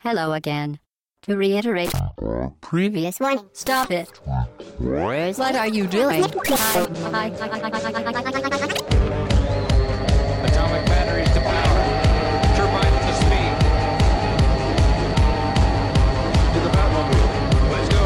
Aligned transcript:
Hello 0.00 0.32
again. 0.32 0.78
To 1.22 1.36
reiterate, 1.36 1.90
previous 2.60 3.18
one, 3.18 3.40
stop 3.52 3.90
it. 3.90 4.08
What 4.78 5.56
are 5.56 5.66
you 5.66 5.88
doing? 5.88 6.22
Atomic 6.24 6.44
batteries 10.86 11.28
to 11.34 11.40
power. 11.40 11.82
Turbines 12.54 13.06
to 13.06 13.12
speed. 13.18 13.54
To 16.54 16.60
the 16.60 16.70
Batmobile. 16.70 17.28
Let's 17.72 17.88
go. 17.88 18.04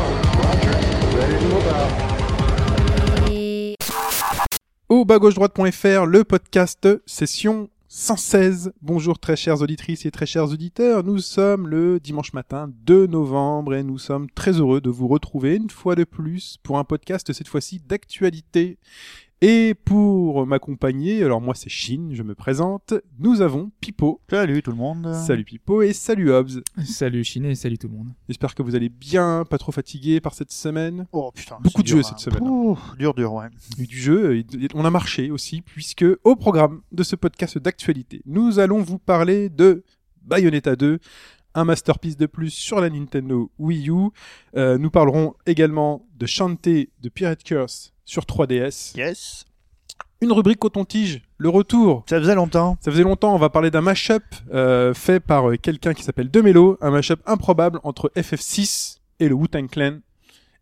Au 4.89 5.05
bas 5.05 5.19
gauche 5.19 5.35
droite.fr, 5.35 6.07
le 6.07 6.25
podcast 6.25 6.89
session 7.07 7.69
116. 7.95 8.73
Bonjour 8.81 9.19
très 9.19 9.37
chères 9.37 9.61
auditrices 9.61 10.07
et 10.07 10.11
très 10.11 10.25
chers 10.25 10.51
auditeurs. 10.51 11.05
Nous 11.05 11.19
sommes 11.19 11.69
le 11.69 12.01
dimanche 12.01 12.33
matin 12.33 12.73
2 12.87 13.07
novembre 13.07 13.75
et 13.75 13.83
nous 13.83 13.99
sommes 13.99 14.31
très 14.31 14.53
heureux 14.53 14.81
de 14.81 14.89
vous 14.89 15.09
retrouver 15.09 15.57
une 15.57 15.69
fois 15.69 15.95
de 15.95 16.05
plus 16.05 16.57
pour 16.63 16.79
un 16.79 16.85
podcast 16.85 17.35
cette 17.35 17.49
fois-ci 17.49 17.81
d'actualité. 17.81 18.79
Et 19.45 19.75
pour 19.75 20.47
m'accompagner, 20.47 21.25
alors 21.25 21.41
moi 21.41 21.57
c'est 21.57 21.69
Shin, 21.69 22.11
je 22.13 22.23
me 22.23 22.37
présente, 22.37 22.95
nous 23.19 23.41
avons 23.41 23.73
Pipo. 23.81 24.21
Salut 24.31 24.63
tout 24.63 24.71
le 24.71 24.77
monde. 24.77 25.13
Salut 25.15 25.43
Pipo 25.43 25.83
et 25.83 25.93
salut 25.93 26.31
Hobbs. 26.31 26.63
Salut 26.85 27.25
Chiné 27.25 27.51
et 27.51 27.55
salut 27.57 27.77
tout 27.77 27.89
le 27.89 27.95
monde. 27.95 28.11
J'espère 28.29 28.55
que 28.55 28.63
vous 28.63 28.77
allez 28.77 28.89
bien, 28.89 29.45
pas 29.45 29.59
trop 29.59 29.73
fatigué 29.73 30.21
par 30.21 30.35
cette 30.35 30.53
semaine. 30.53 31.09
Oh 31.11 31.33
putain. 31.35 31.59
Beaucoup 31.61 31.83
de 31.83 31.89
dur, 31.89 31.97
jeux 31.97 32.05
hein. 32.05 32.15
cette 32.17 32.21
semaine. 32.21 32.49
Ouh, 32.49 32.79
dur, 33.01 33.15
dur, 33.15 33.33
ouais. 33.33 33.49
eu 33.79 33.89
du 33.89 33.99
jeu, 33.99 34.37
et 34.37 34.47
on 34.75 34.85
a 34.85 34.91
marché 34.91 35.33
aussi, 35.33 35.61
puisque 35.61 36.05
au 36.23 36.37
programme 36.37 36.83
de 36.93 37.03
ce 37.03 37.17
podcast 37.17 37.59
d'actualité, 37.59 38.23
nous 38.27 38.61
allons 38.61 38.81
vous 38.81 39.01
parler 39.01 39.49
de 39.49 39.83
Bayonetta 40.23 40.77
2, 40.77 41.01
un 41.55 41.65
masterpiece 41.65 42.17
de 42.17 42.27
plus 42.27 42.51
sur 42.51 42.81
la 42.81 42.91
Nintendo 42.91 43.51
Wii 43.59 43.91
U. 43.91 44.11
Euh, 44.57 44.79
nous 44.79 44.91
parlerons 44.91 45.35
également 45.47 46.07
de 46.17 46.27
Shantae 46.27 46.89
de 47.01 47.09
Pirate 47.09 47.43
Curse 47.43 47.93
sur 48.05 48.25
3DS. 48.25 48.97
Yes. 48.97 49.45
Une 50.21 50.33
rubrique 50.33 50.61
coton-tige, 50.61 51.23
le 51.39 51.49
retour. 51.49 52.05
Ça 52.09 52.19
faisait 52.19 52.35
longtemps. 52.35 52.77
Ça 52.81 52.91
faisait 52.91 53.03
longtemps, 53.03 53.35
on 53.35 53.39
va 53.39 53.51
parler 53.51 53.71
d'un 53.71 53.81
mashup 53.81 54.23
euh, 54.53 54.95
fait 54.95 55.21
par 55.21 55.51
euh, 55.51 55.57
quelqu'un 55.57 55.95
qui 55.95 56.03
s'appelle 56.05 56.31
Demelo, 56.31 56.79
un 56.81 56.91
mashup 56.91 57.21
improbable 57.27 57.81
entre 57.83 58.13
FF6 58.17 58.99
et 59.19 59.29
le 59.29 59.35
Wu-Tang 59.35 59.69
Clan. 59.69 59.99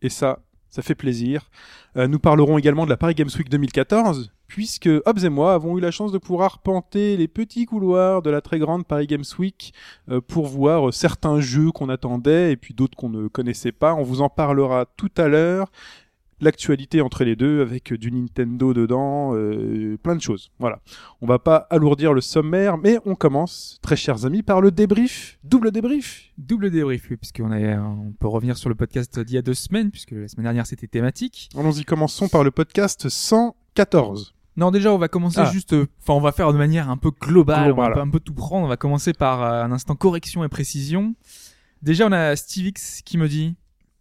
Et 0.02 0.08
ça, 0.08 0.41
ça 0.70 0.82
fait 0.82 0.94
plaisir. 0.94 1.50
Nous 1.97 2.20
parlerons 2.20 2.56
également 2.56 2.84
de 2.84 2.91
la 2.91 2.97
Paris 2.97 3.14
Games 3.14 3.28
Week 3.36 3.48
2014, 3.48 4.32
puisque 4.51 4.89
Hobbs 5.06 5.25
et 5.25 5.29
moi 5.29 5.55
avons 5.55 5.79
eu 5.79 5.81
la 5.81 5.93
chance 5.93 6.11
de 6.11 6.19
pouvoir 6.19 6.47
arpenter 6.47 7.17
les 7.17 7.29
petits 7.29 7.67
couloirs 7.67 8.20
de 8.20 8.31
la 8.31 8.41
très 8.41 8.59
grande 8.59 8.84
Paris 8.84 9.06
Games 9.06 9.23
Week 9.39 9.73
euh, 10.09 10.20
pour 10.20 10.48
voir 10.48 10.89
euh, 10.89 10.93
certains 10.93 11.39
jeux 11.41 11.70
qu'on 11.70 11.89
attendait 11.89 12.51
et 12.51 12.56
puis 12.56 12.75
d'autres 12.75 12.97
qu'on 12.97 13.11
ne 13.11 13.28
connaissait 13.28 13.71
pas. 13.71 13.95
On 13.95 14.03
vous 14.03 14.23
en 14.23 14.28
parlera 14.28 14.87
tout 14.97 15.12
à 15.17 15.28
l'heure. 15.28 15.71
L'actualité 16.41 17.01
entre 17.01 17.23
les 17.23 17.37
deux 17.37 17.61
avec 17.61 17.93
du 17.93 18.11
Nintendo 18.11 18.75
dedans, 18.75 19.37
euh, 19.37 19.97
plein 20.03 20.17
de 20.17 20.21
choses. 20.21 20.51
Voilà. 20.59 20.81
On 21.21 21.28
va 21.28 21.39
pas 21.39 21.69
alourdir 21.71 22.12
le 22.12 22.21
sommaire, 22.21 22.77
mais 22.77 22.98
on 23.05 23.15
commence, 23.15 23.78
très 23.83 23.95
chers 23.95 24.25
amis, 24.25 24.43
par 24.43 24.61
le 24.61 24.73
débrief, 24.73 25.39
double 25.45 25.71
débrief. 25.71 26.33
Double 26.39 26.71
débrief, 26.71 27.06
oui, 27.09 27.17
puisqu'on 27.17 27.53
on 27.53 28.12
peut 28.19 28.27
revenir 28.27 28.56
sur 28.56 28.69
le 28.69 28.75
podcast 28.75 29.21
d'il 29.21 29.34
y 29.34 29.39
a 29.39 29.43
deux 29.43 29.55
semaines, 29.55 29.93
puisque 29.93 30.12
la 30.12 30.27
semaine 30.27 30.45
dernière 30.45 30.67
c'était 30.67 30.89
thématique. 30.89 31.51
Allons-y, 31.56 31.84
commençons 31.84 32.28
par 32.28 32.43
le 32.43 32.51
podcast 32.51 33.09
114. 33.09 34.34
Non, 34.56 34.70
déjà 34.70 34.93
on 34.93 34.98
va 34.98 35.09
commencer 35.09 35.41
Ah. 35.41 35.51
juste, 35.53 35.73
euh, 35.73 35.87
enfin 36.01 36.15
on 36.15 36.20
va 36.20 36.33
faire 36.33 36.53
de 36.53 36.59
manière 36.59 36.91
un 36.91 36.97
peu 36.97 37.11
globale, 37.11 37.73
on 37.73 37.77
va 37.77 38.01
un 38.01 38.11
peu 38.11 38.20
tout 38.20 38.34
prendre. 38.34 38.67
On 38.67 38.69
va 38.69 38.77
commencer 38.77 39.12
par 39.12 39.43
euh, 39.43 39.62
un 39.65 39.73
instant 39.73 39.95
correction 39.95 40.45
et 40.45 40.48
précision. 40.48 41.15
Déjà 41.83 42.06
on 42.06 42.12
a 42.12 42.34
Stevix 42.37 43.03
qui 43.05 43.17
me 43.17 43.28
dit 43.28 43.55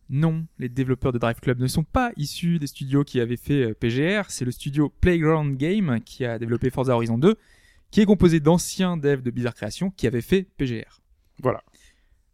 non, 0.10 0.46
les 0.58 0.70
développeurs 0.70 1.12
de 1.14 1.20
Drive 1.20 1.40
Club 1.40 1.60
ne 1.60 1.68
sont 1.68 1.84
pas 1.84 2.12
issus 2.18 2.58
des 2.58 2.66
studios 2.68 3.04
qui 3.04 3.20
avaient 3.22 3.38
fait 3.38 3.70
euh, 3.70 3.74
PGR. 3.76 4.24
C'est 4.30 4.44
le 4.44 4.52
studio 4.52 4.90
Playground 5.02 5.56
Game 5.56 6.00
qui 6.04 6.26
a 6.26 6.40
développé 6.40 6.72
Forza 6.72 6.96
Horizon 6.96 7.20
2, 7.20 7.36
qui 7.92 8.02
est 8.02 8.06
composé 8.06 8.40
d'anciens 8.40 8.98
devs 8.98 9.22
de 9.22 9.30
Bizarre 9.30 9.54
Creation 9.54 9.92
qui 9.92 10.08
avaient 10.08 10.22
fait 10.22 10.48
PGR. 10.58 11.02
Voilà. 11.44 11.62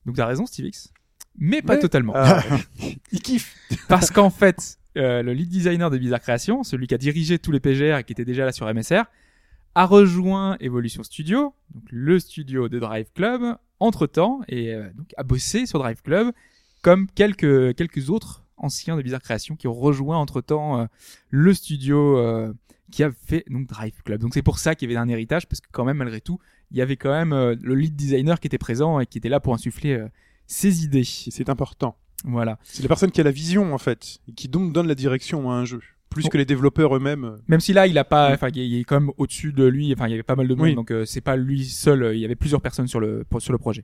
Donc 0.06 0.16
t'as 0.16 0.25
raison 0.25 0.46
Stevix, 0.46 0.94
mais 1.38 1.62
pas 1.62 1.75
Mais- 1.75 1.81
totalement. 1.81 2.14
Il 3.12 3.22
kiffe. 3.22 3.56
Parce 3.90 4.09
qu'en 4.09 4.30
fait, 4.30 4.80
euh, 4.97 5.22
le 5.22 5.33
lead 5.33 5.50
designer 5.50 5.89
de 5.89 5.97
Bizarre 5.97 6.22
Creation, 6.22 6.63
celui 6.63 6.88
qui 6.88 6.94
a 6.94 6.97
dirigé 6.97 7.39
tous 7.39 7.51
les 7.51 7.59
PGR 7.59 7.97
et 7.97 8.03
qui 8.03 8.13
était 8.13 8.25
déjà 8.25 8.45
là 8.45 8.51
sur 8.51 8.72
MSR, 8.72 9.03
a 9.75 9.85
rejoint 9.85 10.57
Evolution 10.59 11.03
Studio, 11.03 11.53
donc 11.73 11.83
le 11.89 12.19
studio 12.19 12.69
de 12.69 12.79
Drive 12.79 13.07
Club, 13.13 13.57
entre 13.79 14.07
temps, 14.07 14.41
et 14.47 14.73
euh, 14.73 14.89
a 15.17 15.23
bossé 15.23 15.66
sur 15.66 15.79
Drive 15.79 16.01
Club, 16.01 16.31
comme 16.81 17.07
quelques, 17.09 17.75
quelques 17.75 18.09
autres 18.09 18.45
anciens 18.57 18.95
de 18.95 19.01
Bizarre 19.01 19.22
Creation 19.22 19.56
qui 19.56 19.67
ont 19.67 19.73
rejoint 19.73 20.17
entre 20.17 20.39
temps 20.39 20.88
le 21.29 21.53
studio 21.53 22.17
euh, 22.17 22.53
qui 22.91 23.03
a 23.03 23.12
fait 23.12 23.44
donc 23.50 23.67
Drive 23.67 24.01
Club. 24.03 24.22
Donc 24.22 24.33
c'est 24.33 24.41
pour 24.41 24.59
ça 24.59 24.75
qu'il 24.75 24.89
y 24.89 24.94
avait 24.94 25.01
un 25.01 25.09
héritage, 25.09 25.47
parce 25.47 25.62
que 25.62 25.67
quand 25.72 25.85
même, 25.85 25.97
malgré 25.97 26.22
tout, 26.22 26.39
il 26.72 26.77
y 26.77 26.81
avait 26.81 26.97
quand 26.97 27.12
même 27.12 27.33
euh, 27.33 27.56
le 27.62 27.75
lead 27.75 27.95
designer 27.95 28.39
qui 28.39 28.47
était 28.47 28.57
présent 28.57 29.00
et 29.00 29.06
qui 29.06 29.17
était 29.17 29.29
là 29.29 29.39
pour 29.39 29.53
insuffler 29.53 29.94
euh, 29.94 30.07
ses 30.47 30.83
idées. 30.83 31.03
C'est 31.03 31.50
important. 31.50 31.97
Voilà. 32.25 32.58
C'est 32.63 32.81
la 32.84 32.88
personne 32.90 33.12
qui 33.12 33.22
a 33.22 33.24
la 33.24 33.31
vision, 33.31 33.74
en 33.74 33.78
fait, 33.78 34.18
et 34.28 34.34
qui 34.34 34.47
donc 34.50 34.74
donne 34.74 34.88
la 34.88 34.96
direction 34.96 35.50
à 35.52 35.56
un 35.56 35.66
jeu. 35.66 35.80
Plus 36.09 36.30
que 36.30 36.38
les 36.38 36.46
développeurs 36.46 36.96
eux-mêmes. 36.96 37.38
Même 37.50 37.59
si 37.59 37.74
là, 37.74 37.88
il 37.88 37.97
a 37.97 38.06
pas, 38.06 38.31
enfin, 38.34 38.47
il 38.53 38.74
est- 38.75 38.84
quand 38.86 39.00
même 39.02 39.12
au-dessus 39.18 39.52
de 39.52 39.66
lui. 39.66 39.91
Enfin, 39.94 40.08
il 40.08 40.12
y 40.12 40.13
avait 40.13 40.24
pas 40.24 40.36
mal 40.38 40.47
de 40.47 40.56
monde, 40.56 40.63
Oui. 40.68 40.75
donc 40.75 40.91
euh, 40.91 41.03
c'est 41.06 41.19
pas 41.22 41.36
lui 41.36 41.66
seul. 41.66 42.03
euh, 42.03 42.16
Il 42.16 42.22
y 42.22 42.25
avait 42.25 42.36
plusieurs 42.36 42.62
personnes 42.62 42.88
sur 42.88 43.02
le 43.02 43.25
pour- 43.30 43.41
sur 43.41 43.52
le 43.52 43.58
projet. 43.59 43.84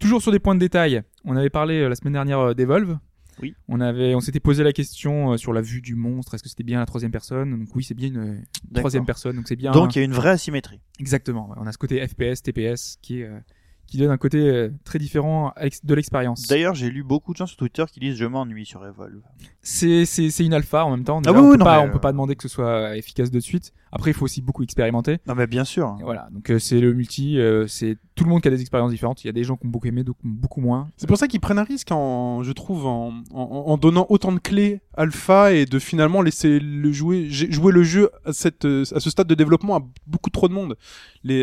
Toujours 0.00 0.20
sur 0.20 0.32
des 0.32 0.40
points 0.40 0.56
de 0.56 0.60
détail, 0.60 1.02
on 1.24 1.36
avait 1.36 1.50
parlé 1.50 1.80
euh, 1.80 1.88
la 1.88 1.94
semaine 1.94 2.12
dernière 2.14 2.54
d'Evolve. 2.56 2.98
Oui. 3.40 3.54
On 3.68 3.80
avait, 3.80 4.14
on 4.16 4.20
s'était 4.20 4.40
posé 4.40 4.62
la 4.64 4.72
question 4.72 5.36
sur 5.36 5.52
la 5.52 5.60
vue 5.60 5.80
du 5.80 5.94
monstre. 5.94 6.34
Est-ce 6.34 6.42
que 6.42 6.48
c'était 6.48 6.62
bien 6.64 6.78
la 6.80 6.86
troisième 6.86 7.10
personne? 7.12 7.50
Donc 7.58 7.68
oui, 7.76 7.84
c'est 7.84 7.94
bien 7.94 8.08
une 8.08 8.42
troisième 8.74 9.04
personne. 9.06 9.36
Donc 9.36 9.46
c'est 9.48 9.56
bien. 9.56 9.70
Donc 9.70 9.94
il 9.94 9.98
y 10.00 10.02
a 10.02 10.04
une 10.04 10.12
vraie 10.12 10.30
asymétrie. 10.30 10.80
exactement. 11.00 11.52
On 11.56 11.66
a 11.66 11.72
ce 11.72 11.78
côté 11.78 12.04
FPS, 12.06 12.42
TPS 12.42 12.96
qui 13.02 13.20
est 13.20 13.24
euh, 13.24 13.38
qui 13.86 13.98
donne 13.98 14.10
un 14.10 14.16
côté 14.16 14.38
euh, 14.38 14.70
très 14.84 14.98
différent 14.98 15.52
de 15.82 15.94
l'expérience. 15.94 16.46
D'ailleurs, 16.46 16.74
j'ai 16.74 16.90
lu 16.90 17.02
beaucoup 17.02 17.32
de 17.32 17.36
gens 17.36 17.46
sur 17.46 17.56
Twitter 17.56 17.84
qui 17.90 18.00
disent 18.00 18.16
je 18.16 18.24
m'ennuie 18.24 18.66
sur 18.66 18.84
Evolve. 18.86 19.20
C'est 19.62 20.04
une 20.40 20.54
alpha 20.54 20.84
en 20.84 20.90
même 20.90 21.04
temps. 21.04 21.18
Ah 21.24 21.30
Déjà, 21.30 21.32
oui, 21.32 21.40
on 21.40 21.50
oui, 21.50 21.52
peut 21.52 21.58
non, 21.58 21.64
pas 21.64 21.86
peut 21.86 21.96
euh, 21.96 22.00
pas 22.00 22.12
demander 22.12 22.36
que 22.36 22.42
ce 22.42 22.48
soit 22.48 22.96
efficace 22.96 23.30
de 23.30 23.40
suite. 23.40 23.72
Après, 23.94 24.10
il 24.10 24.14
faut 24.14 24.24
aussi 24.24 24.42
beaucoup 24.42 24.62
expérimenter. 24.64 25.18
Non 25.26 25.34
mais 25.34 25.46
bien 25.46 25.64
sûr. 25.64 25.96
Et 26.00 26.02
voilà, 26.02 26.28
donc 26.32 26.50
euh, 26.50 26.58
c'est 26.58 26.80
le 26.80 26.92
multi, 26.92 27.38
euh, 27.38 27.66
c'est 27.68 27.96
tout 28.16 28.24
le 28.24 28.30
monde 28.30 28.42
qui 28.42 28.48
a 28.48 28.50
des 28.50 28.60
expériences 28.60 28.90
différentes. 28.90 29.22
Il 29.24 29.28
y 29.28 29.30
a 29.30 29.32
des 29.32 29.44
gens 29.44 29.56
qui 29.56 29.66
ont 29.66 29.70
beaucoup 29.70 29.86
aimé, 29.86 30.02
d'autres 30.04 30.18
qui 30.20 30.26
ont 30.26 30.30
beaucoup 30.30 30.60
moins. 30.60 30.88
C'est 30.96 31.06
pour 31.06 31.16
ça 31.16 31.28
qu'ils 31.28 31.40
prennent 31.40 31.58
un 31.58 31.64
risque, 31.64 31.90
en, 31.92 32.42
je 32.42 32.52
trouve, 32.52 32.86
en, 32.86 33.12
en, 33.32 33.40
en 33.40 33.76
donnant 33.78 34.06
autant 34.08 34.32
de 34.32 34.38
clés 34.40 34.80
alpha 34.96 35.52
et 35.52 35.64
de 35.64 35.78
finalement 35.78 36.22
laisser 36.22 36.58
le 36.60 36.92
jouer, 36.92 37.28
jouer 37.30 37.72
le 37.72 37.82
jeu 37.82 38.10
à, 38.24 38.32
cette, 38.32 38.64
à 38.64 39.00
ce 39.00 39.10
stade 39.10 39.26
de 39.26 39.34
développement 39.34 39.76
à 39.76 39.80
beaucoup 40.06 40.30
trop 40.30 40.48
de 40.48 40.52
monde. 40.52 40.76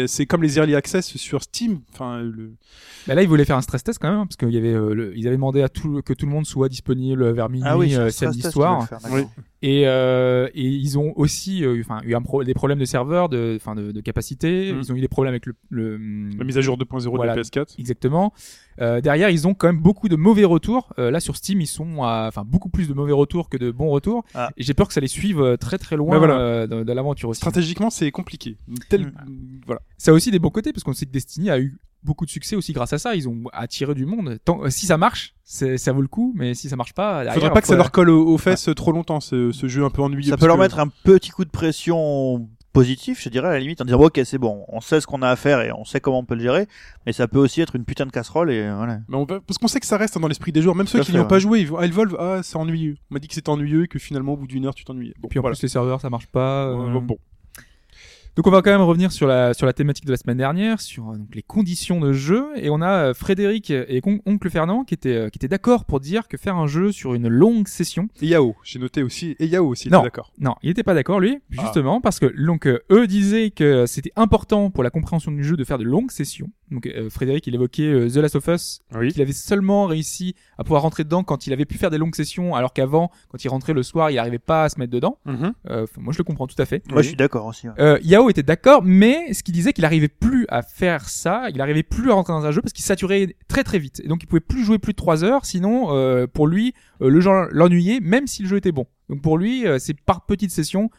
C'est 0.08 0.26
comme 0.26 0.44
les 0.44 0.58
early 0.58 0.76
access 0.76 1.16
sur 1.18 1.42
Steam. 1.44 1.80
Enfin, 1.94 2.20
le, 2.22 2.54
Bah 3.08 3.16
là, 3.16 3.24
ils 3.24 3.28
voulaient 3.28 3.46
faire 3.46 3.58
un 3.58 3.62
stress 3.62 3.84
test 3.84 4.00
quand 4.00 4.10
même, 4.10 4.20
hein, 4.20 4.26
parce 4.28 4.36
qu'il 4.38 4.52
y 4.52 4.58
avait, 4.58 4.74
euh, 4.74 4.94
le- 4.94 5.18
ils 5.18 5.28
avaient 5.28 5.36
demandé 5.38 5.62
à 5.62 5.70
tout 5.70 6.02
que 6.04 6.14
tout 6.14 6.26
le 6.26 6.32
monde 6.32 6.46
soit 6.46 6.70
disponible 6.70 7.30
vers 7.32 7.50
minuit 7.50 7.68
Ah 7.70 7.78
oui, 7.78 7.96
euh, 7.96 8.10
samedi 8.10 8.42
soir. 8.42 8.88
qu'ils 8.88 8.98
faire. 9.00 9.00
Oui. 9.12 9.22
Et, 9.64 9.84
euh, 9.88 10.48
et 10.56 10.66
ils 10.66 10.98
ont 10.98 11.14
aussi, 11.18 11.64
euh, 11.64 11.82
enfin, 11.84 12.02
eu 12.06 12.16
un 12.16 12.22
pro- 12.42 12.44
des 12.44 12.54
problèmes 12.54 12.80
de 12.80 12.86
serveur, 12.86 13.30
de, 13.30 13.54
enfin, 13.56 13.76
de, 13.76 13.92
de 13.92 14.02
capacité. 14.02 14.74
Mm. 14.74 14.80
Ils 14.82 14.92
ont 14.92 14.96
eu 14.96 15.02
des 15.02 15.08
problèmes 15.08 15.34
avec 15.34 15.46
le, 15.46 15.54
le 15.70 15.98
la 16.38 16.44
mise 16.44 16.58
à 16.58 16.62
jour 16.62 16.78
2.0 16.78 17.16
Voilà. 17.16 17.34
de 17.34 17.38
la 17.40 17.44
PS4. 17.44 17.76
Exactement. 17.80 18.34
Euh, 18.80 19.02
derrière, 19.02 19.30
ils 19.30 19.48
ont 19.48 19.54
quand 19.54 19.68
même 19.68 19.80
beaucoup 19.82 20.10
de 20.10 20.16
mauvais 20.16 20.46
retours. 20.46 20.94
Euh, 20.98 21.12
là, 21.12 21.20
sur 21.20 21.36
Steam, 21.36 21.62
ils 21.62 21.68
sont 21.68 22.04
à, 22.04 22.26
enfin, 22.28 22.44
beaucoup 22.46 22.70
plus 22.70 22.88
de 22.88 22.94
mauvais 22.94 23.12
retours 23.14 23.50
que 23.50 23.58
de 23.58 23.70
bons 23.72 23.90
retours. 23.90 24.24
Ah. 24.34 24.50
Et 24.58 24.64
j'ai 24.64 24.74
peur 24.74 24.88
que 24.88 24.94
ça 24.94 25.02
les 25.02 25.08
suive 25.08 25.40
euh, 25.42 25.58
très 25.58 25.78
très 25.78 25.96
loin 25.98 26.18
voilà. 26.18 26.40
euh, 26.40 26.68
dans, 26.68 26.84
dans 26.84 26.94
l'aventure 26.94 27.30
aussi. 27.30 27.40
Stratégiquement, 27.40 27.90
c'est 27.90 28.10
compliqué. 28.12 28.58
Une 28.68 28.78
telle- 28.90 29.02
Mm. 29.08 29.62
Voilà. 29.66 29.82
Ça 29.98 30.12
a 30.12 30.14
aussi 30.14 30.32
des 30.32 30.40
bons 30.40 30.50
côtés 30.50 30.72
parce 30.74 30.84
qu'on 30.84 30.94
sait 30.94 31.06
que 31.06 31.12
Destiny 31.12 31.50
a 31.50 31.60
eu 31.60 31.78
beaucoup 32.04 32.26
de 32.26 32.32
succès 32.32 32.56
aussi 32.56 32.74
grâce 32.74 32.94
à 32.94 32.98
ça. 32.98 33.16
Ils 33.16 33.28
ont 33.30 33.44
attiré 33.54 33.94
du 33.94 34.06
monde. 34.06 34.40
Tant, 34.46 34.64
euh, 34.64 34.70
si 34.70 34.86
ça 34.86 34.98
marche, 34.98 35.34
c'est- 35.44 35.78
ça 35.78 35.92
vaut 35.92 36.02
le 36.02 36.08
coup, 36.08 36.34
mais 36.36 36.54
si 36.54 36.70
ça 36.70 36.76
marche 36.76 36.94
pas, 36.94 37.24
derrière, 37.24 37.34
Faudrait 37.36 37.52
pas 37.54 37.62
que 37.62 37.68
ça 37.68 37.76
leur 37.76 37.92
colle 37.92 38.10
aux, 38.10 38.26
aux 38.28 38.38
fesses 38.38 38.70
trop 38.76 38.92
longtemps, 38.92 39.20
ce, 39.20 39.52
ce 39.52 39.68
jeu 39.68 39.84
un 39.86 39.90
peu 39.90 40.02
ennuyeux. 40.02 40.30
Ça 40.30 40.38
peut 40.38 40.48
leur 40.48 40.56
que- 40.58 40.62
mettre 40.62 40.80
un 40.80 40.88
petit 40.88 41.30
coup 41.32 41.46
de 41.46 41.50
pression 41.52 42.48
positif, 42.74 43.22
je 43.22 43.28
dirais, 43.28 43.50
à 43.50 43.52
la 43.52 43.60
limite, 43.60 43.82
en 43.82 43.86
disant, 43.86 44.00
ok, 44.00 44.22
c'est 44.24 44.38
bon, 44.38 44.64
on 44.70 44.80
sait 44.80 45.02
ce 45.02 45.06
qu'on 45.08 45.22
a 45.22 45.28
à 45.30 45.36
faire 45.36 45.60
et 45.60 45.74
on 45.74 45.84
sait 45.84 46.00
comment 46.00 46.20
on 46.20 46.24
peut 46.24 46.36
le 46.36 46.42
gérer, 46.42 46.68
mais 47.06 47.12
ça 47.12 47.28
peut 47.28 47.38
aussi 47.38 47.60
être 47.60 47.76
une 47.76 47.84
putain 47.84 48.06
de 48.06 48.12
casserole 48.12 48.50
et 48.50 48.60
euh, 48.62 48.76
voilà. 48.78 49.00
Mais 49.10 49.18
on 49.18 49.26
va- 49.26 49.42
parce 49.42 49.58
qu'on 49.58 49.68
sait 49.68 49.82
que 49.82 49.86
ça 49.86 49.98
reste 49.98 50.18
dans 50.18 50.28
l'esprit 50.30 50.54
des 50.54 50.62
joueurs, 50.62 50.76
même 50.76 50.88
ceux 50.88 51.02
qui 51.02 51.12
n'y 51.12 51.18
ont 51.18 51.24
ouais. 51.24 51.28
pas 51.28 51.40
joué, 51.40 51.60
ils 51.60 51.68
vont, 51.68 51.78
ah, 51.80 51.86
Evolve, 51.86 52.16
ah, 52.18 52.40
c'est 52.44 52.56
ennuyeux. 52.56 52.96
On 53.10 53.16
m'a 53.16 53.20
dit 53.20 53.28
que 53.28 53.34
c'était 53.34 53.50
ennuyeux 53.50 53.84
et 53.84 53.88
que 53.90 54.00
finalement, 54.00 54.34
au 54.34 54.38
bout 54.38 54.48
d'une 54.48 54.66
heure, 54.66 54.74
tu 54.74 54.86
t'ennuyais. 54.86 55.14
Bon, 55.20 55.28
Puis 55.28 55.38
en 55.38 55.42
voilà. 55.42 55.56
plus 55.58 55.64
les 55.64 55.68
serveurs 55.68 56.00
ça 56.00 56.10
marche 56.10 56.28
pas. 56.28 56.68
euh, 56.68 56.96
Euh, 56.96 57.00
bon. 57.02 57.18
Donc 58.38 58.48
on 58.48 58.52
va 58.52 58.62
quand 58.62 58.72
même 58.72 58.82
revenir 58.82 59.12
sur 59.12 59.28
la 59.28 59.54
sur 59.54 59.66
la 59.66 59.74
thématique 59.74 60.06
de 60.06 60.12
la 60.12 60.18
semaine 60.18 60.38
dernière, 60.38 60.80
sur 60.80 61.10
euh, 61.10 61.18
donc 61.18 61.36
les 61.36 61.44
conditions 61.44 62.00
de 62.00 62.14
jeu, 62.14 62.46
et 62.56 62.70
on 62.70 62.82
a 62.82 63.10
euh, 63.10 63.14
Frédéric 63.14 63.72
et 63.72 64.00
con- 64.02 64.20
oncle 64.26 64.50
Fernand 64.50 64.86
qui 64.86 64.94
étaient 64.94 65.16
euh, 65.16 65.30
qui 65.30 65.38
étaient 65.38 65.50
d'accord 65.50 65.84
pour 65.84 66.00
dire 66.00 66.30
que 66.30 66.38
faire 66.38 66.56
un 66.56 66.68
jeu 66.68 66.94
sur 66.94 67.14
une 67.14 67.28
longue 67.28 67.68
session. 67.68 68.08
Et 68.22 68.28
Yao, 68.28 68.56
j'ai 68.64 68.80
noté 68.80 69.04
aussi. 69.04 69.36
Et 69.40 69.48
Yao 69.48 69.68
aussi, 69.68 69.90
il 69.90 69.92
Non. 69.92 70.00
était 70.00 70.08
d'accord. 70.08 70.32
Non, 70.40 70.56
il 70.64 70.70
était 70.70 70.84
pas 70.84 70.94
d'accord 70.94 71.20
lui, 71.20 71.40
Ah. 71.58 71.62
justement 71.64 72.00
parce 72.00 72.20
que 72.20 72.28
donc 72.42 72.68
eux 72.68 73.08
disaient 73.08 73.52
que 73.52 73.86
c'était 73.86 74.14
important 74.16 74.70
pour 74.72 74.84
la 74.84 74.90
compréhension 74.92 75.32
du 75.32 75.44
jeu 75.44 75.58
de 75.58 75.64
faire 75.66 75.78
de 75.78 75.84
longues 75.84 76.12
sessions. 76.12 76.50
Donc 76.72 76.88
euh, 76.88 77.10
Frédéric, 77.10 77.46
il 77.48 77.54
évoquait 77.56 77.84
euh, 77.84 78.10
The 78.10 78.16
Last 78.16 78.36
of 78.38 78.48
Us, 78.48 78.82
Oui. 78.96 79.12
qu'il 79.12 79.22
avait 79.22 79.34
seulement 79.34 79.86
réussi 79.88 80.36
à 80.58 80.64
pouvoir 80.64 80.82
rentrer 80.82 81.04
dedans 81.04 81.24
quand 81.24 81.46
il 81.46 81.54
avait 81.54 81.66
pu 81.66 81.78
faire 81.78 81.90
des 81.90 81.98
longues 81.98 82.16
sessions, 82.16 82.56
alors 82.56 82.74
qu'avant, 82.74 83.12
quand 83.30 83.44
il 83.44 83.50
rentrait 83.50 83.74
le 83.74 83.84
soir, 83.84 84.10
il 84.10 84.18
arrivait 84.18 84.40
pas 84.40 84.64
à 84.64 84.70
se 84.70 84.80
mettre 84.80 84.92
dedans. 84.92 85.18
Euh, 85.28 85.84
enfin, 85.84 86.02
moi, 86.02 86.14
je 86.14 86.18
le 86.18 86.24
comprends 86.24 86.48
tout 86.48 86.56
à 86.62 86.66
fait. 86.66 86.82
Moi, 86.90 87.02
je 87.02 87.08
suis 87.10 87.18
d'accord 87.18 87.46
aussi. 87.46 87.68
ouais. 87.68 87.74
Euh, 87.80 88.00
Yao 88.04 88.30
était 88.30 88.44
d'accord, 88.44 88.82
mais 88.84 89.34
ce 89.34 89.44
qu'il 89.44 89.54
disait 89.54 89.74
qu'il 89.74 89.84
arrivait 89.86 90.08
plus 90.08 90.46
à 90.50 90.62
faire 90.62 91.10
ça, 91.10 91.48
il 91.54 91.60
arrivait 91.62 91.84
plus 91.84 92.10
à 92.10 92.14
rentrer 92.14 92.34
dans 92.34 92.46
un 92.46 92.52
jeu 92.52 92.62
parce 92.62 92.74
qu'il 92.74 92.86
saturait 92.86 93.36
très 93.48 93.64
très 93.64 93.78
vite. 93.80 94.02
Et 94.04 94.08
donc 94.08 94.24
il 94.24 94.28
pouvait 94.28 94.40
plus 94.40 94.64
jouer 94.64 94.80
plus 94.80 94.94
de 94.94 94.98
3 94.98 95.24
heures, 95.24 95.46
sinon 95.46 95.88
euh, 95.96 96.26
pour 96.28 96.48
lui, 96.48 96.74
euh, 97.02 97.10
le 97.10 97.20
jeu 97.20 97.30
l'ennuyait, 97.52 98.00
même 98.00 98.28
si 98.28 98.44
le 98.44 98.48
jeu 98.48 98.58
était 98.58 98.72
bon. 98.72 98.86
Donc 99.10 99.22
pour 99.22 99.38
lui, 99.38 99.68
euh, 99.68 99.78
c'est 99.78 100.00
par 100.00 100.26
petites 100.26 100.52
sessions, 100.52 100.90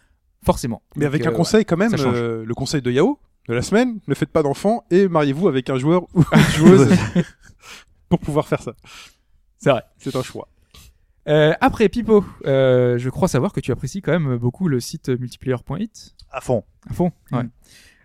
forcément. 0.44 0.82
Mais 0.96 1.04
Donc, 1.06 1.14
avec 1.14 1.26
euh, 1.26 1.30
un 1.30 1.32
conseil 1.32 1.64
quand 1.64 1.76
même, 1.76 1.92
euh, 1.98 2.44
le 2.44 2.54
conseil 2.54 2.82
de 2.82 2.90
Yao 2.90 3.19
de 3.48 3.54
la 3.54 3.62
semaine, 3.62 3.98
ne 4.06 4.14
faites 4.14 4.30
pas 4.30 4.42
d'enfants 4.42 4.84
et 4.90 5.08
mariez-vous 5.08 5.48
avec 5.48 5.68
un 5.70 5.78
joueur 5.78 6.04
ou 6.14 6.24
une 6.32 6.40
joueuse 6.56 6.96
pour 8.08 8.18
pouvoir 8.20 8.46
faire 8.46 8.62
ça. 8.62 8.74
C'est 9.58 9.70
vrai. 9.70 9.82
C'est 9.98 10.14
un 10.16 10.22
choix. 10.22 10.48
Euh, 11.28 11.52
après 11.60 11.88
Pipo, 11.88 12.24
euh, 12.46 12.98
je 12.98 13.08
crois 13.10 13.28
savoir 13.28 13.52
que 13.52 13.60
tu 13.60 13.70
apprécies 13.70 14.02
quand 14.02 14.12
même 14.12 14.36
beaucoup 14.36 14.68
le 14.68 14.80
site 14.80 15.08
multiplayer.it 15.08 16.14
À 16.30 16.40
fond. 16.40 16.64
à 16.88 16.92
fond. 16.92 17.12
Ouais. 17.30 17.44
Mm. 17.44 17.50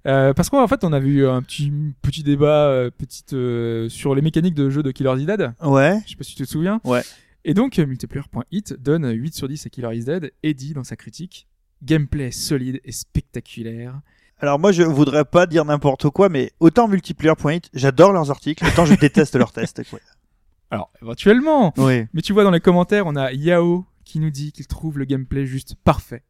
Euh, 0.06 0.34
parce 0.34 0.50
qu'en 0.50 0.68
fait, 0.68 0.84
on 0.84 0.94
a 0.94 1.00
vu 1.00 1.28
un 1.28 1.42
petit 1.42 1.72
petit 2.02 2.24
débat 2.24 2.68
euh, 2.68 2.90
petite 2.90 3.34
euh, 3.34 3.90
sur 3.90 4.16
les 4.16 4.22
mécaniques 4.22 4.54
de 4.54 4.70
jeu 4.70 4.82
de 4.82 4.92
Killer 4.92 5.14
is 5.18 5.26
Dead. 5.26 5.52
Ouais. 5.62 6.00
Je 6.06 6.12
sais 6.12 6.16
pas 6.16 6.24
si 6.24 6.36
tu 6.36 6.44
te 6.44 6.50
souviens. 6.50 6.80
Ouais. 6.86 7.02
Et 7.44 7.54
donc, 7.54 7.78
euh, 7.80 7.86
multiplayer.it 7.86 8.74
donne 8.82 9.10
8 9.12 9.34
sur 9.36 9.48
10 9.48 9.66
à 9.66 9.70
Killer 9.70 9.96
is 9.96 10.06
Dead 10.06 10.32
et 10.44 10.54
dit 10.54 10.74
dans 10.74 10.84
sa 10.84 10.96
critique 10.96 11.48
Gameplay 11.84 12.32
solide 12.32 12.80
et 12.86 12.92
spectaculaire. 12.92 14.00
Alors 14.40 14.60
moi, 14.60 14.72
je 14.72 14.84
voudrais 14.84 15.26
pas 15.26 15.48
dire 15.48 15.66
n'importe 15.66 16.10
quoi, 16.10 16.30
mais 16.30 16.52
autant 16.60 16.88
multiplayer.it, 16.88 17.70
j'adore 17.74 18.12
leurs 18.14 18.30
articles, 18.30 18.64
autant 18.66 18.86
je 18.86 18.94
déteste 18.96 19.36
leurs 19.36 19.52
tests. 19.52 19.84
Quoi. 19.90 20.00
Alors, 20.72 20.92
éventuellement. 21.02 21.74
Oui. 21.78 22.06
Mais 22.14 22.22
tu 22.22 22.34
vois, 22.34 22.44
dans 22.44 22.52
les 22.52 22.60
commentaires, 22.60 23.08
on 23.08 23.16
a 23.16 23.32
Yao 23.32 23.86
qui 24.04 24.20
nous 24.20 24.30
dit 24.30 24.52
qu'il 24.52 24.68
trouve 24.68 25.00
le 25.00 25.06
gameplay 25.06 25.46
juste 25.46 25.76
parfait. 25.84 26.24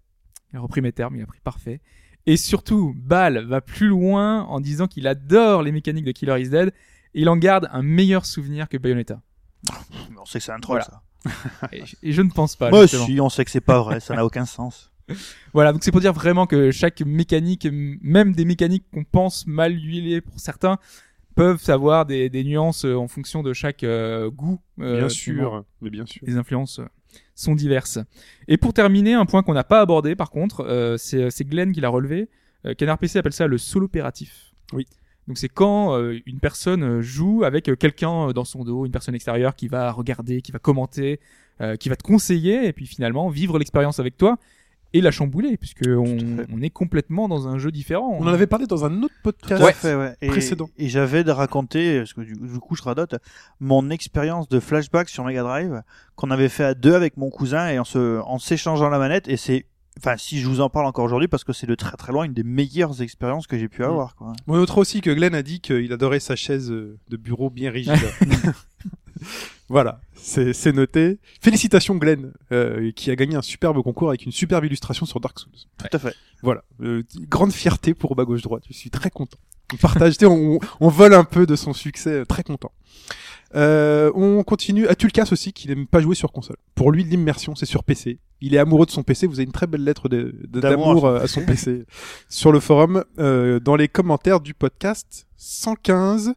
Il 0.54 0.58
a 0.58 0.62
repris 0.62 0.80
mes 0.82 0.92
termes, 0.94 1.16
il 1.16 1.22
a 1.22 1.26
pris 1.26 1.40
parfait. 1.44 1.82
Et 2.26 2.38
surtout, 2.38 2.94
Bal 2.98 3.46
va 3.46 3.62
plus 3.62 3.88
loin 3.88 4.44
en 4.44 4.60
disant 4.60 4.88
qu'il 4.88 5.08
adore 5.08 5.62
les 5.64 5.72
mécaniques 5.72 6.06
de 6.06 6.12
Killer 6.12 6.42
is 6.42 6.50
Dead 6.50 6.70
et 7.14 7.22
il 7.22 7.30
en 7.30 7.38
garde 7.38 7.68
un 7.72 7.82
meilleur 7.84 8.26
souvenir 8.26 8.70
que 8.70 8.78
Bayonetta. 8.78 9.22
On 10.20 10.26
sait 10.26 10.40
que 10.40 10.46
c'est 10.46 10.52
un 10.52 10.60
troll, 10.60 10.82
Voilà. 10.86 11.02
ça. 11.62 11.70
Et, 11.74 11.84
et 12.10 12.12
je 12.14 12.22
ne 12.22 12.30
pense 12.30 12.56
pas. 12.56 12.70
Moi 12.70 12.84
justement. 12.84 13.04
aussi, 13.04 13.22
on 13.22 13.30
sait 13.30 13.44
que 13.46 13.52
c'est 13.52 13.60
pas 13.62 13.82
vrai, 13.82 14.00
ça 14.00 14.16
n'a 14.16 14.26
aucun 14.26 14.46
sens. 14.46 14.92
Voilà, 15.54 15.74
donc 15.74 15.84
c'est 15.84 15.92
pour 15.92 16.02
dire 16.02 16.14
vraiment 16.14 16.46
que 16.46 16.72
chaque 16.72 17.02
mécanique, 17.02 17.68
même 17.72 18.34
des 18.34 18.46
mécaniques 18.46 18.86
qu'on 18.94 19.04
pense 19.04 19.48
mal 19.48 19.74
huilées 19.74 20.22
pour 20.22 20.40
certains, 20.40 20.78
peuvent 21.36 21.64
avoir 21.68 22.06
des, 22.06 22.30
des 22.30 22.44
nuances 22.44 22.86
euh, 22.86 22.96
en 22.96 23.08
fonction 23.08 23.44
de 23.44 23.54
chaque 23.54 23.84
euh, 23.84 24.30
goût. 24.30 24.60
euh, 24.80 24.98
bien 24.98 25.10
sûr, 25.10 25.64
mais 25.82 25.90
bien 25.90 26.06
sûr. 26.06 26.22
Les 26.26 26.36
influences 26.36 26.80
euh, 26.80 26.86
sont 27.36 27.56
diverses. 27.56 28.00
Et 28.48 28.58
pour 28.58 28.74
terminer, 28.74 29.14
un 29.14 29.26
point 29.26 29.44
qu'on 29.44 29.54
n'a 29.54 29.64
pas 29.64 29.82
abordé 29.82 30.16
par 30.16 30.30
contre, 30.32 30.66
euh, 30.66 30.98
c'est 30.98 31.44
Glenn 31.46 31.72
qui 31.72 31.82
l'a 31.82 31.90
relevé. 31.90 32.30
Euh, 32.66 32.74
Canard 32.74 32.98
PC 32.98 33.20
appelle 33.20 33.34
ça 33.34 33.48
le 33.48 33.58
solo 33.58 33.86
opératif. 33.86 34.52
Oui. 34.74 34.88
Donc 35.28 35.38
c'est 35.38 35.50
quand 35.50 35.96
euh, 35.96 36.20
une 36.26 36.40
personne 36.40 37.02
joue 37.02 37.44
avec 37.44 37.70
euh, 37.70 37.76
quelqu'un 37.76 38.32
dans 38.32 38.46
son 38.46 38.64
dos, 38.64 38.86
une 38.86 38.92
personne 38.92 39.14
extérieure 39.14 39.56
qui 39.56 39.68
va 39.68 39.92
regarder, 39.92 40.42
qui 40.42 40.52
va 40.52 40.60
commenter, 40.60 41.20
euh, 41.62 41.76
qui 41.76 41.90
va 41.90 41.96
te 41.96 42.04
conseiller 42.04 42.66
et 42.68 42.74
puis 42.74 42.88
finalement 42.88 43.30
vivre 43.30 43.60
l'expérience 43.60 44.00
avec 44.00 44.18
toi 44.18 44.38
et 44.98 45.02
la 45.02 45.12
chambouler 45.12 45.58
puisque 45.58 45.88
on, 45.88 46.62
est 46.62 46.70
complètement 46.70 47.28
dans 47.28 47.48
un 47.48 47.58
jeu 47.58 47.72
différent. 47.72 48.18
On 48.20 48.24
en 48.24 48.34
avait 48.34 48.48
parlé 48.48 48.66
dans 48.66 48.86
un 48.86 49.04
autre 49.04 49.14
podcast. 49.24 49.64
Fait, 49.76 49.96
ouais. 49.96 50.16
Et, 50.22 50.28
précédent. 50.28 50.70
Et 50.78 50.90
j'avais 50.90 51.24
de 51.24 51.32
raconter, 51.32 52.00
parce 52.00 52.14
que 52.14 52.22
du, 52.22 52.34
du 52.34 52.60
coup 52.60 52.76
je 52.76 52.82
radote, 52.82 53.16
mon 53.60 53.90
expérience 53.90 54.50
de 54.50 54.60
flashback 54.60 55.10
sur 55.10 55.24
Mega 55.24 55.44
Drive 55.44 55.82
qu'on 56.16 56.32
avait 56.32 56.50
fait 56.50 56.64
à 56.64 56.74
deux 56.74 56.96
avec 56.96 57.16
mon 57.18 57.30
cousin 57.30 57.70
et 57.70 57.80
en 57.80 57.84
se, 57.84 58.20
en 58.22 58.40
s'échangeant 58.40 58.90
la 58.90 58.98
manette. 58.98 59.28
Et 59.28 59.38
c'est, 59.38 59.66
enfin, 60.00 60.18
si 60.18 60.40
je 60.40 60.48
vous 60.48 60.62
en 60.62 60.70
parle 60.70 60.88
encore 60.88 61.06
aujourd'hui, 61.06 61.28
parce 61.28 61.44
que 61.44 61.54
c'est 61.54 61.68
de 61.68 61.76
très 61.76 61.96
très 61.96 62.12
loin 62.12 62.24
une 62.26 62.34
des 62.34 62.44
meilleures 62.44 63.02
expériences 63.02 63.48
que 63.48 63.58
j'ai 63.58 63.70
pu 63.70 63.84
avoir. 63.84 64.16
Quoi. 64.16 64.34
On 64.48 64.56
notera 64.56 64.82
aussi 64.82 65.02
que 65.02 65.12
Glenn 65.12 65.36
a 65.36 65.44
dit 65.44 65.62
qu'il 65.62 65.94
adorait 65.94 66.20
sa 66.20 66.36
chaise 66.36 66.72
euh, 66.72 66.98
de 67.10 67.18
bureau 67.18 67.50
bien 67.50 67.72
rigide. 67.72 67.94
voilà, 69.70 70.00
c'est 70.16 70.74
noté. 70.74 71.20
Félicitations 71.42 71.96
Glenn, 71.96 72.32
euh, 72.52 72.92
qui 72.92 73.12
a 73.12 73.16
gagné 73.16 73.36
un 73.36 73.42
superbe 73.42 73.82
concours 73.84 74.10
avec 74.10 74.26
une 74.26 74.32
superbe 74.32 74.66
illustration 74.66 75.06
sur 75.06 75.20
Dark 75.20 75.38
Souls. 75.40 75.52
Tout 75.78 75.88
à 75.92 76.00
fait. 76.00 76.16
Voilà, 76.42 76.64
euh, 76.82 77.04
grande 77.28 77.52
fierté 77.52 77.94
pour 77.94 78.16
bas 78.16 78.26
gauche 78.26 78.42
droite. 78.42 78.64
Je 78.68 78.74
suis 78.74 78.90
très 78.90 79.10
content. 79.10 79.38
On 79.74 79.78
partage, 79.78 80.16
on, 80.24 80.60
on 80.80 80.88
vole 80.88 81.14
un 81.14 81.26
peu 81.26 81.46
de 81.46 81.56
son 81.56 81.74
succès, 81.74 82.12
euh, 82.12 82.26
très 82.26 82.44
content. 82.44 82.72
Euh, 83.56 84.12
on 84.16 84.44
continue. 84.44 84.88
Atulkas 84.88 85.30
aussi, 85.32 85.54
qui 85.54 85.68
n'aime 85.68 85.88
pas 85.88 86.02
jouer 86.02 86.16
sur 86.16 86.32
console. 86.32 86.58
Pour 86.76 86.92
lui, 86.92 87.04
l'immersion, 87.04 87.56
c'est 87.56 87.66
sur 87.66 87.84
PC. 87.84 88.20
Il 88.42 88.54
est 88.56 88.58
amoureux 88.58 88.86
de 88.86 88.92
son 88.92 89.04
PC. 89.04 89.28
Vous 89.28 89.36
avez 89.36 89.46
une 89.46 89.52
très 89.52 89.68
belle 89.68 89.84
lettre 89.84 90.10
D'amour 90.10 90.90
à 90.90 91.00
son 91.00 91.08
euh, 91.08 91.24
à 91.24 91.28
son 91.28 91.46
PC 91.46 91.86
sur 92.30 92.52
le 92.52 92.60
forum, 92.60 93.04
euh, 93.20 93.60
dans 93.60 93.76
les 93.76 93.88
commentaires 93.88 94.42
du 94.42 94.54
podcast 94.54 95.28
115. 95.38 96.34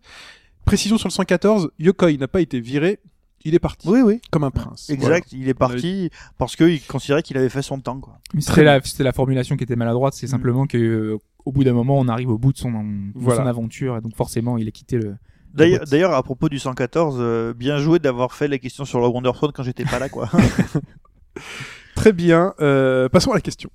Précision 0.65 0.99
sur 0.99 1.09
le 1.09 1.13
114, 1.13 1.71
Yokoi 1.79 2.13
n'a 2.13 2.29
pas 2.29 2.41
été 2.41 2.61
viré. 2.61 3.01
Il 3.45 3.55
est 3.55 3.59
parti 3.59 3.89
Oui, 3.89 4.01
oui. 4.03 4.21
comme 4.31 4.45
un 4.45 4.51
prince. 4.51 4.91
Exact. 4.91 5.33
Il 5.33 5.49
est 5.49 5.55
parti 5.55 6.11
parce 6.39 6.57
qu'il 6.57 6.81
considérait 6.83 7.23
qu'il 7.23 7.37
avait 7.39 7.49
fait 7.49 7.63
son 7.63 7.81
temps. 7.81 7.99
Quoi. 8.01 8.19
C'était 8.39 8.65
la, 8.65 8.81
c'était 8.83 9.05
la 9.05 9.13
formulation 9.13 9.57
qui 9.57 9.65
était 9.65 9.77
maladroite, 9.77 10.15
c'est 10.15 10.27
simplement 10.27 10.67
que 10.67 10.77
euh, 10.77 11.19
au 11.47 11.53
bout 11.53 11.65
d'un 11.65 11.73
moment 11.73 11.99
on 11.99 12.09
arrive 12.09 12.29
au 12.29 12.39
bout 12.39 12.53
de 12.53 12.59
son, 12.59 12.71
de 12.71 13.13
Voilà. 13.15 13.43
son 13.43 13.47
aventure 13.49 13.97
et 13.97 14.01
donc 14.03 14.15
forcément 14.15 14.59
il 14.59 14.69
a 14.69 14.71
quitté 14.71 14.99
le. 14.99 15.17
D'ailleurs, 15.55 16.13
à 16.15 16.23
propos 16.23 16.49
du 16.49 16.59
114, 16.61 17.17
euh, 17.19 17.53
bien 17.55 17.79
joué 17.79 17.99
d'avoir 17.99 18.35
fait 18.35 18.47
les 18.47 18.61
questions 18.61 18.85
sur 18.85 19.01
le 19.01 19.09
Wonderstone 19.09 19.51
quand 19.53 19.65
j'étais 19.65 19.85
pas 19.85 19.99
là, 19.99 20.09
quoi. 20.09 20.31
Très 21.95 22.13
bien. 22.13 22.55
Euh, 22.61 23.09
passons 23.09 23.33
à 23.33 23.35
la 23.35 23.41
question. 23.41 23.71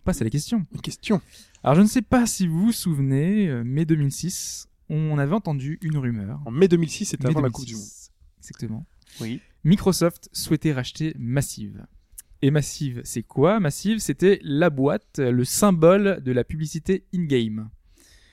On 0.00 0.04
passe 0.04 0.20
à 0.20 0.24
la 0.24 0.30
question. 0.30 0.64
Une 0.74 0.80
question. 0.80 1.20
Alors 1.62 1.76
je 1.76 1.82
ne 1.82 1.86
sais 1.86 2.02
pas 2.02 2.26
si 2.26 2.46
vous 2.46 2.66
vous 2.66 2.72
souvenez, 2.72 3.48
euh, 3.48 3.62
mai 3.64 3.84
2006, 3.84 4.68
on 4.90 5.16
avait 5.18 5.34
entendu 5.34 5.78
une 5.82 5.96
rumeur. 5.96 6.40
En 6.46 6.50
mai 6.50 6.68
2006, 6.68 7.06
c'était 7.06 7.26
avant 7.26 7.40
la 7.40 7.48
2006, 7.48 7.52
Coupe 7.52 7.66
du 7.66 7.74
Monde. 7.74 7.84
Exactement. 8.38 8.86
Oui. 9.20 9.40
Microsoft 9.64 10.28
souhaitait 10.32 10.72
racheter 10.72 11.14
Massive. 11.18 11.86
Et 12.42 12.50
Massive, 12.50 13.00
c'est 13.04 13.22
quoi? 13.22 13.58
Massive, 13.60 13.98
c'était 13.98 14.38
la 14.42 14.68
boîte, 14.68 15.18
le 15.18 15.44
symbole 15.44 16.20
de 16.22 16.32
la 16.32 16.44
publicité 16.44 17.04
in-game. 17.14 17.70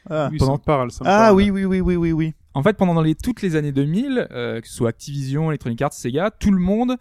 Ah, 0.10 0.30
Oui, 0.32 0.38
pendant- 0.40 0.56
ça 0.56 0.60
me 0.62 0.66
parle, 0.66 0.92
ça 0.92 1.04
me 1.04 1.10
Ah 1.10 1.18
parle. 1.18 1.36
oui, 1.38 1.50
oui, 1.52 1.64
oui, 1.66 1.80
oui, 1.80 1.96
oui, 1.96 2.12
oui. 2.12 2.34
En 2.54 2.64
fait, 2.64 2.76
pendant 2.76 3.00
les, 3.02 3.16
toutes 3.16 3.42
les 3.42 3.56
années 3.56 3.72
2000, 3.72 4.28
euh, 4.32 4.60
que 4.60 4.68
ce 4.68 4.74
soit 4.74 4.90
Activision, 4.90 5.50
Electronic 5.52 5.82
Arts, 5.82 5.94
Sega, 5.94 6.32
tout 6.32 6.52
le 6.52 6.60
monde 6.60 6.98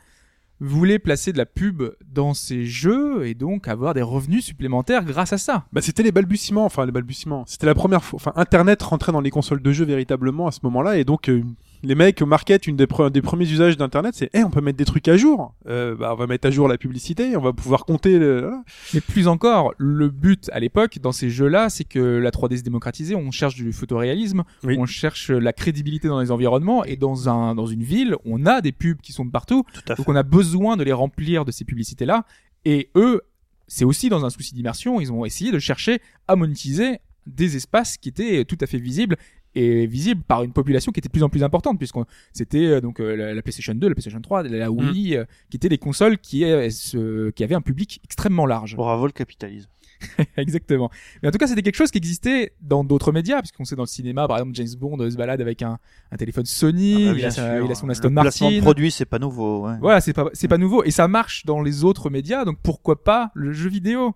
voulait 0.61 0.99
placer 0.99 1.33
de 1.33 1.39
la 1.39 1.47
pub 1.47 1.83
dans 2.07 2.35
ses 2.35 2.65
jeux 2.67 3.27
et 3.27 3.35
donc 3.35 3.67
avoir 3.67 3.95
des 3.95 4.03
revenus 4.03 4.45
supplémentaires 4.45 5.05
grâce 5.05 5.33
à 5.33 5.39
ça. 5.39 5.65
Bah, 5.73 5.81
c'était 5.81 6.03
les 6.03 6.13
balbutiements, 6.13 6.67
enfin 6.67 6.85
les 6.87 6.93
balbutiements. 6.93 7.45
C'était 7.47 7.67
la 7.67 7.75
première 7.75 8.05
fois, 8.05 8.19
enfin 8.19 8.33
Internet 8.37 8.83
rentrait 8.83 9.11
dans 9.13 9.23
les 9.23 9.31
consoles 9.31 9.63
de 9.63 9.73
jeux 9.73 9.87
véritablement 9.87 10.47
à 10.47 10.53
ce 10.53 10.61
moment-là, 10.65 10.99
et 10.99 11.05
donc 11.05 11.31
euh, 11.31 11.43
les 11.83 11.95
mecs 11.95 12.21
au 12.21 12.27
market, 12.27 12.67
une 12.67 12.77
des, 12.77 12.87
pre- 12.87 13.11
des 13.11 13.23
premiers 13.23 13.51
usages 13.51 13.77
d'Internet, 13.77 14.15
c'est, 14.15 14.29
eh, 14.35 14.45
on 14.45 14.51
peut 14.51 14.61
mettre 14.61 14.77
des 14.77 14.85
trucs 14.85 15.09
à 15.09 15.17
jour. 15.17 15.55
Euh, 15.67 15.95
bah, 15.97 16.11
on 16.13 16.17
va 16.17 16.27
mettre 16.27 16.47
à 16.47 16.51
jour 16.51 16.69
la 16.69 16.77
publicité, 16.77 17.37
on 17.37 17.41
va 17.41 17.53
pouvoir 17.53 17.85
compter. 17.87 18.19
Le... 18.19 18.53
Mais 18.95 19.01
plus 19.01 19.29
encore, 19.29 19.73
le 19.79 20.09
but 20.11 20.51
à 20.53 20.61
l'époque 20.61 20.99
dans 21.01 21.13
ces 21.13 21.31
jeux-là, 21.31 21.71
c'est 21.71 21.85
que 21.85 21.99
la 21.99 22.31
3D 22.31 22.59
se 22.59 22.63
démocratisait, 22.63 23.15
on 23.15 23.31
cherche 23.31 23.55
du 23.55 23.73
photoréalisme, 23.73 24.45
Oui. 24.65 24.77
on 24.79 24.87
cherche 24.87 25.31
la 25.31 25.53
crédibilité 25.53 26.09
dans 26.09 26.21
les 26.21 26.31
environnements 26.31 26.85
et 26.85 26.97
dans 26.97 27.29
un 27.29 27.55
dans 27.55 27.67
une 27.67 27.83
ville, 27.83 28.15
on 28.25 28.45
a 28.47 28.61
des 28.61 28.73
pubs 28.73 29.01
qui 29.01 29.13
sont 29.13 29.25
de 29.25 29.31
partout, 29.31 29.65
Tout 29.73 29.81
à 29.89 29.97
fait. 29.97 30.03
donc 30.03 30.09
on 30.09 30.17
a 30.17 30.23
besoin 30.23 30.77
de 30.77 30.85
les 30.85 30.93
remplir 30.93 31.45
de 31.45 31.51
ces 31.53 31.65
publicités-là 31.65 32.25
et 32.65 32.91
eux, 32.95 33.23
c'est 33.69 33.85
aussi 33.85 34.09
dans 34.09 34.25
un 34.27 34.31
souci 34.31 34.55
d'immersion, 34.55 35.01
ils 35.01 35.13
ont 35.13 35.25
essayé 35.25 35.51
de 35.53 35.59
chercher 35.59 36.01
à 36.29 36.37
monétiser 36.37 36.99
des 37.27 37.57
espaces 37.57 37.97
qui 37.97 38.09
étaient 38.09 38.45
tout 38.45 38.59
à 38.61 38.67
fait 38.67 38.79
visibles 38.79 39.17
et 39.55 39.87
visibles 39.87 40.23
par 40.23 40.43
une 40.45 40.53
population 40.53 40.93
qui 40.93 41.01
était 41.01 41.09
de 41.09 41.13
plus 41.13 41.23
en 41.25 41.29
plus 41.29 41.43
importante 41.43 41.79
puisque 41.79 41.97
c'était 42.33 42.67
euh, 42.67 42.81
donc 42.81 43.01
euh, 43.01 43.17
la, 43.17 43.35
la 43.35 43.43
PlayStation 43.43 43.75
2, 43.75 43.89
la 43.89 43.95
PlayStation 43.95 44.21
3, 44.21 44.45
la 44.45 44.71
Wii 44.71 45.17
euh, 45.17 45.25
qui 45.51 45.57
étaient 45.57 45.69
des 45.69 45.79
consoles 45.79 46.19
qui, 46.19 46.45
euh, 46.45 46.71
se- 46.71 47.31
qui 47.31 47.43
avaient 47.45 47.55
un 47.57 47.61
public 47.61 48.01
extrêmement 48.05 48.47
large. 48.47 48.77
Bravo 48.77 49.07
le 49.07 49.13
capitalisme. 49.13 49.69
Exactement. 50.39 50.91
Mais 51.23 51.29
en 51.29 51.31
tout 51.31 51.37
cas, 51.39 51.47
c'était 51.47 51.61
quelque 51.61 51.77
chose 51.77 51.91
qui 51.91 51.99
existait 51.99 52.53
dans 52.63 52.85
d'autres 52.85 53.13
médias, 53.13 53.41
puisqu'on 53.41 53.67
sait 53.67 53.77
dans 53.77 53.83
le 53.83 53.87
cinéma, 53.89 54.27
par 54.27 54.39
exemple, 54.39 54.55
James 54.55 54.69
Bond 54.79 54.99
euh, 55.01 55.11
se 55.11 55.17
balade 55.17 55.41
avec 55.43 55.61
un, 55.61 55.79
un 56.11 56.17
téléphone 56.17 56.47
Sony, 56.47 56.95
Ah 57.09 57.13
bah, 57.13 57.19
il, 57.19 57.25
a 57.27 57.61
il 57.61 57.71
a 57.71 57.75
son 57.75 57.89
Aston 57.91 58.09
le 58.09 58.15
placement 58.15 58.49
de 58.49 58.55
Martin. 58.55 58.63
produit, 58.63 58.91
c'est 58.91 59.05
pas 59.05 59.19
nouveau. 59.19 59.67
Ouais. 59.67 59.75
Voilà, 59.81 60.01
c'est 60.01 60.15
pas, 60.15 60.31
c'est 60.33 60.49
pas 60.49 60.57
nouveau. 60.57 60.85
Et 60.85 60.91
ça 60.91 61.07
marche 61.07 61.45
dans 61.45 61.61
les 61.61 61.85
autres 61.85 62.09
médias, 62.09 62.47
donc 62.47 62.57
pourquoi 62.63 63.05
pas 63.05 63.31
le 63.35 63.53
jeu 63.53 63.69
vidéo? 63.69 64.15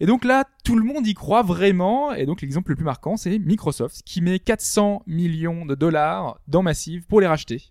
Et 0.00 0.06
donc 0.06 0.24
là, 0.24 0.44
tout 0.64 0.76
le 0.76 0.84
monde 0.84 1.06
y 1.06 1.12
croit 1.14 1.42
vraiment. 1.42 2.12
Et 2.14 2.24
donc 2.24 2.40
l'exemple 2.40 2.70
le 2.70 2.76
plus 2.76 2.84
marquant, 2.84 3.16
c'est 3.18 3.38
Microsoft, 3.38 4.02
qui 4.04 4.22
met 4.22 4.38
400 4.38 5.02
millions 5.06 5.66
de 5.66 5.74
dollars 5.74 6.40
dans 6.48 6.62
Massive 6.62 7.04
pour 7.06 7.20
les 7.20 7.26
racheter. 7.26 7.62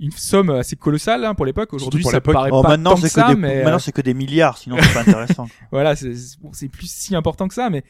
Une 0.00 0.10
somme 0.10 0.50
assez 0.50 0.76
colossale 0.76 1.24
hein, 1.24 1.34
pour 1.34 1.46
l'époque. 1.46 1.72
Aujourd'hui, 1.72 2.04
ça 2.04 2.20
paraît 2.20 2.50
Oh, 2.52 2.62
pas 2.62 2.70
maintenant, 2.70 2.94
tant 2.94 3.00
que 3.00 3.08
ça, 3.08 3.28
des, 3.28 3.34
mais 3.36 3.60
euh, 3.60 3.64
maintenant, 3.64 3.78
c'est 3.78 3.92
que 3.92 4.00
des 4.00 4.14
milliards, 4.14 4.58
sinon 4.58 4.76
c'est 4.80 4.94
pas 4.94 5.00
intéressant. 5.00 5.48
voilà, 5.72 5.96
c'est 5.96 6.12
bon, 6.40 6.50
plus 6.50 6.90
si 6.90 7.16
important 7.16 7.48
que 7.48 7.54
ça, 7.54 7.70
mais 7.70 7.82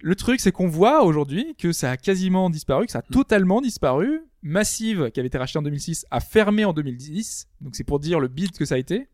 Le 0.00 0.16
truc, 0.16 0.40
c'est 0.40 0.50
qu'on 0.50 0.66
voit 0.66 1.04
aujourd'hui 1.04 1.54
que 1.58 1.72
ça 1.72 1.92
a 1.92 1.96
quasiment 1.96 2.50
disparu, 2.50 2.86
que 2.86 2.92
ça 2.92 3.00
a 3.00 3.02
totalement 3.02 3.60
disparu. 3.60 4.22
Massive, 4.44 5.10
qui 5.12 5.20
avait 5.20 5.28
été 5.28 5.38
racheté 5.38 5.60
en 5.60 5.62
2006, 5.62 6.06
a 6.10 6.18
fermé 6.18 6.64
en 6.64 6.72
2010. 6.72 7.46
Donc 7.60 7.76
c'est 7.76 7.84
pour 7.84 8.00
dire 8.00 8.18
le 8.18 8.26
bid 8.26 8.56
que 8.56 8.64
ça 8.64 8.74
a 8.74 8.78
été. 8.78 9.06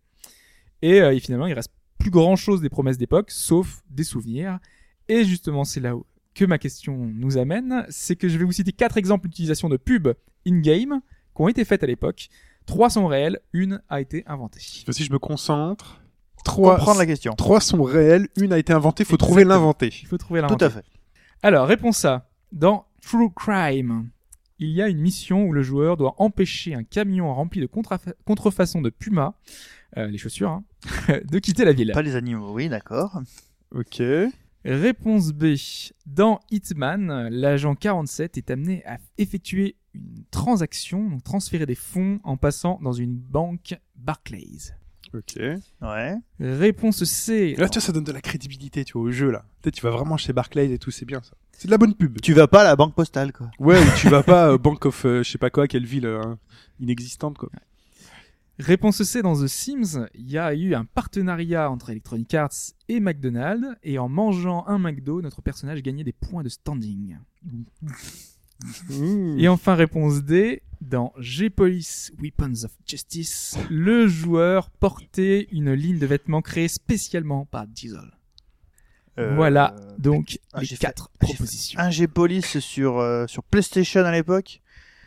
Et, 0.81 1.02
euh, 1.02 1.14
et 1.14 1.21
finalement, 1.21 1.47
il 1.47 1.52
reste 1.52 1.73
plus 1.99 2.11
grand 2.11 2.37
chose 2.37 2.61
des 2.61 2.69
promesses 2.69 2.99
d'époque, 2.99 3.31
sauf 3.31 3.83
des 3.90 4.05
souvenirs. 4.05 4.59
Et 5.09 5.25
justement, 5.25 5.64
c'est 5.64 5.81
là 5.81 5.97
où 5.97 6.05
que 6.35 6.45
ma 6.45 6.59
question 6.59 6.97
nous 7.14 7.37
amène. 7.38 7.85
C'est 7.88 8.14
que 8.17 8.28
je 8.28 8.38
vais 8.38 8.45
vous 8.45 8.52
citer 8.52 8.73
quatre 8.73 8.97
exemples 8.97 9.26
d'utilisation 9.28 9.69
de 9.69 9.76
pubs 9.76 10.14
in-game 10.47 11.00
qui 11.35 11.43
ont 11.43 11.49
été 11.49 11.64
faites 11.64 11.83
à 11.83 11.87
l'époque. 11.87 12.28
Trois 12.67 12.90
sont 12.90 13.07
réels, 13.07 13.40
une 13.52 13.81
a 13.88 14.00
été 14.00 14.23
inventée. 14.26 14.61
Si 14.61 14.85
je 15.05 15.12
me 15.12 15.19
concentre, 15.19 16.00
trois, 16.45 16.76
Comprendre 16.76 16.99
la 16.99 17.07
question. 17.07 17.35
trois 17.35 17.61
sont 17.61 17.83
réels, 17.83 18.28
une 18.37 18.52
a 18.52 18.59
été 18.59 18.73
inventée, 18.73 19.05
faut 19.05 19.17
trouver 19.17 19.45
l'inventer. 19.45 19.90
Il 20.02 20.07
faut 20.07 20.19
trouver 20.19 20.40
Tout 20.40 20.45
l'inventé. 20.45 20.64
à 20.67 20.71
fait. 20.71 20.85
Alors, 21.43 21.67
réponse 21.67 22.05
A. 22.05 22.28
Dans 22.52 22.85
True 23.02 23.31
Crime, 23.35 24.11
il 24.59 24.69
y 24.71 24.83
a 24.83 24.88
une 24.88 24.99
mission 25.00 25.45
où 25.45 25.52
le 25.52 25.62
joueur 25.62 25.97
doit 25.97 26.14
empêcher 26.19 26.75
un 26.75 26.83
camion 26.83 27.33
rempli 27.35 27.61
de 27.61 27.67
contrafa- 27.67 28.14
contrefaçons 28.26 28.81
de 28.83 28.90
Puma, 28.90 29.35
les 29.97 30.18
chaussures, 30.18 30.50
hein, 30.50 30.64
de 31.30 31.38
quitter 31.38 31.64
la 31.64 31.73
ville. 31.73 31.92
Pas 31.92 32.02
les 32.02 32.16
animaux, 32.16 32.52
oui, 32.52 32.68
d'accord. 32.68 33.21
Ok. 33.75 34.02
Réponse 34.64 35.33
B. 35.33 35.54
Dans 36.07 36.40
Hitman, 36.50 37.28
l'agent 37.30 37.75
47 37.75 38.37
est 38.37 38.50
amené 38.50 38.85
à 38.87 38.99
effectuer 39.16 39.76
une 39.95 40.25
transaction, 40.30 41.09
donc 41.09 41.23
transférer 41.25 41.66
des 41.66 41.75
fonds 41.75 42.21
en 42.25 42.37
passant 42.37 42.78
dans 42.83 42.92
une 42.92 43.16
banque 43.16 43.78
Barclays. 43.97 44.75
Ok. 45.14 45.40
Ouais. 45.80 46.16
Réponse 46.38 47.04
C. 47.04 47.54
Là, 47.57 47.68
tu 47.68 47.78
vois, 47.78 47.87
ça 47.87 47.92
donne 47.92 48.04
de 48.04 48.12
la 48.12 48.21
crédibilité, 48.21 48.85
tu 48.85 48.92
vois, 48.95 49.02
au 49.02 49.11
jeu, 49.11 49.30
là. 49.30 49.45
Peut-être 49.62 49.75
tu 49.75 49.83
vas 49.83 49.90
vraiment 49.90 50.16
chez 50.16 50.33
Barclays 50.33 50.71
et 50.71 50.78
tout, 50.78 50.90
c'est 50.90 51.07
bien, 51.07 51.23
ça. 51.23 51.33
C'est 51.52 51.66
de 51.66 51.71
la 51.71 51.78
bonne 51.78 51.95
pub. 51.95 52.21
Tu 52.21 52.35
vas 52.35 52.47
pas 52.47 52.61
à 52.61 52.64
la 52.64 52.76
banque 52.76 52.95
postale, 52.95 53.33
quoi. 53.33 53.50
Ouais, 53.59 53.80
ou 53.80 53.87
tu 53.97 54.09
vas 54.09 54.23
pas 54.23 54.50
euh, 54.52 54.59
Bank 54.59 54.85
of, 54.87 55.04
euh, 55.04 55.23
je 55.23 55.30
sais 55.30 55.38
pas 55.38 55.50
quoi, 55.50 55.66
quelle 55.66 55.87
ville 55.87 56.07
euh, 56.07 56.35
inexistante, 56.78 57.38
quoi. 57.38 57.49
Réponse 58.58 59.02
C, 59.04 59.22
dans 59.22 59.40
The 59.40 59.46
Sims, 59.46 60.08
il 60.14 60.28
y 60.28 60.36
a 60.36 60.52
eu 60.52 60.74
un 60.74 60.84
partenariat 60.84 61.70
entre 61.70 61.90
Electronic 61.90 62.34
Arts 62.34 62.72
et 62.88 62.98
McDonald's, 62.98 63.76
et 63.84 63.98
en 63.98 64.08
mangeant 64.08 64.66
un 64.66 64.78
McDo, 64.78 65.22
notre 65.22 65.42
personnage 65.42 65.80
gagnait 65.82 66.02
des 66.02 66.12
points 66.12 66.42
de 66.42 66.48
standing. 66.48 67.18
Mmh. 68.90 69.38
Et 69.38 69.46
enfin, 69.46 69.76
réponse 69.76 70.24
D, 70.24 70.62
dans 70.80 71.12
G-Police 71.18 72.12
Weapons 72.20 72.64
of 72.64 72.72
Justice, 72.84 73.56
le 73.70 74.08
joueur 74.08 74.70
portait 74.70 75.46
une 75.52 75.72
ligne 75.72 76.00
de 76.00 76.06
vêtements 76.06 76.42
créée 76.42 76.66
spécialement 76.66 77.46
par 77.46 77.68
Diesel. 77.68 78.18
Euh, 79.18 79.34
voilà, 79.34 79.74
donc 79.98 80.40
ah, 80.52 80.60
les 80.60 80.68
quatre 80.76 81.10
j'ai 81.20 81.26
fait 81.28 81.34
propositions. 81.34 81.80
Un 81.80 81.90
G-Police 81.90 82.58
sur, 82.58 82.98
euh, 82.98 83.26
sur 83.28 83.44
PlayStation 83.44 84.04
à 84.04 84.12
l'époque. 84.12 84.60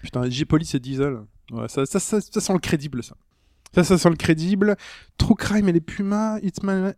Putain, 0.03 0.29
G-Police 0.29 0.75
et 0.75 0.79
Diesel. 0.79 1.19
Ouais, 1.51 1.67
ça, 1.67 1.85
ça, 1.85 1.99
ça, 1.99 2.21
ça 2.21 2.41
sent 2.41 2.53
le 2.53 2.59
crédible, 2.59 3.03
ça. 3.03 3.17
Ça, 3.73 3.83
ça 3.83 3.97
sent 3.97 4.09
le 4.09 4.15
crédible. 4.15 4.75
True 5.17 5.35
Crime 5.35 5.69
et 5.69 5.71
les 5.71 5.81
Pumas, 5.81 6.39
Hitman. 6.41 6.93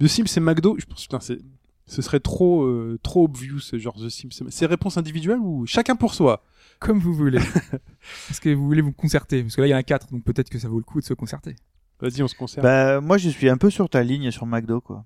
The 0.00 0.06
Sims 0.06 0.26
et 0.36 0.40
McDo. 0.40 0.76
Je 0.78 0.84
pense, 0.86 1.02
putain, 1.02 1.20
c'est, 1.20 1.38
ce 1.86 2.02
serait 2.02 2.20
trop, 2.20 2.62
euh, 2.64 2.98
trop 3.02 3.24
obvious, 3.24 3.60
genre 3.74 3.96
The 3.96 4.08
Sims. 4.08 4.44
C'est 4.50 4.66
réponses 4.66 4.96
individuelles 4.98 5.40
ou 5.40 5.66
chacun 5.66 5.96
pour 5.96 6.14
soi? 6.14 6.44
Comme 6.80 6.98
vous 7.00 7.12
voulez. 7.14 7.38
Est-ce 8.30 8.40
que 8.40 8.54
vous 8.54 8.64
voulez 8.66 8.82
vous 8.82 8.92
concerter 8.92 9.42
Parce 9.42 9.56
que 9.56 9.60
là, 9.62 9.66
il 9.66 9.70
y 9.70 9.74
en 9.74 9.78
a 9.78 9.82
quatre, 9.82 10.10
donc 10.12 10.22
peut-être 10.22 10.48
que 10.50 10.58
ça 10.58 10.68
vaut 10.68 10.78
le 10.78 10.84
coup 10.84 11.00
de 11.00 11.04
se 11.04 11.14
concerter. 11.14 11.56
Vas-y, 12.00 12.22
on 12.22 12.28
se 12.28 12.36
concerne. 12.36 12.62
Bah, 12.62 13.00
moi, 13.00 13.18
je 13.18 13.28
suis 13.30 13.48
un 13.48 13.56
peu 13.56 13.70
sur 13.70 13.88
ta 13.88 14.04
ligne 14.04 14.30
sur 14.30 14.46
McDo, 14.46 14.80
quoi. 14.80 15.04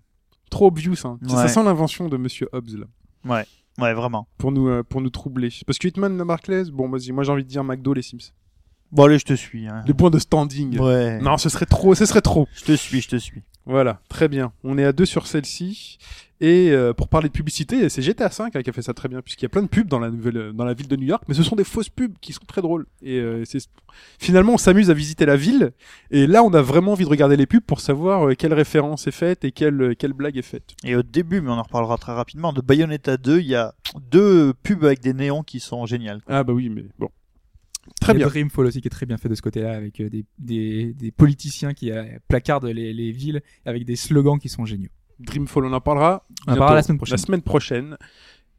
trop 0.50 0.66
obvious, 0.66 0.96
hein. 1.04 1.18
Ça- 1.22 1.28
Ça 1.30 1.42
Ouais. 1.44 1.48
sent 1.48 1.62
l'invention 1.64 2.08
de 2.10 2.18
Monsieur 2.18 2.46
Hobbs, 2.52 2.76
là. 2.76 2.86
Ouais, 3.78 3.94
vraiment. 3.94 4.28
Pour 4.36 4.52
nous, 4.52 4.68
euh, 4.68 4.82
pour 4.82 5.00
nous 5.00 5.08
troubler. 5.08 5.48
Parce 5.66 5.78
que 5.78 5.88
Hitman, 5.88 6.18
la 6.18 6.26
Barclays, 6.26 6.64
bon, 6.70 6.90
vas-y, 6.90 7.10
moi 7.12 7.24
j'ai 7.24 7.32
envie 7.32 7.44
de 7.44 7.48
dire 7.48 7.64
McDo, 7.64 7.94
les 7.94 8.02
Sims. 8.02 8.32
Bon, 8.92 9.04
allez, 9.04 9.18
je 9.18 9.24
te 9.24 9.32
suis. 9.32 9.66
Hein. 9.66 9.82
Les 9.86 9.94
points 9.94 10.10
de 10.10 10.18
standing. 10.18 10.78
Ouais. 10.78 11.18
Non, 11.20 11.38
ce 11.38 11.48
serait 11.48 11.66
trop, 11.66 11.94
ce 11.94 12.04
serait 12.04 12.20
trop. 12.20 12.46
Je 12.54 12.64
te 12.64 12.72
suis, 12.72 13.00
je 13.00 13.08
te 13.08 13.16
suis. 13.16 13.42
Voilà, 13.64 14.00
très 14.08 14.28
bien. 14.28 14.52
On 14.64 14.76
est 14.76 14.84
à 14.84 14.92
deux 14.92 15.06
sur 15.06 15.26
celle-ci. 15.26 15.98
Et 16.40 16.72
euh, 16.72 16.92
pour 16.92 17.06
parler 17.06 17.28
de 17.28 17.32
publicité, 17.32 17.88
c'est 17.88 18.02
GTA 18.02 18.26
V 18.26 18.34
hein, 18.40 18.62
qui 18.62 18.68
a 18.68 18.72
fait 18.72 18.82
ça 18.82 18.92
très 18.92 19.08
bien, 19.08 19.22
puisqu'il 19.22 19.44
y 19.44 19.46
a 19.46 19.48
plein 19.48 19.62
de 19.62 19.68
pubs 19.68 19.86
dans 19.86 20.00
la 20.00 20.10
nouvelle, 20.10 20.52
dans 20.52 20.64
la 20.64 20.74
ville 20.74 20.88
de 20.88 20.96
New 20.96 21.06
York, 21.06 21.22
mais 21.28 21.34
ce 21.34 21.44
sont 21.44 21.54
des 21.54 21.62
fausses 21.62 21.88
pubs 21.88 22.14
qui 22.20 22.32
sont 22.32 22.44
très 22.46 22.60
drôles. 22.60 22.86
Et 23.00 23.18
euh, 23.20 23.44
c'est 23.44 23.60
finalement, 24.18 24.54
on 24.54 24.58
s'amuse 24.58 24.90
à 24.90 24.94
visiter 24.94 25.24
la 25.24 25.36
ville, 25.36 25.70
et 26.10 26.26
là, 26.26 26.42
on 26.42 26.52
a 26.52 26.60
vraiment 26.60 26.92
envie 26.92 27.04
de 27.04 27.10
regarder 27.10 27.36
les 27.36 27.46
pubs 27.46 27.62
pour 27.62 27.80
savoir 27.80 28.28
euh, 28.28 28.34
quelle 28.34 28.54
référence 28.54 29.06
est 29.06 29.12
faite 29.12 29.44
et 29.44 29.52
quelle, 29.52 29.94
quelle 29.96 30.14
blague 30.14 30.36
est 30.36 30.42
faite. 30.42 30.74
Et 30.82 30.96
au 30.96 31.04
début, 31.04 31.40
mais 31.40 31.50
on 31.50 31.58
en 31.58 31.62
reparlera 31.62 31.96
très 31.96 32.12
rapidement, 32.12 32.52
de 32.52 32.60
Bayonetta 32.60 33.18
2, 33.18 33.38
il 33.38 33.46
y 33.46 33.54
a 33.54 33.72
deux 34.10 34.52
pubs 34.64 34.84
avec 34.84 35.00
des 35.00 35.14
néons 35.14 35.44
qui 35.44 35.60
sont 35.60 35.86
géniales. 35.86 36.22
Ah 36.26 36.42
bah 36.42 36.52
oui, 36.52 36.68
mais 36.68 36.86
bon. 36.98 37.08
Très 38.00 38.12
Il 38.12 38.16
y 38.16 38.18
bien. 38.18 38.26
a 38.26 38.30
Dreamfall 38.30 38.66
aussi 38.66 38.80
qui 38.80 38.86
est 38.86 38.90
très 38.90 39.06
bien 39.06 39.16
fait 39.18 39.28
de 39.28 39.34
ce 39.34 39.42
côté-là, 39.42 39.72
avec 39.74 40.00
euh, 40.00 40.08
des, 40.08 40.24
des, 40.38 40.92
des 40.94 41.10
politiciens 41.10 41.74
qui 41.74 41.90
euh, 41.90 42.04
placardent 42.28 42.66
les, 42.66 42.92
les 42.92 43.10
villes 43.12 43.42
avec 43.64 43.84
des 43.84 43.96
slogans 43.96 44.38
qui 44.38 44.48
sont 44.48 44.64
géniaux. 44.64 44.90
Dreamfall, 45.18 45.64
on 45.64 45.72
en 45.72 45.80
parlera. 45.80 46.24
On 46.46 46.52
en 46.52 46.56
parlera 46.56 46.74
la 46.76 46.82
semaine 46.82 46.98
prochaine. 46.98 47.16
La 47.16 47.22
semaine 47.22 47.42
prochaine. 47.42 47.96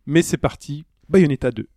Mais 0.06 0.22
c'est 0.22 0.38
parti. 0.38 0.84
Bayonetta 1.10 1.52
2. 1.52 1.68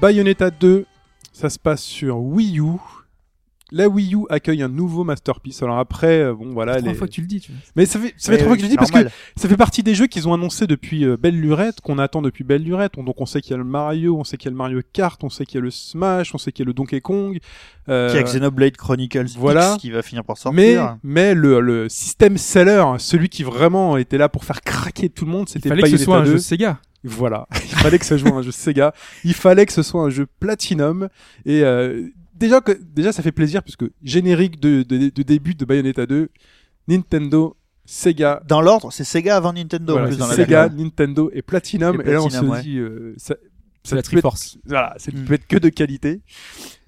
Bayonetta 0.00 0.50
2, 0.50 0.84
ça 1.32 1.48
se 1.48 1.58
passe 1.58 1.82
sur 1.82 2.18
Wii 2.18 2.60
U. 2.60 2.78
La 3.72 3.88
Wii 3.88 4.14
U 4.14 4.18
accueille 4.30 4.62
un 4.62 4.68
nouveau 4.68 5.02
masterpiece. 5.02 5.60
Alors 5.62 5.78
après, 5.78 6.20
euh, 6.20 6.34
bon 6.34 6.52
voilà. 6.52 6.76
Trois 6.76 6.88
les- 6.92 6.94
fois 6.96 7.08
que 7.08 7.12
tu 7.12 7.20
le 7.20 7.26
dis, 7.26 7.40
tu 7.40 7.50
vois. 7.50 7.60
Mais 7.74 7.84
ça 7.84 7.98
fait, 7.98 8.14
ça 8.16 8.30
fait 8.30 8.38
trois 8.38 8.48
fois 8.50 8.56
que 8.56 8.60
je 8.62 8.66
le 8.66 8.70
dis 8.70 8.76
parce 8.76 8.92
que 8.92 8.98
ça 9.36 9.48
fait 9.48 9.56
partie 9.56 9.82
des 9.82 9.94
jeux 9.96 10.06
qu'ils 10.06 10.28
ont 10.28 10.34
annoncé 10.34 10.68
depuis 10.68 11.04
euh, 11.04 11.16
Belle 11.16 11.40
Lurette, 11.40 11.80
qu'on 11.80 11.98
attend 11.98 12.22
depuis 12.22 12.44
Belle 12.44 12.62
Lurette. 12.62 12.92
On- 12.96 13.02
Donc 13.02 13.20
on 13.20 13.26
sait 13.26 13.40
qu'il 13.40 13.50
y 13.50 13.54
a 13.54 13.56
le 13.58 13.64
Mario, 13.64 14.16
on 14.18 14.22
sait 14.24 14.36
qu'il 14.36 14.46
y 14.46 14.48
a 14.48 14.52
le 14.52 14.56
Mario 14.56 14.80
Kart, 14.92 15.22
on 15.24 15.30
sait 15.30 15.44
qu'il 15.46 15.56
y 15.56 15.58
a 15.58 15.62
le 15.62 15.72
Smash, 15.72 16.32
on 16.34 16.38
sait 16.38 16.52
qu'il 16.52 16.64
y 16.64 16.66
a 16.66 16.68
le 16.68 16.74
Donkey 16.74 17.00
Kong. 17.00 17.38
Euh, 17.88 18.10
Qui 18.12 18.18
a 18.18 18.22
Xenoblade 18.22 18.76
Chronicles 18.76 19.26
voilà. 19.36 19.72
X 19.74 19.80
qui 19.82 19.90
va 19.90 20.02
finir 20.02 20.22
par 20.24 20.36
mais 20.52 20.74
sortir. 20.76 20.98
mais 21.02 21.34
le, 21.34 21.60
le 21.60 21.88
système 21.88 22.36
seller, 22.38 22.84
celui 22.98 23.28
qui 23.28 23.42
vraiment 23.42 23.96
était 23.96 24.18
là 24.18 24.28
pour 24.28 24.44
faire 24.44 24.60
craquer 24.60 25.08
tout 25.08 25.24
le 25.24 25.30
monde, 25.32 25.46
Il 25.48 25.52
c'était 25.52 25.68
fallait 25.70 25.82
que 25.82 25.88
ce 25.96 25.98
soit 25.98 26.18
un 26.18 26.24
2. 26.24 26.32
jeu 26.32 26.38
Sega. 26.38 26.78
Voilà, 27.04 27.46
il 27.64 27.76
fallait 27.76 27.98
que 27.98 28.06
ce 28.06 28.16
soit 28.18 28.30
un 28.30 28.42
jeu 28.42 28.50
Sega, 28.52 28.92
il 29.24 29.34
fallait 29.34 29.66
que 29.66 29.72
ce 29.72 29.82
soit 29.82 30.02
un 30.02 30.10
jeu 30.10 30.26
Platinum 30.40 31.08
et 31.44 31.62
euh, 31.62 32.08
déjà 32.36 32.60
que 32.60 32.72
déjà 32.72 33.12
ça 33.12 33.22
fait 33.22 33.32
plaisir 33.32 33.62
puisque 33.62 33.84
générique 34.02 34.60
de, 34.60 34.82
de, 34.82 35.10
de 35.10 35.22
début 35.22 35.54
de 35.54 35.64
Bayonetta 35.64 36.06
2, 36.06 36.28
Nintendo, 36.88 37.56
Sega, 37.84 38.42
Dans 38.48 38.60
l'ordre, 38.60 38.92
c'est 38.92 39.04
Sega 39.04 39.36
avant 39.36 39.52
Nintendo. 39.52 39.92
en 39.92 39.96
voilà, 39.96 40.08
plus, 40.08 40.18
dans 40.18 40.26
la 40.26 40.34
Sega. 40.34 40.68
Nintendo 40.68 41.30
et 41.32 41.42
Platinum 41.42 42.00
Et 42.04 42.08
et, 42.08 42.12
là 42.12 42.22
on 42.22 42.28
se 42.30 42.62
dit 42.62 42.78
euh, 42.78 43.14
ça, 43.16 43.34
C'est 43.84 43.94
la 43.94 44.02
peut 44.02 44.18
être- 44.18 44.56
voilà, 44.64 44.94
ça 44.98 45.12
ne 45.12 45.20
Mm. 45.20 45.24
peut 45.24 45.34
être 45.34 45.46
que 45.46 45.56
de 45.56 45.68
qualité. 45.68 46.20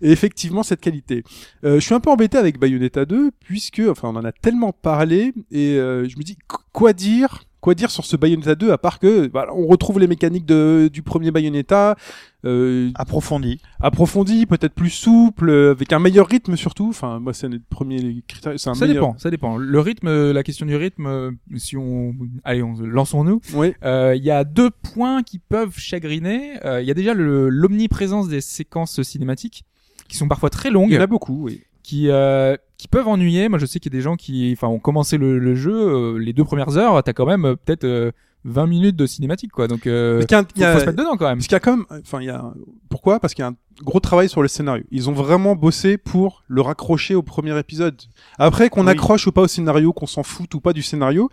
Et 0.02 0.10
effectivement, 0.10 0.64
cette 0.64 0.80
qualité. 0.80 1.22
Euh, 1.64 1.76
je 1.76 1.84
suis 1.84 1.94
un 1.94 2.00
peu 2.00 2.10
embêté 2.10 2.36
avec 2.36 2.58
Bayonetta 2.58 3.04
2, 3.04 3.30
puisque, 3.38 3.80
enfin, 3.88 4.08
on 4.08 4.16
en 4.16 4.24
a 4.24 4.32
tellement 4.32 4.72
parlé, 4.72 5.32
et 5.52 5.76
euh, 5.78 6.08
je 6.08 6.16
me 6.18 6.22
dis, 6.24 6.34
qu- 6.36 6.56
quoi 6.72 6.92
dire 6.92 7.44
Quoi 7.60 7.74
dire 7.74 7.90
sur 7.90 8.04
ce 8.04 8.16
Bayonetta 8.16 8.54
2, 8.54 8.70
à 8.70 8.78
part 8.78 9.00
que, 9.00 9.28
voilà, 9.32 9.52
on 9.52 9.66
retrouve 9.66 9.98
les 9.98 10.06
mécaniques 10.06 10.46
de, 10.46 10.88
du 10.92 11.02
premier 11.02 11.32
Bayonetta, 11.32 11.96
euh, 12.44 12.90
Approfondi. 12.94 13.60
approfondi, 13.80 14.46
peut-être 14.46 14.74
plus 14.74 14.90
souple, 14.90 15.50
euh, 15.50 15.72
avec 15.72 15.92
un 15.92 15.98
meilleur 15.98 16.28
rythme 16.28 16.56
surtout. 16.56 16.88
Enfin, 16.90 17.18
moi, 17.18 17.32
c'est 17.34 17.48
le 17.48 17.60
premier 17.68 18.22
critère. 18.28 18.52
C'est 18.56 18.70
un 18.70 18.74
Ça 18.74 18.86
meilleur... 18.86 19.06
dépend, 19.06 19.18
ça 19.18 19.30
dépend. 19.30 19.56
Le 19.56 19.80
rythme, 19.80 20.06
euh, 20.06 20.32
la 20.32 20.44
question 20.44 20.66
du 20.66 20.76
rythme, 20.76 21.06
euh, 21.06 21.30
si 21.56 21.76
on, 21.76 22.14
allez, 22.44 22.62
on, 22.62 22.74
lançons-nous. 22.80 23.40
Ouais. 23.54 23.74
Euh, 23.84 24.14
Il 24.16 24.22
y 24.24 24.30
a 24.30 24.44
deux 24.44 24.70
points 24.70 25.24
qui 25.24 25.40
peuvent 25.40 25.76
chagriner. 25.76 26.64
Euh, 26.64 26.80
Il 26.80 26.86
y 26.86 26.92
a 26.92 26.94
déjà 26.94 27.12
le- 27.12 27.48
l'omniprésence 27.48 28.28
des 28.28 28.40
séquences 28.40 29.02
cinématiques 29.02 29.64
qui 30.08 30.16
sont 30.16 30.28
parfois 30.28 30.48
très 30.50 30.70
longues. 30.70 30.90
Il 30.90 30.94
y 30.94 30.98
en 30.98 31.02
a 31.02 31.06
beaucoup, 31.08 31.42
oui. 31.42 31.62
Qui 31.88 32.11
euh, 32.11 32.54
qui 32.76 32.87
peuvent 32.87 33.09
ennuyer. 33.09 33.49
Moi, 33.49 33.59
je 33.59 33.64
sais 33.64 33.80
qu'il 33.80 33.90
y 33.90 33.97
a 33.97 33.99
des 33.99 34.02
gens 34.02 34.16
qui, 34.16 34.52
enfin, 34.52 34.68
ont 34.68 34.78
commencé 34.78 35.16
le, 35.16 35.38
le 35.38 35.54
jeu 35.54 35.73
euh, 35.73 36.18
les 36.18 36.35
deux 36.35 36.45
premières 36.45 36.76
heures. 36.76 37.02
T'as 37.02 37.14
quand 37.14 37.25
même 37.25 37.47
euh, 37.47 37.57
peut-être 37.57 37.85
euh, 37.85 38.12
20 38.45 38.66
minutes 38.66 38.97
de 38.97 39.07
cinématique 39.07 39.50
quoi. 39.50 39.68
Donc 39.68 39.87
euh, 39.87 40.23
il 40.30 40.37
faut, 40.37 40.80
se 40.80 40.85
mettre 40.85 40.92
dedans 40.92 41.16
quand 41.16 41.26
même. 41.26 41.38
Parce 41.38 41.47
qu'il 41.47 41.54
y 41.54 41.57
a 41.57 41.61
quand 41.61 41.78
même, 41.78 41.87
enfin, 41.90 42.21
il 42.21 42.26
y 42.26 42.30
a, 42.30 42.45
pourquoi? 42.90 43.21
Parce 43.21 43.33
qu'il 43.33 43.42
y 43.42 43.47
a 43.47 43.49
un 43.49 43.57
gros 43.83 44.00
travail 44.00 44.28
sur 44.28 44.42
le 44.42 44.49
scénario. 44.49 44.85
Ils 44.90 45.09
ont 45.09 45.14
vraiment 45.14 45.57
bossé 45.57 45.97
pour 45.97 46.45
le 46.47 46.61
raccrocher 46.61 47.14
au 47.14 47.23
premier 47.23 47.59
épisode. 47.59 47.99
Après, 48.38 48.68
qu'on 48.68 48.85
Oui. 48.85 48.92
accroche 48.92 49.26
ou 49.26 49.33
pas 49.33 49.42
au 49.42 49.49
scénario, 49.49 49.95
qu'on 49.95 50.07
s'en 50.07 50.23
fout 50.23 50.54
ou 50.54 50.61
pas 50.61 50.75
du 50.75 50.83
scénario, 50.83 51.30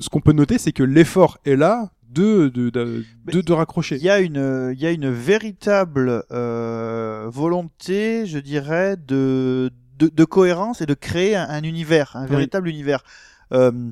ce 0.00 0.10
qu'on 0.10 0.20
peut 0.20 0.32
noter, 0.32 0.58
c'est 0.58 0.72
que 0.72 0.82
l'effort 0.82 1.38
est 1.46 1.56
là 1.56 1.90
de, 2.08 2.48
de, 2.48 2.70
de, 2.70 3.04
de, 3.26 3.40
de 3.40 3.52
raccrocher. 3.52 3.96
Il 3.96 4.02
y 4.02 4.10
a 4.10 4.18
une, 4.20 4.72
il 4.74 4.80
y 4.80 4.86
a 4.86 4.90
une 4.90 5.10
véritable 5.10 6.24
euh, 6.30 7.26
volonté, 7.30 8.26
je 8.26 8.38
dirais, 8.38 8.96
de, 8.96 9.70
de, 9.98 10.08
de 10.08 10.24
cohérence 10.24 10.80
et 10.80 10.86
de 10.86 10.94
créer 10.94 11.36
un, 11.36 11.48
un 11.48 11.62
univers, 11.62 12.16
un 12.16 12.24
Oui. 12.24 12.30
véritable 12.30 12.68
univers. 12.68 13.02
Euh, 13.52 13.90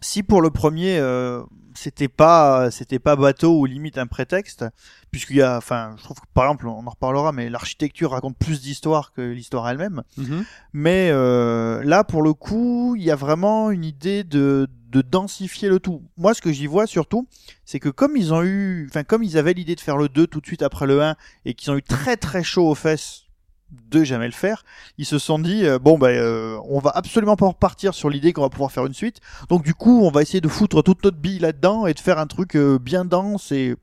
si 0.00 0.22
pour 0.22 0.40
le 0.42 0.50
premier, 0.50 0.98
euh, 0.98 1.42
c'était 1.74 2.08
pas, 2.08 2.70
c'était 2.70 2.98
pas 2.98 3.16
bateau 3.16 3.58
ou 3.58 3.66
limite 3.66 3.98
un 3.98 4.06
prétexte, 4.06 4.64
puisqu'il 5.10 5.36
y 5.36 5.42
a, 5.42 5.56
enfin, 5.58 5.94
je 5.98 6.02
trouve 6.04 6.18
que 6.18 6.26
par 6.32 6.44
exemple, 6.44 6.66
on 6.68 6.86
en 6.86 6.90
reparlera, 6.90 7.32
mais 7.32 7.50
l'architecture 7.50 8.12
raconte 8.12 8.36
plus 8.38 8.60
d'histoire 8.62 9.12
que 9.12 9.20
l'histoire 9.20 9.68
elle-même. 9.68 10.02
Mhm. 10.16 10.44
Mais 10.72 11.10
euh, 11.12 11.82
là, 11.84 12.02
pour 12.04 12.22
le 12.22 12.32
coup, 12.32 12.94
il 12.96 13.02
y 13.02 13.10
a 13.10 13.16
vraiment 13.16 13.70
une 13.70 13.84
idée 13.84 14.24
de, 14.24 14.68
de 14.90 15.02
densifier 15.02 15.68
le 15.68 15.78
tout. 15.78 16.02
Moi, 16.16 16.34
ce 16.34 16.42
que 16.42 16.52
j'y 16.52 16.66
vois 16.66 16.86
surtout, 16.86 17.28
c'est 17.64 17.78
que 17.78 17.88
comme 17.88 18.16
ils 18.16 18.34
ont 18.34 18.42
eu, 18.42 18.86
enfin, 18.90 19.04
comme 19.04 19.22
ils 19.22 19.38
avaient 19.38 19.52
l'idée 19.52 19.74
de 19.74 19.80
faire 19.80 19.96
le 19.96 20.08
2 20.08 20.26
tout 20.26 20.40
de 20.40 20.46
suite 20.46 20.62
après 20.62 20.86
le 20.86 21.02
1 21.02 21.16
et 21.44 21.54
qu'ils 21.54 21.70
ont 21.70 21.76
eu 21.76 21.82
très 21.82 22.16
très 22.16 22.42
chaud 22.42 22.68
aux 22.68 22.74
fesses 22.74 23.24
de 23.70 24.02
jamais 24.02 24.26
le 24.26 24.32
faire, 24.32 24.64
ils 24.98 25.06
se 25.06 25.18
sont 25.18 25.38
dit 25.38 25.64
euh, 25.64 25.78
bon 25.78 25.96
ben 25.96 26.08
euh, 26.08 26.58
on 26.68 26.80
va 26.80 26.90
absolument 26.90 27.36
pas 27.36 27.46
repartir 27.46 27.94
sur 27.94 28.10
l'idée 28.10 28.32
qu'on 28.32 28.42
va 28.42 28.48
pouvoir 28.48 28.72
faire 28.72 28.84
une 28.84 28.94
suite. 28.94 29.20
Donc 29.48 29.62
du 29.62 29.74
coup, 29.74 30.02
on 30.02 30.10
va 30.10 30.22
essayer 30.22 30.40
de 30.40 30.48
foutre 30.48 30.82
toute 30.82 31.04
notre 31.04 31.18
bille 31.18 31.38
là-dedans 31.38 31.86
et 31.86 31.94
de 31.94 32.00
faire 32.00 32.18
un 32.18 32.26
truc 32.26 32.56
euh, 32.56 32.78
bien 32.80 33.04
dense 33.04 33.52
et 33.52 33.76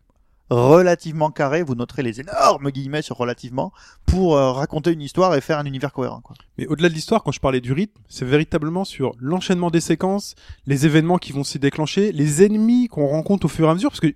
relativement 0.49 1.29
carré, 1.29 1.63
vous 1.63 1.75
noterez 1.75 2.03
les 2.03 2.21
énormes 2.21 2.71
guillemets 2.71 3.01
sur 3.01 3.17
relativement, 3.17 3.73
pour 4.05 4.37
euh, 4.37 4.51
raconter 4.51 4.91
une 4.91 5.01
histoire 5.01 5.35
et 5.35 5.41
faire 5.41 5.59
un 5.59 5.65
univers 5.65 5.91
cohérent. 5.91 6.21
Quoi. 6.21 6.35
Mais 6.57 6.67
au-delà 6.67 6.89
de 6.89 6.93
l'histoire, 6.93 7.23
quand 7.23 7.31
je 7.31 7.39
parlais 7.39 7.61
du 7.61 7.73
rythme, 7.73 7.99
c'est 8.07 8.25
véritablement 8.25 8.85
sur 8.85 9.13
l'enchaînement 9.19 9.69
des 9.71 9.81
séquences, 9.81 10.35
les 10.65 10.85
événements 10.85 11.17
qui 11.17 11.33
vont 11.33 11.43
s'y 11.43 11.59
déclencher, 11.59 12.11
les 12.11 12.43
ennemis 12.43 12.87
qu'on 12.87 13.07
rencontre 13.07 13.45
au 13.45 13.49
fur 13.49 13.67
et 13.67 13.71
à 13.71 13.73
mesure, 13.73 13.89
parce 13.89 13.99
que 13.99 14.13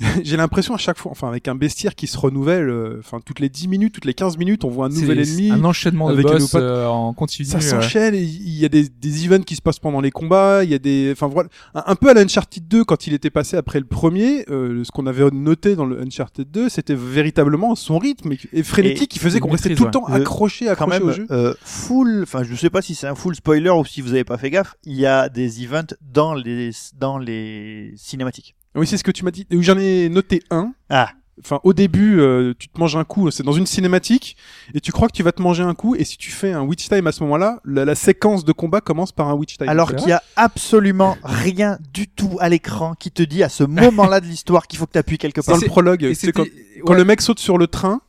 j'ai 0.24 0.36
l'impression 0.36 0.74
à 0.74 0.78
chaque 0.78 0.98
fois, 0.98 1.12
enfin 1.12 1.28
avec 1.28 1.46
un 1.48 1.54
bestiaire 1.54 1.94
qui 1.94 2.06
se 2.06 2.16
renouvelle, 2.18 2.68
euh, 2.68 2.96
enfin 3.00 3.20
toutes 3.24 3.38
les 3.40 3.48
10 3.48 3.68
minutes, 3.68 3.94
toutes 3.94 4.04
les 4.06 4.14
15 4.14 4.38
minutes, 4.38 4.64
on 4.64 4.68
voit 4.70 4.86
un 4.86 4.88
nouvel 4.88 5.20
ennemi. 5.20 5.50
un 5.50 5.62
enchaînement 5.64 6.08
de 6.08 6.14
avec 6.14 6.26
un 6.26 6.38
boss 6.38 6.54
euh, 6.54 6.86
en 6.86 7.12
continu. 7.12 7.46
ça 7.46 7.58
euh, 7.58 7.60
s'enchaîne, 7.60 8.14
il 8.14 8.58
y 8.58 8.64
a 8.64 8.68
des, 8.68 8.88
des 8.88 9.24
events 9.26 9.42
qui 9.44 9.56
se 9.56 9.62
passent 9.62 9.78
pendant 9.78 10.00
les 10.00 10.10
combats, 10.10 10.64
il 10.64 10.70
y 10.70 10.74
a 10.74 10.78
des, 10.78 11.10
enfin 11.12 11.26
voilà, 11.28 11.48
un, 11.74 11.84
un 11.86 11.94
peu 11.96 12.08
à 12.10 12.14
l'Uncharted 12.14 12.66
2 12.66 12.84
quand 12.84 13.06
il 13.06 13.12
était 13.14 13.30
passé 13.30 13.56
après 13.56 13.78
le 13.78 13.86
premier, 13.86 14.44
euh, 14.50 14.82
ce 14.84 14.90
qu'on 14.90 15.06
avait 15.06 15.30
noté 15.30 15.76
dans 15.76 15.84
le 15.86 16.00
Uncharted 16.00 16.50
2, 16.50 16.68
c'était 16.68 16.94
véritablement 16.94 17.74
son 17.74 17.98
rythme 17.98 18.32
et, 18.52 18.62
frénétique 18.62 19.02
Et 19.04 19.06
qui 19.08 19.18
faisait 19.18 19.40
qu'on 19.40 19.50
restait 19.50 19.74
tout 19.74 19.84
le 19.84 19.90
temps 19.90 20.04
Le- 20.08 20.14
accroché, 20.14 20.64
quand 20.66 20.72
accroché 20.72 20.98
même 20.98 21.08
au 21.08 21.12
jeu. 21.12 21.26
euh, 21.30 21.54
full 21.62 22.22
enfin 22.22 22.42
je 22.42 22.54
sais 22.54 22.70
pas 22.70 22.82
si 22.82 22.94
c'est 22.94 23.06
un 23.06 23.14
full 23.14 23.34
spoiler 23.34 23.70
ou 23.70 23.84
si 23.84 24.00
vous 24.00 24.12
avez 24.12 24.24
pas 24.24 24.38
fait 24.38 24.50
gaffe 24.50 24.74
il 24.84 24.96
y 24.96 25.06
a 25.06 25.28
des 25.28 25.62
events 25.62 25.94
dans 26.00 26.34
les 26.34 26.70
dans 26.98 27.18
les 27.18 27.92
cinématiques 27.96 28.54
Oui, 28.74 28.86
c'est 28.86 28.96
ce 28.96 29.04
que 29.04 29.10
tu 29.10 29.24
m'as 29.24 29.30
dit. 29.30 29.46
Et 29.50 29.60
J'en 29.62 29.78
ai 29.78 30.08
noté 30.08 30.42
un. 30.50 30.72
ah 30.88 31.10
Enfin, 31.42 31.58
au 31.64 31.72
début, 31.72 32.20
euh, 32.20 32.52
tu 32.58 32.68
te 32.68 32.78
manges 32.78 32.96
un 32.96 33.04
coup, 33.04 33.30
c'est 33.30 33.42
dans 33.42 33.52
une 33.54 33.64
cinématique, 33.64 34.36
et 34.74 34.80
tu 34.82 34.92
crois 34.92 35.08
que 35.08 35.14
tu 35.14 35.22
vas 35.22 35.32
te 35.32 35.40
manger 35.40 35.62
un 35.62 35.72
coup, 35.72 35.94
et 35.94 36.04
si 36.04 36.18
tu 36.18 36.30
fais 36.30 36.52
un 36.52 36.60
witch 36.60 36.86
time 36.90 37.06
à 37.06 37.12
ce 37.12 37.22
moment-là, 37.22 37.60
la, 37.64 37.86
la 37.86 37.94
séquence 37.94 38.44
de 38.44 38.52
combat 38.52 38.82
commence 38.82 39.10
par 39.10 39.26
un 39.28 39.32
witch 39.32 39.56
time. 39.56 39.66
alors 39.70 39.94
qu'il 39.94 40.08
y 40.08 40.12
a 40.12 40.22
absolument 40.36 41.16
rien 41.24 41.78
du 41.94 42.08
tout 42.08 42.36
à 42.40 42.50
l'écran 42.50 42.92
qui 42.94 43.10
te 43.10 43.22
dit 43.22 43.42
à 43.42 43.48
ce 43.48 43.64
moment-là 43.64 44.20
de 44.20 44.26
l'histoire 44.26 44.66
qu'il 44.66 44.78
faut 44.78 44.84
que 44.84 44.92
tu 44.92 44.98
appuies 44.98 45.16
quelque 45.16 45.40
dans 45.40 45.46
part 45.52 45.60
le 45.62 45.66
prologue, 45.66 46.12
c'est 46.12 46.30
quand, 46.30 46.44
c'était- 46.44 46.80
quand 46.84 46.92
ouais. 46.92 46.98
le 46.98 47.04
mec 47.06 47.22
saute 47.22 47.38
sur 47.38 47.56
le 47.56 47.68
train, 47.68 48.02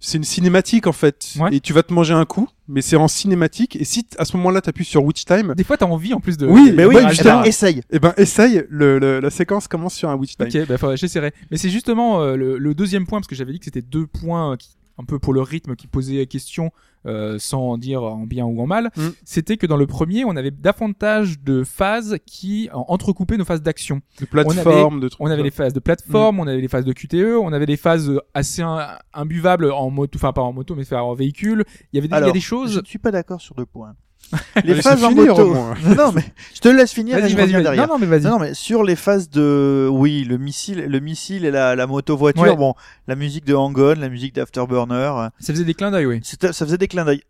c'est 0.00 0.18
une 0.18 0.24
cinématique 0.24 0.86
en 0.86 0.92
fait, 0.92 1.34
Ouais. 1.40 1.56
et 1.56 1.60
tu 1.60 1.72
vas 1.72 1.82
te 1.82 1.92
manger 1.92 2.12
un 2.14 2.24
coup, 2.24 2.48
mais 2.68 2.82
c'est 2.82 2.96
en 2.96 3.08
cinématique, 3.08 3.76
et 3.76 3.84
si 3.84 4.06
à 4.18 4.24
ce 4.24 4.36
moment-là 4.36 4.60
t'appuies 4.60 4.84
sur 4.84 5.02
witch 5.04 5.24
time, 5.24 5.54
Des 5.56 5.64
fois, 5.64 5.76
t'as 5.76 5.86
envie 5.86 6.12
en 6.14 6.20
plus 6.20 6.36
de. 6.36 6.46
Oui, 6.46 6.72
mais 6.74 6.84
oui 6.84 6.96
eh 7.02 7.08
justement. 7.08 7.40
ben, 7.40 7.44
essaye 7.44 7.82
eh 7.90 7.98
ben 7.98 8.12
essaye, 8.16 8.64
le, 8.68 8.98
le- 8.98 9.20
la 9.20 9.30
séquence 9.30 9.68
commence 9.68 9.94
sur 9.94 10.08
un 10.10 10.14
witch 10.16 10.36
time. 10.36 10.48
Ok, 10.48 10.68
bah, 10.80 10.96
j'essaierai. 10.96 11.32
Mais 11.50 11.56
c'est 11.56 11.70
justement 11.70 12.20
euh, 12.22 12.36
le, 12.36 12.58
le 12.58 12.74
deuxième 12.74 13.06
point, 13.06 13.20
parce 13.20 13.28
que 13.28 13.34
j'avais 13.34 13.52
dit 13.52 13.58
que 13.58 13.64
c'était 13.64 13.82
deux 13.82 14.06
points 14.06 14.56
qui, 14.56 14.75
un 14.98 15.04
peu 15.04 15.18
pour 15.18 15.32
le 15.34 15.42
rythme 15.42 15.76
qui 15.76 15.86
posait 15.86 16.26
question, 16.26 16.70
euh, 17.06 17.38
sans 17.38 17.76
dire 17.78 18.02
en 18.02 18.26
bien 18.26 18.44
ou 18.46 18.60
en 18.60 18.66
mal. 18.66 18.90
Mm. 18.96 19.08
C'était 19.24 19.56
que 19.56 19.66
dans 19.66 19.76
le 19.76 19.86
premier, 19.86 20.24
on 20.24 20.36
avait 20.36 20.50
davantage 20.50 21.40
de 21.40 21.62
phases 21.64 22.16
qui 22.26 22.68
entrecoupaient 22.72 23.36
nos 23.36 23.44
phases 23.44 23.62
d'action. 23.62 24.00
De 24.20 24.26
plateforme, 24.26 25.00
de 25.00 25.08
trucs. 25.08 25.20
On 25.20 25.30
avait 25.30 25.42
les 25.42 25.50
phases 25.50 25.72
de 25.72 25.80
plateforme, 25.80 26.40
on 26.40 26.46
avait 26.46 26.60
les 26.60 26.68
phases 26.68 26.84
de 26.84 26.92
QTE, 26.92 27.36
on 27.40 27.52
avait 27.52 27.66
des 27.66 27.76
phases 27.76 28.08
euh, 28.10 28.20
assez 28.34 28.62
im- 28.62 28.98
imbuvables 29.14 29.70
en 29.70 29.90
moto, 29.90 30.16
enfin 30.18 30.32
pas 30.32 30.42
en 30.42 30.52
moto, 30.52 30.74
mais 30.74 30.84
faire 30.84 31.04
en 31.04 31.14
véhicule. 31.14 31.64
Il 31.92 31.96
y 31.96 31.98
avait 31.98 32.08
des, 32.08 32.12
il 32.12 32.12
y 32.12 32.14
a 32.14 32.16
Alors, 32.16 32.32
des 32.32 32.40
je 32.40 32.44
choses. 32.46 32.78
ne 32.78 32.84
suis 32.84 32.98
pas 32.98 33.10
d'accord 33.10 33.40
sur 33.40 33.54
deux 33.54 33.66
points 33.66 33.94
Les 34.64 34.74
phases 34.82 35.04
en 35.04 35.12
moto 35.12 35.54
non, 35.54 35.74
non 35.96 36.12
mais 36.12 36.24
je 36.54 36.60
te 36.60 36.68
laisse 36.68 36.92
finir 36.92 37.18
Vas-y, 37.18 37.34
vas-y, 37.34 37.52
derrière 37.52 37.86
Non, 37.86 37.94
non, 37.94 37.98
mais 37.98 38.06
vas-y. 38.06 38.30
Non, 38.30 38.38
mais 38.38 38.54
sur 38.54 38.82
les 38.82 38.96
phases 38.96 39.30
de, 39.30 39.88
oui, 39.90 40.24
le 40.24 40.36
missile, 40.36 40.86
le 40.86 41.00
missile 41.00 41.44
et 41.44 41.50
la, 41.50 41.76
la 41.76 41.86
moto 41.86 42.16
voiture, 42.16 42.42
Ouais. 42.42 42.56
bon, 42.56 42.74
la 43.06 43.14
musique 43.14 43.44
de 43.44 43.54
Hang-On, 43.54 43.94
la 43.98 44.08
musique 44.08 44.34
d'Afterburner, 44.34 44.94
euh, 45.16 45.28
Ça 45.38 45.52
faisait 45.52 45.64
des 45.64 45.74
clins 45.74 45.90
d'œil, 45.90 46.06
oui. 46.06 46.20
ça 46.24 46.52
faisait 46.52 46.78
des 46.78 46.88
clins 46.88 47.04
d'œil. 47.04 47.22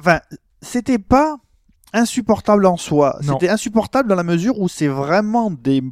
Enfin, 0.00 0.20
c'était 0.62 0.98
pas 0.98 1.36
insupportable 1.92 2.66
en 2.66 2.76
soi. 2.76 3.18
C'était 3.22 3.48
insupportable 3.48 4.08
dans 4.08 4.14
la 4.14 4.22
mesure 4.22 4.58
où 4.58 4.68
c'est 4.68 4.88
vraiment 4.88 5.50
des, 5.50 5.82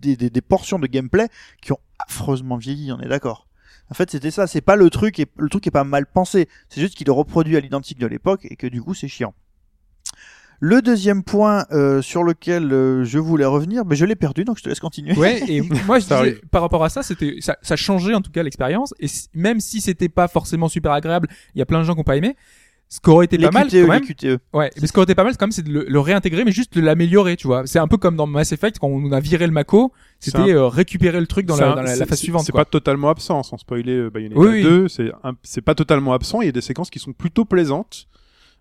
des, 0.00 0.16
des, 0.16 0.30
des 0.30 0.40
portions 0.40 0.78
de 0.78 0.86
gameplay 0.86 1.28
qui 1.62 1.72
ont 1.72 1.78
affreusement 2.06 2.56
vieilli, 2.56 2.92
on 2.92 3.00
est 3.00 3.08
d'accord. 3.08 3.46
En 3.90 3.94
fait, 3.94 4.10
c'était 4.10 4.30
ça. 4.30 4.46
C'est 4.46 4.62
pas 4.62 4.76
le 4.76 4.88
truc, 4.90 5.18
et 5.20 5.26
le 5.36 5.48
truc 5.50 5.66
est 5.66 5.70
pas 5.70 5.84
mal 5.84 6.06
pensé. 6.06 6.48
C'est 6.70 6.80
juste 6.80 6.94
qu'il 6.96 7.06
est 7.08 7.12
reproduit 7.12 7.56
à 7.56 7.60
l'identique 7.60 7.98
de 7.98 8.06
l'époque 8.06 8.40
et 8.44 8.56
que 8.56 8.66
du 8.66 8.82
coup, 8.82 8.94
c'est 8.94 9.08
chiant. 9.08 9.34
Le 10.66 10.80
deuxième 10.80 11.22
point 11.22 11.66
euh, 11.72 12.00
sur 12.00 12.22
lequel 12.24 12.72
euh, 12.72 13.04
je 13.04 13.18
voulais 13.18 13.44
revenir, 13.44 13.84
mais 13.84 13.96
je 13.96 14.06
l'ai 14.06 14.16
perdu, 14.16 14.44
donc 14.44 14.56
je 14.56 14.62
te 14.62 14.68
laisse 14.70 14.80
continuer. 14.80 15.12
Ouais, 15.14 15.42
et 15.46 15.60
moi 15.86 15.98
je 15.98 16.04
disais, 16.04 16.40
par 16.50 16.62
rapport 16.62 16.82
à 16.84 16.88
ça, 16.88 17.02
c'était 17.02 17.36
ça, 17.40 17.56
ça 17.60 17.76
changeait 17.76 18.14
en 18.14 18.22
tout 18.22 18.30
cas 18.30 18.42
l'expérience. 18.42 18.94
Et 18.98 19.08
si- 19.08 19.28
même 19.34 19.60
si 19.60 19.82
c'était 19.82 20.08
pas 20.08 20.26
forcément 20.26 20.68
super 20.68 20.92
agréable, 20.92 21.28
il 21.54 21.58
y 21.58 21.62
a 21.62 21.66
plein 21.66 21.80
de 21.80 21.84
gens 21.84 21.92
qui 21.94 22.00
ont 22.00 22.04
pas 22.04 22.16
aimé. 22.16 22.34
Ce 22.88 23.00
qui 23.00 23.10
aurait 23.10 23.24
été 23.24 23.36
les 23.38 23.46
pas 23.46 23.50
mal 23.50 23.68
quand 23.70 23.88
même. 23.88 24.02
QTE. 24.02 24.38
Ouais, 24.52 24.70
mais 24.80 24.86
ce 24.86 24.92
qui 24.92 24.98
aurait 24.98 25.04
été 25.04 25.14
pas 25.14 25.24
mal, 25.24 25.32
c'est 25.32 25.38
quand 25.38 25.46
même, 25.46 25.52
c'est 25.52 25.62
de 25.66 25.72
le, 25.72 25.84
le 25.88 26.00
réintégrer, 26.00 26.44
mais 26.44 26.52
juste 26.52 26.74
de 26.76 26.80
l'améliorer, 26.80 27.36
tu 27.36 27.46
vois. 27.46 27.66
C'est 27.66 27.78
un 27.78 27.88
peu 27.88 27.96
comme 27.96 28.14
dans 28.16 28.26
Mass 28.26 28.52
Effect 28.52 28.78
quand 28.78 28.88
on 28.88 29.10
a 29.12 29.20
viré 29.20 29.46
le 29.46 29.52
Mako, 29.52 29.92
c'était 30.20 30.52
euh, 30.52 30.68
récupérer 30.68 31.18
le 31.20 31.26
truc 31.26 31.44
dans, 31.44 31.56
la, 31.56 31.72
un- 31.72 31.76
dans 31.76 31.82
la, 31.82 32.06
phase 32.06 32.18
suivante. 32.20 32.44
C'est 32.46 32.52
pas 32.52 32.64
totalement 32.66 33.08
absent, 33.10 33.42
sans 33.42 33.56
spoiler 33.58 33.96
euh, 33.96 34.10
Bayonetta 34.10 34.40
Oui, 34.40 34.48
oui. 34.48 34.62
2. 34.62 34.88
C'est 34.88 35.10
un- 35.24 35.32
c'est 35.42 35.60
pas 35.62 35.74
totalement 35.74 36.12
absent. 36.14 36.40
Il 36.40 36.46
y 36.46 36.48
a 36.48 36.52
des 36.52 36.60
séquences 36.60 36.88
qui 36.88 36.98
sont 37.00 37.12
plutôt 37.12 37.44
plaisantes 37.44 38.06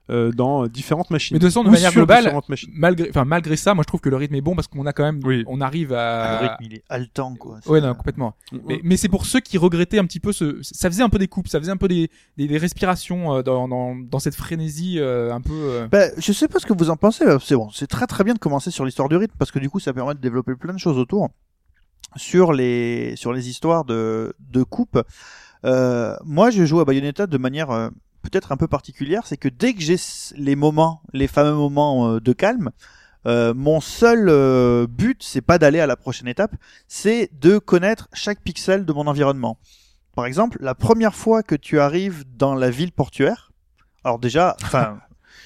euh, 0.10 0.32
dans 0.32 0.68
différentes 0.68 1.10
machines. 1.12 1.36
Mais 1.36 1.40
de 1.40 1.46
toute 1.46 1.54
façon, 1.54 1.64
de 1.64 1.70
manière 1.70 1.92
globale. 1.94 2.34
Malgré, 2.74 3.10
enfin 3.10 3.24
malgré 3.26 3.56
ça, 3.56 3.74
moi 3.74 3.84
je 3.84 3.88
trouve 3.88 4.02
que 4.02 4.10
le 4.10 4.18
rythme 4.18 4.36
est 4.36 4.42
bon 4.42 4.54
parce 4.56 4.68
qu'on 4.68 4.86
a 4.86 4.94
quand 4.94 5.04
même, 5.04 5.20
Oui. 5.24 5.44
on 5.48 5.62
arrive 5.62 5.94
à. 5.94 6.42
Le 6.42 6.48
rythme, 6.48 6.64
il 6.66 6.74
est 6.76 6.84
haletant, 6.90 7.36
quoi. 7.36 7.60
Ouais, 7.68 7.80
non, 7.82 7.94
complètement. 7.96 8.36
Mais, 8.68 8.80
mais 8.84 8.98
c'est 8.98 9.08
pour 9.10 9.26
ceux 9.26 9.40
qui 9.40 9.58
regrettaient 9.58 10.00
un 10.00 10.06
petit 10.06 10.20
peu 10.20 10.34
ce, 10.34 10.60
ça 10.62 10.90
faisait 10.90 11.04
un 11.04 11.10
peu 11.10 11.20
des 11.20 11.28
coupes, 11.28 11.48
ça 11.48 11.60
faisait 11.60 11.72
un 11.72 11.78
peu 11.78 11.88
des, 11.88 12.10
des, 12.38 12.48
des 12.48 12.58
respirations 12.58 13.36
euh, 13.36 13.42
dans, 13.44 13.68
dans, 13.68 13.96
dans 13.96 14.20
cette 14.20 14.36
frénésie 14.36 14.98
euh, 15.00 15.34
un 15.34 15.42
peu. 15.42 15.54
euh, 15.54 15.88
Bah, 15.88 16.08
je 16.18 16.32
sais 16.34 16.48
pas 16.48 16.60
ce 16.60 16.66
que 16.66 16.74
vous 16.74 16.90
en 16.90 16.98
pensez. 16.98 17.24
C'est 17.42 17.56
bon, 17.56 17.70
c'est 17.72 17.88
très 17.88 18.06
très 18.08 18.24
bien 18.24 18.34
de 18.34 18.40
commencer 18.40 18.72
sur 18.72 18.84
l'histoire 18.86 19.08
du 19.10 19.16
rythme 19.16 19.36
parce 19.40 19.52
que 19.52 19.60
du 19.60 19.70
coup, 19.70 19.80
ça 19.80 19.94
permet 19.94 20.14
de 20.16 20.20
développer 20.20 20.56
plein 20.56 20.74
de 20.74 20.80
choses 20.80 20.98
autour 20.98 21.30
sur 22.16 22.54
les 22.54 23.16
sur 23.16 23.34
les 23.34 23.50
histoires 23.50 23.86
de 23.86 24.34
de 24.40 24.64
coupe. 24.64 25.02
Euh, 25.66 26.16
moi, 26.26 26.50
je 26.52 26.66
joue 26.66 26.80
à 26.82 26.86
Bayonetta 26.86 27.26
de 27.26 27.38
manière 27.38 27.72
euh, 27.72 27.90
peut-être 28.24 28.52
un 28.52 28.58
peu 28.58 28.68
particulière, 28.68 29.28
c'est 29.28 29.38
que 29.38 29.50
dès 29.50 29.74
que 29.76 29.82
j'ai 29.82 29.98
les 30.36 30.56
moments, 30.56 31.04
les 31.14 31.28
fameux 31.28 31.54
moments 31.54 32.08
euh, 32.08 32.20
de 32.20 32.34
calme, 32.34 32.72
euh, 33.26 33.54
mon 33.54 33.80
seul 33.80 34.28
euh, 34.30 34.88
but, 34.88 35.22
c'est 35.22 35.42
pas 35.42 35.58
d'aller 35.58 35.80
à 35.80 35.88
la 35.88 35.96
prochaine 35.96 36.28
étape, 36.28 36.56
c'est 36.88 37.30
de 37.40 37.58
connaître 37.58 38.10
chaque 38.14 38.42
pixel 38.42 38.86
de 38.86 38.94
mon 38.94 39.08
environnement. 39.08 39.58
Par 40.16 40.26
exemple, 40.26 40.58
la 40.62 40.76
première 40.76 41.16
fois 41.16 41.44
que 41.44 41.56
tu 41.56 41.80
arrives 41.80 42.24
dans 42.36 42.56
la 42.56 42.70
ville 42.70 42.92
portuaire, 42.92 43.52
alors 44.04 44.20
déjà, 44.20 44.56
enfin, 44.64 45.00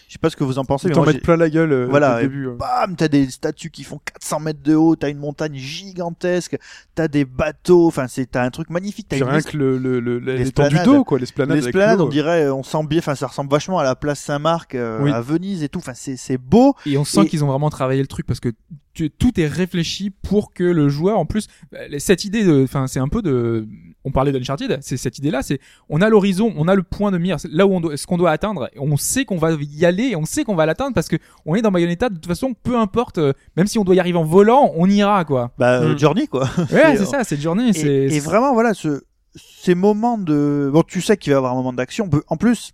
je 0.08 0.14
sais 0.14 0.20
pas 0.20 0.30
ce 0.30 0.36
que 0.38 0.44
vous 0.44 0.58
en 0.60 0.64
pensez, 0.66 0.90
t'en 0.90 1.06
mettent 1.06 1.22
plein 1.22 1.36
la 1.38 1.50
gueule 1.50 1.72
euh, 1.72 1.88
Voilà, 1.90 2.18
le 2.18 2.28
début. 2.28 2.48
euh. 2.48 2.56
bam, 2.56 2.96
t'as 2.96 3.08
des 3.10 3.30
statues 3.30 3.70
qui 3.72 3.84
font 3.84 4.00
400 4.06 4.40
mètres 4.40 4.62
de 4.64 4.74
haut, 4.76 4.96
t'as 4.96 5.10
une 5.10 5.18
montagne 5.18 5.56
gigantesque, 5.56 6.58
t'as 6.96 7.08
des 7.08 7.26
bateaux, 7.26 7.88
enfin 7.88 8.08
c'est 8.08 8.26
t'as 8.32 8.44
un 8.44 8.50
truc 8.50 8.70
magnifique, 8.70 9.08
t'as 9.10 9.18
une 9.18 9.24
rien 9.24 9.42
que 9.42 9.58
le, 9.58 9.78
le, 9.78 10.00
le, 10.00 10.20
l'étendue 10.20 10.78
d'eau, 10.86 11.04
quoi, 11.04 11.20
l'esplanade. 11.20 12.00
on 12.02 12.08
dirait, 12.08 12.46
euh, 12.46 12.54
on 12.54 12.64
sent 12.64 12.86
bien, 12.90 13.00
enfin 13.00 13.16
ça 13.16 13.28
ressemble 13.28 13.50
vachement 13.52 13.80
à 13.80 13.84
la 13.84 13.96
place 13.96 14.20
Saint-Marc 14.20 14.76
euh, 14.76 15.00
Oui. 15.04 15.12
à 15.12 15.22
Venise 15.22 15.64
et 15.64 15.70
tout, 15.70 15.80
enfin 15.80 15.94
c'est 15.96 16.16
c'est 16.18 16.38
beau. 16.38 16.76
Et 16.86 16.98
on 16.98 17.04
sent 17.06 17.24
Et- 17.24 17.28
qu'ils 17.28 17.44
ont 17.44 17.48
vraiment 17.48 17.70
travaillé 17.70 18.02
le 18.02 18.08
truc 18.08 18.26
parce 18.26 18.40
que 18.40 18.50
tout 19.20 19.40
est 19.40 19.46
réfléchi 19.46 20.10
pour 20.10 20.54
que 20.54 20.64
le 20.64 20.90
joueur, 20.90 21.20
en 21.20 21.26
plus, 21.28 21.48
bah, 21.72 21.78
cette 22.00 22.26
idée 22.26 22.44
de, 22.44 22.64
enfin, 22.64 22.88
c'est 22.88 23.00
un 23.00 23.08
peu 23.08 23.22
de, 23.22 23.68
on 24.08 24.12
parlait 24.12 24.32
d'Uncharted, 24.32 24.78
c'est 24.82 24.98
cette 24.98 25.18
idée-là, 25.18 25.42
c'est 25.42 25.60
on 25.90 26.02
a 26.02 26.10
l'horizon, 26.10 26.54
on 26.56 26.68
a 26.68 26.76
le 26.76 26.84
point 26.84 27.12
de 27.12 27.18
mire, 27.18 27.40
c'est 27.40 27.52
là 27.52 27.68
où 27.68 27.74
on 27.74 27.82
doit, 27.82 27.98
ce 27.98 28.08
qu'on 28.08 28.18
doit 28.18 28.32
atteindre, 28.32 28.70
et 28.74 28.80
on 28.80 28.96
sait 28.96 29.26
qu'on 29.26 29.38
va 29.38 29.52
y 29.60 29.86
aller, 29.86 30.10
et 30.10 30.16
on 30.16 30.26
sait 30.26 30.44
qu'on 30.44 30.56
va 30.56 30.66
l'atteindre 30.66 30.94
parce 30.94 31.08
que 31.08 31.18
on 31.46 31.56
est 31.56 31.62
dans 31.62 31.72
Bayonetta. 31.72 32.10
De 32.10 32.16
toute 32.16 32.28
façon, 32.28 32.54
peu 32.64 32.78
importe, 32.78 33.18
euh, 33.18 33.34
même 33.56 33.68
si 33.68 33.78
on 33.78 33.84
doit 33.84 33.96
y 33.96 34.00
arriver 34.00 34.18
en 34.18 34.24
volant, 34.24 34.72
on 34.76 34.90
ira 34.90 35.26
quoi. 35.26 35.52
Bah, 35.58 35.82
euh, 35.82 35.94
Mm. 35.94 36.00
Journey, 36.00 36.28
quoi. 36.28 36.50
Ouais, 36.72 36.94
Et, 36.94 36.98
c'est 36.98 37.06
ça, 37.06 37.24
c'est 37.24 37.40
journée, 37.40 37.72
Et, 37.78 38.20
vraiment, 38.20 38.54
voilà, 38.54 38.74
ce, 38.74 39.02
ces 39.36 39.76
moments 39.76 40.18
de. 40.18 40.70
Bon, 40.72 40.84
tu 40.84 41.02
sais 41.02 41.18
qu'il 41.18 41.32
va 41.32 41.36
y 41.36 41.38
avoir 41.38 41.54
un 41.54 41.56
moment 41.56 41.74
d'action. 41.74 42.10
En 42.28 42.38
plus, 42.38 42.74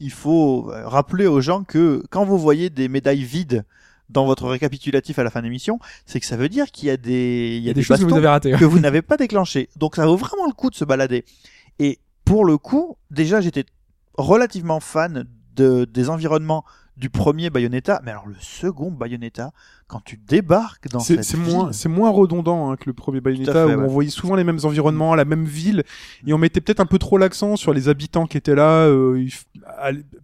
il 0.00 0.10
faut 0.10 0.70
euh, 0.70 0.86
rappeler 0.86 1.26
aux 1.26 1.40
gens 1.40 1.64
que 1.64 2.02
quand 2.10 2.24
vous 2.24 2.38
voyez 2.38 2.70
des 2.70 2.88
médailles 2.88 3.22
vides 3.24 3.64
dans 4.08 4.26
votre 4.26 4.48
récapitulatif 4.48 5.18
à 5.18 5.24
la 5.24 5.30
fin 5.30 5.40
de 5.40 5.44
l'émission, 5.44 5.78
c'est 6.06 6.20
que 6.20 6.26
ça 6.26 6.36
veut 6.36 6.48
dire 6.48 6.70
qu'il 6.70 6.88
y 6.88 6.90
a 6.90 6.96
des, 6.96 7.56
il 7.56 7.62
y 7.64 7.70
a 7.70 7.74
des, 7.74 7.82
choses 7.82 7.98
que 7.98 8.02
vous 8.02 8.08
bastons 8.08 8.18
avez 8.18 8.28
ratées. 8.28 8.52
que 8.52 8.64
vous 8.64 8.78
n'avez 8.78 9.02
pas 9.02 9.16
déclenchés. 9.16 9.68
Donc 9.76 9.96
ça 9.96 10.06
vaut 10.06 10.16
vraiment 10.16 10.46
le 10.46 10.52
coup 10.52 10.70
de 10.70 10.74
se 10.74 10.84
balader. 10.84 11.24
Et 11.78 11.98
pour 12.24 12.44
le 12.44 12.58
coup, 12.58 12.96
déjà 13.10 13.40
j'étais 13.40 13.64
relativement 14.14 14.80
fan 14.80 15.26
de, 15.54 15.84
des 15.84 16.10
environnements 16.10 16.64
du 16.96 17.10
premier 17.10 17.50
Bayonetta, 17.50 18.00
mais 18.04 18.12
alors 18.12 18.28
le 18.28 18.36
second 18.38 18.92
Bayonetta, 18.92 19.50
quand 19.88 20.00
tu 20.04 20.16
débarques 20.16 20.88
dans 20.88 21.00
C'est 21.00 21.16
cette 21.16 21.24
c'est 21.24 21.36
ville, 21.36 21.52
moins, 21.52 21.72
c'est 21.72 21.88
moins 21.88 22.08
redondant 22.10 22.70
hein, 22.70 22.76
que 22.76 22.84
le 22.86 22.92
premier 22.92 23.20
Bayonetta 23.20 23.52
fait, 23.52 23.64
où 23.74 23.78
ouais. 23.80 23.84
on 23.84 23.88
voyait 23.88 24.10
souvent 24.10 24.36
les 24.36 24.44
mêmes 24.44 24.60
environnements, 24.62 25.14
la 25.16 25.24
même 25.24 25.44
ville, 25.44 25.82
et 26.24 26.32
on 26.32 26.38
mettait 26.38 26.60
peut-être 26.60 26.78
un 26.78 26.86
peu 26.86 26.98
trop 26.98 27.18
l'accent 27.18 27.56
sur 27.56 27.72
les 27.72 27.88
habitants 27.88 28.26
qui 28.26 28.36
étaient 28.36 28.54
là. 28.54 28.86
euh, 28.86 29.26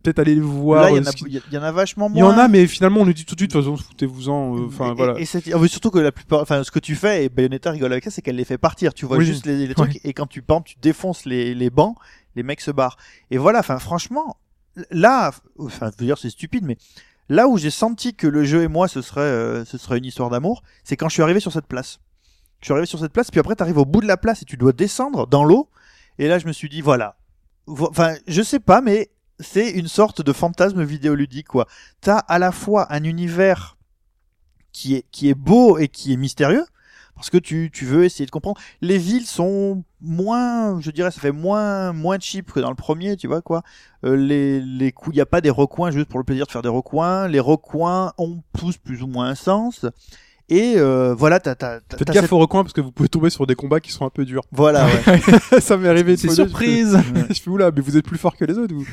peut-être 0.03 0.19
aller 0.21 0.35
les 0.37 0.41
voir. 0.41 0.83
là 0.85 0.91
il 0.91 0.95
y, 0.95 0.99
euh, 0.99 1.03
en 1.03 1.07
a- 1.07 1.11
ce 1.11 1.17
qui- 1.17 1.25
il 1.27 1.35
y 1.37 1.43
il 1.51 1.55
y 1.55 1.59
en 1.59 1.63
a 1.63 1.73
vachement 1.73 2.09
Il 2.15 2.19
y 2.19 2.23
moins. 2.23 2.35
en 2.35 2.39
a, 2.39 2.47
mais 2.49 2.67
finalement 2.69 3.01
on 3.01 3.05
nous 3.07 3.13
dit 3.13 3.25
tout 3.25 3.35
de 3.35 3.41
suite, 3.41 3.51
de 3.51 3.57
toute 3.61 3.65
façon, 3.65 3.77
foutez-vous-en. 3.77 4.57
euh, 4.59 4.67
Enfin 4.67 4.95
voilà. 4.95 5.19
Et, 5.19 5.25
c'est- 5.25 5.53
ah 5.53 5.67
surtout 5.67 5.91
que 5.91 5.99
la 5.99 6.13
plupart, 6.13 6.41
enfin, 6.41 6.63
ce 6.63 6.71
que 6.71 6.79
tu 6.79 6.95
fais, 6.95 7.25
et 7.25 7.29
Bayonetta 7.29 7.71
rigole 7.73 7.91
avec 7.93 8.05
ça, 8.05 8.11
c'est 8.11 8.23
qu'elle 8.23 8.37
les 8.37 8.45
fait 8.45 8.59
partir. 8.59 8.95
Tu 8.95 9.07
vois 9.07 9.17
Oui. 9.19 9.27
juste 9.27 9.45
les, 9.47 9.67
les 9.67 9.75
trucs, 9.75 9.99
et 10.05 10.13
quand 10.13 10.27
tu, 10.27 10.39
exemple, 10.41 10.69
tu 10.69 10.77
défonces 10.81 11.25
les, 11.27 11.55
les 11.55 11.71
bancs, 11.71 11.97
les 12.37 12.43
mecs 12.45 12.61
se 12.61 12.71
barrent. 12.71 12.97
Et 13.33 13.39
voilà, 13.39 13.59
enfin, 13.59 13.79
franchement, 13.79 14.37
là, 14.91 15.33
enfin, 15.59 15.91
je 15.93 15.99
veux 16.01 16.07
dire, 16.07 16.19
c'est 16.19 16.31
stupide, 16.31 16.65
mais 16.65 16.77
là 17.29 17.49
où 17.49 17.59
j'ai 17.59 17.71
senti 17.71 18.15
que 18.15 18.27
le 18.27 18.45
jeu 18.45 18.63
et 18.63 18.69
moi, 18.69 18.89
ce 18.89 19.03
serait, 19.03 19.21
euh, 19.21 19.65
ce 19.65 19.79
serait 19.79 19.99
une 19.99 20.05
histoire 20.05 20.31
d'amour, 20.31 20.63
c'est 20.85 20.97
quand 20.97 21.09
je 21.09 21.15
suis 21.15 21.23
arrivé 21.23 21.41
sur 21.41 21.53
cette 21.53 21.67
place. 21.67 22.01
Je 22.61 22.67
suis 22.67 22.73
arrivé 22.73 22.87
sur 22.87 22.99
cette 22.99 23.13
place, 23.13 23.31
puis 23.31 23.41
après, 23.41 23.55
t'arrives 23.57 23.79
au 23.79 23.85
bout 23.87 24.01
de 24.03 24.07
la 24.07 24.17
place 24.17 24.43
et 24.43 24.45
tu 24.45 24.57
dois 24.57 24.73
descendre 24.73 25.27
dans 25.27 25.45
l'eau. 25.45 25.71
Et 26.19 26.29
là, 26.29 26.39
je 26.39 26.47
me 26.47 26.53
suis 26.53 26.69
dit, 26.69 26.83
voilà. 26.83 27.17
Vo- 27.67 27.89
Enfin, 27.91 28.15
je 28.27 28.43
sais 28.43 28.61
pas, 28.61 28.81
mais 28.83 29.11
c'est 29.39 29.71
une 29.71 29.89
sorte 29.89 30.21
de 30.21 30.33
fantasme 30.33 30.83
vidéoludique, 30.83 31.49
quoi. 31.49 31.67
T'as 32.03 32.19
à 32.19 32.39
la 32.39 32.53
fois 32.53 32.93
un 32.93 33.05
univers 33.05 33.79
qui 34.73 35.05
est 35.29 35.35
beau 35.35 35.79
et 35.79 35.89
qui 35.89 36.13
est 36.13 36.17
mystérieux, 36.17 36.65
parce 37.21 37.31
que 37.31 37.39
tu, 37.39 37.71
tu 37.73 37.85
veux 37.85 38.05
essayer 38.05 38.25
de 38.27 38.31
comprendre. 38.31 38.59
Les 38.81 38.97
villes 38.99 39.27
sont 39.27 39.85
moins, 40.01 40.81
je 40.81 40.91
dirais, 40.91 41.11
ça 41.11 41.21
fait 41.21 41.33
moins, 41.33 41.93
moins 41.93 42.19
cheap 42.19 42.51
que 42.51 42.61
dans 42.61 42.71
le 42.71 42.75
premier, 42.77 43.17
tu 43.17 43.27
vois, 43.27 43.43
quoi. 43.43 43.63
Euh, 44.05 44.17
les, 44.17 44.61
les 44.61 44.91
coups, 44.91 45.15
il 45.15 45.19
n'y 45.19 45.23
a 45.23 45.27
pas 45.27 45.41
des 45.43 45.51
recoins 45.51 45.91
juste 45.91 46.07
pour 46.09 46.19
le 46.19 46.25
plaisir 46.25 46.47
de 46.47 46.51
faire 46.51 46.63
des 46.63 46.69
recoins. 46.71 47.29
Les 47.29 47.41
recoins 47.41 48.13
ont 48.17 48.43
tous 48.59 48.77
plus 48.79 49.03
ou 49.03 49.07
moins 49.07 49.27
un 49.29 49.35
sens. 49.35 49.85
Et 50.49 50.75
euh, 50.79 51.15
voilà, 51.15 51.39
t'as, 51.39 51.55
t'as, 51.55 51.79
t'as- 51.81 51.97
Faites 51.99 52.11
gaffe 52.11 52.25
cette- 52.25 52.33
au 52.33 52.39
recoin 52.39 52.65
parce 52.65 52.73
que 52.73 52.81
vous 52.81 52.91
pouvez 52.91 53.09
tomber 53.09 53.31
sur 53.31 53.47
des 53.47 53.55
combats 53.55 53.79
qui 53.81 53.93
sont 53.93 54.05
un 54.05 54.11
peu 54.11 54.25
durs. 54.25 54.43
Voilà, 54.51 54.87
ouais. 54.87 55.61
ça 55.61 55.77
m'est 55.77 55.89
arrivé. 55.89 56.17
C'est 56.17 56.27
deux, 56.29 56.35
surprise. 56.35 56.99
Je 57.29 57.35
fais 57.41 57.51
oula, 57.51 57.71
mais 57.71 57.81
vous 57.83 57.97
êtes 57.97 58.05
plus 58.07 58.19
fort 58.19 58.35
que 58.37 58.45
les 58.47 58.59
autres. 58.59 58.75
Vous. 58.75 58.85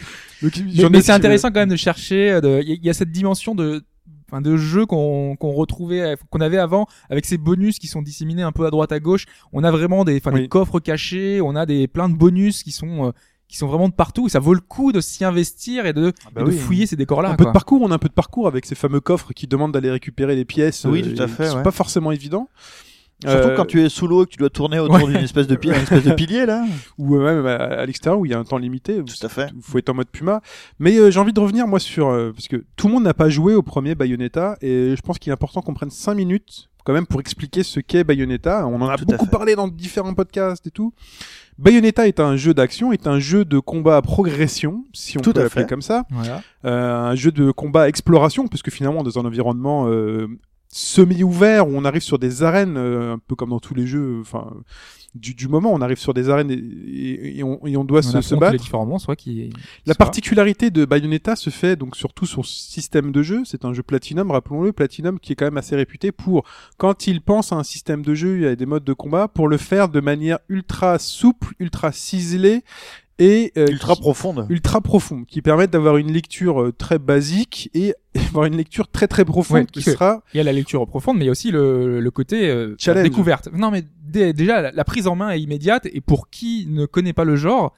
Donc, 0.44 0.52
Mais, 0.76 0.90
mais 0.90 0.98
ai- 1.00 1.02
c'est 1.02 1.13
intéressant 1.13 1.48
quand 1.48 1.62
même 1.62 1.70
de 1.70 1.76
chercher. 1.76 2.32
euh, 2.34 2.42
de- 2.42 2.60
Il 2.62 2.70
y, 2.70 2.72
a- 2.74 2.76
il 2.76 2.86
y 2.86 2.90
a 2.90 2.94
cette 2.94 3.12
dimension 3.12 3.56
de, 3.56 3.84
enfin, 4.32 4.42
de 4.42 4.58
jeu 4.58 4.86
qu'on 4.86 5.36
qu'on 5.36 5.52
retrouvait, 5.52 6.16
qu'on 6.30 6.42
avait 6.42 6.58
avant, 6.58 6.88
avec 7.10 7.26
ces 7.26 7.38
bonus 7.38 7.80
qui 7.80 7.88
sont 7.88 8.02
disséminés 8.02 8.42
un 8.44 8.52
peu 8.52 8.66
à 8.66 8.70
droite 8.72 8.92
à 8.92 9.00
gauche. 9.00 9.26
On 9.54 9.63
a 9.63 9.72
vraiment 9.72 10.06
des, 10.06 10.18
enfin, 10.18 10.32
Oui. 10.34 10.42
des 10.42 10.48
coffres 10.48 10.80
cachés. 10.80 11.42
On 11.42 11.56
a 11.56 11.66
des 11.66 11.88
plein 11.88 12.10
de 12.10 12.16
bonus 12.16 12.63
qui 12.63 12.72
sont 12.72 13.08
euh, 13.08 13.12
qui 13.48 13.56
sont 13.58 13.68
vraiment 13.68 13.88
de 13.88 13.94
partout. 13.94 14.28
Ça 14.28 14.40
vaut 14.40 14.54
le 14.54 14.60
coup 14.60 14.92
de 14.92 15.00
s'y 15.00 15.24
investir 15.24 15.86
et 15.86 15.94
de, 15.94 16.12
bah 16.36 16.42
et 16.42 16.44
de 16.44 16.50
oui. 16.50 16.58
fouiller 16.58 16.86
ces 16.86 16.98
décors-là. 16.98 17.30
un 17.30 17.36
peu 17.36 17.46
de 17.46 17.52
parcours, 17.52 17.82
on 17.82 17.92
a 17.92 17.96
un 17.96 17.98
peu 17.98 18.10
de 18.10 18.13
parcours 18.13 18.46
avec 18.48 18.66
ces 18.66 18.76
fameux 18.76 19.00
coffres 19.00 19.32
qui 19.34 19.48
demandent 19.48 19.72
d'aller 19.72 19.90
récupérer 19.90 20.36
les 20.36 20.44
pièces. 20.44 20.84
Oui, 20.84 21.02
euh, 21.06 21.16
tout 21.16 21.22
à 21.24 21.28
fait, 21.28 21.46
Qui 21.46 21.52
sont 21.52 21.63
pas 21.63 21.72
forcément 21.72 22.12
évidents. 22.12 22.50
Surtout 23.26 23.48
Euh, 23.48 23.56
quand 23.56 23.66
tu 23.66 23.82
es 23.84 23.90
sous 23.90 24.08
l'eau 24.08 24.24
et 24.24 24.26
que 24.28 24.32
tu 24.32 24.38
dois 24.38 24.50
tourner 24.52 24.78
autour 24.80 24.96
Ouais. 24.96 25.06
d'une 25.08 25.16
espèce 25.24 25.48
de 25.48 25.56
pi- 25.56 25.70
une 25.70 25.74
espèce 25.76 26.04
de 26.04 26.14
pilier, 26.14 26.46
là. 26.46 26.64
ou 27.00 27.16
même 27.18 27.46
à, 27.48 27.56
à 27.56 27.86
l'extérieur 27.86 28.20
où 28.20 28.26
il 28.26 28.32
y 28.32 28.34
a 28.36 28.40
un 28.40 28.44
temps 28.44 28.58
limité. 28.60 28.98
Tout 29.04 29.26
à 29.26 29.30
fait. 29.30 29.50
Il 29.56 29.62
faut 29.64 29.78
être 29.80 29.90
en 29.90 29.96
mode 29.96 30.08
Puma. 30.12 30.42
Mais 30.80 30.96
euh, 30.98 31.10
j'ai 31.10 31.20
envie 31.20 31.34
de 31.34 31.40
revenir 31.40 31.66
moi 31.68 31.80
sur 31.80 32.10
euh, 32.10 32.32
parce 32.32 32.48
que 32.48 32.64
tout 32.76 32.88
le 32.88 32.94
monde 32.94 33.04
n'a 33.04 33.16
pas 33.16 33.30
joué 33.30 33.56
au 33.56 33.64
premier 33.64 33.96
Bayonetta 33.96 34.58
et 34.62 34.94
je 34.96 35.02
pense 35.02 35.18
qu'il 35.18 35.32
est 35.32 35.34
important 35.34 35.62
qu'on 35.62 35.74
prenne 35.74 35.90
5 35.90 36.14
minutes 36.14 36.70
quand 36.84 36.94
même 36.94 37.08
pour 37.08 37.20
expliquer 37.20 37.64
ce 37.64 37.80
qu'est 37.82 38.04
Bayonetta. 38.06 38.66
On 38.68 38.80
en 38.82 38.88
a 38.88 38.98
Tout 38.98 39.06
beaucoup 39.06 39.26
parlé 39.26 39.56
dans 39.56 39.68
différents 39.68 40.14
podcasts 40.14 40.66
et 40.68 40.72
tout. 40.72 40.94
Bayonetta 41.58 42.08
est 42.08 42.20
un 42.20 42.36
jeu 42.36 42.54
d'action, 42.54 42.92
est 42.94 43.08
un 43.08 43.20
jeu 43.20 43.44
de 43.44 43.58
combat 43.60 43.98
à 43.98 44.02
progression, 44.04 44.86
si 44.94 45.18
on 45.18 45.22
Tout 45.22 45.34
peut 45.34 45.42
l'appeler 45.42 45.66
comme 45.66 45.82
ça. 45.82 46.04
Voilà. 46.12 46.44
Euh, 46.66 46.96
un 47.10 47.16
jeu 47.16 47.32
de 47.32 47.50
combat 47.52 47.82
à 47.84 47.88
exploration, 47.90 48.48
parce 48.48 48.62
que 48.62 48.70
finalement 48.70 49.04
dans 49.04 49.18
un 49.20 49.26
environnement 49.26 49.88
euh, 49.88 50.28
semi-ouvert 50.70 51.68
où 51.68 51.72
on 51.76 51.86
arrive 51.86 52.02
sur 52.02 52.20
des 52.20 52.44
arènes, 52.44 52.78
euh, 52.78 53.14
un 53.14 53.20
peu 53.20 53.36
comme 53.36 53.50
dans 53.50 53.60
tous 53.60 53.74
les 53.76 53.88
jeux, 53.88 54.18
enfin 54.22 54.52
du, 55.16 55.34
du 55.34 55.48
moment, 55.48 55.74
on 55.74 55.82
arrive 55.82 55.98
sur 55.98 56.14
des 56.14 56.30
arènes 56.30 56.52
et, 56.52 56.56
et- 56.56 57.40
et 57.40 57.44
on, 57.44 57.66
et 57.66 57.76
on 57.76 57.84
doit 57.84 58.00
On 58.06 58.12
se, 58.12 58.22
se 58.22 58.36
battre. 58.36 58.52
les 58.52 58.60
différents 58.60 58.86
monstres, 58.86 59.10
ouais, 59.10 59.16
qui. 59.16 59.50
La 59.88 59.96
particularité 59.96 60.70
de 60.70 60.86
Bayonetta 60.86 61.36
se 61.36 61.50
fait 61.50 61.76
donc 61.76 61.96
surtout 61.96 62.28
sur 62.28 62.46
ce 62.46 62.54
système 62.72 63.12
de 63.12 63.24
jeu. 63.24 63.42
C'est 63.44 63.66
un 63.66 63.74
jeu 63.74 63.82
Platinum, 63.82 64.30
rappelons-le, 64.30 64.74
Platinum 64.74 65.20
qui 65.20 65.32
est 65.32 65.36
quand 65.36 65.46
même 65.46 65.58
assez 65.58 65.76
réputé 65.76 66.12
pour 66.12 66.44
quand 66.78 67.08
il 67.08 67.22
pense 67.22 67.52
à 67.52 67.56
un 67.56 67.64
système 67.64 68.04
de 68.04 68.14
jeu, 68.14 68.36
il 68.38 68.44
y 68.44 68.46
a 68.48 68.56
des 68.56 68.68
modes 68.68 68.84
de 68.84 68.94
combat 68.94 69.28
pour 69.28 69.48
le 69.48 69.58
faire 69.58 69.90
de 69.90 70.02
manière 70.02 70.38
ultra 70.50 71.00
souple, 71.00 71.54
ultra 71.60 71.92
ciselée 71.92 72.64
et 73.20 73.52
euh, 73.58 73.68
Ultra 73.68 73.96
qui- 73.96 74.02
profonde. 74.02 74.46
ultra 74.50 74.82
profonde, 74.82 75.26
qui 75.26 75.42
permettent 75.42 75.72
d'avoir 75.72 75.98
une 75.98 76.12
lecture 76.12 76.62
euh, 76.62 76.72
très 76.72 77.00
basique 77.00 77.70
et 77.74 77.94
avoir 78.30 78.46
une 78.46 78.56
lecture 78.58 78.88
très 78.90 79.08
très 79.08 79.26
profonde 79.26 79.58
Ouais, 79.62 79.66
qui 79.66 79.82
sera 79.82 80.24
Il 80.34 80.38
y 80.38 80.40
a 80.40 80.44
la 80.44 80.54
lecture 80.54 80.86
profonde, 80.88 81.18
mais 81.18 81.24
il 81.24 81.28
y 81.28 81.30
a 81.30 81.32
aussi 81.32 81.52
le, 81.52 82.00
le 82.00 82.12
côté 82.12 82.50
euh, 82.50 82.76
découverte. 83.02 83.50
Non, 83.54 83.72
mais 83.72 83.84
dé- 84.04 84.34
déjà, 84.34 84.62
la, 84.62 84.72
la 84.72 84.84
prise 84.84 85.08
en 85.08 85.16
main 85.16 85.32
est 85.32 85.42
immédiate, 85.42 85.88
et 85.92 86.02
pour 86.02 86.30
qui 86.30 86.68
ne 86.70 86.86
connaît 86.86 87.14
pas 87.14 87.24
le 87.26 87.36
genre, 87.36 87.74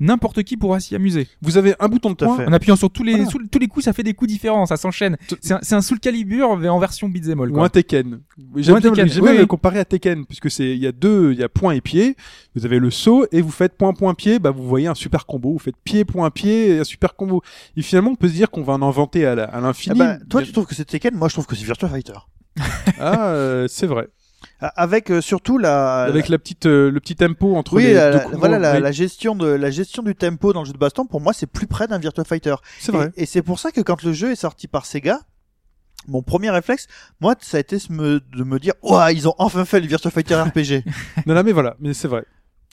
n'importe 0.00 0.42
qui 0.42 0.56
pourra 0.56 0.80
s'y 0.80 0.94
amuser. 0.96 1.28
vous 1.42 1.56
avez 1.58 1.74
un 1.78 1.88
bouton 1.88 2.10
de 2.10 2.14
Tout 2.16 2.24
à 2.24 2.28
point. 2.28 2.36
fait. 2.38 2.46
En 2.46 2.52
appuyant 2.52 2.76
sur 2.76 2.90
tous 2.90 3.02
les, 3.04 3.12
Voilà. 3.12 3.30
sous- 3.30 3.46
tous 3.50 3.58
les 3.58 3.68
coups, 3.68 3.84
ça 3.84 3.92
fait 3.92 4.02
des 4.02 4.14
coups 4.14 4.30
différents, 4.30 4.66
ça 4.66 4.76
s'enchaîne. 4.76 5.16
C'est 5.40 5.52
un, 5.54 5.58
c'est 5.62 5.74
un 5.74 5.82
Soul 5.82 6.00
Calibur 6.00 6.56
mais 6.56 6.68
en 6.68 6.78
version 6.78 7.08
beat'em 7.08 7.40
all. 7.40 7.50
Ou 7.50 7.54
Quoi. 7.54 7.66
un 7.66 7.68
Tekken. 7.68 8.20
J'aime 8.56 8.78
bien, 8.80 8.90
Tekken, 8.90 9.08
j'aime 9.08 9.22
oui, 9.24 9.30
bien 9.32 9.40
le 9.40 9.46
comparer 9.46 9.78
à 9.78 9.84
Tekken, 9.84 10.24
puisque 10.26 10.50
c'est, 10.50 10.70
il 10.70 10.78
y 10.78 10.86
a 10.86 10.92
deux, 10.92 11.32
il 11.32 11.38
y 11.38 11.42
a 11.42 11.48
point 11.48 11.72
et 11.74 11.80
pied. 11.80 12.16
Vous 12.56 12.64
avez 12.64 12.78
le 12.78 12.90
saut 12.90 13.26
et 13.30 13.40
vous 13.42 13.50
faites 13.50 13.76
point, 13.76 13.92
point, 13.92 14.14
pied, 14.14 14.38
bah, 14.38 14.50
vous 14.50 14.66
voyez 14.66 14.86
un 14.88 14.94
super 14.94 15.26
combo. 15.26 15.52
Vous 15.52 15.58
faites 15.58 15.76
pied, 15.84 16.04
point, 16.04 16.30
pied 16.30 16.70
et 16.70 16.78
un 16.80 16.84
super 16.84 17.14
combo. 17.14 17.42
Et 17.76 17.82
finalement, 17.82 18.10
on 18.12 18.16
peut 18.16 18.28
se 18.28 18.32
dire 18.34 18.50
qu'on 18.50 18.62
va 18.62 18.72
en 18.72 18.82
inventer 18.82 19.26
à, 19.26 19.34
la- 19.34 19.44
à 19.44 19.58
Ah 19.58 19.60
l'infini. 19.60 19.98
bah, 19.98 20.16
toi, 20.28 20.42
tu 20.42 20.52
trouves 20.52 20.66
que 20.66 20.74
c'est 20.74 20.84
Tekken, 20.86 21.14
moi 21.14 21.28
je 21.28 21.34
trouve 21.34 21.46
que 21.46 21.54
c'est 21.54 21.64
Virtua 21.64 21.88
Fighter. 21.88 22.14
Ah, 22.98 23.28
euh, 23.28 23.66
c'est 23.68 23.86
vrai. 23.86 24.08
Avec 24.60 25.10
euh, 25.10 25.20
surtout 25.20 25.56
la, 25.58 26.02
Avec 26.02 26.28
la 26.28 26.38
petite, 26.38 26.66
euh, 26.66 26.90
le 26.90 27.00
petit 27.00 27.16
tempo 27.16 27.56
entre 27.56 27.74
oui, 27.74 27.84
les 27.84 27.94
la, 27.94 28.10
deux 28.10 28.16
la- 28.18 28.24
combos. 28.24 28.38
voilà 28.38 28.58
la, 28.58 28.74
Oui, 28.74 28.80
la 28.82 28.92
gestion 28.92 29.34
de 29.34 29.46
la 29.46 29.70
gestion 29.70 30.02
du 30.02 30.14
tempo 30.14 30.52
dans 30.52 30.60
le 30.60 30.66
jeu 30.66 30.72
de 30.74 30.78
baston 30.78 31.06
pour 31.06 31.20
moi 31.20 31.32
c'est 31.32 31.46
plus 31.46 31.66
près 31.66 31.86
d'un 31.86 31.98
Virtua 31.98 32.24
Fighter. 32.24 32.54
c'est 32.78 32.92
vrai. 32.92 33.10
Et, 33.16 33.22
et 33.22 33.26
c'est 33.26 33.42
pour 33.42 33.58
ça 33.58 33.70
que 33.72 33.80
quand 33.80 34.02
le 34.02 34.12
jeu 34.12 34.32
est 34.32 34.36
sorti 34.36 34.68
par 34.68 34.84
Sega, 34.86 35.20
mon 36.08 36.22
premier 36.22 36.50
réflexe, 36.50 36.86
moi, 37.20 37.34
ça 37.40 37.58
a 37.58 37.60
été 37.60 37.76
de 37.76 37.92
me, 37.92 38.20
de 38.34 38.42
me 38.44 38.58
dire, 38.58 38.72
ouah, 38.82 39.12
ils 39.12 39.28
ont 39.28 39.34
enfin 39.38 39.64
fait 39.66 39.80
le 39.80 39.86
Virtua 39.86 40.10
Fighter 40.10 40.34
RPG. 40.42 40.82
Non, 41.26 41.34
non, 41.34 41.42
mais 41.42 41.52
voilà, 41.52 41.76
mais 41.78 41.92
c'est 41.92 42.08
vrai. 42.08 42.24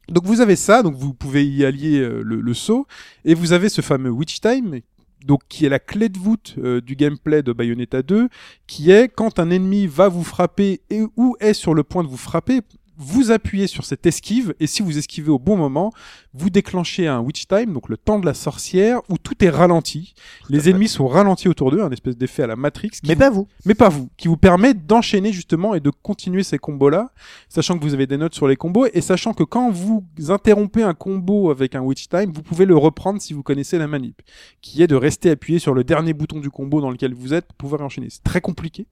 Donc 0.09 0.23
vous 0.25 0.39
avez 0.39 0.55
ça, 0.55 0.81
donc 0.81 0.95
vous 0.95 1.13
pouvez 1.13 1.45
y 1.45 1.65
allier 1.65 1.99
euh, 1.99 2.21
le, 2.23 2.39
le 2.39 2.53
saut, 2.53 2.87
et 3.25 3.33
vous 3.33 3.51
avez 3.51 3.67
ce 3.67 3.81
fameux 3.81 4.09
Witch 4.09 4.39
Time, 4.39 4.79
donc 5.25 5.41
qui 5.49 5.65
est 5.65 5.69
la 5.69 5.79
clé 5.79 6.09
de 6.09 6.17
voûte 6.17 6.55
euh, 6.57 6.81
du 6.81 6.95
gameplay 6.95 7.43
de 7.43 7.51
Bayonetta 7.51 8.01
2, 8.01 8.29
qui 8.67 8.91
est 8.91 9.09
quand 9.09 9.39
un 9.39 9.49
ennemi 9.49 9.87
va 9.87 10.09
vous 10.09 10.23
frapper 10.23 10.81
et 10.89 11.03
ou 11.15 11.35
est 11.39 11.53
sur 11.53 11.73
le 11.73 11.83
point 11.83 12.03
de 12.03 12.09
vous 12.09 12.17
frapper, 12.17 12.61
vous 12.97 13.31
appuyez 13.31 13.67
sur 13.67 13.85
cette 13.85 14.05
esquive, 14.05 14.55
et 14.59 14.67
si 14.67 14.81
vous 14.81 14.97
esquivez 14.97 15.29
au 15.29 15.39
bon 15.39 15.55
moment, 15.55 15.91
vous 16.33 16.49
déclenchez 16.49 17.07
un 17.07 17.19
Witch 17.19 17.47
Time, 17.47 17.73
donc 17.73 17.89
le 17.89 17.97
temps 17.97 18.19
de 18.19 18.25
la 18.25 18.33
sorcière, 18.33 19.01
où 19.09 19.17
tout 19.17 19.43
est 19.43 19.49
ralenti. 19.49 20.13
Les 20.49 20.59
fait. 20.61 20.69
ennemis 20.71 20.87
sont 20.87 21.07
ralentis 21.07 21.47
autour 21.47 21.71
d'eux, 21.71 21.81
un 21.81 21.91
espèce 21.91 22.17
d'effet 22.17 22.43
à 22.43 22.47
la 22.47 22.55
Matrix. 22.55 22.89
qui 22.89 23.01
Mais 23.07 23.13
vous- 23.13 23.19
pas 23.19 23.29
vous. 23.29 23.47
mais 23.65 23.75
pas 23.75 23.89
vous, 23.89 24.09
qui 24.17 24.27
vous 24.27 24.37
permet 24.37 24.73
d'enchaîner 24.73 25.31
justement 25.31 25.75
et 25.75 25.79
de 25.79 25.89
continuer 25.91 26.43
ces 26.43 26.57
combos-là, 26.57 27.11
sachant 27.49 27.77
que 27.77 27.83
vous 27.83 27.93
avez 27.93 28.07
des 28.07 28.17
notes 28.17 28.33
sur 28.35 28.47
les 28.47 28.55
combos 28.55 28.87
et 28.93 29.01
sachant 29.01 29.33
que 29.33 29.43
quand 29.43 29.69
vous 29.71 30.03
interrompez 30.29 30.83
un 30.83 30.93
combo 30.93 31.51
avec 31.51 31.75
un 31.75 31.81
Witch 31.81 32.07
Time, 32.09 32.31
vous 32.33 32.41
pouvez 32.41 32.65
le 32.65 32.75
reprendre 32.77 33.21
si 33.21 33.33
vous 33.33 33.43
connaissez 33.43 33.77
la 33.77 33.87
manip, 33.87 34.21
qui 34.61 34.81
est 34.81 34.87
de 34.87 34.95
rester 34.95 35.29
appuyé 35.29 35.59
sur 35.59 35.73
le 35.73 35.83
dernier 35.83 36.13
bouton 36.13 36.39
du 36.39 36.49
combo 36.49 36.81
dans 36.81 36.89
lequel 36.89 37.13
vous 37.13 37.33
êtes 37.33 37.45
pour 37.45 37.55
pouvoir 37.57 37.81
enchaîner. 37.81 38.07
C'est 38.09 38.23
très 38.23 38.41
compliqué. 38.41 38.87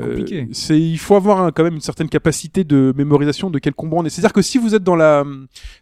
Compliqué. 0.00 0.48
c'est 0.52 0.78
il 0.80 0.98
faut 0.98 1.14
avoir 1.16 1.40
un- 1.42 1.50
quand 1.52 1.64
même 1.64 1.74
une 1.74 1.80
certaine 1.80 2.08
capacité 2.08 2.64
de 2.64 2.92
mémorisation 2.96 3.50
de 3.50 3.58
quel 3.58 3.74
combo 3.74 3.98
on 3.98 4.04
est. 4.04 4.08
C'est-à-dire 4.10 4.32
que 4.32 4.42
si 4.42 4.58
vous 4.58 4.74
êtes 4.74 4.82
dans 4.82 4.96
la 4.96 5.24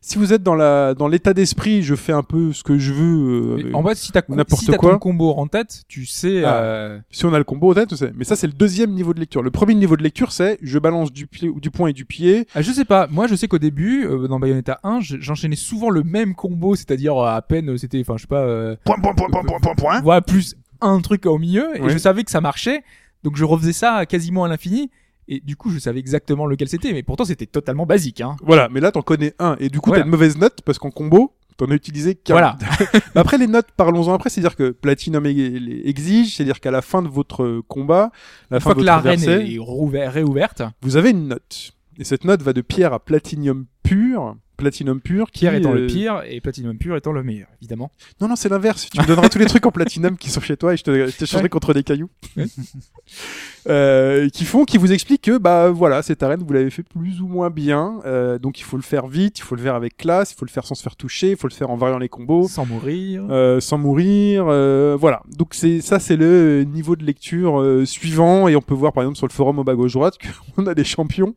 si 0.01 0.19
vous 0.19 0.33
êtes 0.33 0.43
dans 0.43 0.55
la 0.55 0.95
dans 0.95 1.09
l'état 1.09 1.35
d'esprit, 1.35 1.83
je 1.83 1.95
fais 1.95 2.13
un 2.13 2.23
peu 2.23 2.53
ce 2.53 2.63
que 2.63 2.79
je 2.79 2.93
veux. 2.93 3.59
euh, 3.67 3.71
en 3.75 3.83
fait, 3.85 3.95
si 3.97 4.13
t'as 4.13 4.23
n'importe 4.29 4.61
si 4.63 4.67
t'as 4.67 4.77
quoi. 4.77 4.93
ton 4.93 4.99
combo 4.99 5.31
en 5.37 5.47
tête, 5.47 5.83
tu 5.89 6.07
sais. 6.07 6.43
Ah. 6.45 6.55
euh, 6.63 6.99
si 7.11 7.25
on 7.27 7.33
a 7.35 7.39
le 7.39 7.45
combo 7.45 7.71
en 7.71 7.75
tête, 7.75 7.95
c'est. 7.95 8.13
Mais 8.17 8.25
ça 8.25 8.37
c'est 8.37 8.47
le 8.47 8.53
deuxième 8.53 8.91
niveau 8.93 9.15
de 9.15 9.21
lecture. 9.21 9.43
Le 9.43 9.51
premier 9.51 9.75
niveau 9.75 9.97
de 9.97 10.03
lecture, 10.03 10.33
c'est 10.33 10.59
je 10.63 10.79
balance 10.79 11.13
du 11.13 11.27
pied 11.27 11.51
du 11.61 11.71
point 11.71 11.89
et 11.89 11.93
du 11.93 12.05
pied. 12.05 12.47
Ah, 12.55 12.63
je 12.63 12.71
sais 12.73 12.85
pas. 12.85 13.07
Moi, 13.11 13.27
je 13.27 13.35
sais 13.35 13.49
qu'au 13.49 13.59
début, 13.59 14.05
euh, 14.07 14.29
dans 14.29 14.39
Bayonetta 14.41 14.81
1, 14.83 15.01
je- 15.01 15.17
j'enchaînais 15.21 15.57
souvent 15.57 15.91
le 15.91 16.03
même 16.03 16.35
combo, 16.35 16.75
c'est-à-dire 16.75 17.17
euh, 17.17 17.27
à 17.35 17.43
peine, 17.43 17.71
euh, 17.71 17.77
c'était, 17.77 18.01
enfin, 18.01 18.15
je 18.17 18.23
sais 18.23 18.27
pas, 18.29 18.43
euh, 18.43 18.77
Point, 18.85 18.97
point, 19.03 19.15
point, 19.15 19.29
point, 19.31 19.43
point, 19.45 19.59
point, 19.61 19.75
point. 19.75 20.01
voilà, 20.03 20.21
plus 20.21 20.57
un 20.81 21.01
truc 21.01 21.27
au 21.27 21.39
milieu, 21.39 21.77
et 21.77 21.89
je 21.91 21.99
savais 21.99 22.25
que 22.25 22.31
ça 22.31 22.41
marchait, 22.41 22.83
donc 23.23 23.37
je 23.37 23.45
refaisais 23.45 23.73
ça 23.73 24.07
quasiment 24.07 24.45
à 24.45 24.49
l'infini, 24.49 24.91
et 25.29 25.41
du 25.41 25.55
coup, 25.57 25.71
je 25.71 25.79
savais 25.79 26.01
exactement 26.01 26.47
lequel 26.47 26.69
c'était, 26.69 26.93
mais 26.93 27.03
pourtant, 27.03 27.25
c'était 27.25 27.47
totalement 27.47 27.87
basique, 27.87 28.21
hein. 28.21 28.37
Voilà, 28.43 28.69
mais 28.71 28.81
là 28.81 28.91
t'en 28.91 29.03
connais 29.03 29.35
un 29.39 29.57
et 29.61 29.69
du 29.69 29.81
coup 29.81 29.91
Voilà. 29.91 30.03
t'as 30.03 30.07
une 30.07 30.11
mauvaise 30.11 30.37
note 30.39 30.61
parce 30.65 30.79
qu'en 30.79 30.91
combo 30.91 31.35
t'en 31.57 31.71
as 31.71 31.75
utilisé 31.75 32.15
qu'un. 32.15 32.35
Voilà. 32.35 32.57
Après 33.15 33.37
les 33.37 33.47
notes, 33.47 33.69
parlons-en 33.77 34.15
après. 34.15 34.31
C'est-à-dire 34.31 34.57
que 34.57 34.71
Platinum 34.71 35.27
exige, 35.27 36.35
c'est-à-dire 36.37 36.59
qu'à 36.59 36.71
la 36.71 36.81
fin 36.81 37.03
de 37.03 37.09
votre 37.09 37.61
combat, 37.69 38.11
la 38.51 38.57
Une 38.57 38.61
fin 38.61 38.65
fois 38.65 38.73
de 38.73 38.81
que 38.81 38.81
votre 38.81 38.87
l'arène 38.87 39.21
adversaire, 39.21 39.41
est 39.41 40.09
réouverte, 40.09 40.63
vous 40.81 40.97
avez 40.97 41.11
une 41.11 41.29
note. 41.29 41.73
Et 41.99 42.05
cette 42.05 42.25
note 42.25 42.41
va 42.43 42.55
de 42.55 42.63
pierre 42.63 42.95
à 42.95 42.99
platinium 42.99 43.67
pur. 43.83 44.37
Platinum 44.61 45.01
pur. 45.01 45.31
Qui, 45.31 45.41
Pierre 45.41 45.55
étant 45.55 45.73
le 45.73 45.83
euh, 45.83 45.87
pire, 45.87 46.23
et 46.27 46.41
Platinum 46.41 46.79
pur 46.79 46.97
étant 46.97 47.13
le 47.13 47.23
meilleur, 47.23 47.49
évidemment. 47.61 47.91
Non, 48.21 48.29
non, 48.29 48.37
c'est 48.37 48.49
l'inverse. 48.49 48.89
Tu 48.91 49.01
me 49.01 49.07
donneras 49.07 49.29
tous 49.29 49.39
les 49.39 49.47
trucs 49.47 49.67
en 49.67 49.73
platinum 49.73 50.17
qui 50.17 50.31
sont 50.31 50.41
chez 50.41 50.57
toi 50.57 50.75
et 50.75 50.77
je 50.77 50.85
te, 50.85 50.91
je 51.27 51.37
Ouais. 51.37 51.49
contre 51.49 51.75
des 51.75 51.83
cailloux. 51.83 52.11
Ouais. 52.37 52.47
Euh, 53.69 54.29
qui 54.31 54.45
font, 54.45 54.65
qui 54.65 54.79
vous 54.79 54.91
expliquent 54.93 55.23
que, 55.23 55.37
bah 55.39 55.69
voilà, 55.71 56.03
cette 56.03 56.23
arène, 56.23 56.43
vous 56.47 56.53
l'avez 56.53 56.71
fait 56.71 56.83
plus 56.83 57.21
ou 57.21 57.27
moins 57.27 57.51
bien. 57.51 58.01
Euh, 58.07 58.39
donc 58.39 58.59
il 58.59 58.63
faut 58.63 58.77
le 58.77 58.83
faire 58.83 59.07
vite, 59.07 59.39
il 59.39 59.43
faut 59.43 59.55
le 59.55 59.61
faire 59.63 59.75
avec 59.75 59.97
classe, 59.97 60.33
il 60.33 60.37
faut 60.37 60.45
le 60.47 60.51
faire 60.51 60.65
sans 60.65 60.75
se 60.75 60.83
faire 60.83 60.97
toucher, 60.97 61.31
il 61.33 61.37
faut 61.37 61.47
le 61.49 61.53
faire 61.53 61.71
en 61.71 61.77
variant 61.77 61.99
les 61.99 62.09
combos. 62.09 62.49
Sans 62.49 62.65
mourir. 62.65 63.25
euh, 63.31 63.61
sans 63.61 63.77
mourir, 63.79 64.47
euh, 64.49 64.97
voilà. 64.99 65.23
Donc 65.37 65.49
c'est 65.53 65.81
ça, 65.81 65.99
c'est 65.99 66.17
le 66.17 66.65
niveau 66.65 66.97
de 66.97 67.05
lecture 67.05 67.61
euh, 67.61 67.85
suivant, 67.85 68.49
et 68.49 68.57
on 68.57 68.63
peut 68.63 68.75
voir 68.75 68.93
par 68.93 69.03
exemple 69.05 69.19
sur 69.19 69.27
le 69.27 69.33
forum 69.33 69.59
au 69.59 69.65
bas 69.65 69.75
gauche 69.75 69.93
droite 69.93 70.17
qu'on 70.57 70.67
a 70.67 70.75
des 70.75 70.85
champions. 70.85 71.35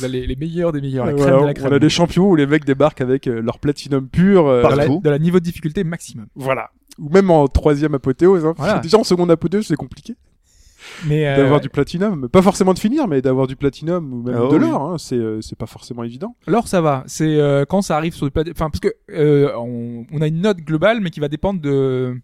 On 0.00 0.04
a 0.04 0.08
les, 0.08 0.26
les 0.26 0.36
meilleurs 0.36 0.72
des 0.72 0.80
meilleurs, 0.80 1.04
la 1.06 1.12
crème 1.12 1.22
voilà, 1.26 1.40
de 1.42 1.46
la 1.46 1.54
crème. 1.54 1.72
on 1.72 1.76
a 1.76 1.78
des 1.78 1.90
champions 1.90 2.28
où 2.30 2.36
les 2.36 2.46
mecs 2.46 2.64
débarquent 2.64 3.02
avec 3.02 3.26
euh, 3.26 3.42
leur 3.42 3.58
platinum 3.58 4.08
pur. 4.08 4.46
euh, 4.46 4.62
de 4.62 4.76
la, 4.76 4.88
de 4.88 5.10
la 5.10 5.18
niveau 5.18 5.38
de 5.38 5.44
difficulté 5.44 5.84
maximum. 5.84 6.26
Voilà. 6.34 6.70
Ou 6.98 7.08
même 7.10 7.30
en 7.30 7.46
troisième 7.48 7.94
apothéose. 7.94 8.44
Hein. 8.46 8.54
Voilà. 8.56 8.78
Déjà 8.78 8.98
en 8.98 9.04
seconde 9.04 9.30
apothéose, 9.30 9.66
c'est 9.66 9.76
compliqué 9.76 10.14
Mais 11.06 11.26
euh, 11.26 11.36
d'avoir 11.36 11.60
du 11.60 11.68
platinum. 11.68 12.28
Pas 12.28 12.42
forcément 12.42 12.74
de 12.74 12.78
finir, 12.78 13.06
mais 13.08 13.22
d'avoir 13.22 13.46
du 13.46 13.56
platinum 13.56 14.12
ou 14.12 14.22
même 14.22 14.36
Ah 14.36 14.48
de 14.50 14.58
oui. 14.58 14.68
l'or. 14.68 14.82
Hein. 14.82 14.98
C'est 14.98 15.16
euh, 15.16 15.40
c'est 15.40 15.56
pas 15.58 15.66
forcément 15.66 16.02
évident. 16.04 16.36
Alors 16.46 16.68
ça 16.68 16.80
va, 16.80 17.04
c'est 17.06 17.36
euh, 17.36 17.64
quand 17.64 17.82
ça 17.82 17.96
arrive 17.96 18.14
sur 18.14 18.26
le 18.26 18.30
plat- 18.30 18.44
enfin 18.50 18.70
parce 18.70 18.80
que 18.80 18.94
euh, 19.10 19.52
on, 19.56 20.04
on 20.12 20.20
a 20.20 20.26
une 20.26 20.40
note 20.40 20.58
globale 20.58 21.00
mais 21.00 21.10
qui 21.10 21.20
va 21.20 21.28
dépendre 21.28 21.60
de 21.60 22.14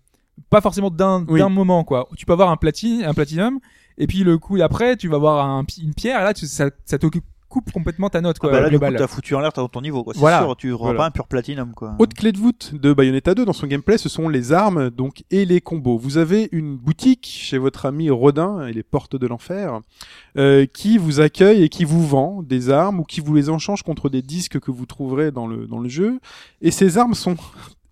pas 0.50 0.61
forcément 0.61 0.90
d'un 0.90 1.24
Oui. 1.29 1.40
d'un 1.40 1.48
moment 1.48 1.85
quoi. 1.85 2.09
Tu 2.16 2.26
peux 2.26 2.33
avoir 2.35 2.50
un 2.50 2.57
platine, 2.57 3.02
un 3.05 3.14
platinum 3.14 3.59
et 3.98 4.07
puis 4.07 4.24
le 4.24 4.37
coup 4.38 4.59
d'après 4.59 4.96
tu 4.96 5.09
vas 5.09 5.16
avoir 5.16 5.46
un, 5.46 5.64
une 5.83 5.94
pierre 5.94 6.20
et 6.20 6.24
là 6.24 6.35
tu, 6.35 6.46
ça, 6.46 6.70
ça 6.85 6.98
te 6.98 7.07
coupe 7.56 7.72
complètement 7.72 8.10
ta 8.10 8.20
note 8.20 8.38
quoi 8.38 8.50
Bah 8.50 8.60
là, 8.60 8.68
du 8.68 8.74
coup, 8.76 8.80
globale. 8.80 8.96
t'as 8.98 9.06
foutu 9.06 9.34
en 9.34 9.40
l'air 9.40 9.52
ton 9.52 9.66
ton 9.68 9.80
niveau, 9.80 10.04
quoi. 10.04 10.12
C'est 10.12 10.20
Voilà. 10.20 10.40
sûr, 10.42 10.56
tu 10.56 10.70
Voilà. 10.72 10.98
pas 10.98 11.06
un 11.06 11.10
pur 11.10 11.26
platinum, 11.26 11.72
quoi. 11.74 11.94
Autre 11.98 12.14
clé 12.14 12.32
de 12.32 12.38
voûte 12.38 12.72
de 12.74 12.92
Bayonetta 12.92 13.34
2 13.34 13.44
dans 13.46 13.52
son 13.54 13.66
gameplay, 13.66 13.96
ce 13.98 14.08
sont 14.10 14.28
les 14.28 14.52
armes 14.52 14.90
donc 14.90 15.24
et 15.30 15.44
les 15.46 15.60
combos. 15.62 15.96
Vous 15.96 16.18
avez 16.18 16.48
une 16.52 16.76
boutique 16.76 17.26
chez 17.30 17.56
votre 17.58 17.86
ami 17.86 18.10
Rodin 18.10 18.66
et 18.66 18.72
les 18.74 18.82
portes 18.82 19.16
de 19.16 19.26
l'enfer 19.26 19.80
euh, 20.36 20.66
qui 20.66 20.98
vous 20.98 21.20
accueille 21.20 21.62
et 21.62 21.68
qui 21.70 21.84
vous 21.84 22.06
vend 22.06 22.42
des 22.42 22.68
armes 22.70 23.00
ou 23.00 23.04
qui 23.04 23.20
vous 23.20 23.34
les 23.34 23.48
échange 23.50 23.82
contre 23.82 24.08
des 24.10 24.20
disques 24.22 24.60
que 24.60 24.70
vous 24.70 24.84
trouverez 24.86 25.30
dans 25.30 25.46
le 25.46 25.66
dans 25.66 25.78
le 25.78 25.88
jeu. 25.88 26.20
Et 26.60 26.70
ces 26.70 26.98
armes 26.98 27.14
sont 27.14 27.36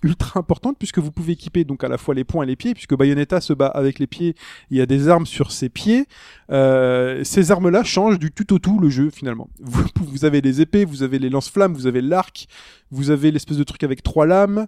ultra 0.04 0.38
importantes 0.38 0.76
puisque 0.78 0.98
vous 0.98 1.10
pouvez 1.10 1.32
équiper 1.32 1.64
donc 1.64 1.82
à 1.82 1.88
la 1.88 1.98
fois 1.98 2.14
les 2.14 2.24
poings 2.24 2.44
et 2.44 2.46
les 2.46 2.56
pieds 2.56 2.74
puisque 2.74 2.94
Bayonetta 2.96 3.40
se 3.40 3.52
bat 3.52 3.66
avec 3.66 3.98
les 3.98 4.06
pieds 4.06 4.34
il 4.70 4.76
y 4.76 4.80
a 4.80 4.86
des 4.86 5.08
armes 5.08 5.26
sur 5.26 5.50
ses 5.50 5.68
pieds 5.68 6.06
euh, 6.50 7.24
ces 7.24 7.50
armes 7.50 7.70
là 7.70 7.82
changent 7.82 8.18
du 8.18 8.30
tout 8.30 8.52
au 8.52 8.58
tout 8.58 8.78
le 8.78 8.88
jeu 8.90 9.10
finalement 9.10 9.48
vous, 9.60 9.84
vous 9.96 10.24
avez 10.24 10.40
les 10.40 10.60
épées 10.60 10.84
vous 10.84 11.02
avez 11.02 11.18
les 11.18 11.30
lance-flammes 11.30 11.72
vous 11.74 11.86
avez 11.86 12.02
l'arc 12.02 12.46
vous 12.90 13.10
avez 13.10 13.30
l'espèce 13.30 13.56
de 13.56 13.64
truc 13.64 13.82
avec 13.82 14.02
trois 14.02 14.26
lames 14.26 14.66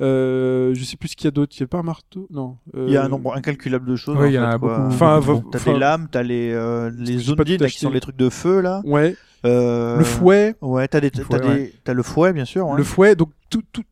euh, 0.00 0.74
je 0.74 0.84
sais 0.84 0.96
plus 0.96 1.08
ce 1.08 1.16
qu'il 1.16 1.24
y 1.24 1.28
a 1.28 1.32
d'autre 1.32 1.52
il 1.56 1.60
y 1.60 1.64
a 1.64 1.66
pas 1.66 1.78
un 1.78 1.82
marteau? 1.82 2.28
Non 2.30 2.56
euh, 2.76 2.84
Il 2.86 2.92
y 2.92 2.96
a 2.96 3.04
un 3.04 3.08
nombre 3.08 3.34
incalculable 3.34 3.84
de 3.90 3.96
choses. 3.96 4.16
Oui, 4.16 4.26
en 4.26 4.28
il 4.28 4.34
y 4.34 4.38
en 4.38 4.42
fait, 4.48 4.54
a 4.54 4.58
beaucoup. 4.58 4.80
Enfin, 4.82 5.20
t'as 5.50 5.58
enfin- 5.58 5.72
des 5.72 5.78
lames, 5.78 6.08
t'as 6.08 6.22
les 6.22 6.52
euh, 6.52 6.88
les 6.96 7.16
là, 7.58 7.68
qui 7.68 7.78
sont 7.80 7.90
les 7.90 7.98
trucs 7.98 8.16
de 8.16 8.28
feu 8.30 8.60
là. 8.60 8.80
ouais 8.84 9.16
Euh, 9.44 9.98
le 9.98 10.04
fouet 10.04 10.54
Ouais, 10.60 10.86
t'as 10.86 11.00
des, 11.00 11.10
Le 11.16 11.24
fouet, 11.24 11.40
ouais. 11.48 11.72
le 11.94 12.02
fouet 12.04 12.32
bien 12.32 12.44
sûr. 12.44 12.68
ouais. 12.68 12.76
le 12.76 12.84
fouet 12.84 13.16
donc 13.16 13.30
tout, 13.50 13.62
tout 13.72 13.82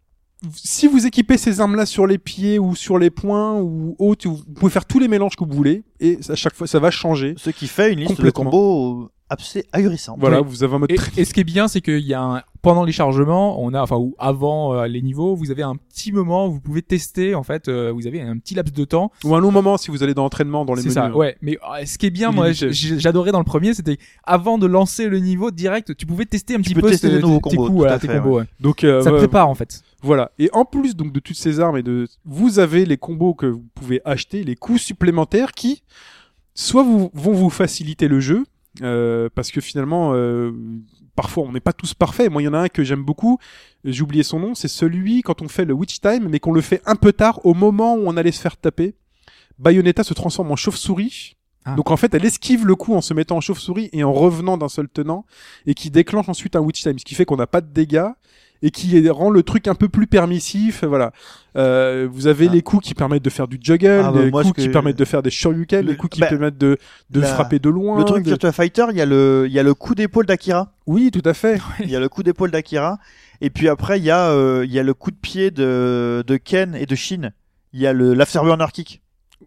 si 0.55 0.87
vous 0.87 1.07
équipez 1.07 1.39
ces 1.39 1.61
armes-là 1.61 1.87
sur 1.87 2.07
les 2.07 2.19
pieds 2.19 2.59
ou 2.59 2.75
sur 2.75 2.99
les 2.99 3.11
poings 3.11 3.61
ou 3.61 3.97
autres, 3.99 4.29
vous 4.29 4.43
pouvez 4.55 4.71
faire 4.71 4.85
tous 4.85 4.99
les 4.99 5.09
mélanges 5.09 5.37
que 5.37 5.45
vous 5.45 5.55
voulez 5.55 5.85
et 6.01 6.19
à 6.29 6.35
chaque 6.35 6.55
fois 6.55 6.67
ça 6.67 6.79
va 6.79 6.91
changer. 6.91 7.35
Ce 7.37 7.51
qui 7.51 7.69
fait 7.69 7.93
une 7.93 8.01
liste 8.01 8.21
de 8.21 8.31
combos 8.31 9.11
assez 9.29 9.65
ahurissante. 9.73 10.19
Voilà, 10.21 10.41
Oui. 10.41 10.47
vous 10.49 10.63
avez 10.63 10.75
un 10.75 10.79
mode 10.79 10.93
Et, 10.93 10.95
très- 10.97 11.21
et 11.21 11.25
ce 11.25 11.35
qui 11.35 11.41
est 11.41 11.45
bien, 11.45 11.67
c'est 11.69 11.81
qu'il 11.81 11.99
y 12.07 12.15
a 12.15 12.23
un, 12.23 12.43
pendant 12.63 12.85
les 12.85 12.93
chargements, 12.93 13.61
on 13.63 13.75
a, 13.75 13.83
enfin, 13.83 13.97
ou 13.97 14.15
avant 14.19 14.75
euh, 14.75 14.87
les 14.87 15.03
niveaux, 15.03 15.35
vous 15.35 15.51
avez 15.51 15.63
un 15.63 15.75
petit 15.77 16.13
moment 16.13 16.47
où 16.47 16.53
vous 16.53 16.61
pouvez 16.61 16.83
tester, 16.83 17.35
en 17.35 17.43
fait, 17.43 17.69
euh, 17.69 17.93
vous 17.93 18.07
avez 18.07 18.21
un 18.23 18.39
petit 18.39 18.55
laps 18.55 18.73
de 18.73 18.85
temps. 18.85 19.11
ou 19.25 19.35
un 19.35 19.41
long 19.41 19.51
moment 19.51 19.77
si 19.79 19.91
vous 19.91 20.03
allez 20.03 20.15
dans 20.15 20.23
l'entraînement 20.23 20.65
dans 20.65 20.75
les 20.75 20.83
C'est 20.83 20.89
menus. 20.99 21.13
ça, 21.13 21.17
ouais. 21.17 21.37
Mais 21.43 21.57
euh, 21.57 21.85
ce 21.85 21.99
qui 21.99 22.07
est 22.07 22.11
bien, 22.11 22.31
moi, 22.33 22.53
j'adorais 22.53 23.33
dans 23.33 23.39
le 23.41 23.45
premier, 23.45 23.75
c'était 23.75 23.99
avant 24.25 24.59
de 24.59 24.67
lancer 24.67 25.09
le 25.09 25.19
niveau 25.19 25.51
direct, 25.51 25.97
tu 25.97 26.07
pouvais 26.07 26.25
tester 26.25 26.55
un 26.55 26.61
petit 26.61 26.75
peux 26.75 26.81
peu 26.83 26.91
tester 26.91 27.11
tes 27.11 27.21
combos, 27.21 27.41
coups, 27.41 27.71
voilà, 27.73 27.95
à 27.95 27.99
tes 27.99 28.07
fait, 28.09 28.19
combos. 28.19 28.39
ouais. 28.39 28.45
Donc 28.61 28.85
euh, 28.85 29.03
Ça 29.03 29.11
prépare, 29.13 29.49
en 29.49 29.55
fait. 29.55 29.83
Voilà. 30.03 30.31
Et 30.39 30.51
en 30.53 30.65
plus 30.65 30.95
donc 30.95 31.13
de 31.13 31.19
toutes 31.21 31.37
ces 31.37 31.59
armes 31.59 31.77
et 31.79 31.83
de, 31.83 32.07
vous 32.25 32.59
avez 32.61 32.85
les 32.87 32.97
combos 32.97 33.35
que 33.35 33.47
vous 33.47 33.65
pouvez 33.75 34.01
acheter, 34.05 34.45
les 34.45 34.55
coups 34.55 34.81
supplémentaires 34.81 35.51
qui 35.53 35.83
soit 36.55 36.83
vous, 36.85 37.11
vont 37.13 37.33
vous 37.33 37.51
faciliter 37.51 38.09
le 38.09 38.21
jeu, 38.21 38.45
euh, 38.83 39.29
parce 39.35 39.51
que 39.51 39.61
finalement, 39.61 40.13
euh, 40.15 40.53
parfois 41.15 41.45
on 41.45 41.53
n'est 41.53 41.61
pas 41.61 41.73
tous 41.73 41.95
parfaits. 41.95 42.31
Moi, 42.31 42.43
il 42.43 42.47
y 42.47 42.49
en 42.49 42.55
a 42.55 42.59
un 42.59 42.69
que 42.69 42.85
j'aime 42.85 43.03
beaucoup. 43.03 43.39
J'ai 43.85 44.03
oublié 44.03 44.23
son 44.23 44.41
nom. 44.41 44.55
C'est 44.55 44.69
celui 44.69 45.23
quand 45.23 45.43
on 45.43 45.49
fait 45.49 45.65
le 45.65 45.75
Witch 45.75 46.01
Time, 46.01 46.29
mais 46.29 46.41
qu'on 46.41 46.53
le 46.53 46.61
fait 46.61 46.83
un 46.87 46.97
peu 46.97 47.13
tard, 47.13 47.45
au 47.45 47.55
moment 47.55 47.95
où 47.95 48.03
on 48.07 48.17
allait 48.17 48.33
se 48.33 48.41
faire 48.41 48.57
taper. 48.57 48.95
Bayonetta 49.59 50.05
se 50.05 50.15
transforme 50.15 50.51
en 50.51 50.57
chauve-souris. 50.57 51.37
Ah. 51.65 51.75
Donc 51.75 51.91
en 51.91 51.97
fait, 51.97 52.15
elle 52.15 52.25
esquive 52.25 52.67
le 52.67 52.77
coup 52.77 52.95
en 52.95 53.01
se 53.01 53.15
mettant 53.15 53.37
en 53.37 53.41
chauve-souris 53.41 53.89
et 53.93 54.05
en 54.05 54.13
revenant 54.13 54.57
d'un 54.57 54.69
seul 54.69 54.89
tenant, 54.89 55.27
et 55.67 55.75
qui 55.75 55.91
déclenche 55.91 56.29
ensuite 56.29 56.55
un 56.57 56.61
Witch 56.61 56.83
Time, 56.83 56.99
ce 56.99 57.05
qui 57.05 57.15
fait 57.15 57.25
qu'on 57.25 57.37
n'a 57.37 57.47
pas 57.47 57.61
de 57.61 57.73
dégâts 57.73 58.11
et 58.63 58.71
qui 58.71 59.09
rend 59.11 59.31
le 59.31 59.43
truc 59.43 59.69
un 59.69 59.75
peu 59.75 59.89
plus 59.89 60.07
permissif. 60.07 60.85
Voilà. 60.85 61.13
Euh, 61.57 62.07
vous 62.11 62.27
avez 62.27 62.49
Ah. 62.49 62.53
les 62.53 62.63
coups 62.63 62.87
qui 62.87 62.95
permettent 62.95 63.25
de 63.25 63.31
faire 63.31 63.49
du 63.49 63.59
juggle, 63.61 64.03
Ah, 64.05 64.11
bah, 64.13 64.23
les 64.25 64.31
moi, 64.31 64.43
coups 64.43 64.55
qui 64.61 64.67
que- 64.67 64.73
permettent 64.73 64.99
de 64.99 65.05
faire 65.05 65.23
des 65.23 65.31
shoryuken, 65.31 65.85
Le- 65.85 65.93
les 65.93 65.97
coups 65.97 66.15
qui 66.15 66.21
bah, 66.21 66.27
permettent 66.27 66.59
de, 66.59 66.77
de 67.11 67.21
la- 67.21 67.27
frapper 67.27 67.59
de 67.59 67.69
loin. 67.71 67.99
Le 67.99 68.05
truc 68.05 68.25
de- 68.25 68.29
Virtua 68.31 68.53
Fighter, 68.53 68.87
il 68.91 68.97
y 68.97 69.01
a 69.01 69.07
le, 69.07 69.45
il 69.47 69.53
y 69.53 69.59
a 69.59 69.63
le 69.63 69.75
coup 69.75 69.95
d'épaule 69.95 70.27
d'Akira. 70.27 70.73
Oui, 70.87 71.11
tout 71.11 71.23
à 71.25 71.35
fait. 71.35 71.59
Il 71.81 71.91
y 71.91 71.97
a 71.97 72.01
le 72.01 72.09
coup 72.09 72.23
d'épaule 72.23 72.51
d'Akira. 72.51 72.99
Et 73.41 73.51
puis 73.51 73.69
après, 73.69 73.99
il 73.99 74.05
y 74.05 74.11
a, 74.11 74.29
euh, 74.31 74.65
il 74.65 74.73
y 74.73 74.79
a 74.79 74.83
le 74.83 74.95
coup 74.95 75.11
de 75.11 75.17
pied 75.17 75.51
de, 75.51 76.25
de 76.27 76.37
Ken 76.37 76.75
et 76.75 76.87
de 76.87 76.95
Shin. 76.95 77.31
Il 77.73 77.81
y 77.81 77.87
a 77.87 77.93
le 77.93 78.15
l'afterburner 78.15 78.67
kick. 78.73 79.03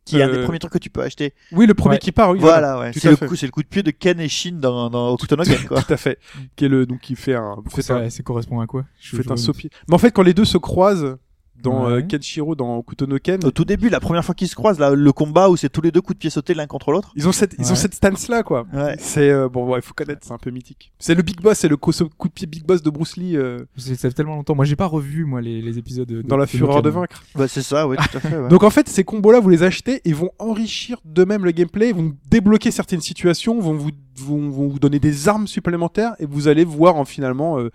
Qui 0.05 0.17
est 0.19 0.23
un 0.23 0.27
des 0.29 0.37
Euh, 0.37 0.43
premiers 0.43 0.59
trucs 0.59 0.73
que 0.73 0.77
tu 0.77 0.89
peux 0.89 1.01
acheter. 1.01 1.33
Oui, 1.51 1.65
le 1.65 1.73
premier 1.73 1.95
Ouais. 1.95 1.99
qui 1.99 2.11
part. 2.11 2.29
Oui, 2.31 2.39
voilà, 2.39 2.79
ouais. 2.79 2.91
C'est 2.93 3.09
le 3.09 3.15
fait. 3.15 3.27
coup, 3.27 3.35
c'est 3.35 3.45
le 3.47 3.51
coup 3.51 3.63
de 3.63 3.67
pied 3.67 3.81
de 3.83 3.91
Ken 3.91 4.19
et 4.19 4.27
Shin 4.29 4.53
dans, 4.59 4.89
dans 4.89 5.09
Okutonoken, 5.13 5.55
quoi. 5.67 5.81
Tout 5.81 5.93
à 5.93 5.97
fait. 5.97 6.19
Qui 6.55 6.65
est 6.65 6.69
le 6.69 6.85
donc 6.85 6.99
qui 7.01 7.15
fait 7.15 7.35
un 7.35 7.57
fait 7.69 7.79
un, 7.91 8.03
ça, 8.03 8.09
ça 8.09 8.23
correspond 8.23 8.59
à 8.59 8.67
quoi? 8.67 8.85
Je- 8.99 9.15
fait 9.17 9.31
un 9.31 9.37
saut 9.37 9.53
pied. 9.53 9.69
Mais 9.87 9.95
en 9.95 9.97
fait, 9.97 10.11
quand 10.11 10.23
les 10.23 10.33
deux 10.33 10.45
se 10.45 10.57
croisent 10.57 11.17
dans 11.61 11.85
Ouais. 11.85 11.91
euh, 11.93 12.01
Kenshiro 12.01 12.55
dans 12.55 12.81
Kutonoken, 12.81 13.45
Au 13.45 13.51
tout 13.51 13.65
début, 13.65 13.89
la 13.89 13.99
première 13.99 14.23
fois 14.25 14.35
qu'ils 14.35 14.47
se 14.47 14.55
croisent, 14.55 14.79
là, 14.79 14.91
le 14.91 15.11
combat 15.11 15.49
où 15.49 15.57
c'est 15.57 15.69
tous 15.69 15.81
les 15.81 15.91
deux 15.91 16.01
coups 16.01 16.15
de 16.17 16.19
pied 16.19 16.29
sautés 16.29 16.53
l'un 16.53 16.67
contre 16.67 16.91
l'autre. 16.91 17.11
ils 17.15 17.27
ont 17.27 17.31
cette 17.31 17.55
ils 17.59 17.71
ont 17.71 17.75
cette 17.75 17.93
stance 17.93 18.27
là 18.27 18.43
quoi. 18.43 18.65
Ouais. 18.73 18.95
C'est 18.99 19.29
euh, 19.29 19.49
bon, 19.49 19.67
ouais, 19.69 19.81
faut 19.81 19.93
connaître, 19.93 20.21
c'est 20.25 20.33
un 20.33 20.37
peu 20.37 20.51
mythique. 20.51 20.91
C'est 20.99 21.15
le 21.15 21.21
big 21.21 21.41
boss, 21.41 21.57
c'est 21.57 21.67
le 21.67 21.77
co- 21.77 21.91
coup 22.17 22.27
de 22.27 22.33
pied 22.33 22.47
big 22.47 22.65
boss 22.65 22.81
de 22.81 22.89
Bruce 22.89 23.17
Lee 23.17 23.35
euh, 23.37 23.59
C'est- 23.77 23.95
Ça 23.95 24.09
fait 24.09 24.15
tellement 24.15 24.35
longtemps. 24.35 24.55
Moi, 24.55 24.65
j'ai 24.65 24.75
pas 24.75 24.85
revu, 24.85 25.25
moi, 25.25 25.41
les, 25.41 25.61
les 25.61 25.77
épisodes 25.77 26.07
de, 26.07 26.21
dans 26.21 26.37
la 26.37 26.47
fureur 26.47 26.81
de 26.81 26.89
vaincre. 26.89 27.23
Bah, 27.35 27.47
c'est 27.47 27.61
ça, 27.61 27.87
ouais, 27.87 27.97
tout 27.97 28.17
à 28.17 28.19
fait, 28.19 28.37
ouais. 28.37 28.47
Donc 28.49 28.63
en 28.63 28.69
fait, 28.69 28.87
ces 28.89 29.03
combos-là, 29.03 29.39
vous 29.39 29.49
les 29.49 29.63
achetez 29.63 30.01
et 30.05 30.13
vont 30.13 30.31
enrichir 30.39 30.99
de 31.05 31.23
même 31.25 31.45
le 31.45 31.51
gameplay, 31.51 31.91
vont 31.91 32.13
débloquer 32.29 32.71
certaines 32.71 33.01
situations, 33.01 33.59
vont 33.59 33.73
vous, 33.73 33.91
vont, 34.17 34.49
vont 34.49 34.67
vous 34.67 34.79
donner 34.79 34.99
des 34.99 35.27
armes 35.27 35.47
supplémentaires 35.47 36.13
et 36.19 36.25
vous 36.25 36.47
allez 36.47 36.63
voir 36.65 36.95
en 36.95 37.05
finalement 37.05 37.59
euh, 37.59 37.69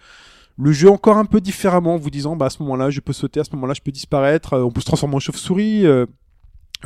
le 0.57 0.73
jeu 0.73 0.91
encore 0.91 1.19
un 1.19 1.25
peu 1.25 1.41
différemment, 1.41 1.95
en 1.95 1.99
vous 1.99 2.11
disant 2.11 2.37
bah 2.37 2.47
à 2.47 2.51
ce 2.51 2.63
moment-là, 2.63 2.91
je 2.91 3.01
peux 3.01 3.13
sauter, 3.13 3.41
à 3.41 3.45
ce 3.45 3.51
moment-là, 3.55 3.75
je 3.75 3.83
peux 3.83 3.93
disparaître, 3.93 4.55
euh, 4.55 4.65
on 4.65 4.71
peut 4.71 4.81
se 4.81 4.87
transformer 4.87 5.17
en 5.17 5.21
chauve-souris 5.21 5.87
euh, 5.87 6.07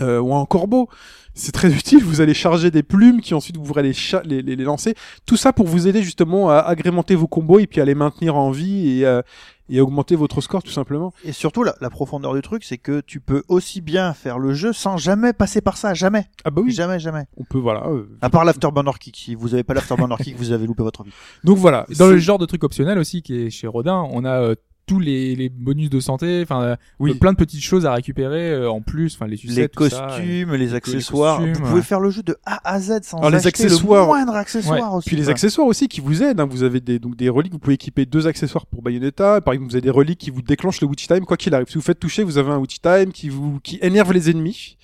euh, 0.01 0.21
ou 0.21 0.33
en 0.33 0.47
corbeau. 0.47 0.89
C'est 1.35 1.53
très 1.53 1.73
utile. 1.75 2.05
Vous 2.05 2.21
allez 2.21 2.35
charger 2.35 2.71
des 2.71 2.83
plumes 2.83 3.21
qui 3.21 3.35
ensuite 3.35 3.57
vous 3.57 3.65
pourrez 3.65 3.83
les 4.25 4.57
lancer. 4.57 4.95
Tout 5.27 5.37
ça 5.37 5.53
pour 5.53 5.67
vous 5.67 5.89
aider 5.89 6.03
justement 6.03 6.51
à 6.51 6.59
agrémenter 6.59 7.15
vos 7.15 7.27
combos 7.27 7.59
et 7.59 7.67
puis 7.67 7.81
à 7.81 7.85
les 7.85 7.95
maintenir 7.95 8.37
en 8.37 8.51
vie 8.51 8.99
et, 8.99 9.07
euh, 9.07 9.23
et 9.69 9.81
augmenter 9.81 10.17
votre 10.17 10.41
score 10.41 10.63
tout 10.63 10.71
simplement. 10.71 11.13
Et 11.25 11.33
surtout, 11.33 11.63
la, 11.63 11.75
la 11.81 11.91
profondeur 11.91 12.35
du 12.35 12.43
truc, 12.43 12.65
c'est 12.65 12.79
que 12.79 13.01
tu 13.01 13.21
peux 13.21 13.43
aussi 13.49 13.81
bien 13.81 14.15
faire 14.15 14.39
le 14.39 14.55
jeu 14.55 14.73
sans 14.73 14.97
jamais 14.97 15.33
passer 15.33 15.61
par 15.61 15.77
ça, 15.77 15.95
jamais. 15.95 16.27
Ah 16.45 16.51
bah 16.51 16.63
oui, 16.65 16.73
Jamais, 16.73 16.99
jamais. 16.99 17.25
on 17.37 17.45
peut 17.45 17.59
voilà. 17.59 17.87
euh, 17.89 18.09
À 18.21 18.31
part 18.31 18.45
l'Afterburner 18.45 18.93
Kick. 19.01 19.17
Si 19.17 19.35
vous 19.35 19.55
avez 19.55 19.65
pas 19.65 19.75
l'Afterburner 19.75 20.17
Kick, 20.23 20.37
vous 20.37 20.53
avez 20.53 20.67
loupé 20.67 20.83
votre 20.83 21.03
vie. 21.05 21.11
Donc 21.45 21.59
voilà. 21.59 21.87
Dans 21.99 22.09
le 22.09 22.19
genre 22.19 22.39
de 22.39 22.47
truc 22.47 22.65
optionnel 22.65 22.99
aussi 22.99 23.23
qui 23.23 23.35
est 23.47 23.51
chez 23.51 23.67
Rodin, 23.67 24.07
on 24.13 24.25
a 24.25 24.41
euh, 24.41 24.55
tous 24.89 24.99
les, 24.99 25.37
les 25.37 25.49
bonus 25.49 25.91
de 25.91 26.01
santé, 26.01 26.41
enfin 26.43 26.63
euh, 26.63 26.77
Oui. 26.99 27.15
plein 27.15 27.33
de 27.33 27.37
petites 27.37 27.63
choses 27.63 27.87
à 27.87 27.93
récupérer 27.95 28.51
euh, 28.51 28.69
en 28.71 28.81
plus, 28.81 29.15
enfin 29.15 29.27
les 29.27 29.33
les 29.33 29.37
sucettes, 29.37 29.73
ça, 29.79 29.87
et- 29.87 29.89
costumes, 29.91 30.55
les 30.55 30.75
accessoires. 30.75 31.37
costumes, 31.39 31.55
vous 31.55 31.61
pouvez 31.61 31.75
ouais. 31.75 31.83
faire 31.83 32.01
le 32.01 32.11
jeu 32.11 32.23
de 32.23 32.37
A 32.45 32.59
à 32.69 32.81
Z 32.81 33.01
sans 33.03 33.19
Alors, 33.19 33.31
les 33.31 33.47
accessoires- 33.47 34.01
le 34.03 34.07
moindre 34.09 34.35
accessoire 34.35 34.95
aussi. 34.95 35.09
Puis 35.09 35.17
les 35.17 35.29
accessoires 35.29 35.67
aussi 35.69 35.87
qui 35.87 36.01
vous 36.01 36.23
aident. 36.23 36.41
hein. 36.41 36.49
Vous 36.51 36.63
avez 36.65 36.81
des, 36.81 36.99
donc 36.99 37.15
des 37.17 37.29
reliques. 37.29 37.53
Vous 37.53 37.59
pouvez 37.61 37.75
équiper 37.75 38.07
deux 38.07 38.27
accessoires 38.27 38.67
pour 38.67 38.83
Bayonetta. 38.83 39.41
Par 39.43 39.55
exemple, 39.55 39.71
vous 39.71 39.77
avez 39.77 39.83
des 39.83 39.91
reliques 39.91 40.19
qui 40.19 40.31
vous 40.31 40.43
déclenchent 40.43 40.81
le 40.81 40.87
Witch 40.89 41.07
Time 41.07 41.25
quoi 41.27 41.37
qu'il 41.37 41.55
arrive. 41.55 41.69
Si 41.69 41.75
vous 41.75 41.81
faites 41.83 42.01
toucher, 42.01 42.23
vous 42.25 42.39
avez 42.39 42.51
un 42.51 42.59
Witch 42.59 42.81
Time 42.81 43.13
qui 43.13 43.29
vous 43.29 43.61
qui 43.63 43.79
énerve 43.83 44.13
les 44.13 44.31
ennemis. 44.31 44.79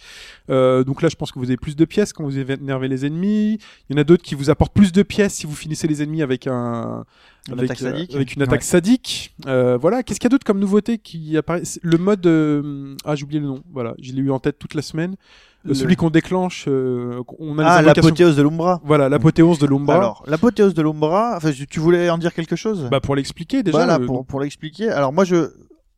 Euh, 0.50 0.84
donc 0.84 1.00
là, 1.02 1.08
je 1.08 1.16
pense 1.16 1.32
que 1.32 1.38
vous 1.38 1.46
avez 1.46 1.56
plus 1.56 1.74
de 1.76 1.84
pièces 1.84 2.12
quand 2.12 2.22
vous 2.24 2.38
énervez 2.38 2.88
les 2.88 3.06
ennemis. 3.06 3.58
Il 3.88 3.96
y 3.96 3.98
en 3.98 4.00
a 4.00 4.04
d'autres 4.04 4.22
qui 4.22 4.34
vous 4.34 4.50
apportent 4.50 4.74
plus 4.74 4.92
de 4.92 5.02
pièces 5.02 5.34
si 5.34 5.46
vous 5.46 5.54
finissez 5.54 5.86
les 5.88 6.02
ennemis 6.02 6.22
avec 6.22 6.46
un 6.46 7.04
Une 7.48 7.54
avec, 7.58 7.70
attaque 7.70 7.82
euh, 7.82 7.90
sadique. 7.92 8.14
avec 8.14 8.34
une 8.36 8.42
attaque 8.42 8.60
Ouais. 8.60 8.66
sadique. 8.66 9.34
Euh, 9.46 9.78
voilà. 9.80 10.02
Qu'est-ce 10.02 10.20
qu'il 10.20 10.26
y 10.26 10.32
a 10.32 10.34
d'autre 10.34 10.44
comme 10.44 10.58
nouveauté 10.58 10.98
qui 10.98 11.36
apparaît? 11.38 11.62
Le 11.82 11.96
mode 11.98 12.26
euh, 12.26 12.94
ah 13.04 13.14
j'ai 13.16 13.24
oublié 13.24 13.40
le 13.40 13.46
nom. 13.46 13.62
Voilà, 13.72 13.94
je 14.00 14.12
l'ai 14.12 14.20
eu 14.20 14.30
en 14.30 14.38
tête 14.38 14.58
toute 14.58 14.74
la 14.74 14.82
semaine. 14.82 15.12
Euh, 15.64 15.68
Le- 15.70 15.74
Celui 15.74 15.96
qu'on 15.96 16.10
déclenche, 16.10 16.66
euh, 16.68 17.22
on 17.38 17.58
a 17.58 17.64
Ah, 17.66 17.80
l'apothéose 17.82 18.36
de 18.36 18.42
l'Umbra. 18.42 18.82
Voilà, 18.84 19.08
l'apothéose 19.08 19.58
de 19.58 19.66
l'Umbra. 19.66 19.96
Alors, 19.96 20.22
l'apothéose 20.26 20.74
de 20.74 20.82
l'Umbra, 20.82 21.32
enfin, 21.38 21.52
tu 21.70 21.80
voulais 21.80 22.10
en 22.10 22.18
dire 22.18 22.34
quelque 22.34 22.54
chose? 22.54 22.88
Bah 22.90 23.00
pour 23.00 23.16
l'expliquer 23.16 23.62
déjà. 23.62 23.78
Voilà, 23.78 23.96
le- 23.98 24.04
pour, 24.04 24.26
pour 24.26 24.40
l'expliquer. 24.40 24.90
Alors 24.90 25.10
moi, 25.14 25.24
je, 25.24 25.52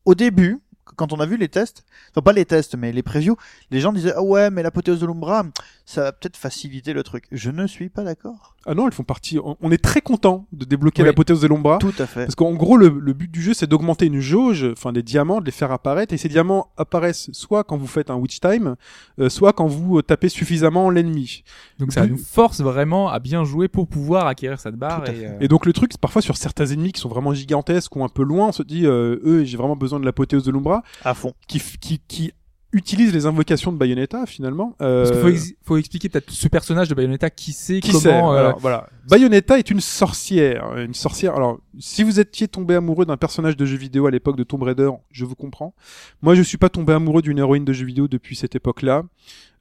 au 0.04 0.14
début, 0.14 0.60
quand 0.94 1.12
on 1.12 1.20
a 1.20 1.26
vu 1.26 1.36
les 1.36 1.48
tests, 1.48 1.84
enfin 2.10 2.22
pas 2.22 2.32
les 2.32 2.44
tests, 2.44 2.76
mais 2.76 2.92
les 2.92 3.02
previews, 3.02 3.36
les 3.70 3.80
gens 3.80 3.92
disaient 3.92 4.12
ah 4.14 4.22
ouais, 4.22 4.50
mais 4.50 4.62
l'apothéose 4.62 5.00
de 5.00 5.06
l'Umbra, 5.06 5.44
ça 5.88 6.02
va 6.02 6.12
peut-être 6.12 6.36
faciliter 6.36 6.92
le 6.92 7.02
truc. 7.04 7.24
Je 7.30 7.50
ne 7.50 7.66
suis 7.66 7.88
pas 7.88 8.02
d'accord. 8.02 8.56
Ah 8.66 8.74
non, 8.74 8.86
elles 8.88 8.92
font 8.92 9.04
partie. 9.04 9.38
On 9.60 9.70
est 9.70 9.82
très 9.82 10.00
content 10.00 10.48
de 10.52 10.64
débloquer 10.64 11.02
Oui. 11.02 11.06
l'apothéose 11.08 11.40
de 11.40 11.46
l'Umbra. 11.46 11.78
Tout 11.78 11.94
à 12.00 12.06
fait. 12.06 12.24
Parce 12.24 12.34
qu'en 12.34 12.52
gros, 12.54 12.76
le, 12.76 12.88
le 12.88 13.12
but 13.12 13.30
du 13.30 13.40
jeu, 13.40 13.54
c'est 13.54 13.68
d'augmenter 13.68 14.06
une 14.06 14.18
jauge, 14.18 14.66
enfin 14.72 14.92
des 14.92 15.04
diamants, 15.04 15.40
de 15.40 15.46
les 15.46 15.52
faire 15.52 15.70
apparaître. 15.70 16.12
Et 16.12 16.16
ces 16.16 16.28
diamants 16.28 16.72
apparaissent 16.76 17.30
soit 17.32 17.62
quand 17.62 17.76
vous 17.76 17.86
faites 17.86 18.10
un 18.10 18.16
Witch 18.16 18.40
Time, 18.40 18.74
euh, 19.20 19.28
soit 19.28 19.52
quand 19.52 19.68
vous 19.68 19.98
euh, 19.98 20.02
tapez 20.02 20.28
suffisamment 20.28 20.90
l'ennemi. 20.90 21.44
Donc 21.78 21.92
ça 21.92 22.04
nous 22.04 22.18
force 22.18 22.60
vraiment 22.60 23.08
à 23.08 23.20
bien 23.20 23.44
jouer 23.44 23.68
pour 23.68 23.86
pouvoir 23.86 24.26
acquérir 24.26 24.58
cette 24.58 24.74
barre. 24.74 25.04
Tout 25.04 25.10
à 25.10 25.14
et, 25.14 25.16
fait. 25.16 25.26
euh, 25.26 25.38
Et 25.40 25.46
donc 25.46 25.64
le 25.66 25.72
truc, 25.72 25.92
c'est 25.92 26.00
parfois 26.00 26.20
sur 26.20 26.36
certains 26.36 26.66
ennemis 26.66 26.90
qui 26.90 27.00
sont 27.00 27.08
vraiment 27.08 27.32
gigantesques 27.32 27.94
ou 27.94 28.02
un 28.02 28.08
peu 28.08 28.24
loin, 28.24 28.48
on 28.48 28.52
se 28.52 28.64
dit, 28.64 28.84
euh, 28.86 29.20
eux, 29.24 29.44
j'ai 29.44 29.56
vraiment 29.56 29.76
besoin 29.76 30.00
de 30.00 30.04
l'apothéose 30.04 30.42
de 30.42 30.50
l'Umbra, 30.50 30.82
À 31.04 31.14
fond. 31.14 31.32
qui, 31.46 31.60
qui, 31.80 32.00
qui 32.08 32.32
utilisent 32.76 33.12
les 33.12 33.26
invocations 33.26 33.72
de 33.72 33.76
Bayonetta 33.78 34.26
finalement. 34.26 34.76
Euh, 34.80 35.02
Parce 35.04 35.10
qu'il 35.12 35.20
faut, 35.20 35.28
ex- 35.28 35.54
faut 35.62 35.76
expliquer 35.76 36.08
peut-être 36.08 36.30
ce 36.30 36.48
personnage 36.48 36.88
de 36.88 36.94
Bayonetta 36.94 37.30
qui 37.30 37.52
sait 37.52 37.80
Qui 37.80 37.88
comment. 37.90 38.00
sait 38.00 38.12
euh, 38.14 38.36
Alors, 38.36 38.58
voilà. 38.58 38.88
Bayonetta 39.08 39.58
est 39.58 39.70
une 39.70 39.80
sorcière, 39.80 40.76
une 40.76 40.94
sorcière. 40.94 41.34
Alors, 41.34 41.58
si 41.78 42.02
vous 42.02 42.20
étiez 42.20 42.48
tombé 42.48 42.74
amoureux 42.74 43.06
d'un 43.06 43.16
personnage 43.16 43.56
de 43.56 43.64
jeu 43.66 43.76
vidéo 43.76 44.06
à 44.06 44.10
l'époque 44.10 44.36
de 44.36 44.44
Tomb 44.44 44.62
Raider, 44.62 44.90
je 45.10 45.24
vous 45.24 45.34
comprends. 45.34 45.74
Moi, 46.22 46.34
je 46.34 46.42
suis 46.42 46.58
pas 46.58 46.68
tombé 46.68 46.92
amoureux 46.92 47.22
d'une 47.22 47.38
héroïne 47.38 47.64
de 47.64 47.72
jeu 47.72 47.86
vidéo 47.86 48.08
depuis 48.08 48.36
cette 48.36 48.54
époque-là. 48.54 49.02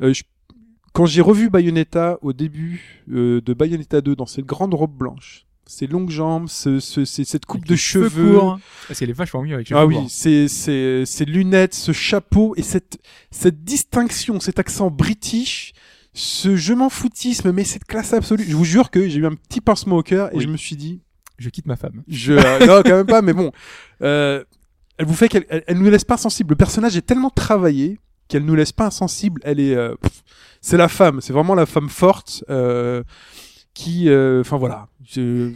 Euh, 0.02 0.14
je- 0.14 0.24
Quand 0.94 1.06
j'ai 1.06 1.22
revu 1.22 1.50
Bayonetta 1.50 2.18
au 2.22 2.32
début 2.32 3.04
de 3.08 3.54
Bayonetta 3.54 4.00
2 4.02 4.16
dans 4.16 4.26
cette 4.26 4.46
grande 4.46 4.74
robe 4.74 4.96
blanche, 4.96 5.45
ses 5.68 5.88
longues 5.88 6.10
jambes, 6.12 6.48
ce, 6.48 6.80
ce- 6.80 7.06
cette 7.06 7.46
coupe 7.46 7.66
de 7.66 7.72
les 7.72 7.78
cheveux, 7.78 8.34
courts. 8.40 8.60
Parce 8.88 9.00
qu'elle 9.00 9.10
est 9.10 9.14
vachement 9.14 9.42
mieux 9.42 9.56
avec 9.56 9.68
cheveux 9.68 9.80
ah 9.80 9.86
oui, 9.86 9.98
c'est 10.10 10.48
c'est 10.48 11.06
ces 11.06 11.26
lunettes, 11.26 11.74
ce 11.74 11.92
chapeau 11.92 12.54
et 12.58 12.62
cette 12.62 13.00
cette 13.32 13.64
distinction, 13.64 14.40
cet 14.40 14.60
accent 14.60 14.90
british, 14.92 15.74
ce 16.14 16.56
je 16.56 16.74
m'en 16.74 16.90
foutisme, 16.90 17.52
mais 17.52 17.64
cette 17.64 17.86
classe 17.86 18.14
absolue. 18.14 18.46
Je 18.48 18.56
vous 18.56 18.64
jure 18.66 18.92
que 18.92 19.08
j'ai 19.10 19.20
eu 19.20 19.26
un 19.26 19.34
petit 19.36 19.62
pincement 19.62 19.98
au 19.98 20.04
cœur 20.04 20.30
et 20.34 20.38
Oui. 20.38 20.44
je 20.44 20.50
me 20.50 20.58
suis 20.58 20.76
dit, 20.76 21.02
Je 21.40 21.50
quitte 21.50 21.66
ma 21.66 21.76
femme. 21.76 22.04
je 22.08 22.34
euh, 22.34 22.60
non 22.68 22.82
quand 22.84 22.96
même 22.98 23.06
pas, 23.08 23.22
mais 23.22 23.34
bon, 23.34 23.52
euh, 24.02 24.44
elle 24.98 25.06
vous 25.06 25.16
fait 25.16 25.28
qu'elle 25.30 25.46
elle, 25.50 25.64
elle 25.68 25.78
nous 25.80 25.90
laisse 25.90 26.06
pas 26.06 26.14
insensible. 26.14 26.52
Le 26.52 26.56
personnage 26.58 26.96
est 26.96 27.02
tellement 27.06 27.30
travaillé 27.32 28.00
qu'elle 28.28 28.46
nous 28.46 28.56
laisse 28.56 28.72
pas 28.72 28.86
insensible. 28.86 29.42
Elle 29.44 29.60
est, 29.60 29.76
euh, 29.76 29.94
c'est 30.62 30.78
la 30.78 30.88
femme, 30.88 31.22
c'est 31.22 31.34
vraiment 31.34 31.54
la 31.56 31.66
femme 31.66 31.90
forte. 31.90 32.44
euh, 32.50 33.04
qui, 33.76 34.10
euh, 34.10 34.42
enfin 34.42 34.58
voilà, 34.58 34.88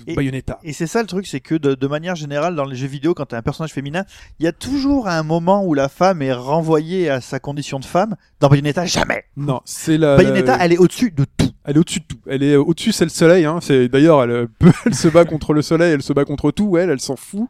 Et- 0.05 0.13
Bayonetta. 0.13 0.59
Et 0.63 0.73
c'est 0.73 0.85
ça 0.85 1.01
le 1.01 1.07
truc, 1.07 1.25
c'est 1.25 1.39
que 1.39 1.55
de, 1.55 1.73
de 1.73 1.87
manière 1.87 2.15
générale, 2.15 2.53
dans 2.55 2.65
les 2.65 2.75
jeux 2.75 2.87
vidéo, 2.87 3.13
quand 3.15 3.25
t'as 3.25 3.37
un 3.37 3.41
personnage 3.41 3.71
féminin, 3.73 4.03
il 4.39 4.43
y 4.43 4.47
a 4.47 4.51
toujours 4.51 5.07
un 5.07 5.23
moment 5.23 5.63
où 5.65 5.73
la 5.73 5.89
femme 5.89 6.21
est 6.21 6.33
renvoyée 6.33 7.09
à 7.09 7.21
sa 7.21 7.39
condition 7.39 7.79
de 7.79 7.85
femme. 7.85 8.15
Dans 8.41 8.49
Bayonetta, 8.49 8.85
jamais. 8.85 9.23
Non, 9.37 9.61
c'est 9.65 9.97
la. 9.97 10.17
Bayonetta, 10.17 10.57
elle 10.59 10.73
est 10.73 10.77
au-dessus 10.77 11.11
de 11.11 11.23
tout. 11.23 11.38
Elle 11.65 11.75
est 11.75 11.79
au-dessus 11.79 11.99
de 11.99 12.05
tout. 12.05 12.17
Elle 12.27 12.41
est 12.43 12.53
euh, 12.55 12.61
au-dessus, 12.63 12.91
c'est 12.91 13.03
le 13.05 13.09
soleil. 13.09 13.45
Hein. 13.45 13.59
C'est 13.61 13.89
d'ailleurs, 13.89 14.23
elle, 14.23 14.31
euh, 14.31 14.47
peut- 14.59 14.71
elle 14.85 14.95
se 14.95 15.07
bat 15.07 15.25
contre 15.25 15.53
le 15.53 15.61
soleil, 15.61 15.91
elle 15.93 16.01
se 16.01 16.13
bat 16.13 16.25
contre 16.25 16.51
tout. 16.51 16.77
Elle, 16.77 16.89
elle 16.89 16.99
s'en 16.99 17.15
fout. 17.15 17.47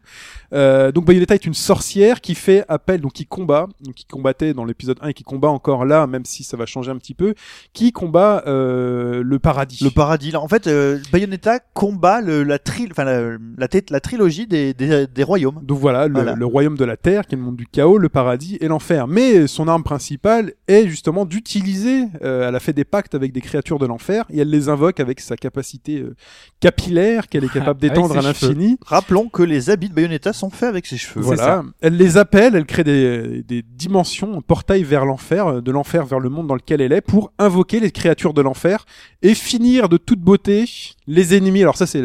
Euh, 0.52 0.90
donc 0.90 1.04
Bayonetta 1.06 1.34
est 1.36 1.46
une 1.46 1.54
sorcière 1.54 2.20
qui 2.20 2.34
fait 2.34 2.64
appel, 2.68 3.00
donc 3.00 3.12
qui 3.12 3.24
combat, 3.24 3.68
donc 3.82 3.94
qui 3.94 4.04
combattait 4.04 4.52
dans 4.52 4.64
l'épisode 4.64 4.98
1 5.00 5.08
et 5.08 5.14
qui 5.14 5.22
combat 5.22 5.48
encore 5.48 5.84
là, 5.84 6.06
même 6.08 6.24
si 6.24 6.42
ça 6.42 6.56
va 6.56 6.66
changer 6.66 6.90
un 6.90 6.96
petit 6.96 7.14
peu, 7.14 7.34
qui 7.72 7.92
combat 7.92 8.42
euh, 8.48 9.22
le 9.24 9.38
paradis. 9.38 9.84
Le 9.84 9.90
paradis. 9.90 10.32
Là, 10.32 10.40
en 10.40 10.48
fait, 10.48 10.66
euh, 10.66 10.98
Bayonetta 11.12 11.60
combat 11.72 12.20
le, 12.20 12.42
la, 12.42 12.58
tri, 12.58 12.88
enfin, 12.90 13.04
la, 13.04 13.20
la, 13.56 13.68
la 13.90 14.00
trilogie 14.00 14.46
des, 14.48 14.74
des, 14.74 15.06
des 15.06 15.22
royaumes. 15.22 15.60
donc 15.62 15.78
voilà 15.78 16.08
le, 16.08 16.14
Voilà. 16.14 16.34
le 16.34 16.46
royaume 16.46 16.76
de 16.76 16.84
la 16.84 16.96
terre, 16.96 17.26
qui 17.26 17.36
est 17.36 17.38
le 17.38 17.44
monde 17.44 17.56
du 17.56 17.66
chaos, 17.66 17.96
le 17.96 18.08
paradis 18.08 18.58
et 18.60 18.66
l'enfer. 18.66 19.06
Mais 19.06 19.46
son 19.46 19.68
arme 19.68 19.84
principale 19.84 20.52
est 20.66 20.88
justement 20.88 21.24
d'utiliser. 21.24 22.06
euh, 22.24 22.48
elle 22.48 22.56
a 22.56 22.60
fait 22.60 22.72
des 22.72 22.84
pactes 22.84 23.14
avec 23.14 23.32
des 23.32 23.40
créatures 23.40 23.78
de 23.78 23.86
l'enfer 23.86 24.09
et 24.30 24.40
elle 24.40 24.50
les 24.50 24.68
invoque 24.68 25.00
avec 25.00 25.20
sa 25.20 25.36
capacité 25.36 25.98
euh, 25.98 26.14
capillaire 26.60 27.28
qu'elle 27.28 27.44
est 27.44 27.52
capable 27.52 27.60
Avec 27.80 27.92
d'étendre 27.92 28.18
à 28.18 28.22
l'infini. 28.22 28.78
Rappelons 28.84 29.28
que 29.28 29.42
les 29.42 29.70
habits 29.70 29.88
de 29.88 29.94
Bayonetta 29.94 30.32
sont 30.32 30.50
faits 30.50 30.68
avec 30.68 30.86
ses 30.86 30.96
cheveux. 30.96 31.20
Voilà. 31.20 31.62
Elle 31.80 31.96
les 31.96 32.16
appelle, 32.16 32.54
elle 32.56 32.66
crée 32.66 32.84
des, 32.84 33.42
des 33.42 33.62
dimensions, 33.62 34.38
un 34.38 34.40
portail 34.40 34.82
vers 34.82 35.04
l'enfer, 35.04 35.46
euh, 35.46 35.60
de 35.60 35.70
l'enfer 35.70 36.04
vers 36.04 36.18
le 36.18 36.28
monde 36.28 36.46
dans 36.46 36.54
lequel 36.54 36.80
elle 36.80 36.92
est, 36.92 37.00
pour 37.00 37.32
invoquer 37.38 37.80
les 37.80 37.90
créatures 37.90 38.34
de 38.34 38.42
l'enfer 38.42 38.84
et 39.22 39.34
finir 39.34 39.88
de 39.88 39.96
toute 39.96 40.20
beauté 40.20 40.64
les 41.10 41.34
ennemis. 41.36 41.62
Alors 41.62 41.76
ça, 41.76 41.86
c'est 41.86 42.02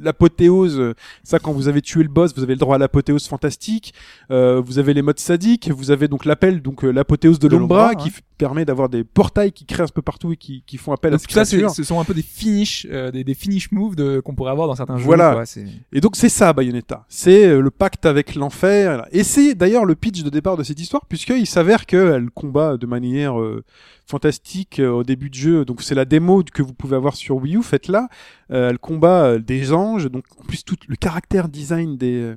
l'apothéose. 0.00 0.78
euh, 0.78 0.94
Ça, 1.24 1.38
quand 1.38 1.52
vous 1.52 1.68
avez 1.68 1.82
tué 1.82 2.02
le 2.02 2.08
boss, 2.08 2.34
vous 2.36 2.42
avez 2.42 2.54
le 2.54 2.58
droit 2.58 2.76
à 2.76 2.78
l'apothéose 2.78 3.26
fantastique. 3.26 3.94
Euh, 4.30 4.60
vous 4.64 4.78
avez 4.78 4.94
les 4.94 5.02
modes 5.02 5.18
sadiques. 5.18 5.70
Vous 5.70 5.90
avez 5.90 6.06
donc 6.06 6.24
l'appel, 6.24 6.60
donc 6.62 6.84
euh, 6.84 6.90
l'apothéose 6.90 7.38
de, 7.38 7.48
De 7.48 7.56
l'Ombra, 7.56 7.94
qui 7.94 8.08
hein. 8.08 8.12
permet 8.38 8.64
d'avoir 8.64 8.88
des 8.88 9.04
portails 9.04 9.52
qui 9.52 9.64
créent 9.64 9.82
un 9.84 9.86
peu 9.86 10.02
partout 10.02 10.32
et 10.32 10.36
qui, 10.36 10.62
qui 10.66 10.76
font 10.76 10.92
appel 10.92 11.12
à 11.14 11.16
Donc 11.16 11.20
ces 11.22 11.26
tout 11.26 11.32
ça, 11.32 11.44
ce 11.74 11.82
sont 11.82 11.98
un 11.98 12.04
peu 12.04 12.14
des 12.14 12.22
finish, 12.22 12.86
euh, 12.90 13.10
des, 13.10 13.24
des 13.24 13.34
finish 13.34 13.72
moves 13.72 13.96
de, 13.96 14.20
qu'on 14.20 14.34
pourrait 14.34 14.50
avoir 14.52 14.68
dans 14.68 14.74
certains 14.74 14.98
jeux. 14.98 15.04
Voilà. 15.04 15.32
quoi, 15.32 15.44
Et 15.92 16.00
donc 16.00 16.16
c'est 16.16 16.28
ça 16.28 16.52
Bayonetta, 16.52 17.06
c'est 17.08 17.46
euh, 17.46 17.60
le 17.60 17.70
pacte 17.70 18.04
avec 18.06 18.34
l'enfer. 18.34 19.06
Et 19.12 19.24
c'est 19.24 19.54
d'ailleurs 19.54 19.84
le 19.84 19.94
pitch 19.94 20.22
de 20.22 20.30
départ 20.30 20.56
de 20.56 20.62
cette 20.62 20.80
histoire, 20.80 21.06
puisqu'il 21.06 21.46
s'avère 21.46 21.86
qu'elle 21.86 22.30
combat 22.30 22.76
de 22.76 22.86
manière 22.86 23.40
euh, 23.40 23.64
fantastique 24.06 24.78
euh, 24.80 24.90
au 24.90 25.02
début 25.04 25.30
de 25.30 25.34
jeu. 25.34 25.64
Donc 25.64 25.82
c'est 25.82 25.94
la 25.94 26.04
démo 26.04 26.42
que 26.52 26.62
vous 26.62 26.72
pouvez 26.74 26.96
avoir 26.96 27.16
sur 27.16 27.36
Wii 27.36 27.56
U, 27.56 27.62
faites-la. 27.62 28.08
Euh, 28.50 28.70
elle 28.70 28.78
combat 28.78 29.24
euh, 29.24 29.38
des 29.38 29.72
anges, 29.72 30.10
donc 30.10 30.24
en 30.38 30.44
plus 30.44 30.64
tout 30.64 30.76
le 30.88 30.96
caractère 30.96 31.48
design 31.48 31.96
des 31.96 32.14
euh, 32.22 32.36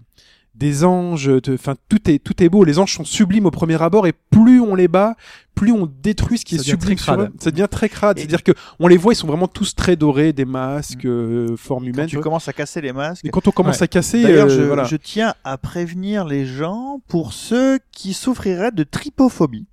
des 0.56 0.84
anges, 0.84 1.28
de- 1.28 1.54
enfin 1.54 1.76
tout 1.88 2.10
est 2.12 2.20
tout 2.20 2.44
est 2.44 2.50
beau. 2.50 2.66
Les 2.66 2.80
anges 2.80 2.94
sont 2.94 3.06
sublimes 3.06 3.46
au 3.46 3.52
premier 3.52 3.82
abord, 3.82 4.08
et 4.08 4.14
plus 4.30 4.60
on 4.60 4.76
les 4.76 4.90
bat, 4.90 5.16
plus 5.56 5.72
on 5.72 5.86
détruit 6.02 6.38
ce 6.38 6.44
qui 6.44 6.56
Ça 6.58 6.62
est 6.62 6.66
sublime 6.66 6.98
sur 6.98 7.14
eux. 7.22 7.30
Ça 7.40 7.52
devient 7.52 7.68
très 7.72 7.88
crade. 7.88 8.18
Et- 8.18 8.22
C'est-à-dire 8.22 8.44
que 8.44 8.52
on 8.80 8.88
les 8.88 8.98
voit, 8.98 9.14
ils 9.14 9.16
sont 9.16 9.28
vraiment 9.28 9.48
tous 9.48 9.74
très 9.74 9.96
dorés, 9.96 10.34
des 10.34 10.44
masques, 10.46 11.06
euh, 11.06 11.56
forme 11.56 11.84
Quand 11.86 11.90
humaine. 11.92 12.08
tu 12.08 12.20
commences 12.20 12.50
à 12.50 12.54
casser 12.54 12.82
les 12.82 12.92
masques. 12.92 13.24
Et 13.24 13.30
quand 13.30 13.48
on 13.48 13.52
commence 13.52 13.78
Ouais. 13.78 13.84
à 13.84 13.88
casser, 13.88 14.24
D'ailleurs, 14.24 14.48
euh, 14.48 14.58
je, 14.58 14.62
voilà. 14.64 14.84
je 14.84 14.98
tiens 14.98 15.34
à 15.46 15.58
prévenir 15.58 16.26
les 16.26 16.46
gens 16.46 17.00
pour 17.08 17.32
ceux 17.32 17.80
qui 17.94 18.14
souffriraient 18.14 18.72
de 18.74 18.84
trypophobie, 18.84 19.66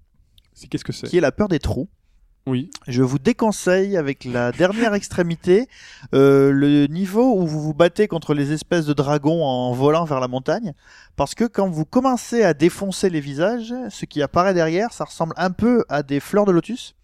C'est 0.56 0.68
qu'est-ce 0.68 0.84
que 0.84 0.92
c'est 0.92 1.06
qui 1.06 1.18
est 1.18 1.20
la 1.20 1.32
peur 1.32 1.48
des 1.48 1.58
trous. 1.58 1.88
Oui. 2.46 2.70
Je 2.86 3.02
vous 3.02 3.18
déconseille 3.18 3.96
avec 3.96 4.24
la 4.24 4.52
dernière 4.52 4.94
extrémité 4.94 5.68
euh, 6.14 6.50
le 6.50 6.86
niveau 6.86 7.34
où 7.36 7.46
vous 7.46 7.60
vous 7.60 7.74
battez 7.74 8.08
contre 8.08 8.34
les 8.34 8.52
espèces 8.52 8.86
de 8.86 8.94
dragons 8.94 9.44
en 9.44 9.72
volant 9.72 10.04
vers 10.04 10.20
la 10.20 10.28
montagne, 10.28 10.72
parce 11.16 11.34
que 11.34 11.44
quand 11.44 11.68
vous 11.68 11.84
commencez 11.84 12.42
à 12.42 12.54
défoncer 12.54 13.10
les 13.10 13.20
visages, 13.20 13.74
ce 13.90 14.04
qui 14.06 14.22
apparaît 14.22 14.54
derrière, 14.54 14.92
ça 14.92 15.04
ressemble 15.04 15.34
un 15.36 15.50
peu 15.50 15.84
à 15.88 16.02
des 16.02 16.20
fleurs 16.20 16.46
de 16.46 16.52
lotus, 16.52 16.94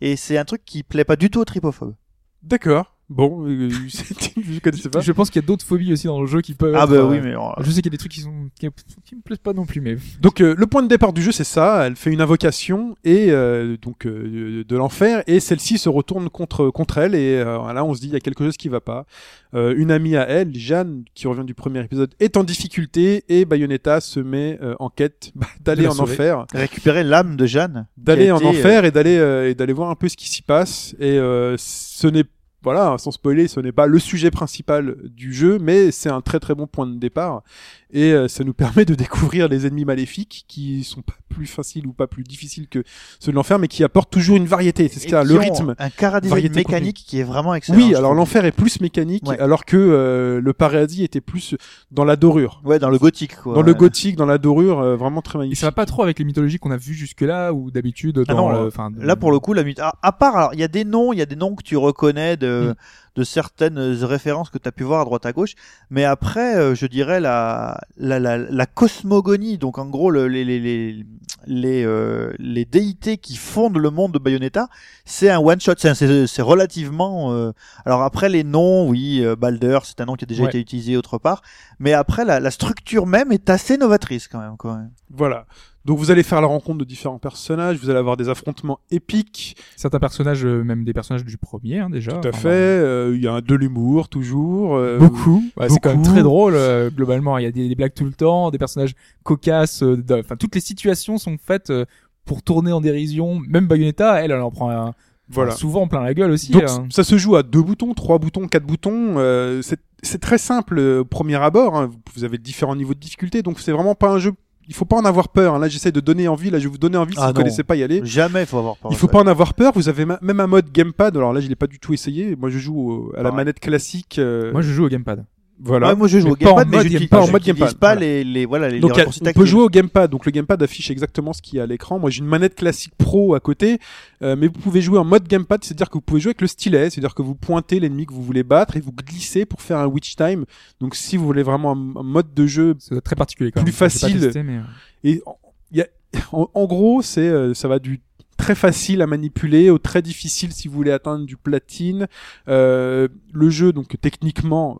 et 0.00 0.16
c'est 0.16 0.38
un 0.38 0.44
truc 0.44 0.64
qui 0.64 0.82
plaît 0.82 1.04
pas 1.04 1.16
du 1.16 1.30
tout 1.30 1.40
aux 1.40 1.44
trypophobes. 1.44 1.94
D'accord. 2.42 2.95
Bon, 3.08 3.46
euh, 3.46 3.68
je 4.36 4.58
connaissais 4.58 4.88
pas. 4.88 5.00
Je 5.00 5.12
pense 5.12 5.30
qu'il 5.30 5.40
y 5.40 5.44
a 5.44 5.46
d'autres 5.46 5.64
phobies 5.64 5.92
aussi 5.92 6.06
dans 6.08 6.20
le 6.20 6.26
jeu 6.26 6.40
qui 6.40 6.54
peuvent. 6.54 6.74
Ah 6.74 6.84
être, 6.84 6.90
bah 6.90 6.96
euh, 6.96 7.08
oui, 7.08 7.20
mais 7.22 7.30
alors, 7.30 7.54
Je 7.62 7.70
sais 7.70 7.76
qu'il 7.80 7.86
y 7.86 7.88
a 7.88 7.90
des 7.90 7.98
trucs 7.98 8.12
qui 8.12 8.20
sont 8.20 8.48
qui, 8.58 8.68
qui 9.04 9.14
me 9.14 9.20
plaisent 9.20 9.38
pas 9.38 9.52
non 9.52 9.64
plus, 9.64 9.80
mais 9.80 9.96
Donc 10.20 10.40
euh, 10.40 10.54
le 10.58 10.66
point 10.66 10.82
de 10.82 10.88
départ 10.88 11.12
du 11.12 11.22
jeu 11.22 11.30
c'est 11.30 11.44
ça, 11.44 11.86
elle 11.86 11.94
fait 11.94 12.10
une 12.12 12.20
invocation 12.20 12.96
et 13.04 13.30
euh, 13.30 13.76
donc 13.80 14.06
euh, 14.06 14.64
de 14.66 14.76
l'enfer 14.76 15.22
et 15.28 15.38
celle-ci 15.38 15.78
se 15.78 15.88
retourne 15.88 16.28
contre 16.30 16.70
contre 16.70 16.98
elle 16.98 17.14
et 17.14 17.36
euh, 17.36 17.72
là 17.72 17.84
on 17.84 17.94
se 17.94 18.00
dit 18.00 18.08
il 18.08 18.12
y 18.12 18.16
a 18.16 18.20
quelque 18.20 18.42
chose 18.44 18.56
qui 18.56 18.68
va 18.68 18.80
pas. 18.80 19.06
Euh, 19.54 19.74
une 19.76 19.90
amie 19.92 20.16
à 20.16 20.28
elle, 20.28 20.54
Jeanne, 20.54 21.04
qui 21.14 21.28
revient 21.28 21.44
du 21.44 21.54
premier 21.54 21.80
épisode, 21.82 22.12
est 22.18 22.36
en 22.36 22.42
difficulté 22.44 23.24
et 23.28 23.44
Bayonetta 23.44 24.00
se 24.00 24.18
met 24.20 24.58
euh, 24.60 24.74
en 24.80 24.90
quête 24.90 25.30
bah, 25.36 25.46
d'aller 25.64 25.86
en 25.86 25.92
sauver. 25.92 26.12
enfer, 26.14 26.46
récupérer 26.52 27.04
l'âme 27.04 27.36
de 27.36 27.46
Jeanne. 27.46 27.86
d'aller 27.96 28.32
en 28.32 28.38
été, 28.38 28.46
enfer 28.46 28.84
et 28.84 28.90
d'aller 28.90 29.16
euh, 29.16 29.48
et 29.48 29.54
d'aller 29.54 29.72
voir 29.72 29.90
un 29.90 29.94
peu 29.94 30.08
ce 30.08 30.16
qui 30.16 30.28
s'y 30.28 30.42
passe 30.42 30.94
et 30.98 31.18
euh, 31.18 31.54
ce 31.58 32.08
n'est 32.08 32.24
voilà, 32.66 32.98
sans 32.98 33.12
spoiler, 33.12 33.46
ce 33.46 33.60
n'est 33.60 33.70
pas 33.70 33.86
le 33.86 34.00
sujet 34.00 34.32
principal 34.32 34.96
du 35.04 35.32
jeu, 35.32 35.60
mais 35.60 35.92
c'est 35.92 36.08
un 36.08 36.20
très 36.20 36.40
très 36.40 36.56
bon 36.56 36.66
point 36.66 36.88
de 36.88 36.98
départ. 36.98 37.44
Et 37.92 38.12
euh, 38.12 38.26
ça 38.26 38.42
nous 38.42 38.52
permet 38.52 38.84
de 38.84 38.94
découvrir 38.96 39.48
les 39.48 39.66
ennemis 39.66 39.84
maléfiques 39.84 40.44
qui 40.48 40.82
sont 40.82 41.02
pas 41.02 41.14
plus 41.28 41.46
faciles 41.46 41.86
ou 41.86 41.92
pas 41.92 42.06
plus 42.08 42.24
difficiles 42.24 42.66
que 42.68 42.82
ceux 43.20 43.30
de 43.30 43.36
l'enfer, 43.36 43.58
mais 43.60 43.68
qui 43.68 43.84
apportent 43.84 44.10
toujours 44.10 44.36
une 44.36 44.46
variété. 44.46 44.88
C'est 44.88 45.04
Et 45.06 45.08
ça, 45.10 45.22
qui 45.22 45.28
le 45.28 45.38
rythme. 45.38 45.74
Un 45.78 45.88
variété 46.28 46.56
mécanique 46.56 47.04
qui 47.06 47.20
est 47.20 47.24
vraiment 47.24 47.54
excellent. 47.54 47.78
Oui, 47.78 47.94
alors 47.94 48.12
l'enfer 48.14 48.44
est 48.44 48.52
plus 48.52 48.80
mécanique, 48.80 49.28
Ouais. 49.28 49.38
alors 49.38 49.64
que 49.64 49.76
euh, 49.76 50.40
le 50.40 50.52
paradis 50.52 51.04
était 51.04 51.20
plus 51.20 51.54
dans 51.92 52.04
la 52.04 52.16
dorure. 52.16 52.60
Ouais, 52.64 52.78
dans 52.80 52.90
le 52.90 52.98
gothique, 52.98 53.36
quoi. 53.36 53.54
Dans 53.54 53.62
le 53.62 53.74
gothique, 53.74 54.16
dans 54.16 54.26
la 54.26 54.38
dorure, 54.38 54.80
euh, 54.80 54.96
vraiment 54.96 55.22
très 55.22 55.38
et 55.38 55.40
magnifique. 55.42 55.60
ça 55.60 55.66
va 55.66 55.72
pas 55.72 55.86
trop 55.86 56.02
avec 56.02 56.18
les 56.18 56.24
mythologies 56.24 56.58
qu'on 56.58 56.72
a 56.72 56.76
vues 56.76 56.94
jusque-là 56.94 57.52
ou 57.52 57.70
d'habitude 57.70 58.24
Ah 58.28 58.34
le- 58.34 58.66
enfin, 58.66 58.90
Là, 58.98 59.14
pour 59.16 59.30
le 59.30 59.38
coup, 59.38 59.52
la 59.52 59.62
myth- 59.62 59.80
à, 59.80 59.94
à 60.02 60.12
part, 60.12 60.36
alors, 60.36 60.50
il 60.54 60.60
y 60.60 60.64
a 60.64 60.68
des 60.68 60.84
noms, 60.84 61.12
il 61.12 61.18
y 61.18 61.22
a 61.22 61.26
des 61.26 61.36
noms 61.36 61.54
que 61.54 61.62
tu 61.62 61.76
reconnais 61.76 62.36
de, 62.36 62.70
Mm. 62.70 62.74
De 63.16 63.24
certaines 63.24 63.78
références 64.04 64.50
que 64.50 64.58
tu 64.58 64.68
as 64.68 64.72
pu 64.72 64.84
voir 64.84 65.00
à 65.00 65.04
droite 65.04 65.24
à 65.26 65.32
gauche. 65.32 65.54
Mais 65.90 66.04
après, 66.04 66.56
euh, 66.56 66.74
je 66.74 66.86
dirais 66.86 67.18
la, 67.20 67.80
la, 67.96 68.18
la, 68.20 68.36
la 68.38 68.66
cosmogonie, 68.66 69.58
donc 69.58 69.78
en 69.78 69.86
gros, 69.86 70.10
le- 70.10 70.28
les, 70.28 70.44
les, 70.44 70.60
les, 70.60 71.06
les, 71.46 71.84
euh, 71.84 72.32
les 72.38 72.64
déités 72.64 73.16
qui 73.16 73.36
fondent 73.36 73.78
le 73.78 73.90
monde 73.90 74.12
de 74.12 74.18
Bayonetta, 74.18 74.68
c'est 75.04 75.30
un 75.30 75.38
one 75.38 75.60
shot. 75.60 75.74
C'est, 75.78 76.42
relativement, 76.42 77.32
euh, 77.32 77.52
alors 77.84 78.02
après, 78.02 78.28
les 78.28 78.44
noms, 78.44 78.88
oui, 78.88 79.20
euh, 79.24 79.34
Balder, 79.36 79.78
c'est 79.84 80.00
un 80.00 80.04
nom 80.04 80.14
qui 80.14 80.24
a 80.24 80.26
déjà 80.26 80.42
Ouais. 80.42 80.48
été 80.50 80.58
utilisé 80.60 80.96
autre 80.96 81.18
part. 81.18 81.42
Mais 81.78 81.92
après, 81.94 82.24
la, 82.24 82.38
la 82.40 82.50
structure 82.50 83.06
même 83.06 83.32
est 83.32 83.48
assez 83.50 83.76
novatrice 83.78 84.28
quand 84.28 84.40
même, 84.40 84.56
quoi. 84.56 84.80
Voilà. 85.10 85.46
Donc 85.86 85.98
vous 85.98 86.10
allez 86.10 86.22
faire 86.24 86.40
la 86.40 86.48
rencontre 86.48 86.78
de 86.78 86.84
différents 86.84 87.18
personnages, 87.18 87.78
vous 87.78 87.88
allez 87.90 87.98
avoir 87.98 88.16
des 88.16 88.28
affrontements 88.28 88.80
épiques, 88.90 89.56
certains 89.76 90.00
personnages, 90.00 90.44
euh, 90.44 90.64
même 90.64 90.84
des 90.84 90.92
personnages 90.92 91.24
du 91.24 91.38
premier 91.38 91.78
hein, 91.78 91.88
déjà. 91.88 92.12
tout 92.12 92.26
à 92.26 92.30
Enfin, 92.30 92.38
fait. 92.40 92.48
Euh, 92.48 93.12
Il 93.16 93.22
y 93.22 93.28
a 93.28 93.40
de 93.40 93.54
l'humour 93.54 94.08
toujours. 94.08 94.76
euh, 94.76 94.98
Beaucoup. 94.98 95.42
Ouais, 95.56 95.68
c'est 95.68 95.78
quand 95.78 95.90
même 95.94 96.02
très 96.02 96.22
drôle 96.24 96.54
euh, 96.56 96.90
globalement. 96.90 97.38
Il 97.38 97.44
y 97.44 97.46
a 97.46 97.52
des, 97.52 97.68
des 97.68 97.74
blagues 97.76 97.94
tout 97.94 98.04
le 98.04 98.12
temps, 98.12 98.50
des 98.50 98.58
personnages 98.58 98.94
cocasses. 99.22 99.82
euh, 99.82 100.02
Enfin, 100.10 100.36
toutes 100.36 100.54
les 100.56 100.60
situations 100.60 101.18
sont 101.18 101.36
faites 101.42 101.70
euh, 101.70 101.84
pour 102.24 102.42
tourner 102.42 102.72
en 102.72 102.80
dérision. 102.80 103.38
Même 103.48 103.66
Bayonetta, 103.68 104.22
elle, 104.24 104.32
elle 104.32 104.40
en 104.40 104.50
prend 104.50 104.70
un, 104.70 104.92
Voilà. 105.28 105.52
souvent 105.52 105.86
plein 105.86 106.02
la 106.02 106.14
gueule 106.14 106.32
aussi. 106.32 106.50
Donc 106.52 106.64
hein. 106.68 106.86
ça 106.90 107.04
se 107.04 107.16
joue 107.16 107.36
à 107.36 107.42
deux 107.44 107.62
boutons, 107.62 107.94
trois 107.94 108.18
boutons, 108.18 108.48
quatre 108.48 108.66
boutons. 108.66 109.14
euh, 109.18 109.62
c'est 110.02 110.18
très 110.20 110.38
simple 110.38 110.78
euh, 110.78 111.00
au 111.00 111.04
premier 111.04 111.36
abord. 111.36 111.76
hein. 111.76 111.90
Vous 112.16 112.24
avez 112.24 112.38
différents 112.38 112.74
niveaux 112.76 112.94
de 112.94 112.98
difficulté, 113.00 113.42
donc 113.42 113.60
c'est 113.60 113.72
vraiment 113.72 113.94
pas 113.94 114.10
un 114.10 114.18
jeu. 114.18 114.32
Il 114.68 114.74
faut 114.74 114.84
pas 114.84 114.96
en 114.96 115.04
avoir 115.04 115.28
peur. 115.28 115.54
hein. 115.54 115.58
Là, 115.58 115.68
j'essaie 115.68 115.92
de 115.92 116.00
donner 116.00 116.26
envie. 116.28 116.50
Là, 116.50 116.58
je 116.58 116.64
vais 116.64 116.70
vous 116.70 116.78
donner 116.78 116.96
envie 116.96 117.14
si 117.14 117.18
Ah 117.20 117.26
vous 117.28 117.32
non. 117.32 117.40
connaissez 117.40 117.62
pas 117.62 117.76
y 117.76 117.82
aller. 117.82 118.00
Jamais, 118.04 118.40
il 118.42 118.46
faut 118.46 118.58
avoir 118.58 118.76
peur. 118.76 118.90
Il 118.90 118.96
faut 118.96 119.06
pas 119.08 119.20
en 119.20 119.26
avoir 119.26 119.54
peur. 119.54 119.72
Vous 119.74 119.88
avez 119.88 120.04
même 120.04 120.40
un 120.40 120.46
mode 120.46 120.70
gamepad. 120.72 121.16
Alors 121.16 121.32
là, 121.32 121.40
je 121.40 121.48
l'ai 121.48 121.54
pas 121.54 121.66
du 121.68 121.78
tout 121.78 121.92
essayé. 121.92 122.34
Moi, 122.36 122.50
je 122.50 122.58
joue 122.58 122.76
au- 122.78 123.12
à 123.14 123.18
la 123.18 123.22
Pareil. 123.24 123.36
manette 123.36 123.60
classique. 123.60 124.18
euh, 124.18 124.50
Moi, 124.52 124.62
je 124.62 124.72
joue 124.72 124.84
au 124.84 124.88
gamepad. 124.88 125.24
Voilà. 125.58 125.88
Ouais, 125.88 125.96
moi 125.96 126.06
je 126.08 126.18
joue 126.18 126.26
Mais 126.26 126.32
au 126.32 126.36
pas 126.36 126.50
en 126.52 126.56
gamepad, 126.56 126.84
mais 126.84 126.88
gamepad. 126.90 127.08
pas, 127.08 127.20
en 127.22 127.30
mode 127.30 127.42
gamepad, 127.42 127.74
pas 127.78 127.94
voilà. 127.94 128.00
les, 128.00 128.24
les, 128.24 128.44
voilà, 128.46 128.68
les, 128.68 128.78
Donc, 128.80 128.96
les 128.96 129.02
a- 129.02 129.06
on 129.28 129.32
peut 129.32 129.44
jouer 129.46 129.62
au 129.62 129.68
gamepad. 129.68 130.10
Donc, 130.10 130.26
le 130.26 130.32
gamepad 130.32 130.62
affiche 130.62 130.90
exactement 130.90 131.32
ce 131.32 131.40
qu'il 131.42 131.56
y 131.56 131.60
a 131.60 131.62
à 131.62 131.66
l'écran. 131.66 131.98
Moi, 131.98 132.10
j'ai 132.10 132.20
une 132.20 132.26
manette 132.26 132.54
classique 132.54 132.92
pro 132.98 133.34
à 133.34 133.40
côté, 133.40 133.78
euh, 134.22 134.36
mais 134.36 134.46
vous 134.48 134.52
pouvez 134.60 134.80
jouer 134.82 134.98
en 134.98 135.04
mode 135.04 135.26
gamepad, 135.26 135.64
c'est-à-dire 135.64 135.88
que 135.88 135.94
vous 135.94 136.02
pouvez 136.02 136.20
jouer 136.20 136.30
avec 136.30 136.40
le 136.42 136.46
stylet, 136.46 136.90
c'est-à-dire 136.90 137.14
que 137.14 137.22
vous 137.22 137.34
pointez 137.34 137.80
l'ennemi 137.80 138.04
que 138.06 138.12
vous 138.12 138.22
voulez 138.22 138.42
battre 138.42 138.76
et 138.76 138.80
vous 138.80 138.92
glissez 138.92 139.46
pour 139.46 139.62
faire 139.62 139.78
un 139.78 139.86
witch 139.86 140.14
time. 140.16 140.44
Donc, 140.80 140.94
si 140.94 141.16
vous 141.16 141.24
voulez 141.24 141.42
vraiment 141.42 141.72
un, 141.72 142.00
un 142.00 142.02
mode 142.02 142.34
de 142.34 142.46
jeu 142.46 142.74
C'est 142.78 143.00
très 143.00 143.16
particulier. 143.16 143.50
Quand 143.52 143.62
Plus 143.62 143.72
même. 143.72 143.76
Facile. 143.90 144.20
testé, 144.20 144.42
mais, 144.42 144.56
euh, 144.58 144.60
et 145.04 145.22
en- 145.26 145.38
il 145.72 145.78
y 145.78 145.80
a, 145.82 145.86
en, 146.32 146.48
en 146.52 146.64
gros, 146.66 147.02
c'est 147.02 147.20
euh, 147.28 147.54
ça 147.54 147.66
va 147.68 147.78
du 147.78 148.00
très 148.36 148.54
facile 148.54 149.00
à 149.00 149.06
manipuler 149.06 149.70
au 149.70 149.78
très 149.78 150.02
difficile 150.02 150.52
si 150.52 150.68
vous 150.68 150.74
voulez 150.74 150.90
atteindre 150.92 151.24
du 151.24 151.38
platine. 151.38 152.06
Euh, 152.48 153.08
le 153.32 153.48
jeu, 153.48 153.72
donc 153.72 153.98
techniquement, 153.98 154.78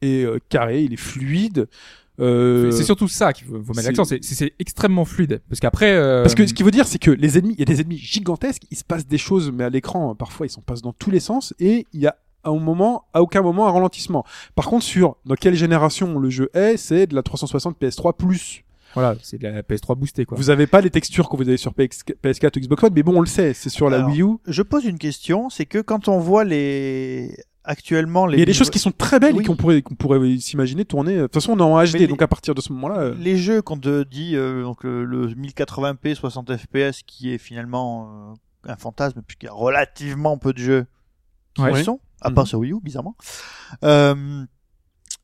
est 0.00 0.24
euh, 0.24 0.38
carré, 0.48 0.82
il 0.82 0.92
est 0.92 0.96
fluide. 0.96 1.68
Euh, 2.20 2.70
C'est 2.70 2.84
surtout 2.84 3.08
ça 3.08 3.32
qu'il 3.32 3.46
faut, 3.46 3.58
mettre 3.74 3.88
l'accent. 3.88 4.04
C'est 4.04 4.52
extrêmement 4.58 5.04
fluide. 5.04 5.40
Parce 5.48 5.60
qu'après. 5.60 5.92
euh, 5.92 6.22
Parce 6.22 6.34
que 6.34 6.46
ce 6.46 6.54
qui 6.54 6.62
veut 6.62 6.70
dire, 6.70 6.86
c'est 6.86 6.98
que 6.98 7.10
les 7.10 7.38
ennemis, 7.38 7.54
il 7.54 7.58
y 7.60 7.62
a 7.62 7.64
des 7.64 7.80
ennemis 7.80 7.98
gigantesques, 7.98 8.62
il 8.70 8.76
se 8.76 8.84
passe 8.84 9.06
des 9.06 9.18
choses, 9.18 9.50
mais 9.50 9.64
à 9.64 9.70
l'écran, 9.70 10.14
parfois, 10.14 10.46
ils 10.46 10.50
s'en 10.50 10.60
passent 10.60 10.82
dans 10.82 10.92
tous 10.92 11.10
les 11.10 11.20
sens, 11.20 11.54
et 11.58 11.86
il 11.92 12.00
y 12.00 12.06
a 12.06 12.16
à 12.44 12.50
un 12.50 12.58
moment, 12.58 13.04
à 13.14 13.22
aucun 13.22 13.40
moment, 13.40 13.68
un 13.68 13.70
ralentissement. 13.70 14.24
Par 14.54 14.66
contre, 14.66 14.84
sur 14.84 15.16
dans 15.24 15.36
quelle 15.36 15.54
génération 15.54 16.18
le 16.18 16.28
jeu 16.28 16.50
est, 16.54 16.76
c'est 16.76 17.06
de 17.06 17.14
la 17.14 17.22
360 17.22 17.80
PS3 17.80 18.16
plus. 18.16 18.64
Voilà, 18.94 19.14
c'est 19.22 19.38
de 19.38 19.48
la 19.48 19.62
PS3 19.62 19.96
boostée 19.96 20.26
quoi. 20.26 20.36
Vous 20.36 20.50
avez 20.50 20.66
pas 20.66 20.82
les 20.82 20.90
textures 20.90 21.30
que 21.30 21.36
vous 21.36 21.48
avez 21.48 21.56
sur 21.56 21.72
PS, 21.72 22.02
PS4 22.22 22.58
ou 22.58 22.60
Xbox 22.60 22.82
One, 22.82 22.92
mais 22.94 23.02
bon, 23.02 23.16
on 23.16 23.20
le 23.20 23.26
sait, 23.26 23.54
c'est 23.54 23.70
sur 23.70 23.88
la 23.88 24.04
Wii 24.06 24.22
U. 24.22 24.36
Je 24.46 24.62
pose 24.62 24.84
une 24.84 24.98
question, 24.98 25.48
c'est 25.48 25.64
que 25.64 25.78
quand 25.78 26.08
on 26.08 26.18
voit 26.18 26.44
les 26.44 27.34
actuellement 27.64 28.26
les 28.26 28.36
Il 28.36 28.40
y 28.40 28.42
a 28.42 28.46
des 28.46 28.52
choses 28.52 28.70
qui 28.70 28.78
sont 28.78 28.90
très 28.92 29.20
belles 29.20 29.34
Oui. 29.34 29.42
et 29.42 29.46
qu'on 29.46 29.56
pourrait, 29.56 29.82
qu'on 29.82 29.94
pourrait 29.94 30.38
s'imaginer 30.38 30.84
tourner. 30.84 31.16
De 31.16 31.22
toute 31.22 31.34
façon, 31.34 31.52
on 31.52 31.58
est 31.58 31.62
en 31.62 31.82
HD, 31.84 31.98
les- 32.00 32.06
donc 32.06 32.20
à 32.22 32.26
partir 32.28 32.54
de 32.54 32.60
ce 32.60 32.72
moment-là, 32.72 32.98
euh, 33.00 33.14
les 33.18 33.36
jeux 33.36 33.62
qu'on 33.62 33.78
te 33.78 34.02
dit 34.04 34.34
euh, 34.36 34.62
donc 34.62 34.84
euh, 34.84 35.04
le 35.04 35.28
1080p 35.28 36.14
60 36.14 36.56
fps 36.56 37.02
qui 37.06 37.32
est 37.32 37.38
finalement 37.38 38.32
euh, 38.66 38.70
un 38.72 38.76
fantasme 38.76 39.22
puisqu'il 39.26 39.46
y 39.46 39.48
a 39.48 39.52
relativement 39.52 40.38
peu 40.38 40.52
de 40.52 40.58
jeux 40.58 40.86
qui 41.54 41.62
Ouais. 41.62 41.72
le 41.72 41.82
sont 41.84 42.00
à 42.20 42.28
Mhm. 42.30 42.34
part 42.34 42.46
sur 42.46 42.58
Wii 42.60 42.72
U 42.72 42.80
bizarrement. 42.82 43.16
Euh, 43.84 44.44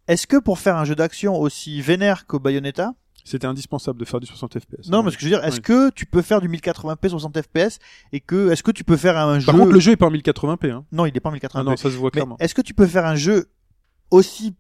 est-ce 0.07 0.27
que 0.27 0.37
pour 0.37 0.59
faire 0.59 0.77
un 0.77 0.85
jeu 0.85 0.95
d'action 0.95 1.37
aussi 1.39 1.81
vénère 1.81 2.27
que 2.27 2.37
Bayonetta 2.37 2.95
c'était 3.29 3.47
indispensable 3.47 3.99
de 4.01 4.05
faire 4.05 4.21
du 4.21 4.27
60 4.27 4.59
FPS. 4.59 4.89
Non, 4.89 5.03
mais 5.03 5.11
ce 5.11 5.17
que 5.17 5.23
je 5.23 5.27
veux 5.29 5.37
dire, 5.37 5.45
est-ce 5.45 5.57
Ouais. 5.57 5.63
que 5.63 5.91
tu 5.91 6.07
peux 6.07 6.23
faire 6.23 6.41
du 6.41 6.49
1080p 6.49 7.09
60 7.09 7.41
fps 7.43 7.79
et 8.13 8.21
que 8.21 8.51
est-ce 8.51 8.63
que 8.63 8.71
tu 8.71 8.85
peux 8.85 8.97
faire 8.97 9.17
un 9.17 9.39
jeu 9.39 9.47
Par 9.47 9.57
contre, 9.57 9.73
le 9.73 9.81
jeu 9.81 9.93
est 9.93 9.97
pas 9.97 10.07
en 10.07 10.11
1080p. 10.11 10.71
Hein. 10.71 10.85
Non, 10.93 11.07
il 11.07 11.17
est 11.17 11.21
pas 11.21 11.31
en 11.31 11.35
1080p. 11.35 11.51
Ah 11.55 11.63
non, 11.63 11.77
ça 11.77 11.91
se 11.91 11.97
voit 11.97 12.11
clairement. 12.11 12.37
est-ce 12.41 12.55
que 12.55 12.63
tu 12.63 12.75
peux 12.75 12.87
faire 12.87 13.07
un 13.07 13.17
jeu 13.17 13.47
aussi 14.11 14.55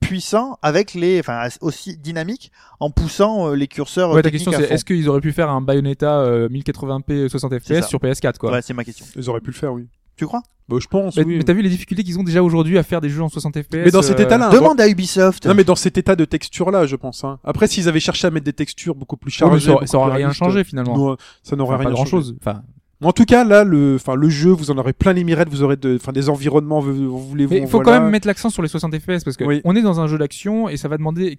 puissant 0.00 0.58
avec 0.62 0.94
les, 0.94 1.20
enfin 1.20 1.48
aussi 1.60 1.96
dynamique 1.96 2.50
en 2.80 2.90
poussant 2.90 3.48
euh, 3.50 3.54
les 3.54 3.68
curseurs 3.68 4.10
euh, 4.10 4.14
Ouais, 4.16 4.22
ta 4.22 4.30
question 4.32 4.50
c'est 4.50 4.64
est-ce 4.64 4.84
qu'ils 4.84 5.08
auraient 5.08 5.20
pu 5.20 5.32
faire 5.32 5.48
un 5.48 5.60
Bayonetta 5.60 6.20
euh, 6.20 6.48
1080p 6.48 7.28
60 7.28 7.52
C'est 7.62 7.80
fps 7.82 7.88
sur 7.88 8.00
PS4 8.00 8.36
quoi? 8.38 8.50
Ouais, 8.52 8.62
c'est 8.62 8.74
ma 8.74 8.84
question. 8.84 9.06
Ils 9.16 9.30
auraient 9.30 9.40
pu 9.40 9.50
le 9.50 9.56
faire, 9.56 9.72
oui. 9.72 9.86
Tu 10.16 10.26
crois? 10.26 10.42
Bah, 10.68 10.76
je 10.80 10.86
pense, 10.86 11.16
Mais, 11.16 11.24
oui. 11.24 11.36
mais 11.38 11.42
t'as 11.44 11.52
vu 11.54 11.62
les 11.62 11.68
difficultés 11.68 12.04
qu'ils 12.04 12.18
ont 12.18 12.22
déjà 12.22 12.42
aujourd'hui 12.42 12.78
à 12.78 12.82
faire 12.84 13.00
des 13.00 13.08
jeux 13.08 13.22
en 13.22 13.28
60 13.28 13.56
fps 13.62 13.68
Mais 13.72 13.90
dans 13.90 14.00
cet 14.02 14.20
euh, 14.20 14.22
état-là, 14.24 14.48
Demande 14.50 14.80
à 14.80 14.88
Ubisoft. 14.88 15.44
Non, 15.46 15.54
mais 15.54 15.64
dans 15.64 15.74
cet 15.74 15.98
état 15.98 16.14
de 16.16 16.24
texture-là, 16.24 16.86
je 16.86 16.96
pense. 16.96 17.24
Hein. 17.24 17.38
Après, 17.44 17.66
s'ils 17.66 17.88
avaient 17.88 17.98
cherché 18.00 18.26
à 18.28 18.30
mettre 18.30 18.44
des 18.46 18.52
textures 18.52 18.94
beaucoup 18.94 19.16
plus 19.16 19.30
chargées, 19.32 19.66
ça, 19.66 19.72
beaucoup 19.72 19.86
ça 19.86 19.98
aurait 19.98 20.10
plus 20.12 20.16
rien 20.18 20.32
changé 20.32 20.62
finalement. 20.64 20.96
non, 20.96 21.16
ça 21.42 21.56
n'aurait 21.56 21.74
Enfin, 21.74 21.84
rien 21.84 21.90
grand 21.94 22.04
changé. 22.04 22.10
chose. 22.10 22.36
Enfin, 22.40 22.62
En 23.02 23.12
tout 23.12 23.24
cas, 23.24 23.42
là, 23.44 23.64
le, 23.64 23.96
enfin, 23.96 24.14
le 24.14 24.28
jeu, 24.28 24.50
vous 24.50 24.70
en 24.70 24.78
aurez 24.78 24.92
plein 24.92 25.12
les 25.12 25.24
mirettes, 25.24 25.48
vous 25.48 25.64
aurez 25.64 25.76
de, 25.76 25.96
enfin, 25.96 26.12
des 26.12 26.28
environnements, 26.28 26.78
vous, 26.78 26.94
vous 26.94 27.18
voulez 27.28 27.48
mais 27.48 27.56
il 27.58 27.62
faut 27.66 27.78
voilà. 27.82 27.84
quand 27.98 28.00
même 28.04 28.10
mettre 28.12 28.28
l'accent 28.28 28.48
sur 28.48 28.62
les 28.62 28.68
60 28.68 28.94
fps 29.00 29.24
parce 29.24 29.36
que 29.36 29.42
Oui. 29.44 29.60
on 29.64 29.74
est 29.74 29.82
dans 29.82 29.98
un 30.00 30.06
jeu 30.06 30.16
d'action 30.16 30.68
et 30.68 30.76
ça 30.76 30.86
va 30.86 30.96
demander, 30.96 31.36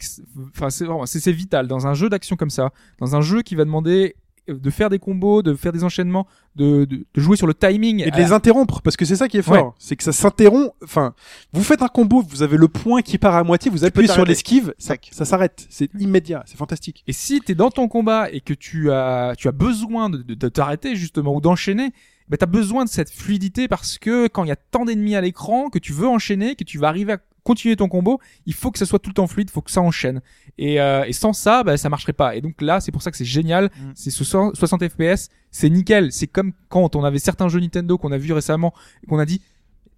enfin 0.54 0.70
c'est 0.70 0.84
vraiment, 0.84 1.06
c'est 1.06 1.32
vital 1.32 1.68
dans 1.68 1.88
un 1.88 1.94
jeu 1.94 2.10
d'action 2.10 2.36
comme 2.36 2.50
ça, 2.50 2.72
dans 3.00 3.16
un 3.16 3.22
jeu 3.22 3.42
qui 3.42 3.56
va 3.56 3.64
demander 3.64 4.16
de 4.48 4.70
faire 4.70 4.90
des 4.90 5.00
combos, 5.00 5.42
de 5.42 5.54
faire 5.56 5.72
des 5.72 5.84
enchaînements, 5.84 6.28
de, 6.56 6.86
de, 6.86 7.06
de 7.14 7.22
jouer 7.22 7.38
sur 7.38 7.48
le 7.48 7.54
timing. 7.54 8.02
et 8.06 8.12
de 8.12 8.18
les 8.18 8.32
interrompre 8.32 8.82
parce 8.82 8.98
que 8.98 9.06
c'est 9.06 9.16
ça 9.16 9.28
qui 9.28 9.38
est 9.38 9.42
fort. 9.42 9.66
Ouais. 9.68 9.72
c'est 9.80 9.96
que 9.96 10.04
ça 10.04 10.12
s'interrompt 10.12 10.72
enfin 10.84 11.14
vous 11.54 11.64
faites 11.64 11.82
un 11.82 11.88
combo 11.88 12.22
vous 12.28 12.44
avez 12.44 12.58
le 12.58 12.68
point 12.68 13.02
qui 13.02 13.18
part 13.18 13.36
à 13.36 13.44
moitié 13.44 13.72
vous 13.72 13.86
appuyez 13.86 14.08
sur 14.08 14.26
l'esquive 14.26 14.74
ça, 14.78 14.96
ça 15.12 15.26
s'arrête. 15.26 15.66
C'est 15.70 15.90
immédiat 16.00 16.44
c'est 16.46 16.58
fantastique. 16.58 17.04
Et 17.08 17.14
si 17.14 17.40
t'es 17.42 17.56
dans 17.56 17.72
ton 17.72 17.88
combat 17.88 18.30
et 18.32 18.42
que 18.42 18.54
tu 18.54 18.92
as, 18.92 19.34
tu 19.38 19.48
as 19.48 19.52
besoin 19.54 20.10
de, 20.10 20.18
de, 20.18 20.34
de 20.34 20.50
t'arrêter 20.50 20.96
justement 20.96 21.36
ou 21.36 21.42
d'enchaîner, 21.42 21.92
ben 22.30 22.38
t'as 22.38 22.46
besoin 22.46 22.86
de 22.86 22.90
cette 22.90 23.10
fluidité 23.12 23.68
parce 23.68 23.98
que 23.98 24.28
quand 24.28 24.44
il 24.44 24.50
y 24.50 24.52
a 24.52 24.56
tant 24.56 24.86
d'ennemis 24.86 25.16
à 25.16 25.22
l'écran, 25.22 25.70
que 25.70 25.80
tu 25.80 25.94
veux 25.94 26.08
enchaîner, 26.08 26.56
que 26.56 26.64
tu 26.64 26.78
vas 26.78 26.88
arriver 26.88 27.14
à 27.14 27.18
continuer 27.44 27.76
ton 27.76 27.88
combo, 27.88 28.20
il 28.46 28.54
faut 28.54 28.72
que 28.72 28.80
ça 28.80 28.86
soit 28.86 29.00
tout 29.00 29.10
le 29.10 29.16
temps 29.16 29.28
fluide, 29.28 29.50
il 29.50 29.54
faut 29.54 29.62
que 29.62 29.72
ça 29.72 29.82
enchaîne. 29.82 30.22
Et, 30.58 30.80
euh, 30.80 31.04
et 31.06 31.14
sans 31.14 31.34
ça, 31.34 31.64
ben 31.64 31.78
ça 31.78 31.90
marcherait 31.90 32.14
pas. 32.14 32.36
Et 32.36 32.42
donc 32.42 32.62
là, 32.62 32.80
c'est 32.80 32.92
pour 32.92 33.02
ça 33.02 33.12
que 33.12 33.18
c'est 33.18 33.26
génial. 33.26 33.66
Mm. 33.66 33.92
C'est 33.96 34.12
ce 34.12 34.24
60 34.24 34.56
60 34.56 34.88
FPS, 34.88 35.30
c'est 35.52 35.70
nickel. 35.70 36.12
C'est 36.12 36.28
comme 36.28 36.54
quand 36.70 36.96
on 36.96 37.04
avait 37.04 37.20
certains 37.20 37.50
jeux 37.50 37.60
Nintendo 37.60 37.98
qu'on 37.98 38.12
a 38.12 38.18
vu 38.18 38.34
récemment 38.34 38.74
et 39.04 39.08
qu'on 39.08 39.20
a 39.20 39.26
dit 39.26 39.42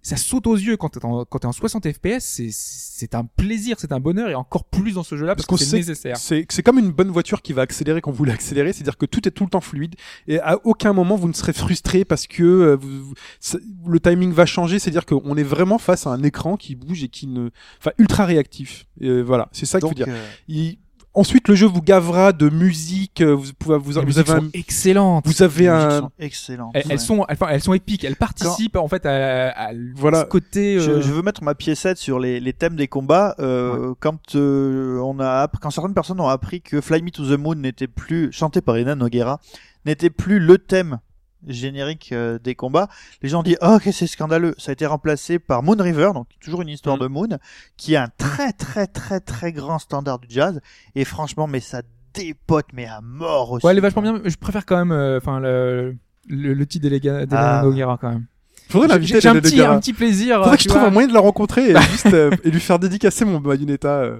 ça 0.02 0.16
saute 0.16 0.46
aux 0.46 0.54
yeux 0.56 0.76
quand 0.76 0.88
t'es 0.90 1.04
en, 1.04 1.24
quand 1.24 1.38
t'es 1.40 1.46
en 1.46 1.52
60 1.52 1.90
FPS, 1.92 2.20
c'est, 2.20 2.48
c'est 2.52 3.14
un 3.14 3.24
plaisir, 3.24 3.76
c'est 3.78 3.92
un 3.92 4.00
bonheur 4.00 4.28
et 4.28 4.34
encore 4.34 4.64
plus 4.64 4.94
dans 4.94 5.02
ce 5.02 5.16
jeu-là 5.16 5.34
parce, 5.34 5.46
Parce 5.46 5.60
que 5.60 5.64
c'est 5.64 5.76
nécessaire. 5.78 6.16
C'est 6.16 6.46
c'est 6.48 6.62
comme 6.62 6.78
une 6.78 6.90
bonne 6.92 7.10
voiture 7.10 7.42
qui 7.42 7.52
va 7.52 7.62
accélérer 7.62 8.00
quand 8.00 8.10
vous 8.10 8.16
voulez 8.16 8.32
accélérer, 8.32 8.72
c'est-à-dire 8.72 8.96
que 8.96 9.06
tout 9.06 9.26
est 9.26 9.30
tout 9.32 9.44
le 9.44 9.50
temps 9.50 9.60
fluide 9.60 9.94
et 10.28 10.38
à 10.40 10.58
aucun 10.64 10.92
moment 10.92 11.16
vous 11.16 11.28
ne 11.28 11.32
serez 11.32 11.52
frustré 11.52 12.04
parce 12.04 12.26
que 12.26 12.42
euh, 12.44 12.76
vous- 12.76 13.04
vous- 13.06 13.14
ça- 13.40 13.58
le 13.86 13.98
timing 14.00 14.32
va 14.32 14.46
changer, 14.46 14.78
c'est-à-dire 14.78 15.06
qu'on 15.06 15.36
est 15.36 15.42
vraiment 15.42 15.78
face 15.78 16.06
à 16.06 16.10
un 16.10 16.22
écran 16.22 16.56
qui 16.56 16.74
bouge 16.76 17.02
et 17.02 17.08
qui 17.08 17.26
ne, 17.26 17.50
enfin 17.78 17.90
ultra 17.98 18.24
réactif. 18.26 18.86
Et 19.00 19.08
euh, 19.08 19.22
voilà, 19.22 19.48
c'est 19.52 19.66
ça 19.66 19.80
qu'il 19.80 19.88
faut 19.88 19.94
dire. 19.94 20.06
euh, 20.08 20.28
Il- 20.48 20.78
Ensuite, 21.16 21.48
le 21.48 21.54
jeu 21.54 21.66
vous 21.66 21.80
gavera 21.82 22.32
de 22.32 22.48
musique. 22.50 23.22
euh, 23.22 23.34
Vous 23.34 23.52
pouvez, 23.58 23.78
vous, 23.78 23.92
vous 23.92 23.98
avez, 23.98 24.12
sont 24.12 24.32
un- 24.34 24.50
excellentes. 24.52 25.26
vous 25.26 25.42
avez 25.42 25.62
les 25.62 25.68
un, 25.68 26.00
sont 26.00 26.10
excellentes. 26.18 26.70
Elles, 26.74 26.82
elles 26.84 26.90
Ouais. 26.92 26.98
sont, 26.98 27.24
elles, 27.28 27.36
enfin, 27.40 27.46
elles 27.50 27.62
sont 27.62 27.72
épiques. 27.72 28.04
Elles 28.04 28.16
participent 28.16 28.76
en 28.76 28.86
fait 28.86 29.04
à, 29.06 29.48
à 29.50 29.70
Voilà. 29.94 30.20
ce 30.20 30.24
côté. 30.26 30.78
Je, 30.78 30.90
euh, 30.90 31.00
je 31.00 31.10
veux 31.12 31.22
mettre 31.22 31.42
ma 31.42 31.54
piécette 31.54 31.96
sur 31.96 32.20
les, 32.20 32.38
les 32.38 32.52
thèmes 32.52 32.76
des 32.76 32.86
combats. 32.86 33.34
Euh, 33.40 33.94
Quand 33.98 34.34
euh, 34.36 34.98
on 35.00 35.18
a 35.18 35.48
quand 35.60 35.70
certaines 35.70 35.94
personnes 35.94 36.20
ont 36.20 36.28
appris 36.28 36.60
que 36.60 36.80
Fly 36.82 37.00
Me 37.02 37.10
to 37.10 37.24
the 37.24 37.38
Moon 37.38 37.54
n'était 37.54 37.86
plus 37.88 38.30
chanté 38.30 38.60
par 38.60 38.76
Ena 38.76 38.94
Noguera, 38.94 39.40
n'était 39.86 40.10
plus 40.10 40.38
le 40.38 40.58
thème 40.58 40.98
générique 41.46 42.10
euh, 42.12 42.38
des 42.38 42.54
combats, 42.54 42.88
les 43.22 43.28
gens 43.28 43.40
ont 43.40 43.42
dit 43.42 43.56
oh, 43.62 43.76
ok 43.76 43.88
c'est 43.92 44.06
scandaleux. 44.06 44.54
Ça 44.58 44.70
a 44.70 44.72
été 44.72 44.86
remplacé 44.86 45.38
par 45.38 45.62
Moon 45.62 45.76
River, 45.78 46.10
donc 46.14 46.26
toujours 46.40 46.62
une 46.62 46.68
histoire 46.68 46.96
Mm. 46.96 47.00
de 47.00 47.06
Moon, 47.06 47.28
qui 47.76 47.94
est 47.94 47.98
un 47.98 48.08
très 48.18 48.52
très 48.52 48.86
très 48.86 49.20
très 49.20 49.52
grand 49.52 49.78
standard 49.78 50.18
du 50.18 50.26
jazz. 50.30 50.60
Et 50.94 51.04
franchement, 51.04 51.46
mais 51.46 51.60
ça 51.60 51.82
dépote 52.14 52.66
mais 52.72 52.86
à 52.86 53.00
mort 53.02 53.52
aussi. 53.52 53.66
Ouais, 53.66 53.72
elle 53.72 53.78
est 53.78 53.82
vachement 53.82 54.02
bien. 54.02 54.20
Je 54.24 54.36
préfère 54.36 54.64
quand 54.66 54.76
même, 54.78 54.92
euh, 54.92 55.18
enfin 55.18 55.38
le, 55.40 55.96
le, 56.28 56.54
le 56.54 56.66
titre 56.66 56.88
d'Elena 56.88 57.26
Ah. 57.30 57.62
Noguera 57.62 57.98
quand 58.00 58.08
même. 58.10 58.26
faudrait 58.70 58.88
J'ai 58.88 58.94
l'inviter. 58.94 59.20
j'ai 59.20 59.28
un 59.28 59.34
petit, 59.40 59.60
un 59.60 59.78
petit 59.78 59.92
plaisir. 59.92 60.36
Faudrait 60.38 60.54
euh, 60.54 60.56
que 60.56 60.62
je 60.62 60.68
trouve 60.68 60.80
vois. 60.80 60.88
un 60.88 60.92
moyen 60.92 61.08
de 61.08 61.14
la 61.14 61.20
rencontrer 61.20 61.70
et 61.72 61.80
juste 61.90 62.06
euh, 62.12 62.30
et 62.42 62.50
lui 62.50 62.60
faire 62.60 62.78
dédicacer 62.78 63.24
mon 63.24 63.38
Bayonetta. 63.40 64.10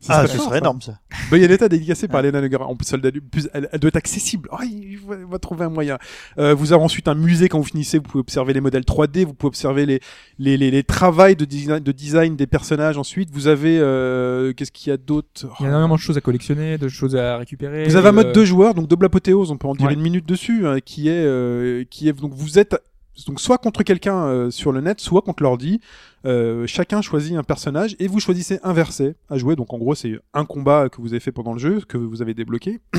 Ce 0.00 0.12
Ah, 0.12 0.18
serait 0.18 0.28
ce 0.28 0.36
fort, 0.36 0.44
serait 0.46 0.54
ça. 0.54 0.58
énorme 0.60 0.80
ça. 0.80 1.00
Bayonetta 1.30 1.68
dédicacée 1.68 2.06
par 2.06 2.20
Elena 2.20 2.40
Noguera. 2.40 2.66
En 2.66 2.76
plus, 2.76 2.92
elle, 2.92 3.00
elle, 3.52 3.68
elle 3.72 3.80
doit 3.80 3.88
être 3.88 3.96
accessible. 3.96 4.48
Oh, 4.52 4.56
il 4.62 4.96
va, 4.98 5.16
il 5.18 5.24
va 5.26 5.38
trouver 5.40 5.64
un 5.64 5.70
moyen. 5.70 5.98
Euh, 6.38 6.54
vous 6.54 6.72
avez 6.72 6.82
ensuite 6.82 7.08
un 7.08 7.16
musée 7.16 7.48
quand 7.48 7.58
vous 7.58 7.64
finissez. 7.64 7.98
Vous 7.98 8.04
pouvez 8.04 8.20
observer 8.20 8.52
les 8.52 8.60
modèles 8.60 8.84
3D. 8.84 9.24
Vous 9.24 9.34
pouvez 9.34 9.48
observer 9.48 9.86
les 9.86 10.00
les 10.38 10.56
les, 10.56 10.70
les 10.70 10.84
travails 10.84 11.34
de 11.34 11.44
design, 11.44 11.80
de 11.82 11.92
design 11.92 12.36
des 12.36 12.46
personnages. 12.46 12.96
Ensuite, 12.96 13.30
vous 13.32 13.48
avez 13.48 13.78
euh, 13.80 14.52
qu'est-ce 14.52 14.70
qu'il 14.70 14.90
y 14.90 14.92
a 14.92 14.96
d'autre? 14.96 15.46
Il 15.58 15.64
y 15.64 15.66
a 15.66 15.68
énormément 15.70 15.96
de 15.96 16.00
choses 16.00 16.16
à 16.16 16.20
collectionner, 16.20 16.78
de 16.78 16.88
choses 16.88 17.16
à 17.16 17.36
récupérer. 17.36 17.84
Vous 17.84 17.96
avez 17.96 18.08
un 18.08 18.12
mode 18.12 18.26
euh, 18.28 18.32
deux 18.32 18.44
joueurs, 18.44 18.74
donc 18.74 18.86
double 18.86 19.06
apothéose. 19.06 19.50
On 19.50 19.56
peut 19.56 19.66
en 19.66 19.74
dire 19.74 19.88
Ouais. 19.88 19.94
une 19.94 20.00
minute 20.00 20.26
dessus, 20.26 20.64
hein, 20.66 20.78
qui 20.80 21.08
est 21.08 21.24
euh, 21.24 21.82
qui 21.90 22.08
est 22.08 22.12
donc 22.12 22.32
vous 22.34 22.58
êtes 22.60 22.76
donc 23.26 23.40
soit 23.40 23.58
contre 23.58 23.82
quelqu'un 23.82 24.26
euh, 24.26 24.50
sur 24.50 24.72
le 24.72 24.80
net, 24.80 25.00
soit 25.00 25.22
contre 25.22 25.42
l'ordi. 25.42 25.80
Euh, 26.24 26.66
chacun 26.66 27.02
choisit 27.02 27.36
un 27.36 27.42
personnage 27.42 27.96
et 27.98 28.08
vous 28.08 28.20
choisissez 28.20 28.60
un 28.62 28.72
verset 28.72 29.16
à 29.28 29.38
jouer. 29.38 29.56
Donc 29.56 29.72
en 29.72 29.78
gros, 29.78 29.94
c'est 29.94 30.18
un 30.34 30.44
combat 30.44 30.88
que 30.88 31.00
vous 31.00 31.12
avez 31.12 31.20
fait 31.20 31.32
pendant 31.32 31.52
le 31.52 31.58
jeu, 31.58 31.80
que 31.88 31.96
vous 31.96 32.22
avez 32.22 32.34
débloqué. 32.34 32.80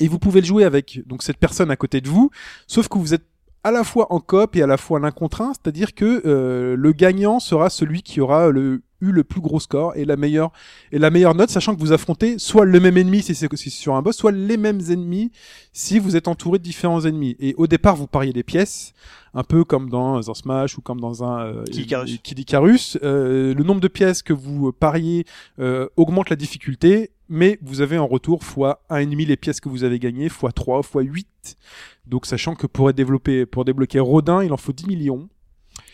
Et 0.00 0.08
vous 0.08 0.18
pouvez 0.18 0.40
le 0.40 0.46
jouer 0.46 0.64
avec 0.64 1.06
donc 1.06 1.22
cette 1.22 1.36
personne 1.36 1.70
à 1.70 1.76
côté 1.76 2.00
de 2.00 2.08
vous, 2.08 2.30
sauf 2.66 2.88
que 2.88 2.98
vous 2.98 3.14
êtes 3.14 3.26
à 3.62 3.70
la 3.70 3.84
fois 3.84 4.12
en 4.12 4.20
coop 4.20 4.56
et 4.56 4.62
à 4.62 4.66
la 4.66 4.76
fois 4.76 4.98
l'un 5.00 5.10
contre 5.10 5.40
un, 5.40 5.52
c'est-à-dire 5.54 5.94
que 5.94 6.22
euh, 6.26 6.76
le 6.76 6.92
gagnant 6.92 7.38
sera 7.40 7.70
celui 7.70 8.02
qui 8.02 8.20
aura 8.20 8.50
le, 8.50 8.82
eu 9.04 9.12
le 9.12 9.24
plus 9.24 9.40
gros 9.40 9.60
score 9.60 9.94
et 9.96 10.04
la 10.04 10.16
meilleure 10.16 10.52
et 10.92 10.98
la 10.98 11.10
meilleure 11.10 11.34
note, 11.34 11.50
sachant 11.50 11.74
que 11.74 11.80
vous 11.80 11.92
affrontez 11.92 12.38
soit 12.38 12.64
le 12.64 12.80
même 12.80 12.96
ennemi 12.96 13.22
si 13.22 13.34
c'est 13.34 13.54
si 13.56 13.70
sur 13.70 13.94
un 13.94 14.02
boss, 14.02 14.16
soit 14.16 14.32
les 14.32 14.56
mêmes 14.56 14.80
ennemis 14.90 15.30
si 15.72 15.98
vous 15.98 16.16
êtes 16.16 16.28
entouré 16.28 16.58
de 16.58 16.64
différents 16.64 17.04
ennemis. 17.04 17.36
Et 17.40 17.54
au 17.56 17.66
départ, 17.66 17.96
vous 17.96 18.06
pariez 18.06 18.32
des 18.32 18.42
pièces, 18.42 18.94
un 19.34 19.42
peu 19.42 19.64
comme 19.64 19.90
dans 19.90 20.30
un 20.30 20.34
Smash 20.34 20.78
ou 20.78 20.80
comme 20.80 21.00
dans 21.00 21.24
un 21.24 21.46
euh, 21.46 21.64
Kid 21.64 21.82
Icarus. 21.82 22.20
Kid 22.22 22.38
Icarus. 22.38 22.98
Euh, 23.02 23.54
le 23.54 23.64
nombre 23.64 23.80
de 23.80 23.88
pièces 23.88 24.22
que 24.22 24.32
vous 24.32 24.72
pariez 24.72 25.24
euh, 25.58 25.88
augmente 25.96 26.30
la 26.30 26.36
difficulté, 26.36 27.10
mais 27.28 27.58
vous 27.62 27.80
avez 27.80 27.98
en 27.98 28.06
retour 28.06 28.44
fois 28.44 28.82
un 28.88 28.98
et 28.98 29.06
demi 29.06 29.26
les 29.26 29.36
pièces 29.36 29.60
que 29.60 29.68
vous 29.68 29.84
avez 29.84 29.98
gagnées, 29.98 30.28
fois 30.28 30.52
3, 30.52 30.82
fois 30.82 31.02
8. 31.02 31.56
Donc 32.06 32.26
sachant 32.26 32.54
que 32.54 32.66
pour 32.66 32.90
être 32.90 32.96
développé, 32.96 33.46
pour 33.46 33.64
débloquer 33.64 34.00
Rodin, 34.00 34.42
il 34.42 34.52
en 34.52 34.56
faut 34.56 34.72
10 34.72 34.86
millions. 34.86 35.28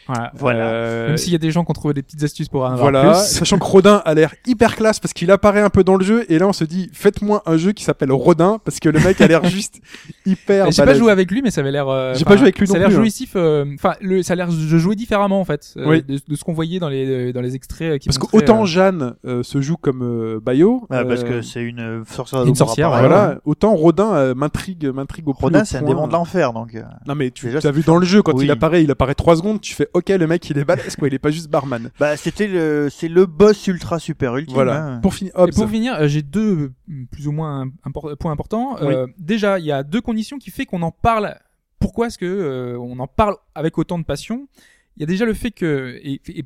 Voilà. 0.06 0.32
Voilà. 0.34 0.68
Euh, 0.70 1.08
Même 1.08 1.16
s'il 1.18 1.32
y 1.32 1.36
a 1.36 1.38
des 1.38 1.50
gens 1.50 1.64
qui 1.64 1.70
ont 1.70 1.74
trouvé 1.74 1.94
des 1.94 2.02
petites 2.02 2.22
astuces 2.22 2.48
pour 2.48 2.62
en 2.62 2.72
avoir 2.72 2.78
voilà, 2.80 3.12
plus. 3.12 3.26
sachant 3.28 3.58
que 3.58 3.64
Rodin 3.64 4.02
a 4.04 4.14
l'air 4.14 4.34
hyper 4.46 4.74
classe 4.74 4.98
parce 4.98 5.12
qu'il 5.12 5.30
apparaît 5.30 5.60
un 5.60 5.70
peu 5.70 5.84
dans 5.84 5.96
le 5.96 6.04
jeu 6.04 6.24
et 6.28 6.38
là 6.38 6.48
on 6.48 6.52
se 6.52 6.64
dit 6.64 6.90
faites-moi 6.92 7.42
un 7.46 7.56
jeu 7.56 7.72
qui 7.72 7.84
s'appelle 7.84 8.10
Rodin 8.10 8.58
parce 8.64 8.80
que 8.80 8.88
le 8.88 8.98
mec 9.00 9.20
a 9.20 9.26
l'air 9.28 9.44
juste 9.48 9.80
hyper 10.26 10.70
J'ai 10.72 10.84
pas 10.84 10.94
joué 10.94 11.12
avec 11.12 11.30
lui, 11.30 11.42
mais 11.42 11.50
ça 11.50 11.60
avait 11.60 11.70
l'air. 11.70 11.88
euh, 11.88 12.14
J'ai 12.14 12.24
pas 12.24 12.36
joué 12.36 12.44
avec 12.44 12.58
lui 12.58 12.66
Ça 12.66 12.72
non 12.74 12.76
a 12.76 12.80
l'air 12.80 12.88
hein. 12.88 13.00
jouissif. 13.00 13.32
euh, 13.36 13.64
Enfin, 13.74 13.94
le, 14.00 14.22
ça 14.22 14.32
a 14.32 14.36
l'air 14.36 14.48
de 14.48 14.78
jouer 14.78 14.96
différemment 14.96 15.40
en 15.40 15.44
fait, 15.44 15.74
euh, 15.76 15.86
Oui. 15.88 16.02
de, 16.02 16.18
de 16.26 16.34
ce 16.36 16.42
qu'on 16.44 16.52
voyait 16.54 16.78
dans 16.80 16.88
les 16.88 17.32
dans 17.32 17.40
les 17.40 17.54
extraits. 17.54 17.92
euh, 17.92 17.98
Qui 17.98 18.08
Parce 18.08 18.18
que 18.18 18.24
montraient, 18.24 18.38
autant 18.38 18.62
euh, 18.62 18.66
Jeanne 18.66 19.14
euh, 19.24 19.42
se 19.42 19.60
joue 19.60 19.76
comme 19.76 20.02
euh, 20.02 20.40
Bayo, 20.40 20.86
Ah, 20.90 21.04
parce 21.04 21.22
euh, 21.22 21.28
que 21.28 21.42
c'est 21.42 21.62
une 21.62 21.80
euh, 21.80 22.02
sorcière. 22.04 22.44
Une 22.44 22.54
sorcière, 22.54 22.88
voilà, 22.90 23.38
autant 23.44 23.74
Rodin 23.74 24.12
euh, 24.14 24.34
m'intrigue 24.34 24.86
m'intrigue 24.92 25.28
au 25.28 25.34
plus 25.34 25.44
Rodin, 25.44 25.64
c'est 25.64 25.78
un 25.78 25.82
démon 25.82 26.06
de 26.08 26.12
l'enfer, 26.12 26.52
donc. 26.52 26.74
euh, 26.74 26.82
Non 27.06 27.14
mais 27.14 27.30
tu 27.30 27.48
as 27.56 27.70
vu 27.70 27.82
dans 27.82 27.96
le 27.98 28.06
jeu 28.06 28.22
quand 28.22 28.40
il 28.40 28.50
apparaît, 28.50 28.82
il 28.82 28.90
apparaît 28.90 29.14
trois 29.14 29.36
secondes, 29.36 29.60
tu 29.60 29.74
fais 29.74 29.88
OK 29.94 30.08
le 30.10 30.26
mec 30.26 30.48
il 30.50 30.58
est 30.58 30.64
balèze 30.64 30.96
quoi, 30.96 31.08
il 31.08 31.14
est 31.14 31.18
pas 31.18 31.30
juste 31.30 31.48
barman. 31.48 31.90
Bah, 31.98 32.16
c'était 32.16 32.46
le, 32.46 32.88
c'est 32.90 33.08
le 33.08 33.26
boss 33.26 33.66
ultra 33.66 33.98
super 33.98 34.36
ultime. 34.36 34.54
Voilà. 34.54 34.84
hein. 34.84 35.00
Pour 35.00 35.14
finir, 35.14 35.32
Et 35.36 35.40
Hobbs. 35.40 35.54
pour 35.54 35.68
finir, 35.68 35.94
euh, 35.94 36.08
j'ai 36.08 36.22
deux 36.22 36.70
euh, 36.90 37.04
plus 37.10 37.28
ou 37.28 37.32
moins 37.32 37.66
impor- 37.86 38.16
points 38.16 38.32
importants. 38.32 38.76
Euh, 38.80 39.06
déjà, 39.18 39.58
il 39.58 39.64
y 39.64 39.72
a 39.72 39.82
deux 39.82 40.00
conditions 40.00 40.38
qui 40.38 40.50
fait 40.50 40.66
qu'on 40.66 40.82
en 40.82 40.90
parle. 40.92 41.34
Pourquoi 41.78 42.08
est-ce 42.08 42.18
que 42.18 42.26
euh, 42.26 42.78
on 42.78 42.98
en 42.98 43.06
parle 43.06 43.36
avec 43.54 43.78
autant 43.78 43.98
de 43.98 44.04
passion? 44.04 44.48
Il 44.96 45.00
y 45.00 45.02
a 45.04 45.06
déjà 45.06 45.24
le 45.24 45.34
fait 45.34 45.50
que 45.50 45.98
et, 46.02 46.20
et- 46.28 46.44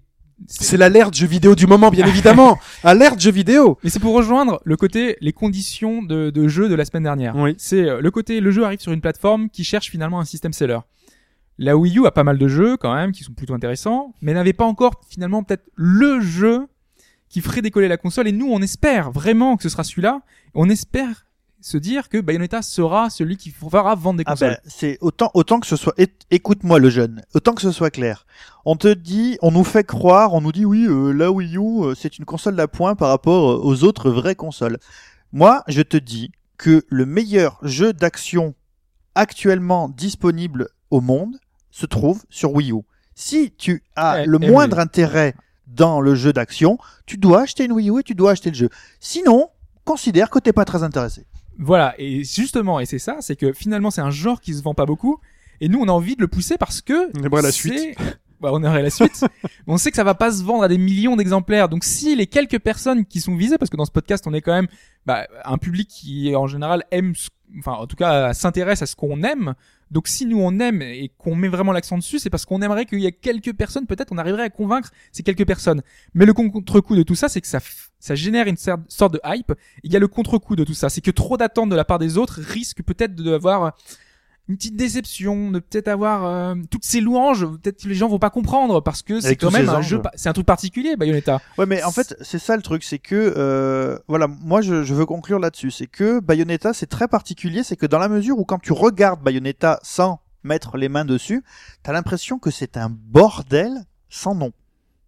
c'est 0.49 0.76
l'alerte 0.76 1.14
jeu 1.14 1.28
vidéo 1.28 1.55
du 1.55 1.66
moment 1.68 1.90
bien 1.90 2.07
évidemment. 2.07 2.59
Alerte 2.82 3.20
jeu 3.20 3.30
vidéo. 3.30 3.78
mais 3.84 3.90
c'est 3.90 4.01
pour 4.01 4.14
rejoindre 4.14 4.61
le 4.64 4.76
côté 4.76 5.16
les 5.20 5.32
conditions 5.32 6.03
de, 6.03 6.30
de 6.30 6.49
jeu 6.49 6.68
de 6.68 6.74
la 6.74 6.84
semaine 6.84 7.05
dernière. 7.05 7.36
Oui. 7.36 7.55
C'est 7.57 7.88
euh, 7.88 8.01
le 8.01 8.11
côté 8.11 8.40
le 8.40 8.51
jeu 8.51 8.64
arrive 8.64 8.80
sur 8.80 8.92
une 8.92 9.01
plateforme 9.01 9.49
qui 9.49 9.62
cherche 9.62 9.90
finalement 9.90 10.18
un 10.18 10.24
système 10.24 10.53
seller. 10.53 10.80
La 11.59 11.77
Wii 11.77 11.99
U 11.99 12.07
a 12.07 12.11
pas 12.11 12.25
mal 12.25 12.39
de 12.39 12.49
jeux 12.49 12.77
quand 12.77 12.95
même 12.95 13.13
qui 13.13 13.23
sont 13.25 13.33
plutôt 13.33 13.55
intéressants, 13.55 14.15
mais 14.21 14.35
n'avait 14.35 14.53
pas 14.53 14.65
encore 14.65 15.01
finalement 15.09 15.43
peut-être 15.43 15.69
le 15.77 16.21
jeu 16.21 16.67
qui 17.29 17.41
ferait 17.41 17.63
décoller 17.63 17.89
la 17.89 17.97
console. 17.97 18.29
Et 18.29 18.33
nous, 18.33 18.49
on 18.51 18.61
espère 18.61 19.11
vraiment 19.13 19.57
que 19.57 19.63
ce 19.63 19.69
sera 19.69 19.85
celui-là. 19.85 20.23
On 20.55 20.69
espère 20.69 21.27
se 21.61 21.79
dire 21.79 22.09
que 22.11 22.21
Bayonetta 22.21 22.61
sera 22.61 23.09
celui 23.09 23.37
qui 23.39 23.51
fera 23.51 23.95
vendre 23.95 24.19
des 24.19 24.25
Ah 24.27 24.33
consoles. 24.33 24.51
ben, 24.51 24.59
c'est 24.67 24.99
autant 25.01 25.31
autant 25.33 25.61
que 25.61 25.67
ce 25.67 25.77
soit 25.77 25.95
écoute-moi 26.31 26.79
le 26.79 26.91
jeune 26.91 27.23
autant 27.33 27.55
que 27.55 27.63
ce 27.63 27.73
soit 27.73 27.89
clair 27.91 28.27
on 28.67 28.77
te 28.77 28.93
dit 28.93 29.39
on 29.41 29.51
nous 29.51 29.65
fait 29.65 29.83
croire 29.83 30.35
on 30.35 30.43
nous 30.43 30.53
dit 30.53 30.67
oui 30.67 30.85
euh, 30.87 31.11
la 31.13 31.31
Wii 31.33 31.57
U 31.57 31.85
euh, 31.85 31.95
c'est 31.95 32.19
une 32.19 32.27
console 32.27 32.55
d'appoint 32.57 32.95
par 32.97 33.09
rapport 33.09 33.51
euh, 33.51 33.61
aux 33.63 33.83
autres 33.83 34.11
vraies 34.11 34.35
consoles 34.35 34.77
moi 35.33 35.65
je 35.67 35.81
te 35.81 35.97
dis 35.97 36.33
que 36.59 36.85
le 36.91 37.07
meilleur 37.07 37.59
jeu 37.63 37.95
d'action 37.95 38.55
actuellement 39.15 39.89
disponible 39.89 40.69
au 40.91 41.01
monde 41.01 41.39
se 41.75 41.87
trouve 41.87 42.22
sur 42.31 42.53
Wii 42.55 42.70
U 42.72 42.83
si 43.16 43.51
tu 43.57 43.83
as 43.97 44.22
Eh, 44.22 44.27
le 44.27 44.39
eh 44.43 44.51
moindre 44.51 44.77
oui. 44.77 44.83
intérêt 44.83 45.35
dans 45.66 46.01
le 46.01 46.14
jeu 46.14 46.33
d'action 46.33 46.79
tu 47.07 47.16
dois 47.16 47.43
acheter 47.43 47.64
une 47.64 47.72
Wii 47.72 47.91
U 47.91 47.99
et 48.01 48.03
tu 48.05 48.14
dois 48.14 48.31
acheter 48.33 48.51
le 48.51 48.57
jeu 48.57 48.68
sinon 49.01 49.49
considère 49.85 50.31
que 50.31 50.39
t'es 50.39 50.53
pas 50.53 50.64
très 50.64 50.83
intéressé 50.85 51.27
Voilà, 51.59 51.95
et 51.99 52.25
justement, 52.25 52.81
et 52.81 52.87
c'est 52.87 52.99
ça, 52.99 53.16
c'est 53.20 53.37
que 53.37 53.53
finalement 53.53 53.91
c'est 53.91 54.01
un 54.01 54.11
genre 54.11 54.41
qui 54.41 54.55
se 54.55 54.62
vend 54.62 54.75
pas 54.75 54.87
beaucoup, 54.87 55.18
et 55.61 55.68
nous 55.68 55.79
on 55.81 55.89
a 55.89 55.93
envie 55.93 56.16
de 56.16 56.20
le 56.22 56.29
pousser 56.29 56.57
parce 56.59 56.81
que 56.81 57.11
On 57.18 57.22
aimerait 57.25 57.43
la 57.43 57.53
suite. 57.53 57.97
Bah, 58.41 58.51
on 58.53 58.62
aurait 58.62 58.82
la 58.82 58.91
suite. 58.91 59.24
Mais 59.43 59.49
on 59.66 59.78
sait 59.78 59.91
que 59.91 59.97
ça 59.97 60.05
va 60.05 60.14
pas 60.14 60.32
se 60.32 60.43
vendre 60.43 60.64
à 60.64 60.68
des 60.68 60.78
millions 60.78 61.16
d'exemplaires. 61.16 61.68
Donc 61.68 61.85
si 61.85 62.14
les 62.16 62.26
quelques 62.26 62.59
personnes 62.59 63.05
qui 63.05 63.20
sont 63.20 63.37
visées, 63.37 63.59
parce 63.59 63.70
que 63.70 63.76
dans 63.76 63.85
ce 63.85 63.93
podcast 63.93 64.24
on 64.26 64.35
est 64.35 64.41
quand 64.41 64.55
même 64.55 64.68
bah, 65.07 65.26
un 65.45 65.59
public 65.59 65.89
qui 65.89 66.35
en 66.35 66.47
général 66.47 66.85
aime, 66.91 67.14
enfin 67.59 67.72
en 67.72 67.87
tout 67.87 67.97
cas 67.97 68.32
s'intéresse 68.35 68.82
à 68.82 68.87
ce 68.87 68.97
qu'on 68.97 69.22
aime. 69.22 69.55
Donc 69.91 70.09
si 70.09 70.26
nous 70.26 70.41
on 70.41 70.59
aime 70.59 70.82
et 70.82 71.11
qu'on 71.18 71.37
met 71.37 71.49
vraiment 71.49 71.72
l'accent 71.72 71.97
dessus, 71.97 72.18
c'est 72.18 72.30
parce 72.30 72.45
qu'on 72.45 72.61
aimerait 72.62 72.85
qu'il 72.87 73.01
y 73.01 73.07
ait 73.07 73.12
quelques 73.12 73.53
personnes, 73.53 73.87
peut-être 73.87 74.12
on 74.12 74.18
arriverait 74.18 74.43
à 74.43 74.51
convaincre 74.51 74.91
ces 75.12 75.22
quelques 75.22 75.47
personnes. 75.47 75.82
Mais 76.14 76.26
le 76.26 76.32
contre-coup 76.32 76.97
de 76.97 77.03
tout 77.03 77.14
ça, 77.14 77.28
c'est 77.28 77.41
que 77.41 77.47
ça, 77.47 77.61
ça 78.01 78.14
génère 78.14 78.47
une 78.47 78.57
sorte 78.57 79.12
de 79.12 79.20
hype. 79.24 79.53
Il 79.85 79.93
y 79.93 79.97
a 79.97 80.01
le 80.01 80.09
contre-coup 80.09 80.57
de 80.57 80.64
tout 80.64 80.74
ça, 80.74 80.89
c'est 80.89 81.01
que 81.01 81.12
trop 81.12 81.37
d'attentes 81.37 81.68
de 81.68 81.76
la 81.76 81.85
part 81.85 81.99
des 81.99 82.18
autres 82.18 82.41
risque 82.41 82.82
peut-être 82.82 83.14
d'avoir 83.14 83.76
une 84.49 84.57
petite 84.57 84.76
déception, 84.76 85.51
de 85.51 85.59
peut-être 85.59 85.88
avoir 85.88 86.26
euh, 86.26 86.55
toutes 86.70 86.84
ces 86.84 87.01
louanges, 87.01 87.47
peut-être 87.47 87.82
que 87.82 87.88
les 87.88 87.95
gens 87.95 88.09
vont 88.09 88.18
pas 88.18 88.28
comprendre 88.30 88.82
parce 88.82 89.01
que 89.03 89.18
c'est 89.20 89.36
quand 89.36 89.51
même 89.51 89.68
un 89.70 89.76
anges. 89.76 89.88
jeu, 89.88 90.03
c'est 90.16 90.28
un 90.28 90.34
truc 90.34 90.47
particulier, 90.47 90.97
Bayonetta. 90.97 91.40
Ouais, 91.57 91.64
mais 91.64 91.82
en 91.82 91.90
fait, 91.90 92.14
c'est 92.20 92.38
ça 92.38 92.55
le 92.57 92.62
truc, 92.62 92.84
c'est 92.84 92.99
que, 92.99 93.34
euh, 93.36 93.99
voilà, 94.07 94.26
moi 94.26 94.61
je, 94.61 94.82
je 94.82 94.95
veux 94.95 95.07
conclure 95.07 95.38
là-dessus, 95.38 95.70
c'est 95.70 95.86
que 95.86 96.20
Bayonetta, 96.20 96.74
c'est 96.74 96.86
très 96.88 97.09
particulier, 97.09 97.62
c'est 97.62 97.76
que 97.76 97.86
dans 97.86 97.99
la 97.99 98.09
mesure 98.09 98.38
où 98.38 98.45
quand 98.45 98.59
tu 98.59 98.72
regardes 98.72 99.22
Bayonetta 99.22 99.80
sans 99.82 100.20
mettre 100.42 100.76
les 100.76 100.90
mains 100.90 101.07
dessus, 101.07 101.42
t'as 101.82 101.92
l'impression 101.92 102.38
que 102.38 102.51
c'est 102.51 102.76
un 102.76 102.90
bordel 102.90 103.72
sans 104.11 104.34
nom. 104.34 104.53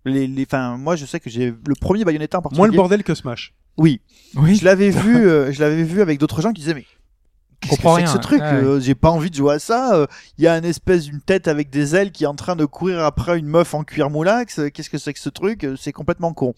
Les, 0.07 0.27
les, 0.27 0.45
enfin, 0.45 0.79
moi 0.79 0.97
je 0.97 1.05
sais 1.05 1.21
que 1.21 1.29
j'ai 1.29 1.49
le 1.51 1.75
premier 1.79 2.05
Bayonetta 2.05 2.39
en 2.39 2.43
particulier. 2.43 2.61
Moins 2.61 2.69
le 2.69 2.77
bordel 2.77 3.03
que 3.05 3.15
Smash. 3.15 3.53
Oui, 3.77 4.01
Oui. 4.35 4.57
je 4.57 4.65
l'avais 4.65 4.89
vu, 5.05 5.29
euh, 5.29 5.53
je 5.53 5.61
l'avais 5.61 5.83
vu 5.83 6.01
avec 6.01 6.19
d'autres 6.19 6.41
gens 6.41 6.53
qui 6.55 6.63
disaient 6.63 6.73
mais 6.75 6.87
qu'est-ce 7.61 7.71
que 7.77 7.77
comprends 7.83 7.97
c'est 7.97 8.05
que 8.05 8.09
ce 8.11 8.19
truc 8.19 8.41
Ouais. 8.41 8.47
Euh, 8.47 8.81
J'ai 8.81 8.95
pas 8.95 9.11
envie 9.11 9.31
de 9.31 9.35
jouer 9.37 9.55
à 9.55 9.59
ça. 9.59 9.95
Euh, 9.95 10.07
Il 10.39 10.45
y 10.45 10.49
a 10.49 10.57
une 10.57 10.65
espèce 10.65 11.05
d'une 11.05 11.21
tête 11.21 11.49
avec 11.49 11.71
des 11.71 11.95
ailes 11.97 12.13
qui 12.13 12.25
est 12.25 12.29
en 12.29 12.35
train 12.35 12.57
de 12.57 12.65
courir 12.65 13.01
après 13.01 13.39
une 13.39 13.47
meuf 13.47 13.75
en 13.75 13.85
cuir 13.85 14.11
moulax. 14.11 14.59
Euh, 14.59 14.69
Qu'est-ce 14.71 14.91
que 14.91 14.99
c'est 14.99 15.13
que 15.13 15.19
ce 15.21 15.29
truc 15.29 15.67
C'est 15.79 15.93
complètement 15.93 16.33
con. 16.33 16.55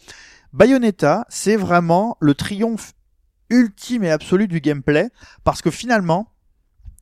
Bayonetta, 0.53 1.27
c'est 1.29 1.57
vraiment 1.57 2.17
le 2.21 2.35
triomphe 2.35 2.93
ultime 3.51 4.05
et 4.05 4.11
absolu 4.11 4.49
du 4.49 4.61
gameplay 4.61 5.09
parce 5.45 5.63
que 5.63 5.71
finalement, 5.71 6.33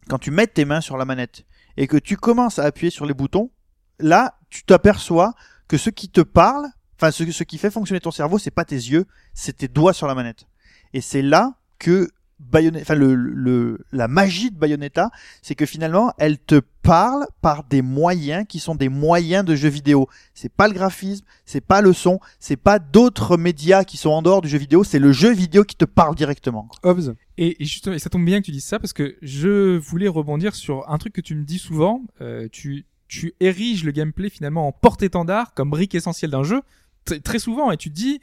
quand 0.08 0.18
tu 0.18 0.30
mets 0.30 0.46
tes 0.46 0.64
mains 0.64 0.80
sur 0.80 0.96
la 0.96 1.04
manette 1.04 1.44
et 1.76 1.86
que 1.86 1.96
tu 1.96 2.16
commences 2.16 2.58
à 2.58 2.64
appuyer 2.64 2.90
sur 2.90 3.06
les 3.06 3.14
boutons, 3.14 3.50
là, 3.98 4.38
tu 4.50 4.64
t'aperçois 4.64 5.34
que 5.68 5.76
ce 5.78 5.90
qui 5.90 6.08
te 6.08 6.20
parle, 6.20 6.66
enfin 6.98 7.10
ce, 7.10 7.30
ce 7.30 7.44
qui 7.44 7.58
fait 7.58 7.70
fonctionner 7.70 8.00
ton 8.00 8.10
cerveau, 8.10 8.38
c'est 8.38 8.50
pas 8.50 8.64
tes 8.64 8.76
yeux, 8.76 9.06
c'est 9.34 9.56
tes 9.56 9.68
doigts 9.68 9.92
sur 9.92 10.06
la 10.06 10.14
manette. 10.14 10.46
Et 10.92 11.00
c'est 11.00 11.22
là 11.22 11.54
que 11.78 12.08
Bayonetta, 12.38 12.82
enfin 12.82 12.94
le, 12.94 13.14
le, 13.14 13.78
la 13.92 14.08
magie 14.08 14.50
de 14.50 14.56
Bayonetta, 14.56 15.10
c'est 15.42 15.54
que 15.54 15.64
finalement, 15.64 16.12
elle 16.18 16.38
te 16.38 16.60
parle 16.82 17.26
par 17.40 17.64
des 17.64 17.82
moyens 17.82 18.44
qui 18.48 18.58
sont 18.58 18.74
des 18.74 18.88
moyens 18.88 19.44
de 19.44 19.54
jeux 19.54 19.70
vidéo. 19.70 20.06
C'est 20.34 20.52
pas 20.52 20.68
le 20.68 20.74
graphisme, 20.74 21.24
c'est 21.44 21.60
pas 21.60 21.80
le 21.80 21.92
son, 21.92 22.20
c'est 22.38 22.56
pas 22.56 22.78
d'autres 22.78 23.36
médias 23.36 23.84
qui 23.84 23.96
sont 23.96 24.10
en 24.10 24.22
dehors 24.22 24.42
du 24.42 24.48
jeu 24.48 24.58
vidéo, 24.58 24.84
c'est 24.84 24.98
le 24.98 25.12
jeu 25.12 25.32
vidéo 25.32 25.64
qui 25.64 25.76
te 25.76 25.86
parle 25.86 26.14
directement. 26.14 26.68
Hobbs. 26.82 27.14
Et, 27.38 27.62
et 27.62 27.64
justement, 27.64 27.96
et 27.96 27.98
ça 27.98 28.10
tombe 28.10 28.24
bien 28.24 28.40
que 28.40 28.46
tu 28.46 28.52
dises 28.52 28.64
ça 28.64 28.78
parce 28.78 28.92
que 28.92 29.16
je 29.22 29.76
voulais 29.78 30.08
rebondir 30.08 30.54
sur 30.54 30.88
un 30.90 30.98
truc 30.98 31.14
que 31.14 31.20
tu 31.20 31.34
me 31.34 31.44
dis 31.44 31.58
souvent. 31.58 32.02
Euh, 32.20 32.48
tu, 32.52 32.86
tu 33.08 33.34
ériges 33.40 33.82
le 33.84 33.92
gameplay 33.92 34.28
finalement 34.28 34.68
en 34.68 34.72
porte-étendard 34.72 35.54
comme 35.54 35.70
brique 35.70 35.94
essentielle 35.94 36.30
d'un 36.30 36.44
jeu 36.44 36.60
Tr- 37.06 37.22
très 37.22 37.38
souvent 37.38 37.70
et 37.70 37.76
tu 37.76 37.88
dis 37.88 38.20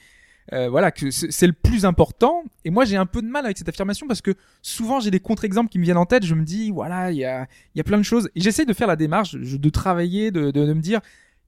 euh, 0.52 0.70
voilà 0.70 0.92
que 0.92 1.10
c'est 1.10 1.48
le 1.48 1.54
plus 1.54 1.86
important. 1.86 2.44
Et 2.66 2.70
moi 2.70 2.86
j'ai 2.86 2.98
un 2.98 3.06
peu 3.06 3.22
de 3.22 3.28
mal 3.28 3.46
avec 3.46 3.58
cette 3.58 3.70
affirmation 3.70 4.08
parce 4.08 4.22
que 4.22 4.36
souvent 4.62 5.00
j'ai 5.00 5.12
des 5.12 5.20
contre-exemples 5.20 5.70
qui 5.70 5.80
me 5.80 5.84
viennent 5.84 5.98
en 5.98 6.06
tête. 6.06 6.26
Je 6.26 6.36
me 6.36 6.44
dis 6.44 6.72
voilà 6.72 7.12
il 7.12 7.18
y 7.18 7.26
a, 7.26 7.48
y 7.76 7.80
a 7.80 7.84
plein 7.84 7.98
de 7.98 8.04
choses 8.04 8.30
et 8.36 8.42
j'essaie 8.42 8.66
de 8.66 8.74
faire 8.74 8.88
la 8.88 8.96
démarche 8.96 9.36
de 9.36 9.70
travailler 9.70 10.32
de, 10.32 10.52
me 10.52 10.82
dire 10.82 11.00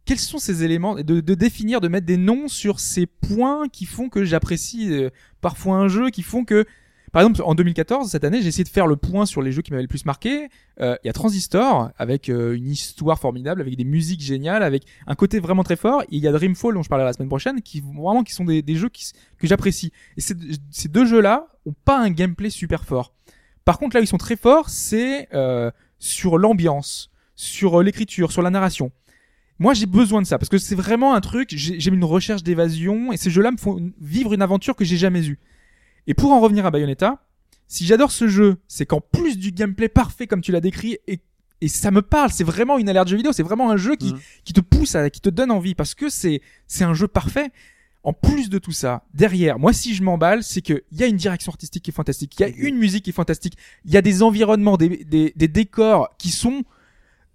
quels 0.05 0.19
sont 0.19 0.37
ces 0.37 0.63
éléments, 0.63 0.95
de 0.95 1.33
définir, 1.33 1.81
de 1.81 1.87
mettre 1.87 2.05
des 2.05 2.17
noms 2.17 2.47
sur 2.47 2.79
ces 2.79 3.07
points 3.07 3.67
qui 3.67 3.85
font 3.85 4.07
que 4.07 4.23
j'apprécie 4.23 4.91
euh, 4.91 5.09
parfois 5.41 5.77
un 5.77 5.87
jeu, 5.87 6.11
qui 6.11 6.21
font 6.21 6.45
que 6.45 6.65
par 7.11 7.21
exemple, 7.21 7.41
en 7.45 7.55
2014, 7.55 8.09
cette 8.09 8.23
année, 8.23 8.41
j'ai 8.41 8.49
essayé 8.49 8.63
de 8.63 8.69
faire 8.69 8.87
le 8.87 8.95
point 8.95 9.25
sur 9.25 9.41
les 9.41 9.51
jeux 9.51 9.61
qui 9.61 9.71
m'avaient 9.71 9.83
le 9.83 9.87
plus 9.87 10.05
marqué. 10.05 10.49
Euh, 10.81 10.95
Il 11.03 11.07
y 11.07 11.09
a 11.09 11.13
Transistor, 11.13 11.91
avec 11.97 12.29
euh, 12.29 12.55
une 12.55 12.69
histoire 12.69 13.19
formidable, 13.19 13.61
avec 13.61 13.75
des 13.75 13.83
musiques 13.83 14.21
géniales, 14.21 14.63
avec 14.63 14.83
un 15.07 15.15
côté 15.15 15.39
vraiment 15.39 15.63
très 15.63 15.75
fort. 15.75 16.03
Il 16.09 16.19
y 16.19 16.27
a 16.27 16.31
Dreamfall, 16.31 16.73
dont 16.73 16.83
je 16.83 16.89
parlerai 16.89 17.07
la 17.07 17.13
semaine 17.13 17.29
prochaine, 17.29 17.61
qui 17.61 17.81
vraiment 17.81 18.23
qui 18.23 18.33
sont 18.33 18.45
des, 18.45 18.61
des 18.61 18.75
jeux 18.75 18.89
qui, 18.89 19.11
que 19.37 19.47
j'apprécie. 19.47 19.91
Et 20.17 20.21
ces, 20.21 20.87
deux 20.89 21.05
jeux-là 21.05 21.47
ont 21.65 21.75
pas 21.85 21.99
un 21.99 22.09
gameplay 22.09 22.49
super 22.49 22.83
fort. 22.83 23.13
Par 23.63 23.79
contre, 23.79 23.95
là 23.95 24.01
où 24.01 24.03
ils 24.03 24.07
sont 24.07 24.17
très 24.17 24.35
forts, 24.35 24.69
c'est 24.69 25.27
euh, 25.33 25.71
sur 25.99 26.37
l'ambiance, 26.37 27.11
sur 27.35 27.79
euh, 27.79 27.83
l'écriture, 27.83 28.31
sur 28.31 28.41
la 28.41 28.49
narration. 28.49 28.91
Moi, 29.57 29.73
j'ai 29.73 29.85
besoin 29.85 30.21
de 30.21 30.27
ça 30.27 30.37
parce 30.37 30.49
que 30.49 30.57
c'est 30.57 30.75
vraiment 30.75 31.15
un 31.15 31.21
truc. 31.21 31.49
J'ai 31.51 31.89
une 31.89 32.03
recherche 32.03 32.43
d'évasion 32.43 33.13
et 33.13 33.17
ces 33.17 33.29
jeux-là 33.29 33.51
me 33.51 33.57
font 33.57 33.91
vivre 34.01 34.33
une 34.33 34.41
aventure 34.41 34.75
que 34.75 34.83
j'ai 34.83 34.97
jamais 34.97 35.25
eue. 35.25 35.39
Et 36.07 36.13
pour 36.13 36.31
en 36.31 36.39
revenir 36.39 36.65
à 36.65 36.71
Bayonetta, 36.71 37.23
si 37.67 37.85
j'adore 37.85 38.11
ce 38.11 38.27
jeu, 38.27 38.57
c'est 38.67 38.85
qu'en 38.85 39.01
plus 39.01 39.37
du 39.37 39.51
gameplay 39.51 39.89
parfait 39.89 40.27
comme 40.27 40.41
tu 40.41 40.51
l'as 40.51 40.61
décrit 40.61 40.97
et 41.07 41.19
et 41.61 41.69
ça 41.69 41.89
me 41.89 42.01
parle, 42.01 42.31
c'est 42.31 42.43
vraiment 42.43 42.77
une 42.77 42.89
alerte 42.89 43.07
jeu 43.07 43.15
vidéo, 43.15 43.31
c'est 43.31 43.41
vraiment 43.41 43.71
un 43.71 43.77
jeu 43.77 43.95
qui, 43.95 44.11
Mhm. 44.11 44.19
qui 44.43 44.51
te 44.53 44.59
pousse 44.59 44.93
à, 44.93 45.09
qui 45.09 45.21
te 45.21 45.29
donne 45.29 45.51
envie 45.51 45.73
parce 45.73 45.95
que 45.95 46.09
c'est, 46.09 46.41
c'est 46.67 46.83
un 46.83 46.93
jeu 46.93 47.07
parfait. 47.07 47.49
En 48.03 48.11
plus 48.11 48.49
de 48.49 48.59
tout 48.59 48.73
ça, 48.73 49.03
derrière, 49.13 49.57
moi, 49.57 49.71
si 49.71 49.95
je 49.95 50.03
m'emballe, 50.03 50.43
c'est 50.43 50.61
que 50.61 50.83
il 50.91 50.99
y 50.99 51.03
a 51.03 51.07
une 51.07 51.15
direction 51.15 51.51
artistique 51.53 51.81
qui 51.83 51.91
est 51.91 51.93
fantastique, 51.93 52.35
il 52.37 52.41
y 52.41 52.45
a 52.45 52.49
une 52.49 52.75
musique 52.77 53.05
qui 53.05 53.11
est 53.11 53.13
fantastique, 53.13 53.55
il 53.85 53.91
y 53.91 53.97
a 53.97 54.01
des 54.01 54.21
environnements, 54.21 54.75
des, 54.75 55.05
des, 55.05 55.31
des 55.35 55.47
décors 55.47 56.09
qui 56.19 56.29
sont 56.29 56.63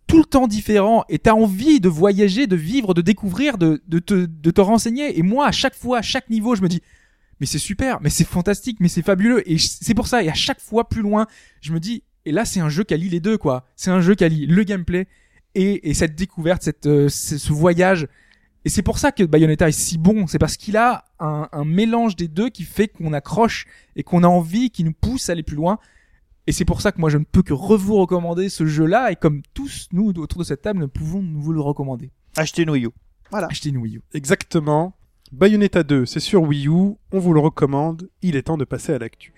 tout 0.07 0.19
le 0.19 0.25
temps 0.27 0.47
différents 0.47 1.05
et 1.09 1.19
t'as 1.19 1.33
envie 1.33 1.81
de 1.81 1.89
voyager, 1.89 2.47
de 2.47 2.57
vivre, 2.57 2.93
de 2.93 3.01
découvrir, 3.01 3.57
de, 3.57 3.83
de 3.89 3.99
te, 4.01 4.27
de 4.27 4.51
te 4.51 4.61
renseigner. 4.61 5.19
Et 5.19 5.23
moi, 5.23 5.47
à 5.47 5.53
chaque 5.53 5.75
fois, 5.75 5.99
à 5.99 6.03
chaque 6.03 6.29
niveau, 6.29 6.55
je 6.55 6.61
me 6.63 6.69
dis, 6.69 6.83
mais 7.41 7.47
c'est 7.47 7.59
super, 7.59 8.01
mais 8.01 8.11
c'est 8.11 8.25
fantastique, 8.25 8.79
mais 8.81 8.89
c'est 8.89 9.03
fabuleux. 9.03 9.49
Et 9.51 9.59
c'est 9.59 9.95
pour 9.95 10.07
ça, 10.07 10.23
et 10.23 10.29
à 10.29 10.35
chaque 10.35 10.61
fois 10.61 10.89
plus 10.89 11.03
loin, 11.03 11.27
je 11.61 11.73
me 11.73 11.81
dis, 11.81 12.03
et 12.27 12.33
là, 12.33 12.45
c'est 12.45 12.61
un 12.61 12.69
jeu 12.69 12.85
qui 12.85 12.95
allie 12.95 13.09
les 13.09 13.21
deux, 13.21 13.39
quoi. 13.39 13.67
C'est 13.77 13.91
un 13.91 14.01
jeu 14.01 14.15
qui 14.15 14.25
allie 14.25 14.47
le 14.47 14.63
gameplay 14.63 15.09
et, 15.55 15.89
et 15.89 15.95
cette 15.95 16.15
découverte, 16.15 16.63
cette, 16.63 16.87
euh, 16.87 17.09
ce, 17.09 17.39
ce 17.39 17.53
voyage. 17.53 18.07
Et 18.67 18.69
c'est 18.69 18.83
pour 18.83 18.99
ça 18.99 19.11
que 19.11 19.23
Bayonetta 19.25 19.69
est 19.69 19.73
si 19.73 19.97
bon. 19.97 20.27
C'est 20.27 20.39
parce 20.39 20.59
qu'il 20.59 20.77
a 20.77 21.07
un, 21.19 21.49
un 21.51 21.65
mélange 21.65 22.15
des 22.15 22.29
deux 22.29 22.51
qui 22.51 22.65
fait 22.65 22.89
qu'on 22.89 23.15
accroche 23.15 23.65
et 23.97 24.03
qu'on 24.03 24.23
a 24.23 24.29
envie, 24.29 24.71
qui 24.71 24.85
nous 24.85 24.93
pousse 24.93 25.31
à 25.31 25.33
aller 25.33 25.43
plus 25.43 25.57
loin. 25.57 25.79
Et 26.47 26.53
c'est 26.53 26.67
pour 26.67 26.83
ça 26.83 26.93
que 26.93 27.01
moi, 27.01 27.09
je 27.09 27.17
ne 27.19 27.25
peux 27.25 27.43
que 27.43 27.55
vous 27.55 27.97
recommander 27.97 28.51
ce 28.51 28.67
jeu-là. 28.67 29.13
Et 29.13 29.17
comme 29.17 29.41
tous, 29.55 29.89
nous, 29.93 30.09
autour 30.09 30.41
de 30.41 30.45
cette 30.45 30.61
table, 30.63 30.81
nous 30.81 30.89
pouvons 30.89 31.23
nous 31.23 31.41
vous 31.41 31.53
le 31.53 31.61
recommander. 31.61 32.11
Achetez 32.37 32.63
une 32.63 32.71
Wii 32.71 32.85
U. 32.87 32.91
Achetez 33.33 33.71
une 33.71 33.79
Wii 33.79 33.97
U. 33.97 34.03
Exactement. 34.13 34.95
Bayonetta 35.33 35.85
2, 35.85 36.07
c'est 36.07 36.19
sur 36.19 36.43
Wii 36.43 36.67
U. 36.67 36.97
On 37.13 37.21
vous 37.21 37.33
le 37.33 37.39
recommande. 37.39 38.11
Il 38.21 38.35
est 38.35 38.43
temps 38.43 38.57
de 38.57 38.65
passer 38.65 38.93
à 38.93 38.99
l'actu. 38.99 39.33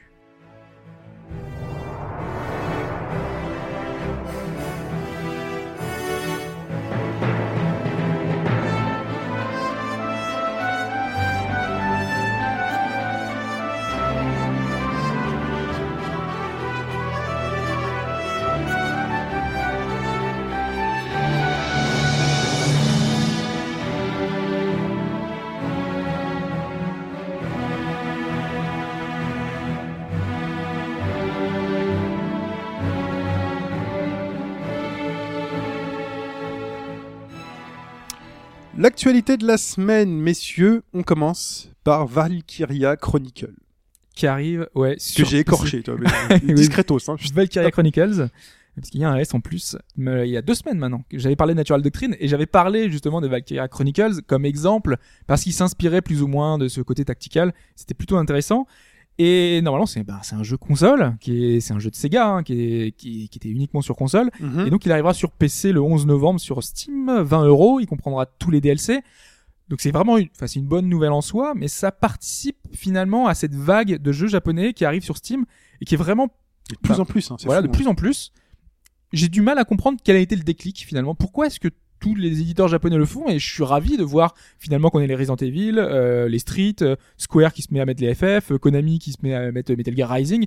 L'actualité 38.83 39.37
de 39.37 39.47
la 39.47 39.59
semaine, 39.59 40.11
messieurs, 40.11 40.83
on 40.93 41.05
commence 41.05 41.71
par 41.85 42.05
Valkyria 42.05 42.97
Chronicle. 42.97 43.53
Qui 44.17 44.27
arrive, 44.27 44.69
ouais, 44.75 44.97
Que 44.97 45.01
sur 45.03 45.29
j'ai 45.29 45.39
écorché, 45.39 45.85
toi. 45.85 45.95
mais-. 46.01 46.41
Discretos, 46.55 47.09
hein. 47.09 47.15
Valkyria 47.33 47.71
Chronicles. 47.71 48.29
Parce 48.75 48.91
qu'il 48.91 49.01
y 49.01 49.05
a 49.05 49.11
un 49.11 49.19
S 49.19 49.35
en 49.35 49.41
plus, 49.41 49.77
mais 49.97 50.29
il 50.29 50.33
y 50.33 50.37
a 50.37 50.43
deux 50.43 50.57
semaines 50.57 50.79
maintenant. 50.79 51.05
que 51.09 51.17
J'avais 51.17 51.37
parlé 51.37 51.55
de 51.55 51.59
Natural 51.59 51.81
Doctrine 51.81 52.17
et 52.19 52.27
j'avais 52.27 52.47
parlé 52.47 52.91
justement 52.91 53.21
de 53.21 53.29
Valkyria 53.29 53.69
Chronicles 53.69 54.21
comme 54.27 54.45
exemple 54.45 54.97
parce 55.29 55.43
qu'il 55.45 55.53
s'inspirait 55.53 56.03
plus 56.03 56.21
ou 56.21 56.27
moins 56.27 56.59
de 56.59 56.67
ce 56.67 56.81
côté 56.81 57.05
tactical. 57.05 57.55
C'était 57.77 57.95
plutôt 57.95 58.17
intéressant. 58.17 58.67
Et 59.25 59.63
normalement, 59.63 59.87
c'est 59.87 60.03
bah, 60.03 60.19
c'est 60.25 60.35
un 60.35 60.43
jeu 60.43 60.57
console, 60.57 61.17
qui 61.21 61.45
est 61.45 61.61
c'est 61.61 61.73
un 61.73 61.79
jeu 61.79 61.91
de 61.91 61.95
Sega, 61.95 62.27
hein, 62.27 62.43
qui, 62.43 62.55
est, 62.55 62.97
qui, 62.97 63.29
qui 63.29 63.39
était 63.39 63.49
uniquement 63.49 63.81
sur 63.81 63.95
console. 63.95 64.31
Mhm. 64.41 64.67
Et 64.67 64.71
donc, 64.71 64.85
il 64.85 64.91
arrivera 64.91 65.15
sur 65.15 65.31
PC 65.31 65.71
le 65.71 65.81
11 65.81 66.07
novembre 66.07 66.41
sur 66.41 66.61
Steam, 66.63 67.21
20 67.23 67.45
euros. 67.45 67.79
Il 67.79 67.87
comprendra 67.87 68.27
tous 68.27 68.51
les 68.51 68.61
DLC. 68.61 69.01
Donc, 69.69 69.81
c'est 69.81 69.93
vraiment 69.93 70.19
une, 70.19 70.27
enfin, 70.35 70.47
une 70.47 70.67
bonne 70.67 70.89
nouvelle 70.89 71.13
en 71.13 71.21
soi, 71.21 71.53
mais 71.55 71.69
ça 71.69 71.93
participe 71.93 72.59
finalement 72.73 73.29
à 73.29 73.35
cette 73.35 73.55
vague 73.55 74.03
de 74.03 74.13
jeux 74.13 74.27
japonais 74.27 74.73
qui 74.73 74.85
arrive 74.85 75.05
sur 75.05 75.17
Steam 75.17 75.45
et 75.81 75.85
qui 75.85 75.95
est 75.95 75.99
vraiment 75.99 76.29
de 76.71 76.77
plus 76.77 76.99
en 76.99 77.05
plus, 77.05 77.31
hein, 77.31 77.37
c'est 77.39 77.47
voilà, 77.47 77.61
fou, 77.61 77.69
de 77.69 77.73
plus 77.73 77.87
en 77.87 77.95
plus. 77.95 78.33
J'ai 79.13 79.29
du 79.29 79.41
mal 79.41 79.59
à 79.59 79.65
comprendre 79.65 80.01
quel 80.03 80.17
a 80.17 80.19
été 80.19 80.35
le 80.35 80.43
déclic 80.43 80.79
finalement. 80.79 81.15
Pourquoi 81.15 81.47
est-ce 81.47 81.61
que 81.61 81.69
tous 82.03 82.15
les 82.17 82.41
éditeurs 82.41 82.67
japonais 82.69 82.97
le 82.97 83.07
font 83.07 83.29
et 83.29 83.39
je 83.39 83.53
suis 83.55 83.63
ravi 83.65 83.97
de 83.97 84.03
voir 84.03 84.35
finalement 84.59 84.91
qu'on 84.91 85.01
ait 85.01 85.07
les 85.07 85.15
Resident 85.15 85.37
Evil, 85.37 85.77
euh, 85.79 86.29
les 86.29 86.41
Street, 86.41 86.75
euh, 86.83 86.97
Square 87.17 87.53
qui 87.53 87.63
se 87.63 87.73
met 87.73 87.81
à 87.81 87.87
mettre 87.87 88.03
les 88.03 88.13
FF, 88.15 88.51
euh, 88.53 88.59
Konami 88.59 88.99
qui 88.99 89.13
se 89.13 89.19
met 89.23 89.33
à 89.35 89.53
mettre 89.53 89.73
Metal 89.75 89.97
Gear 89.97 90.11
Rising. 90.11 90.47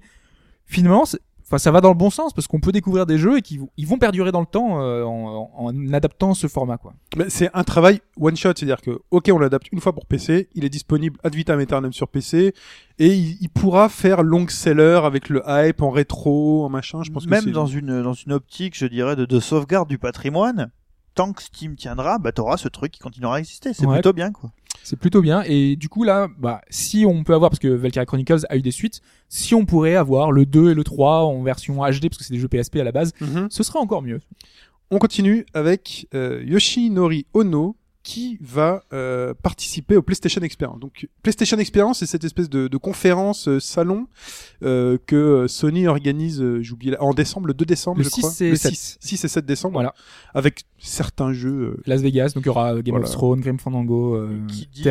Finalement, 0.65 1.03
enfin 1.47 1.57
ça 1.59 1.71
va 1.71 1.79
dans 1.79 1.89
le 1.89 1.95
bon 1.95 2.09
sens 2.09 2.33
parce 2.33 2.47
qu'on 2.47 2.59
peut 2.59 2.71
découvrir 2.71 3.05
des 3.05 3.17
jeux 3.19 3.37
et 3.37 3.41
qui 3.41 3.59
vont- 3.59 3.69
ils 3.77 3.85
vont 3.87 3.97
perdurer 3.99 4.31
dans 4.31 4.39
le 4.39 4.47
temps 4.47 4.81
euh, 4.81 5.03
en, 5.03 5.71
adaptant 5.93 6.33
ce 6.33 6.47
format 6.47 6.77
quoi. 6.77 6.93
Mais 7.15 7.25
c'est 7.29 7.49
un 7.53 7.63
travail 7.63 7.99
one 8.19 8.35
shot, 8.35 8.53
c'est-à-dire 8.55 8.81
que, 8.81 8.99
ok, 9.11 9.29
on 9.31 9.37
l'adapte 9.39 9.67
une 9.71 9.79
fois 9.79 9.93
pour 9.93 10.05
PC, 10.07 10.49
il 10.55 10.65
est 10.65 10.69
disponible 10.69 11.19
ad 11.23 11.35
vitam 11.35 11.59
aeternam 11.59 11.93
sur 11.93 12.07
PC, 12.07 12.53
et 12.99 13.07
il, 13.13 13.37
il 13.41 13.49
pourra 13.49 13.89
faire 13.89 14.23
long 14.23 14.47
seller 14.47 15.01
avec 15.03 15.29
le 15.29 15.43
hype 15.47 15.81
en 15.83 15.91
rétro, 15.91 16.65
en 16.65 16.69
machin, 16.69 17.03
je 17.03 17.11
pense 17.11 17.25
que 17.25 17.29
Même 17.29 17.43
c'est- 17.43 17.51
dans 17.51 17.67
une, 17.67 18.01
dans 18.01 18.13
une 18.13 18.33
optique, 18.33 18.75
je 18.77 18.87
dirais, 18.87 19.15
de, 19.15 19.25
de 19.25 19.39
sauvegarde 19.39 19.87
du 19.87 19.99
patrimoine, 19.99 20.71
tant 21.15 21.33
que 21.33 21.41
Steam 21.41 21.75
tiendra, 21.75 22.19
bah, 22.19 22.31
t'auras 22.31 22.57
ce 22.57 22.67
truc 22.67 22.91
qui 22.91 22.99
continuera 22.99 23.37
à 23.37 23.39
exister. 23.39 23.73
C'est 23.73 23.85
Ouais. 23.85 23.95
plutôt 23.95 24.13
bien, 24.13 24.31
quoi. 24.31 24.51
C'est 24.83 24.97
plutôt 24.99 25.21
bien 25.21 25.41
et 25.47 25.75
du 25.77 25.89
coup 25.89 26.03
là, 26.03 26.27
bah 26.37 26.61
si 26.69 27.05
on 27.07 27.23
peut 27.23 27.33
avoir 27.33 27.49
parce 27.49 27.59
que 27.59 27.69
Valkyria 27.69 28.05
Chronicles 28.05 28.45
a 28.49 28.55
eu 28.57 28.61
des 28.61 28.69
suites, 28.69 29.01
si 29.29 29.55
on 29.55 29.65
pourrait 29.65 29.95
avoir 29.95 30.31
le 30.31 30.45
2 30.45 30.71
et 30.71 30.73
le 30.75 30.83
3 30.83 31.21
en 31.23 31.41
version 31.41 31.75
HD 31.77 32.07
parce 32.09 32.17
que 32.19 32.23
c'est 32.23 32.33
des 32.35 32.39
jeux 32.39 32.47
PSP 32.49 32.75
à 32.81 32.83
la 32.83 32.91
base, 32.91 33.13
Mhm. 33.19 33.47
ce 33.49 33.63
serait 33.63 33.79
encore 33.79 34.03
mieux. 34.03 34.21
On 34.91 34.99
continue 34.99 35.45
avec 35.55 36.07
euh, 36.13 36.43
Yoshinori 36.45 37.25
Ono, 37.33 37.75
qui 38.05 38.37
va 38.39 38.83
euh, 38.93 39.33
participer 39.33 39.97
au 39.97 40.03
PlayStation 40.03 40.39
Experience. 40.43 40.79
Donc 40.79 41.07
PlayStation 41.23 41.57
Experience, 41.57 41.99
c'est 41.99 42.05
cette 42.05 42.23
espèce 42.23 42.49
de, 42.51 42.67
de 42.67 42.77
conférence 42.77 43.47
euh, 43.47 43.59
salon 43.59 44.05
euh, 44.61 44.99
que 45.07 45.15
euh, 45.15 45.47
Sony 45.47 45.87
organise, 45.87 46.39
euh, 46.39 46.61
la- 46.83 47.01
en 47.01 47.15
décembre, 47.15 47.47
le 47.47 47.55
2 47.55 47.65
décembre, 47.65 47.97
Le 47.97 48.03
je 48.03 48.09
6 48.09 48.21
crois. 48.21 48.31
et 48.41 48.49
le 48.51 48.55
7. 48.57 48.71
6, 48.75 48.97
6 49.01 49.25
et 49.25 49.27
7 49.27 49.45
décembre. 49.47 49.73
Voilà. 49.73 49.95
Avec 50.35 50.65
certains 50.77 51.33
jeux. 51.33 51.73
euh, 51.77 51.81
Las 51.87 52.01
Vegas, 52.01 52.33
donc 52.35 52.43
il 52.43 52.47
y 52.47 52.49
aura 52.49 52.75
Game 52.75 52.93
Voilà. 52.93 53.07
of 53.07 53.11
Thrones, 53.11 53.41
Grim 53.41 53.57
Fandango, 53.57 54.13
euh, 54.15 54.39
Qui 54.49 54.67
dit 54.71 54.83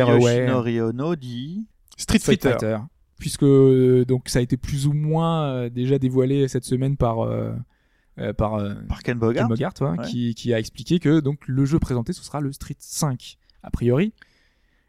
dit 1.15 1.65
Street, 1.97 2.19
Street 2.19 2.35
Fighter. 2.35 2.49
Fighter. 2.51 2.77
Puisque 3.17 3.43
euh, 3.43 4.03
donc 4.03 4.27
ça 4.27 4.39
a 4.39 4.41
été 4.41 4.57
plus 4.57 4.87
ou 4.87 4.91
moins 4.93 5.45
euh, 5.45 5.69
déjà 5.69 5.97
dévoilé 5.97 6.49
cette 6.49 6.65
semaine 6.65 6.97
par 6.97 7.21
euh, 8.17 8.29
euh, 8.29 8.33
par 8.33 8.55
euh, 8.55 8.73
par 8.87 9.03
Ken 9.03 9.19
Ken 9.19 9.47
Bogart. 9.47 9.73
Ouais, 9.81 9.87
Ouais. 9.87 10.05
qui, 10.07 10.35
qui 10.35 10.53
a 10.53 10.59
expliqué 10.59 10.99
que 10.99 11.19
donc 11.19 11.39
le 11.47 11.65
jeu 11.65 11.79
présenté 11.79 12.13
ce 12.13 12.23
sera 12.23 12.39
le 12.41 12.51
Street 12.53 12.75
5 12.79 13.37
a 13.63 13.71
priori. 13.71 14.13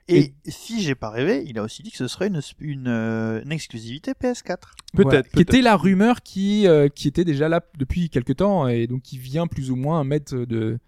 Et, 0.09 0.35
si 0.47 0.83
j'ai 0.83 0.95
pas 0.95 1.11
rêvé, 1.11 1.43
il 1.49 1.59
a 1.59 1.65
aussi 1.65 1.83
dit 1.83 1.91
que 1.91 1.97
ce 1.97 2.07
serait 2.07 2.29
une, 2.29 2.41
une, 2.61 2.87
euh, 2.87 3.43
une 3.43 3.51
exclusivité 3.51 4.13
PS4. 4.13 4.45
Peut-être. 4.45 5.03
Voilà. 5.03 5.23
Qui 5.25 5.31
peut-être. 5.31 5.41
était 5.41 5.63
la 5.63 5.77
rumeur 5.77 6.23
qui 6.23 6.69
euh, 6.69 6.89
qui 6.89 7.09
était 7.09 7.25
déjà 7.25 7.49
là 7.49 7.61
depuis 7.77 8.09
quelque 8.09 8.33
temps 8.33 8.69
et 8.69 8.87
donc 8.87 9.03
qui 9.03 9.19
vient 9.19 9.49
plus 9.49 9.73
ou 9.73 9.77
moins 9.77 10.05
mettre 10.05 10.37
de 10.37 10.79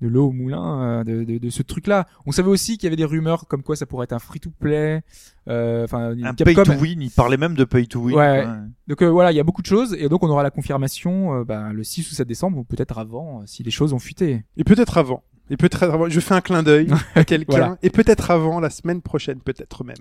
de 0.00 0.08
l'eau 0.08 0.26
au 0.28 0.32
moulin 0.32 0.82
euh, 0.82 1.04
de, 1.04 1.24
de, 1.24 1.38
de 1.38 1.50
ce 1.50 1.62
truc-là. 1.62 2.06
On 2.26 2.32
savait 2.32 2.48
aussi 2.48 2.76
qu'il 2.76 2.84
y 2.84 2.88
avait 2.88 2.96
des 2.96 3.04
rumeurs 3.04 3.46
comme 3.46 3.62
quoi 3.62 3.76
ça 3.76 3.86
pourrait 3.86 4.04
être 4.04 4.12
un 4.12 4.18
free-to-play. 4.18 5.02
euh, 5.48 5.84
Enfin, 5.84 6.10
Un 6.22 6.32
Capcom- 6.34 6.44
pay 6.44 6.54
to 6.54 6.72
win, 6.72 7.00
il 7.00 7.10
parlait 7.10 7.36
même 7.36 7.54
de 7.54 7.64
pay 7.64 7.86
to 7.86 8.00
win. 8.00 8.16
Ouais. 8.16 8.42
quoi. 8.44 8.56
Donc 8.88 9.02
euh, 9.02 9.06
voilà, 9.08 9.32
il 9.32 9.36
y 9.36 9.40
a 9.40 9.44
beaucoup 9.44 9.62
de 9.62 9.66
choses 9.66 9.94
et 9.98 10.08
donc 10.08 10.22
on 10.22 10.28
aura 10.28 10.42
la 10.42 10.50
confirmation 10.50 11.40
euh, 11.40 11.44
bah, 11.44 11.72
le 11.72 11.84
6 11.84 12.10
ou 12.10 12.14
7 12.14 12.26
décembre 12.28 12.58
ou 12.58 12.64
peut-être 12.64 12.98
avant 12.98 13.40
euh, 13.40 13.44
si 13.46 13.62
les 13.62 13.70
choses 13.70 13.92
ont 13.92 13.98
fuité. 13.98 14.44
Et 14.56 14.64
peut-être 14.64 14.98
avant. 14.98 15.22
Et 15.50 15.56
peut-être 15.56 15.82
avant. 15.84 16.08
Je 16.08 16.20
fais 16.20 16.34
un 16.34 16.40
clin 16.40 16.62
d'œil 16.62 16.88
à 17.14 17.24
quelqu'un. 17.24 17.46
Voilà. 17.56 17.78
Et 17.82 17.90
peut-être 17.90 18.30
avant, 18.30 18.60
la 18.60 18.70
semaine 18.70 19.00
prochaine, 19.02 19.40
peut-être 19.40 19.84
même. 19.84 19.96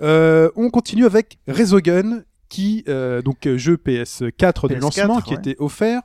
Euh, 0.00 0.50
on 0.54 0.70
continue 0.70 1.04
avec 1.06 1.38
Resogun, 1.48 2.22
qui 2.48 2.84
euh, 2.88 3.22
donc 3.22 3.48
jeu 3.56 3.76
PS4 3.76 4.68
de 4.68 4.74
PS4, 4.76 4.80
lancement 4.80 5.20
qui 5.20 5.34
était 5.34 5.56
offert 5.58 6.02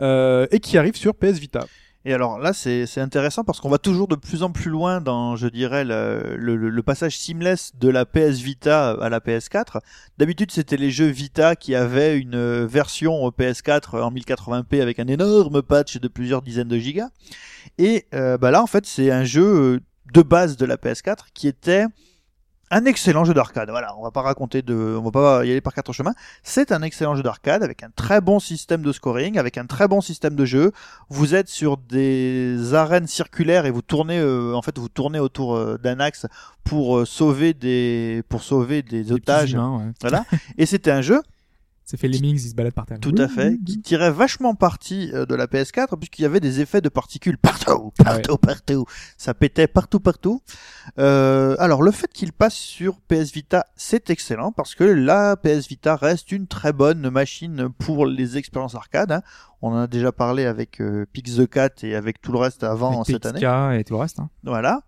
euh, 0.00 0.46
et 0.50 0.60
qui 0.60 0.78
arrive 0.78 0.96
sur 0.96 1.14
PS 1.14 1.38
Vita. 1.38 1.66
Et 2.04 2.12
alors 2.12 2.38
là, 2.38 2.52
c'est 2.52 2.98
intéressant 2.98 3.44
parce 3.44 3.60
qu'on 3.60 3.68
va 3.68 3.78
toujours 3.78 4.08
de 4.08 4.16
plus 4.16 4.42
en 4.42 4.50
plus 4.50 4.70
loin 4.70 5.00
dans, 5.00 5.36
je 5.36 5.46
dirais, 5.46 5.84
le, 5.84 6.36
le, 6.36 6.82
passage 6.82 7.16
seamless 7.16 7.72
de 7.78 7.88
la 7.88 8.04
PS 8.04 8.40
Vita 8.40 8.90
à 8.90 9.08
la 9.08 9.20
PS4. 9.20 9.80
D'habitude, 10.18 10.50
c'était 10.50 10.76
les 10.76 10.90
jeux 10.90 11.06
Vita 11.06 11.54
qui 11.54 11.76
avaient 11.76 12.18
une 12.18 12.64
version 12.64 13.28
PS4 13.28 14.02
en 14.02 14.10
1080p 14.10 14.82
avec 14.82 14.98
un 14.98 15.06
énorme 15.06 15.62
patch 15.62 15.98
de 15.98 16.08
plusieurs 16.08 16.42
dizaines 16.42 16.68
de 16.68 16.78
gigas. 16.78 17.10
Et 17.78 18.06
euh, 18.14 18.36
bah 18.36 18.50
là, 18.50 18.62
en 18.62 18.66
fait, 18.66 18.86
c'est 18.86 19.10
un 19.10 19.24
jeu 19.24 19.44
euh, 19.44 19.80
de 20.12 20.22
base 20.22 20.56
de 20.56 20.66
la 20.66 20.76
PS4 20.76 21.26
qui 21.34 21.48
était 21.48 21.86
un 22.72 22.86
excellent 22.86 23.24
jeu 23.24 23.34
d'arcade. 23.34 23.68
Voilà, 23.70 23.94
on 23.98 24.02
va 24.02 24.10
pas 24.10 24.22
raconter 24.22 24.62
de, 24.62 24.96
on 24.98 25.02
va 25.02 25.10
pas 25.10 25.44
y 25.44 25.50
aller 25.50 25.60
par 25.60 25.74
quatre 25.74 25.92
chemins. 25.92 26.14
C'est 26.42 26.72
un 26.72 26.82
excellent 26.82 27.14
jeu 27.14 27.22
d'arcade 27.22 27.62
avec 27.62 27.82
un 27.82 27.90
très 27.94 28.22
bon 28.22 28.40
système 28.40 28.82
de 28.82 28.92
scoring, 28.92 29.38
avec 29.38 29.58
un 29.58 29.66
très 29.66 29.88
bon 29.88 30.00
système 30.00 30.34
de 30.34 30.46
jeu. 30.46 30.72
Vous 31.10 31.34
êtes 31.34 31.48
sur 31.48 31.76
des 31.76 32.72
arènes 32.72 33.06
circulaires 33.06 33.66
et 33.66 33.70
vous 33.70 33.82
tournez, 33.82 34.18
euh, 34.18 34.54
en 34.54 34.62
fait, 34.62 34.78
vous 34.78 34.88
tournez 34.88 35.18
autour 35.18 35.54
euh, 35.54 35.78
d'un 35.78 36.00
axe 36.00 36.26
pour 36.64 36.96
euh, 36.96 37.04
sauver 37.04 37.52
des, 37.52 38.22
pour 38.30 38.42
sauver 38.42 38.82
des, 38.82 39.12
otages. 39.12 39.52
humains, 39.52 39.76
ouais. 39.76 39.92
Voilà. 40.00 40.24
et 40.56 40.64
c'était 40.64 40.90
un 40.90 41.02
jeu 41.02 41.20
C'est 41.92 41.98
fait 41.98 42.08
Lemmings, 42.08 42.36
ils 42.42 42.48
se 42.48 42.54
baladent 42.54 42.72
par 42.72 42.86
terre. 42.86 42.98
tout 43.00 43.14
à 43.18 43.28
fait, 43.28 43.58
qui 43.66 43.78
tirait 43.82 44.10
vachement 44.10 44.54
parti 44.54 45.10
euh, 45.12 45.26
de 45.26 45.34
la 45.34 45.46
PS4 45.46 45.98
puisqu'il 45.98 46.22
y 46.22 46.24
avait 46.24 46.40
des 46.40 46.60
effets 46.60 46.80
de 46.80 46.88
particules 46.88 47.36
partout, 47.36 47.92
Ah 47.98 48.04
partout, 48.04 48.38
partout. 48.38 48.84
Ça 49.18 49.34
pétait 49.34 49.66
partout, 49.66 50.00
partout. 50.00 50.40
Euh, 50.98 51.54
alors 51.58 51.82
le 51.82 51.90
fait 51.90 52.10
qu'il 52.10 52.32
passe 52.32 52.54
sur 52.54 52.98
PS 53.02 53.30
Vita, 53.34 53.66
c'est 53.76 54.08
excellent 54.08 54.52
parce 54.52 54.74
que 54.74 54.84
la 54.84 55.36
PS 55.36 55.68
Vita 55.68 55.94
reste 55.96 56.32
une 56.32 56.46
très 56.46 56.72
bonne 56.72 57.10
machine 57.10 57.68
pour 57.78 58.06
les 58.06 58.38
expériences 58.38 58.74
arcade. 58.74 59.12
hein. 59.12 59.22
On 59.60 59.72
en 59.72 59.76
a 59.82 59.86
déjà 59.86 60.12
parlé 60.12 60.46
avec 60.46 60.80
euh, 60.80 61.04
Pix 61.12 61.36
the 61.36 61.46
Cat 61.46 61.68
et 61.82 61.94
avec 61.94 62.22
tout 62.22 62.32
le 62.32 62.38
reste 62.38 62.64
avant 62.64 63.02
Avec 63.02 63.16
cette 63.16 63.26
année. 63.26 63.40
PXK 63.40 63.80
et 63.80 63.84
tout 63.84 63.92
le 63.92 64.00
reste. 64.00 64.18
Hein. 64.18 64.30
Voilà. 64.44 64.80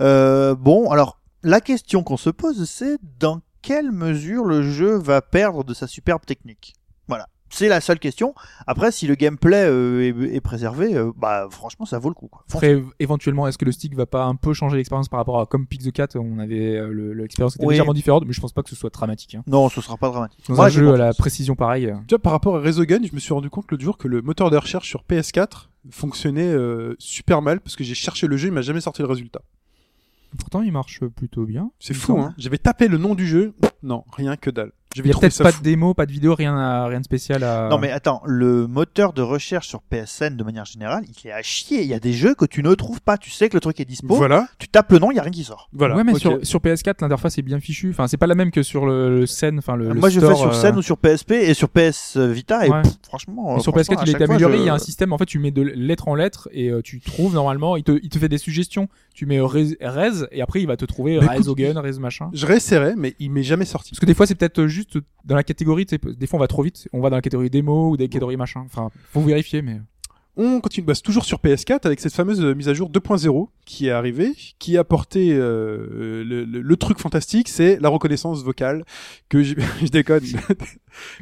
Euh, 0.00 0.54
bon, 0.54 0.88
alors 0.92 1.20
la 1.42 1.60
question 1.60 2.04
qu'on 2.04 2.16
se 2.16 2.30
pose, 2.30 2.64
c'est 2.70 2.96
dans 3.18 3.40
quelle 3.64 3.90
mesure 3.92 4.44
le 4.44 4.62
jeu 4.62 4.96
va 4.98 5.22
perdre 5.22 5.64
de 5.64 5.74
sa 5.74 5.86
superbe 5.86 6.24
technique? 6.26 6.74
Voilà. 7.08 7.26
C'est 7.50 7.68
la 7.68 7.80
seule 7.80 8.00
question. 8.00 8.34
Après, 8.66 8.90
si 8.90 9.06
le 9.06 9.14
gameplay 9.14 9.64
euh, 9.68 10.00
est, 10.28 10.34
est 10.36 10.40
préservé, 10.40 10.96
euh, 10.96 11.12
bah 11.16 11.46
franchement, 11.50 11.86
ça 11.86 12.00
vaut 12.00 12.08
le 12.08 12.14
coup. 12.14 12.26
Quoi. 12.26 12.42
Après, 12.52 12.82
éventuellement, 12.98 13.46
est-ce 13.46 13.58
que 13.58 13.64
le 13.64 13.70
stick 13.70 13.94
va 13.94 14.06
pas 14.06 14.24
un 14.24 14.34
peu 14.34 14.52
changer 14.54 14.76
l'expérience 14.76 15.08
par 15.08 15.18
rapport 15.20 15.38
à 15.40 15.46
comme 15.46 15.64
Pix 15.68 15.84
the 15.84 15.92
Cat, 15.92 16.08
on 16.16 16.40
avait 16.40 16.76
euh, 16.76 16.88
le- 16.90 17.12
l'expérience 17.12 17.54
était 17.54 17.64
Oui. 17.64 17.74
légèrement 17.74 17.92
différente, 17.94 18.24
mais 18.26 18.32
je 18.32 18.40
pense 18.40 18.52
pas 18.52 18.64
que 18.64 18.70
ce 18.70 18.74
soit 18.76 18.90
dramatique. 18.90 19.36
Hein. 19.36 19.44
Non, 19.46 19.68
ce 19.68 19.80
sera 19.80 19.96
pas 19.96 20.08
dramatique. 20.08 20.44
Dans 20.48 20.56
Moi, 20.56 20.64
un 20.66 20.68
jeu 20.68 20.92
à 20.94 20.96
la 20.96 21.12
précision 21.14 21.54
pareille. 21.54 21.86
euh, 21.86 21.94
Tu 22.08 22.14
vois, 22.14 22.18
par 22.18 22.32
rapport 22.32 22.56
à 22.56 22.60
Resogun, 22.60 22.98
je 23.08 23.14
me 23.14 23.20
suis 23.20 23.32
rendu 23.32 23.50
compte 23.50 23.70
l'autre 23.70 23.84
jour 23.84 23.98
que 23.98 24.08
le 24.08 24.20
moteur 24.20 24.50
de 24.50 24.56
recherche 24.56 24.88
sur 24.88 25.04
PS4 25.08 25.68
fonctionnait 25.90 26.42
euh, 26.52 26.96
super 26.98 27.40
mal 27.40 27.60
parce 27.60 27.76
que 27.76 27.84
j'ai 27.84 27.94
cherché 27.94 28.26
le 28.26 28.36
jeu, 28.36 28.48
il 28.48 28.52
m'a 28.52 28.62
jamais 28.62 28.80
sorti 28.80 29.02
le 29.02 29.06
résultat. 29.08 29.42
Pourtant, 30.38 30.62
il 30.62 30.72
marche 30.72 31.04
plutôt 31.06 31.44
bien. 31.44 31.70
C'est 31.78 31.94
fou, 31.94 32.18
hein. 32.18 32.34
J'avais 32.38 32.58
tapé 32.58 32.88
le 32.88 32.98
nom 32.98 33.14
du 33.14 33.26
jeu, 33.26 33.54
non, 33.82 34.04
rien 34.12 34.36
que 34.36 34.50
dalle. 34.50 34.72
Il 34.94 34.98
J'avais 34.98 35.08
y 35.08 35.10
a 35.10 35.12
trouvé 35.12 35.28
peut-être 35.28 35.42
pas 35.42 35.52
fou. 35.52 35.58
de 35.60 35.64
démo, 35.64 35.94
pas 35.94 36.06
de 36.06 36.12
vidéo, 36.12 36.34
rien, 36.34 36.56
à, 36.56 36.86
rien 36.86 37.00
de 37.00 37.04
spécial 37.04 37.42
à. 37.42 37.68
Non 37.68 37.78
mais 37.78 37.90
attends, 37.90 38.22
le 38.24 38.66
moteur 38.66 39.12
de 39.12 39.22
recherche 39.22 39.66
sur 39.68 39.82
PSN 39.82 40.36
de 40.36 40.44
manière 40.44 40.64
générale, 40.64 41.04
il 41.08 41.28
est 41.28 41.32
à 41.32 41.42
chier. 41.42 41.82
Il 41.82 41.88
y 41.88 41.94
a 41.94 42.00
des 42.00 42.12
jeux 42.12 42.34
que 42.34 42.44
tu 42.44 42.62
ne 42.62 42.74
trouves 42.74 43.00
pas. 43.00 43.18
Tu 43.18 43.30
sais 43.30 43.48
que 43.48 43.54
le 43.56 43.60
truc 43.60 43.80
est 43.80 43.84
dispo. 43.84 44.14
Voilà, 44.14 44.46
Tu 44.58 44.68
tapes 44.68 44.92
le 44.92 44.98
nom, 44.98 45.10
il 45.10 45.16
y 45.16 45.18
a 45.18 45.22
rien 45.22 45.32
qui 45.32 45.44
sort. 45.44 45.68
voilà. 45.72 45.96
ouais, 45.96 46.04
mais 46.04 46.14
sur, 46.14 46.38
sur 46.46 46.60
PS4, 46.60 46.94
l'interface 47.02 47.38
est 47.38 47.42
bien 47.42 47.60
fichue. 47.60 47.90
Enfin, 47.90 48.06
c'est 48.06 48.16
pas 48.16 48.26
la 48.26 48.34
même 48.34 48.50
que 48.50 48.62
sur 48.62 48.86
le, 48.86 49.20
le 49.20 49.26
scène, 49.26 49.58
enfin 49.58 49.76
le. 49.76 49.88
le 49.88 49.94
Moi, 49.94 50.08
je 50.10 50.20
store, 50.20 50.32
fais 50.32 50.36
sur 50.38 50.50
euh, 50.50 50.52
scène 50.52 50.76
ou 50.76 50.82
sur 50.82 50.96
PSP 50.98 51.32
et 51.32 51.54
sur 51.54 51.68
PS 51.68 52.16
Vita 52.16 52.66
et 52.66 52.70
Ouais. 52.70 52.82
pff, 52.82 52.92
franchement. 53.06 53.58
sur 53.60 53.72
franchement, 53.72 53.94
PS4, 53.94 53.98
à 53.98 54.02
il 54.04 54.08
a 54.08 54.12
chaque 54.12 54.14
été 54.16 54.26
fois, 54.26 54.34
amélioré. 54.36 54.56
je- 54.58 54.62
Il 54.62 54.66
y 54.66 54.68
a 54.70 54.74
un 54.74 54.78
système, 54.78 55.12
en 55.12 55.18
fait, 55.18 55.26
tu 55.26 55.38
mets 55.38 55.50
de 55.50 55.62
lettre 55.62 56.08
en 56.08 56.14
lettre 56.14 56.48
et 56.52 56.70
euh, 56.70 56.80
tu 56.82 57.00
trouves 57.00 57.34
normalement. 57.34 57.76
Il 57.76 57.82
te, 57.84 57.98
il 58.02 58.08
te 58.08 58.18
fait 58.18 58.28
des 58.28 58.38
suggestions. 58.38 58.88
Tu 59.14 59.26
mets 59.26 59.40
Rez, 59.40 59.76
Rez, 59.80 60.26
et 60.32 60.42
après 60.42 60.60
il 60.60 60.66
va 60.66 60.76
te 60.76 60.84
trouver 60.84 61.18
Bah, 61.18 61.26
écoute, 61.26 61.36
Rezogun, 61.38 61.80
Rez 61.80 61.98
machin. 62.00 62.30
Je 62.32 62.46
réessayerai, 62.46 62.94
mais 62.96 63.14
il 63.20 63.30
m'est 63.30 63.42
jamais 63.44 63.64
sorti. 63.64 63.90
Parce 63.90 64.00
que 64.00 64.06
des 64.06 64.14
fois, 64.14 64.26
c'est 64.26 64.34
peut-être 64.34 64.66
juste 64.66 64.83
dans 65.24 65.34
la 65.36 65.42
catégorie. 65.44 65.86
tu 65.86 65.98
Des 65.98 66.26
fois, 66.26 66.38
on 66.38 66.40
va 66.40 66.48
trop 66.48 66.62
vite. 66.62 66.88
On 66.92 67.00
va 67.00 67.10
dans 67.10 67.16
la 67.16 67.22
catégorie 67.22 67.50
démo 67.50 67.90
ou 67.90 67.96
des 67.96 68.08
catégories 68.08 68.36
machin. 68.36 68.62
Enfin, 68.66 68.90
faut 69.10 69.20
vérifier, 69.20 69.62
mais. 69.62 69.80
On 70.36 70.60
continue, 70.60 70.84
bah, 70.84 70.94
toujours 70.96 71.24
sur 71.24 71.38
PS4 71.38 71.86
avec 71.86 72.00
cette 72.00 72.12
fameuse 72.12 72.40
euh, 72.42 72.56
mise 72.56 72.68
à 72.68 72.74
jour 72.74 72.90
2.0 72.90 73.50
qui 73.66 73.86
est 73.86 73.92
arrivée, 73.92 74.32
qui 74.58 74.76
a 74.76 74.80
apporté 74.80 75.32
euh, 75.32 76.24
le, 76.24 76.44
le- 76.44 76.60
le 76.60 76.76
truc 76.76 76.98
fantastique, 76.98 77.48
c'est 77.48 77.78
la 77.80 77.88
reconnaissance 77.88 78.42
vocale 78.42 78.84
que 79.28 79.44
je, 79.44 79.54
je 79.80 79.86
déconne. 79.86 80.24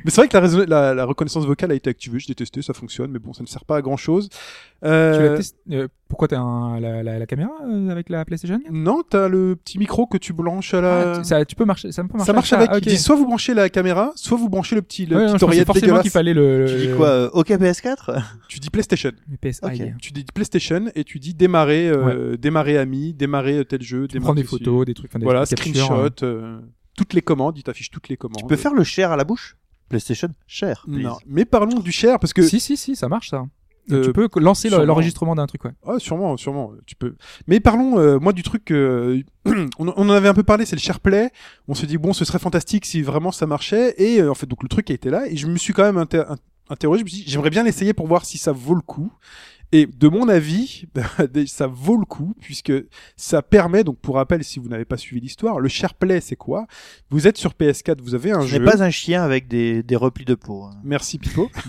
mais 0.05 0.11
c'est 0.11 0.17
vrai 0.17 0.29
que 0.29 0.35
la, 0.35 0.41
raison- 0.41 0.65
la, 0.67 0.95
la 0.95 1.05
reconnaissance 1.05 1.45
vocale 1.45 1.73
a 1.73 1.75
été 1.75 1.91
activée, 1.91 2.21
je 2.21 2.29
l'ai 2.29 2.35
testé, 2.35 2.63
ça 2.63 2.73
fonctionne, 2.73 3.11
mais 3.11 3.19
bon, 3.19 3.35
ça 3.35 3.43
ne 3.43 3.49
sert 3.49 3.67
pas 3.67 3.77
à 3.77 3.83
grand 3.83 3.99
chose. 3.99 4.31
Tu 4.31 4.89
l'as 4.89 5.37
testé- 5.37 5.57
Euh, 5.73 5.83
euh, 5.83 5.89
pourquoi 6.13 6.29
t'as 6.29 6.39
un, 6.41 6.79
la, 6.79 7.03
la, 7.03 7.19
la 7.19 7.27
caméra 7.27 7.51
euh, 7.67 7.89
avec 7.89 8.11
la 8.11 8.23
PlayStation 8.27 8.61
non, 8.71 9.03
t'as 9.09 9.29
le 9.29 9.57
petit 9.57 9.79
micro 9.79 10.07
que 10.07 10.19
tu 10.19 10.35
branches 10.35 10.75
à 10.75 10.81
la. 10.83 11.13
Ah, 11.15 11.19
tu- 11.19 11.25
ça, 11.25 11.43
tu 11.47 11.57
peux 11.57 11.65
marcher, 11.65 11.91
ça 11.91 12.03
peut 12.05 12.11
marcher 12.13 12.27
ça 12.27 12.33
marche 12.35 12.53
avec. 12.53 12.69
Il 12.73 12.77
ok. 12.77 12.83
dit 12.83 12.99
soit 12.99 13.17
vous 13.17 13.25
branchez 13.25 13.55
la 13.55 13.71
caméra, 13.71 14.13
soit 14.15 14.37
vous 14.37 14.51
branchez 14.51 14.75
le 14.77 14.83
petit, 14.83 15.07
le 15.07 15.17
Ouais, 15.17 15.23
non, 15.27 15.33
petit 15.33 15.39
je 15.41 15.45
oreillette 15.47 15.67
forcément 15.67 16.01
qu'il 16.01 16.11
fallait 16.11 16.35
le. 16.35 16.67
Tu 16.69 16.87
dis 16.89 16.95
quoi 16.95 17.09
euh, 17.09 17.31
OK 17.33 17.49
PS4 17.49 18.23
Tu 18.49 18.59
dis 18.61 18.69
PlayStation. 18.69 19.13
Le 19.31 19.37
PSI. 19.39 19.61
Ok. 19.65 19.93
Tu 20.01 20.13
dis 20.13 20.25
PlayStation 20.35 20.85
et 20.95 21.05
tu 21.05 21.19
dis 21.19 21.33
démarrer, 21.35 21.89
euh, 21.89 22.37
démarrer 22.37 22.77
ami, 22.77 23.15
démarrer 23.15 23.65
tel 23.65 23.81
jeu, 23.83 24.07
Tu 24.07 24.15
démarrer 24.19 24.27
prends 24.27 24.35
des 24.35 24.45
photos, 24.45 24.85
des 24.85 24.95
trucs. 24.95 25.11
enfin, 25.11 25.19
des 25.19 25.25
Voilà, 25.25 25.47
screenshot, 25.47 26.11
toutes 26.95 27.15
les 27.15 27.23
commandes, 27.23 27.57
il 27.57 27.63
t'affiche 27.63 27.91
toutes 27.91 28.09
les 28.11 28.19
commandes. 28.19 28.37
Tu 28.39 28.47
peux 28.47 28.57
faire 28.57 28.75
le 28.75 28.85
share 28.85 29.13
à 29.13 29.17
la 29.17 29.25
bouche? 29.25 29.57
PlayStation 29.89 30.29
Share. 30.47 30.85
please. 30.87 31.03
Non, 31.03 31.17
mais 31.27 31.45
parlons 31.45 31.79
du 31.81 31.93
share 31.93 32.19
parce 32.19 32.33
que 32.33 32.43
Si, 32.43 32.61
si, 32.61 32.77
si, 32.77 32.97
ça 32.97 33.09
marche 33.09 33.31
ça. 33.31 33.45
Euh, 33.91 34.05
tu 34.05 34.13
peux 34.13 34.29
lancer 34.37 34.71
l'enregistrement 34.71 35.35
d'un 35.35 35.47
truc, 35.47 35.65
ouais. 35.65 35.73
ah, 35.85 35.97
sûrement, 35.99 36.37
sûrement, 36.37 36.73
tu 36.87 36.95
peux. 36.95 37.17
Mais 37.49 37.59
parlons 37.59 37.99
euh, 37.99 38.19
moi 38.21 38.33
du 38.33 38.43
truc 38.45 38.71
euh, 38.71 39.23
on, 39.45 39.67
on 39.79 39.89
en 39.89 40.11
avait 40.11 40.29
un 40.29 40.35
peu 40.35 40.45
parlé, 40.45 40.67
c'est 40.67 40.77
le 40.77 40.81
SharePlay. 40.81 41.31
On 41.67 41.75
se 41.75 41.85
dit 41.87 41.99
bon, 41.99 42.13
ce 42.13 42.25
serait 42.25 42.39
fantastique 42.39 42.87
si 42.87 43.03
vraiment 43.03 43.33
ça 43.33 43.47
marchait 43.47 43.95
et 43.99 44.21
euh, 44.21 44.31
en 44.31 44.35
fait 44.35 44.47
donc 44.47 44.63
le 44.63 44.69
truc 44.69 44.91
a 44.91 44.95
été 44.95 45.11
là 45.11 45.27
et 45.29 45.37
je 45.37 45.47
me 45.49 45.57
suis 45.57 45.73
quand 45.73 45.83
même 45.83 45.99
inter- 45.99 46.25
in- 46.29 46.37
interrogé, 46.71 47.01
je 47.01 47.05
me 47.05 47.09
suis 47.11 47.25
dit 47.25 47.31
j'aimerais 47.31 47.51
bien 47.51 47.65
l'essayer 47.65 47.93
pour 47.93 48.07
voir 48.07 48.25
si 48.25 48.39
ça 48.39 48.53
vaut 48.53 48.75
le 48.77 48.83
coup. 48.83 49.13
Et 49.75 49.87
de 49.87 50.07
mon 50.09 50.29
avis, 50.29 50.85
ça 51.47 51.67
vaut 51.67 51.97
le 51.97 52.05
coup 52.05 52.35
puisque 52.41 52.73
ça 53.17 53.41
permet 53.43 53.85
donc 53.85 53.99
pour 53.99 54.17
rappel 54.17 54.45
si 54.45 54.59
vous 54.61 54.69
n'avez 54.69 54.85
pas 54.85 54.99
suivi 54.99 55.23
l'histoire, 55.23 55.59
le 55.61 55.69
SharePlay 55.69 56.21
c'est 56.21 56.37
quoi? 56.37 56.67
Vous 57.11 57.27
êtes 57.27 57.39
sur 57.39 57.53
PS4, 57.53 58.01
vous 58.03 58.15
avez 58.15 58.31
un 58.33 58.43
Ce 58.43 58.47
jeu. 58.49 58.59
n'est 58.59 58.65
pas 58.71 58.83
un 58.83 58.91
chien 58.91 59.23
avec 59.25 59.49
des, 59.49 59.83
des 59.83 59.97
replis 59.97 60.27
de 60.27 60.35
peau. 60.35 60.65
hein. 60.65 60.71
Merci 60.85 61.19
Pipo. 61.19 61.51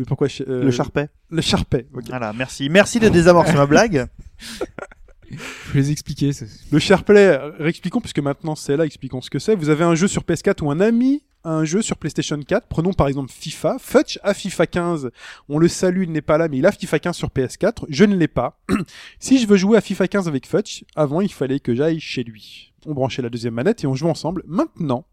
Mais 0.00 0.06
pourquoi 0.06 0.28
je- 0.28 0.42
euh, 0.48 0.64
Le 0.64 0.70
Sharpay. 0.70 1.10
Le 1.30 1.40
ok. 1.40 2.04
Voilà, 2.08 2.32
merci. 2.32 2.70
Merci 2.70 3.00
de 3.00 3.10
désamorcer 3.10 3.52
ma 3.52 3.66
blague. 3.66 4.06
Je 5.30 5.72
vais 5.74 5.80
les 5.80 5.90
expliquer. 5.92 6.32
Le 6.72 6.78
SharePlay, 6.78 7.36
réexpliquons 7.58 8.00
puisque 8.00 8.18
maintenant 8.18 8.56
c'est 8.56 8.76
là, 8.76 8.84
expliquons 8.86 9.20
ce 9.20 9.30
que 9.30 9.38
c'est. 9.38 9.54
Vous 9.54 9.68
avez 9.68 9.84
un 9.84 9.94
jeu 9.94 10.08
sur 10.08 10.22
PS4 10.22 10.64
où 10.64 10.70
un 10.70 10.80
ami 10.80 11.22
à 11.44 11.50
un 11.52 11.64
jeu 11.64 11.82
sur 11.82 11.98
PlayStation 11.98 12.38
4, 12.42 12.66
prenons 12.66 12.92
par 12.94 13.08
exemple 13.08 13.30
FIFA, 13.30 13.76
Futch 13.78 14.18
a 14.22 14.34
FIFA 14.34 14.66
15, 14.66 15.10
on 15.48 15.58
le 15.58 15.68
salue, 15.68 16.02
il 16.02 16.12
n'est 16.12 16.20
pas 16.22 16.36
là, 16.36 16.48
mais 16.48 16.58
il 16.58 16.66
a 16.66 16.72
FIFA 16.72 16.98
15 16.98 17.16
sur 17.16 17.28
PS4, 17.28 17.84
je 17.88 18.04
ne 18.04 18.16
l'ai 18.16 18.28
pas. 18.28 18.58
si 19.20 19.38
je 19.38 19.46
veux 19.46 19.56
jouer 19.56 19.78
à 19.78 19.80
FIFA 19.80 20.08
15 20.08 20.28
avec 20.28 20.46
Futch, 20.46 20.84
avant 20.96 21.20
il 21.20 21.32
fallait 21.32 21.60
que 21.60 21.74
j'aille 21.74 22.00
chez 22.00 22.24
lui. 22.24 22.72
On 22.86 22.92
branchait 22.94 23.22
la 23.22 23.28
deuxième 23.30 23.54
manette 23.54 23.84
et 23.84 23.86
on 23.86 23.94
jouait 23.94 24.10
ensemble. 24.10 24.42
Maintenant, 24.46 25.04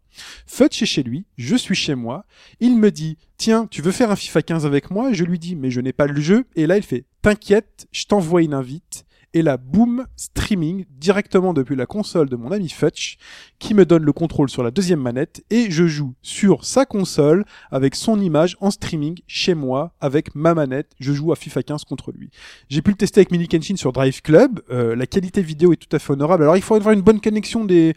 Futch 0.46 0.82
est 0.82 0.86
chez 0.86 1.02
lui, 1.02 1.26
je 1.36 1.56
suis 1.56 1.74
chez 1.74 1.94
moi, 1.94 2.24
il 2.60 2.76
me 2.76 2.90
dit, 2.90 3.18
tiens, 3.36 3.66
tu 3.70 3.82
veux 3.82 3.92
faire 3.92 4.10
un 4.10 4.16
FIFA 4.16 4.42
15 4.42 4.66
avec 4.66 4.90
moi? 4.90 5.12
Je 5.12 5.24
lui 5.24 5.38
dis, 5.38 5.56
mais 5.56 5.70
je 5.70 5.80
n'ai 5.80 5.92
pas 5.92 6.06
le 6.06 6.20
jeu, 6.20 6.46
et 6.56 6.66
là 6.66 6.76
il 6.76 6.82
fait, 6.82 7.04
t'inquiète, 7.22 7.86
je 7.92 8.04
t'envoie 8.04 8.42
une 8.42 8.54
invite, 8.54 9.06
et 9.34 9.42
là, 9.42 9.58
boum, 9.58 10.06
streaming 10.16 10.86
directement 10.90 11.52
depuis 11.52 11.76
la 11.76 11.84
console 11.84 12.30
de 12.30 12.36
mon 12.36 12.50
ami 12.50 12.70
Futch, 12.70 13.18
qui 13.58 13.74
me 13.74 13.84
donne 13.84 14.02
le 14.02 14.12
contrôle 14.12 14.48
sur 14.48 14.62
la 14.62 14.70
deuxième 14.70 15.00
manette, 15.00 15.44
et 15.50 15.70
je 15.70 15.86
joue 15.86 16.14
sur 16.22 16.64
sa 16.64 16.86
console 16.86 17.44
avec 17.70 17.94
son 17.94 18.20
image 18.20 18.56
en 18.60 18.70
streaming 18.70 19.18
chez 19.26 19.54
moi 19.54 19.92
avec 20.00 20.34
ma 20.34 20.54
manette. 20.54 20.92
Je 20.98 21.12
joue 21.12 21.30
à 21.30 21.36
FIFA 21.36 21.62
15 21.62 21.84
contre 21.84 22.10
lui. 22.10 22.30
J'ai 22.70 22.80
pu 22.80 22.90
le 22.90 22.96
tester 22.96 23.20
avec 23.20 23.30
Mini 23.30 23.48
Kenshin 23.48 23.76
sur 23.76 23.92
Drive 23.92 24.22
Club. 24.22 24.60
Euh, 24.70 24.96
la 24.96 25.06
qualité 25.06 25.42
vidéo 25.42 25.72
est 25.74 25.76
tout 25.76 25.94
à 25.94 25.98
fait 25.98 26.14
honorable. 26.14 26.44
Alors 26.44 26.56
il 26.56 26.62
faut 26.62 26.74
avoir 26.74 26.94
une 26.94 27.02
bonne 27.02 27.20
connexion 27.20 27.66
des 27.66 27.94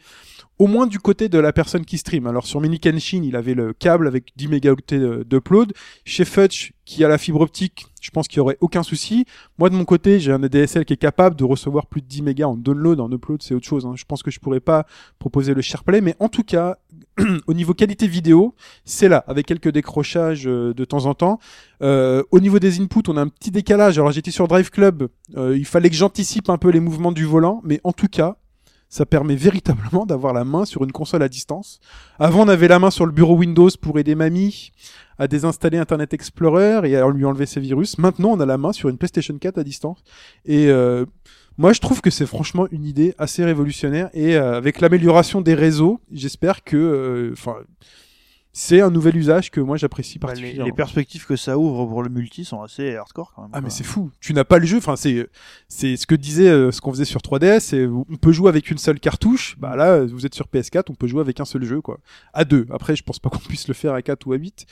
au 0.61 0.67
moins 0.67 0.85
du 0.85 0.99
côté 0.99 1.27
de 1.27 1.39
la 1.39 1.53
personne 1.53 1.85
qui 1.85 1.97
stream. 1.97 2.27
Alors 2.27 2.45
sur 2.45 2.61
Mini 2.61 2.79
Kenshin, 2.79 3.23
il 3.23 3.35
avait 3.35 3.55
le 3.55 3.73
câble 3.73 4.05
avec 4.05 4.31
10 4.35 4.47
mégaoctets 4.47 5.25
d'upload. 5.25 5.73
Chez 6.05 6.23
Futch, 6.23 6.73
qui 6.85 7.03
a 7.03 7.07
la 7.07 7.17
fibre 7.17 7.41
optique, 7.41 7.87
je 7.99 8.11
pense 8.11 8.27
qu'il 8.27 8.37
y 8.37 8.39
aurait 8.41 8.57
aucun 8.61 8.83
souci. 8.83 9.25
Moi 9.57 9.71
de 9.71 9.75
mon 9.75 9.85
côté, 9.85 10.19
j'ai 10.19 10.31
un 10.31 10.43
ADSL 10.43 10.85
qui 10.85 10.93
est 10.93 10.97
capable 10.97 11.35
de 11.35 11.43
recevoir 11.43 11.87
plus 11.87 12.01
de 12.03 12.05
10 12.05 12.21
mégas 12.21 12.45
en 12.45 12.57
download, 12.57 12.99
en 12.99 13.11
upload, 13.11 13.41
c'est 13.41 13.55
autre 13.55 13.65
chose. 13.65 13.87
hein. 13.87 13.93
Je 13.95 14.05
pense 14.05 14.21
que 14.21 14.29
je 14.29 14.39
pourrais 14.39 14.59
pas 14.59 14.85
proposer 15.17 15.55
le 15.55 15.63
SharePlay, 15.63 15.99
mais 15.99 16.15
en 16.19 16.29
tout 16.29 16.43
cas, 16.43 16.77
au 17.47 17.53
niveau 17.55 17.73
qualité 17.73 18.05
vidéo, 18.07 18.53
c'est 18.85 19.09
là, 19.09 19.23
avec 19.25 19.47
quelques 19.47 19.71
décrochages 19.71 20.47
euh, 20.47 20.75
de 20.75 20.85
temps 20.85 21.07
en 21.07 21.15
temps. 21.15 21.39
Euh, 21.81 22.21
au 22.29 22.39
niveau 22.39 22.59
des 22.59 22.79
inputs, 22.81 23.01
on 23.07 23.17
a 23.17 23.21
un 23.21 23.29
petit 23.29 23.49
décalage. 23.49 23.97
Alors 23.97 24.11
j'étais 24.11 24.29
sur 24.29 24.47
Drive 24.47 24.69
Club, 24.69 25.07
euh, 25.37 25.57
il 25.57 25.65
fallait 25.65 25.89
que 25.89 25.95
j'anticipe 25.95 26.51
un 26.51 26.59
peu 26.59 26.69
les 26.69 26.79
mouvements 26.79 27.11
du 27.11 27.25
volant, 27.25 27.61
mais 27.63 27.81
en 27.83 27.93
tout 27.93 28.07
cas, 28.07 28.37
ça 28.91 29.05
permet 29.05 29.35
véritablement 29.35 30.05
d'avoir 30.05 30.33
la 30.33 30.43
main 30.43 30.65
sur 30.65 30.83
une 30.83 30.91
console 30.91 31.23
à 31.23 31.29
distance. 31.29 31.79
Avant, 32.19 32.43
on 32.43 32.49
avait 32.49 32.67
la 32.67 32.77
main 32.77 32.91
sur 32.91 33.05
le 33.05 33.13
bureau 33.13 33.37
Windows 33.37 33.69
pour 33.81 33.97
aider 33.97 34.15
mamie 34.15 34.73
à 35.17 35.29
désinstaller 35.29 35.77
Internet 35.77 36.13
Explorer 36.13 36.81
et 36.83 36.97
à 36.97 37.07
lui 37.09 37.23
enlever 37.23 37.45
ses 37.45 37.61
virus. 37.61 37.97
Maintenant, 37.97 38.31
on 38.31 38.39
a 38.41 38.45
la 38.45 38.57
main 38.57 38.73
sur 38.73 38.89
une 38.89 38.97
PlayStation 38.97 39.37
4 39.37 39.59
à 39.59 39.63
distance. 39.63 40.03
Et 40.45 40.67
euh, 40.67 41.05
moi, 41.57 41.71
je 41.71 41.79
trouve 41.79 42.01
que 42.01 42.09
c'est 42.09 42.25
franchement 42.25 42.67
une 42.69 42.83
idée 42.83 43.15
assez 43.17 43.45
révolutionnaire. 43.45 44.09
Et 44.13 44.35
euh, 44.35 44.57
avec 44.57 44.81
l'amélioration 44.81 45.39
des 45.39 45.53
réseaux, 45.53 46.01
j'espère 46.11 46.65
que, 46.65 46.75
euh, 46.75 47.29
enfin, 47.31 47.55
c'est 48.53 48.81
un 48.81 48.89
nouvel 48.91 49.15
usage 49.15 49.49
que 49.49 49.61
moi 49.61 49.77
j'apprécie 49.77 50.19
Bah, 50.19 50.27
les, 50.27 50.33
particulièrement. 50.33 50.65
les 50.65 50.71
perspectives 50.73 51.25
que 51.25 51.35
ça 51.35 51.57
ouvre 51.57 51.85
pour 51.85 52.03
le 52.03 52.09
multi 52.09 52.43
sont 52.43 52.61
assez 52.61 52.95
hardcore 52.95 53.31
quand 53.35 53.43
même. 53.43 53.51
Ah 53.53 53.61
mais 53.61 53.69
c'est 53.69 53.83
fou. 53.85 54.11
Tu 54.19 54.33
n'as 54.33 54.43
pas 54.43 54.57
le 54.59 54.65
jeu. 54.65 54.77
Enfin 54.77 54.95
c'est 54.95 55.27
c'est 55.69 55.95
ce 55.95 56.05
que 56.05 56.15
disait 56.15 56.49
euh, 56.49 56.71
ce 56.71 56.81
qu'on 56.81 56.91
faisait 56.91 57.05
sur 57.05 57.21
3DS. 57.21 57.59
C'est 57.61 57.85
on 57.85 58.03
peut 58.19 58.31
jouer 58.31 58.49
avec 58.49 58.69
une 58.69 58.77
seule 58.77 58.99
cartouche. 58.99 59.55
Bah 59.57 59.75
là 59.75 60.03
vous 60.05 60.25
êtes 60.25 60.35
sur 60.35 60.47
PS4, 60.47 60.83
on 60.89 60.95
peut 60.95 61.07
jouer 61.07 61.21
avec 61.21 61.39
un 61.39 61.45
seul 61.45 61.63
jeu 61.63 61.81
quoi. 61.81 61.99
À 62.33 62.43
deux. 62.45 62.65
Après 62.71 62.95
je 62.95 63.03
pense 63.03 63.19
pas 63.19 63.29
qu'on 63.29 63.39
puisse 63.39 63.67
le 63.67 63.73
faire 63.73 63.93
à 63.93 64.01
4 64.01 64.27
ou 64.27 64.33
à 64.33 64.37
8. 64.37 64.65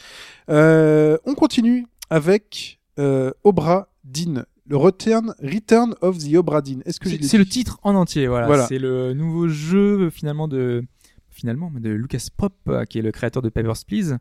Euh, 0.49 1.17
on 1.25 1.33
continue 1.35 1.85
avec 2.09 2.79
euh, 2.99 3.31
Obra 3.43 3.89
Dinn. 4.03 4.45
Le 4.67 4.77
Return 4.77 5.33
Return 5.41 5.95
of 6.01 6.17
the 6.19 6.35
Obra 6.35 6.61
Dinn. 6.61 6.83
Est-ce 6.85 6.99
que 6.99 7.09
C'est 7.09 7.37
le 7.39 7.45
titre 7.45 7.79
en 7.81 7.95
entier, 7.95 8.27
voilà. 8.27 8.45
Voilà. 8.45 8.67
C'est 8.67 8.77
le 8.77 9.13
nouveau 9.13 9.47
jeu 9.47 10.09
finalement 10.11 10.47
de 10.47 10.83
finalement 11.31 11.71
de 11.73 11.89
Lucas 11.89 12.27
Pop, 12.35 12.53
euh, 12.67 12.85
qui 12.85 12.99
est 12.99 13.01
le 13.01 13.11
créateur 13.11 13.41
de 13.41 13.49
Papers 13.49 13.85
Please. 13.87 14.17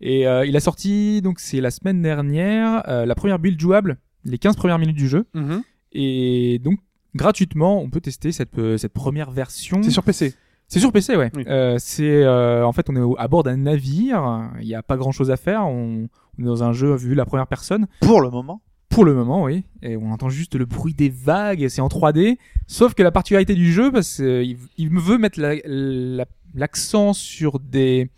Et 0.00 0.26
euh, 0.26 0.44
il 0.44 0.56
a 0.56 0.60
sorti 0.60 1.22
donc 1.22 1.40
c'est 1.40 1.60
la 1.60 1.70
semaine 1.70 2.02
dernière 2.02 2.82
euh, 2.88 3.06
la 3.06 3.14
première 3.14 3.38
build 3.38 3.58
jouable, 3.58 3.98
les 4.24 4.38
15 4.38 4.56
premières 4.56 4.78
minutes 4.78 4.96
du 4.96 5.08
jeu. 5.08 5.26
Mhm. 5.34 5.62
Et 5.92 6.60
donc 6.62 6.78
gratuitement, 7.14 7.80
on 7.80 7.88
peut 7.88 8.00
tester 8.00 8.32
cette 8.32 8.76
cette 8.76 8.92
première 8.92 9.30
version. 9.30 9.82
C'est 9.82 9.90
sur 9.90 10.02
PC. 10.02 10.34
C'est 10.68 10.80
sur 10.80 10.92
PC, 10.92 11.16
ouais. 11.16 11.30
Oui. 11.34 11.44
Euh, 11.46 11.76
c'est 11.78 12.24
euh, 12.24 12.66
en 12.66 12.72
fait 12.72 12.90
on 12.90 12.96
est 12.96 13.14
à 13.18 13.28
bord 13.28 13.44
d'un 13.44 13.56
navire. 13.56 14.50
Il 14.60 14.66
n'y 14.66 14.74
a 14.74 14.82
pas 14.82 14.96
grand 14.96 15.12
chose 15.12 15.30
à 15.30 15.36
faire. 15.36 15.66
On, 15.66 16.08
on 16.38 16.42
est 16.42 16.46
dans 16.46 16.64
un 16.64 16.72
jeu 16.72 16.94
vu 16.94 17.14
la 17.14 17.24
première 17.24 17.46
personne. 17.46 17.86
Pour 18.00 18.20
le 18.20 18.30
moment. 18.30 18.60
Pour 18.96 19.04
le 19.04 19.12
moment, 19.12 19.42
oui. 19.44 19.62
Et 19.82 19.94
on 19.98 20.10
entend 20.10 20.30
juste 20.30 20.54
le 20.54 20.64
bruit 20.64 20.94
des 20.94 21.10
vagues, 21.10 21.68
c'est 21.68 21.82
en 21.82 21.88
3D. 21.88 22.38
Sauf 22.66 22.94
que 22.94 23.02
la 23.02 23.10
particularité 23.12 23.54
du 23.54 23.70
jeu, 23.70 23.92
parce 23.92 24.16
qu'il 24.16 24.56
il 24.78 24.90
me 24.90 24.98
veut 25.00 25.18
mettre 25.18 25.38
la- 25.38 25.56
la- 25.66 26.24
l'accent 26.54 27.12
sur 27.12 27.60
des 27.60 28.10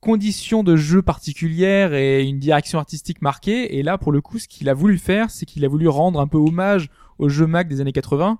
conditions 0.00 0.62
de 0.62 0.76
jeu 0.76 1.02
particulières 1.02 1.94
et 1.94 2.22
une 2.24 2.38
direction 2.38 2.78
artistique 2.78 3.20
marquée. 3.22 3.76
Et 3.76 3.82
là, 3.82 3.98
pour 3.98 4.12
le 4.12 4.20
coup, 4.20 4.38
ce 4.38 4.46
qu'il 4.46 4.68
a 4.68 4.74
voulu 4.74 4.98
faire, 4.98 5.30
c'est 5.30 5.46
qu'il 5.46 5.64
a 5.64 5.68
voulu 5.68 5.88
rendre 5.88 6.20
un 6.20 6.28
peu 6.28 6.38
hommage 6.38 6.90
au 7.18 7.28
jeu 7.28 7.48
Mac 7.48 7.66
des 7.66 7.80
années 7.80 7.90
80. 7.92 8.38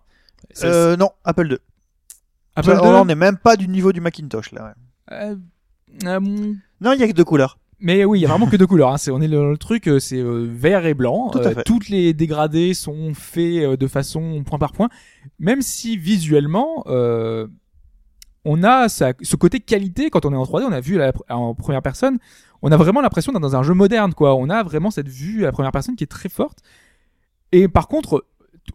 Ça- 0.52 0.68
Euh, 0.68 0.96
non, 0.96 1.10
Apple 1.24 1.48
2. 1.48 1.58
Apple 2.54 2.70
Ça, 2.70 2.80
2, 2.80 2.86
on 2.86 3.04
n'est 3.04 3.16
même 3.16 3.36
pas 3.36 3.56
du 3.56 3.66
niveau 3.66 3.92
du 3.92 4.00
Macintosh 4.00 4.52
là. 4.52 4.74
ouais. 5.10 5.16
euh, 5.16 5.36
euh, 6.04 6.20
Non, 6.80 6.92
il 6.92 7.00
y 7.00 7.02
a 7.02 7.08
que 7.08 7.12
deux 7.12 7.24
couleurs. 7.24 7.58
Mais 7.80 8.04
oui, 8.04 8.18
il 8.18 8.22
y 8.22 8.24
a 8.24 8.28
vraiment 8.28 8.46
que 8.48 8.56
deux 8.56 8.66
couleurs. 8.72 8.92
Hein. 8.92 8.98
C'est, 8.98 9.10
on 9.10 9.20
est 9.20 9.28
dans 9.28 9.44
le 9.44 9.56
truc, 9.56 9.86
euh, 9.88 9.98
c'est 10.00 10.18
euh, 10.18 10.46
vert 10.50 10.84
et 10.86 10.94
blanc. 10.94 11.28
Tout 11.30 11.38
à 11.38 11.46
Euh, 11.48 11.54
fait. 11.54 11.64
toutes 11.64 11.88
les 11.88 12.12
dégradés 12.12 12.74
sont 12.74 13.14
faits 13.14 13.62
euh, 13.64 13.76
de 13.76 13.86
façon 13.86 14.42
point 14.44 14.58
par 14.58 14.72
point, 14.72 14.88
même 15.38 15.62
si 15.62 15.96
visuellement, 15.96 16.84
on 18.44 18.62
a 18.62 18.88
ça, 18.88 19.12
ce 19.20 19.36
côté 19.36 19.60
qualité 19.60 20.10
quand 20.10 20.24
on 20.24 20.32
est 20.32 20.36
en 20.36 20.44
3D. 20.44 20.64
On 20.68 20.72
a 20.72 20.80
vu 20.80 20.96
la- 20.96 21.12
en 21.28 21.54
première 21.54 21.82
personne, 21.82 22.18
on 22.62 22.72
a 22.72 22.76
vraiment 22.76 23.00
l'impression 23.00 23.32
d'être 23.32 23.42
dans 23.42 23.56
un 23.56 23.62
jeu 23.62 23.74
moderne, 23.74 24.14
quoi. 24.14 24.34
On 24.34 24.48
a 24.50 24.62
vraiment 24.62 24.90
cette 24.90 25.08
vue 25.08 25.42
à 25.42 25.46
la 25.46 25.52
première 25.52 25.72
personne 25.72 25.96
qui 25.96 26.04
est 26.04 26.08
très 26.08 26.28
forte. 26.28 26.58
Et 27.52 27.68
par 27.68 27.88
contre, 27.88 28.24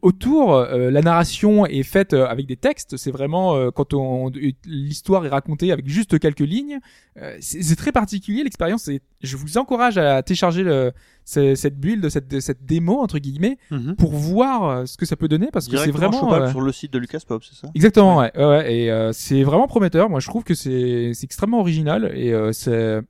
autour, 0.02 0.56
euh, 0.56 0.90
la 0.92 1.02
narration 1.02 1.66
est 1.66 1.84
faite 1.84 2.14
euh, 2.14 2.26
avec 2.28 2.46
des 2.48 2.56
textes. 2.58 2.98
C'est 2.98 3.12
vraiment 3.12 3.56
euh, 3.56 3.70
quand 3.72 3.94
on, 3.94 4.32
l'histoire 4.66 5.26
est 5.26 5.30
racontée 5.30 5.72
avec 5.72 5.88
juste 5.88 6.18
quelques 6.20 6.40
lignes. 6.40 6.80
Euh, 7.22 7.36
c'est 7.40 7.76
très 7.76 7.92
particulier 7.92 8.44
l'expérience. 8.44 8.88
et 8.88 9.02
Je 9.22 9.38
vous 9.38 9.58
encourage 9.58 9.98
à 9.98 10.22
télécharger 10.24 10.64
le, 10.64 10.92
ce- 11.26 11.56
cette 11.56 11.80
build, 11.80 12.10
cette, 12.10 12.40
cette 12.40 12.66
démo 12.66 13.00
entre 13.00 13.20
guillemets, 13.20 13.58
Mhm. 13.72 13.96
pour 13.96 14.12
voir 14.14 14.64
euh, 14.64 14.86
ce 14.86 14.98
que 14.98 15.06
ça 15.06 15.16
peut 15.16 15.28
donner 15.28 15.50
parce 15.54 15.68
que 15.68 15.78
c'est 15.78 15.92
vraiment 15.92 16.34
euh, 16.34 16.50
sur 16.50 16.62
le 16.62 16.72
site 16.72 16.92
de 16.94 17.00
Lucas 17.00 17.20
Pop, 17.28 17.44
c'est 17.44 17.56
ça? 17.56 17.68
Exactement 17.76 18.18
ouais, 18.18 18.32
ouais, 18.36 18.46
ouais, 18.46 18.74
et 18.76 18.92
euh, 18.92 19.12
c'est 19.14 19.44
vraiment 19.44 19.68
prometteur. 19.68 20.10
Moi, 20.10 20.20
je 20.20 20.28
trouve 20.28 20.44
que 20.44 20.56
c'est 20.56 21.12
c'est 21.14 21.26
extrêmement 21.26 21.60
original 21.60 22.12
et 22.16 22.34
euh, 22.34 22.52
c'est 22.52 23.02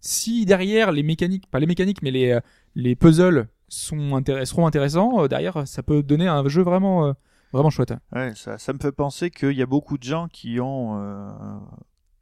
si 0.00 0.44
derrière 0.44 0.92
les 0.92 1.02
mécaniques, 1.02 1.46
pas 1.50 1.58
les 1.60 1.66
mécaniques, 1.66 2.02
mais 2.02 2.10
les 2.10 2.38
les 2.74 2.94
puzzles 2.96 3.48
sont 3.68 4.16
intéress- 4.16 4.48
seront 4.50 4.66
intéressants, 4.66 5.22
euh, 5.24 5.28
derrière 5.28 5.66
ça 5.66 5.82
peut 5.82 6.02
donner 6.02 6.26
un 6.28 6.46
jeu 6.48 6.62
vraiment 6.62 7.06
euh, 7.06 7.12
vraiment 7.52 7.70
chouette. 7.70 7.94
Ouais, 8.14 8.32
ça, 8.34 8.58
ça 8.58 8.72
me 8.72 8.78
fait 8.78 8.92
penser 8.92 9.30
qu'il 9.30 9.52
y 9.52 9.62
a 9.62 9.66
beaucoup 9.66 9.98
de 9.98 10.04
gens 10.04 10.28
qui 10.28 10.60
ont 10.60 10.98
euh, 11.00 11.28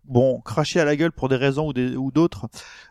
bon 0.05 0.41
craché 0.41 0.81
à 0.81 0.85
la 0.85 0.97
gueule 0.97 1.13
pour 1.13 1.29
des 1.29 1.37
raisons 1.37 1.69
ou, 1.69 2.11
d'autres 2.13 2.47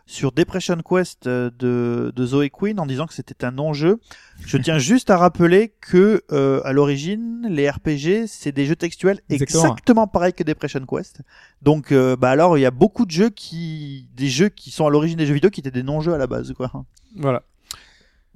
sur 0.06 0.32
Depression 0.32 0.78
Quest 0.78 1.26
de, 1.28 2.12
de 2.14 2.26
Zoe 2.26 2.48
Quinn 2.50 2.78
en 2.80 2.86
disant 2.86 3.06
que 3.06 3.14
c'était 3.14 3.44
un 3.44 3.52
non-jeu. 3.52 4.00
Je 4.44 4.56
tiens 4.58 4.78
juste 4.90 5.10
à 5.10 5.16
rappeler 5.16 5.74
que 5.80 6.22
euh, 6.32 6.60
à 6.64 6.72
l'origine, 6.72 7.46
les 7.48 7.70
RPG 7.70 8.26
c'est 8.26 8.52
des 8.52 8.66
jeux 8.66 8.76
textuels 8.76 9.20
Exactement. 9.30 9.62
exactement, 9.64 10.06
pareils 10.06 10.32
que 10.32 10.42
Depression 10.42 10.84
Quest. 10.86 11.22
Donc 11.62 11.92
euh, 11.92 12.16
bah 12.16 12.30
alors 12.30 12.58
il 12.58 12.62
y 12.62 12.66
a 12.66 12.70
beaucoup 12.72 13.06
de 13.06 13.10
jeux 13.12 13.30
qui 13.30 14.08
des 14.14 14.28
jeux 14.28 14.48
qui 14.48 14.70
sont 14.70 14.86
à 14.86 14.90
l'origine 14.90 15.16
des 15.18 15.26
jeux 15.26 15.34
vidéo 15.34 15.50
qui 15.50 15.60
étaient 15.60 15.70
des 15.70 15.82
non-jeux 15.84 16.14
à 16.14 16.18
la 16.18 16.26
base 16.26 16.52
quoi. 16.52 16.70
Voilà. 17.16 17.42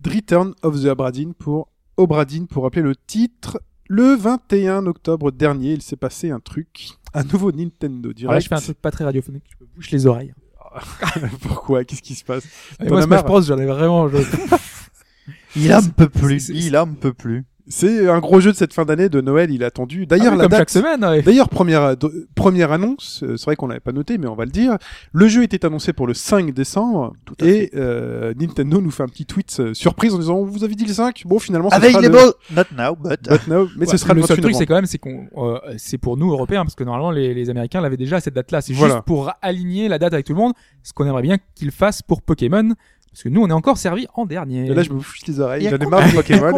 The 0.02 0.08
Return 0.12 0.54
of 0.62 0.80
the 0.82 0.86
Obradin 0.86 1.32
pour 1.38 1.68
Obradin 1.96 2.46
pour 2.46 2.62
rappeler 2.64 2.82
le 2.82 2.94
titre. 2.94 3.60
Le 3.88 4.14
21 4.16 4.86
octobre 4.86 5.30
dernier, 5.32 5.72
il 5.72 5.82
s'est 5.82 5.96
passé 5.96 6.30
un 6.30 6.40
truc, 6.40 6.90
un 7.14 7.24
nouveau 7.24 7.50
Nintendo 7.52 8.12
Direct. 8.12 8.20
Alors 8.24 8.32
là, 8.34 8.40
je 8.40 8.48
fais 8.48 8.54
un 8.54 8.60
truc 8.60 8.78
pas 8.80 8.90
très 8.90 9.04
radiophonique, 9.04 9.44
je 9.48 9.64
me 9.64 9.70
bouche 9.74 9.90
les 9.90 10.06
oreilles. 10.06 10.34
Pourquoi? 11.42 11.84
Qu'est-ce 11.84 12.02
qui 12.02 12.14
se 12.14 12.24
passe? 12.24 12.44
Moi, 12.86 12.98
as 12.98 13.02
Smash 13.04 13.24
Bros, 13.24 13.40
j'en 13.42 13.56
ai 13.58 13.64
vraiment. 13.66 14.08
je- 14.08 14.18
Il 15.56 15.72
en 15.74 15.82
peut 15.82 16.08
plus, 16.10 16.50
il 16.50 16.76
en 16.76 16.92
peut 16.94 17.14
plus. 17.14 17.44
C'est 17.68 18.08
un 18.08 18.18
gros 18.20 18.40
jeu 18.40 18.50
de 18.52 18.56
cette 18.56 18.72
fin 18.72 18.84
d'année 18.84 19.08
de 19.08 19.20
Noël, 19.20 19.50
il 19.50 19.62
est 19.62 19.64
attendu. 19.66 20.06
D'ailleurs, 20.06 20.28
Ah 20.28 20.32
oui, 20.32 20.38
la 20.38 20.44
comme 20.44 20.50
date, 20.50 20.58
chaque 20.60 20.70
semaine. 20.70 21.04
ouais. 21.04 21.22
D'ailleurs, 21.22 21.48
première, 21.48 21.96
do- 21.96 22.10
première 22.34 22.72
annonce, 22.72 23.22
euh, 23.22 23.36
c'est 23.36 23.44
vrai 23.44 23.56
qu'on 23.56 23.66
l'avait 23.66 23.80
pas 23.80 23.92
noté, 23.92 24.16
mais 24.18 24.26
on 24.26 24.34
va 24.34 24.44
le 24.46 24.50
dire. 24.50 24.76
Le 25.12 25.28
jeu 25.28 25.42
était 25.42 25.64
annoncé 25.66 25.92
pour 25.92 26.06
le 26.06 26.14
5 26.14 26.52
décembre, 26.54 27.12
à 27.40 27.44
et 27.44 27.70
euh, 27.74 28.32
Nintendo 28.38 28.80
nous 28.80 28.90
fait 28.90 29.02
un 29.02 29.08
petit 29.08 29.26
tweet 29.26 29.54
euh, 29.60 29.74
surprise 29.74 30.14
en 30.14 30.18
disant 30.18 30.42
vous 30.42 30.64
avez 30.64 30.74
dit 30.74 30.86
le 30.86 30.92
5 30.94 31.22
Bon, 31.26 31.38
finalement, 31.38 31.68
ce 31.70 31.76
sera 31.76 31.86
Available, 31.98 32.16
le... 32.50 32.56
not 32.56 32.62
now, 32.76 32.96
but 32.96 33.20
But 33.28 33.46
no, 33.48 33.68
mais 33.76 33.86
ce 33.86 33.96
sera 33.96 34.14
le, 34.14 34.20
le 34.22 34.26
seul 34.26 34.36
28 34.36 34.42
truc, 34.42 34.54
c'est 34.56 34.66
quand 34.66 34.74
même, 34.76 34.86
c'est 34.86 34.98
qu'on, 34.98 35.26
euh, 35.36 35.58
c'est 35.76 35.98
pour 35.98 36.16
nous 36.16 36.30
Européens, 36.32 36.62
parce 36.64 36.74
que 36.74 36.84
normalement 36.84 37.10
les, 37.10 37.34
les 37.34 37.50
Américains 37.50 37.80
l'avaient 37.80 37.96
déjà 37.96 38.16
à 38.16 38.20
cette 38.20 38.34
date-là. 38.34 38.60
C'est 38.62 38.72
Voilà. 38.72 38.94
juste 38.94 39.04
pour 39.06 39.30
aligner 39.42 39.88
la 39.88 39.98
date 39.98 40.14
avec 40.14 40.24
tout 40.26 40.32
le 40.32 40.38
monde, 40.38 40.52
ce 40.82 40.92
qu'on 40.92 41.04
aimerait 41.06 41.22
bien 41.22 41.36
qu'ils 41.54 41.70
fassent 41.70 42.02
pour 42.02 42.22
Pokémon, 42.22 42.70
parce 43.10 43.22
que 43.22 43.28
nous 43.28 43.42
on 43.42 43.48
est 43.48 43.52
encore 43.52 43.78
servi 43.78 44.06
en 44.14 44.26
dernier. 44.26 44.66
Et 44.66 44.74
là, 44.74 44.82
je 44.82 44.90
me 44.92 45.00
fouche 45.00 45.26
les 45.26 45.34
Il 45.34 45.42
oreilles, 45.42 45.68
j'en 45.70 45.76
ai 45.78 45.86
marre 45.86 46.06
de 46.08 46.14
Pokémon. 46.14 46.54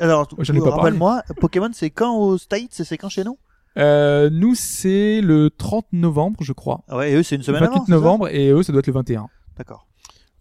Alors, 0.00 0.28
J'en 0.38 0.54
ai 0.54 0.60
pas 0.60 0.70
rappelle-moi, 0.70 1.22
Pokémon, 1.40 1.70
c'est 1.72 1.90
quand 1.90 2.16
aux 2.16 2.38
States 2.38 2.78
et 2.80 2.84
c'est 2.84 2.98
quand 2.98 3.08
chez 3.08 3.24
nous? 3.24 3.38
Euh, 3.76 4.30
nous, 4.30 4.54
c'est 4.54 5.20
le 5.20 5.50
30 5.50 5.86
novembre, 5.92 6.38
je 6.42 6.52
crois. 6.52 6.82
Ah 6.88 6.96
ouais, 6.98 7.10
et 7.12 7.14
eux, 7.16 7.22
c'est 7.24 7.34
une 7.34 7.40
Le 7.40 7.44
semaine 7.46 7.60
28 7.62 7.74
avant. 7.74 7.84
c'est 7.86 7.90
ça? 7.90 7.96
novembre, 7.96 8.28
et 8.28 8.50
eux, 8.50 8.62
ça 8.62 8.70
doit 8.72 8.78
être 8.78 8.86
le 8.86 8.92
21. 8.92 9.28
D'accord. 9.58 9.86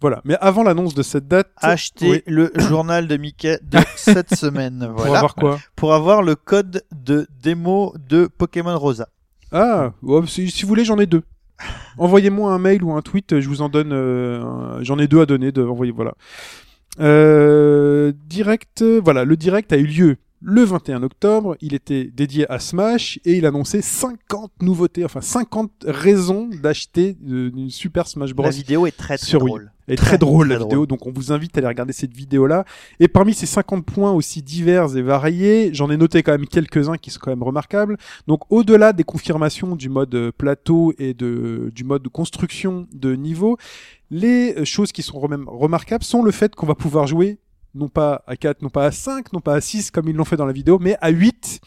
Voilà. 0.02 0.22
Mais 0.26 0.36
avant 0.42 0.64
l'annonce 0.64 0.94
de 0.94 1.02
cette 1.02 1.28
date, 1.28 1.48
Achetez 1.62 2.10
oui, 2.12 2.24
le 2.28 2.52
journal 2.60 3.08
de 3.08 3.18
Mickey 3.18 3.58
de 3.64 3.80
cette 3.96 4.36
semaine. 4.36 4.86
pour 4.88 4.98
Voilà. 4.98 5.18
avoir 5.18 5.34
quoi? 5.36 5.60
Pour 5.76 5.94
avoir 5.94 6.22
le 6.22 6.36
code 6.36 6.84
de 6.92 7.26
démo 7.42 7.96
de 8.10 8.28
Pokémon 8.28 8.78
Rosa. 8.78 9.08
Ah, 9.52 9.94
si 10.28 10.62
vous 10.64 10.68
voulez, 10.68 10.84
j'en 10.86 11.00
ai 11.00 11.06
deux. 11.06 11.24
Envoyez-moi 11.98 12.54
un 12.54 12.60
mail 12.60 12.84
ou 12.84 12.94
un 12.94 13.02
tweet, 13.02 13.40
je 13.40 13.48
vous 13.48 13.62
en 13.62 13.70
donne. 13.70 13.92
euh, 13.94 14.84
j'en 14.84 14.98
ai 15.00 15.08
deux 15.08 15.22
à 15.22 15.26
donner. 15.26 15.52
De, 15.52 15.64
envoyez, 15.64 15.92
voilà. 15.92 16.14
Euh, 17.00 18.14
direct, 18.28 18.84
voilà, 18.84 19.26
le 19.26 19.36
direct 19.36 19.74
a 19.74 19.78
eu 19.78 19.86
lieu 19.86 20.18
le 20.42 20.64
21 20.64 21.04
octobre. 21.04 21.56
Il 21.62 21.74
était 21.74 22.06
dédié 22.14 22.50
à 22.52 22.60
Smash 22.60 23.20
et 23.26 23.34
il 23.38 23.46
annonçait 23.46 23.82
50 23.82 24.52
nouveautés, 24.62 25.06
enfin 25.06 25.22
50 25.22 25.72
raisons 25.88 26.50
d'acheter 26.62 27.18
euh, 27.28 27.52
une 27.56 27.70
Super 27.70 28.08
Smash 28.08 28.34
Bros. 28.34 28.44
La 28.44 28.52
vidéo 28.52 28.86
est 28.86 28.96
très 28.96 29.18
très 29.18 29.26
Sur 29.26 29.44
Wii. 29.44 29.68
Drôle. 29.88 29.94
est 29.94 29.96
très, 29.98 30.06
Très, 30.14 30.18
drôle 30.18 30.48
très 30.48 30.54
la 30.56 30.60
drôle. 30.60 30.70
vidéo, 30.70 30.86
donc 30.86 31.06
on 31.08 31.12
vous 31.12 31.32
invite 31.32 31.58
à 31.58 31.60
aller 31.60 31.68
regarder 31.68 31.94
cette 31.94 32.14
vidéo-là. 32.14 32.66
Et 33.00 33.08
parmi 33.08 33.34
ces 33.34 33.46
50 33.46 33.86
points 33.86 34.12
aussi 34.12 34.42
divers 34.42 34.96
et 34.96 35.02
variés, 35.02 35.70
j'en 35.74 35.90
ai 35.90 35.98
noté 35.98 36.24
quand 36.24 36.32
même 36.32 36.48
quelques-uns 36.48 36.98
qui 36.98 37.10
sont 37.12 37.20
quand 37.22 37.32
même 37.32 37.44
remarquables. 37.44 37.98
Donc 38.28 38.42
au-delà 38.52 38.94
des 38.94 39.04
confirmations 39.04 39.76
du 39.76 39.90
mode 39.90 40.14
euh, 40.16 40.32
plateau 40.32 40.94
et 41.00 41.14
de, 41.14 41.72
du 41.74 41.84
mode 41.84 42.04
de 42.04 42.10
construction 42.10 42.88
de 42.94 43.16
niveau, 43.16 43.58
les 44.12 44.54
euh, 44.58 44.66
choses 44.66 44.92
qui 44.92 45.02
sont 45.02 45.20
remarquables 45.20 46.04
sont 46.04 46.24
le 46.24 46.32
fait 46.32 46.56
qu'on 46.56 46.68
va 46.68 46.76
pouvoir 46.76 47.08
jouer 47.08 47.40
non 47.76 47.90
pas 47.90 48.24
à 48.28 48.36
4, 48.36 48.62
non 48.62 48.70
pas 48.70 48.86
à 48.86 48.92
5, 48.92 49.34
non 49.34 49.40
pas 49.40 49.56
à 49.56 49.62
6 49.62 49.92
comme 49.92 50.08
ils 50.08 50.16
l'ont 50.16 50.26
fait 50.26 50.38
dans 50.38 50.46
la 50.46 50.54
vidéo, 50.54 50.78
mais 50.80 50.96
à 51.02 51.10
8 51.10 51.60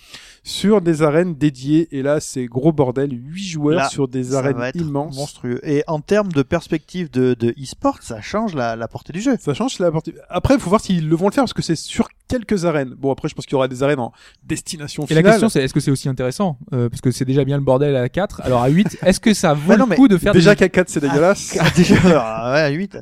sur 0.45 0.81
des 0.81 1.03
arènes 1.03 1.35
dédiées. 1.35 1.89
Et 1.91 2.03
là, 2.03 2.21
c'est 2.21 2.45
gros 2.47 2.73
bordel, 2.73 3.11
8 3.13 3.45
joueurs 3.45 3.77
Là, 3.79 3.89
sur 3.89 4.07
des 4.07 4.23
Ça 4.25 4.39
arènes 4.39 4.57
va 4.57 4.69
être 4.69 4.77
immenses. 4.77 5.17
monstrueux. 5.17 5.59
Et 5.69 5.83
en 5.89 6.01
termes 6.01 6.31
de 6.31 6.43
perspective 6.43 7.11
de, 7.11 7.35
de 7.35 7.51
e-sport, 7.61 7.99
ça 8.03 8.21
change 8.21 8.55
la, 8.55 8.77
la 8.77 8.87
portée 8.87 9.13
du 9.13 9.21
jeu. 9.21 9.37
Ça 9.41 9.55
change 9.55 9.79
la 9.81 9.91
partie. 9.91 10.13
Après, 10.29 10.55
il 10.55 10.61
faut 10.61 10.69
voir 10.71 10.81
s'ils 10.81 11.09
le 11.09 11.17
vont 11.17 11.27
le 11.27 11.33
faire 11.33 11.43
parce 11.43 11.53
que 11.53 11.63
c'est 11.63 11.75
sur 11.75 12.09
quelques 12.29 12.65
arènes. 12.65 12.95
Bon, 12.97 13.11
après, 13.11 13.29
je 13.29 13.35
pense 13.35 13.45
qu'il 13.45 13.55
y 13.55 13.57
aura 13.57 13.67
des 13.67 13.83
arènes 13.83 13.99
en 13.99 14.13
destination 14.45 15.05
Et 15.07 15.15
la 15.15 15.21
finale. 15.21 15.33
question, 15.33 15.49
c'est 15.49 15.63
est-ce 15.65 15.75
que 15.75 15.81
c'est 15.81 15.91
aussi 15.91 16.09
intéressant 16.09 16.59
Euh, 16.73 16.89
Parce 16.89 17.01
que 17.01 17.11
c'est 17.11 17.25
déjà 17.25 17.45
bien 17.45 17.57
le 17.57 17.65
bordel 17.65 17.97
à 17.97 18.09
4. 18.09 18.43
Alors 18.45 18.63
à 18.63 18.69
8, 18.69 18.99
est-ce 19.03 19.19
que 19.19 19.35
ça 19.35 19.55
vaut 19.55 19.71
Bah 19.71 19.77
non, 19.77 19.87
le 19.91 19.97
coup 19.97 20.07
de 20.07 20.17
faire 20.17 20.33
Déjà 20.33 20.51
des... 20.55 20.59
qu'à 20.61 20.69
4, 20.69 20.89
c'est 20.89 21.01
dégueulasse. 21.01 21.57
Ah, 21.59 21.67
déjà, 21.77 21.97
ah 22.21 22.53
ouais, 22.53 22.61
à 22.61 22.69
8. 22.71 22.99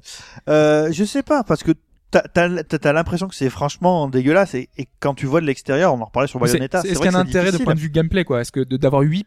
Euh, 0.48 0.88
je 0.92 1.04
sais 1.04 1.22
pas, 1.22 1.42
parce 1.44 1.62
que 1.62 1.72
t'as, 2.32 2.92
l'impression 2.92 3.28
que 3.28 3.34
c'est 3.34 3.50
franchement 3.50 4.08
dégueulasse 4.08 4.54
et, 4.54 4.68
et 4.76 4.88
quand 5.00 5.14
tu 5.14 5.26
vois 5.26 5.40
de 5.40 5.46
l'extérieur, 5.46 5.94
on 5.94 6.00
en 6.00 6.04
reparlait 6.04 6.28
sur 6.28 6.38
Bayonetta, 6.38 6.80
Est-ce 6.80 6.94
vrai 6.94 7.08
qu'il 7.08 7.12
y 7.12 7.14
a 7.14 7.18
un 7.18 7.22
intérêt 7.22 7.52
de 7.52 7.58
point 7.58 7.74
de 7.74 7.80
vue 7.80 7.90
gameplay 7.90 8.24
quoi. 8.24 8.40
Est-ce 8.40 8.52
que 8.52 8.60
d'avoir 8.60 9.02
8, 9.02 9.26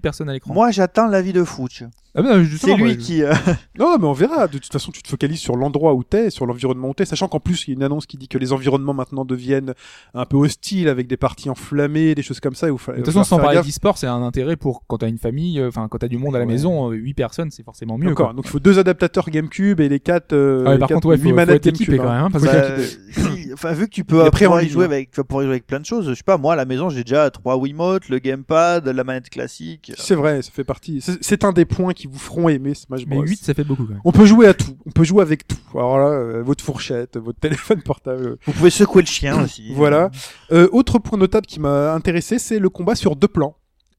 personnes 0.00 0.28
à 0.28 0.32
l'écran? 0.32 0.54
Moi, 0.54 0.70
j'attends 0.70 1.06
l'avis 1.06 1.32
de 1.32 1.44
Fouch. 1.44 1.84
Ah 2.18 2.22
bah, 2.22 2.42
justement, 2.42 2.72
C'est 2.76 2.82
lui 2.82 2.84
moi, 2.84 2.92
je- 2.94 3.04
qui, 3.06 3.22
euh, 3.22 3.32
Non, 3.78 3.98
mais 3.98 4.06
on 4.06 4.12
verra. 4.14 4.48
De 4.48 4.58
toute 4.58 4.72
façon, 4.72 4.90
tu 4.90 5.02
te 5.02 5.08
focalises 5.08 5.38
sur 5.40 5.54
l'endroit 5.56 5.92
où 5.94 6.02
t'es, 6.02 6.30
sur 6.30 6.46
l'environnement 6.46 6.88
où 6.88 6.94
t'es, 6.94 7.04
sachant 7.04 7.28
qu'en 7.28 7.40
plus, 7.40 7.64
il 7.66 7.70
y 7.70 7.72
a 7.72 7.76
une 7.76 7.82
annonce 7.82 8.06
qui 8.06 8.16
dit 8.16 8.26
que 8.28 8.38
les 8.38 8.52
environnements 8.54 8.94
maintenant 8.94 9.24
deviennent 9.24 9.74
un 10.14 10.24
peu 10.24 10.36
hostiles 10.38 10.88
avec 10.88 11.06
des 11.08 11.16
parties 11.18 11.50
enflammées, 11.50 12.14
des 12.14 12.22
choses 12.22 12.40
comme 12.40 12.54
ça. 12.54 12.72
où 12.72 12.76
De 12.78 12.92
toute 12.96 13.04
façon, 13.06 13.22
sans 13.24 13.38
parler 13.38 13.60
d'e-sport, 13.60 13.98
c'est 13.98 14.06
un 14.06 14.22
intérêt 14.22 14.56
pour 14.56 14.84
quand 14.86 14.98
t'as 14.98 15.08
une 15.08 15.18
famille, 15.18 15.60
euh, 15.60 15.68
enfin 15.68 15.88
quand 15.90 15.98
t'as 15.98 16.08
du 16.08 16.16
monde 16.18 16.34
à 16.34 16.38
la 16.38 16.46
Ouais. 16.46 16.52
maison, 16.52 16.90
8 16.90 17.14
personnes, 17.14 17.50
c'est 17.50 17.62
forcément 17.64 17.98
mieux. 17.98 18.10
Encore. 18.12 18.28
Quoi. 18.28 18.34
Donc, 18.34 18.46
il 18.46 18.50
faut 18.50 18.60
deux 18.60 18.78
adaptateurs 18.78 19.28
GameCube 19.28 19.80
et 19.80 19.88
les 19.88 20.00
quatre. 20.00 20.32
Euh, 20.32 20.62
Ah 20.66 20.70
ouais, 20.70 20.78
par 20.78 20.88
quatre- 20.88 20.96
contre, 20.96 21.08
ouais, 21.08 21.18
faut, 21.18 21.28
faut 21.28 21.34
manettes 21.34 21.56
être 21.56 21.66
équipé 21.66 21.96
GameCube, 21.98 22.06
quand 22.06 22.10
hein. 22.12 22.16
même. 22.16 22.24
hein, 22.24 22.30
parce 22.32 22.44
que- 22.44 23.35
enfin, 23.52 23.72
vu 23.72 23.86
que 23.86 23.92
tu 23.92 24.04
peux 24.04 24.24
après, 24.24 24.46
pouvoir 24.46 24.62
y 24.62 24.68
jouer 24.68 24.84
hein. 24.84 24.86
avec, 24.86 25.10
tu 25.10 25.16
vas 25.16 25.24
pouvoir 25.24 25.44
y 25.44 25.46
jouer 25.46 25.54
avec 25.54 25.66
plein 25.66 25.80
de 25.80 25.84
choses. 25.84 26.08
Je 26.08 26.14
sais 26.14 26.22
pas, 26.22 26.38
moi, 26.38 26.54
à 26.54 26.56
la 26.56 26.64
maison, 26.64 26.88
j'ai 26.88 27.04
déjà 27.04 27.30
trois 27.30 27.56
Wiimotes, 27.56 28.08
le 28.08 28.18
gamepad, 28.18 28.86
la 28.86 29.04
manette 29.04 29.30
classique. 29.30 29.92
C'est 29.96 30.14
vrai, 30.14 30.42
ça 30.42 30.50
fait 30.52 30.64
partie. 30.64 31.02
C'est 31.20 31.44
un 31.44 31.52
des 31.52 31.64
points 31.64 31.92
qui 31.92 32.06
vous 32.06 32.18
feront 32.18 32.48
aimer 32.48 32.74
Smash 32.74 33.06
Mais 33.06 33.16
Bros. 33.16 33.24
8, 33.24 33.44
ça 33.44 33.54
fait 33.54 33.64
beaucoup 33.64 33.84
quand 33.84 33.92
même. 33.92 34.00
On 34.04 34.12
peut 34.12 34.26
jouer 34.26 34.46
à 34.46 34.54
tout. 34.54 34.76
On 34.86 34.90
peut 34.90 35.04
jouer 35.04 35.22
avec 35.22 35.46
tout. 35.46 35.56
Alors 35.74 35.98
là, 35.98 36.08
euh, 36.08 36.42
votre 36.42 36.64
fourchette, 36.64 37.16
votre 37.16 37.38
téléphone 37.40 37.82
portable. 37.82 38.38
Vous 38.46 38.52
pouvez 38.52 38.70
secouer 38.70 39.02
le 39.02 39.08
chien 39.08 39.42
aussi. 39.42 39.72
Voilà. 39.76 40.10
Euh, 40.52 40.68
autre 40.72 40.98
point 40.98 41.18
notable 41.18 41.46
qui 41.46 41.60
m'a 41.60 41.92
intéressé, 41.92 42.38
c'est 42.38 42.58
le 42.58 42.70
combat 42.70 42.94
sur 42.94 43.14
deux 43.14 43.28
plans. 43.28 43.56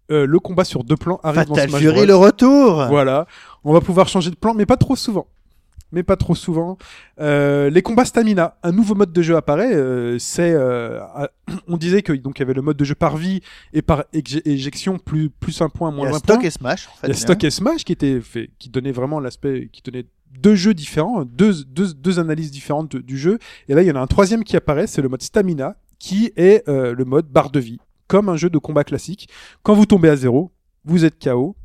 Euh, 0.10 0.26
le 0.26 0.40
combat 0.40 0.64
sur 0.64 0.84
deux 0.84 0.96
plans 0.96 1.20
arrive 1.24 1.46
dans 1.48 1.56
Fatal 1.56 1.70
Smash 1.70 1.82
Fury, 1.82 1.96
Bros. 1.96 2.06
le 2.06 2.16
retour. 2.16 2.86
Voilà. 2.88 3.28
On 3.64 3.74
va 3.74 3.82
pouvoir 3.82 4.08
changer 4.08 4.30
de 4.30 4.36
plan, 4.36 4.54
mais 4.54 4.66
pas 4.66 4.78
trop 4.78 4.96
souvent. 4.96 5.28
Mais 5.94 6.04
pas 6.04 6.18
trop 6.18 6.36
souvent. 6.36 6.78
Euh, 7.20 7.70
les 7.70 7.82
combats 7.82 8.04
stamina, 8.06 8.58
un 8.62 8.72
nouveau 8.74 8.94
mode 8.94 9.14
de 9.14 9.22
jeu 9.22 9.36
apparaît. 9.38 9.74
euh, 9.74 10.20
c'est, 10.20 10.52
euh, 10.54 11.00
on 11.68 11.78
disait 11.78 12.02
que 12.02 12.12
donc 12.14 12.38
il 12.38 12.42
y 12.42 12.44
avait 12.44 12.54
le 12.54 12.62
mode 12.62 12.76
de 12.78 12.84
jeu 12.84 12.96
par 12.96 13.16
vie 13.18 13.40
et 13.74 13.82
par 13.82 14.04
éje- 14.14 14.42
éjection, 14.46 15.00
plus 15.00 15.30
plus 15.30 15.62
un 15.62 15.70
point, 15.70 15.90
Il 15.92 15.94
y 15.94 15.98
moins 15.98 16.08
a 16.12 16.16
un 16.16 16.20
Stock 16.20 16.38
point. 16.40 16.46
et 16.46 16.50
Smash, 16.50 16.88
en 16.88 16.96
fait. 16.98 17.08
Il 17.08 17.10
y 17.10 17.14
a 17.14 17.16
Stock 17.16 17.44
et 17.44 17.50
Smash 17.52 17.84
qui 17.86 17.94
était 17.94 18.20
fait, 18.20 18.50
qui 18.60 18.70
donnait 18.70 18.92
vraiment 18.92 19.20
l'aspect, 19.22 19.70
qui 19.72 19.82
donnait 19.82 20.06
deux 20.38 20.56
jeux 20.56 20.74
différents, 20.74 21.24
deux, 21.24 21.64
deux, 21.64 21.94
deux 21.94 22.20
analyses 22.20 22.52
différentes 22.52 22.92
de- 22.92 23.00
du 23.00 23.18
jeu. 23.18 23.40
Et 23.70 23.74
là, 23.74 23.82
il 23.82 23.88
y 23.88 23.92
en 23.92 23.96
a 23.96 24.02
un 24.02 24.08
troisième 24.08 24.44
qui 24.44 24.58
apparaît, 24.58 24.88
c'est 24.88 25.02
le 25.02 25.08
mode 25.10 25.22
Stamina, 25.24 25.78
qui 26.00 26.32
est 26.36 26.68
euh, 26.68 26.94
le 26.94 27.06
mode 27.06 27.28
barre 27.28 27.50
de 27.50 27.60
vie, 27.62 27.80
comme 28.08 28.28
un 28.30 28.36
jeu 28.36 28.50
de 28.50 28.58
combat 28.58 28.84
classique. 28.84 29.30
Quand 29.64 29.74
vous 29.74 29.86
tombez 29.86 30.10
à 30.10 30.16
zéro, 30.18 30.52
vous 30.84 31.06
êtes 31.06 31.18
KO. 31.24 31.56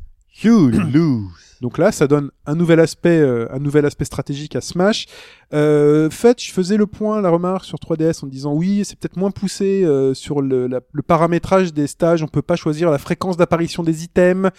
You 0.45 0.69
lose. 0.71 1.52
Donc 1.63 1.79
là, 1.79 1.93
ça 1.93 2.07
donne 2.09 2.31
un 2.45 2.55
nouvel 2.57 2.81
aspect, 2.81 3.19
euh, 3.21 3.47
un 3.53 3.61
nouvel 3.61 3.87
aspect 3.87 4.05
stratégique 4.05 4.57
à 4.57 4.61
Smash. 4.61 5.07
Euh, 5.55 6.11
fait, 6.11 6.43
je 6.43 6.51
faisais 6.51 6.77
le 6.77 6.87
point, 6.87 7.21
la 7.21 7.31
remarque 7.31 7.65
sur 7.65 7.79
3DS 7.79 8.25
en 8.25 8.27
disant 8.27 8.53
oui, 8.53 8.83
c'est 8.85 8.99
peut-être 8.99 9.17
moins 9.17 9.31
poussé 9.31 9.85
euh, 9.85 10.13
sur 10.13 10.41
le, 10.43 10.67
la- 10.67 10.81
le 10.93 11.03
paramétrage 11.03 11.73
des 11.73 11.87
stages. 11.87 12.23
On 12.23 12.27
peut 12.27 12.43
pas 12.43 12.57
choisir 12.57 12.91
la 12.91 12.99
fréquence 12.99 13.37
d'apparition 13.37 13.83
des 13.83 14.03
items, 14.03 14.51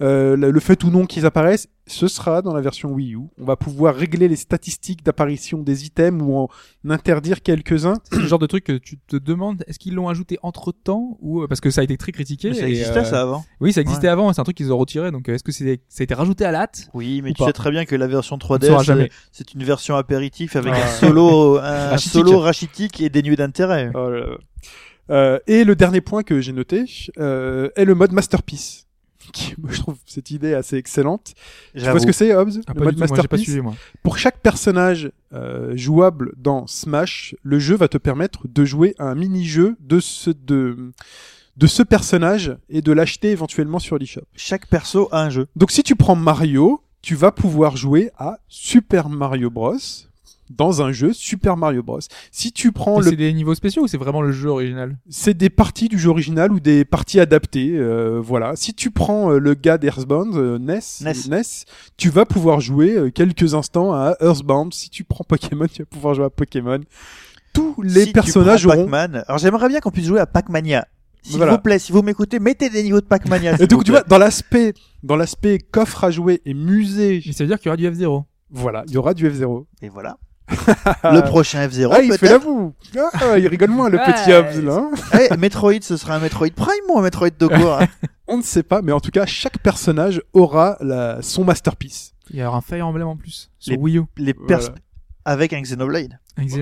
euh, 0.00 0.36
le, 0.36 0.50
le 0.52 0.60
fait 0.60 0.84
ou 0.84 0.90
non 0.90 1.04
qu'ils 1.06 1.26
apparaissent. 1.26 1.68
Ce 1.88 2.06
sera 2.06 2.42
dans 2.42 2.54
la 2.54 2.60
version 2.60 2.92
Wii 2.92 3.14
U. 3.14 3.18
On 3.40 3.44
va 3.44 3.56
pouvoir 3.56 3.96
régler 3.96 4.28
les 4.28 4.36
statistiques 4.36 5.02
d'apparition 5.04 5.58
des 5.62 5.84
items 5.84 6.22
ou 6.22 6.36
en 6.36 6.48
interdire 6.88 7.42
quelques-uns. 7.42 7.98
C'est 8.12 8.20
le 8.20 8.26
genre 8.28 8.38
de 8.38 8.46
truc 8.46 8.62
que 8.62 8.78
tu 8.78 8.98
te 8.98 9.16
demandes, 9.16 9.64
est-ce 9.66 9.80
qu'ils 9.80 9.94
l'ont 9.94 10.08
ajouté 10.08 10.38
entre 10.42 10.70
temps 10.70 11.16
ou 11.20 11.44
parce 11.48 11.60
que 11.60 11.70
ça 11.70 11.80
a 11.80 11.84
été 11.84 11.96
très 11.96 12.12
critiqué. 12.12 12.50
Mais 12.50 12.54
ça 12.54 12.68
existait 12.68 12.98
euh, 13.00 13.04
ça 13.04 13.22
avant. 13.22 13.44
Oui, 13.60 13.72
ça 13.72 13.80
existait 13.80 14.06
avant. 14.06 14.32
C'est 14.32 14.40
un 14.40 14.44
truc 14.44 14.56
qu'ils 14.56 14.72
ont 14.72 14.78
retiré. 14.78 15.10
Donc 15.10 15.28
euh, 15.28 15.34
est-ce 15.34 15.42
que 15.42 15.50
c'est 15.50 15.80
ça 15.88 16.02
a 16.02 16.04
été 16.04 16.14
rajouté 16.14 16.44
à 16.44 16.51
Oui, 16.94 17.20
mais 17.22 17.30
Ou 17.30 17.34
tu 17.34 17.38
pas. 17.38 17.46
sais 17.46 17.52
très 17.52 17.70
bien 17.70 17.84
que 17.84 17.96
la 17.96 18.06
version 18.06 18.34
On 18.36 18.38
ne 18.38 18.42
saura 18.42 18.58
3DS, 18.82 18.84
jamais. 18.84 19.04
euh, 19.04 19.08
c'est 19.32 19.54
une 19.54 19.64
version 19.64 19.96
apéritif 19.96 20.56
avec 20.56 20.72
Ah. 20.76 20.84
un 20.84 20.88
solo, 20.88 21.58
un 21.58 21.88
Rachitique. 21.90 22.12
solo 22.12 22.38
rachitique 22.40 23.00
et 23.00 23.08
dénué 23.10 23.36
d'intérêt. 23.36 23.90
Oh. 23.94 24.10
Euh, 25.10 25.38
et 25.46 25.64
le 25.64 25.74
dernier 25.74 26.00
point 26.00 26.22
que 26.22 26.40
j'ai 26.40 26.52
noté 26.52 26.84
euh, 27.18 27.68
est 27.76 27.84
le 27.84 27.94
mode 27.94 28.12
Masterpiece. 28.12 28.86
Qui, 29.32 29.54
moi, 29.58 29.70
je 29.72 29.78
trouve 29.80 29.96
cette 30.06 30.30
idée 30.30 30.52
assez 30.54 30.76
excellente. 30.76 31.34
Tu 31.76 31.84
vois 31.84 32.00
ce 32.00 32.06
que 32.06 32.12
c'est, 32.12 32.34
Hobbs 32.34 32.60
Ah, 32.66 32.72
Le 32.74 32.84
mode 32.84 32.98
moi, 32.98 33.06
pas 33.06 33.12
Masterpiece? 33.14 33.42
suivi 33.42 33.60
moi. 33.60 33.74
Pour 34.02 34.18
chaque 34.18 34.38
personnage 34.40 35.10
euh, 35.32 35.76
jouable 35.76 36.32
dans 36.36 36.66
Smash, 36.66 37.34
le 37.42 37.58
jeu 37.58 37.76
va 37.76 37.88
te 37.88 37.98
permettre 37.98 38.48
de 38.48 38.64
jouer 38.64 38.94
à 38.98 39.04
un 39.04 39.14
mini-jeu 39.14 39.76
de 39.80 40.00
ce 40.00 40.30
de 40.30 40.92
de 41.56 41.66
ce 41.66 41.82
personnage 41.82 42.56
et 42.68 42.82
de 42.82 42.92
l'acheter 42.92 43.30
éventuellement 43.30 43.78
sur 43.78 43.98
l'eShop. 43.98 44.22
Chaque 44.34 44.66
perso 44.66 45.08
a 45.12 45.22
un 45.22 45.30
jeu. 45.30 45.46
Donc 45.56 45.70
si 45.70 45.82
tu 45.82 45.96
prends 45.96 46.16
Mario, 46.16 46.82
tu 47.02 47.14
vas 47.14 47.32
pouvoir 47.32 47.76
jouer 47.76 48.10
à 48.16 48.38
Super 48.48 49.08
Mario 49.08 49.50
Bros 49.50 49.76
dans 50.50 50.82
un 50.82 50.92
jeu 50.92 51.12
Super 51.12 51.56
Mario 51.56 51.82
Bros. 51.82 52.00
Si 52.30 52.52
tu 52.52 52.72
prends 52.72 53.00
Et 53.00 53.04
le 53.04 53.10
C'est 53.10 53.16
des 53.16 53.32
niveaux 53.32 53.54
spéciaux 53.54 53.84
ou 53.84 53.86
c'est 53.88 53.96
vraiment 53.96 54.20
le 54.22 54.32
jeu 54.32 54.50
original? 54.50 54.96
C'est 55.08 55.34
des 55.36 55.48
parties 55.50 55.88
du 55.88 55.98
jeu 55.98 56.10
original 56.10 56.52
ou 56.52 56.60
des 56.60 56.84
parties 56.84 57.20
adaptées. 57.20 57.72
euh, 57.74 58.20
voilà. 58.22 58.54
Si 58.56 58.74
tu 58.74 58.90
prends 58.90 59.32
euh, 59.32 59.38
le 59.38 59.54
gars 59.54 59.78
d'Earthbound, 59.78 60.34
euh, 60.36 60.58
Ness, 60.58 61.00
Ness. 61.02 61.28
Ness, 61.28 61.64
tu 61.96 62.10
vas 62.10 62.26
pouvoir 62.26 62.60
jouer 62.60 62.96
euh, 62.96 63.10
quelques 63.10 63.54
instants 63.54 63.92
à 63.94 64.14
Earthbound. 64.20 64.74
Si 64.74 64.90
tu 64.90 65.04
prends 65.04 65.24
Pokémon, 65.24 65.66
tu 65.72 65.82
vas 65.82 65.86
pouvoir 65.86 66.14
jouer 66.14 66.26
à 66.26 66.30
Pokémon. 66.30 66.80
Tous 67.54 67.80
les 67.82 68.06
Si 68.06 68.12
personnages 68.12 68.66
auront. 68.66 68.84
Pac-Man. 68.84 69.24
Alors 69.28 69.38
j'aimerais 69.38 69.68
bien 69.68 69.80
qu'on 69.80 69.90
puisse 69.90 70.06
jouer 70.06 70.20
à 70.20 70.26
Pac-Mania. 70.26 70.86
S'il 71.22 71.36
Voilà. 71.36 71.52
vous 71.52 71.58
plaît, 71.58 71.78
si 71.78 71.92
vous 71.92 72.02
m'écoutez, 72.02 72.38
mettez 72.40 72.68
des 72.68 72.82
niveaux 72.82 73.00
de 73.00 73.06
Pac-Mania. 73.06 73.54
Et 73.60 73.66
donc 73.66 73.84
tu 73.84 73.90
vois, 73.92 74.02
dans 74.02 74.18
l'aspect, 74.18 74.74
dans 75.02 75.16
l'aspect 75.16 75.58
coffre 75.58 76.04
à 76.04 76.10
jouer 76.10 76.42
et 76.44 76.52
musée, 76.54 77.22
Mais 77.26 77.32
ça 77.32 77.44
veut 77.44 77.48
dire 77.48 77.58
qu'il 77.58 77.66
y 77.66 77.68
aura 77.70 77.76
du 77.76 77.88
F0. 77.90 78.24
voilà, 78.50 78.82
il 78.88 78.92
y 78.94 78.96
aura 78.96 79.14
du 79.14 79.28
F0. 79.30 79.66
Et 79.82 79.88
voilà. 79.88 80.18
le 81.04 81.20
prochain 81.22 81.66
F0 81.66 81.88
Ah, 81.92 82.02
il 82.02 82.12
fait 82.18 82.28
l'avoue. 82.28 82.74
Ah, 83.14 83.38
il 83.38 83.46
rigole 83.46 83.70
moins 83.70 83.88
le 83.88 83.98
Ouais. 83.98 84.04
petit 84.04 84.32
Hobbs 84.32 84.60
là. 84.64 84.90
Eh, 85.30 85.36
Metroid, 85.36 85.80
ce 85.82 85.96
sera 85.96 86.16
un 86.16 86.18
Metroid 86.18 86.50
Prime 86.54 86.90
ou 86.90 86.98
un 86.98 87.02
Metroid 87.02 87.30
de 87.30 87.46
quoi 87.46 87.84
hein 87.84 87.86
On 88.26 88.38
ne 88.38 88.42
sait 88.42 88.62
pas, 88.64 88.82
mais 88.82 88.92
en 88.92 89.00
tout 89.00 89.10
cas, 89.10 89.24
chaque 89.26 89.58
personnage 89.58 90.20
aura 90.32 90.76
la, 90.80 91.22
son 91.22 91.44
masterpiece. 91.44 92.12
Il 92.30 92.36
y 92.38 92.42
aura 92.44 92.58
un 92.58 92.60
Fire 92.60 92.86
Emblem 92.86 93.06
en 93.06 93.16
plus 93.16 93.50
sur 93.58 93.72
Les- 93.74 93.78
Wii 93.78 93.98
U. 93.98 94.02
Les 94.16 94.34
pers 94.34 94.58
Voilà. 94.58 94.74
avec 95.24 95.52
un 95.52 95.60
Xenoblade. 95.62 96.18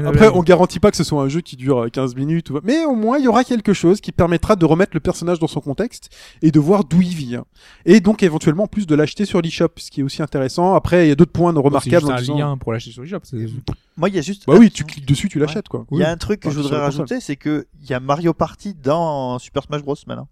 Après, 0.08 0.28
on 0.34 0.42
garantit 0.42 0.80
pas 0.80 0.90
que 0.90 0.96
ce 0.96 1.04
soit 1.04 1.22
un 1.22 1.28
jeu 1.28 1.40
qui 1.40 1.56
dure 1.56 1.84
euh, 1.84 1.88
15 1.88 2.16
minutes, 2.16 2.50
ou- 2.50 2.58
mais 2.64 2.84
au 2.84 2.94
moins 2.94 3.18
il 3.18 3.24
y 3.24 3.28
aura 3.28 3.44
quelque 3.44 3.72
chose 3.72 4.00
qui 4.00 4.10
permettra 4.12 4.56
de 4.56 4.64
remettre 4.64 4.92
le 4.94 5.00
personnage 5.00 5.38
dans 5.38 5.46
son 5.46 5.60
contexte 5.60 6.10
et 6.42 6.50
de 6.50 6.58
voir 6.58 6.84
d'où 6.84 7.00
il 7.00 7.14
vient. 7.14 7.44
Et 7.86 8.00
donc 8.00 8.22
éventuellement 8.22 8.64
en 8.64 8.66
plus 8.68 8.86
de 8.86 8.94
l'acheter 8.96 9.24
sur 9.24 9.40
l'eShop, 9.40 9.68
ce 9.76 9.90
qui 9.90 10.00
est 10.00 10.02
aussi 10.02 10.22
intéressant. 10.22 10.74
Après, 10.74 11.06
il 11.06 11.08
y 11.08 11.12
a 11.12 11.14
d'autres 11.14 11.30
points 11.32 11.52
C'est 11.54 11.60
remarquables. 11.60 12.06
en 12.06 12.10
un 12.10 12.16
disant- 12.20 12.36
lien 12.38 12.56
pour 12.58 12.72
l'acheter 12.72 12.90
sur 12.90 13.04
eShop. 13.04 13.20
c'est- 13.22 13.36
Moi, 13.96 14.08
il 14.08 14.14
y 14.14 14.18
a 14.18 14.22
juste. 14.22 14.44
Bah 14.46 14.54
oui, 14.58 14.70
tu 14.70 14.84
cliques 14.84 15.06
dessus, 15.06 15.28
tu 15.28 15.38
l'achètes 15.38 15.68
quoi. 15.68 15.86
Il 15.92 15.98
y 15.98 16.04
a 16.04 16.10
un 16.10 16.16
truc 16.16 16.40
que 16.40 16.48
Enfin, 16.48 16.56
je 16.56 16.62
voudrais 16.62 16.78
rajouter, 16.86 17.20
c'est 17.20 17.36
que 17.36 17.66
il 17.82 17.88
y 17.88 17.94
a 17.94 18.00
Mario 18.00 18.32
Party 18.34 18.74
dans 18.74 19.38
Super 19.38 19.62
Smash 19.62 19.82
Bros 19.82 19.94
maintenant. 20.06 20.28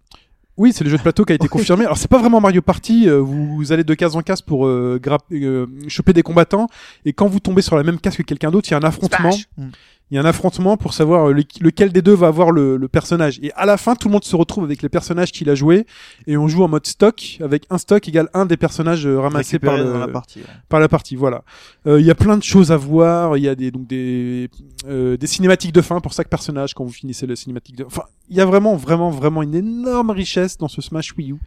Oui, 0.59 0.73
c'est 0.73 0.83
le 0.83 0.89
jeu 0.89 0.97
de 0.97 1.01
plateau 1.01 1.23
qui 1.23 1.31
a 1.31 1.35
été 1.35 1.47
confirmé. 1.47 1.85
Alors 1.85 1.97
c'est 1.97 2.09
pas 2.09 2.17
vraiment 2.19 2.41
Mario 2.41 2.61
Party. 2.61 3.07
euh, 3.07 3.17
vous, 3.19 3.55
vous 3.55 3.71
allez 3.71 3.85
de 3.85 3.93
case 3.93 4.15
en 4.15 4.21
case 4.21 4.41
pour 4.41 4.67
euh, 4.67 4.99
grapp- 5.01 5.31
euh, 5.31 5.65
choper 5.87 6.11
des 6.13 6.21
combattants, 6.21 6.67
et 7.05 7.13
quand 7.13 7.27
vous 7.27 7.39
tombez 7.39 7.61
sur 7.61 7.77
la 7.77 7.83
même 7.83 7.97
case 7.97 8.17
que 8.17 8.23
quelqu'un 8.23 8.51
d'autre, 8.51 8.67
il 8.69 8.71
y 8.71 8.73
a 8.75 8.77
un 8.77 8.83
affrontement. 8.83 9.31
Mm. 9.57 9.67
Il 10.11 10.15
y 10.15 10.17
a 10.17 10.21
un 10.21 10.25
affrontement 10.25 10.75
pour 10.75 10.93
savoir 10.93 11.29
euh, 11.29 11.33
le- 11.33 11.43
lequel 11.61 11.91
des 11.91 12.01
deux 12.01 12.13
va 12.15 12.27
avoir 12.27 12.51
le, 12.51 12.77
le 12.77 12.87
personnage. 12.87 13.39
Et 13.43 13.51
à 13.53 13.65
la 13.65 13.77
fin, 13.77 13.95
tout 13.95 14.07
le 14.07 14.13
monde 14.13 14.23
se 14.23 14.35
retrouve 14.35 14.63
avec 14.63 14.81
les 14.81 14.89
personnages 14.89 15.31
qu'il 15.31 15.49
a 15.49 15.55
joués, 15.55 15.85
et 16.25 16.35
on 16.37 16.47
joue 16.47 16.63
en 16.63 16.67
mode 16.67 16.87
stock, 16.87 17.37
avec 17.41 17.65
un 17.69 17.77
stock 17.77 18.07
égale 18.07 18.27
un 18.33 18.45
des 18.45 18.57
personnages 18.57 19.05
euh, 19.05 19.19
ramassés 19.19 19.59
par, 19.59 19.77
le- 19.77 19.99
la 19.99 20.07
partie. 20.07 20.39
ouais. 20.39 20.45
par 20.67 20.79
la 20.79 20.87
partie. 20.89 21.15
Voilà. 21.15 21.43
Euh, 21.87 21.99
Il 21.99 22.05
y 22.05 22.11
a 22.11 22.15
plein 22.15 22.37
de 22.37 22.43
choses 22.43 22.71
à 22.71 22.77
voir. 22.77 23.37
Il 23.37 23.43
y 23.43 23.47
a 23.49 23.55
des 23.55 23.69
donc 23.71 23.85
des 23.87 24.49
euh, 24.87 25.15
des 25.17 25.27
cinématiques 25.27 25.73
de 25.73 25.81
fin 25.81 25.99
pour 25.99 26.13
chaque 26.13 26.29
personnage 26.29 26.73
quand 26.73 26.83
vous 26.83 26.91
finissez 26.91 27.27
le 27.27 27.35
cinématique 27.35 27.75
de. 27.75 27.83
Enfin, 27.85 28.03
il 28.29 28.35
y 28.37 28.41
a 28.41 28.45
vraiment 28.45 28.75
vraiment 28.75 29.09
vraiment 29.11 29.43
une 29.43 29.55
énorme 29.55 30.09
richesse 30.11 30.57
dans 30.57 30.67
ce 30.67 30.81
Smash 30.81 31.13
Wii 31.17 31.33
U. 31.33 31.37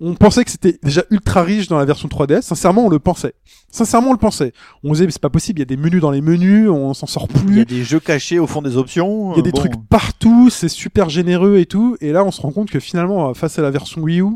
On 0.00 0.14
pensait 0.14 0.44
que 0.44 0.50
c'était 0.50 0.78
déjà 0.82 1.02
ultra 1.10 1.42
riche 1.42 1.66
dans 1.66 1.76
la 1.78 1.84
version 1.84 2.08
3DS. 2.08 2.42
Sincèrement, 2.42 2.86
on 2.86 2.88
le 2.88 3.00
pensait. 3.00 3.34
Sincèrement, 3.70 4.10
on 4.10 4.12
le 4.12 4.18
pensait. 4.18 4.52
On 4.84 4.92
disait, 4.92 5.06
mais 5.06 5.10
c'est 5.10 5.20
pas 5.20 5.28
possible. 5.30 5.58
Il 5.58 5.62
y 5.62 5.62
a 5.62 5.66
des 5.66 5.76
menus 5.76 6.00
dans 6.00 6.12
les 6.12 6.20
menus. 6.20 6.68
On 6.68 6.94
s'en 6.94 7.06
sort 7.06 7.26
Il 7.34 7.40
y 7.40 7.44
plus. 7.44 7.60
a 7.62 7.64
des 7.64 7.82
jeux 7.82 7.98
cachés 8.00 8.38
au 8.38 8.46
fond 8.46 8.62
des 8.62 8.76
options. 8.76 9.32
Il 9.32 9.36
y 9.36 9.40
a 9.40 9.42
des 9.42 9.48
euh, 9.48 9.52
bon. 9.52 9.58
trucs 9.58 9.88
partout. 9.88 10.50
C'est 10.50 10.68
super 10.68 11.08
généreux 11.08 11.58
et 11.58 11.66
tout. 11.66 11.96
Et 12.00 12.12
là, 12.12 12.24
on 12.24 12.30
se 12.30 12.40
rend 12.40 12.52
compte 12.52 12.70
que 12.70 12.78
finalement, 12.80 13.34
face 13.34 13.58
à 13.58 13.62
la 13.62 13.70
version 13.70 14.00
Wii 14.02 14.20
U, 14.20 14.26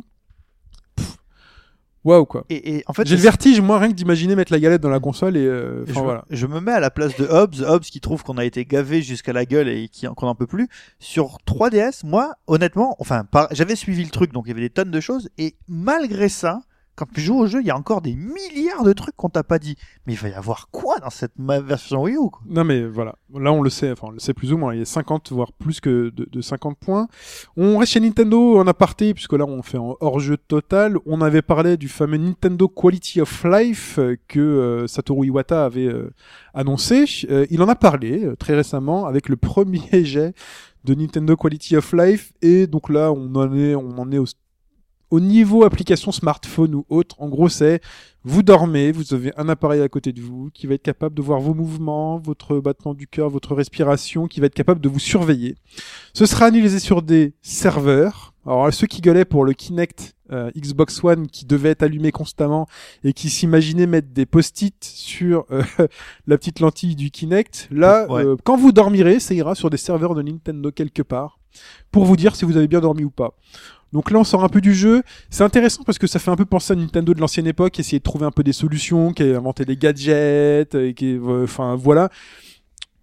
waouh 2.05 2.25
quoi. 2.27 2.45
Et, 2.51 2.77
et 2.77 2.85
en 2.87 2.93
fait, 2.93 3.07
J'ai 3.07 3.17
le 3.17 3.23
vertige, 3.23 3.61
moi, 3.61 3.79
rien 3.79 3.89
que 3.89 3.95
d'imaginer 3.95 4.35
mettre 4.37 4.53
la 4.53 4.59
galette 4.61 4.81
dans 4.81 4.89
la 4.91 5.01
console 5.01 5.37
et, 5.37 5.41
euh, 5.47 5.85
je, 5.87 5.91
enfin 5.93 6.01
me- 6.01 6.05
voilà. 6.05 6.25
je 6.31 6.47
me 6.47 6.61
mets 6.61 6.73
à 6.73 6.81
la 6.81 6.91
place 6.91 7.17
de 7.17 7.25
Hobbs, 7.27 7.63
Hobbs 7.67 7.83
qui 7.85 8.01
trouve 8.01 8.23
qu'on 8.25 8.39
a 8.39 8.45
été 8.45 8.65
gavé 8.65 9.03
jusqu'à 9.03 9.33
la 9.33 9.45
gueule 9.45 9.69
et 9.69 9.89
qui 9.89 10.07
qu'on 10.17 10.27
en 10.27 10.35
peut 10.35 10.47
plus. 10.47 10.69
Sur 10.99 11.39
3DS, 11.47 12.05
moi, 12.05 12.35
honnêtement, 12.47 12.97
enfin, 12.99 13.25
par- 13.25 13.49
j'avais 13.53 13.77
suivi 13.77 14.03
le 14.05 14.11
truc, 14.11 14.33
donc 14.33 14.45
il 14.47 14.49
y 14.49 14.53
avait 14.53 14.61
des 14.63 14.71
tonnes 14.71 14.91
de 14.91 15.01
choses, 15.01 15.29
et 15.39 15.55
malgré 15.69 16.29
ça, 16.29 16.61
quand 16.95 17.07
tu 17.13 17.21
joues 17.21 17.39
au 17.39 17.47
jeu, 17.47 17.61
il 17.61 17.67
y 17.67 17.71
a 17.71 17.77
encore 17.77 18.03
des 18.03 18.15
milliards 18.15 18.85
de 18.85 18.93
trucs 18.93 19.17
qu'on 19.17 19.31
t'a 19.31 19.43
pas 19.43 19.59
dit. 19.59 19.77
Mais 20.07 20.13
il 20.13 20.19
va 20.19 20.29
y 20.29 20.35
avoir 20.35 20.69
quoi 20.71 20.99
dans 20.99 21.11
cette 21.11 21.33
version 21.39 22.03
Wii 22.03 22.17
U 22.17 22.31
quoi? 22.31 22.43
Non 22.47 22.65
mais 22.65 22.85
voilà, 22.85 23.17
là 23.35 23.53
on 23.53 23.63
le 23.63 23.71
sait, 23.71 23.91
enfin 23.93 24.09
on 24.09 24.11
le 24.11 24.19
sait 24.19 24.35
plus 24.35 24.53
ou 24.53 24.59
moins, 24.59 24.75
il 24.75 24.79
y 24.79 24.83
a 24.83 24.87
50 24.87 25.33
voire 25.33 25.53
plus 25.53 25.81
que 25.81 26.11
de, 26.11 26.29
de 26.31 26.41
50 26.41 26.77
points. 26.79 27.09
On 27.57 27.79
reste 27.79 27.93
chez 27.93 28.01
Nintendo 28.01 28.59
en 28.59 28.67
aparté 28.67 29.15
puisque 29.15 29.33
là 29.33 29.45
on 29.47 29.63
fait 29.63 29.79
en 29.79 29.97
hors-jeu 30.01 30.37
total. 30.37 30.99
On 31.07 31.21
avait 31.21 31.43
parlé 31.43 31.77
du 31.77 31.89
fameux 31.89 32.19
Nintendo 32.19 32.69
Quality 32.69 33.21
of 33.21 33.45
Life 33.45 33.99
euh, 33.99 34.17
que 34.29 34.41
euh, 34.41 34.87
Satoru 34.87 35.27
Iwata 35.27 35.65
avait 35.65 35.87
euh, 35.87 36.13
annoncé. 36.55 37.05
Il 37.51 37.63
en 37.63 37.69
a 37.69 37.75
parlé 37.77 38.29
très 38.39 38.55
récemment 38.55 39.07
avec 39.07 39.29
le 39.29 39.37
premier 39.53 40.05
jet 40.05 40.35
de 40.85 40.95
Nintendo 40.95 41.37
Quality 41.37 41.77
of 41.77 41.93
Life 41.93 42.33
et 42.43 42.67
donc 42.67 42.89
là 42.89 43.13
on 43.13 43.35
en 43.37 43.55
est 43.55 43.75
on 43.75 43.99
en 43.99 44.11
est 44.11 44.19
au 44.19 44.27
au 45.13 45.21
niveau 45.21 45.63
application 45.63 46.11
smartphone 46.11 46.75
ou 46.75 46.87
autre, 46.89 47.17
en 47.19 47.29
gros, 47.29 47.51
c'est 47.51 47.83
vous 48.25 48.43
dormez, 48.43 48.93
vous 48.93 49.13
avez 49.13 49.31
un 49.37 49.47
appareil 49.51 49.83
à 49.83 49.89
côté 49.91 50.11
de 50.15 50.23
vous 50.23 50.49
qui 50.55 50.67
va 50.67 50.73
être 50.73 50.83
capable 50.83 51.15
de 51.15 51.21
voir 51.21 51.39
vos 51.39 51.53
mouvements, 51.53 52.19
votre 52.19 52.59
battement 52.61 52.95
du 52.95 53.07
cœur, 53.07 53.29
votre 53.29 53.55
respiration, 53.55 54.27
qui 54.27 54.41
va 54.41 54.47
être 54.47 54.55
capable 54.55 54.81
de 54.81 54.89
vous 54.89 54.99
surveiller. 54.99 55.57
Ce 56.15 56.25
sera 56.25 56.47
analysé 56.47 56.79
sur 56.79 57.03
des 57.03 57.35
serveurs. 57.43 58.33
Alors 58.47 58.73
ceux 58.73 58.87
qui 58.87 59.03
gueulaient 59.03 59.27
pour 59.27 59.45
le 59.45 59.53
Kinect 59.53 60.15
euh, 60.33 60.51
Xbox 60.57 61.05
One 61.05 61.27
qui 61.27 61.45
devait 61.45 61.69
être 61.69 61.83
allumé 61.83 62.11
constamment 62.11 62.67
et 63.05 63.13
qui 63.13 63.29
s'imaginaient 63.29 63.87
mettre 63.87 64.09
des 64.15 64.25
post-it 64.25 64.83
sur 64.83 65.45
euh, 65.51 65.63
la 66.27 66.39
petite 66.39 66.61
lentille 66.61 66.97
du 66.97 67.11
Kinect, 67.11 67.69
là, 67.71 68.07
Ouais. 68.11 68.25
euh, 68.25 68.37
quand 68.45 68.57
vous 68.57 68.73
dormirez, 68.73 69.21
ça 69.21 69.35
ira 69.35 69.55
sur 69.55 69.69
des 69.69 69.77
serveurs 69.77 70.15
de 70.15 70.23
Nintendo 70.23 70.73
quelque 70.73 71.03
part 71.03 71.39
pour 71.91 72.07
vous 72.07 72.17
dire 72.17 72.35
si 72.35 72.47
vous 72.47 72.57
avez 72.57 72.67
bien 72.67 72.81
dormi 72.81 73.05
ou 73.05 73.11
pas. 73.11 73.35
Donc 73.93 74.11
là, 74.11 74.19
on 74.19 74.25
sort 74.25 74.43
un 74.45 74.49
peu 74.49 74.61
du 74.61 74.75
jeu. 74.75 75.03
C'est 75.31 75.45
intéressant 75.45 75.83
parce 75.85 75.99
que 75.99 76.07
ça 76.07 76.19
fait 76.19 76.31
un 76.31 76.37
peu 76.37 76.47
penser 76.47 76.73
à 76.73 76.77
Nintendo 76.77 77.13
de 77.15 77.21
l'ancienne 77.21 77.47
époque, 77.47 77.79
essayer 77.79 77.99
de 77.99 78.03
trouver 78.05 78.25
un 78.27 78.31
peu 78.31 78.43
des 78.43 78.53
solutions, 78.53 79.13
qui 79.13 79.23
a 79.23 79.37
inventé 79.37 79.65
des 79.65 79.77
gadgets, 79.77 80.75
et 80.75 80.95
qui, 80.95 81.15
euh, 81.17 81.45
enfin 81.45 81.77
voilà. 81.77 82.09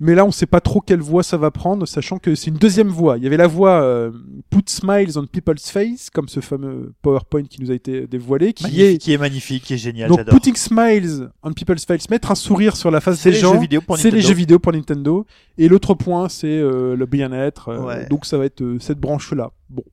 Mais 0.01 0.15
là, 0.15 0.23
on 0.23 0.31
sait 0.31 0.45
pas 0.45 0.61
trop 0.61 0.79
quelle 0.79 1.01
voie 1.01 1.23
ça 1.23 1.35
va 1.35 1.51
prendre, 1.51 1.85
sachant 1.85 2.19
que 2.19 2.33
c'est 2.33 2.49
une 2.49 2.55
deuxième 2.57 2.87
voie. 2.87 3.17
Il 3.17 3.23
y 3.25 3.27
avait 3.27 3.35
la 3.35 3.47
voie 3.47 3.81
euh, 3.81 4.11
Put 4.49 4.63
Smiles 4.67 5.19
on 5.19 5.25
People's 5.25 5.69
Face, 5.69 6.09
comme 6.09 6.29
ce 6.29 6.39
fameux 6.39 6.93
PowerPoint 7.01 7.43
qui 7.43 7.61
nous 7.61 7.69
a 7.69 7.73
été 7.73 8.07
dévoilé, 8.07 8.53
qui 8.53 8.63
Magnifique, 8.63 8.85
est 8.85 8.97
qui 8.97 9.11
est 9.11 9.17
magnifique, 9.17 9.63
qui 9.65 9.73
est 9.73 9.77
génial, 9.77 10.07
donc. 10.09 10.23
Putting 10.25 10.55
Smiles 10.55 11.29
on 11.43 11.51
People's 11.51 11.83
Face, 11.85 12.09
mettre 12.09 12.31
un 12.31 12.35
sourire 12.35 12.77
sur 12.77 12.91
la 12.91 13.01
face 13.01 13.19
C'est 13.19 13.31
des 13.31 13.35
les 13.35 13.41
gens. 13.41 13.53
jeux 13.55 13.59
vidéo 13.59 13.81
pour 13.81 13.97
C'est 13.97 14.09
les 14.09 14.21
jeux 14.21 14.33
vidéo 14.33 14.57
pour 14.57 14.71
Nintendo. 14.71 15.25
Et 15.57 15.67
l'autre 15.67 15.93
point, 15.95 16.29
c'est 16.29 16.47
euh, 16.47 16.95
le 16.95 17.05
bien-être. 17.05 17.67
euh, 17.67 17.79
Ouais. 17.85 18.05
Donc 18.07 18.25
ça 18.25 18.37
va 18.37 18.45
être 18.45 18.61
euh, 18.61 18.77
cette 18.79 18.99
branche-là. 19.01 19.51
Bon. 19.69 19.83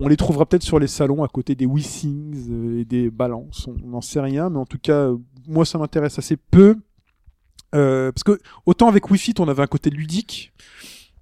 On 0.00 0.08
les 0.08 0.16
trouvera 0.16 0.46
peut-être 0.46 0.62
sur 0.62 0.78
les 0.78 0.86
salons 0.86 1.22
à 1.22 1.28
côté 1.28 1.54
des 1.54 1.66
Wii 1.66 1.84
Things 1.84 2.50
euh, 2.50 2.80
et 2.80 2.84
des 2.84 3.10
balances. 3.10 3.68
On 3.84 3.86
n'en 3.88 4.00
sait 4.00 4.20
rien, 4.20 4.48
mais 4.50 4.58
en 4.58 4.66
tout 4.66 4.78
cas, 4.78 4.94
euh, 5.10 5.16
moi 5.46 5.64
ça 5.66 5.78
m'intéresse 5.78 6.18
assez 6.18 6.36
peu. 6.36 6.76
Euh, 7.74 8.10
parce 8.10 8.24
que 8.24 8.38
autant 8.66 8.88
avec 8.88 9.10
Wii 9.10 9.18
Fit, 9.20 9.34
on 9.38 9.46
avait 9.48 9.62
un 9.62 9.66
côté 9.68 9.90
ludique. 9.90 10.52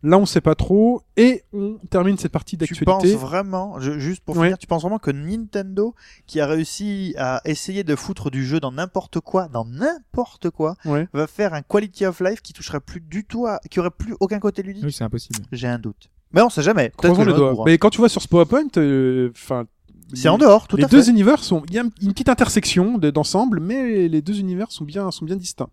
Là, 0.05 0.17
on 0.17 0.27
sait 0.27 0.41
pas 0.41 0.55
trop. 0.55 1.03
Et 1.17 1.43
on 1.53 1.77
termine 1.91 2.17
cette 2.19 2.31
partie 2.31 2.57
Tu 2.57 2.67
penses 2.85 3.03
d'actualité. 3.03 3.17
vraiment, 3.21 3.81
je- 3.81 3.99
juste 3.99 4.23
pour 4.25 4.37
Ouais. 4.37 4.45
finir, 4.47 4.57
tu 4.57 4.69
penses 4.69 4.83
vraiment 4.83 5.01
que 5.01 5.11
Nintendo, 5.11 5.97
qui 6.29 6.39
a 6.39 6.47
réussi 6.47 7.15
à 7.19 7.41
essayer 7.45 7.83
de 7.83 7.97
foutre 7.97 8.31
du 8.31 8.47
jeu 8.47 8.61
dans 8.61 8.71
n'importe 8.71 9.19
quoi, 9.19 9.49
dans 9.49 9.65
n'importe 9.65 10.51
quoi, 10.51 10.77
Ouais. 10.85 11.09
va 11.13 11.27
faire 11.27 11.53
un 11.53 11.63
quality 11.63 12.07
of 12.07 12.21
life 12.21 12.43
qui 12.43 12.53
toucherait 12.53 12.79
plus 12.79 13.01
du 13.01 13.25
tout 13.25 13.47
à, 13.49 13.59
qui 13.73 13.81
aurait 13.81 13.91
plus 13.91 14.15
aucun 14.21 14.39
côté 14.39 14.63
ludique? 14.63 14.85
Oui, 14.85 14.93
c'est 14.93 15.03
impossible. 15.03 15.41
J'ai 15.51 15.67
un 15.67 15.81
doute. 15.81 16.09
Mais 16.33 16.43
on 16.43 16.51
sait 16.51 16.63
jamais. 16.63 16.93
Croisons 16.97 17.15
hein. 17.23 17.63
Mais 17.67 17.79
quand 17.79 17.91
tu 17.91 17.99
vois 17.99 18.09
sur 18.09 18.21
ce 18.23 18.29
PowerPoint, 18.29 18.67
euh, 18.77 19.31
enfin. 19.35 19.67
C'est 20.15 20.29
en 20.31 20.39
dehors, 20.39 20.67
tout 20.69 20.77
les 20.79 20.85
à 20.85 20.89
deux 20.89 21.03
fait. 21.03 21.11
univers 21.11 21.45
sont, 21.45 21.63
il 21.69 21.75
y 21.75 21.79
a 21.79 21.83
une 21.83 21.91
petite 22.13 22.31
intersection 22.31 22.97
de- 22.97 23.11
d'ensemble, 23.11 23.61
mais 23.61 24.09
les 24.09 24.23
deux 24.23 24.41
univers 24.41 24.73
sont 24.73 24.85
bien, 24.85 25.11
sont 25.11 25.27
bien 25.27 25.37
distincts. 25.37 25.69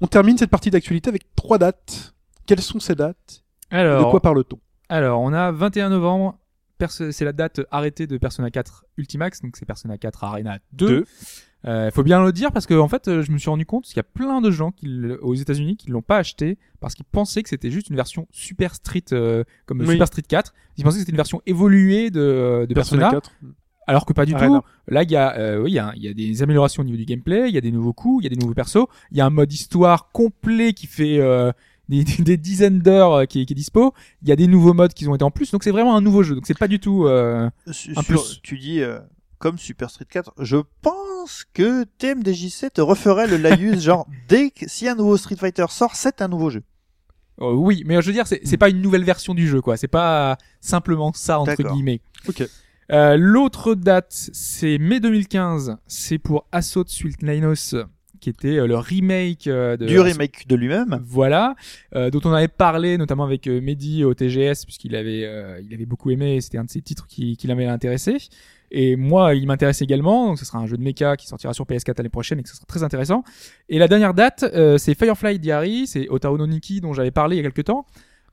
On 0.00 0.08
termine 0.08 0.36
cette 0.36 0.50
partie 0.50 0.70
d'actualité 0.70 1.08
avec 1.08 1.22
trois 1.36 1.58
dates. 1.58 2.12
Quelles 2.46 2.60
sont 2.60 2.80
ces 2.80 2.96
dates 2.96 3.44
De 3.70 3.76
Alors, 3.76 4.10
quoi 4.10 4.20
parle-t-on 4.20 4.58
alors, 4.90 5.20
on 5.20 5.32
a 5.34 5.52
21 5.52 5.90
novembre. 5.90 6.38
Perso- 6.78 7.12
C'est 7.12 7.24
la 7.26 7.32
date 7.34 7.60
arrêtée 7.70 8.06
de 8.06 8.16
Persona 8.18 8.50
4 8.50 8.86
Ultimax, 8.96 9.42
donc 9.42 9.56
c'est 9.56 9.66
Persona 9.66 9.98
4 9.98 10.24
Arena 10.24 10.58
2. 10.72 11.04
Deux. 11.64 11.70
Euh, 11.70 11.90
faut 11.90 12.02
bien 12.02 12.22
le 12.24 12.32
dire 12.32 12.52
parce 12.52 12.66
que 12.66 12.74
en 12.74 12.88
fait, 12.88 13.08
euh, 13.08 13.22
je 13.22 13.32
me 13.32 13.38
suis 13.38 13.50
rendu 13.50 13.66
compte 13.66 13.84
qu'il 13.84 13.96
y 13.96 14.00
a 14.00 14.04
plein 14.04 14.40
de 14.40 14.50
gens 14.50 14.70
qui, 14.70 14.88
aux 15.22 15.34
États-Unis 15.34 15.76
qui 15.76 15.90
l'ont 15.90 16.02
pas 16.02 16.18
acheté 16.18 16.56
parce 16.80 16.94
qu'ils 16.94 17.04
pensaient 17.04 17.42
que 17.42 17.48
c'était 17.48 17.70
juste 17.70 17.88
une 17.90 17.96
version 17.96 18.28
Super 18.30 18.74
Street 18.74 19.04
euh, 19.12 19.42
comme 19.66 19.80
Oui. 19.80 19.88
Super 19.92 20.06
Street 20.06 20.22
4. 20.26 20.54
Ils 20.76 20.84
pensaient 20.84 20.96
que 20.96 21.00
c'était 21.00 21.10
une 21.12 21.16
version 21.16 21.42
évoluée 21.46 22.10
de, 22.10 22.64
de 22.68 22.74
Persona, 22.74 23.10
4. 23.10 23.32
alors 23.88 24.06
que 24.06 24.12
pas 24.12 24.24
du 24.24 24.34
Arena. 24.34 24.58
tout. 24.60 24.92
Là, 24.92 25.02
il 25.02 25.10
y 25.10 25.16
a, 25.16 25.36
euh, 25.36 25.60
oui, 25.62 25.72
il 25.72 25.74
y 25.74 25.78
a, 25.80 25.92
il 25.96 26.02
y 26.04 26.08
a 26.08 26.14
des 26.14 26.42
améliorations 26.42 26.82
au 26.82 26.86
niveau 26.86 26.96
du 26.98 27.04
gameplay, 27.04 27.48
il 27.48 27.54
y 27.54 27.58
a 27.58 27.60
des 27.60 27.72
nouveaux 27.72 27.92
coups, 27.92 28.22
il 28.24 28.30
y 28.30 28.32
a 28.32 28.34
des 28.34 28.40
nouveaux 28.40 28.54
persos, 28.54 28.86
il 29.10 29.16
y 29.16 29.20
a 29.20 29.26
un 29.26 29.30
mode 29.30 29.52
histoire 29.52 30.10
complet 30.12 30.72
qui 30.74 30.86
fait 30.86 31.18
euh, 31.18 31.50
des, 31.88 32.04
des 32.04 32.36
dizaines 32.36 32.78
d'heures 32.78 33.12
euh, 33.14 33.24
qui, 33.24 33.40
est- 33.40 33.46
qui 33.46 33.54
est 33.54 33.56
dispo. 33.56 33.94
Il 34.22 34.28
y 34.28 34.32
a 34.32 34.36
des 34.36 34.46
nouveaux 34.46 34.74
modes 34.74 34.92
qui 34.94 35.08
ont 35.08 35.14
été 35.16 35.24
en 35.24 35.30
plus, 35.32 35.50
donc 35.50 35.64
c'est 35.64 35.70
vraiment 35.72 35.96
un 35.96 36.02
nouveau 36.02 36.22
jeu. 36.22 36.36
Donc 36.36 36.46
c'est 36.46 36.56
pas 36.56 36.68
du 36.68 36.78
tout. 36.78 37.06
euh, 37.06 37.50
un 37.66 37.72
sur- 37.72 38.04
plus. 38.04 38.40
Tu 38.42 38.58
dis 38.58 38.80
euh, 38.80 39.00
comme 39.38 39.58
Super 39.58 39.90
Street 39.90 40.06
4. 40.10 40.32
Je 40.40 40.56
pense 40.82 41.44
que 41.52 41.84
TMDJC 41.98 42.72
te 42.72 42.80
referait 42.80 43.26
le 43.26 43.36
laïus 43.36 43.80
genre 43.82 44.06
dès 44.28 44.50
que 44.50 44.68
si 44.68 44.88
un 44.88 44.94
nouveau 44.94 45.16
Street 45.16 45.36
Fighter 45.36 45.66
sort, 45.68 45.94
c'est 45.94 46.22
un 46.22 46.28
nouveau 46.28 46.50
jeu. 46.50 46.62
euh, 47.40 47.52
oui, 47.52 47.82
mais 47.86 48.00
je 48.00 48.06
veux 48.06 48.12
dire, 48.12 48.26
c'est 48.26 48.40
c'est 48.44 48.56
pas 48.56 48.68
une 48.68 48.80
nouvelle 48.82 49.04
version 49.04 49.34
du 49.34 49.46
jeu, 49.46 49.60
quoi. 49.60 49.76
C'est 49.76 49.88
pas 49.88 50.36
simplement 50.60 51.12
ça 51.14 51.38
entre 51.38 51.56
D'accord. 51.56 51.74
guillemets. 51.74 52.00
Ok. 52.28 52.42
Euh, 52.90 53.16
L'autre 53.18 53.74
date, 53.74 54.12
c'est 54.32 54.78
mai 54.78 54.98
2015. 54.98 55.76
C'est 55.86 56.18
pour 56.18 56.46
Assault 56.52 56.86
Suitlinos, 56.88 57.74
qui 58.18 58.30
était 58.30 58.56
euh, 58.58 58.66
le 58.66 58.76
remake 58.78 59.46
euh, 59.46 59.76
de 59.76 59.86
Du 59.86 60.00
remake 60.00 60.48
de 60.48 60.56
lui-même. 60.56 60.98
Voilà, 61.04 61.54
euh, 61.94 62.08
dont 62.10 62.20
on 62.24 62.32
avait 62.32 62.48
parlé 62.48 62.96
notamment 62.96 63.24
avec 63.24 63.46
Mehdi 63.46 64.04
au 64.04 64.14
TGS 64.14 64.64
puisqu'il 64.64 64.96
avait 64.96 65.24
euh, 65.26 65.60
il 65.62 65.72
avait 65.74 65.84
beaucoup 65.86 66.10
aimé, 66.10 66.36
et 66.36 66.40
c'était 66.40 66.58
un 66.58 66.64
de 66.64 66.70
ses 66.70 66.80
titres 66.80 67.06
qui, 67.06 67.36
qui 67.36 67.46
l'avait 67.46 67.66
intéressé. 67.66 68.16
Et 68.70 68.96
moi, 68.96 69.34
il 69.34 69.46
m'intéresse 69.46 69.80
également, 69.82 70.26
donc 70.26 70.38
ce 70.38 70.44
sera 70.44 70.58
un 70.58 70.66
jeu 70.66 70.76
de 70.76 70.82
mecha 70.82 71.16
qui 71.16 71.26
sortira 71.26 71.54
sur 71.54 71.64
PS4 71.64 71.94
l'année 71.98 72.08
prochaine 72.10 72.38
et 72.38 72.42
que 72.42 72.48
ce 72.48 72.54
sera 72.56 72.66
très 72.66 72.82
intéressant. 72.82 73.24
Et 73.68 73.78
la 73.78 73.88
dernière 73.88 74.12
date, 74.14 74.44
euh, 74.54 74.76
c'est 74.78 74.94
Firefly 74.94 75.38
Diary, 75.38 75.86
c'est 75.86 76.08
Otaru 76.10 76.38
no 76.38 76.46
Niki 76.46 76.80
dont 76.80 76.92
j'avais 76.92 77.10
parlé 77.10 77.36
il 77.36 77.38
y 77.38 77.46
a 77.46 77.50
quelques 77.50 77.66
temps. 77.66 77.86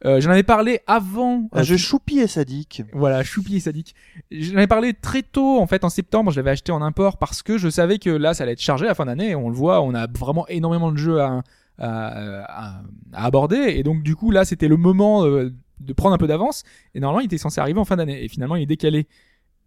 Euh, 0.03 0.19
J'en 0.19 0.31
avais 0.31 0.43
parlé 0.43 0.81
avant. 0.88 1.47
Un 1.53 1.61
euh, 1.61 1.63
jeu 1.63 1.77
choupi 1.77 2.19
et 2.19 2.27
sadique. 2.27 2.83
voilà, 2.91 3.23
choupi 3.23 3.55
et 3.55 3.59
sadique. 3.61 3.95
J'en 4.29 4.57
avais 4.57 4.67
parlé 4.67 4.93
très 4.93 5.21
tôt, 5.23 5.57
en 5.59 5.67
fait, 5.67 5.86
en 5.86 5.89
septembre. 5.89 6.31
Je 6.31 6.36
l'avais 6.36 6.51
acheté 6.51 6.73
en 6.73 6.81
import 6.81 7.17
parce 7.17 7.41
que 7.41 7.57
je 7.57 7.69
savais 7.69 7.97
que 7.97 8.09
là, 8.09 8.33
ça 8.33 8.43
allait 8.43 8.51
être 8.53 8.61
chargé 8.61 8.86
à 8.86 8.89
la 8.89 8.93
fin 8.95 9.05
d'année. 9.05 9.36
On 9.36 9.47
le 9.49 9.55
voit, 9.55 9.81
on 9.81 9.95
a 9.95 10.05
vraiment 10.07 10.45
énormément 10.49 10.91
de 10.91 10.97
jeux 10.97 11.21
à, 11.21 11.41
à, 11.77 11.88
à- 12.77 12.81
à 13.13 13.25
aborder. 13.25 13.55
Et 13.77 13.83
donc, 13.83 14.03
du 14.03 14.15
coup, 14.17 14.31
là, 14.31 14.43
c'était 14.43 14.67
le 14.67 14.77
moment 14.77 15.25
euh, 15.25 15.51
de 15.79 15.93
prendre 15.93 16.13
un 16.13 16.17
peu 16.19 16.27
d'avance. 16.27 16.63
Et 16.93 16.99
normalement, 16.99 17.21
il 17.21 17.25
était 17.27 17.38
censé 17.38 17.61
arriver 17.61 17.79
en 17.79 17.86
fin 17.86 17.95
d'année. 17.95 18.23
Et 18.23 18.27
finalement, 18.27 18.57
il 18.57 18.63
est 18.63 18.67
décalé 18.67 19.07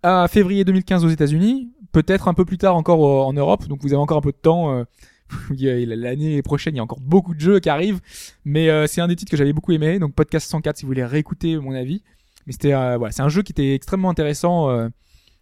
à 0.03 0.27
février 0.29 0.65
2015 0.65 1.05
aux 1.05 1.09
États-Unis, 1.09 1.71
peut-être 1.93 2.29
un 2.29 2.35
peu 2.35 2.45
plus 2.45 2.59
tard 2.59 2.77
encore 2.77 3.27
en 3.27 3.33
Europe. 3.33 3.67
Donc, 3.69 3.81
vous 3.83 3.93
avez 3.93 4.01
encore 4.01 4.19
un 4.19 4.23
peu 4.23 4.33
de 4.33 4.37
temps. 4.37 4.73
euh, 4.73 4.85
L'année 5.87 6.43
prochaine, 6.43 6.75
il 6.75 6.79
y 6.79 6.81
a 6.81 6.85
encore 6.85 7.01
beaucoup 7.01 7.35
de 7.35 7.41
jeux 7.41 7.61
qui 7.61 7.69
arrivent. 7.69 8.01
Mais 8.45 8.71
euh, 8.71 8.87
c'est 8.87 9.01
un 9.01 9.09
des 9.09 9.17
titres 9.17 9.31
que 9.31 9.37
j'avais 9.37 9.53
beaucoup 9.53 9.73
aimé. 9.73 9.99
Donc, 9.99 10.15
podcast 10.15 10.49
104, 10.49 10.79
si 10.79 10.83
vous 10.83 10.89
voulez 10.89 11.05
réécouter 11.05 11.59
mon 11.59 11.73
avis. 11.73 12.03
Mais 12.47 12.53
c'était 12.53 12.73
euh, 12.73 12.97
voilà, 12.97 13.13
c'est 13.13 13.23
un 13.23 13.29
jeu 13.29 13.43
qui 13.43 13.53
était 13.53 13.75
extrêmement 13.75 14.09
intéressant, 14.09 14.89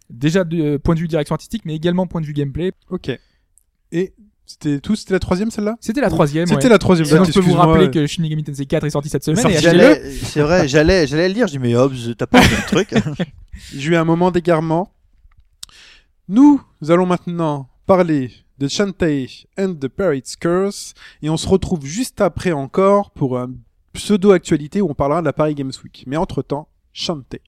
déjà 0.09 0.43
euh, 0.53 0.79
point 0.79 0.95
de 0.95 0.99
vue 0.99 1.07
direction 1.07 1.33
artistique, 1.33 1.63
mais 1.65 1.75
également 1.75 2.07
point 2.07 2.21
de 2.21 2.25
vue 2.25 2.33
gameplay. 2.33 2.71
Ok. 2.89 3.11
Et 3.91 4.13
c'était 4.47 4.79
tout, 4.79 4.95
c'était 4.95 5.13
la 5.13 5.19
troisième 5.19 5.51
celle-là? 5.51 5.75
C'était 5.81 5.99
la 5.99 6.09
troisième. 6.09 6.47
C'était 6.47 6.63
ouais. 6.63 6.69
la 6.69 6.77
troisième. 6.77 7.05
Je 7.25 7.31
peux 7.33 7.39
vous 7.41 7.53
rappeler 7.53 7.91
que 7.91 8.07
Shin 8.07 8.21
Megami 8.21 8.43
Tensei 8.45 8.65
4 8.65 8.85
est 8.85 8.89
sorti 8.89 9.09
cette 9.09 9.25
semaine. 9.25 9.45
C'est 10.23 10.41
vrai, 10.41 10.67
j'allais, 10.67 11.05
j'allais 11.05 11.27
le 11.27 11.33
dire. 11.33 11.47
J'ai 11.47 11.57
dit, 11.57 11.59
mais 11.59 11.75
Hobbs, 11.75 12.15
t'as 12.17 12.27
pas 12.27 12.39
le 12.39 12.67
truc. 12.67 12.93
J'ai 13.75 13.91
eu 13.91 13.95
un 13.95 14.05
moment 14.05 14.31
d'égarement. 14.31 14.93
Nous 16.29 16.61
allons 16.87 17.05
maintenant 17.05 17.69
parler 17.85 18.31
de 18.57 18.67
Shantae 18.67 19.45
and 19.57 19.75
the 19.75 19.87
Pirate's 19.87 20.35
Curse 20.35 20.93
et 21.21 21.29
on 21.29 21.37
se 21.37 21.47
retrouve 21.47 21.85
juste 21.85 22.21
après 22.21 22.53
encore 22.53 23.11
pour 23.11 23.37
un 23.37 23.51
pseudo-actualité 23.93 24.81
où 24.81 24.89
on 24.89 24.93
parlera 24.93 25.21
de 25.21 25.25
la 25.25 25.33
Paris 25.33 25.55
Games 25.55 25.71
Week. 25.83 26.03
Mais 26.07 26.17
entre-temps, 26.17 26.69
Shantae. 26.93 27.39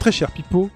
Très 0.00 0.10
cher 0.12 0.30
Pipo, 0.32 0.70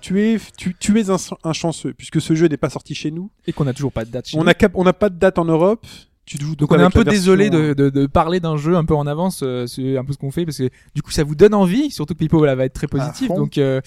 tu 0.00 0.20
es, 0.22 0.38
tu, 0.56 0.76
tu 0.78 1.00
es 1.00 1.10
un, 1.10 1.16
un 1.44 1.52
chanceux 1.52 1.92
puisque 1.94 2.20
ce 2.20 2.34
jeu 2.34 2.46
n'est 2.46 2.56
pas 2.56 2.70
sorti 2.70 2.94
chez 2.94 3.10
nous. 3.10 3.30
Et 3.46 3.52
qu'on 3.52 3.66
a 3.66 3.72
toujours 3.72 3.92
pas 3.92 4.04
de 4.04 4.10
date. 4.10 4.28
chez 4.28 4.36
On 4.36 4.40
nous. 4.40 4.46
n'a 4.46 4.54
cap- 4.54 4.72
on 4.74 4.84
n'a 4.84 4.92
pas 4.92 5.08
de 5.08 5.16
date 5.18 5.38
en 5.38 5.44
Europe. 5.46 5.84
Tu 6.26 6.38
joues 6.38 6.54
Donc 6.54 6.70
on 6.70 6.78
est 6.78 6.82
un 6.82 6.90
peu 6.90 7.02
version- 7.02 7.10
désolé 7.18 7.50
de, 7.50 7.72
de, 7.74 7.90
de 7.90 8.06
parler 8.06 8.38
d'un 8.38 8.56
jeu 8.56 8.76
un 8.76 8.84
peu 8.84 8.94
en 8.94 9.06
avance, 9.08 9.40
euh, 9.42 9.66
c'est 9.66 9.96
un 9.98 10.04
peu 10.04 10.12
ce 10.12 10.18
qu'on 10.18 10.30
fait 10.30 10.44
parce 10.44 10.58
que 10.58 10.68
du 10.94 11.02
coup 11.02 11.10
ça 11.10 11.24
vous 11.24 11.34
donne 11.34 11.54
envie, 11.54 11.90
surtout 11.90 12.14
que 12.14 12.18
Pipo 12.20 12.44
là, 12.44 12.54
va 12.54 12.66
être 12.66 12.72
très 12.74 12.86
positif, 12.86 13.26
donc 13.36 13.58
euh, 13.58 13.80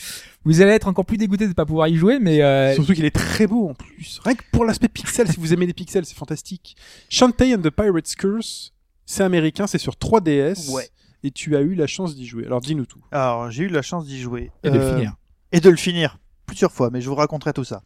vous 0.44 0.60
allez 0.60 0.72
être 0.72 0.90
encore 0.90 1.06
plus 1.06 1.16
dégoûté 1.18 1.46
de 1.46 1.50
ne 1.50 1.54
pas 1.54 1.66
pouvoir 1.66 1.88
y 1.88 1.96
jouer, 1.96 2.20
mais 2.20 2.42
euh, 2.42 2.74
Surtout 2.74 2.94
qu'il 2.96 3.06
est 3.06 3.16
très 3.16 3.48
beau 3.48 3.70
en 3.70 3.74
plus. 3.76 4.20
Rien 4.26 4.36
que 4.36 4.44
pour 4.52 4.66
l'aspect 4.66 4.90
pixel, 4.90 5.30
si 5.30 5.38
vous 5.40 5.54
aimez 5.54 5.68
les 5.68 5.74
pixels, 5.74 6.06
c'est 6.06 6.18
fantastique. 6.18 6.76
Shantae 7.08 7.54
and 7.56 7.62
the 7.62 7.70
Pirate's 7.70 8.14
Curse, 8.16 8.74
c'est 9.06 9.24
américain, 9.24 9.66
c'est 9.66 9.78
sur 9.78 9.94
3DS. 9.94 10.70
Ouais. 10.74 10.90
Et 11.24 11.32
tu 11.32 11.56
as 11.56 11.62
eu 11.62 11.74
la 11.76 11.88
chance 11.88 12.16
d'y 12.16 12.26
jouer. 12.28 12.46
Alors 12.46 12.62
dis-nous 12.62 12.86
tout. 12.86 13.00
Alors, 13.12 13.50
j'ai 13.50 13.64
eu 13.64 13.68
la 13.70 13.82
chance 13.82 14.06
d'y 14.06 14.20
jouer. 14.22 14.52
et 14.64 14.70
de 14.70 14.78
le 14.78 14.82
Euh, 14.84 14.96
finir. 14.96 15.16
et 15.52 15.60
de 15.62 15.70
le 15.70 15.76
finir 15.78 16.18
plusieurs 16.46 16.72
fois, 16.72 16.90
mais 16.92 17.00
je 17.02 17.08
vous 17.10 17.16
raconterai 17.16 17.54
tout 17.54 17.64
ça. 17.64 17.82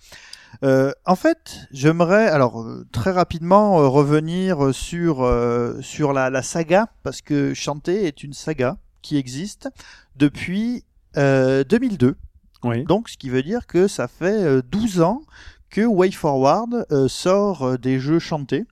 Euh, 0.64 0.91
en 1.05 1.15
fait, 1.15 1.68
j'aimerais 1.72 2.27
alors 2.27 2.61
euh, 2.61 2.85
très 2.91 3.11
rapidement 3.11 3.80
euh, 3.80 3.88
revenir 3.88 4.73
sur 4.73 5.22
euh, 5.23 5.80
sur 5.81 6.14
la, 6.14 6.30
la 6.30 6.41
saga 6.41 6.88
parce 7.03 7.22
que 7.22 7.53
Shantae 7.53 7.89
est 8.05 8.23
une 8.23 8.34
saga 8.34 8.77
qui 9.01 9.18
existe 9.18 9.69
depuis 10.15 10.84
euh, 11.18 11.64
2002. 11.64 12.15
Oui. 12.64 12.84
Donc, 12.85 13.09
ce 13.09 13.18
qui 13.18 13.30
veut 13.30 13.43
dire 13.43 13.68
que 13.68 13.88
ça 13.88 14.07
fait 14.07 14.43
euh, 14.43 14.61
12 14.72 15.01
ans 15.01 15.22
que 15.69 15.81
WayForward 15.81 16.88
euh, 16.91 17.07
sort 17.07 17.77
des 17.77 17.99
jeux 17.99 18.19
chantés. 18.19 18.65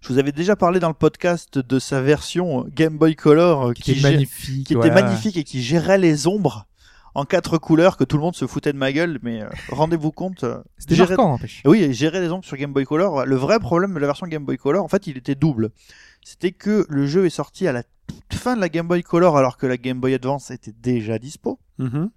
Je 0.00 0.08
vous 0.08 0.18
avais 0.18 0.32
déjà 0.32 0.56
parlé 0.56 0.80
dans 0.80 0.88
le 0.88 0.94
podcast 0.94 1.58
de 1.58 1.78
sa 1.78 2.00
version 2.00 2.64
Game 2.74 2.96
Boy 2.96 3.14
Color 3.16 3.68
euh, 3.68 3.72
qui, 3.74 4.00
magnifique, 4.00 4.70
était 4.72 4.90
magnifique 4.90 5.36
et 5.36 5.44
qui 5.44 5.62
gérait 5.62 5.98
les 5.98 6.26
ombres 6.26 6.66
en 7.14 7.24
quatre 7.24 7.58
couleurs 7.58 7.96
que 7.98 8.04
tout 8.04 8.16
le 8.16 8.22
monde 8.22 8.34
se 8.34 8.46
foutait 8.46 8.72
de 8.72 8.78
ma 8.78 8.92
gueule 8.92 9.18
mais 9.22 9.42
euh, 9.42 9.48
rendez-vous 9.68 10.10
compte 10.10 10.44
euh, 10.44 10.62
C'était 10.78 10.94
gérer- 10.94 11.16
marquant, 11.16 11.28
n'empêche. 11.32 11.60
oui 11.66 11.92
gérer 11.92 12.20
les 12.20 12.30
ombres 12.30 12.44
sur 12.44 12.56
Game 12.56 12.72
Boy 12.72 12.84
Color 12.86 13.26
le 13.26 13.36
vrai 13.36 13.58
problème 13.58 13.92
de 13.92 13.98
la 13.98 14.06
version 14.06 14.26
Game 14.26 14.44
Boy 14.44 14.56
Color 14.56 14.82
en 14.84 14.88
fait 14.88 15.06
il 15.06 15.18
était 15.18 15.34
double 15.34 15.70
c'était 16.24 16.52
que 16.52 16.86
le 16.88 17.06
jeu 17.06 17.26
est 17.26 17.30
sorti 17.30 17.66
à 17.66 17.72
la 17.72 17.82
toute 18.06 18.34
fin 18.34 18.56
de 18.56 18.60
la 18.60 18.68
Game 18.70 18.86
Boy 18.88 19.02
Color 19.02 19.36
alors 19.36 19.56
que 19.58 19.66
la 19.66 19.76
Game 19.76 20.00
Boy 20.00 20.14
Advance 20.14 20.50
était 20.50 20.72
déjà 20.80 21.18
dispo 21.18 21.58
Mhm. 21.78 22.10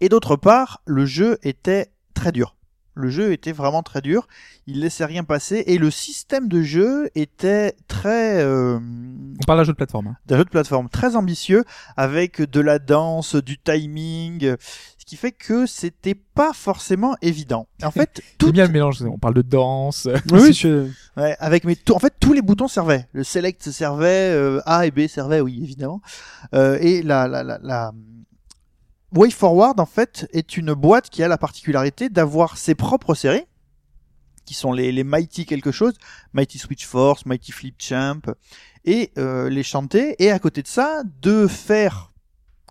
et 0.00 0.08
d'autre 0.08 0.34
part 0.36 0.80
le 0.86 1.06
jeu 1.06 1.38
était 1.42 1.92
très 2.14 2.32
dur 2.32 2.55
le 2.96 3.08
jeu 3.10 3.32
était 3.32 3.52
vraiment 3.52 3.82
très 3.82 4.00
dur 4.00 4.26
il 4.66 4.80
laissait 4.80 5.04
rien 5.04 5.22
passer 5.22 5.62
et 5.66 5.78
le 5.78 5.90
système 5.92 6.48
de 6.48 6.62
jeu 6.62 7.08
était 7.14 7.74
très 7.86 8.42
euh, 8.42 8.78
On 8.80 9.44
parle 9.46 9.60
d'un 9.60 9.64
jeu 9.64 9.72
de 9.72 9.76
plateforme. 9.76 10.08
hein. 10.08 10.16
d'un 10.26 10.38
jeu 10.38 10.44
de 10.44 10.50
plateforme 10.50 10.88
très 10.88 11.14
ambitieux 11.14 11.62
avec 11.96 12.40
de 12.42 12.60
la 12.60 12.78
danse, 12.80 13.36
du 13.36 13.58
timing, 13.58 14.56
ce 14.98 15.04
qui 15.06 15.16
fait 15.16 15.30
que 15.30 15.66
c'était 15.66 16.16
pas 16.16 16.52
forcément 16.52 17.14
évident. 17.22 17.68
En 17.84 17.92
fait, 17.92 18.20
tout 18.38 18.50
bien 18.50 18.66
le 18.66 18.72
mélange, 18.72 19.02
on 19.02 19.18
parle 19.18 19.34
de 19.34 19.42
danse. 19.42 20.08
Oui, 20.32 20.52
je- 20.60 20.88
ouais, 21.16 21.36
avec 21.38 21.62
mes 21.64 21.76
en 21.92 21.98
fait 22.00 22.14
tous 22.18 22.32
les 22.32 22.42
boutons 22.42 22.66
servaient. 22.66 23.06
Le 23.12 23.22
select 23.22 23.70
servait, 23.70 24.32
euh, 24.32 24.60
A 24.66 24.84
et 24.86 24.90
B 24.90 25.06
servaient, 25.06 25.40
oui 25.40 25.60
évidemment. 25.62 26.00
Euh, 26.54 26.76
et 26.80 27.02
la 27.02 27.28
la 27.28 27.44
la, 27.44 27.60
la 27.62 27.92
WayForward 29.14 29.78
en 29.80 29.86
fait 29.86 30.28
est 30.32 30.56
une 30.56 30.74
boîte 30.74 31.10
qui 31.10 31.22
a 31.22 31.28
la 31.28 31.38
particularité 31.38 32.08
d'avoir 32.08 32.56
ses 32.56 32.74
propres 32.74 33.14
séries 33.14 33.46
qui 34.46 34.54
sont 34.54 34.72
les, 34.72 35.04
Mighty 35.04 35.44
quelque 35.44 35.72
chose, 35.72 35.94
Mighty 36.32 36.58
Switch 36.58 36.86
Force, 36.86 37.26
Mighty 37.26 37.52
Flip 37.52 37.74
Champ, 37.78 38.20
et 38.84 39.10
euh, 39.18 39.50
les 39.50 39.64
chanter, 39.64 40.14
et 40.22 40.30
à 40.30 40.38
côté 40.38 40.62
de 40.62 40.68
ça, 40.68 41.02
de 41.20 41.46
faire, 41.46 42.12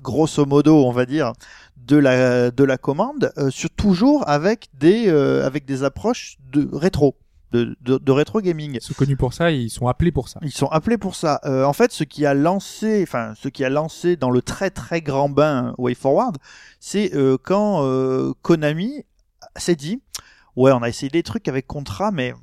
grosso 0.02 0.46
modo, 0.46 0.86
on 0.86 0.92
va 0.92 1.06
dire, 1.06 1.34
de 1.76 1.98
la, 1.98 2.50
de 2.50 2.64
la 2.64 2.78
commande, 2.78 3.32
euh, 3.38 3.52
sur 3.52 3.70
toujours 3.70 4.28
avec 4.28 4.70
des, 4.74 5.08
euh, 5.10 5.46
avec 5.46 5.66
des 5.66 5.84
approches 5.84 6.38
de 6.52 6.68
rétro, 6.72 7.16
de, 7.56 7.78
de, 7.82 7.98
de 7.98 8.12
rétro 8.12 8.42
gaming. 8.42 8.76
Ils 8.76 8.82
sont 8.82 8.94
connus 8.94 9.18
pour 9.18 9.34
ça, 9.34 9.52
et 9.52 9.58
ils 9.58 9.70
sont 9.70 9.88
appelés 9.88 10.12
pour 10.12 10.28
ça. 10.28 10.40
Ils 10.44 10.52
sont 10.52 10.68
appelés 10.68 10.98
pour 10.98 11.16
ça. 11.16 11.40
Euh, 11.46 11.64
en 11.64 11.74
fait, 11.74 11.92
ce 11.92 12.04
qui 12.04 12.26
a 12.26 12.34
lancé, 12.34 13.04
enfin, 13.04 13.34
ce 13.36 13.48
qui 13.48 13.64
a 13.64 13.70
lancé 13.70 14.16
dans 14.16 14.30
le 14.30 14.42
très 14.42 14.70
très 14.70 15.02
grand 15.02 15.30
bain 15.30 15.74
WayForward, 15.78 16.38
c'est 16.80 17.16
euh, 17.16 17.38
quand 17.42 17.84
euh, 17.84 18.34
Konami 18.42 19.04
s'est 19.56 19.76
dit, 19.76 20.02
ouais, 20.56 20.72
on 20.72 20.82
a 20.82 20.90
essayé 20.90 21.10
des 21.10 21.24
trucs 21.24 21.48
avec 21.48 21.68
contrat, 21.68 22.12
mais 22.12 22.34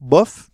bof. 0.00 0.50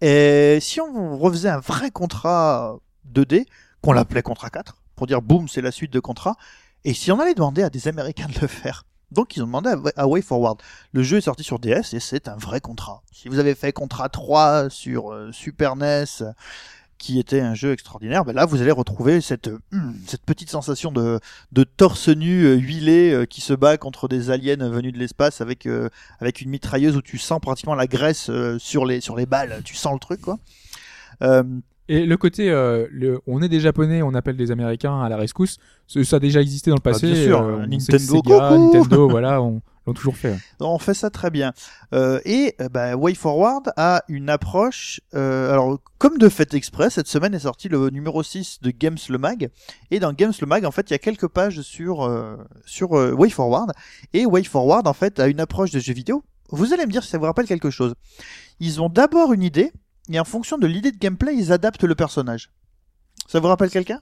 Et 0.00 0.58
si 0.60 0.80
on 0.80 1.18
refaisait 1.18 1.48
un 1.48 1.60
vrai 1.60 1.90
contrat 1.90 2.78
2D, 3.12 3.46
qu'on 3.82 3.92
l'appelait 3.92 4.22
contrat 4.22 4.50
4, 4.50 4.76
pour 4.96 5.06
dire 5.06 5.22
boum, 5.22 5.48
c'est 5.48 5.62
la 5.62 5.72
suite 5.72 5.92
de 5.92 6.00
contrat, 6.00 6.36
et 6.84 6.94
si 6.94 7.10
on 7.12 7.20
allait 7.20 7.34
demander 7.34 7.62
à 7.62 7.70
des 7.70 7.88
Américains 7.88 8.28
de 8.28 8.40
le 8.40 8.46
faire? 8.46 8.84
Donc 9.10 9.36
ils 9.36 9.42
ont 9.42 9.46
demandé 9.46 9.70
à, 9.70 10.02
à 10.02 10.06
WayForward. 10.06 10.60
Le 10.92 11.02
jeu 11.02 11.18
est 11.18 11.22
sorti 11.22 11.42
sur 11.42 11.58
DS 11.58 11.94
et 11.94 12.00
c'est 12.00 12.28
un 12.28 12.36
vrai 12.36 12.60
contrat. 12.60 13.02
Si 13.12 13.28
vous 13.28 13.38
avez 13.38 13.54
fait 13.54 13.72
contrat 13.72 14.08
3 14.08 14.70
sur 14.70 15.12
euh, 15.12 15.32
Super 15.32 15.76
NES, 15.76 16.04
qui 16.98 17.18
était 17.18 17.40
un 17.40 17.54
jeu 17.54 17.72
extraordinaire, 17.72 18.24
ben 18.24 18.34
là 18.34 18.44
vous 18.44 18.60
allez 18.60 18.72
retrouver 18.72 19.20
cette, 19.20 19.48
euh, 19.48 19.60
hum, 19.72 19.94
cette 20.06 20.22
petite 20.22 20.50
sensation 20.50 20.92
de, 20.92 21.20
de 21.52 21.64
torse 21.64 22.08
nu 22.08 22.44
euh, 22.44 22.54
huilé 22.56 23.24
qui 23.30 23.40
se 23.40 23.52
bat 23.54 23.76
contre 23.78 24.08
des 24.08 24.30
aliens 24.30 24.68
venus 24.68 24.92
de 24.92 24.98
l'espace 24.98 25.40
avec, 25.40 25.68
avec 26.20 26.40
une 26.40 26.50
mitrailleuse 26.50 26.96
où 26.96 27.02
tu 27.02 27.18
sens 27.18 27.40
pratiquement 27.40 27.74
la 27.74 27.86
graisse 27.86 28.30
sur, 28.58 28.84
les, 28.84 29.00
sur 29.00 29.16
les 29.16 29.26
balles, 29.26 29.62
tu 29.64 29.74
sens 29.74 29.94
le 29.94 30.00
truc 30.00 30.20
quoi. 30.20 30.38
Euh, 31.90 31.94
Et 31.94 32.06
le 32.06 32.16
côté, 32.16 32.50
euh, 32.50 32.86
le, 32.90 33.20
on 33.26 33.42
est 33.42 33.48
des 33.48 33.60
Japonais, 33.60 34.02
on 34.02 34.14
appelle 34.14 34.36
des 34.36 34.50
Américains 34.50 35.00
à 35.00 35.08
la 35.08 35.16
rescousse, 35.16 35.58
ça 35.86 36.16
a 36.16 36.18
déjà 36.18 36.40
existé 36.40 36.70
dans 36.70 36.76
le 36.76 36.82
passé. 36.82 37.06
Ah, 37.10 37.14
bien 37.14 37.22
sûr, 37.24 37.40
euh, 37.40 37.56
on 37.62 37.66
Nintendo, 37.66 38.22
Sega, 38.22 38.96
voilà, 39.08 39.40
on 39.42 39.62
l'ont 39.86 39.94
toujours 39.94 40.16
fait. 40.16 40.36
On 40.60 40.78
fait 40.78 40.92
ça 40.92 41.08
très 41.08 41.30
bien. 41.30 41.54
Euh, 41.94 42.20
et 42.26 42.54
euh, 42.60 42.68
bah, 42.68 42.94
WayForward 42.94 43.72
a 43.78 44.02
une 44.08 44.28
approche. 44.28 45.00
euh, 45.14 45.50
alors, 45.50 45.78
comme 45.96 46.18
de 46.18 46.28
fait 46.28 46.52
exprès, 46.52 46.90
cette 46.90 47.08
semaine 47.08 47.32
est 47.34 47.38
sorti 47.38 47.70
le 47.70 47.88
numéro 47.88 48.22
6 48.22 48.58
de 48.60 48.70
Games 48.70 48.98
le 49.08 49.16
Mag. 49.16 49.48
Et 49.90 49.98
dans 49.98 50.12
Games 50.12 50.34
le 50.38 50.46
Mag, 50.46 50.66
en 50.66 50.70
fait, 50.72 50.90
il 50.90 50.92
y 50.92 50.94
a 50.94 50.98
quelques 50.98 51.28
pages 51.28 51.62
sur, 51.62 52.02
euh, 52.04 52.36
sur 52.66 52.98
euh, 52.98 53.12
WayForward. 53.12 53.72
Et 54.12 54.26
WayForward, 54.26 54.86
en 54.86 54.92
fait, 54.92 55.20
a 55.20 55.26
une 55.28 55.40
approche 55.40 55.70
de 55.70 55.78
jeu 55.78 55.94
vidéo. 55.94 56.22
Vous 56.50 56.74
allez 56.74 56.84
me 56.84 56.92
dire 56.92 57.02
si 57.02 57.08
ça 57.08 57.16
vous 57.18 57.24
rappelle 57.24 57.46
quelque 57.46 57.70
chose. 57.70 57.94
Ils 58.60 58.82
ont 58.82 58.88
d'abord 58.90 59.32
une 59.32 59.42
idée, 59.42 59.72
et 60.10 60.18
en 60.20 60.24
fonction 60.24 60.58
de 60.58 60.66
l'idée 60.66 60.92
de 60.92 60.98
gameplay, 60.98 61.34
ils 61.36 61.52
adaptent 61.52 61.84
le 61.84 61.94
personnage. 61.94 62.50
Ça 63.26 63.40
vous 63.40 63.48
rappelle 63.48 63.70
quelqu'un? 63.70 64.00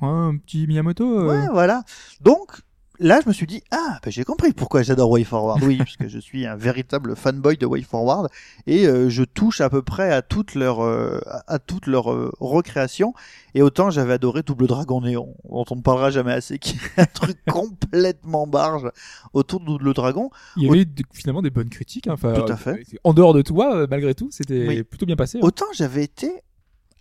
Ouais, 0.00 0.08
un 0.08 0.36
petit 0.36 0.66
Miyamoto. 0.66 1.04
euh, 1.20 1.26
Ouais, 1.28 1.48
voilà. 1.52 1.84
Donc, 2.20 2.60
là, 3.00 3.20
je 3.24 3.28
me 3.28 3.32
suis 3.32 3.46
dit, 3.46 3.62
ah, 3.72 3.98
ben, 4.04 4.10
j'ai 4.12 4.22
compris 4.24 4.52
pourquoi 4.52 4.82
j'adore 4.82 5.10
WayForward. 5.10 5.62
Oui, 5.64 5.76
parce 5.78 5.96
que 5.96 6.06
je 6.08 6.18
suis 6.18 6.46
un 6.46 6.54
véritable 6.54 7.16
fanboy 7.16 7.56
de 7.56 7.66
WayForward 7.66 8.28
et 8.68 8.86
euh, 8.86 9.08
je 9.10 9.24
touche 9.24 9.60
à 9.60 9.68
peu 9.68 9.82
près 9.82 10.12
à 10.12 10.22
toute 10.22 10.54
leur, 10.54 10.84
euh, 10.84 11.18
à 11.26 11.54
à 11.54 11.58
toute 11.58 11.86
leur 11.88 12.12
euh, 12.12 12.30
recréation. 12.38 13.12
Et 13.54 13.62
autant 13.62 13.90
j'avais 13.90 14.12
adoré 14.12 14.42
Double 14.44 14.68
Dragon 14.68 15.00
Néon, 15.00 15.34
dont 15.48 15.64
on 15.70 15.76
ne 15.76 15.82
parlera 15.82 16.10
jamais 16.10 16.32
assez, 16.32 16.58
qui 16.60 16.76
est 16.96 17.00
un 17.00 17.06
truc 17.06 17.36
complètement 17.50 18.46
barge 18.46 18.88
autour 19.32 19.58
de 19.60 19.64
Double 19.66 19.92
Dragon. 19.94 20.30
Il 20.56 20.62
y 20.64 20.70
avait 20.70 20.86
finalement 21.12 21.42
des 21.42 21.50
bonnes 21.50 21.70
critiques. 21.70 22.06
hein. 22.06 22.12
Enfin, 22.12 22.34
Tout 22.34 22.52
à 22.52 22.56
fait. 22.56 22.84
En 23.02 23.12
dehors 23.14 23.34
de 23.34 23.42
toi, 23.42 23.74
euh, 23.74 23.86
malgré 23.90 24.14
tout, 24.14 24.28
c'était 24.30 24.66
Oui. 24.68 24.82
plutôt 24.84 25.06
bien 25.06 25.16
passé. 25.16 25.38
hein. 25.38 25.40
Autant 25.42 25.66
j'avais 25.74 26.04
été 26.04 26.30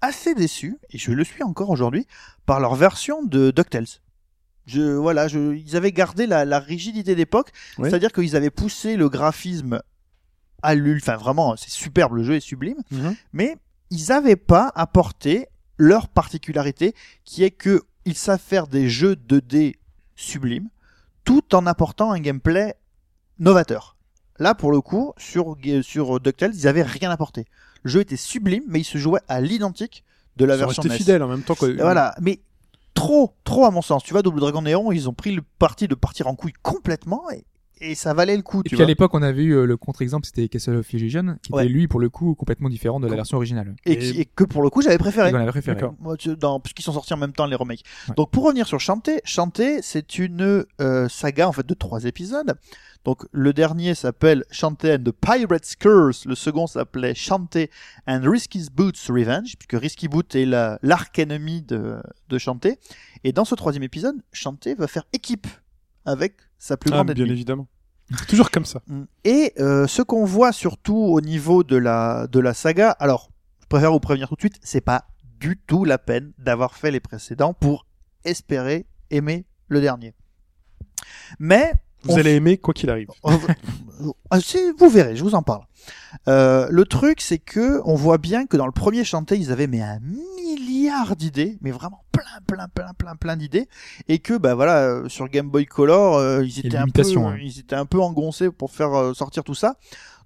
assez 0.02 0.34
déçu, 0.34 0.78
et 0.92 0.98
je 0.98 1.12
le 1.12 1.24
suis 1.26 1.44
encore 1.44 1.70
aujourd'hui, 1.70 2.08
par 2.46 2.60
leur 2.62 2.76
version 2.76 3.22
de 3.24 3.52
DuckTales. 3.52 3.86
Je, 4.70 4.82
voilà, 4.82 5.28
je, 5.28 5.56
ils 5.56 5.76
avaient 5.76 5.92
gardé 5.92 6.28
la, 6.28 6.46
la 6.46 6.60
rigidité 6.60 7.16
d'époque, 7.16 7.50
Oui. 7.78 7.90
c'est-à-dire 7.90 8.12
qu'ils 8.12 8.36
avaient 8.36 8.50
poussé 8.52 8.96
le 8.96 9.10
graphisme 9.10 9.82
à 10.62 10.76
l'ul, 10.76 10.98
enfin 11.02 11.16
vraiment, 11.18 11.56
c'est 11.58 11.70
superbe, 11.72 12.14
le 12.16 12.24
jeu 12.24 12.36
est 12.36 12.40
sublime, 12.42 12.78
Mhm. 12.92 13.16
mais 13.34 13.58
ils 13.90 14.08
n'avaient 14.10 14.36
pas 14.36 14.72
apporté 14.76 15.48
leur 15.78 16.08
particularité, 16.10 16.94
qui 17.24 17.44
est 17.44 17.52
que 17.52 17.82
ils 18.06 18.16
savent 18.16 18.42
faire 18.42 18.68
des 18.68 18.90
jeux 18.90 19.16
2D 19.16 19.76
sublimes, 20.16 20.70
tout 21.24 21.56
en 21.56 21.66
apportant 21.66 22.12
un 22.12 22.20
gameplay 22.20 22.76
novateur. 23.40 23.96
Là, 24.40 24.56
pour 24.56 24.72
le 24.72 24.82
coup, 24.82 25.14
sur, 25.18 25.58
sur 25.82 26.20
DuckTales, 26.20 26.54
ils 26.56 26.68
avaient 26.68 26.84
rien 26.84 27.12
apporté. 27.12 27.46
Le 27.84 27.92
jeu 27.92 28.02
était 28.02 28.16
sublime, 28.18 28.64
mais 28.68 28.80
il 28.82 28.86
se 28.86 28.98
jouait 28.98 29.20
à 29.28 29.42
l'identique 29.42 30.04
de 30.38 30.46
la 30.46 30.56
Ils 30.56 30.60
version 30.60 30.84
NES. 30.84 30.96
fidèles 30.98 31.24
en 31.24 31.28
même 31.28 31.44
temps. 31.44 31.56
Quoi. 31.56 31.70
Et 31.70 31.74
Voilà, 31.74 32.16
mais 32.22 32.40
trop, 32.94 33.36
trop 33.44 33.66
à 33.66 33.72
mon 33.72 33.82
sens. 33.82 34.04
Tu 34.04 34.14
vois, 34.14 34.22
Double 34.22 34.40
Dragon 34.40 34.62
Néon, 34.62 34.92
ils 34.92 35.10
ont 35.10 35.14
pris 35.14 35.32
le 35.32 35.42
parti 35.42 35.88
de 35.88 35.96
partir 35.96 36.28
en 36.28 36.36
couille 36.36 36.54
complètement 36.62 37.30
et, 37.32 37.46
et 37.82 37.96
ça 37.96 38.14
valait 38.14 38.36
le 38.36 38.42
coup. 38.44 38.60
Et 38.60 38.64
tu 38.64 38.70
puis 38.70 38.76
vois. 38.78 38.86
à 38.86 38.88
l'époque, 38.88 39.14
on 39.14 39.22
avait 39.22 39.44
eu 39.44 39.54
euh, 39.54 39.66
le 39.66 39.78
contre-exemple, 39.78 40.26
c'était 40.26 40.48
Castle 40.50 40.76
of 40.78 40.94
Illusion, 40.94 41.38
qui 41.42 41.52
Ouais. 41.54 41.64
était 41.66 41.74
lui, 41.74 41.88
pour 41.88 42.00
le 42.00 42.10
coup, 42.10 42.36
complètement 42.36 42.70
différent 42.70 43.00
de 43.00 43.06
la 43.06 43.10
Com- 43.12 43.16
version 43.18 43.38
originale. 43.38 43.76
Et, 43.86 43.98
qui- 43.98 44.20
et 44.22 44.26
que 44.26 44.44
pour 44.44 44.62
le 44.62 44.70
coup, 44.70 44.82
j'avais 44.82 44.98
préféré. 44.98 45.30
Avait 45.30 45.46
préféré. 45.48 45.80
Moi, 46.00 46.18
tu- 46.18 46.36
dans, 46.36 46.60
puisqu'ils 46.60 46.84
sont 46.84 46.94
sortis 46.94 47.14
en 47.14 47.18
même 47.18 47.34
temps 47.34 47.46
les 47.46 47.56
remakes. 47.56 47.84
Ouais. 48.08 48.16
Donc 48.16 48.32
pour 48.32 48.44
revenir 48.46 48.68
sur 48.68 48.80
Chanté, 48.80 49.22
Chanté 49.24 49.82
c'est 49.82 50.18
une 50.20 50.66
euh, 50.82 51.08
saga 51.10 51.48
en 51.48 51.52
fait 51.52 51.66
de 51.66 51.74
trois 51.74 52.04
épisodes. 52.06 52.56
Donc 53.06 53.24
le 53.32 53.54
dernier 53.54 53.96
s'appelle 53.96 54.44
Chanté 54.52 54.94
and 54.94 55.04
the 55.06 55.12
Pirate's 55.12 55.76
Curse, 55.78 56.26
le 56.26 56.36
second 56.36 56.68
s'appelait 56.68 57.16
Chanté 57.16 57.72
and 58.08 58.22
Risky 58.26 58.66
Boots 58.74 59.08
Revenge, 59.08 59.56
puisque 59.58 59.82
Risky 59.82 60.08
Boot 60.10 60.36
est 60.36 60.46
la- 60.46 60.80
l'arc 60.84 61.18
ennemi 61.18 61.62
de, 61.62 61.96
de 62.28 62.38
Chanté. 62.38 62.78
Et 63.24 63.32
dans 63.32 63.46
ce 63.46 63.56
troisième 63.56 63.84
épisode, 63.84 64.16
Chanté 64.34 64.76
va 64.76 64.88
faire 64.88 65.04
équipe 65.14 65.48
avec 66.06 66.34
sa 66.60 66.78
plus 66.78 66.92
Ah, 66.92 66.98
grande 66.98 67.08
bien 67.14 67.24
ennemie. 67.24 67.32
évidemment. 67.38 67.68
Toujours 68.28 68.52
comme 68.52 68.66
ça. 68.66 68.82
Mm. 68.88 69.04
Et 69.24 69.54
euh, 69.60 69.88
ce 69.88 70.02
qu'on 70.02 70.26
voit 70.26 70.52
surtout 70.52 70.96
au 70.98 71.22
niveau 71.22 71.64
de 71.64 71.76
la, 71.78 72.28
de 72.28 72.40
la 72.40 72.54
saga, 72.54 72.92
alors 72.92 73.32
je 73.62 73.66
préfère 73.68 73.92
vous 73.92 74.00
prévenir 74.00 74.30
tout 74.30 74.36
de 74.36 74.42
suite, 74.42 74.60
c'est 74.62 74.82
pas 74.82 75.06
du 75.40 75.58
tout 75.58 75.86
la 75.86 75.98
peine 75.98 76.34
d'avoir 76.38 76.76
fait 76.76 76.92
les 76.92 77.00
précédents 77.00 77.54
pour 77.54 77.86
espérer 78.26 78.86
aimer 79.10 79.46
le 79.68 79.80
dernier. 79.82 80.14
Mais 81.40 81.74
Vous 82.04 82.14
On 82.14 82.18
allez 82.18 82.36
aimer 82.36 82.58
quoi 82.58 82.74
qu'il 82.74 82.90
arrive. 82.90 83.10
ah, 83.24 84.40
vous 84.78 84.90
verrez, 84.90 85.16
je 85.16 85.24
vous 85.24 85.36
en 85.36 85.44
parle. 85.44 85.64
Euh, 86.28 86.68
le 86.70 86.86
truc, 86.86 87.22
c'est 87.22 87.40
que 87.40 87.82
on 87.86 87.96
voit 87.96 88.18
bien 88.18 88.46
que 88.46 88.58
dans 88.58 88.66
le 88.66 88.72
premier 88.72 89.04
chanté, 89.04 89.38
ils 89.38 89.52
avaient 89.52 89.68
mais 89.68 89.82
un 89.82 90.00
milliard 90.00 91.16
d'idées, 91.16 91.58
mais 91.62 91.72
vraiment 91.72 92.04
plein, 92.12 92.24
plein, 92.48 92.68
plein, 92.68 92.94
plein, 92.98 93.16
plein 93.16 93.38
d'idées, 93.38 93.68
et 94.08 94.20
que 94.20 94.38
bah 94.38 94.56
voilà, 94.56 94.84
euh, 94.84 95.10
sur 95.10 95.28
Game 95.28 95.50
Boy 95.50 95.66
Color, 95.66 96.16
euh, 96.16 96.44
ils 96.44 96.66
étaient 96.66 96.78
un 96.78 96.88
peu, 96.88 97.02
hein. 97.02 97.38
ils 97.42 97.60
étaient 97.60 97.76
un 97.76 97.86
peu 97.86 98.00
engoncés 98.00 98.50
pour 98.50 98.72
faire 98.72 99.14
sortir 99.16 99.44
tout 99.44 99.56
ça. 99.56 99.76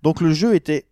Donc 0.04 0.22
le 0.22 0.34
jeu 0.34 0.54
était 0.54 0.88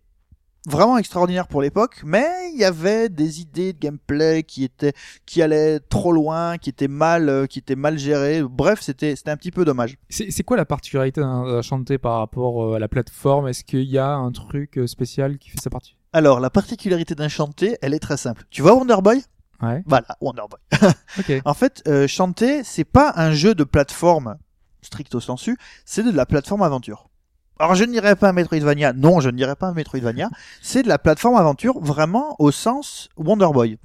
vraiment 0.66 0.98
extraordinaire 0.98 1.48
pour 1.48 1.62
l'époque, 1.62 2.00
mais 2.04 2.50
il 2.52 2.60
y 2.60 2.64
avait 2.64 3.08
des 3.08 3.40
idées 3.40 3.72
de 3.72 3.78
gameplay 3.78 4.42
qui 4.42 4.64
étaient, 4.64 4.92
qui 5.26 5.42
allaient 5.42 5.80
trop 5.80 6.12
loin, 6.12 6.58
qui 6.58 6.70
étaient 6.70 6.88
mal, 6.88 7.28
euh, 7.28 7.46
qui 7.46 7.58
étaient 7.58 7.76
mal 7.76 7.98
gérées. 7.98 8.42
Bref, 8.42 8.80
c'était, 8.80 9.16
c'était 9.16 9.30
un 9.30 9.36
petit 9.36 9.50
peu 9.50 9.64
dommage. 9.64 9.96
C'est 10.08 10.30
c'est 10.30 10.44
quoi 10.44 10.56
la 10.56 10.64
particularité 10.64 11.20
d'un 11.20 11.44
d'un 11.44 11.62
chanté 11.62 11.98
par 11.98 12.18
rapport 12.18 12.64
euh, 12.64 12.76
à 12.76 12.78
la 12.78 12.88
plateforme? 12.88 13.48
Est-ce 13.48 13.64
qu'il 13.64 13.84
y 13.84 13.98
a 13.98 14.08
un 14.08 14.30
truc 14.32 14.78
euh, 14.78 14.86
spécial 14.86 15.38
qui 15.38 15.50
fait 15.50 15.60
sa 15.60 15.70
partie? 15.70 15.96
Alors, 16.12 16.40
la 16.40 16.50
particularité 16.50 17.14
d'un 17.14 17.28
chanté, 17.28 17.78
elle 17.80 17.94
est 17.94 17.98
très 17.98 18.18
simple. 18.18 18.44
Tu 18.50 18.60
vois 18.62 18.74
Wonder 18.74 18.98
Boy? 19.02 19.22
Ouais, 19.62 19.82
Voilà, 19.86 20.08
Wonder 20.20 20.42
Boy. 20.50 20.90
ok. 21.18 21.42
En 21.44 21.54
fait, 21.54 21.82
euh, 21.88 22.06
chanter, 22.06 22.64
c'est 22.64 22.84
pas 22.84 23.12
un 23.16 23.32
jeu 23.32 23.54
de 23.54 23.64
plateforme 23.64 24.36
stricto 24.82 25.20
sensu, 25.20 25.56
c'est 25.84 26.02
de 26.02 26.10
la 26.10 26.26
plateforme 26.26 26.62
aventure. 26.62 27.08
Alors, 27.58 27.74
je 27.74 27.84
ne 27.84 27.92
dirais 27.92 28.16
pas 28.16 28.30
un 28.30 28.32
Metroidvania. 28.32 28.92
Non, 28.92 29.20
je 29.20 29.28
ne 29.28 29.36
dirais 29.36 29.56
pas 29.56 29.68
un 29.68 29.74
Metroidvania. 29.74 30.30
c'est 30.60 30.82
de 30.82 30.88
la 30.88 30.98
plateforme 30.98 31.36
aventure 31.36 31.80
vraiment 31.80 32.36
au 32.38 32.50
sens 32.50 33.08
Wonder 33.16 33.48
Boy. 33.52 33.78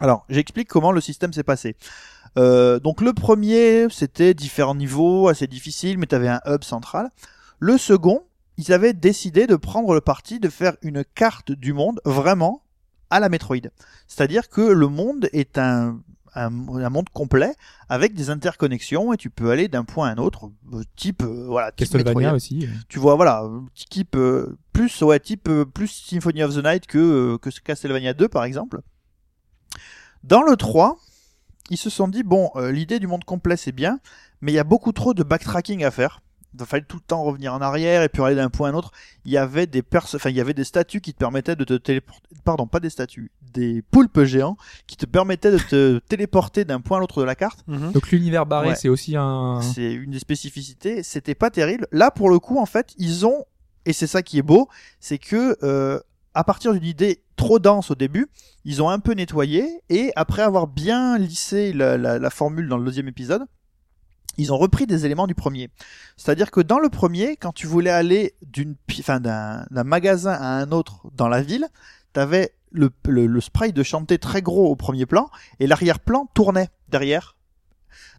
Alors, 0.00 0.24
j'explique 0.28 0.68
comment 0.68 0.92
le 0.92 1.00
système 1.00 1.32
s'est 1.32 1.42
passé. 1.42 1.76
Euh, 2.36 2.78
donc, 2.78 3.00
le 3.00 3.12
premier, 3.12 3.86
c'était 3.90 4.34
différents 4.34 4.74
niveaux, 4.74 5.28
assez 5.28 5.46
difficiles, 5.46 5.98
mais 5.98 6.06
tu 6.06 6.14
avais 6.14 6.28
un 6.28 6.40
hub 6.46 6.64
central. 6.64 7.10
Le 7.58 7.78
second, 7.78 8.22
ils 8.56 8.72
avaient 8.72 8.92
décidé 8.92 9.46
de 9.46 9.56
prendre 9.56 9.94
le 9.94 10.00
parti 10.00 10.40
de 10.40 10.48
faire 10.48 10.76
une 10.82 11.04
carte 11.04 11.52
du 11.52 11.72
monde 11.72 12.00
vraiment 12.04 12.62
à 13.10 13.20
la 13.20 13.28
Metroid. 13.28 13.68
C'est-à-dire 14.06 14.48
que 14.48 14.60
le 14.60 14.88
monde 14.88 15.28
est 15.32 15.58
un, 15.58 16.00
un, 16.34 16.46
un 16.46 16.90
monde 16.90 17.08
complet 17.10 17.54
avec 17.88 18.14
des 18.14 18.30
interconnexions 18.30 19.12
et 19.12 19.16
tu 19.16 19.30
peux 19.30 19.50
aller 19.50 19.68
d'un 19.68 19.84
point 19.84 20.08
à 20.08 20.12
un 20.12 20.16
autre, 20.16 20.50
euh, 20.72 20.82
type 20.96 21.22
euh, 21.22 21.46
voilà, 21.46 21.72
type 21.72 21.90
Castlevania 21.90 22.34
aussi. 22.34 22.68
Tu 22.88 22.98
vois 22.98 23.14
voilà, 23.16 23.48
type 23.74 24.16
euh, 24.16 24.58
plus 24.72 25.02
ouais, 25.02 25.20
type 25.20 25.48
euh, 25.48 25.64
plus 25.64 25.88
Symphony 25.88 26.42
of 26.42 26.54
the 26.54 26.64
Night 26.64 26.86
que 26.86 27.36
que 27.38 27.50
Castlevania 27.60 28.14
2 28.14 28.28
par 28.28 28.44
exemple. 28.44 28.80
Dans 30.24 30.42
le 30.42 30.56
3, 30.56 30.98
ils 31.70 31.76
se 31.76 31.90
sont 31.90 32.08
dit 32.08 32.22
bon, 32.22 32.50
l'idée 32.70 32.98
du 32.98 33.06
monde 33.06 33.24
complet 33.24 33.56
c'est 33.56 33.72
bien, 33.72 34.00
mais 34.40 34.52
il 34.52 34.54
y 34.54 34.60
a 34.60 34.64
beaucoup 34.64 34.92
trop 34.92 35.14
de 35.14 35.22
backtracking 35.22 35.84
à 35.84 35.90
faire. 35.90 36.20
Il 36.58 36.66
fallait 36.66 36.84
tout 36.84 36.96
le 36.96 37.02
temps 37.02 37.22
revenir 37.22 37.52
en 37.52 37.60
arrière 37.60 38.02
et 38.02 38.08
puis 38.08 38.22
aller 38.22 38.34
d'un 38.34 38.48
point 38.48 38.68
à 38.68 38.72
un 38.72 38.74
autre. 38.74 38.90
Il 39.24 39.30
y 39.30 39.36
avait 39.36 39.66
des 39.66 39.82
enfin 39.92 40.30
il 40.30 40.36
y 40.36 40.40
avait 40.40 40.54
des 40.54 40.64
statues 40.64 41.00
qui 41.00 41.12
te 41.12 41.18
permettaient 41.18 41.56
de 41.56 41.64
te 41.64 41.74
téléporter, 41.74 42.28
pardon, 42.44 42.66
pas 42.66 42.80
des 42.80 42.90
statues, 42.90 43.30
des 43.52 43.82
poulpes 43.82 44.22
géants 44.24 44.56
qui 44.86 44.96
te 44.96 45.06
permettaient 45.06 45.50
de 45.50 45.58
te 45.58 45.98
téléporter 46.08 46.64
d'un 46.64 46.80
point 46.80 46.98
à 46.98 47.00
l'autre 47.00 47.20
de 47.20 47.26
la 47.26 47.34
carte. 47.34 47.64
Donc 47.68 48.10
l'univers 48.10 48.46
barré, 48.46 48.68
Ouais. 48.68 48.74
c'est 48.76 48.88
aussi 48.88 49.16
un. 49.16 49.60
C'est 49.62 49.92
une 49.92 50.10
des 50.12 50.18
spécificités. 50.18 51.02
C'était 51.02 51.34
pas 51.34 51.50
terrible. 51.50 51.86
Là, 51.92 52.10
pour 52.10 52.30
le 52.30 52.38
coup, 52.38 52.58
en 52.58 52.66
fait, 52.66 52.94
ils 52.98 53.26
ont, 53.26 53.44
et 53.86 53.92
c'est 53.92 54.06
ça 54.06 54.22
qui 54.22 54.38
est 54.38 54.42
beau, 54.42 54.68
c'est 55.00 55.18
que 55.18 55.56
euh, 55.62 55.98
à 56.34 56.44
partir 56.44 56.72
d'une 56.72 56.84
idée 56.84 57.22
trop 57.36 57.58
dense 57.58 57.90
au 57.90 57.94
début, 57.94 58.28
ils 58.64 58.82
ont 58.82 58.90
un 58.90 58.98
peu 58.98 59.12
nettoyé 59.12 59.80
et 59.88 60.12
après 60.16 60.42
avoir 60.42 60.66
bien 60.66 61.16
lissé 61.18 61.72
la, 61.72 61.96
la- 61.96 62.18
la 62.18 62.30
formule 62.30 62.68
dans 62.68 62.76
le 62.78 62.84
deuxième 62.84 63.08
épisode, 63.08 63.42
ils 64.36 64.52
ont 64.52 64.56
repris 64.58 64.86
des 64.86 65.04
éléments 65.04 65.26
du 65.26 65.34
premier. 65.34 65.68
C'est-à-dire 66.16 66.50
que 66.52 66.60
dans 66.60 66.78
le 66.78 66.88
premier, 66.88 67.36
quand 67.36 67.52
tu 67.52 67.66
voulais 67.66 67.90
aller 67.90 68.34
d'une, 68.46 68.76
enfin, 69.00 69.18
d'un 69.20 69.66
magasin 69.84 70.32
à 70.32 70.60
un 70.60 70.70
autre 70.70 71.06
dans 71.14 71.28
la 71.28 71.42
ville, 71.42 71.66
t'avais 72.12 72.52
le, 72.70 72.90
le, 73.06 73.26
le 73.26 73.40
spray 73.40 73.72
de 73.72 73.82
chanter 73.82 74.18
très 74.18 74.42
gros 74.42 74.70
au 74.70 74.76
premier 74.76 75.06
plan 75.06 75.30
et 75.60 75.66
l'arrière-plan 75.66 76.28
tournait 76.34 76.68
derrière 76.88 77.36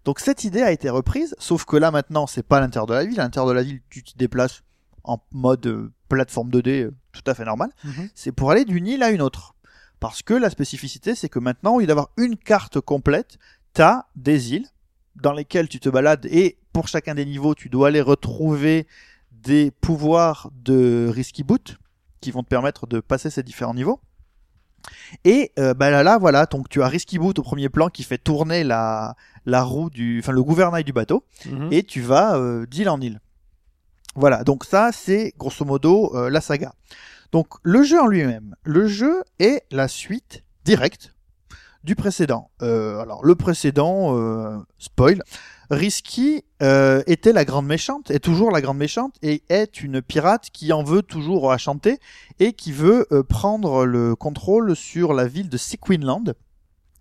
donc 0.06 0.20
cette 0.20 0.44
idée 0.44 0.62
a 0.62 0.72
été 0.72 0.90
reprise, 0.90 1.36
sauf 1.40 1.66
que 1.66 1.78
là 1.78 1.92
maintenant 1.92 2.28
c'est 2.28 2.44
pas 2.44 2.58
à 2.58 2.60
l'intérieur 2.62 2.88
de 2.88 2.94
la 2.94 3.06
ville. 3.06 3.20
À 3.20 3.24
l'intérieur 3.24 3.50
de 3.50 3.54
la 3.54 3.64
ville, 3.64 3.82
tu 3.90 4.04
t'y 4.04 4.16
déplaces 4.18 4.64
en 5.04 5.20
mode 5.32 5.66
euh, 5.68 5.92
plateforme 6.08 6.50
2D 6.50 6.84
euh, 6.84 6.96
tout 7.12 7.24
à 7.26 7.34
fait 7.34 7.46
normal. 7.46 7.72
Mhm. 7.84 8.10
C'est 8.16 8.32
pour 8.32 8.52
aller 8.52 8.66
d'une 8.66 8.88
île 8.88 9.04
à 9.04 9.12
une 9.12 9.22
autre. 9.22 9.56
Parce 10.00 10.22
que 10.22 10.34
la 10.34 10.50
spécificité, 10.50 11.16
c'est 11.16 11.30
que 11.30 11.40
maintenant, 11.40 11.76
au 11.76 11.80
lieu 11.80 11.88
d'avoir 11.88 12.10
une 12.18 12.38
carte 12.38 12.80
complète, 12.80 13.38
t'as 13.74 14.06
des 14.16 14.54
îles 14.54 14.68
dans 15.16 15.34
lesquelles 15.34 15.68
tu 15.68 15.80
te 15.80 15.90
balades 15.90 16.26
et 16.28 16.58
pour 16.72 16.88
chacun 16.88 17.16
des 17.16 17.26
niveaux, 17.26 17.54
tu 17.54 17.68
dois 17.68 17.90
aller 17.90 18.02
retrouver 18.02 18.88
des 19.32 19.72
pouvoirs 19.72 20.50
de 20.54 21.10
Risky 21.14 21.44
Boot 21.44 21.78
qui 22.22 22.32
vont 22.32 22.44
te 22.44 22.48
permettre 22.48 22.88
de 22.88 23.00
passer 23.00 23.30
ces 23.30 23.44
différents 23.44 23.74
niveaux. 23.74 24.00
Et 25.26 25.52
euh, 25.60 25.74
bah 25.74 25.90
là, 25.92 26.04
là, 26.04 26.18
voilà, 26.18 26.46
donc 26.46 26.70
tu 26.70 26.82
as 26.82 26.88
Risky 26.88 27.18
Boot 27.20 27.40
au 27.40 27.44
premier 27.44 27.70
plan 27.70 27.90
qui 27.90 28.04
fait 28.04 28.18
tourner 28.18 28.64
la, 28.64 29.16
la 29.46 29.64
roue 29.64 29.90
du, 29.90 30.20
enfin 30.20 30.32
le 30.32 30.44
gouvernail 30.44 30.84
du 30.84 30.94
bateau, 30.94 31.24
Mhm. 31.46 31.68
et 31.72 31.84
tu 31.84 32.02
vas 32.02 32.36
euh, 32.38 32.66
d'île 32.66 32.90
en 32.90 33.00
île. 33.02 33.20
Voilà, 34.16 34.44
donc 34.44 34.66
ça 34.66 34.92
c'est 34.92 35.34
grosso 35.38 35.64
modo 35.66 36.12
euh, 36.16 36.30
la 36.30 36.42
saga. 36.42 36.74
Donc 37.32 37.48
le 37.64 37.84
jeu 37.84 38.00
en 38.02 38.08
lui-même, 38.08 38.56
le 38.64 38.88
jeu 38.88 39.24
est 39.40 39.64
la 39.72 39.88
suite 39.88 40.44
directe 40.66 41.14
du 41.84 41.96
précédent. 41.96 42.50
Alors 42.60 43.24
le 43.24 43.36
précédent, 43.36 44.62
spoil, 44.80 45.22
Risky 45.70 46.44
euh, 46.62 47.04
était 47.06 47.34
la 47.34 47.46
grande 47.46 47.68
méchante, 47.68 48.10
est 48.12 48.20
toujours 48.20 48.52
la 48.52 48.62
grande 48.62 48.78
méchante, 48.78 49.16
et 49.22 49.44
est 49.50 49.82
une 49.82 50.02
pirate 50.02 50.50
qui 50.52 50.74
en 50.74 50.84
veut 50.84 51.04
toujours 51.04 51.52
à 51.52 51.58
chanter 51.58 52.00
et 52.40 52.54
qui 52.54 52.72
veut 52.72 53.08
euh, 53.12 53.24
prendre 53.24 53.86
le 53.86 54.16
contrôle 54.16 54.76
sur 54.76 55.14
la 55.14 55.28
ville 55.28 55.50
de 55.50 55.58
Sequinland, 55.58 56.34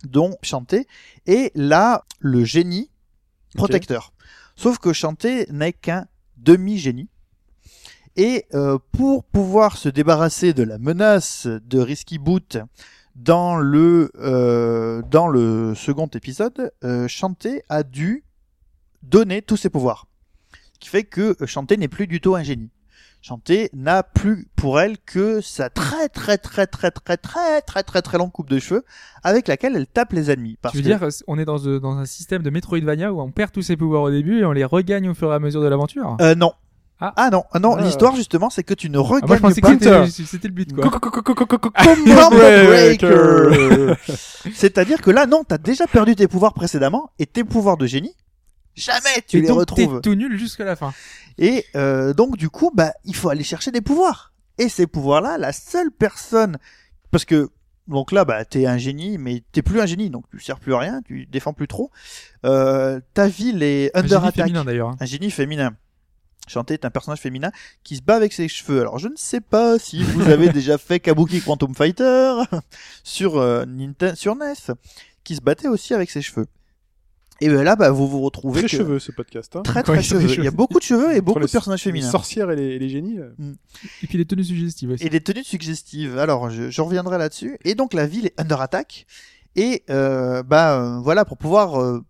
dont 0.05 0.37
Chanté 0.43 0.87
est 1.27 1.51
là 1.55 2.05
le 2.21 2.45
génie 2.45 2.91
protecteur. 3.55 4.13
Sauf 4.57 4.79
que 4.79 4.93
Shantae 4.93 5.47
n'est 5.51 5.73
qu'un 5.73 6.07
demi-génie. 6.37 7.09
Et 8.17 8.47
euh, 8.53 8.79
pour 8.93 9.23
pouvoir 9.25 9.77
se 9.77 9.89
débarrasser 9.89 10.53
de 10.53 10.65
la 10.65 10.79
menace 10.79 11.47
de 11.47 11.79
Risky 11.79 12.19
Boot 12.19 12.59
dans 13.15 13.57
le 13.57 14.11
euh, 14.19 15.03
dans 15.09 15.29
le 15.29 15.75
second 15.77 16.09
épisode, 16.09 16.73
euh, 16.83 17.07
Shantae 17.07 17.63
a 17.69 17.85
dû 17.85 18.25
donner 19.03 19.43
tous 19.43 19.57
ses 19.57 19.71
pouvoirs. 19.71 20.07
Ce 20.75 20.79
qui 20.81 20.89
fait 20.89 21.05
que 21.05 21.37
euh, 21.41 21.47
Shantae 21.47 21.77
n'est 21.77 21.89
plus 21.89 22.07
du 22.07 22.21
tout 22.21 22.35
un 22.35 22.43
génie. 22.43 22.71
Shantae 23.21 23.69
n'a 23.73 24.05
plus 24.05 24.47
pour 24.55 24.79
elle 24.81 24.97
que 24.99 25.41
sa 25.41 25.71
très 25.71 26.09
très 26.09 26.39
très 26.39 26.69
très 26.69 26.91
très 26.93 27.17
très 27.17 27.61
très 27.63 27.83
très 27.83 28.01
très 28.03 28.17
longue 28.19 28.31
coupe 28.31 28.49
de 28.49 28.61
cheveux 28.61 28.85
avec 29.25 29.49
laquelle 29.49 29.75
elle 29.75 29.89
tape 29.89 30.13
les 30.13 30.31
ennemis. 30.31 30.57
Parce 30.63 30.73
Tu 30.73 30.79
veux 30.83 30.85
que- 30.95 30.99
dire, 30.99 31.09
on 31.27 31.37
est 31.37 31.45
dans, 31.45 31.59
euh, 31.67 31.81
dans 31.81 31.97
un 31.99 32.05
système 32.07 32.43
de 32.43 32.51
Metroidvania 32.51 33.13
où 33.13 33.21
on 33.21 33.33
perd 33.33 33.51
tous 33.51 33.63
ses 33.63 33.77
pouvoirs 33.77 34.03
au 34.03 34.11
début 34.11 34.39
et 34.41 34.45
on 34.45 34.53
les 34.53 34.65
regagne 34.65 35.09
au 35.09 35.15
fur 35.15 35.33
et 35.33 35.35
à 35.35 35.41
mesure 35.41 35.63
de 35.63 35.67
l'aventure? 35.67 36.17
Euh, 36.21 36.37
non. 36.37 36.53
Ah. 37.01 37.29
non, 37.31 37.45
ah 37.53 37.59
non, 37.61 37.77
Ah. 37.77 37.83
l'histoire 37.83 38.15
justement 38.17 38.51
c'est 38.51 38.65
que 38.65 38.75
tu 38.75 38.91
ne 38.91 38.99
Ah, 38.99 39.03
regagnes 39.03 39.29
Moi, 39.29 39.37
je 39.37 39.43
pensais 39.43 39.61
pas 39.61 39.77
que 39.77 39.85
c'était- 39.85 40.27
c'était 40.27 40.49
le 40.49 40.55
but, 40.55 40.73
quoi. 40.75 40.83
Breaker. 42.67 43.95
C'est-à-dire 44.55 45.01
que 45.01 45.11
là 45.11 45.27
non, 45.27 45.43
t'as 45.47 45.59
déjà 45.59 45.87
perdu 45.87 46.17
tes 46.17 46.29
pouvoirs 46.29 46.55
précédemment 46.55 47.11
et 47.19 47.27
tes 47.27 47.45
pouvoirs 47.45 47.77
de 47.77 47.87
génie, 47.87 48.15
jamais 48.79 49.23
tu 49.27 49.39
Et 49.39 49.41
les 49.43 49.49
donc, 49.49 49.59
retrouves. 49.61 50.01
T'es 50.01 50.09
tout 50.11 50.15
nul 50.15 50.39
jusqu'à 50.39 50.65
la 50.65 50.77
fin. 50.77 50.93
Et 51.39 51.65
euh, 51.77 52.13
donc 52.15 52.37
du 52.37 52.49
coup, 52.51 52.71
bah 52.75 52.93
il 53.05 53.15
faut 53.15 53.29
aller 53.29 53.45
chercher 53.45 53.71
des 53.71 53.81
pouvoirs. 53.81 54.33
Et 54.59 54.69
ces 54.69 54.87
pouvoirs-là, 54.87 55.39
la 55.39 55.53
seule 55.53 55.91
personne, 55.93 56.59
parce 57.11 57.25
que 57.25 57.51
donc 57.87 58.13
là, 58.13 58.25
bah 58.25 58.45
t'es 58.45 58.67
un 58.67 58.77
génie, 58.77 59.17
mais 59.19 59.43
t'es 59.53 59.63
plus 59.63 59.81
un 59.81 59.87
génie, 59.87 60.11
donc 60.11 60.25
tu 60.31 60.41
sers 60.41 60.59
plus 60.61 60.75
à 60.75 60.79
rien, 60.79 61.01
tu 61.07 61.27
défends 61.27 61.53
plus 61.53 61.69
trop. 61.69 61.91
Euh, 62.45 63.01
ta 63.15 63.29
ville 63.29 63.63
est 63.63 63.91
Un 63.97 64.01
under 64.01 64.19
génie 64.21 64.29
attack. 64.29 64.47
féminin 64.47 64.65
d'ailleurs. 64.65 64.89
hein. 64.91 64.97
Un 65.01 65.07
génie 65.07 65.31
féminin. 65.31 65.73
Chanté 66.49 66.75
est 66.75 66.85
un 66.87 66.91
personnage 66.91 67.21
féminin 67.21 67.51
qui 67.85 67.97
se 67.97 68.03
bat 68.03 68.17
avec 68.17 68.33
ses 68.33 68.49
cheveux. 68.49 68.81
Alors 68.81 68.99
je 68.99 69.09
ne 69.09 69.17
sais 69.17 69.41
pas 69.43 69.79
si 69.79 70.03
vous 70.03 70.23
avez 70.31 70.49
déjà 70.49 70.77
fait 70.79 70.99
Kabuki 70.99 71.41
Quantum 71.43 71.75
Fighter 71.75 72.33
sur 73.05 73.37
euh, 73.37 73.65
Nintendo, 73.67 74.15
sur 74.17 74.35
NES, 74.35 74.55
qui 75.25 75.37
se 75.37 75.41
battait 75.43 75.69
aussi 75.69 75.93
avec 75.95 76.11
ses 76.11 76.23
cheveux. 76.23 76.47
Et 77.41 77.49
ben 77.49 77.63
là, 77.63 77.77
bah, 77.77 77.91
vous 77.91 78.09
vous 78.09 78.21
retrouvez 78.21 78.61
Très 78.63 78.69
que- 78.69 78.77
cheveux 78.77 78.99
ce 78.99 79.13
podcast. 79.13 79.55
Hein. 79.55 79.63
très 79.63 79.83
très 79.85 80.03
cheveux. 80.03 80.29
Il 80.39 80.45
y 80.45 80.49
a 80.49 80.51
beaucoup 80.51 80.79
de 80.81 80.85
cheveux 80.85 81.15
et 81.15 81.21
beaucoup 81.21 81.39
de 81.39 81.47
personnages 81.47 81.85
Les 81.85 81.93
féminins 81.93 82.11
sorcières 82.11 82.51
et 82.51 82.57
les, 82.57 82.65
et 82.75 82.79
les 82.81 82.89
génies. 82.89 83.19
euh. 83.21 83.31
Et 84.03 84.07
puis 84.09 84.19
les 84.19 84.25
tenues 84.25 84.43
suggestives 84.45 84.91
aussi. 84.91 85.05
et 85.07 85.09
des 85.09 85.21
tenues 85.21 85.45
suggestives. 85.45 86.19
Alors 86.19 86.51
je, 86.51 86.69
je 86.71 86.81
reviendrai 86.83 87.17
là-dessus. 87.17 87.57
Et 87.65 87.75
donc 87.77 87.95
la 87.95 88.07
ville 88.07 88.27
est 88.27 88.41
under 88.41 88.61
attack. 88.61 89.07
Et 89.55 89.85
euh, 89.89 90.43
bah 90.43 90.81
euh, 90.81 90.99
voilà 91.01 91.25
pour 91.25 91.39
pouvoir 91.39 91.81
euh, 91.81 92.05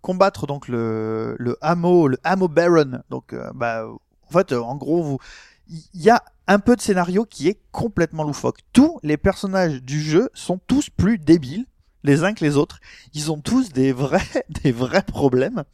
combattre 0.00 0.46
donc 0.46 0.68
le 0.68 1.36
le 1.38 1.56
hameau 1.60 2.08
le 2.08 2.18
hameau 2.24 2.48
baron. 2.48 3.00
Donc 3.10 3.32
euh, 3.32 3.50
bah 3.54 3.86
en 3.88 4.30
fait 4.32 4.52
euh, 4.52 4.60
en 4.60 4.76
gros 4.76 5.02
vous 5.02 5.18
il 5.68 6.00
y 6.02 6.10
a 6.10 6.22
un 6.46 6.60
peu 6.60 6.76
de 6.76 6.80
scénario 6.80 7.24
qui 7.26 7.48
est 7.48 7.60
complètement 7.72 8.24
loufoque. 8.24 8.60
Tous 8.72 8.98
les 9.02 9.16
personnages 9.18 9.82
du 9.82 10.00
jeu 10.00 10.30
sont 10.32 10.58
tous 10.66 10.88
plus 10.90 11.18
débiles 11.18 11.66
les 12.04 12.24
uns 12.24 12.34
que 12.34 12.44
les 12.44 12.56
autres. 12.56 12.80
Ils 13.14 13.30
ont 13.32 13.40
tous 13.40 13.72
des 13.72 13.92
vrais 13.92 14.44
des 14.62 14.72
vrais 14.72 15.02
problèmes. 15.02 15.64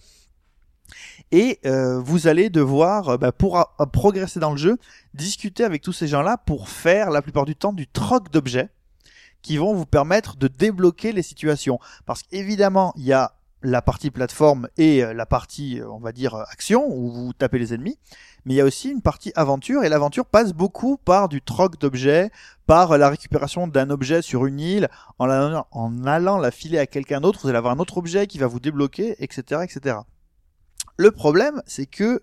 Et 1.32 1.59
euh, 1.64 1.98
vous 2.01 2.26
allez 2.26 2.51
devoir, 2.51 3.09
euh, 3.09 3.16
bah, 3.16 3.32
pour 3.32 3.56
a- 3.59 3.74
progresser 3.92 4.40
dans 4.40 4.51
le 4.51 4.56
jeu, 4.56 4.78
discuter 5.14 5.64
avec 5.64 5.82
tous 5.82 5.92
ces 5.92 6.06
gens-là 6.06 6.36
pour 6.36 6.68
faire 6.68 7.10
la 7.10 7.22
plupart 7.22 7.44
du 7.44 7.56
temps 7.56 7.72
du 7.72 7.88
troc 7.88 8.30
d'objets 8.30 8.68
qui 9.42 9.56
vont 9.56 9.74
vous 9.74 9.86
permettre 9.86 10.36
de 10.36 10.48
débloquer 10.48 11.12
les 11.12 11.22
situations. 11.22 11.78
Parce 12.06 12.22
qu'évidemment, 12.22 12.92
il 12.96 13.05
y 13.05 13.12
a 13.12 13.32
la 13.62 13.80
partie 13.82 14.10
plateforme 14.10 14.68
et 14.76 15.02
euh, 15.02 15.14
la 15.14 15.26
partie, 15.26 15.80
euh, 15.80 15.88
on 15.90 15.98
va 15.98 16.12
dire, 16.12 16.34
euh, 16.34 16.44
action, 16.51 16.86
où 16.86 17.10
vous 17.10 17.32
tapez 17.32 17.59
les 17.59 17.72
ennemis, 17.74 17.98
mais 18.44 18.54
il 18.54 18.56
y 18.56 18.60
a 18.60 18.64
aussi 18.64 18.90
une 18.90 19.00
partie 19.02 19.32
aventure, 19.36 19.84
et 19.84 19.88
l'aventure 19.88 20.26
passe 20.26 20.52
beaucoup 20.52 20.96
par 20.96 21.28
du 21.28 21.40
troc 21.42 21.78
d'objets, 21.78 22.30
par 22.66 22.92
euh, 22.92 22.98
la 22.98 23.08
récupération 23.08 23.66
d'un 23.66 23.90
objet 23.90 24.22
sur 24.22 24.46
une 24.46 24.60
île, 24.60 24.88
en, 25.18 25.26
la- 25.26 25.66
en 25.70 26.04
allant 26.04 26.38
la 26.38 26.50
filer 26.50 26.78
à 26.78 26.86
quelqu'un 26.86 27.20
d'autre, 27.20 27.40
vous 27.42 27.48
allez 27.48 27.58
avoir 27.58 27.72
un 27.74 27.78
autre 27.78 27.98
objet 27.98 28.26
qui 28.26 28.38
va 28.38 28.46
vous 28.46 28.60
débloquer, 28.60 29.16
etc., 29.22 29.62
etc. 29.64 29.96
Le 30.96 31.10
problème, 31.10 31.60
c'est 31.66 31.86
que 31.86 32.22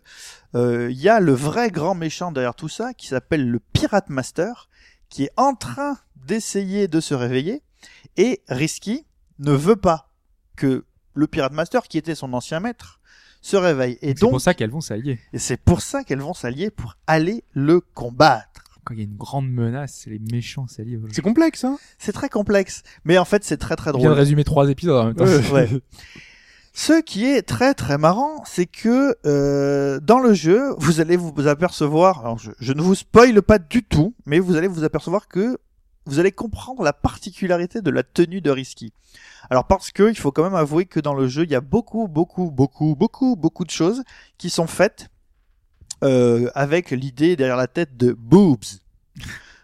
euh, 0.55 0.89
il 0.91 0.99
y 0.99 1.09
a 1.09 1.19
le 1.19 1.33
vrai 1.33 1.71
grand 1.71 1.93
méchant 1.95 2.31
derrière 2.31 2.55
tout 2.55 2.69
ça, 2.69 2.93
qui 2.93 3.07
s'appelle 3.07 3.49
le 3.49 3.59
Pirate 3.59 4.09
Master, 4.09 4.69
qui 5.09 5.23
est 5.25 5.31
en 5.35 5.55
train 5.55 5.97
d'essayer 6.15 6.87
de 6.87 7.01
se 7.01 7.13
réveiller, 7.13 7.63
et 8.15 8.41
Risky 8.47 9.05
ne 9.39 9.51
veut 9.51 9.75
pas 9.75 10.09
que 10.55 10.85
le 11.13 11.27
Pirate 11.27 11.51
Master, 11.51 11.83
qui 11.83 11.97
était 11.97 12.15
son 12.15 12.31
ancien 12.33 12.59
maître, 12.61 13.00
se 13.41 13.57
réveille. 13.57 13.97
Et 14.01 14.09
C'est 14.09 14.21
donc, 14.21 14.31
pour 14.31 14.41
ça 14.41 14.53
qu'elles 14.53 14.69
vont 14.71 14.81
s'allier. 14.81 15.19
et 15.33 15.39
c'est 15.39 15.57
pour 15.57 15.81
ça 15.81 16.03
qu'elles 16.03 16.21
vont 16.21 16.33
s'allier 16.33 16.69
pour 16.69 16.95
aller 17.07 17.43
le 17.53 17.81
combattre. 17.81 18.47
Quand 18.83 18.93
il 18.95 18.97
y 18.97 19.01
a 19.01 19.05
une 19.05 19.15
grande 19.17 19.49
menace, 19.49 20.05
les 20.07 20.19
méchants 20.31 20.67
s'allient. 20.67 20.99
C'est 21.11 21.21
complexe, 21.21 21.63
hein 21.63 21.77
C'est 21.99 22.13
très 22.13 22.29
complexe, 22.29 22.81
mais 23.05 23.17
en 23.19 23.25
fait 23.25 23.43
c'est 23.43 23.57
très 23.57 23.75
très 23.75 23.91
On 23.91 23.97
vient 23.97 24.01
de 24.01 24.05
drôle. 24.09 24.19
résumer 24.19 24.43
trois 24.43 24.69
épisodes 24.69 24.97
en 24.97 25.05
même 25.05 25.15
temps. 25.15 25.25
Ouais. 25.53 25.69
Ce 26.73 27.01
qui 27.01 27.25
est 27.25 27.41
très 27.41 27.73
très 27.73 27.97
marrant, 27.97 28.43
c'est 28.45 28.65
que 28.65 29.15
euh, 29.25 29.99
dans 29.99 30.19
le 30.19 30.33
jeu, 30.33 30.73
vous 30.77 31.01
allez 31.01 31.17
vous 31.17 31.47
apercevoir, 31.47 32.21
alors 32.21 32.39
je, 32.39 32.51
je 32.59 32.71
ne 32.71 32.81
vous 32.81 32.95
spoile 32.95 33.41
pas 33.41 33.59
du 33.59 33.83
tout, 33.83 34.15
mais 34.25 34.39
vous 34.39 34.55
allez 34.55 34.67
vous 34.69 34.85
apercevoir 34.85 35.27
que 35.27 35.57
vous 36.05 36.19
allez 36.19 36.31
comprendre 36.31 36.83
la 36.83 36.93
particularité 36.93 37.81
de 37.81 37.91
la 37.91 38.03
tenue 38.03 38.41
de 38.41 38.49
Risky. 38.49 38.93
Alors 39.49 39.67
parce 39.67 39.91
que 39.91 40.09
il 40.09 40.17
faut 40.17 40.31
quand 40.31 40.43
même 40.43 40.55
avouer 40.55 40.85
que 40.85 40.99
dans 40.99 41.13
le 41.13 41.27
jeu, 41.27 41.43
il 41.43 41.51
y 41.51 41.55
a 41.55 41.61
beaucoup 41.61 42.07
beaucoup 42.07 42.49
beaucoup 42.49 42.95
beaucoup 42.95 43.35
beaucoup 43.35 43.65
de 43.65 43.69
choses 43.69 44.03
qui 44.37 44.49
sont 44.49 44.67
faites 44.67 45.09
euh, 46.03 46.49
avec 46.55 46.91
l'idée 46.91 47.35
derrière 47.35 47.57
la 47.57 47.67
tête 47.67 47.97
de 47.97 48.13
boobs. 48.13 48.65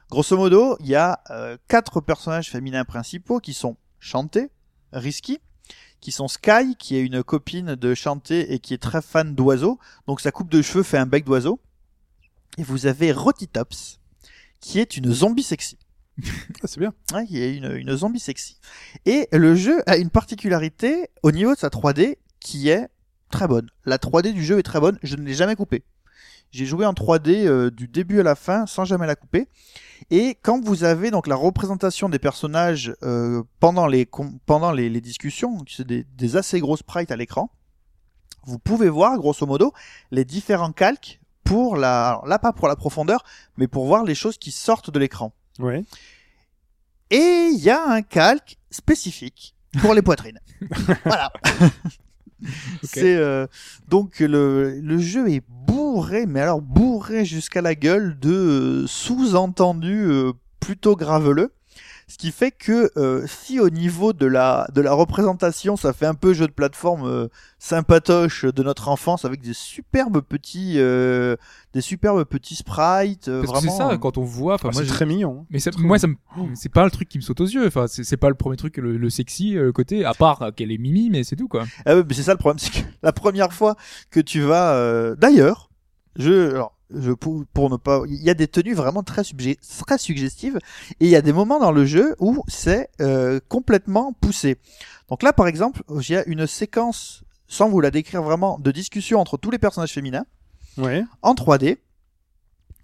Grosso 0.10 0.38
modo, 0.38 0.78
il 0.80 0.88
y 0.88 0.96
a 0.96 1.20
euh, 1.32 1.58
quatre 1.68 2.00
personnages 2.00 2.50
féminins 2.50 2.86
principaux 2.86 3.40
qui 3.40 3.54
sont 3.54 3.76
Chanté, 4.00 4.50
Risky, 4.94 5.40
qui 6.00 6.12
sont 6.12 6.28
Sky, 6.28 6.76
qui 6.78 6.96
est 6.96 7.02
une 7.02 7.24
copine 7.24 7.76
de 7.76 7.94
Chanté 7.96 8.54
et 8.54 8.60
qui 8.60 8.74
est 8.74 8.82
très 8.82 9.02
fan 9.02 9.36
d'oiseaux. 9.36 9.80
Donc 10.06 10.22
sa 10.22 10.32
coupe 10.32 10.50
de 10.50 10.62
cheveux 10.62 10.84
fait 10.84 10.98
un 10.98 11.08
bec 11.08 11.26
d'oiseau. 11.26 11.60
Et 12.58 12.64
vous 12.64 12.86
avez 12.86 13.12
Rotitops, 13.12 14.00
qui 14.62 14.80
est 14.80 14.96
une 14.98 15.12
zombie 15.12 15.44
sexy. 15.44 15.78
Ah, 16.64 16.66
c'est 16.68 16.80
bien. 16.80 16.94
Ouais, 17.14 17.26
qui 17.26 17.42
est 17.42 17.56
une, 17.56 17.96
zombie 17.96 18.20
sexy. 18.20 18.60
Et 19.06 19.28
le 19.32 19.56
jeu 19.56 19.82
a 19.86 19.98
une 19.98 20.10
particularité 20.10 21.10
au 21.22 21.32
niveau 21.32 21.54
de 21.54 21.60
sa 21.60 21.70
3D 21.70 22.18
qui 22.40 22.70
est 22.70 22.88
très 23.30 23.48
bonne. 23.48 23.70
La 23.86 23.98
3D 23.98 24.34
du 24.34 24.44
jeu 24.44 24.58
est 24.58 24.64
très 24.64 24.80
bonne. 24.80 24.98
Je 25.04 25.16
ne 25.16 25.24
l'ai 25.24 25.34
jamais 25.34 25.56
coupée. 25.56 25.84
J'ai 26.52 26.66
joué 26.66 26.86
en 26.86 26.94
3D 26.94 27.46
euh, 27.46 27.70
du 27.70 27.88
début 27.88 28.22
à 28.22 28.24
la 28.24 28.36
fin 28.36 28.66
sans 28.66 28.86
jamais 28.86 29.06
la 29.06 29.16
couper. 29.16 29.48
Et 30.10 30.38
quand 30.42 30.64
vous 30.64 30.84
avez 30.84 31.12
donc 31.12 31.28
la 31.28 31.36
représentation 31.36 32.10
des 32.10 32.20
personnages 32.20 32.96
euh, 33.04 33.44
pendant 33.60 33.86
les 33.86 35.02
discussions, 35.02 35.58
c'est 35.68 35.86
des, 35.86 36.04
des 36.04 36.36
assez 36.38 36.60
gros 36.60 36.78
sprites 36.78 37.12
à 37.12 37.18
l'écran, 37.18 37.52
vous 38.48 38.60
pouvez 38.60 38.88
voir 38.88 39.18
grosso 39.18 39.46
modo 39.46 39.74
les 40.12 40.24
différents 40.24 40.72
calques 40.72 41.20
pour 41.44 41.76
la 41.76 42.10
alors 42.10 42.28
là 42.28 42.40
pas 42.40 42.54
pour 42.54 42.68
la 42.68 42.76
profondeur, 42.76 43.24
mais 43.58 43.68
pour 43.68 43.86
voir 43.86 44.04
les 44.04 44.16
choses 44.16 44.38
qui 44.38 44.52
sortent 44.52 44.90
de 44.90 45.00
l'écran. 45.00 45.34
Ouais. 45.60 45.84
Et 47.10 47.50
il 47.54 47.60
y 47.60 47.70
a 47.70 47.90
un 47.90 48.02
calque 48.02 48.58
spécifique 48.70 49.56
pour 49.82 49.94
les 49.94 50.02
poitrines. 50.02 50.40
voilà. 51.06 51.32
C'est 52.84 53.16
euh, 53.16 53.48
donc 53.88 54.20
le, 54.20 54.80
le 54.80 54.98
jeu 55.00 55.30
est 55.30 55.44
bourré, 55.50 56.26
mais 56.26 56.42
alors 56.42 56.62
bourré 56.62 57.26
jusqu'à 57.26 57.62
la 57.62 57.76
gueule 57.76 58.20
de 58.20 58.32
euh, 58.32 58.88
sous-entendus 58.88 60.06
euh, 60.08 60.34
plutôt 60.60 60.96
graveleux. 60.96 61.54
Ce 62.10 62.18
qui 62.18 62.32
fait 62.32 62.52
que 62.52 62.90
euh, 62.98 63.26
si 63.28 63.60
au 63.60 63.70
niveau 63.70 64.14
de 64.14 64.26
la 64.26 64.66
de 64.74 64.80
la 64.80 64.94
représentation, 64.94 65.76
ça 65.76 65.92
fait 65.92 66.06
un 66.06 66.14
peu 66.14 66.34
jeu 66.34 66.48
de 66.48 66.54
plateforme 66.54 67.06
euh, 67.06 67.28
sympatoche 67.60 68.46
de 68.46 68.64
notre 68.64 68.88
enfance 68.88 69.26
avec 69.26 69.42
des 69.42 69.52
superbes 69.54 70.22
petits 70.22 70.76
euh, 70.78 71.36
des 71.74 71.82
superbes 71.82 72.24
petits 72.24 72.56
sprites. 72.56 73.28
euh, 73.28 73.42
Parce 73.44 73.52
que 73.52 73.60
c'est 73.60 73.68
vraiment, 73.74 73.90
ça, 73.92 73.98
quand 73.98 74.18
on 74.18 74.24
voit, 74.24 74.54
enfin, 74.56 74.70
Ah, 74.72 74.76
moi, 74.76 74.84
c'est 74.84 74.88
très 74.90 75.06
mignon. 75.06 75.40
hein. 75.42 75.46
mais 75.50 75.60
ça- 75.60 75.72
moi, 75.78 76.00
ça 76.00 76.08
me, 76.08 76.16
c'est 76.56 76.72
pas 76.72 76.86
le 76.86 76.92
truc 76.92 77.10
qui 77.10 77.18
me 77.18 77.24
saute 77.24 77.42
aux 77.42 77.46
yeux. 77.46 77.68
Enfin, 77.68 77.88
c'est 77.88 78.06
c'est 78.06 78.16
pas 78.18 78.30
le 78.30 78.36
premier 78.36 78.56
truc, 78.56 78.78
le, 78.78 78.96
le 78.98 79.10
sexy, 79.10 79.58
euh, 79.58 79.64
le 79.66 79.72
côté, 79.74 80.06
à 80.06 80.14
part 80.14 80.42
euh, 80.42 80.52
qu'elle 80.52 80.72
est 80.72 80.78
mimi, 80.78 81.10
mais 81.10 81.26
c'est 81.26 81.36
tout, 81.36 81.50
quoi. 81.50 81.66
Ah 81.86 81.96
mais 81.96 82.14
c'est 82.14 82.24
ça 82.24 82.32
le 82.32 82.38
problème, 82.38 82.60
c'est 82.62 82.72
que 82.72 82.88
la 83.04 83.12
première 83.12 83.52
fois 83.52 83.76
que 84.12 84.22
tu 84.22 84.40
vas, 84.40 84.76
euh, 84.76 85.14
d'ailleurs, 85.18 85.70
je, 86.16 86.52
alors, 86.52 86.77
je 86.94 87.12
pour, 87.12 87.44
pour 87.54 87.70
ne 87.70 87.78
pas, 87.78 88.02
il 88.08 88.22
y 88.24 88.30
a 88.30 88.34
des 88.34 88.48
tenues 88.48 88.74
vraiment 88.74 89.04
très 89.04 89.22
subje- 89.24 89.58
très 89.86 89.98
suggestives 89.98 90.58
et 91.00 91.06
il 91.06 91.10
y 91.10 91.16
a 91.16 91.22
des 91.22 91.34
moments 91.34 91.60
dans 91.60 91.72
le 91.72 91.86
jeu 91.86 92.16
où 92.20 92.44
c'est 92.48 92.90
euh, 93.02 93.40
complètement 93.50 94.14
poussé. 94.14 94.58
Donc 95.10 95.24
là, 95.24 95.34
par 95.34 95.48
exemple, 95.48 95.84
il 95.90 96.10
y 96.10 96.16
a 96.16 96.26
une 96.28 96.48
séquence, 96.48 97.24
sans 97.48 97.70
vous 97.70 97.82
la 97.82 97.92
décrire 97.92 98.22
vraiment, 98.24 98.58
de 98.60 98.72
discussion 98.72 99.20
entre 99.20 99.38
tous 99.38 99.52
les 99.52 99.58
personnages 99.60 99.94
féminins 99.94 100.26
Ouais. 100.78 101.04
en 101.22 101.34
3D. 101.34 101.78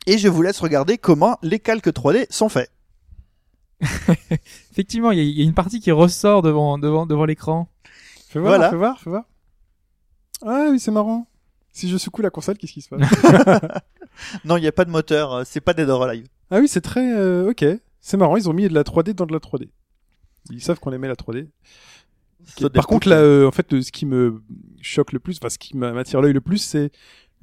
Et 0.05 0.17
je 0.17 0.27
vous 0.27 0.41
laisse 0.41 0.59
regarder 0.59 0.97
comment 0.97 1.37
les 1.41 1.59
calques 1.59 1.87
3D 1.87 2.25
sont 2.29 2.49
faits. 2.49 2.69
Effectivement, 4.71 5.11
il 5.11 5.17
y, 5.17 5.21
a- 5.21 5.23
il 5.23 5.37
y 5.37 5.41
a 5.41 5.45
une 5.45 5.53
partie 5.53 5.79
qui 5.79 5.91
ressort 5.91 6.41
devant, 6.41 6.77
devant, 6.77 7.05
devant 7.05 7.25
l'écran. 7.25 7.69
Fais 8.29 8.39
voir, 8.39 8.51
Voilà. 8.55 8.69
fais 8.69 8.75
voir, 8.77 8.99
fais 8.99 9.09
voir. 9.09 9.23
Ah 10.45 10.67
oui, 10.71 10.79
c'est 10.79 10.91
marrant. 10.91 11.27
Si 11.71 11.89
je 11.89 11.97
secoue 11.97 12.21
la 12.21 12.29
console, 12.29 12.57
qu'est-ce 12.57 12.73
qui 12.73 12.81
se 12.81 12.89
passe? 12.89 13.01
Non, 14.45 14.57
il 14.57 14.61
n'y 14.61 14.67
a 14.67 14.71
pas 14.71 14.85
de 14.85 14.91
moteur, 14.91 15.33
euh, 15.33 15.43
c'est 15.45 15.61
pas 15.61 15.73
Dead 15.73 15.89
or 15.89 16.03
Alive. 16.03 16.27
Ah 16.51 16.59
oui, 16.59 16.67
c'est 16.67 16.81
très... 16.81 17.13
euh, 17.13 17.49
ok. 17.51 17.65
C'est 18.01 18.17
marrant, 18.17 18.35
ils 18.37 18.49
ont 18.49 18.53
mis 18.53 18.67
de 18.67 18.73
la 18.73 18.83
3D 18.83 19.13
dans 19.13 19.25
de 19.25 19.33
la 19.33 19.39
3D. 19.39 19.69
Ils 20.51 20.61
savent 20.61 20.79
qu'on 20.79 20.91
aimait 20.91 21.07
la 21.07 21.15
3D. 21.15 21.47
Ça 22.59 22.69
Par 22.69 22.87
contre, 22.87 23.07
là, 23.07 23.19
euh, 23.21 23.47
en 23.47 23.51
fait, 23.51 23.73
euh, 23.73 23.81
ce 23.81 23.91
qui 23.93 24.05
me 24.05 24.41
choque 24.81 25.13
le 25.13 25.19
plus, 25.19 25.37
enfin, 25.37 25.49
ce 25.49 25.57
qui 25.57 25.77
m'a- 25.77 25.93
m'attire 25.93 26.21
l'œil 26.21 26.33
le 26.33 26.41
plus, 26.41 26.57
c'est 26.57 26.91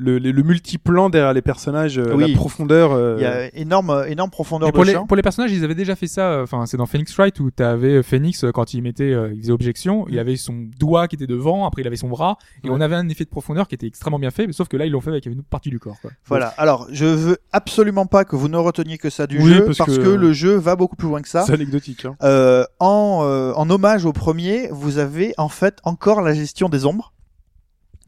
le, 0.02 0.18
le, 0.18 0.30
le 0.32 0.42
multiplan 0.42 1.10
derrière 1.10 1.32
les 1.34 1.42
personnages, 1.42 1.98
euh, 1.98 2.14
Oui. 2.14 2.30
la 2.30 2.34
profondeur. 2.36 2.92
euh, 2.92 3.16
Il 3.18 3.22
y 3.22 3.26
a 3.26 3.54
énorme, 3.54 4.04
énorme 4.08 4.30
profondeur 4.30 4.68
Et 4.68 4.72
pour 4.72 4.82
de 4.84 4.88
les, 4.88 4.94
champ. 4.94 5.06
pour 5.06 5.16
les 5.16 5.22
personnages, 5.22 5.52
ils 5.52 5.62
avaient 5.62 5.74
déjà 5.74 5.94
fait 5.94 6.06
ça. 6.06 6.30
euh, 6.32 6.42
Enfin, 6.44 6.64
c'est 6.66 6.76
dans 6.78 6.86
Phoenix 6.86 7.14
Wright 7.16 7.38
où 7.40 7.50
t'avais 7.50 7.96
euh, 7.96 8.02
Phoenix 8.02 8.44
euh, 8.44 8.50
quand 8.50 8.72
il 8.72 8.82
mettait, 8.82 9.12
euh, 9.12 9.30
il 9.34 9.40
faisait 9.42 9.52
objection, 9.52 10.06
il 10.08 10.18
avait 10.18 10.36
son 10.36 10.68
doigt 10.78 11.06
qui 11.06 11.16
était 11.16 11.26
devant, 11.26 11.66
après 11.66 11.82
il 11.82 11.86
avait 11.86 11.96
son 11.96 12.08
bras, 12.08 12.38
et 12.64 12.68
Ouais. 12.70 12.74
on 12.76 12.80
avait 12.80 12.96
un 12.96 13.08
effet 13.08 13.24
de 13.24 13.30
profondeur 13.30 13.68
qui 13.68 13.74
était 13.74 13.86
extrêmement 13.86 14.18
bien 14.18 14.30
fait. 14.30 14.46
Mais 14.46 14.52
sauf 14.54 14.68
que 14.68 14.76
là, 14.76 14.86
ils 14.86 14.92
l'ont 14.92 15.00
fait 15.02 15.10
avec 15.10 15.26
une 15.26 15.38
autre 15.40 15.48
partie 15.48 15.70
du 15.70 15.78
corps. 15.78 16.00
Quoi. 16.00 16.10
Voilà. 16.26 16.46
Alors, 16.56 16.86
je 16.90 17.04
veux 17.04 17.38
absolument 17.52 18.06
pas 18.06 18.24
que 18.24 18.36
vous 18.36 18.48
ne 18.48 18.56
reteniez 18.56 18.96
que 18.98 19.10
ça 19.10 19.26
du 19.26 19.38
Oui, 19.42 19.52
jeu, 19.52 19.64
parce 19.66 19.78
parce, 19.78 19.96
que- 19.98 20.02
que... 20.02 20.08
le 20.08 20.32
jeu 20.32 20.54
va 20.56 20.76
beaucoup 20.76 20.96
plus 20.96 21.08
loin 21.08 21.20
que 21.20 21.28
ça. 21.28 21.42
C'est 21.44 21.52
anecdotique. 21.52 22.04
Hein. 22.06 22.16
Euh, 22.22 22.64
en, 22.78 23.20
euh, 23.24 23.52
en 23.54 23.68
hommage 23.70 24.04
au 24.06 24.12
premier, 24.12 24.68
vous 24.72 24.98
avez 24.98 25.34
en 25.36 25.48
fait 25.48 25.78
encore 25.84 26.22
la 26.22 26.32
gestion 26.34 26.68
des 26.68 26.86
ombres. 26.86 27.12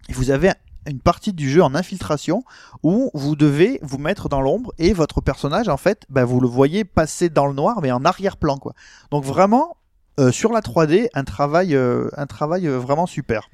Et 0.08 0.12
vous 0.14 0.30
avez 0.30 0.50
une 0.88 1.00
partie 1.00 1.32
du 1.32 1.48
jeu 1.50 1.62
en 1.62 1.74
infiltration 1.74 2.42
où 2.82 3.10
vous 3.14 3.36
devez 3.36 3.78
vous 3.82 3.98
mettre 3.98 4.28
dans 4.28 4.40
l'ombre 4.40 4.72
et 4.78 4.92
votre 4.92 5.20
personnage 5.20 5.68
en 5.68 5.76
fait, 5.76 6.04
bah, 6.08 6.24
vous 6.24 6.40
le 6.40 6.48
voyez 6.48 6.84
passer 6.84 7.28
dans 7.28 7.46
le 7.46 7.54
noir 7.54 7.80
mais 7.82 7.92
en 7.92 8.04
arrière-plan 8.04 8.56
quoi. 8.58 8.74
Donc 9.10 9.24
vraiment 9.24 9.76
euh, 10.20 10.30
sur 10.32 10.52
la 10.52 10.60
3D 10.60 11.08
un 11.14 11.24
travail 11.24 11.74
euh, 11.74 12.08
un 12.16 12.26
travail 12.26 12.66
euh, 12.66 12.78
vraiment 12.78 13.06
super. 13.06 13.48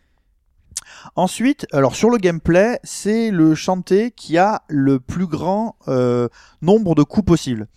Ensuite, 1.16 1.66
alors 1.72 1.94
sur 1.94 2.10
le 2.10 2.16
gameplay, 2.18 2.80
c'est 2.82 3.30
le 3.30 3.54
chanté 3.54 4.10
qui 4.10 4.38
a 4.38 4.62
le 4.68 4.98
plus 5.00 5.26
grand 5.26 5.76
nombre 6.62 6.94
de 6.94 7.02
coups 7.02 7.26
possible 7.26 7.68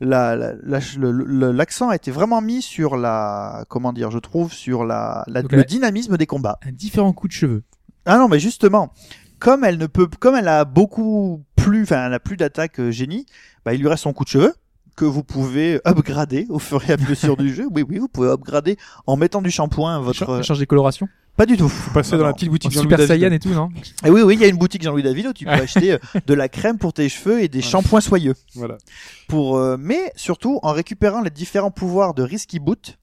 la- 0.00 0.36
la- 0.36 0.52
la- 0.62 0.78
le- 0.96 1.10
le- 1.10 1.50
l'accent 1.50 1.88
a 1.88 1.96
été 1.96 2.12
vraiment 2.12 2.40
mis 2.40 2.62
sur 2.62 2.96
la 2.96 3.64
comment 3.68 3.92
dire 3.92 4.12
je 4.12 4.18
trouve 4.20 4.52
sur 4.52 4.84
la, 4.84 5.24
le 5.26 5.64
dynamisme 5.64 6.16
des 6.16 6.26
combats 6.26 6.58
Un 6.64 6.70
différent 6.70 7.12
coup 7.12 7.26
de 7.26 7.32
cheveux. 7.32 7.64
Ah 8.08 8.18
non 8.18 8.26
mais 8.28 8.40
justement 8.40 8.92
comme 9.38 9.62
elle 9.64 9.78
ne 9.78 9.86
peut 9.86 10.08
comme 10.18 10.34
elle 10.34 10.48
a 10.48 10.64
beaucoup 10.64 11.44
plus 11.54 11.82
enfin 11.84 12.06
elle 12.06 12.14
a 12.14 12.18
plus 12.20 12.36
d'attaque 12.36 12.80
euh, 12.80 12.90
génie 12.90 13.26
bah 13.64 13.72
il 13.74 13.80
lui 13.80 13.88
reste 13.88 14.02
son 14.02 14.12
coup 14.12 14.24
de 14.24 14.28
cheveux 14.30 14.54
que 14.96 15.04
vous 15.04 15.22
pouvez 15.22 15.80
upgrader 15.86 16.46
au 16.48 16.58
fur 16.58 16.82
et 16.90 16.92
à 16.92 16.96
mesure 16.96 17.36
du 17.36 17.54
jeu. 17.54 17.68
Oui 17.70 17.84
oui 17.88 17.98
vous 17.98 18.08
pouvez 18.08 18.28
upgrader 18.30 18.76
en 19.06 19.16
mettant 19.16 19.40
du 19.42 19.50
shampoing 19.52 20.00
votre 20.00 20.18
Cha- 20.26 20.42
Change 20.42 20.58
des 20.58 20.66
colorations. 20.66 21.08
pas 21.36 21.46
du 21.46 21.56
tout. 21.56 21.68
Faut 21.68 21.92
passer 21.92 22.12
Non, 22.16 22.22
dans 22.22 22.26
la 22.26 22.32
petite 22.32 22.48
boutique 22.50 22.72
Super 22.72 22.98
Saiyan 23.06 23.30
et 23.30 23.38
tout, 23.38 23.50
non? 23.50 23.68
Et 24.04 24.10
oui 24.10 24.22
oui 24.22 24.34
il 24.34 24.40
y 24.40 24.44
a 24.44 24.48
une 24.48 24.56
boutique 24.58 24.82
Jean-Louis 24.82 25.04
David 25.04 25.28
où 25.28 25.32
tu 25.32 25.44
peux 25.44 25.52
acheter 25.52 25.92
euh, 25.92 25.98
de 26.26 26.34
la 26.34 26.48
crème 26.48 26.78
pour 26.78 26.92
tes 26.92 27.08
cheveux 27.08 27.40
et 27.40 27.46
des 27.48 27.62
shampoings 27.62 28.00
soyeux. 28.00 28.34
Voilà. 28.56 28.76
pour 29.28 29.56
euh, 29.56 29.76
mais 29.78 30.12
surtout 30.16 30.58
en 30.64 30.72
récupérant 30.72 31.20
les 31.20 31.30
différents 31.30 31.70
pouvoirs 31.70 32.12
de 32.12 32.24
Risky 32.24 32.58
Boot 32.58 32.98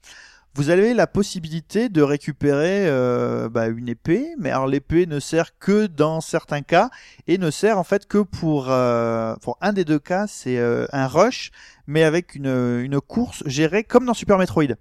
vous 0.56 0.70
avez 0.70 0.94
la 0.94 1.06
possibilité 1.06 1.90
de 1.90 2.02
récupérer 2.02 2.88
euh, 2.88 3.50
bah, 3.50 3.68
une 3.68 3.90
épée 3.90 4.28
mais 4.38 4.50
alors 4.52 4.68
l'épée 4.68 5.06
ne 5.06 5.20
sert 5.20 5.58
que 5.60 5.88
dans 5.88 6.22
certains 6.22 6.62
cas 6.62 6.90
et 7.28 7.38
ne 7.38 7.52
sert 7.52 7.78
en 7.78 7.84
fait 7.84 8.08
que 8.08 8.20
pour 8.20 8.68
euh, 8.70 9.36
pour 9.42 9.58
un 9.62 9.74
des 9.74 9.84
deux 9.86 10.00
cas 10.00 10.28
c'est 10.28 10.58
euh, 10.58 10.88
un 10.94 11.08
rush 11.08 11.52
mais 11.88 12.04
avec 12.04 12.36
une, 12.36 12.80
une 12.82 13.00
course 13.02 13.44
gérée 13.46 13.84
comme 13.84 14.06
dans 14.06 14.14
Super 14.14 14.38
Metroid 14.38 14.76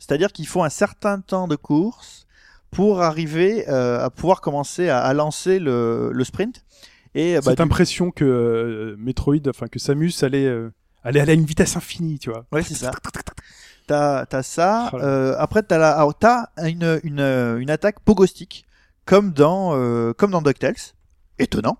c'est-à-dire 0.00 0.32
qu'il 0.32 0.46
faut 0.46 0.62
un 0.62 0.70
certain 0.70 1.20
temps 1.20 1.46
de 1.48 1.56
course 1.56 2.26
pour 2.70 3.00
arriver 3.02 3.66
à 3.66 4.10
pouvoir 4.10 4.40
commencer 4.42 4.88
à, 4.90 5.00
à 5.00 5.14
lancer 5.14 5.58
le, 5.58 6.10
le 6.12 6.24
sprint 6.24 6.64
et 7.14 7.36
bah, 7.36 7.40
Cette 7.42 7.56
du- 7.56 7.62
impression 7.62 8.10
que 8.10 8.94
Metroid, 8.98 9.48
enfin 9.48 9.66
que 9.68 9.78
Samus 9.78 10.12
allait, 10.22 10.46
allait 11.02 11.20
aller 11.20 11.32
à 11.32 11.34
une 11.34 11.46
vitesse 11.46 11.76
infinie, 11.76 12.18
tu 12.18 12.28
vois. 12.30 12.44
Ouais, 12.52 12.62
c'est 12.62 12.74
ça. 12.74 12.90
T'as, 13.88 14.26
t'as 14.26 14.42
ça. 14.42 14.90
Oh 14.92 14.98
euh, 14.98 15.34
après, 15.38 15.62
t'as 15.64 15.78
la, 15.78 15.92
alors, 15.92 16.14
une, 16.62 17.00
une, 17.02 17.20
euh, 17.20 17.58
une 17.58 17.70
attaque 17.70 18.00
pogostique, 18.00 18.66
comme 19.04 19.32
dans, 19.32 19.74
euh, 19.74 20.12
comme 20.12 20.30
dans 20.30 20.42
DuckTales. 20.42 20.74
Étonnant. 21.40 21.78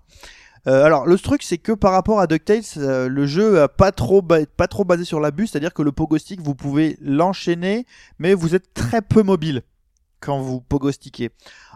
Euh, 0.67 0.83
alors, 0.83 1.05
le 1.05 1.17
truc, 1.17 1.43
c'est 1.43 1.57
que 1.57 1.71
par 1.71 1.91
rapport 1.91 2.19
à 2.19 2.27
DuckTales, 2.27 2.63
euh, 2.77 3.07
le 3.07 3.25
jeu 3.25 3.61
a 3.61 3.67
pas 3.67 3.91
trop, 3.91 4.21
pas 4.21 4.67
trop 4.67 4.83
basé 4.83 5.05
sur 5.05 5.19
l'abus, 5.19 5.47
c'est-à-dire 5.47 5.73
que 5.73 5.81
le 5.81 5.91
pogostick, 5.91 6.41
vous 6.41 6.55
pouvez 6.55 6.97
l'enchaîner, 7.01 7.85
mais 8.17 8.33
vous 8.33 8.55
êtes 8.55 8.73
très 8.73 9.01
peu 9.01 9.23
mobile 9.23 9.61
quand 10.19 10.39
vous 10.41 10.59
pogostiquez. 10.59 11.29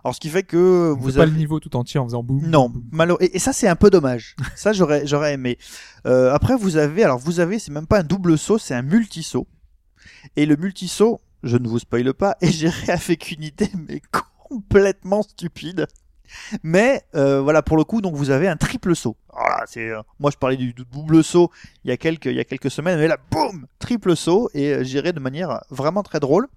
Alors, 0.03 0.15
ce 0.15 0.19
qui 0.19 0.29
fait 0.29 0.43
que 0.43 0.93
On 0.93 0.99
vous 0.99 1.11
fait 1.11 1.17
pas 1.17 1.23
avez... 1.23 1.31
le 1.31 1.37
niveau 1.37 1.59
tout 1.59 1.75
entier 1.77 1.99
en 1.99 2.05
faisant 2.05 2.23
boum. 2.23 2.41
Non, 2.45 2.73
malo 2.91 3.17
et, 3.21 3.37
et 3.37 3.39
ça 3.39 3.53
c'est 3.53 3.69
un 3.69 3.77
peu 3.77 3.89
dommage. 3.89 4.35
ça 4.55 4.73
j'aurais 4.73 5.07
j'aurais 5.07 5.33
aimé. 5.33 5.57
Euh, 6.05 6.33
après 6.33 6.57
vous 6.57 6.75
avez 6.75 7.05
alors 7.05 7.19
vous 7.19 7.39
avez 7.39 7.57
c'est 7.57 7.71
même 7.71 7.87
pas 7.87 7.99
un 7.99 8.03
double 8.03 8.37
saut, 8.37 8.57
c'est 8.57 8.73
un 8.73 8.81
multi 8.81 9.23
saut. 9.23 9.47
Et 10.35 10.45
le 10.45 10.55
multi 10.55 10.87
saut, 10.87 11.21
je 11.43 11.57
ne 11.57 11.67
vous 11.67 11.79
spoile 11.79 12.13
pas, 12.13 12.37
est 12.41 12.51
géré 12.51 12.91
avec 12.91 13.31
une 13.31 13.43
idée 13.43 13.71
mais 13.87 14.01
complètement 14.47 15.23
stupide. 15.23 15.87
Mais 16.63 17.03
euh, 17.15 17.41
voilà 17.41 17.61
pour 17.61 17.77
le 17.77 17.83
coup 17.83 18.01
donc 18.01 18.15
vous 18.15 18.29
avez 18.29 18.47
un 18.47 18.57
triple 18.57 18.95
saut. 18.95 19.17
C'est 19.67 19.89
euh, 19.89 20.01
moi 20.19 20.31
je 20.31 20.37
parlais 20.37 20.57
du, 20.57 20.73
double 20.73 21.23
saut 21.23 21.51
il 21.83 21.89
y 21.89 21.91
a 21.91 21.97
quelques 21.97 22.71
semaines 22.71 22.99
mais 22.99 23.07
là 23.07 23.17
boum 23.29 23.67
triple 23.79 24.15
saut 24.15 24.49
et 24.53 24.73
euh, 24.73 24.83
géré 24.83 25.13
de 25.13 25.19
manière 25.19 25.61
vraiment 25.69 26.01
très 26.01 26.19
drôle. 26.19 26.47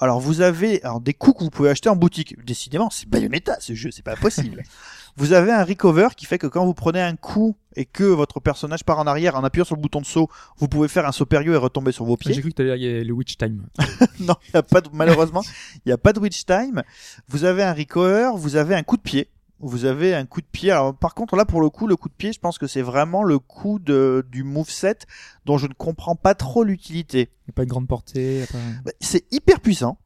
Alors 0.00 0.18
vous 0.18 0.40
avez 0.40 0.82
des 1.02 1.14
coups 1.14 1.38
que 1.38 1.44
vous 1.44 1.50
pouvez 1.50 1.70
acheter 1.70 1.88
en 1.88 1.94
boutique. 1.94 2.42
Décidément, 2.44 2.90
c'est 2.90 3.08
Bayonetta 3.08 3.58
ce 3.60 3.74
jeu, 3.74 3.90
c'est 3.92 4.02
pas 4.02 4.16
possible. 4.16 4.62
vous 5.16 5.32
avez 5.32 5.52
un 5.52 5.64
recover 5.64 6.08
qui 6.16 6.26
fait 6.26 6.38
que 6.38 6.46
quand 6.46 6.64
vous 6.64 6.74
prenez 6.74 7.00
un 7.00 7.16
coup 7.16 7.56
et 7.76 7.84
que 7.84 8.04
votre 8.04 8.40
personnage 8.40 8.84
part 8.84 8.98
en 8.98 9.06
arrière 9.06 9.36
en 9.36 9.44
appuyant 9.44 9.64
sur 9.64 9.76
le 9.76 9.80
bouton 9.80 10.00
de 10.00 10.06
saut, 10.06 10.28
vous 10.58 10.68
pouvez 10.68 10.88
faire 10.88 11.06
un 11.06 11.12
saut 11.12 11.26
périlleux 11.26 11.54
et 11.54 11.56
retomber 11.58 11.92
sur 11.92 12.04
vos 12.04 12.16
J'ai 12.20 12.30
pieds. 12.32 12.40
cru 12.40 12.50
que 12.50 12.54
t'allais 12.56 12.78
dire 12.78 13.04
le 13.04 13.12
Witch 13.12 13.36
Time. 13.36 13.66
non, 14.20 14.34
y 14.52 14.56
a 14.56 14.62
pas 14.62 14.80
de- 14.80 14.90
malheureusement, 14.92 15.42
il 15.76 15.80
n'y 15.88 15.92
a 15.92 15.98
pas 15.98 16.12
de 16.12 16.20
witch 16.20 16.44
time. 16.46 16.82
Vous 17.28 17.44
avez 17.44 17.62
un 17.62 17.72
recover, 17.74 18.30
vous 18.36 18.56
avez 18.56 18.74
un 18.74 18.82
coup 18.82 18.96
de 18.96 19.02
pied. 19.02 19.28
Vous 19.60 19.84
avez 19.86 20.14
un 20.14 20.26
coup 20.26 20.40
de 20.40 20.46
pied. 20.50 20.70
Alors, 20.72 20.94
par 20.94 21.14
contre, 21.14 21.36
là, 21.36 21.44
pour 21.44 21.60
le 21.62 21.70
coup, 21.70 21.86
le 21.86 21.96
coup 21.96 22.08
de 22.08 22.14
pied, 22.14 22.32
je 22.32 22.40
pense 22.40 22.58
que 22.58 22.66
c'est 22.66 22.82
vraiment 22.82 23.22
le 23.22 23.38
coup 23.38 23.78
de, 23.78 24.26
du 24.30 24.42
moveset 24.42 24.98
dont 25.46 25.56
je 25.58 25.66
ne 25.68 25.72
comprends 25.72 26.16
pas 26.16 26.34
trop 26.34 26.64
l'utilité. 26.64 27.30
Y 27.46 27.50
a 27.50 27.52
pas 27.54 27.64
de 27.64 27.70
grande 27.70 27.86
portée. 27.88 28.44
pas- 28.50 28.58
Bah, 28.84 28.92
c'est 29.00 29.24
hyper 29.32 29.60
puissant. 29.60 29.96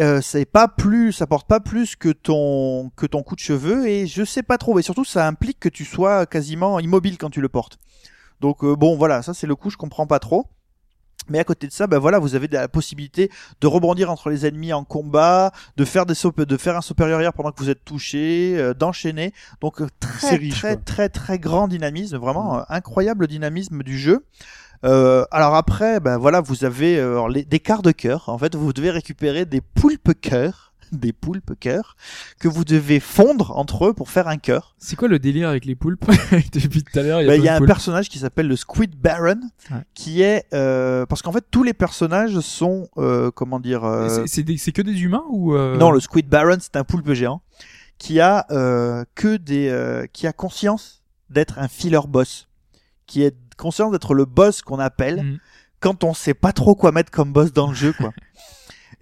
Euh, 0.00 0.20
c'est 0.22 0.46
pas 0.46 0.66
plus, 0.66 1.12
ça 1.12 1.26
porte 1.26 1.46
pas 1.46 1.60
plus 1.60 1.94
que 1.94 2.08
ton 2.08 2.90
que 2.96 3.04
ton 3.04 3.22
coup 3.22 3.34
de 3.34 3.40
cheveux 3.40 3.86
et 3.86 4.06
je 4.06 4.24
sais 4.24 4.42
pas 4.42 4.56
trop. 4.56 4.78
Et 4.78 4.82
surtout, 4.82 5.04
ça 5.04 5.26
implique 5.26 5.60
que 5.60 5.68
tu 5.68 5.84
sois 5.84 6.24
quasiment 6.26 6.80
immobile 6.80 7.18
quand 7.18 7.30
tu 7.30 7.40
le 7.40 7.48
portes. 7.48 7.78
Donc 8.40 8.64
euh, 8.64 8.74
bon, 8.76 8.96
voilà, 8.96 9.22
ça 9.22 9.34
c'est 9.34 9.46
le 9.46 9.56
coup, 9.56 9.68
je 9.68 9.76
comprends 9.76 10.06
pas 10.06 10.18
trop. 10.18 10.46
Mais 11.28 11.38
à 11.38 11.44
côté 11.44 11.66
de 11.66 11.72
ça, 11.72 11.86
ben 11.86 11.98
voilà, 11.98 12.18
vous 12.18 12.34
avez 12.34 12.48
la 12.48 12.66
possibilité 12.66 13.30
de 13.60 13.66
rebondir 13.66 14.10
entre 14.10 14.30
les 14.30 14.46
ennemis 14.46 14.72
en 14.72 14.84
combat, 14.84 15.52
de 15.76 15.84
faire 15.84 16.06
des 16.06 16.14
sauts, 16.14 16.32
de 16.32 16.56
faire 16.56 16.76
un 16.76 17.12
arrière 17.12 17.32
pendant 17.32 17.52
que 17.52 17.62
vous 17.62 17.70
êtes 17.70 17.84
touché, 17.84 18.54
euh, 18.56 18.74
d'enchaîner. 18.74 19.32
Donc 19.60 19.80
très 20.00 20.36
riche, 20.36 20.60
très 20.60 20.76
très 20.76 21.08
très 21.08 21.38
grand 21.38 21.68
dynamisme, 21.68 22.16
vraiment 22.16 22.58
euh, 22.58 22.62
incroyable 22.68 23.26
dynamisme 23.28 23.82
du 23.82 23.98
jeu. 23.98 24.24
Euh, 24.84 25.24
alors 25.30 25.54
après, 25.54 26.00
ben 26.00 26.16
voilà, 26.16 26.40
vous 26.40 26.64
avez 26.64 26.98
euh, 26.98 27.28
les- 27.28 27.44
des 27.44 27.60
quarts 27.60 27.82
de 27.82 27.92
cœur. 27.92 28.28
En 28.28 28.38
fait, 28.38 28.54
vous 28.54 28.72
devez 28.72 28.90
récupérer 28.90 29.44
des 29.44 29.60
poulpes 29.60 30.12
cœurs, 30.20 30.72
des 30.92 31.12
poulpes 31.12 31.52
cœurs 31.60 31.96
que 32.38 32.48
vous 32.48 32.64
devez 32.64 32.98
fondre 32.98 33.56
entre 33.58 33.86
eux 33.88 33.92
pour 33.92 34.08
faire 34.10 34.26
un 34.26 34.38
cœur. 34.38 34.74
C'est 34.78 34.96
quoi 34.96 35.06
le 35.08 35.18
délire 35.18 35.48
avec 35.50 35.64
les 35.66 35.74
poulpes 35.74 36.04
Depuis 36.52 36.82
tout 36.82 36.98
à 36.98 37.02
l'heure, 37.02 37.20
il 37.20 37.26
y 37.26 37.30
a, 37.30 37.36
Ben, 37.36 37.42
y 37.44 37.48
a 37.48 37.56
un 37.56 37.60
personnage 37.66 38.08
qui 38.08 38.18
s'appelle 38.18 38.48
le 38.48 38.56
Squid 38.56 38.96
Baron, 38.96 39.40
Ouais. 39.70 39.76
qui 39.94 40.22
est 40.22 40.46
euh, 40.54 41.04
parce 41.06 41.20
qu'en 41.22 41.30
fait 41.32 41.44
tous 41.50 41.62
les 41.62 41.74
personnages 41.74 42.40
sont 42.40 42.88
euh, 42.96 43.30
comment 43.30 43.60
dire 43.60 43.84
euh, 43.84 44.24
C'est- 44.26 44.72
que 44.72 44.82
des 44.82 45.02
humains 45.02 45.24
ou 45.28 45.54
euh, 45.54 45.76
non 45.76 45.90
le 45.90 46.00
Squid 46.00 46.26
Baron 46.28 46.56
c'est 46.58 46.76
un 46.76 46.84
poulpe 46.84 47.12
géant 47.12 47.42
qui 47.98 48.18
a 48.18 48.46
euh, 48.50 49.04
que 49.14 49.36
des 49.36 49.68
euh, 49.68 50.06
qui 50.12 50.26
a 50.26 50.32
conscience 50.32 51.02
d'être 51.28 51.58
un 51.58 51.68
filler 51.68 52.00
boss, 52.08 52.48
qui 53.06 53.22
est 53.22 53.36
conscient 53.60 53.90
d'être 53.90 54.14
le 54.14 54.24
boss 54.24 54.62
qu'on 54.62 54.78
appelle 54.80 55.22
Mhm. 55.22 55.38
quand 55.80 56.04
on 56.04 56.14
sait 56.14 56.34
pas 56.34 56.52
trop 56.52 56.74
quoi 56.74 56.90
mettre 56.92 57.10
comme 57.10 57.32
boss 57.32 57.52
dans 57.52 57.68
le 57.68 57.74
jeu 57.74 57.92
quoi. 57.92 58.12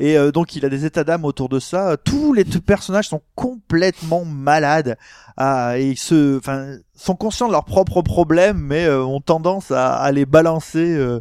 Et 0.01 0.17
euh, 0.17 0.31
donc 0.31 0.55
il 0.55 0.65
a 0.65 0.69
des 0.69 0.85
états 0.85 1.03
d'âme 1.03 1.25
autour 1.25 1.49
de 1.49 1.59
ça. 1.59 1.97
Tous 1.97 2.33
les 2.33 2.45
personnages 2.45 3.09
sont 3.09 3.23
complètement 3.35 4.25
malades 4.25 4.97
ah, 5.37 5.77
et 5.79 5.91
ils 5.91 5.99
se, 5.99 6.39
enfin, 6.39 6.77
sont 6.95 7.17
conscients 7.17 7.49
de 7.49 7.53
leurs 7.53 7.65
propres 7.65 8.03
problèmes, 8.03 8.59
mais 8.59 8.85
euh, 8.87 9.03
ont 9.05 9.21
tendance 9.21 9.73
à, 9.73 9.95
à 9.97 10.13
les 10.13 10.25
balancer 10.25 10.95
euh, 10.97 11.19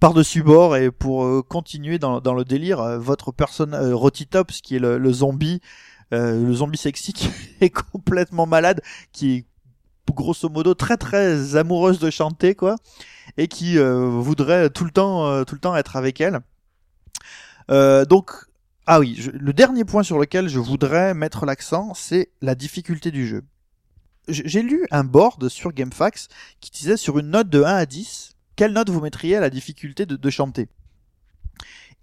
par-dessus 0.00 0.42
bord 0.42 0.76
et 0.76 0.90
pour 0.90 1.46
continuer 1.46 1.98
dans, 2.00 2.20
dans 2.20 2.34
le 2.34 2.44
délire. 2.44 2.98
votre 2.98 3.30
personne, 3.32 3.74
Rotitops, 3.74 4.60
qui 4.60 4.74
est 4.76 4.80
le, 4.80 4.98
le 4.98 5.12
zombie, 5.12 5.60
le 6.10 6.52
zombie 6.52 6.78
sexy, 6.78 7.12
qui 7.12 7.30
est 7.60 7.70
complètement 7.70 8.46
malade, 8.46 8.80
qui 9.12 9.34
est 9.36 9.44
grosso 10.16 10.48
modo 10.48 10.74
très 10.74 10.96
très 10.96 11.54
amoureuse 11.54 12.00
de 12.00 12.10
chanter 12.10 12.56
quoi, 12.56 12.74
et 13.36 13.46
qui 13.46 13.78
euh, 13.78 14.08
voudrait 14.08 14.70
tout 14.70 14.84
le 14.84 14.90
temps, 14.90 15.26
euh, 15.26 15.44
tout 15.44 15.54
le 15.54 15.60
temps 15.60 15.76
être 15.76 15.94
avec 15.94 16.20
elle. 16.20 16.40
Euh, 17.70 18.04
donc 18.04 18.32
Ah 18.86 18.98
oui, 18.98 19.30
le 19.32 19.52
dernier 19.52 19.84
point 19.84 20.02
sur 20.02 20.18
lequel 20.18 20.48
je 20.48 20.58
voudrais 20.58 21.14
mettre 21.14 21.46
l'accent, 21.46 21.94
c'est 21.94 22.30
la 22.40 22.56
difficulté 22.56 23.12
du 23.12 23.28
jeu. 23.28 23.44
J'ai 24.28 24.62
lu 24.62 24.86
un 24.90 25.04
board 25.04 25.48
sur 25.48 25.72
GameFAQs 25.72 26.28
qui 26.60 26.72
disait 26.72 26.96
sur 26.96 27.20
une 27.20 27.30
note 27.30 27.48
de 27.48 27.62
1 27.62 27.76
à 27.76 27.86
10, 27.86 28.32
quelle 28.56 28.72
note 28.72 28.90
vous 28.90 29.00
mettriez 29.00 29.36
à 29.36 29.40
la 29.40 29.50
difficulté 29.50 30.04
de 30.04 30.30
chanter 30.30 30.68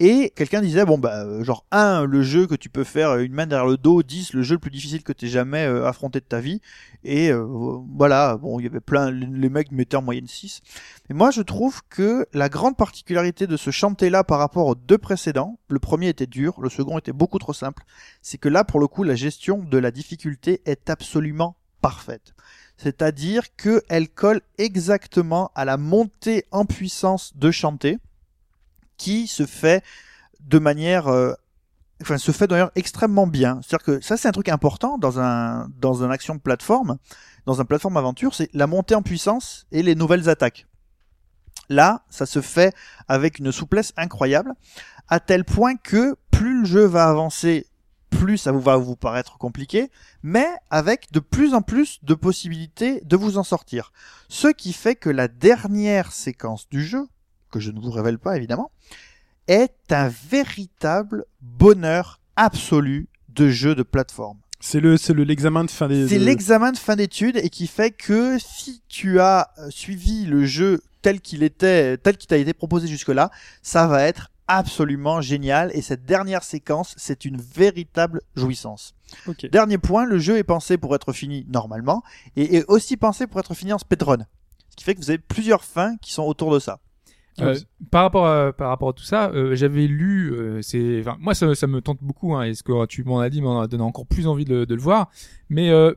Et 0.06 0.34
quelqu'un 0.36 0.60
disait, 0.60 0.84
bon 0.84 0.98
bah, 0.98 1.24
euh, 1.24 1.46
genre 1.46 1.66
1, 1.72 2.04
le 2.04 2.24
jeu 2.24 2.46
que 2.46 2.56
tu 2.56 2.68
peux 2.68 2.84
faire 2.84 3.12
euh, 3.12 3.20
une 3.20 3.32
main 3.32 3.48
derrière 3.48 3.66
le 3.66 3.78
dos, 3.78 4.04
10, 4.04 4.34
le 4.34 4.44
jeu 4.44 4.56
le 4.56 4.60
plus 4.60 4.70
difficile 4.70 5.02
que 5.02 5.14
tu 5.14 5.30
jamais 5.30 5.64
euh, 5.64 5.88
affronté 5.88 6.20
de 6.20 6.26
ta 6.26 6.42
vie. 6.42 6.60
Et 7.06 7.32
voilà, 7.32 8.36
bon, 8.36 8.60
il 8.60 8.64
y 8.64 8.66
avait 8.66 8.82
plein, 8.82 9.12
les 9.12 9.50
mecs 9.50 9.72
mettaient 9.72 9.96
en 9.96 10.02
moyenne 10.02 10.28
6. 10.28 10.60
Et 11.10 11.14
moi, 11.14 11.32
je 11.32 11.42
trouve 11.42 11.82
que 11.90 12.26
la 12.34 12.50
grande 12.50 12.76
particularité 12.76 13.48
de 13.48 13.56
ce 13.56 13.72
chanter-là 13.72 14.26
par 14.26 14.40
rapport 14.40 14.68
aux 14.68 14.76
deux 14.76 14.98
précédents, 14.98 15.58
le 15.70 15.80
premier 15.80 16.10
était 16.10 16.28
dur, 16.28 16.60
le 16.60 16.70
second 16.70 16.98
était 16.98 17.14
beaucoup 17.14 17.40
trop 17.40 17.54
simple, 17.54 17.84
c'est 18.22 18.38
que 18.38 18.50
là, 18.50 18.66
pour 18.66 18.82
le 18.82 18.88
coup, 18.88 19.04
la 19.04 19.16
gestion 19.16 19.60
de 19.60 19.78
la 19.78 19.92
difficulté 19.92 20.62
est 20.66 20.90
absolument 20.90 21.56
parfaite. 21.82 22.34
C'est-à-dire 22.76 23.56
qu'elle 23.56 24.10
colle 24.10 24.42
exactement 24.58 25.52
à 25.56 25.64
la 25.64 25.78
montée 25.78 26.44
en 26.52 26.66
puissance 26.66 27.38
de 27.38 27.52
chanter, 27.52 28.00
qui 28.98 29.28
se 29.28 29.46
fait 29.46 29.84
de 30.42 30.60
manière, 30.60 31.08
euh, 31.08 31.34
enfin, 32.02 32.18
se 32.18 32.32
fait 32.32 32.48
d'ailleurs 32.48 32.72
extrêmement 32.76 33.28
bien. 33.28 33.60
C'est-à-dire 33.62 33.86
que 33.86 34.02
ça, 34.02 34.18
c'est 34.18 34.28
un 34.28 34.32
truc 34.32 34.50
important 34.50 34.98
dans 34.98 35.20
un, 35.20 35.70
dans 35.80 36.04
un 36.04 36.12
action 36.12 36.36
de 36.36 36.40
plateforme, 36.40 36.98
dans 37.46 37.62
un 37.62 37.66
plateforme 37.66 37.98
aventure, 37.98 38.36
c'est 38.36 38.50
la 38.54 38.68
montée 38.68 38.96
en 38.96 39.02
puissance 39.02 39.66
et 39.72 39.84
les 39.84 39.96
nouvelles 39.96 40.30
attaques. 40.30 40.68
Là, 41.70 42.04
ça 42.10 42.26
se 42.26 42.42
fait 42.42 42.76
avec 43.08 43.40
une 43.40 43.52
souplesse 43.52 43.94
incroyable, 43.98 44.54
à 45.08 45.20
tel 45.20 45.46
point 45.46 45.76
que 45.76 46.16
plus 46.32 46.62
le 46.62 46.66
jeu 46.66 46.86
va 46.86 47.08
avancer, 47.08 47.68
plus 48.10 48.38
ça 48.38 48.52
va 48.52 48.78
vous 48.78 48.96
paraître 48.96 49.38
compliqué, 49.38 49.90
mais 50.22 50.48
avec 50.70 51.12
de 51.12 51.20
plus 51.20 51.54
en 51.54 51.62
plus 51.62 52.00
de 52.04 52.14
possibilités 52.14 53.02
de 53.06 53.16
vous 53.16 53.38
en 53.38 53.44
sortir. 53.44 53.92
Ce 54.30 54.48
qui 54.48 54.74
fait 54.74 54.96
que 54.96 55.10
la 55.10 55.28
dernière 55.28 56.12
séquence 56.12 56.68
du 56.70 56.84
jeu, 56.84 57.08
que 57.54 57.60
je 57.60 57.72
ne 57.72 57.80
vous 57.80 57.92
révèle 57.92 58.18
pas 58.18 58.36
évidemment, 58.36 58.72
est 59.48 59.92
un 59.92 60.10
véritable 60.10 61.26
bonheur 61.42 62.20
absolu 62.36 63.08
de 63.30 63.50
jeu 63.50 63.76
de 63.76 63.84
plateforme. 63.84 64.40
C'est 64.60 64.80
le, 64.80 64.98
c'est 64.98 65.14
le 65.14 65.24
l'examen 65.24 65.66
de 65.66 65.72
fin 65.72 65.88
des. 65.88 66.08
C'est 66.08 66.18
l'examen 66.18 66.72
de 66.72 66.78
fin 66.78 66.96
d'études 66.96 67.38
et 67.38 67.50
qui 67.50 67.68
fait 67.68 67.92
que 67.92 68.38
si 68.40 68.82
tu 68.88 69.20
as 69.20 69.50
euh, 69.58 69.70
suivi 69.70 70.26
le 70.26 70.46
jeu 70.46 70.82
tel 71.02 71.20
qu'il 71.20 71.44
était, 71.44 71.98
tel 71.98 72.16
qu'il 72.16 72.28
t'a 72.28 72.38
été 72.38 72.54
proposé 72.54 72.88
jusque-là, 72.88 73.30
ça 73.62 73.88
va 73.88 74.04
être 74.04 74.32
absolument 74.48 75.22
génial 75.22 75.70
et 75.74 75.82
cette 75.82 76.06
dernière 76.06 76.44
séquence, 76.44 76.96
c'est 76.98 77.26
une 77.26 77.38
véritable 77.38 78.22
jouissance. 78.36 78.94
Dernier 79.52 79.78
point, 79.78 80.06
le 80.06 80.18
jeu 80.18 80.38
est 80.38 80.44
pensé 80.44 80.78
pour 80.78 80.96
être 80.96 81.14
fini 81.14 81.46
normalement 81.50 82.04
et 82.36 82.58
est 82.58 82.66
aussi 82.68 82.98
pensé 82.98 83.28
pour 83.28 83.40
être 83.40 83.54
fini 83.54 83.74
en 83.74 83.78
speedrun. 83.78 84.26
Ce 84.70 84.76
qui 84.78 84.84
fait 84.84 84.96
que 84.96 85.00
vous 85.00 85.10
avez 85.10 85.20
plusieurs 85.20 85.64
fins 85.64 85.98
qui 85.98 86.12
sont 86.14 86.24
autour 86.24 86.54
de 86.54 86.60
ça. 86.60 86.80
Euh, 87.42 87.56
par 87.90 88.04
rapport 88.04 88.28
à, 88.28 88.54
par 88.54 88.70
rapport 88.70 88.90
à 88.90 88.94
tout 88.94 89.04
ça, 89.04 89.32
euh, 89.32 89.56
j'avais 89.56 89.88
lu, 89.88 90.32
euh, 90.34 90.62
c'est, 90.62 91.00
enfin, 91.00 91.18
moi 91.20 91.34
ça, 91.34 91.56
ça 91.56 91.66
me 91.68 91.82
tente 91.82 91.98
beaucoup, 92.02 92.36
hein, 92.36 92.44
et 92.44 92.54
ce 92.54 92.62
que 92.62 92.86
tu 92.86 93.04
m'en 93.04 93.20
as 93.20 93.30
dit 93.30 93.42
m'en 93.42 93.60
a 93.60 93.68
donné 93.68 93.84
encore 93.84 94.06
plus 94.06 94.28
envie 94.28 94.46
de, 94.46 94.66
de 94.66 94.76
le 94.76 94.82
voir, 94.82 95.10
mais 95.50 95.72
euh, 95.72 95.94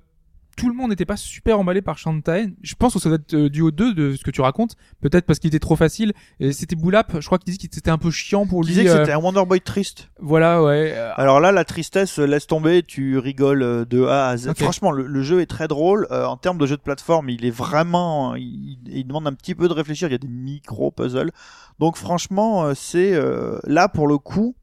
tout 0.56 0.68
le 0.68 0.74
monde 0.74 0.90
n'était 0.90 1.04
pas 1.04 1.16
super 1.16 1.60
emballé 1.60 1.82
par 1.82 1.98
Shantae. 1.98 2.48
Je 2.62 2.74
pense 2.74 2.94
que 2.94 2.98
ça 2.98 3.10
doit 3.10 3.18
être 3.18 3.36
dû 3.48 3.60
aux 3.60 3.70
deux 3.70 3.94
de 3.94 4.16
ce 4.16 4.24
que 4.24 4.30
tu 4.30 4.40
racontes, 4.40 4.74
peut-être 5.00 5.26
parce 5.26 5.38
qu'il 5.38 5.48
était 5.48 5.58
trop 5.58 5.76
facile. 5.76 6.14
Et 6.40 6.52
c'était 6.52 6.76
Boulap, 6.76 7.20
je 7.20 7.26
crois 7.26 7.38
qu'il 7.38 7.52
disait 7.52 7.68
que 7.68 7.74
c'était 7.74 7.90
un 7.90 7.98
peu 7.98 8.10
chiant 8.10 8.46
pour 8.46 8.62
lui. 8.62 8.70
disait 8.70 8.84
que 8.84 8.88
euh, 8.88 8.98
c'était 9.00 9.12
un 9.12 9.18
Wonder 9.18 9.44
Boy 9.46 9.60
triste. 9.60 10.10
Voilà, 10.18 10.62
ouais. 10.62 10.92
euh, 10.96 11.12
Alors 11.16 11.40
là, 11.40 11.52
la 11.52 11.64
tristesse, 11.64 12.18
euh, 12.18 12.24
laisse 12.26 12.46
tomber, 12.46 12.82
tu 12.82 13.18
rigoles 13.18 13.86
de 13.86 14.04
A 14.06 14.28
à 14.28 14.36
Z. 14.36 14.54
Franchement, 14.56 14.90
le, 14.92 15.06
le 15.06 15.22
jeu 15.22 15.40
est 15.40 15.46
très 15.46 15.68
drôle. 15.68 16.06
Euh, 16.10 16.24
en 16.24 16.36
termes 16.36 16.58
de 16.58 16.66
jeu 16.66 16.76
de 16.76 16.82
plateforme, 16.82 17.28
il 17.28 17.44
est 17.44 17.50
vraiment... 17.50 18.34
Il, 18.34 18.78
il 18.86 19.06
demande 19.06 19.26
un 19.26 19.34
petit 19.34 19.54
peu 19.54 19.68
de 19.68 19.74
réfléchir. 19.74 20.08
Il 20.08 20.12
y 20.12 20.14
a 20.14 20.18
des 20.18 20.26
micro-puzzles. 20.28 21.32
Donc 21.78 21.96
franchement, 21.96 22.74
c'est... 22.74 23.12
euh, 23.14 23.58
là, 23.64 23.88
pour 23.88 24.08
le 24.08 24.16
coup, 24.16 24.56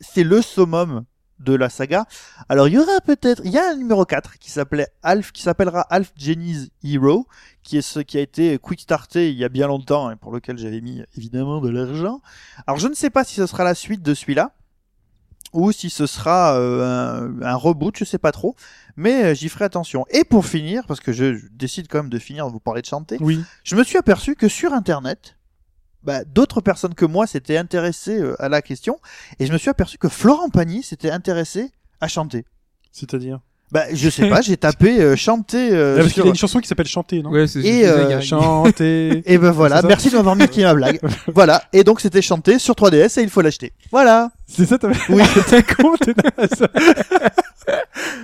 c'est 0.00 0.24
le 0.24 0.42
summum 0.42 1.04
de 1.40 1.54
la 1.54 1.68
saga. 1.68 2.06
Alors, 2.48 2.68
il 2.68 2.74
y 2.74 2.78
aura 2.78 3.00
peut-être... 3.00 3.42
Il 3.44 3.50
y 3.50 3.58
a 3.58 3.70
un 3.70 3.76
numéro 3.76 4.04
4 4.04 4.38
qui 4.38 4.50
s'appelait 4.50 4.88
Alf, 5.02 5.32
qui 5.32 5.42
s'appellera 5.42 5.80
Alf 5.90 6.12
Jenny's 6.16 6.68
Hero, 6.82 7.26
qui 7.62 7.76
est 7.78 7.82
ce 7.82 8.00
qui 8.00 8.16
a 8.18 8.20
été 8.20 8.58
quick 8.58 8.80
starté 8.80 9.30
il 9.30 9.36
y 9.36 9.44
a 9.44 9.48
bien 9.48 9.66
longtemps 9.66 10.10
et 10.10 10.16
pour 10.16 10.32
lequel 10.32 10.58
j'avais 10.58 10.80
mis 10.80 11.02
évidemment 11.16 11.60
de 11.60 11.68
l'argent. 11.70 12.20
Alors, 12.66 12.78
je 12.78 12.88
ne 12.88 12.94
sais 12.94 13.10
pas 13.10 13.24
si 13.24 13.34
ce 13.34 13.46
sera 13.46 13.64
la 13.64 13.74
suite 13.74 14.02
de 14.02 14.14
celui-là 14.14 14.52
ou 15.52 15.70
si 15.70 15.88
ce 15.88 16.06
sera 16.06 16.56
euh, 16.58 17.38
un, 17.40 17.42
un 17.42 17.54
reboot, 17.54 17.96
je 17.96 18.04
sais 18.04 18.18
pas 18.18 18.32
trop, 18.32 18.56
mais 18.96 19.24
euh, 19.24 19.34
j'y 19.34 19.48
ferai 19.48 19.64
attention. 19.64 20.04
Et 20.10 20.24
pour 20.24 20.46
finir, 20.46 20.84
parce 20.88 20.98
que 20.98 21.12
je, 21.12 21.34
je 21.36 21.46
décide 21.52 21.86
quand 21.88 21.98
même 21.98 22.10
de 22.10 22.18
finir 22.18 22.46
de 22.48 22.52
vous 22.52 22.58
parler 22.58 22.80
de 22.82 22.86
chanter, 22.86 23.18
Oui. 23.20 23.40
je 23.62 23.76
me 23.76 23.84
suis 23.84 23.96
aperçu 23.96 24.34
que 24.34 24.48
sur 24.48 24.72
Internet, 24.72 25.36
bah, 26.04 26.24
d'autres 26.24 26.60
personnes 26.60 26.94
que 26.94 27.04
moi 27.04 27.26
s'étaient 27.26 27.56
intéressées 27.56 28.20
euh, 28.20 28.36
à 28.42 28.48
la 28.48 28.62
question, 28.62 28.98
et 29.38 29.46
je 29.46 29.52
me 29.52 29.58
suis 29.58 29.70
aperçu 29.70 29.98
que 29.98 30.08
Florent 30.08 30.50
Pagny 30.50 30.82
s'était 30.82 31.10
intéressé 31.10 31.70
à 32.00 32.08
chanter. 32.08 32.44
C'est-à-dire. 32.92 33.40
Bah, 33.72 33.86
je 33.92 34.08
sais 34.08 34.28
pas, 34.28 34.40
j'ai 34.40 34.56
tapé 34.56 35.00
euh, 35.00 35.16
chanter. 35.16 35.70
euh, 35.72 35.94
Ah, 35.96 36.00
parce 36.02 36.08
sur- 36.12 36.14
qu'il 36.22 36.24
y 36.24 36.28
a 36.28 36.30
une 36.30 36.36
chanson 36.36 36.60
qui 36.60 36.68
s'appelle 36.68 36.86
Chanter, 36.86 37.22
non? 37.22 37.30
Ouais, 37.30 37.46
c'est, 37.48 37.60
Et, 37.60 37.86
euh. 37.88 38.20
Chanter. 38.20 39.22
Et 39.26 39.36
ben 39.38 39.50
voilà, 39.50 39.82
merci 39.82 40.10
de 40.10 40.16
m'avoir 40.16 40.36
mis 40.36 40.46
ma 40.58 40.74
blague. 40.74 41.00
voilà, 41.34 41.64
et 41.72 41.82
donc 41.82 42.00
c'était 42.00 42.22
chanté 42.22 42.60
sur 42.60 42.74
3DS 42.74 43.18
et 43.18 43.22
il 43.24 43.30
faut 43.30 43.40
l'acheter. 43.40 43.72
Voilà. 43.90 44.30
C'est 44.46 44.66
ça, 44.66 44.78
t'avais. 44.78 44.94
Oui. 45.08 45.22
t'es 45.48 45.62
con, 45.64 45.94
t'es 45.96 46.12
naze. 46.38 46.68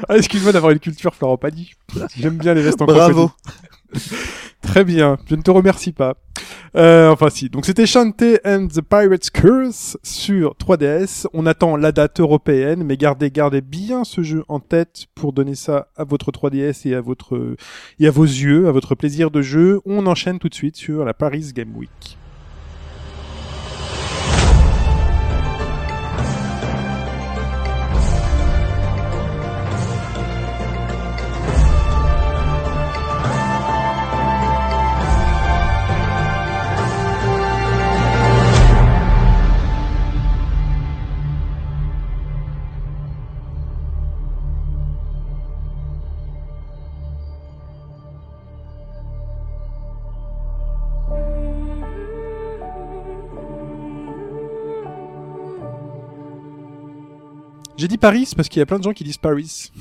ah, 0.09 0.16
excuse-moi 0.16 0.52
d'avoir 0.52 0.70
une 0.73 0.78
culture 0.78 1.15
Florent 1.15 1.39
Pagny. 1.39 1.73
J'aime 2.16 2.36
bien 2.36 2.55
les 2.55 2.62
vestes 2.62 2.81
en 2.82 2.85
Bravo. 2.85 3.32
Très 4.62 4.85
bien, 4.85 5.16
je 5.28 5.35
ne 5.35 5.43
te 5.43 5.51
remercie 5.51 5.90
pas. 5.93 6.15
Euh, 6.77 7.09
enfin 7.10 7.31
si, 7.31 7.48
donc 7.48 7.66
c'était 7.66 7.86
Shantae 7.86 8.39
and 8.44 8.68
the 8.68 8.81
Pirate's 8.81 9.31
Curse 9.31 9.98
sur 10.02 10.55
3DS. 10.55 11.27
On 11.32 11.47
attend 11.47 11.77
la 11.77 11.93
date 11.93 12.20
européenne, 12.20 12.85
mais 12.85 12.97
gardez, 12.97 13.31
gardez 13.31 13.60
bien 13.60 14.05
ce 14.05 14.22
jeu 14.22 14.44
en 14.48 14.60
tête 14.60 15.06
pour 15.14 15.32
donner 15.32 15.55
ça 15.55 15.89
à 15.97 16.05
votre 16.05 16.31
3DS 16.31 16.89
et 16.89 16.94
à 16.94 17.01
votre 17.01 17.56
et 17.98 18.06
à 18.06 18.10
vos 18.10 18.24
yeux, 18.24 18.68
à 18.68 18.72
votre 18.72 18.94
plaisir 18.94 19.31
de 19.31 19.43
jeu. 19.43 19.81
On 19.85 20.06
enchaîne 20.06 20.39
tout 20.39 20.48
de 20.48 20.55
suite 20.55 20.77
sur 20.77 21.05
la 21.05 21.14
Paris 21.14 21.52
Game 21.55 21.77
Week. 21.77 22.19
J'ai 57.81 57.89
dit 57.89 57.97
Paris 57.97 58.31
parce 58.36 58.51
qu'il 58.51 58.61
y 58.61 58.62
a 58.62 58.66
plein 58.66 58.78
de 58.78 58.82
gens 58.82 58.93
qui 58.93 59.05
disent 59.05 59.16
Paris. 59.16 59.73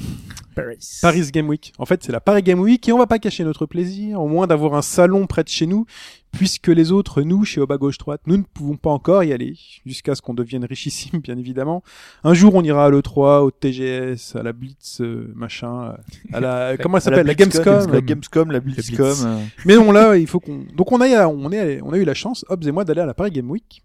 Paris. 0.55 0.99
Paris 1.01 1.29
Game 1.33 1.49
Week. 1.49 1.73
En 1.77 1.85
fait, 1.85 2.01
c'est 2.01 2.13
la 2.13 2.21
Paris 2.21 2.41
Game 2.43 2.61
Week 2.61 2.87
et 2.87 2.93
on 2.93 2.97
va 2.97 3.07
pas 3.07 3.19
cacher 3.19 3.43
notre 3.43 3.65
plaisir, 3.65 4.21
au 4.21 4.29
moins 4.29 4.47
d'avoir 4.47 4.75
un 4.75 4.81
salon 4.81 5.27
près 5.27 5.43
de 5.43 5.49
chez 5.49 5.65
nous, 5.65 5.85
puisque 6.31 6.69
les 6.69 6.93
autres, 6.93 7.23
nous, 7.23 7.43
chez 7.43 7.59
Oba 7.59 7.75
Gauche 7.75 7.97
Droite, 7.97 8.21
nous 8.25 8.37
ne 8.37 8.43
pouvons 8.43 8.77
pas 8.77 8.89
encore 8.89 9.25
y 9.25 9.33
aller, 9.33 9.57
jusqu'à 9.85 10.15
ce 10.15 10.21
qu'on 10.21 10.33
devienne 10.33 10.63
richissime, 10.63 11.19
bien 11.19 11.37
évidemment. 11.37 11.83
Un 12.23 12.33
jour, 12.33 12.55
on 12.55 12.63
ira 12.63 12.85
à 12.85 12.89
l'E3, 12.89 13.41
au 13.41 13.51
TGS, 13.51 14.37
à 14.37 14.43
la 14.43 14.53
Blitz, 14.53 15.01
euh, 15.01 15.33
machin, 15.35 15.97
à 16.31 16.39
la, 16.39 16.77
comment 16.77 16.99
elle 16.99 17.03
s'appelle, 17.03 17.27
la, 17.27 17.35
Gamescom. 17.35 17.91
La 17.91 17.99
Gamescom, 17.99 18.49
la 18.49 18.61
Blitzcom. 18.61 19.07
Blitz. 19.07 19.23
euh. 19.25 19.43
Mais 19.65 19.75
non, 19.75 19.91
là, 19.91 20.15
il 20.15 20.27
faut 20.27 20.39
qu'on, 20.39 20.63
donc 20.73 20.89
on 20.93 21.01
a, 21.01 21.27
on 21.27 21.51
est, 21.51 21.81
on 21.81 21.91
a 21.91 21.97
eu 21.97 22.05
la 22.05 22.13
chance, 22.13 22.45
Hobbs 22.47 22.65
et 22.65 22.71
moi, 22.71 22.85
d'aller 22.85 23.01
à 23.01 23.05
la 23.05 23.13
Paris 23.13 23.31
Game 23.31 23.51
Week. 23.51 23.83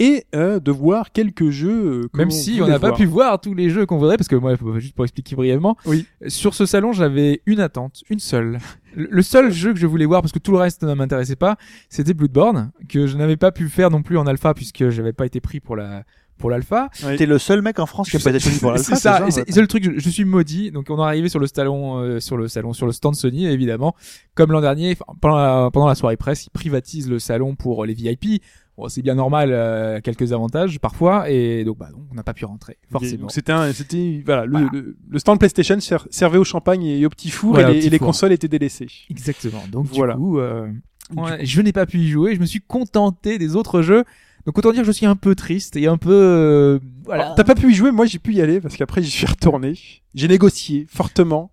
Et 0.00 0.24
euh, 0.34 0.58
de 0.58 0.72
voir 0.72 1.12
quelques 1.12 1.50
jeux. 1.50 2.02
euh, 2.04 2.08
Même 2.14 2.30
si 2.32 2.60
on 2.60 2.66
n'a 2.66 2.80
pas 2.80 2.92
pu 2.92 3.04
voir 3.06 3.40
tous 3.40 3.54
les 3.54 3.70
jeux 3.70 3.86
qu'on 3.86 3.98
voudrait, 3.98 4.16
parce 4.16 4.26
que 4.28 4.34
moi, 4.36 4.54
juste 4.78 4.94
pour 4.94 5.04
expliquer 5.04 5.36
brièvement, 5.36 5.76
Oui. 5.86 6.06
sur 6.26 6.54
ce 6.54 6.66
salon, 6.66 6.92
j'avais 6.92 7.42
une 7.46 7.60
attente, 7.60 8.02
une 8.10 8.18
seule. 8.18 8.58
Le 8.96 9.22
seul 9.22 9.52
jeu 9.52 9.72
que 9.72 9.78
je 9.78 9.86
voulais 9.86 10.04
voir, 10.06 10.20
parce 10.20 10.32
que 10.32 10.38
tout 10.40 10.50
le 10.52 10.58
reste 10.58 10.82
ne 10.82 10.94
m'intéressait 10.94 11.36
pas, 11.36 11.56
c'était 11.88 12.12
Bloodborne, 12.14 12.72
que 12.88 13.06
je 13.06 13.16
n'avais 13.16 13.36
pas 13.36 13.52
pu 13.52 13.68
faire 13.68 13.90
non 13.90 14.02
plus 14.02 14.18
en 14.18 14.26
alpha, 14.26 14.52
puisque 14.54 14.88
j'avais 14.90 15.12
pas 15.12 15.26
été 15.26 15.40
pris 15.40 15.60
pour 15.60 15.76
la 15.76 16.02
pour 16.36 16.50
l'alpha. 16.50 16.88
Oui. 17.06 17.14
T'es 17.14 17.26
le 17.26 17.38
seul 17.38 17.62
mec 17.62 17.78
en 17.78 17.86
France 17.86 18.10
qui 18.10 18.16
a 18.16 18.18
pas 18.20 18.30
été 18.30 18.40
choisi 18.40 18.58
pour 18.58 18.70
l'alpha. 18.72 18.96
C'est 18.96 19.00
ça, 19.00 19.24
c'est 19.30 19.60
le 19.60 19.68
truc, 19.68 19.84
je, 19.84 20.00
je 20.00 20.10
suis 20.10 20.24
maudit. 20.24 20.72
Donc 20.72 20.86
on 20.90 20.98
est 20.98 21.02
arrivé 21.06 21.28
sur 21.28 21.38
le 21.38 21.46
salon, 21.46 21.98
euh, 22.00 22.18
sur 22.18 22.36
le 22.36 22.48
salon, 22.48 22.72
sur 22.72 22.86
le 22.86 22.92
stand 22.92 23.14
Sony, 23.14 23.46
évidemment. 23.46 23.94
Comme 24.34 24.50
l'an 24.50 24.60
dernier, 24.60 24.96
pendant 25.20 25.36
la, 25.36 25.70
pendant 25.72 25.86
la 25.86 25.94
soirée 25.94 26.16
presse, 26.16 26.46
ils 26.46 26.50
privatisent 26.50 27.08
le 27.08 27.20
salon 27.20 27.54
pour 27.54 27.84
les 27.86 27.94
VIP. 27.94 28.42
Bon, 28.76 28.88
c'est 28.88 29.02
bien 29.02 29.14
normal, 29.14 29.50
euh, 29.52 30.00
quelques 30.00 30.32
avantages 30.32 30.80
parfois, 30.80 31.30
et 31.30 31.62
donc 31.64 31.78
bah, 31.78 31.90
on 32.10 32.14
n'a 32.14 32.24
pas 32.24 32.34
pu 32.34 32.44
rentrer, 32.44 32.76
forcément. 32.90 33.22
Donc 33.22 33.30
c'était 33.32 33.52
un, 33.52 33.72
c'était 33.72 34.20
voilà, 34.26 34.46
le, 34.46 34.50
Voilà. 34.52 34.68
le, 34.72 34.96
le 35.08 35.18
stand 35.20 35.38
PlayStation 35.38 35.78
ser- 35.78 36.08
servait 36.10 36.38
au 36.38 36.44
champagne 36.44 36.84
et 36.84 37.06
au 37.06 37.08
petit 37.10 37.30
four 37.30 37.52
Voilà, 37.52 37.70
et, 37.70 37.80
les, 37.80 37.94
et 37.94 37.98
consoles 38.00 38.32
étaient 38.32 38.48
délaissées. 38.48 38.88
Exactement. 39.10 39.62
Donc 39.70 39.86
Voilà. 39.92 40.14
du 40.14 40.18
coup, 40.20 40.38
euh, 40.40 40.66
Du 41.10 41.46
je 41.46 41.60
n'ai 41.60 41.72
pas 41.72 41.86
pu 41.86 41.98
y 41.98 42.08
jouer. 42.08 42.34
Je 42.34 42.40
me 42.40 42.46
suis 42.46 42.60
contenté 42.60 43.38
des 43.38 43.54
autres 43.54 43.80
jeux. 43.82 44.02
Donc 44.46 44.58
autant 44.58 44.72
dire 44.72 44.80
que 44.82 44.86
je 44.88 44.92
suis 44.92 45.06
un 45.06 45.16
peu 45.16 45.34
triste 45.36 45.76
et 45.76 45.86
un 45.86 45.96
peu 45.96 46.10
euh, 46.12 46.78
voilà. 47.04 47.24
Alors, 47.26 47.34
T'as 47.36 47.44
pas 47.44 47.54
pu 47.54 47.70
y 47.70 47.74
jouer, 47.74 47.92
moi 47.92 48.04
j'ai 48.06 48.18
pu 48.18 48.34
y 48.34 48.40
aller 48.42 48.60
parce 48.60 48.76
qu'après 48.76 49.02
j'y 49.02 49.10
suis 49.10 49.24
retourné. 49.26 49.74
J'ai 50.14 50.28
négocié 50.28 50.84
fortement. 50.90 51.50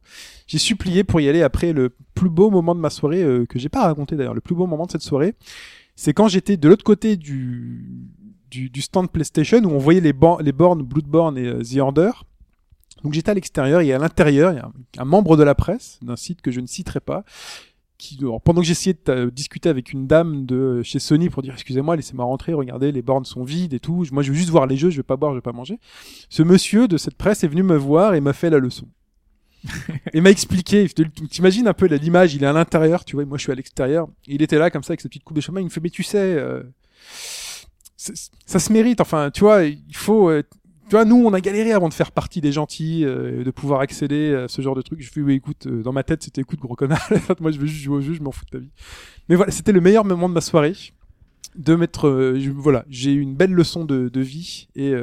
J'ai 0.47 0.57
supplié 0.57 1.03
pour 1.05 1.21
y 1.21 1.29
aller 1.29 1.41
après 1.43 1.71
le 1.71 1.91
plus 2.15 2.29
beau 2.29 2.49
moment 2.49 2.75
de 2.75 2.81
ma 2.81 2.89
soirée 2.89 3.23
euh, 3.23 3.45
que 3.45 3.59
j'ai 3.59 3.69
pas 3.69 3.83
raconté 3.83 4.17
d'ailleurs. 4.17 4.33
Le 4.33 4.41
plus 4.41 4.55
beau 4.55 4.67
moment 4.67 4.85
de 4.87 4.91
cette 4.91 5.01
soirée, 5.03 5.35
c'est 6.01 6.15
quand 6.15 6.27
j'étais 6.27 6.57
de 6.57 6.67
l'autre 6.67 6.83
côté 6.83 7.15
du, 7.15 8.09
stand 8.79 9.11
PlayStation 9.11 9.59
où 9.59 9.69
on 9.69 9.77
voyait 9.77 10.01
les, 10.01 10.15
les 10.39 10.51
bornes 10.51 10.81
Bloodborne 10.81 11.37
et 11.37 11.45
euh, 11.45 11.61
The 11.61 11.77
Order. 11.77 12.09
Donc 13.03 13.13
j'étais 13.13 13.29
à 13.29 13.33
l'extérieur 13.35 13.81
et 13.81 13.93
à 13.93 13.99
l'intérieur, 13.99 14.51
il 14.51 14.55
y 14.55 14.59
a 14.59 14.71
un, 14.97 15.05
membre 15.05 15.37
de 15.37 15.43
la 15.43 15.53
presse 15.53 15.99
d'un 16.01 16.15
site 16.15 16.41
que 16.41 16.49
je 16.49 16.59
ne 16.59 16.65
citerai 16.65 17.01
pas. 17.01 17.23
Qui, 17.99 18.17
alors, 18.19 18.41
pendant 18.41 18.61
que 18.61 18.67
j'essayais 18.67 18.95
de 18.95 19.11
euh, 19.11 19.29
discuter 19.29 19.69
avec 19.69 19.93
une 19.93 20.07
dame 20.07 20.47
de 20.47 20.81
chez 20.81 20.97
Sony 20.97 21.29
pour 21.29 21.43
dire 21.43 21.53
excusez-moi 21.53 21.95
laissez-moi 21.95 22.25
rentrer 22.25 22.55
regardez 22.55 22.91
les 22.91 23.03
bornes 23.03 23.25
sont 23.25 23.43
vides 23.43 23.75
et 23.75 23.79
tout 23.79 24.03
moi 24.11 24.23
je 24.23 24.31
veux 24.31 24.35
juste 24.35 24.49
voir 24.49 24.65
les 24.65 24.75
jeux 24.75 24.89
je 24.89 24.97
vais 24.97 25.03
pas 25.03 25.17
boire 25.17 25.33
je 25.33 25.37
vais 25.37 25.41
pas 25.43 25.51
manger 25.51 25.77
ce 26.27 26.41
monsieur 26.41 26.87
de 26.87 26.97
cette 26.97 27.13
presse 27.13 27.43
est 27.43 27.47
venu 27.47 27.61
me 27.61 27.75
voir 27.77 28.15
et 28.15 28.21
m'a 28.21 28.33
fait 28.33 28.49
la 28.49 28.57
leçon. 28.57 28.87
et 30.13 30.21
m'a 30.21 30.31
expliqué, 30.31 30.87
t'imagines 31.29 31.67
un 31.67 31.73
peu 31.73 31.85
l'image, 31.87 32.33
il 32.33 32.43
est 32.43 32.47
à 32.47 32.53
l'intérieur, 32.53 33.05
tu 33.05 33.15
vois, 33.15 33.25
moi 33.25 33.37
je 33.37 33.43
suis 33.43 33.51
à 33.51 33.55
l'extérieur. 33.55 34.07
Il 34.27 34.41
était 34.41 34.57
là 34.57 34.69
comme 34.69 34.83
ça 34.83 34.91
avec 34.91 35.01
sa 35.01 35.09
petite 35.09 35.23
coupe 35.23 35.35
de 35.35 35.41
champagne, 35.41 35.63
il 35.63 35.65
me 35.65 35.71
fait 35.71 35.81
mais 35.81 35.89
tu 35.89 36.03
sais, 36.03 36.17
euh, 36.17 36.63
ça 37.97 38.59
se 38.59 38.73
mérite, 38.73 39.01
enfin 39.01 39.29
tu 39.31 39.41
vois, 39.41 39.63
il 39.63 39.95
faut, 39.95 40.29
euh, 40.29 40.43
tu 40.91 40.97
vois, 40.97 41.05
nous 41.05 41.23
on 41.25 41.33
a 41.33 41.39
galéré 41.39 41.71
avant 41.71 41.87
de 41.87 41.93
faire 41.93 42.11
partie 42.11 42.41
des 42.41 42.51
gentils, 42.51 43.05
euh, 43.05 43.45
de 43.45 43.51
pouvoir 43.51 43.79
accéder 43.79 44.33
à 44.33 44.49
ce 44.49 44.61
genre 44.61 44.75
de 44.75 44.81
truc. 44.81 45.01
Je 45.01 45.09
fais 45.09 45.21
oui 45.21 45.35
écoute, 45.35 45.67
euh, 45.67 45.83
dans 45.83 45.93
ma 45.93 46.03
tête 46.03 46.23
c'était 46.23 46.41
écoute 46.41 46.59
gros 46.59 46.75
connard, 46.75 47.09
moi 47.39 47.51
je 47.51 47.59
veux 47.59 47.65
juste 47.65 47.83
jouer 47.83 47.95
au 47.95 48.01
jeu, 48.01 48.13
je 48.13 48.21
m'en 48.21 48.31
fous 48.31 48.43
de 48.43 48.49
ta 48.49 48.57
vie. 48.57 48.71
Mais 49.29 49.37
voilà, 49.37 49.53
c'était 49.53 49.71
le 49.71 49.79
meilleur 49.79 50.03
moment 50.03 50.27
de 50.27 50.33
ma 50.33 50.41
soirée, 50.41 50.75
de 51.55 51.75
mettre, 51.75 52.09
euh, 52.09 52.37
voilà, 52.55 52.83
j'ai 52.89 53.13
eu 53.13 53.21
une 53.21 53.35
belle 53.35 53.53
leçon 53.53 53.85
de, 53.85 54.19
vie 54.19 54.67
et 54.75 54.93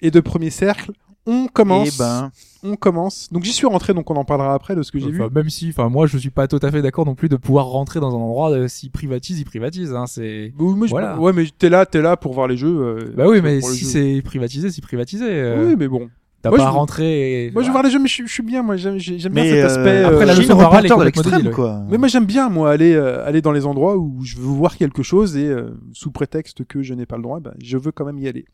et 0.00 0.10
de 0.10 0.18
premier 0.18 0.50
cercle. 0.50 0.90
On 1.26 1.48
commence. 1.48 1.88
Et 1.88 1.98
ben, 1.98 2.30
On 2.62 2.76
commence. 2.76 3.28
Donc 3.32 3.42
j'y 3.44 3.52
suis 3.52 3.66
rentré, 3.66 3.94
donc 3.94 4.10
on 4.10 4.16
en 4.16 4.24
parlera 4.24 4.54
après 4.54 4.76
de 4.76 4.82
ce 4.82 4.92
que 4.92 4.98
j'ai 4.98 5.10
vu. 5.10 5.20
Même 5.34 5.50
si, 5.50 5.68
enfin 5.70 5.88
moi 5.88 6.06
je 6.06 6.18
suis 6.18 6.30
pas 6.30 6.46
tout 6.48 6.60
à 6.62 6.70
fait 6.70 6.82
d'accord 6.82 7.04
non 7.06 7.14
plus 7.14 7.28
de 7.28 7.36
pouvoir 7.36 7.66
rentrer 7.66 8.00
dans 8.00 8.10
un 8.14 8.18
endroit 8.20 8.50
euh, 8.52 8.68
s'il 8.68 8.90
privatise, 8.90 9.40
il 9.40 9.44
privatise. 9.44 9.92
Hein, 9.92 10.06
c'est. 10.06 10.52
Bah 10.56 10.64
Voilà. 10.88 11.18
Ouais, 11.18 11.32
mais 11.32 11.44
t'es 11.58 11.68
là, 11.68 11.84
t'es 11.86 12.00
là 12.02 12.16
pour 12.16 12.32
voir 12.32 12.46
les 12.48 12.56
jeux. 12.56 12.78
euh, 12.80 13.12
Bah 13.16 13.24
oui, 13.28 13.40
mais 13.42 13.60
si 13.60 13.84
c'est 13.84 14.22
privatisé, 14.24 14.70
c'est 14.70 14.82
privatisé. 14.82 15.24
euh, 15.28 15.66
Oui, 15.68 15.76
mais 15.78 15.88
bon. 15.88 16.08
T'as 16.42 16.50
Moi, 16.50 16.58
pas 16.58 16.66
je 16.66 16.70
rentrer. 16.70 17.46
Et... 17.46 17.50
Moi, 17.50 17.62
je 17.62 17.66
veux 17.68 17.72
voir 17.72 17.82
les 17.82 17.90
jeux, 17.90 17.98
mais 17.98 18.06
je, 18.06 18.12
suis- 18.12 18.26
je 18.28 18.32
suis 18.32 18.42
bien. 18.42 18.62
Moi, 18.62 18.76
j'aime 18.76 18.98
j'aime 18.98 19.32
bien 19.32 19.42
mais 19.42 19.50
cet 19.50 19.64
euh, 19.64 19.66
aspect. 19.66 20.04
après, 20.04 20.26
la 20.26 20.34
leçon 20.34 20.54
morale 20.54 20.86
est 20.86 20.88
complètement 20.90 21.50
quoi. 21.50 21.82
Mais 21.90 21.98
moi, 21.98 22.06
j'aime 22.06 22.26
bien 22.26 22.48
moi 22.50 22.70
aller 22.70 22.94
euh, 22.94 23.26
aller 23.26 23.42
dans 23.42 23.50
les 23.52 23.66
endroits 23.66 23.96
où 23.96 24.22
je 24.22 24.36
veux 24.36 24.42
voir 24.44 24.76
quelque 24.76 25.02
chose 25.02 25.36
et 25.36 25.48
euh, 25.48 25.70
sous 25.92 26.12
prétexte 26.12 26.64
que 26.64 26.82
je 26.82 26.94
n'ai 26.94 27.06
pas 27.06 27.16
le 27.16 27.22
droit, 27.22 27.40
ben, 27.40 27.52
je 27.60 27.76
veux 27.78 27.90
quand 27.90 28.04
même 28.04 28.18
y 28.18 28.28
aller. 28.28 28.44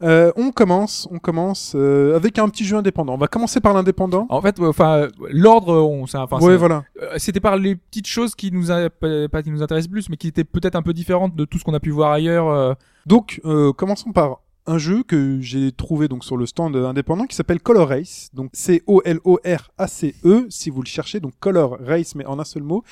Euh, 0.00 0.30
on 0.36 0.52
commence, 0.52 1.08
on 1.10 1.18
commence 1.18 1.72
euh, 1.74 2.14
avec 2.14 2.38
un 2.38 2.48
petit 2.48 2.64
jeu 2.64 2.76
indépendant. 2.76 3.14
On 3.14 3.18
va 3.18 3.26
commencer 3.26 3.60
par 3.60 3.74
l'indépendant. 3.74 4.26
En 4.28 4.40
fait, 4.40 4.60
enfin, 4.60 4.98
euh, 4.98 5.10
l'ordre, 5.30 5.74
on, 5.74 6.06
c'est, 6.06 6.18
enfin, 6.18 6.38
ouais, 6.38 6.56
voilà. 6.56 6.84
euh, 7.02 7.14
c'était 7.16 7.40
par 7.40 7.56
les 7.56 7.74
petites 7.74 8.06
choses 8.06 8.36
qui 8.36 8.52
nous 8.52 8.70
a, 8.70 8.90
pas 8.90 9.28
pas 9.28 9.42
qui 9.42 9.50
nous 9.50 9.62
intéressent 9.62 9.90
plus, 9.90 10.08
mais 10.08 10.16
qui 10.16 10.28
étaient 10.28 10.44
peut-être 10.44 10.76
un 10.76 10.82
peu 10.82 10.92
différentes 10.92 11.34
de 11.34 11.44
tout 11.44 11.58
ce 11.58 11.64
qu'on 11.64 11.74
a 11.74 11.80
pu 11.80 11.90
voir 11.90 12.12
ailleurs. 12.12 12.48
euh. 12.48 12.74
Donc, 13.06 13.40
euh, 13.44 13.72
commençons 13.72 14.12
par 14.12 14.40
un 14.66 14.78
jeu 14.78 15.02
que 15.02 15.40
j'ai 15.40 15.72
trouvé 15.72 16.08
donc 16.08 16.24
sur 16.24 16.36
le 16.36 16.44
stand 16.46 16.76
indépendant 16.76 17.24
qui 17.24 17.34
s'appelle 17.34 17.58
Color 17.58 17.88
Race. 17.88 18.28
Donc 18.34 18.50
C 18.52 18.82
O 18.86 19.00
L 19.04 19.18
O 19.24 19.40
R 19.44 19.70
A 19.78 19.88
C 19.88 20.14
E 20.24 20.46
si 20.50 20.70
vous 20.70 20.82
le 20.82 20.86
cherchez. 20.86 21.18
Donc 21.18 21.32
Color 21.40 21.78
Race 21.84 22.14
mais 22.14 22.26
en 22.26 22.38
un 22.38 22.44
seul 22.44 22.62
mot. 22.62 22.84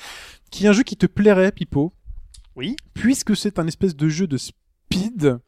Qui 0.49 0.65
est 0.65 0.67
un 0.67 0.73
jeu 0.73 0.83
qui 0.83 0.97
te 0.97 1.05
plairait, 1.05 1.51
Pipo? 1.51 1.93
Oui. 2.55 2.75
Puisque 2.95 3.35
c'est 3.37 3.59
un 3.59 3.67
espèce 3.67 3.95
de 3.95 4.09
jeu 4.09 4.25
de 4.25 4.37
speed 4.91 5.39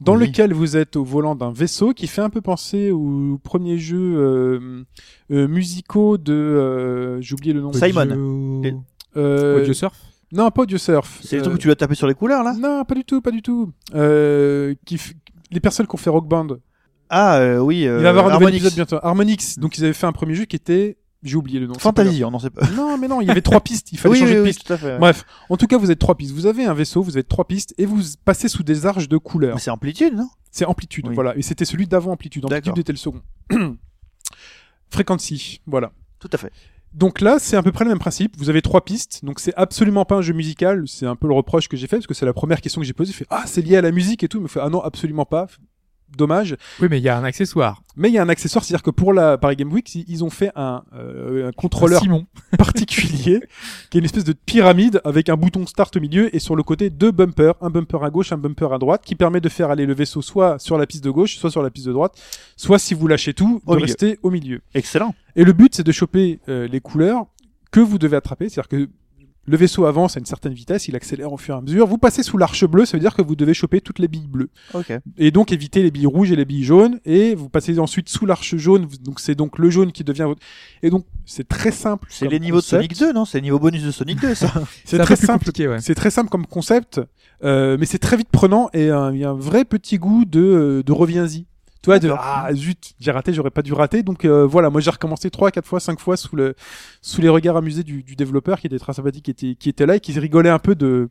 dans 0.00 0.16
Oui. 0.16 0.26
lequel 0.26 0.52
vous 0.54 0.76
êtes 0.76 0.96
au 0.96 1.04
volant 1.04 1.34
d'un 1.34 1.52
vaisseau 1.52 1.92
qui 1.92 2.06
fait 2.06 2.22
un 2.22 2.30
peu 2.30 2.40
penser 2.40 2.90
aux 2.90 3.38
premiers 3.42 3.78
jeux 3.78 4.16
euh, 4.16 4.84
euh, 5.30 5.46
musicaux 5.48 6.16
de 6.18 6.32
euh, 6.32 7.20
j'ai 7.20 7.34
oublié 7.34 7.52
le 7.52 7.60
nom. 7.60 7.72
Simon. 7.72 8.60
Audio- 8.60 8.82
Euh, 9.16 9.60
Audio 9.60 9.72
Surf. 9.72 9.96
non, 10.32 10.50
pas 10.50 10.62
Audio 10.62 10.78
Surf. 10.78 11.20
C'est 11.22 11.36
le 11.36 11.42
truc 11.42 11.54
où 11.54 11.58
tu 11.58 11.66
dois 11.66 11.76
taper 11.76 11.94
sur 11.96 12.06
les 12.06 12.14
couleurs, 12.14 12.42
là? 12.44 12.54
Non, 12.58 12.84
pas 12.84 12.94
du 12.94 13.04
tout, 13.04 13.20
pas 13.20 13.30
du 13.32 13.42
tout. 13.42 13.72
Euh, 13.94 14.74
qui 14.86 14.96
f- 14.96 15.14
les 15.50 15.60
personnes 15.60 15.86
qui 15.86 15.94
ont 15.94 15.98
fait 15.98 16.10
Rock 16.10 16.28
Band. 16.28 16.46
Ah, 17.08 17.38
euh, 17.38 17.58
oui. 17.58 17.80
Il 17.82 17.90
va 17.90 18.02
y 18.02 18.06
avoir 18.06 18.28
un 18.28 18.38
nouvel 18.38 18.54
épisode 18.54 18.74
bientôt. 18.74 18.98
Harmonix. 19.02 19.58
Donc 19.58 19.76
ils 19.78 19.84
avaient 19.84 19.92
fait 19.92 20.06
un 20.06 20.12
premier 20.12 20.34
jeu 20.34 20.44
qui 20.44 20.54
était, 20.56 20.96
j'ai 21.22 21.36
oublié 21.36 21.60
le 21.60 21.66
nom. 21.66 21.74
Fantasy, 21.74 22.24
on 22.24 22.30
n'en 22.30 22.38
sait 22.38 22.50
pas. 22.50 22.66
Non, 22.70 22.96
mais 22.98 23.06
non, 23.08 23.20
il 23.20 23.28
y 23.28 23.30
avait 23.30 23.42
trois 23.42 23.60
pistes. 23.60 23.92
Il 23.92 23.98
fallait 23.98 24.12
Oui, 24.14 24.20
changer 24.20 24.32
oui, 24.32 24.38
de 24.38 24.42
oui, 24.42 24.48
piste. 24.48 24.66
tout 24.66 24.72
à 24.72 24.76
fait. 24.78 24.92
ouais. 24.92 24.98
Bref, 24.98 25.24
en 25.48 25.56
tout 25.56 25.66
cas, 25.66 25.76
vous 25.78 25.90
êtes 25.90 25.98
trois 25.98 26.14
pistes. 26.16 26.32
Vous 26.32 26.46
avez 26.46 26.64
un 26.64 26.74
vaisseau, 26.74 27.02
vous 27.02 27.16
avez 27.16 27.24
trois 27.24 27.44
pistes 27.46 27.74
et 27.78 27.86
vous 27.86 28.00
passez 28.24 28.48
sous 28.48 28.62
des 28.62 28.86
arches 28.86 29.08
de 29.08 29.16
couleurs. 29.18 29.54
Mais 29.56 29.60
c'est 29.60 29.70
amplitude, 29.70 30.14
non? 30.14 30.28
C'est 30.50 30.64
amplitude, 30.64 31.06
Oui. 31.08 31.14
voilà. 31.14 31.36
Et 31.36 31.42
c'était 31.42 31.64
celui 31.64 31.86
d'avant 31.86 32.12
amplitude. 32.12 32.44
Amplitude 32.44 32.78
était 32.78 32.92
le 32.92 32.98
second. 32.98 33.20
Frequency, 34.90 35.60
voilà. 35.66 35.92
Tout 36.18 36.30
à 36.32 36.36
fait. 36.36 36.52
Donc 36.92 37.20
là, 37.20 37.38
c'est 37.38 37.56
à 37.56 37.62
peu 37.62 37.70
près 37.70 37.84
le 37.84 37.90
même 37.90 38.00
principe. 38.00 38.34
Vous 38.36 38.50
avez 38.50 38.62
trois 38.62 38.84
pistes, 38.84 39.24
donc 39.24 39.38
c'est 39.38 39.54
absolument 39.54 40.04
pas 40.04 40.16
un 40.16 40.22
jeu 40.22 40.32
musical. 40.34 40.84
C'est 40.88 41.06
un 41.06 41.14
peu 41.14 41.28
le 41.28 41.34
reproche 41.34 41.68
que 41.68 41.76
j'ai 41.76 41.86
fait 41.86 41.96
parce 41.98 42.08
que 42.08 42.14
c'est 42.14 42.26
la 42.26 42.32
première 42.32 42.60
question 42.60 42.80
que 42.80 42.86
j'ai 42.86 42.92
posée. 42.92 43.12
J'ai 43.12 43.18
fait 43.18 43.26
ah 43.30 43.44
c'est 43.46 43.62
lié 43.62 43.76
à 43.76 43.80
la 43.80 43.92
musique 43.92 44.24
et 44.24 44.28
tout, 44.28 44.38
il 44.38 44.42
me 44.42 44.48
fait 44.48 44.58
ah 44.60 44.68
non 44.68 44.80
absolument 44.80 45.24
pas. 45.24 45.46
Dommage. 46.16 46.56
Oui, 46.80 46.88
mais 46.90 46.98
il 46.98 47.04
y 47.04 47.08
a 47.08 47.16
un 47.16 47.24
accessoire. 47.24 47.82
Mais 47.96 48.08
il 48.08 48.14
y 48.14 48.18
a 48.18 48.22
un 48.22 48.28
accessoire, 48.28 48.64
c'est-à-dire 48.64 48.82
que 48.82 48.90
pour 48.90 49.12
la 49.12 49.38
Paris 49.38 49.56
Game 49.56 49.72
Week, 49.72 49.94
ils 49.94 50.24
ont 50.24 50.30
fait 50.30 50.50
un, 50.56 50.82
euh, 50.94 51.48
un 51.48 51.52
contrôleur 51.52 52.00
Simon. 52.02 52.26
particulier 52.58 53.40
qui 53.90 53.98
est 53.98 54.00
une 54.00 54.04
espèce 54.04 54.24
de 54.24 54.32
pyramide 54.32 55.00
avec 55.04 55.28
un 55.28 55.36
bouton 55.36 55.66
start 55.66 55.96
au 55.96 56.00
milieu 56.00 56.34
et 56.34 56.38
sur 56.38 56.56
le 56.56 56.62
côté 56.62 56.90
deux 56.90 57.10
bumpers, 57.10 57.54
un 57.60 57.70
bumper 57.70 58.02
à 58.02 58.10
gauche, 58.10 58.32
un 58.32 58.38
bumper 58.38 58.72
à 58.72 58.78
droite, 58.78 59.02
qui 59.04 59.14
permet 59.14 59.40
de 59.40 59.48
faire 59.48 59.70
aller 59.70 59.86
le 59.86 59.94
vaisseau 59.94 60.22
soit 60.22 60.58
sur 60.58 60.78
la 60.78 60.86
piste 60.86 61.04
de 61.04 61.10
gauche, 61.10 61.36
soit 61.36 61.50
sur 61.50 61.62
la 61.62 61.70
piste 61.70 61.86
de 61.86 61.92
droite, 61.92 62.14
soit 62.56 62.78
si 62.78 62.94
vous 62.94 63.06
lâchez 63.06 63.34
tout, 63.34 63.60
Au 63.66 63.72
de 63.72 63.76
milieu. 63.76 63.86
rester 63.86 64.18
au 64.22 64.30
milieu. 64.30 64.60
Excellent. 64.74 65.14
Et 65.36 65.44
le 65.44 65.52
but, 65.52 65.74
c'est 65.74 65.84
de 65.84 65.92
choper 65.92 66.40
euh, 66.48 66.68
les 66.68 66.80
couleurs 66.80 67.26
que 67.70 67.80
vous 67.80 67.98
devez 67.98 68.16
attraper. 68.16 68.48
C'est-à-dire 68.48 68.68
que 68.68 68.88
le 69.46 69.56
vaisseau 69.56 69.86
avance 69.86 70.16
à 70.16 70.20
une 70.20 70.26
certaine 70.26 70.52
vitesse, 70.52 70.88
il 70.88 70.96
accélère 70.96 71.32
au 71.32 71.36
fur 71.36 71.54
et 71.54 71.58
à 71.58 71.60
mesure. 71.60 71.86
Vous 71.86 71.98
passez 71.98 72.22
sous 72.22 72.38
l'arche 72.38 72.64
bleue, 72.64 72.84
ça 72.84 72.96
veut 72.96 73.00
dire 73.00 73.14
que 73.14 73.22
vous 73.22 73.36
devez 73.36 73.54
choper 73.54 73.80
toutes 73.80 73.98
les 73.98 74.08
billes 74.08 74.28
bleues. 74.28 74.50
Ok. 74.74 74.92
Et 75.18 75.30
donc 75.30 75.52
éviter 75.52 75.82
les 75.82 75.90
billes 75.90 76.06
rouges 76.06 76.30
et 76.30 76.36
les 76.36 76.44
billes 76.44 76.62
jaunes. 76.64 77.00
Et 77.04 77.34
vous 77.34 77.48
passez 77.48 77.78
ensuite 77.78 78.08
sous 78.08 78.26
l'arche 78.26 78.56
jaune. 78.56 78.86
Donc 79.02 79.18
c'est 79.18 79.34
donc 79.34 79.58
le 79.58 79.70
jaune 79.70 79.92
qui 79.92 80.04
devient 80.04 80.24
votre... 80.24 80.40
Et 80.82 80.90
donc 80.90 81.06
c'est 81.24 81.48
très 81.48 81.72
simple. 81.72 82.06
C'est 82.10 82.28
les 82.28 82.38
niveaux 82.38 82.58
concept. 82.58 82.82
de 82.90 82.94
Sonic 82.94 82.98
2, 82.98 83.12
non? 83.12 83.24
C'est 83.24 83.38
les 83.38 83.42
niveaux 83.42 83.58
bonus 83.58 83.82
de 83.82 83.90
Sonic 83.90 84.20
2, 84.20 84.34
ça. 84.34 84.52
C'est 84.84 84.98
très 84.98 85.16
simple. 85.16 85.50
ouais. 85.58 85.80
C'est 85.80 85.94
très 85.94 86.10
simple 86.10 86.30
comme 86.30 86.46
concept, 86.46 87.00
euh, 87.44 87.76
mais 87.78 87.86
c'est 87.86 87.98
très 87.98 88.16
vite 88.16 88.28
prenant 88.30 88.68
et 88.72 88.90
euh, 88.90 89.12
il 89.12 89.18
y 89.20 89.24
a 89.24 89.30
un 89.30 89.34
vrai 89.34 89.64
petit 89.64 89.98
goût 89.98 90.24
de, 90.24 90.40
euh, 90.40 90.82
de 90.82 90.92
reviens-y. 90.92 91.46
Tu 91.82 91.86
vois, 91.86 91.98
de 91.98 92.10
ah 92.10 92.50
zut, 92.52 92.92
j'ai 93.00 93.10
raté, 93.10 93.32
j'aurais 93.32 93.50
pas 93.50 93.62
dû 93.62 93.72
rater. 93.72 94.02
Donc 94.02 94.24
euh, 94.24 94.46
voilà, 94.46 94.68
moi 94.68 94.80
j'ai 94.80 94.90
recommencé 94.90 95.30
trois, 95.30 95.50
quatre 95.50 95.66
fois, 95.66 95.80
cinq 95.80 95.98
fois 95.98 96.16
sous 96.16 96.36
le 96.36 96.54
sous 97.00 97.22
les 97.22 97.28
regards 97.28 97.56
amusés 97.56 97.84
du, 97.84 98.02
du 98.02 98.16
développeur 98.16 98.60
qui 98.60 98.66
était 98.66 98.78
très 98.78 98.92
sympathique, 98.92 99.24
qui 99.24 99.30
était 99.30 99.54
qui 99.54 99.68
était 99.68 99.86
là 99.86 99.96
et 99.96 100.00
qui 100.00 100.18
rigolait 100.18 100.50
un 100.50 100.58
peu 100.58 100.74
de 100.74 101.08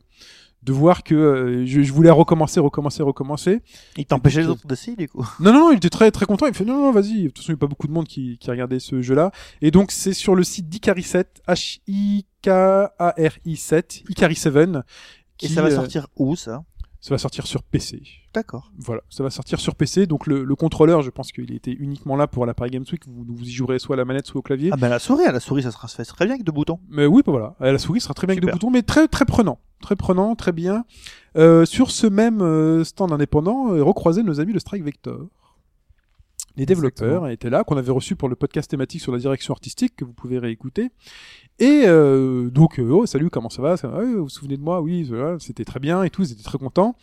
de 0.62 0.72
voir 0.72 1.02
que 1.02 1.14
euh, 1.14 1.66
je, 1.66 1.82
je 1.82 1.92
voulais 1.92 2.10
recommencer, 2.10 2.60
recommencer, 2.60 3.02
recommencer. 3.02 3.62
Il 3.96 4.04
t'empêchait 4.04 4.42
les 4.42 4.48
autres 4.48 4.66
d'essayer, 4.66 4.94
du 4.96 5.08
coup. 5.08 5.26
Non, 5.40 5.52
non, 5.52 5.60
non, 5.60 5.72
il 5.72 5.78
était 5.78 5.88
très 5.88 6.10
très 6.10 6.26
content. 6.26 6.44
Il 6.46 6.50
me 6.50 6.54
fait 6.54 6.66
non, 6.66 6.78
non, 6.78 6.92
vas-y. 6.92 7.22
De 7.22 7.28
toute 7.28 7.38
façon, 7.38 7.52
il 7.52 7.54
n'y 7.54 7.58
a 7.58 7.60
pas 7.60 7.66
beaucoup 7.66 7.86
de 7.86 7.92
monde 7.92 8.06
qui, 8.06 8.36
qui 8.38 8.50
regardait 8.50 8.78
ce 8.78 9.00
jeu-là. 9.00 9.32
Et 9.62 9.70
donc, 9.70 9.90
c'est 9.90 10.12
sur 10.12 10.34
le 10.34 10.44
site 10.44 10.68
d'Icari7, 10.68 11.24
H-I-K-A-R-I 11.48 13.56
7, 13.56 14.02
Ikari 14.10 14.34
7. 14.34 14.56
Et 14.58 14.62
qui, 15.38 15.48
ça 15.48 15.62
va 15.62 15.68
euh, 15.68 15.74
sortir 15.74 16.08
où, 16.16 16.36
ça? 16.36 16.62
Ça 17.00 17.14
va 17.14 17.18
sortir 17.18 17.46
sur 17.46 17.62
PC. 17.62 18.02
D'accord. 18.34 18.70
Voilà, 18.78 19.00
ça 19.08 19.22
va 19.22 19.30
sortir 19.30 19.58
sur 19.58 19.74
PC. 19.74 20.06
Donc, 20.06 20.26
le, 20.26 20.44
le 20.44 20.54
contrôleur, 20.54 21.00
je 21.00 21.08
pense 21.08 21.32
qu'il 21.32 21.50
était 21.54 21.72
uniquement 21.72 22.14
là 22.14 22.26
pour 22.26 22.44
la 22.44 22.52
Paris 22.52 22.70
Games 22.70 22.84
Week. 22.92 23.02
Vous, 23.06 23.24
vous 23.26 23.42
y 23.48 23.50
jouerez 23.50 23.78
soit 23.78 23.94
à 23.94 23.96
la 23.96 24.04
manette, 24.04 24.26
soit 24.26 24.38
au 24.38 24.42
clavier. 24.42 24.68
Ah, 24.72 24.76
ben 24.76 24.90
la 24.90 24.98
souris, 24.98 25.24
à 25.24 25.32
la 25.32 25.40
souris, 25.40 25.62
ça 25.62 25.70
sera 25.70 25.88
très 25.88 26.26
bien 26.26 26.34
avec 26.34 26.44
deux 26.44 26.52
boutons. 26.52 26.78
Mais 26.90 27.06
oui, 27.06 27.22
bah 27.24 27.32
voilà. 27.32 27.56
Euh, 27.62 27.72
La 27.72 27.78
souris 27.78 28.00
sera 28.02 28.12
très 28.12 28.26
bien 28.26 28.34
avec 28.34 28.44
deux 28.44 28.52
boutons, 28.52 28.70
mais 28.70 28.82
très 28.82 29.08
très 29.08 29.24
prenant, 29.24 29.58
très 29.80 29.96
prenant, 29.96 30.34
très 30.36 30.52
bien. 30.52 30.84
Euh, 31.36 31.64
sur 31.64 31.90
ce 31.90 32.06
même 32.06 32.42
euh, 32.42 32.84
stand 32.84 33.12
indépendant, 33.12 33.72
euh, 33.72 33.82
recroiser 33.82 34.22
nos 34.22 34.38
amis 34.40 34.52
de 34.52 34.58
Strike 34.58 34.84
Vector. 34.84 35.20
Les 36.56 36.66
développeurs 36.66 37.08
Exactement. 37.08 37.26
étaient 37.28 37.50
là, 37.50 37.64
qu'on 37.64 37.76
avait 37.76 37.92
reçu 37.92 38.16
pour 38.16 38.28
le 38.28 38.36
podcast 38.36 38.70
thématique 38.70 39.00
sur 39.00 39.12
la 39.12 39.18
direction 39.18 39.54
artistique 39.54 39.94
que 39.96 40.04
vous 40.04 40.12
pouvez 40.12 40.38
réécouter. 40.38 40.90
Et 41.58 41.82
euh, 41.86 42.50
donc, 42.50 42.78
euh, 42.78 42.90
oh 42.90 43.06
salut, 43.06 43.30
comment 43.30 43.50
ça 43.50 43.62
va, 43.62 43.76
ça 43.76 43.88
va? 43.88 43.98
Ouais, 43.98 44.12
Vous 44.12 44.24
vous 44.24 44.28
souvenez 44.28 44.56
de 44.56 44.62
moi? 44.62 44.80
Oui, 44.80 45.04
voilà, 45.04 45.38
c'était 45.38 45.64
très 45.64 45.80
bien 45.80 46.02
et 46.02 46.10
tout, 46.10 46.22
ils 46.22 46.32
étaient 46.32 46.42
très 46.42 46.58
contents. 46.58 46.96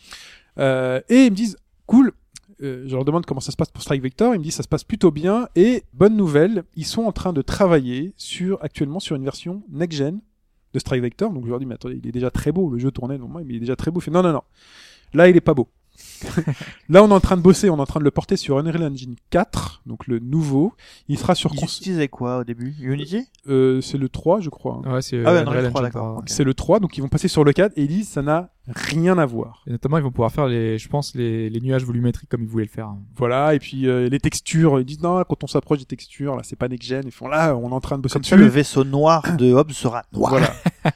Euh, 0.58 1.00
et 1.08 1.24
ils 1.24 1.30
me 1.30 1.36
disent, 1.36 1.56
cool. 1.86 2.12
Euh, 2.60 2.84
je 2.88 2.94
leur 2.96 3.04
demande 3.04 3.24
comment 3.24 3.40
ça 3.40 3.52
se 3.52 3.56
passe 3.56 3.70
pour 3.70 3.82
Strike 3.82 4.02
Vector. 4.02 4.34
Ils 4.34 4.38
me 4.38 4.42
disent 4.44 4.56
ça 4.56 4.64
se 4.64 4.68
passe 4.68 4.82
plutôt 4.82 5.12
bien. 5.12 5.48
Et 5.54 5.84
bonne 5.94 6.16
nouvelle, 6.16 6.64
ils 6.74 6.86
sont 6.86 7.02
en 7.02 7.12
train 7.12 7.32
de 7.32 7.40
travailler 7.40 8.12
sur 8.16 8.58
actuellement 8.64 8.98
sur 8.98 9.14
une 9.14 9.22
version 9.22 9.62
next 9.70 9.96
gen 9.96 10.18
de 10.74 10.78
Strike 10.80 11.02
Vector. 11.02 11.32
Donc 11.32 11.44
je 11.44 11.50
leur 11.50 11.60
dis 11.60 11.66
mais 11.66 11.76
attendez, 11.76 12.00
il 12.02 12.08
est 12.08 12.12
déjà 12.12 12.32
très 12.32 12.50
beau. 12.50 12.68
Le 12.68 12.78
jeu 12.78 12.90
tournait 12.90 13.16
normalement, 13.16 13.46
mais 13.46 13.54
il 13.54 13.58
est 13.58 13.60
déjà 13.60 13.76
très 13.76 13.92
beau. 13.92 14.00
Il 14.00 14.02
fait 14.02 14.10
non 14.10 14.22
non 14.24 14.32
non. 14.32 14.42
Là, 15.14 15.28
il 15.28 15.36
est 15.36 15.40
pas 15.40 15.54
beau. 15.54 15.68
Là, 16.88 17.02
on 17.02 17.08
est 17.10 17.12
en 17.14 17.20
train 17.20 17.36
de 17.36 17.42
bosser, 17.42 17.70
on 17.70 17.76
est 17.76 17.80
en 17.80 17.86
train 17.86 18.00
de 18.00 18.04
le 18.04 18.10
porter 18.10 18.36
sur 18.36 18.58
Unreal 18.58 18.82
Engine 18.84 19.14
4, 19.30 19.82
donc 19.86 20.06
le 20.06 20.18
nouveau. 20.18 20.72
Il 21.08 21.18
sera 21.18 21.34
sur 21.34 21.52
Ils 21.54 21.60
cons- 21.60 21.66
utilisaient 21.66 22.08
quoi 22.08 22.38
au 22.38 22.44
début? 22.44 22.74
Unity? 22.80 23.26
Euh, 23.48 23.80
c'est 23.80 23.98
le 23.98 24.08
3, 24.08 24.40
je 24.40 24.50
crois. 24.50 24.80
hein. 24.84 24.94
Ouais, 24.94 25.02
c'est 25.02 25.22
Ah 25.24 25.32
ouais, 25.32 25.38
euh, 25.38 25.42
Unreal 25.42 25.58
Unreal 25.66 25.70
3, 25.70 25.80
Engine 25.80 25.92
d'accord. 25.92 26.08
3. 26.12 26.18
Ok. 26.20 26.24
C'est 26.28 26.44
le 26.44 26.54
3, 26.54 26.80
donc 26.80 26.96
ils 26.96 27.00
vont 27.00 27.08
passer 27.08 27.28
sur 27.28 27.44
le 27.44 27.52
4 27.52 27.72
et 27.76 27.82
ils 27.82 27.88
disent 27.88 28.08
ça 28.08 28.22
n'a 28.22 28.50
rien 28.68 29.16
à 29.16 29.24
voir. 29.24 29.62
Et 29.66 29.70
notamment, 29.70 29.96
ils 29.96 30.02
vont 30.04 30.10
pouvoir 30.10 30.30
faire 30.30 30.46
les, 30.46 30.76
je 30.76 30.88
pense, 30.90 31.14
les, 31.14 31.48
les 31.48 31.60
nuages 31.62 31.84
volumétriques 31.84 32.28
comme 32.28 32.42
ils 32.42 32.48
voulaient 32.48 32.64
le 32.66 32.70
faire. 32.70 32.90
Voilà, 33.16 33.54
et 33.54 33.58
puis 33.58 33.88
euh, 33.88 34.08
les 34.10 34.20
textures, 34.20 34.78
ils 34.78 34.84
disent 34.84 35.00
non, 35.00 35.22
quand 35.26 35.42
on 35.42 35.46
s'approche 35.46 35.78
des 35.78 35.86
textures, 35.86 36.36
là, 36.36 36.42
c'est 36.44 36.56
pas 36.56 36.68
next-gen. 36.68 37.02
Ils 37.06 37.10
font 37.10 37.28
là, 37.28 37.56
on 37.56 37.70
est 37.70 37.72
en 37.72 37.80
train 37.80 37.96
de 37.96 38.02
bosser 38.02 38.12
Comme 38.14 38.22
dessus. 38.22 38.30
ça, 38.30 38.36
le 38.36 38.46
vaisseau 38.46 38.84
noir 38.84 39.22
de 39.38 39.52
Hobbes 39.54 39.70
sera 39.72 40.02
noir. 40.12 40.30
Voilà. 40.32 40.52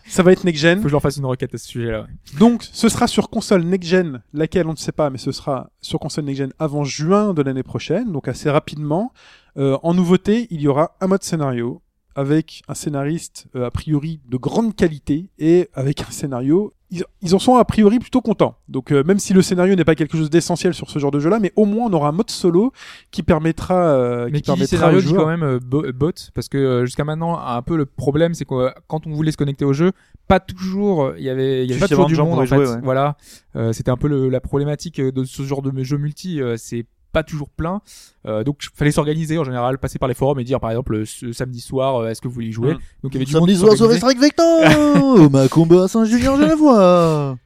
ça 0.07 0.23
va 0.23 0.33
être 0.33 0.41
Faut 0.41 0.47
next-gen. 0.49 0.83
que 0.83 0.89
je 0.89 0.93
leur 0.93 1.01
fasse 1.01 1.17
une 1.17 1.25
requête 1.25 1.55
à 1.55 1.59
ce 1.59 1.67
sujet-là. 1.67 2.03
ouais. 2.03 2.39
Donc, 2.39 2.63
ce 2.71 2.91
sera 2.91 3.07
sur 3.07 3.31
console 3.31 3.63
next-gen, 3.63 4.21
laquelle 4.35 4.67
on 4.67 4.73
ne 4.73 4.77
sait 4.77 4.93
pas, 4.93 5.09
mais 5.13 5.19
ce 5.19 5.31
sera 5.31 5.71
sur 5.81 6.01
console 6.01 6.25
next-gen 6.25 6.53
avant 6.59 6.85
juin 6.85 7.35
de 7.35 7.43
l'année 7.43 7.63
prochaine, 7.63 8.11
donc 8.11 8.27
assez 8.27 8.51
rapidement. 8.51 9.13
Euh, 9.57 9.79
en 9.83 9.95
nouveauté, 9.95 10.49
il 10.51 10.61
y 10.61 10.69
aura 10.69 10.97
un 11.01 11.07
mode 11.07 11.23
scénario 11.23 11.83
avec 12.15 12.63
un 12.69 12.75
scénariste 12.75 13.47
euh, 13.55 13.67
a 13.67 13.71
priori 13.71 14.21
de 14.27 14.37
grande 14.37 14.75
qualité 14.75 15.31
et 15.39 15.69
avec 15.75 16.01
un 16.01 16.11
scénario. 16.11 16.75
Ils, 16.95 17.05
ils 17.23 17.35
en 17.35 17.39
sont 17.39 17.57
a 17.57 17.65
priori 17.65 17.99
plutôt 17.99 18.21
contents. 18.21 18.59
Donc 18.69 18.93
euh, 18.93 19.03
même 19.05 19.19
si 19.19 19.33
le 19.33 19.41
scénario 19.41 19.75
n'est 19.75 19.85
pas 19.85 19.95
quelque 19.95 20.17
chose 20.19 20.29
d'essentiel 20.29 20.75
sur 20.75 20.91
ce 20.91 20.99
genre 20.99 21.11
de 21.11 21.19
jeu-là, 21.21 21.39
mais 21.41 21.51
au 21.57 21.65
moins 21.65 21.87
on 21.89 21.93
aura 21.95 22.09
un 22.09 22.13
mode 22.13 22.31
solo 22.31 22.71
qui 23.11 23.23
permettra, 23.23 23.75
euh, 23.75 24.27
Mais 24.31 24.41
qui 24.41 24.43
qui 24.43 24.43
dit 24.43 24.47
permettra 24.47 24.67
scénario 24.77 25.01
dit 25.01 25.07
joueurs- 25.09 25.23
quand 25.25 25.29
même 25.31 25.43
euh, 25.43 25.59
bo- 25.59 25.91
bot 25.95 26.13
parce 26.35 26.49
que 26.51 26.59
euh, 26.59 26.85
jusqu'à 26.85 27.05
maintenant 27.05 27.39
un 27.39 27.63
peu 27.63 27.77
le 27.79 27.87
problème 27.87 28.35
c'est 28.35 28.45
que 28.45 28.55
euh, 28.55 28.71
quand 28.89 29.07
on 29.07 29.11
voulait 29.13 29.33
se 29.33 29.39
connecter 29.39 29.65
au 29.65 29.73
jeu 29.73 29.93
pas 30.29 30.39
toujours 30.39 31.05
euh, 31.05 31.15
il 31.19 31.25
y 31.25 31.31
avait 31.31 31.65
il 31.65 31.71
y 31.71 31.73
avait 31.73 31.81
pas 31.81 31.89
toujours 31.89 32.07
du 32.07 32.15
gens 32.15 32.27
monde 32.27 32.41
en 32.41 32.43
fait 32.47 32.57
jouer, 32.57 32.67
ouais. 32.69 32.81
voilà 32.83 33.17
Euh, 33.57 33.73
c'était 33.73 33.91
un 33.91 33.97
peu 33.97 34.09
le- 34.09 34.29
la 34.29 34.41
problématique 34.41 34.99
euh, 35.01 35.11
de 35.13 35.25
ce 35.25 35.43
genre 35.45 35.63
de 35.63 35.73
jeu 35.83 35.97
multi 35.99 36.41
euh, 36.43 36.57
c'est 36.59 36.85
pas 37.13 37.23
toujours 37.23 37.51
plein 37.51 37.83
euh, 38.27 38.43
donc 38.43 38.63
fallait 38.75 38.91
s'organiser 38.91 39.39
en 39.39 39.45
général 39.45 39.79
passer 39.79 39.99
par 39.99 40.09
les 40.09 40.15
forums 40.15 40.41
et 40.41 40.45
dire 40.45 40.61
par 40.61 40.71
exemple 40.71 41.05
ce 41.07 41.33
samedi 41.33 41.61
soir 41.61 41.97
euh, 41.97 42.09
est-ce 42.09 42.21
que 42.21 42.29
vous 42.29 42.35
voulez 42.35 42.49
y 42.49 42.53
jouer? 42.53 42.75
Mm. 42.75 42.79
donc 43.03 43.13
il 43.13 43.15
y 43.15 43.17
avait 43.19 43.25
du 43.27 43.33
Samedi 43.33 43.53
monde 43.53 43.61
soir 43.61 43.77
sur. 43.77 43.93
Strike 43.93 44.19
Vector 44.19 45.31
Ma 45.31 45.43
à 45.43 45.89
Saint-Julien, 45.89 46.37
je 46.37 46.43
la 46.43 46.55
vois 46.55 47.37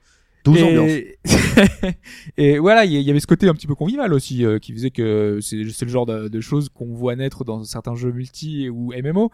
12 0.47 0.63
ambiances. 0.63 0.91
et... 0.91 1.19
et 2.37 2.59
voilà, 2.59 2.85
il 2.85 2.93
y, 2.93 3.11
avait 3.11 3.21
ce 3.21 3.27
côté 3.27 3.49
un 3.49 3.55
petit 3.55 3.67
peu 3.67 3.75
convivial 3.75 4.13
aussi, 4.13 4.45
euh, 4.45 4.59
qui 4.59 4.73
faisait 4.73 4.91
que 4.91 5.39
c'est 5.43 5.57
le 5.57 5.89
genre 5.89 6.07
de, 6.07 6.29
de 6.29 6.41
choses 6.41 6.69
qu'on 6.69 6.93
voit 6.95 7.17
naître 7.17 7.45
dans 7.45 7.63
certains 7.65 7.95
jeux 7.95 8.13
multi 8.13 8.69
ou 8.69 8.93
MMO. 8.93 9.31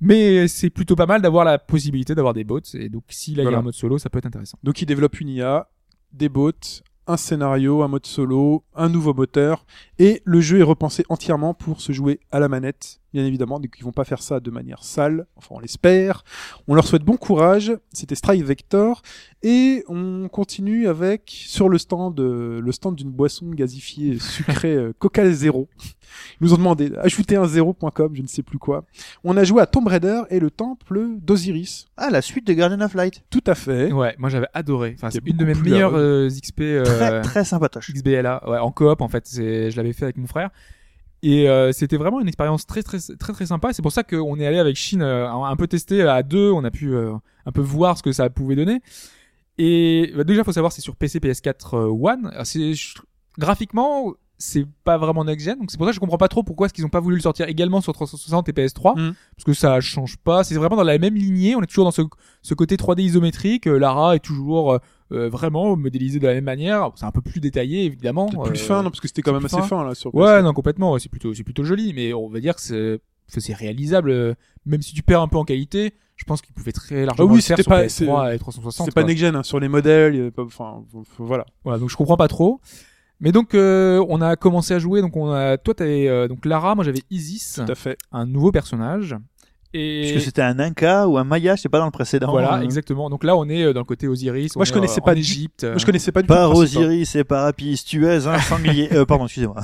Mais 0.00 0.46
c'est 0.46 0.70
plutôt 0.70 0.94
pas 0.94 1.06
mal 1.06 1.20
d'avoir 1.20 1.44
la 1.44 1.58
possibilité 1.58 2.14
d'avoir 2.14 2.32
des 2.32 2.44
bots. 2.44 2.60
Et 2.74 2.88
donc, 2.88 3.02
si 3.08 3.34
là 3.34 3.38
il 3.38 3.40
y 3.40 3.42
Voilà. 3.44 3.58
a 3.58 3.60
un 3.60 3.64
mode 3.64 3.74
solo, 3.74 3.98
ça 3.98 4.10
peut 4.10 4.18
être 4.18 4.26
intéressant. 4.26 4.58
Donc 4.62 4.80
ils 4.80 4.86
développent 4.86 5.20
une 5.20 5.28
IA, 5.28 5.68
des 6.12 6.28
bots, 6.28 6.52
un 7.08 7.16
scénario, 7.16 7.82
un 7.82 7.88
mode 7.88 8.06
solo, 8.06 8.62
un 8.76 8.88
nouveau 8.88 9.14
moteur, 9.14 9.64
et 9.98 10.22
le 10.24 10.40
jeu 10.40 10.60
est 10.60 10.62
repensé 10.64 11.04
entièrement 11.08 11.54
pour 11.54 11.80
se 11.80 11.92
jouer 11.92 12.20
à 12.30 12.38
la 12.38 12.48
manette, 12.48 13.00
bien 13.12 13.24
évidemment, 13.24 13.58
donc 13.60 13.74
ils 13.78 13.84
vont 13.84 13.92
pas 13.92 14.04
faire 14.04 14.22
ça 14.22 14.40
de 14.40 14.50
manière 14.50 14.84
sale, 14.84 15.26
enfin 15.36 15.54
on 15.56 15.60
l'espère. 15.60 16.24
On 16.66 16.74
leur 16.74 16.86
souhaite 16.86 17.02
bon 17.04 17.16
courage, 17.16 17.72
c'était 17.92 18.14
Strive 18.14 18.44
Vector, 18.44 19.02
et 19.42 19.84
on 19.88 20.28
continue 20.28 20.88
avec, 20.88 21.22
sur 21.26 21.68
le 21.68 21.78
stand, 21.78 22.18
euh, 22.20 22.60
le 22.60 22.72
stand 22.72 22.96
d'une 22.96 23.10
boisson 23.10 23.48
gazifiée 23.50 24.18
sucrée 24.18 24.74
euh, 24.74 24.92
Coca 24.98 25.30
Zero. 25.30 25.68
Ils 26.40 26.44
nous 26.44 26.54
ont 26.54 26.58
demandé 26.58 26.92
ajouter 26.98 27.36
un 27.36 27.46
zéro.com, 27.46 28.12
je 28.14 28.22
ne 28.22 28.26
sais 28.26 28.42
plus 28.42 28.58
quoi. 28.58 28.84
On 29.24 29.36
a 29.36 29.44
joué 29.44 29.60
à 29.62 29.66
Tomb 29.66 29.86
Raider 29.86 30.22
et 30.30 30.40
le 30.40 30.50
temple 30.50 31.06
d'Osiris. 31.20 31.86
Ah, 31.96 32.08
la 32.10 32.22
suite 32.22 32.46
de 32.46 32.52
Guardian 32.54 32.80
of 32.80 32.94
Light. 32.94 33.22
Tout 33.30 33.44
à 33.46 33.54
fait. 33.54 33.92
Ouais, 33.92 34.14
moi 34.18 34.28
j'avais 34.30 34.48
adoré. 34.54 34.94
Enfin, 34.96 35.10
c'est 35.10 35.18
C'était 35.18 35.30
une 35.30 35.36
de 35.36 35.44
mes 35.44 35.54
meilleures 35.54 35.94
euh, 35.96 36.28
XP. 36.28 36.60
euh, 36.62 36.84
Très, 36.84 37.20
très 37.22 37.44
sympatoche. 37.44 37.90
XBLA, 37.92 38.48
ouais, 38.48 38.58
en 38.58 38.70
coop 38.72 39.00
en 39.00 39.08
fait. 39.08 39.26
C'est, 39.26 39.70
je 39.70 39.76
l'avais 39.76 39.92
fait 39.92 40.04
avec 40.04 40.16
mon 40.16 40.26
frère. 40.26 40.50
Et 41.22 41.48
euh, 41.48 41.72
c'était 41.72 41.96
vraiment 41.96 42.20
une 42.20 42.28
expérience 42.28 42.66
très 42.66 42.82
très 42.82 42.98
très 43.18 43.32
très 43.32 43.46
sympa. 43.46 43.72
C'est 43.72 43.82
pour 43.82 43.92
ça 43.92 44.04
qu'on 44.04 44.38
est 44.38 44.46
allé 44.46 44.58
avec 44.58 44.76
Shin 44.76 45.00
euh, 45.00 45.28
un, 45.28 45.56
peu 45.56 45.66
tester 45.66 46.02
à 46.02 46.22
deux. 46.22 46.50
On 46.50 46.64
a 46.64 46.70
pu 46.70 46.94
euh, 46.94 47.12
un 47.44 47.52
peu 47.52 47.60
voir 47.60 47.98
ce 47.98 48.02
que 48.02 48.12
ça 48.12 48.30
pouvait 48.30 48.54
donner. 48.54 48.80
Et 49.58 50.12
bah, 50.16 50.24
déjà, 50.24 50.44
faut 50.44 50.52
savoir, 50.52 50.72
c'est 50.72 50.80
sur 50.80 50.94
PC, 50.96 51.18
PS4 51.18 51.76
euh, 51.76 51.86
One. 51.90 52.32
C'est 52.44 52.72
graphiquement, 53.36 54.14
c'est 54.38 54.64
pas 54.84 54.96
vraiment 54.96 55.24
next 55.24 55.44
gen. 55.44 55.58
Donc 55.58 55.72
c'est 55.72 55.76
pour 55.76 55.86
ça 55.86 55.90
que 55.90 55.96
je 55.96 56.00
comprends 56.00 56.18
pas 56.18 56.28
trop 56.28 56.44
pourquoi 56.44 56.66
est-ce 56.66 56.74
qu'ils 56.74 56.86
ont 56.86 56.90
pas 56.90 57.00
voulu 57.00 57.16
le 57.16 57.22
sortir 57.22 57.48
également 57.48 57.80
sur 57.80 57.92
360 57.92 58.48
et 58.48 58.52
PS3 58.52 58.96
Mhm. 58.96 59.14
parce 59.36 59.44
que 59.44 59.52
ça 59.52 59.80
change 59.80 60.16
pas. 60.18 60.44
C'est 60.44 60.54
vraiment 60.54 60.76
dans 60.76 60.84
la 60.84 60.98
même 60.98 61.16
lignée. 61.16 61.56
On 61.56 61.62
est 61.62 61.66
toujours 61.66 61.84
dans 61.84 61.90
ce, 61.90 62.02
ce 62.42 62.54
côté 62.54 62.76
3D 62.76 63.02
isométrique. 63.02 63.66
Euh, 63.66 63.78
Lara 63.78 64.14
est 64.14 64.20
toujours 64.20 64.78
euh, 65.12 65.26
euh, 65.26 65.28
vraiment 65.28 65.76
modélisée 65.76 66.18
de 66.18 66.26
la 66.26 66.34
même 66.34 66.44
manière. 66.44 66.90
C'est 66.96 67.04
un 67.06 67.10
peu 67.10 67.20
plus 67.20 67.40
détaillé 67.40 67.84
évidemment. 67.84 68.26
Plus 68.26 68.60
Euh, 68.60 68.64
fin, 68.64 68.82
non, 68.82 68.90
parce 68.90 69.00
que 69.00 69.08
c'était 69.08 69.22
quand 69.22 69.32
même 69.32 69.44
assez 69.44 69.56
fin. 69.56 69.62
fin, 69.62 69.84
là, 69.84 69.94
sur 69.94 70.14
Ouais, 70.14 70.42
non, 70.42 70.52
complètement. 70.52 70.98
C'est 70.98 71.08
plutôt, 71.08 71.32
c'est 71.34 71.44
plutôt 71.44 71.64
joli, 71.64 71.92
mais 71.94 72.12
on 72.12 72.28
va 72.28 72.40
dire 72.40 72.54
que 72.54 72.60
c'est, 72.60 73.54
réalisable. 73.54 74.10
euh, 74.10 74.34
Même 74.66 74.82
si 74.82 74.94
tu 74.94 75.02
perds 75.02 75.22
un 75.22 75.28
peu 75.28 75.36
en 75.38 75.44
qualité, 75.44 75.94
je 76.16 76.24
pense 76.24 76.42
qu'ils 76.42 76.52
pouvaient 76.54 76.72
très 76.72 77.06
largement 77.06 77.28
Ah 77.28 77.32
oui, 77.32 77.36
le 77.38 77.42
faire 77.42 77.56
sur 77.58 77.66
pas- 77.66 77.84
PS3 77.84 78.34
et 78.34 78.38
360. 78.38 78.86
C'est 78.86 78.94
pas 78.94 79.02
quoi. 79.02 79.08
next-gen, 79.08 79.36
hein, 79.36 79.42
sur 79.42 79.60
les 79.60 79.68
modèles, 79.68 80.30
enfin, 80.38 80.84
voilà. 81.18 81.46
Voilà, 81.64 81.78
donc 81.78 81.90
je 81.90 81.96
comprends 81.96 82.16
pas 82.16 82.28
trop. 82.28 82.60
Mais 83.20 83.32
donc 83.32 83.54
euh, 83.54 84.04
on 84.08 84.20
a 84.20 84.36
commencé 84.36 84.74
à 84.74 84.78
jouer. 84.78 85.00
Donc 85.00 85.16
on 85.16 85.32
a, 85.32 85.58
toi 85.58 85.74
t'avais 85.74 86.06
euh, 86.06 86.28
donc 86.28 86.44
Lara, 86.44 86.74
moi 86.76 86.84
j'avais 86.84 87.02
Isis, 87.10 87.54
Tout 87.64 87.72
à 87.72 87.74
fait. 87.74 87.98
un 88.12 88.26
nouveau 88.26 88.52
personnage. 88.52 89.16
Et 89.74 90.00
Puisque 90.12 90.24
c'était 90.24 90.40
un 90.42 90.58
Inca 90.58 91.06
ou 91.08 91.18
un 91.18 91.24
Maya, 91.24 91.54
je 91.54 91.60
sais 91.62 91.68
pas 91.68 91.78
dans 91.78 91.84
le 91.84 91.90
précédent. 91.90 92.30
voilà, 92.30 92.56
euh, 92.58 92.62
exactement. 92.62 93.10
Donc 93.10 93.22
là 93.22 93.36
on 93.36 93.46
est 93.50 93.64
euh, 93.64 93.72
dans 93.74 93.80
le 93.80 93.84
côté 93.84 94.08
Osiris. 94.08 94.56
Moi, 94.56 94.62
on 94.62 94.64
je 94.64 94.72
connaissais 94.72 95.00
euh, 95.00 95.04
pas 95.04 95.10
en 95.10 95.14
du- 95.14 95.20
Égypte. 95.20 95.64
Moi, 95.64 95.76
je 95.76 95.84
connaissais 95.84 96.10
pas 96.10 96.22
du 96.22 96.26
Par 96.28 96.48
tout. 96.50 96.56
principe, 96.56 96.78
hein. 96.78 96.80
Osiris 96.84 97.14
et 97.16 97.24
par 97.24 97.44
Apis, 97.44 97.82
tu 97.86 98.06
es 98.06 98.26
un 98.26 98.38
sanglier. 98.40 98.88
euh, 98.92 99.04
pardon, 99.04 99.24
excusez-moi. 99.26 99.62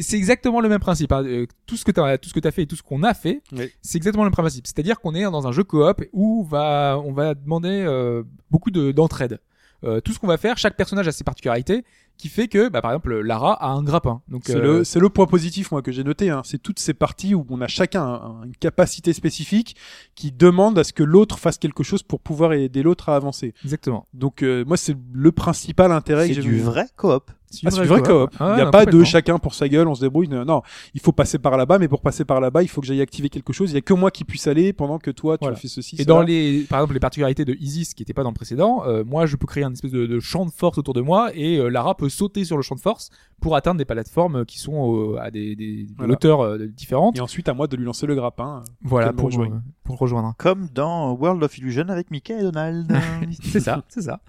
C'est 0.00 0.16
exactement 0.16 0.60
le 0.60 0.68
même 0.68 0.80
principe. 0.80 1.12
hein. 1.12 1.22
Euh, 1.24 1.46
Tout 1.66 1.76
ce 1.76 1.84
que 1.84 1.92
t'as, 1.92 2.18
tout 2.18 2.28
ce 2.28 2.34
que 2.34 2.40
t'as 2.40 2.50
fait 2.50 2.62
et 2.62 2.66
tout 2.66 2.76
ce 2.76 2.82
qu'on 2.82 3.04
a 3.04 3.14
fait, 3.14 3.40
Oui. 3.52 3.70
c'est 3.82 3.96
exactement 3.98 4.24
le 4.24 4.30
même 4.30 4.34
principe. 4.34 4.66
C'est-à-dire 4.66 4.98
qu'on 5.00 5.14
est 5.14 5.22
dans 5.22 5.46
un 5.46 5.52
jeu 5.52 5.62
coop 5.62 6.02
où 6.12 6.44
va, 6.44 7.00
on 7.04 7.12
va 7.12 7.34
demander 7.34 7.84
euh, 7.86 8.24
beaucoup 8.50 8.70
de 8.72 8.90
d'entraide. 8.90 9.38
Euh, 9.84 10.00
tout 10.00 10.12
ce 10.12 10.18
qu'on 10.18 10.26
va 10.26 10.38
faire, 10.38 10.56
chaque 10.58 10.74
personnage 10.76 11.06
a 11.06 11.12
ses 11.12 11.22
particularités, 11.22 11.84
qui 12.16 12.28
fait 12.28 12.48
que, 12.48 12.68
bah, 12.68 12.80
par 12.80 12.92
exemple, 12.92 13.20
Lara 13.20 13.52
a 13.54 13.68
un 13.70 13.82
grappin. 13.82 14.22
Donc 14.28 14.42
C'est 14.46 14.56
euh, 14.56 14.78
le, 14.78 14.84
c'est 14.84 15.00
le 15.00 15.08
point 15.08 15.26
positif, 15.26 15.70
moi, 15.70 15.82
que 15.82 15.92
j'ai 15.92 16.04
noté. 16.04 16.30
Hein. 16.30 16.42
C'est 16.44 16.62
toutes 16.62 16.78
ces 16.78 16.94
parties 16.94 17.34
où 17.34 17.46
on 17.50 17.60
a 17.60 17.68
chacun 17.68 18.02
un- 18.04 18.42
une 18.44 18.56
capacité 18.56 19.12
spécifique 19.12 19.76
qui 20.14 20.32
demande 20.32 20.78
à 20.78 20.84
ce 20.84 20.92
que 20.92 21.02
l'autre 21.02 21.38
fasse 21.38 21.58
quelque 21.58 21.82
chose 21.82 22.02
pour 22.02 22.20
pouvoir 22.20 22.52
aider 22.54 22.82
l'autre 22.82 23.08
à 23.08 23.16
avancer. 23.16 23.54
exactement. 23.64 24.06
Donc, 24.14 24.42
euh, 24.42 24.64
moi, 24.66 24.76
c'est 24.76 24.96
le 25.12 25.32
principal 25.32 25.92
intérêt 25.92 26.28
que 26.28 26.34
C'est 26.34 26.40
du 26.40 26.52
vu. 26.52 26.60
vrai 26.60 26.86
coop. 26.96 27.30
Ah, 27.64 27.70
c'est 27.70 27.80
du 27.80 27.86
vrai 27.86 28.02
coop. 28.02 28.30
Il 28.40 28.46
n'y 28.46 28.60
a 28.60 28.64
non, 28.66 28.70
pas 28.72 28.84
de 28.86 29.04
chacun 29.04 29.38
pour 29.38 29.54
sa 29.54 29.68
gueule, 29.68 29.86
on 29.86 29.94
se 29.94 30.00
débrouille. 30.00 30.28
Non, 30.28 30.62
il 30.94 31.00
faut 31.00 31.12
passer 31.12 31.38
par 31.38 31.56
là-bas, 31.56 31.78
mais 31.78 31.86
pour 31.86 32.00
passer 32.02 32.24
par 32.24 32.40
là-bas, 32.40 32.62
il 32.64 32.68
faut 32.68 32.80
que 32.80 32.86
j'aille 32.88 33.00
activer 33.00 33.28
quelque 33.28 33.52
chose. 33.52 33.70
Il 33.70 33.74
y 33.74 33.78
a 33.78 33.80
que 33.82 33.94
moi 33.94 34.10
qui 34.10 34.24
puisse 34.24 34.46
aller 34.48 34.72
pendant 34.72 34.98
que 34.98 35.12
toi, 35.12 35.38
tu 35.38 35.44
Voilà. 35.44 35.56
fais 35.56 35.68
ceci. 35.68 35.94
Et 35.94 35.98
cela. 36.02 36.06
dans 36.06 36.22
les, 36.22 36.62
par 36.68 36.80
exemple, 36.80 36.94
les 36.94 37.00
particularités 37.00 37.44
de 37.44 37.54
Isis 37.60 37.94
qui 37.94 38.02
n'étaient 38.02 38.12
pas 38.14 38.24
dans 38.24 38.30
le 38.30 38.34
précédent, 38.34 38.82
euh, 38.86 39.04
moi, 39.04 39.26
je 39.26 39.36
peux 39.36 39.46
créer 39.46 39.62
un 39.62 39.72
espèce 39.72 39.92
de, 39.92 40.06
de 40.06 40.20
champ 40.20 40.44
de 40.44 40.50
force 40.50 40.76
autour 40.76 40.92
de 40.92 41.00
moi 41.00 41.30
et 41.34 41.56
euh, 41.58 41.68
Lara 41.68 41.96
peut 41.96 42.05
sauter 42.08 42.44
sur 42.44 42.56
le 42.56 42.62
champ 42.62 42.74
de 42.74 42.80
force 42.80 43.10
pour 43.40 43.54
atteindre 43.56 43.78
des 43.78 43.84
plateformes 43.84 44.44
qui 44.46 44.58
sont 44.58 45.12
euh, 45.14 45.18
à 45.20 45.30
des, 45.30 45.54
des, 45.56 45.84
des 45.84 45.94
Voilà. 45.96 46.12
hauteurs 46.14 46.40
euh, 46.40 46.66
différentes. 46.66 47.16
Et 47.16 47.20
ensuite, 47.20 47.48
à 47.48 47.54
moi 47.54 47.66
de 47.66 47.76
lui 47.76 47.84
lancer 47.84 48.06
le 48.06 48.14
grappin. 48.14 48.62
Voilà, 48.82 49.12
pour, 49.12 49.28
euh, 49.28 49.48
pour 49.84 49.94
le 49.94 49.98
rejoindre. 49.98 50.34
Comme 50.38 50.68
dans 50.74 51.12
World 51.12 51.42
of 51.42 51.56
Illusion 51.58 51.88
avec 51.88 52.10
Mickey 52.10 52.38
et 52.38 52.42
Donald. 52.42 52.90
c'est 53.42 53.60
ça, 53.60 53.84
c'est 53.88 54.02
ça. 54.02 54.20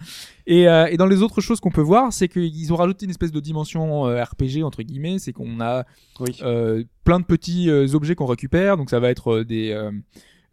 Et, 0.45 0.67
euh, 0.67 0.87
et 0.87 0.97
dans 0.97 1.05
les 1.07 1.21
autres 1.21 1.41
choses 1.41 1.59
qu'on 1.59 1.71
peut 1.71 1.81
voir, 1.81 2.11
c'est 2.13 2.27
qu'ils 2.27 2.71
ont 2.73 2.75
rajouté 2.77 3.05
une 3.05 3.11
espèce 3.11 3.31
de 3.31 3.39
dimension 3.39 4.05
euh, 4.07 4.23
RPG 4.23 4.63
entre 4.63 4.83
guillemets, 4.83 5.19
c'est 5.19 5.33
qu'on 5.33 5.59
a 5.61 5.85
Oui. 6.19 6.37
euh, 6.43 6.83
plein 7.03 7.19
de 7.19 7.25
petits 7.25 7.69
euh, 7.69 7.87
objets 7.93 8.15
qu'on 8.15 8.25
récupère, 8.25 8.77
donc 8.77 8.89
ça 8.89 8.99
va 8.99 9.09
être 9.09 9.37
euh, 9.37 9.45
des 9.45 9.71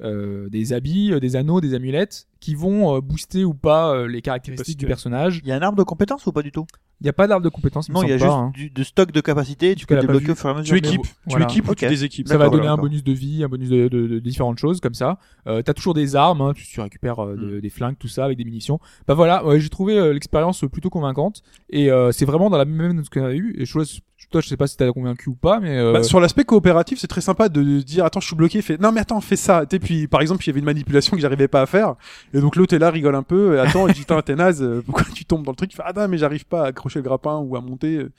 euh, 0.02 0.48
des 0.48 0.72
habits, 0.72 1.12
euh, 1.12 1.20
des 1.20 1.36
anneaux, 1.36 1.60
des 1.60 1.74
amulettes 1.74 2.26
qui 2.40 2.54
vont 2.54 2.96
euh, 2.96 3.00
booster 3.00 3.44
ou 3.44 3.54
pas 3.54 3.94
euh, 3.94 4.06
les 4.08 4.20
caractéristiques 4.22 4.78
du 4.78 4.86
personnage. 4.86 5.40
Il 5.44 5.48
y 5.48 5.52
a 5.52 5.56
un 5.56 5.62
arbre 5.62 5.78
de 5.78 5.82
compétences 5.84 6.26
ou 6.26 6.32
pas 6.32 6.42
du 6.42 6.50
tout? 6.52 6.66
Il 7.00 7.04
n'y 7.04 7.10
a 7.10 7.12
pas 7.12 7.26
d'arbre 7.26 7.44
de 7.44 7.48
compétences, 7.48 7.88
Non, 7.88 8.02
il 8.04 8.08
y 8.08 8.12
a 8.12 8.18
juste 8.18 8.30
hein. 8.30 8.50
du, 8.54 8.70
de 8.70 8.82
stock 8.84 9.10
de 9.10 9.20
capacité, 9.20 9.74
tu 9.74 9.84
peux 9.84 9.98
débloquer 9.98 10.30
au 10.30 10.34
fur 10.36 10.48
et 10.48 10.52
à 10.52 10.54
Tu 10.62 10.72
mesure. 10.74 10.76
équipes, 10.76 10.96
bon, 11.02 11.02
tu 11.02 11.10
voilà. 11.30 11.44
équipes 11.46 11.68
ou 11.68 11.72
Ok. 11.72 11.78
tu 11.78 11.88
déséquipes. 11.88 12.28
Ça 12.28 12.38
va 12.38 12.48
donner 12.48 12.66
un 12.68 12.76
bonus 12.76 13.02
de 13.02 13.12
vie, 13.12 13.42
un 13.44 13.48
bonus 13.48 13.68
de, 13.68 13.88
de- 13.88 14.06
de 14.06 14.18
différentes 14.20 14.58
choses 14.58 14.80
comme 14.80 14.94
ça. 14.94 15.18
Euh, 15.48 15.60
T'as 15.62 15.74
toujours 15.74 15.94
des 15.94 16.14
armes, 16.16 16.40
hein, 16.40 16.52
tu, 16.54 16.64
tu 16.66 16.80
récupères 16.80 17.18
euh, 17.24 17.34
Mm. 17.36 17.50
de- 17.50 17.60
des 17.60 17.70
flingues, 17.70 17.96
tout 17.98 18.08
ça, 18.08 18.24
avec 18.24 18.38
des 18.38 18.44
munitions. 18.44 18.78
Bah 19.08 19.14
voilà, 19.14 19.44
ouais, 19.44 19.58
j'ai 19.60 19.68
trouvé 19.70 19.98
euh, 19.98 20.12
l'expérience 20.12 20.64
plutôt 20.70 20.88
convaincante 20.90 21.42
et 21.68 21.90
euh, 21.90 22.12
c'est 22.12 22.24
vraiment 22.26 22.48
dans 22.48 22.58
la 22.58 22.64
même 22.64 22.98
que 22.98 23.04
ce 23.04 23.10
qu'on 23.10 23.24
a 23.24 23.34
eu. 23.34 23.54
Et 23.58 23.64
je, 23.66 23.78
Toi, 24.30 24.40
je 24.40 24.48
sais 24.48 24.56
pas 24.56 24.66
si 24.66 24.76
t'as 24.76 24.90
convaincu 24.92 25.28
ou 25.28 25.34
pas, 25.34 25.60
mais 25.60 25.78
euh, 25.78 25.92
Bah, 25.92 26.02
sur 26.02 26.20
l'aspect 26.20 26.44
coopératif, 26.44 26.98
c'est 26.98 27.06
très 27.06 27.20
sympa 27.20 27.48
de 27.48 27.80
dire 27.80 28.04
attends, 28.04 28.20
je 28.20 28.26
suis 28.26 28.36
bloqué, 28.36 28.62
fait 28.62 28.80
non 28.80 28.90
mais 28.92 29.00
attends, 29.00 29.20
fais 29.20 29.36
ça. 29.36 29.64
Et 29.70 29.78
puis 29.78 30.06
par 30.08 30.20
exemple, 30.20 30.42
il 30.44 30.46
y 30.48 30.50
avait 30.50 30.60
une 30.60 30.64
manipulation 30.66 31.16
que 31.16 31.22
j'arrivais 31.22 31.48
pas 31.48 31.62
à 31.62 31.66
faire, 31.66 31.94
et 32.32 32.40
donc 32.40 32.56
l'autre 32.56 32.74
est 32.74 32.78
là, 32.78 32.90
rigole 32.90 33.14
un 33.14 33.22
peu, 33.22 33.56
et 33.56 33.60
attends, 33.60 33.86
il 33.88 33.94
dit 33.94 34.04
t'es 34.24 34.34
naze, 34.36 34.62
euh, 34.62 34.82
pourquoi 34.84 35.04
tu 35.14 35.24
tombes 35.24 35.44
dans 35.44 35.52
le 35.52 35.56
truc? 35.56 35.72
Il 35.72 35.76
fait 35.76 35.82
ah 35.84 35.92
non 35.94 36.08
mais 36.08 36.18
j'arrive 36.18 36.46
pas 36.46 36.64
à 36.64 36.66
accrocher 36.68 36.98
le 37.00 37.04
grappin 37.04 37.36
ou 37.38 37.56
à 37.56 37.60
monter. 37.60 37.96
euh. 37.96 38.10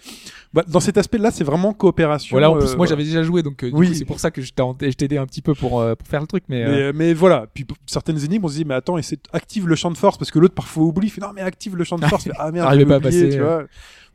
Bah, 0.54 0.64
dans 0.68 0.80
cet 0.80 0.98
aspect-là, 0.98 1.32
c'est 1.32 1.44
vraiment 1.44 1.74
coopération. 1.74 2.34
voilà. 2.36 2.50
En 2.50 2.58
plus, 2.58 2.72
euh, 2.74 2.78
moi, 2.78 2.86
j'avais 2.86 3.04
déjà 3.04 3.24
joué, 3.24 3.44
donc 3.44 3.64
euh, 3.64 3.70
du 3.70 3.76
Oui. 3.76 3.96
c'est 3.96 4.06
pour 4.06 4.20
ça 4.20 4.32
que 4.32 4.42
je 4.42 4.52
t'ai 4.54 5.06
aidé 5.06 5.18
un 5.18 5.26
petit 5.26 5.42
peu 5.42 5.54
pour 5.54 5.82
euh, 5.82 5.96
pour 5.96 6.08
faire 6.08 6.22
le 6.22 6.28
truc, 6.28 6.44
mais, 6.48 6.64
euh, 6.64 6.92
Mais, 6.96 7.08
mais 7.08 7.14
voilà, 7.14 7.46
puis 7.54 7.66
certaines 7.86 8.24
énigmes, 8.24 8.46
on 8.46 8.48
se 8.48 8.56
dit, 8.56 8.66
mais 8.66 8.74
attends, 8.76 8.98
essaie, 8.98 9.18
active 9.34 9.68
le 9.68 9.76
champ 9.76 9.92
de 9.92 9.98
force, 9.98 10.18
parce 10.18 10.32
que 10.32 10.40
l'autre 10.40 10.54
parfois 10.56 10.84
oublie, 10.84 11.10
fait 11.10 11.22
non, 11.22 11.30
mais 11.36 11.42
active 11.42 11.76
le 11.76 11.84
champ 11.84 11.98
de 11.98 12.06
force, 12.06 12.28
ah 12.38 12.52
merde, 12.52 12.66
pas 12.68 12.72
à 12.72 12.98
oublié, 12.98 13.00
passer, 13.00 13.30
tu 13.30 13.40
euh. 13.42 13.44
vois. 13.44 13.64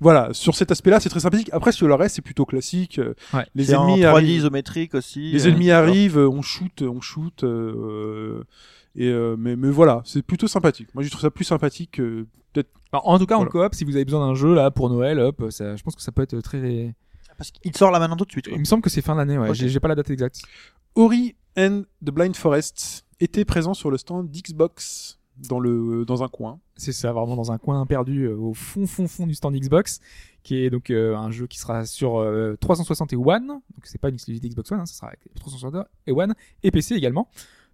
Voilà, 0.01 0.31
sur 0.33 0.55
cet 0.55 0.71
aspect-là, 0.71 0.99
c'est 0.99 1.09
très 1.11 1.21
sympathique. 1.21 1.51
Après, 1.53 1.73
sur 1.73 1.87
le 1.87 1.95
reste, 1.95 2.17
c'est 2.17 2.23
plutôt 2.23 2.47
classique. 2.47 2.99
euh, 2.99 3.15
Ouais. 3.35 3.47
Les 3.55 3.65
C'est 3.67 3.75
en 3.77 3.87
ennemis 3.89 4.01
3D 4.03 4.07
arrivent, 4.07 4.29
isométrique 4.39 4.95
aussi. 4.95 5.31
les 5.33 5.47
euh, 5.47 5.51
ennemis 5.51 5.71
arrivent, 5.71 6.19
euh, 6.19 6.29
on 6.29 6.41
shoot, 6.43 6.83
on 6.83 7.01
shoot, 7.01 7.45
euh, 7.45 8.43
et 8.97 9.09
euh, 9.09 9.37
mais, 9.39 9.57
mais 9.57 9.71
voilà, 9.71 10.03
c'est 10.05 10.23
plutôt 10.23 10.49
sympathique. 10.49 10.89
Moi, 10.95 11.05
je 11.05 11.11
trouve 11.11 11.21
ça 11.21 11.31
plus 11.31 11.45
sympathique 11.45 11.93
que 11.93 12.27
peut-être. 12.53 12.71
Alors, 12.93 13.09
en 13.09 13.19
tout 13.19 13.27
cas, 13.27 13.37
Voilà. 13.37 13.49
en 13.49 13.53
coop, 13.53 13.75
si 13.75 13.85
vous 13.85 13.95
avez 13.95 14.05
besoin 14.05 14.27
d'un 14.27 14.35
jeu 14.35 14.55
là 14.55 14.71
pour 14.71 14.89
Noël, 14.91 15.21
hop, 15.21 15.45
ça, 15.51 15.77
je 15.77 15.83
pense 15.83 15.95
que 15.95 16.03
ça 16.03 16.13
peut 16.13 16.23
être 16.23 16.41
très. 16.41 16.95
Parce 17.37 17.51
qu'il 17.51 17.77
sort 17.77 17.91
là 17.91 17.99
maintenant 17.99 18.17
tout 18.17 18.25
de 18.25 18.31
suite. 18.33 18.47
quoi. 18.49 18.55
Il 18.57 18.61
me 18.61 18.65
semble 18.65 18.83
que 18.83 18.91
c'est 18.91 19.01
fin 19.03 19.17
d'année, 19.17 19.39
ouais. 19.39 19.49
Ok. 19.51 19.55
J'ai 19.55 19.69
j'ai 19.69 19.81
pas 19.81 19.89
la 19.89 19.95
date 19.95 20.11
exacte. 20.11 20.43
Ori 20.95 21.37
and 21.57 21.83
the 22.05 22.11
Blind 22.11 22.35
Forest 22.37 23.05
était 23.21 23.45
présent 23.45 23.75
sur 23.75 23.91
le 23.91 23.97
stand 23.99 24.31
d'Xbox 24.31 25.19
dans 25.49 25.61
le 25.61 26.05
dans 26.05 26.23
un 26.23 26.29
coin. 26.29 26.59
C'est 26.77 26.93
ça, 26.93 27.13
vraiment 27.13 27.37
dans 27.37 27.53
un 27.53 27.59
coin 27.59 27.85
perdu 27.87 28.25
euh, 28.25 28.37
au 28.37 28.55
fond, 28.55 28.87
fond, 28.87 29.07
fond 29.09 29.27
du 29.27 29.35
stand 29.35 29.55
Xbox, 29.55 30.01
qui 30.43 30.57
est 30.65 30.71
donc 30.71 30.91
euh, 30.91 31.17
un 31.17 31.31
jeu 31.31 31.47
qui 31.47 31.59
sera 31.59 31.85
sur 31.85 32.19
euh, 32.19 32.57
360 32.61 33.13
et 33.13 33.17
One. 33.17 33.47
Donc 33.47 33.63
c'est 33.85 34.01
pas 34.01 34.09
une 34.09 34.15
exclusivité 34.15 34.49
Xbox 34.49 34.73
One, 34.73 34.81
hein, 34.81 34.87
ça 34.87 34.95
sera 34.95 35.07
avec 35.09 35.21
360 35.35 35.87
et 36.07 36.13
One 36.13 36.35
et 36.63 36.71
PC 36.71 36.95
également. 36.95 37.29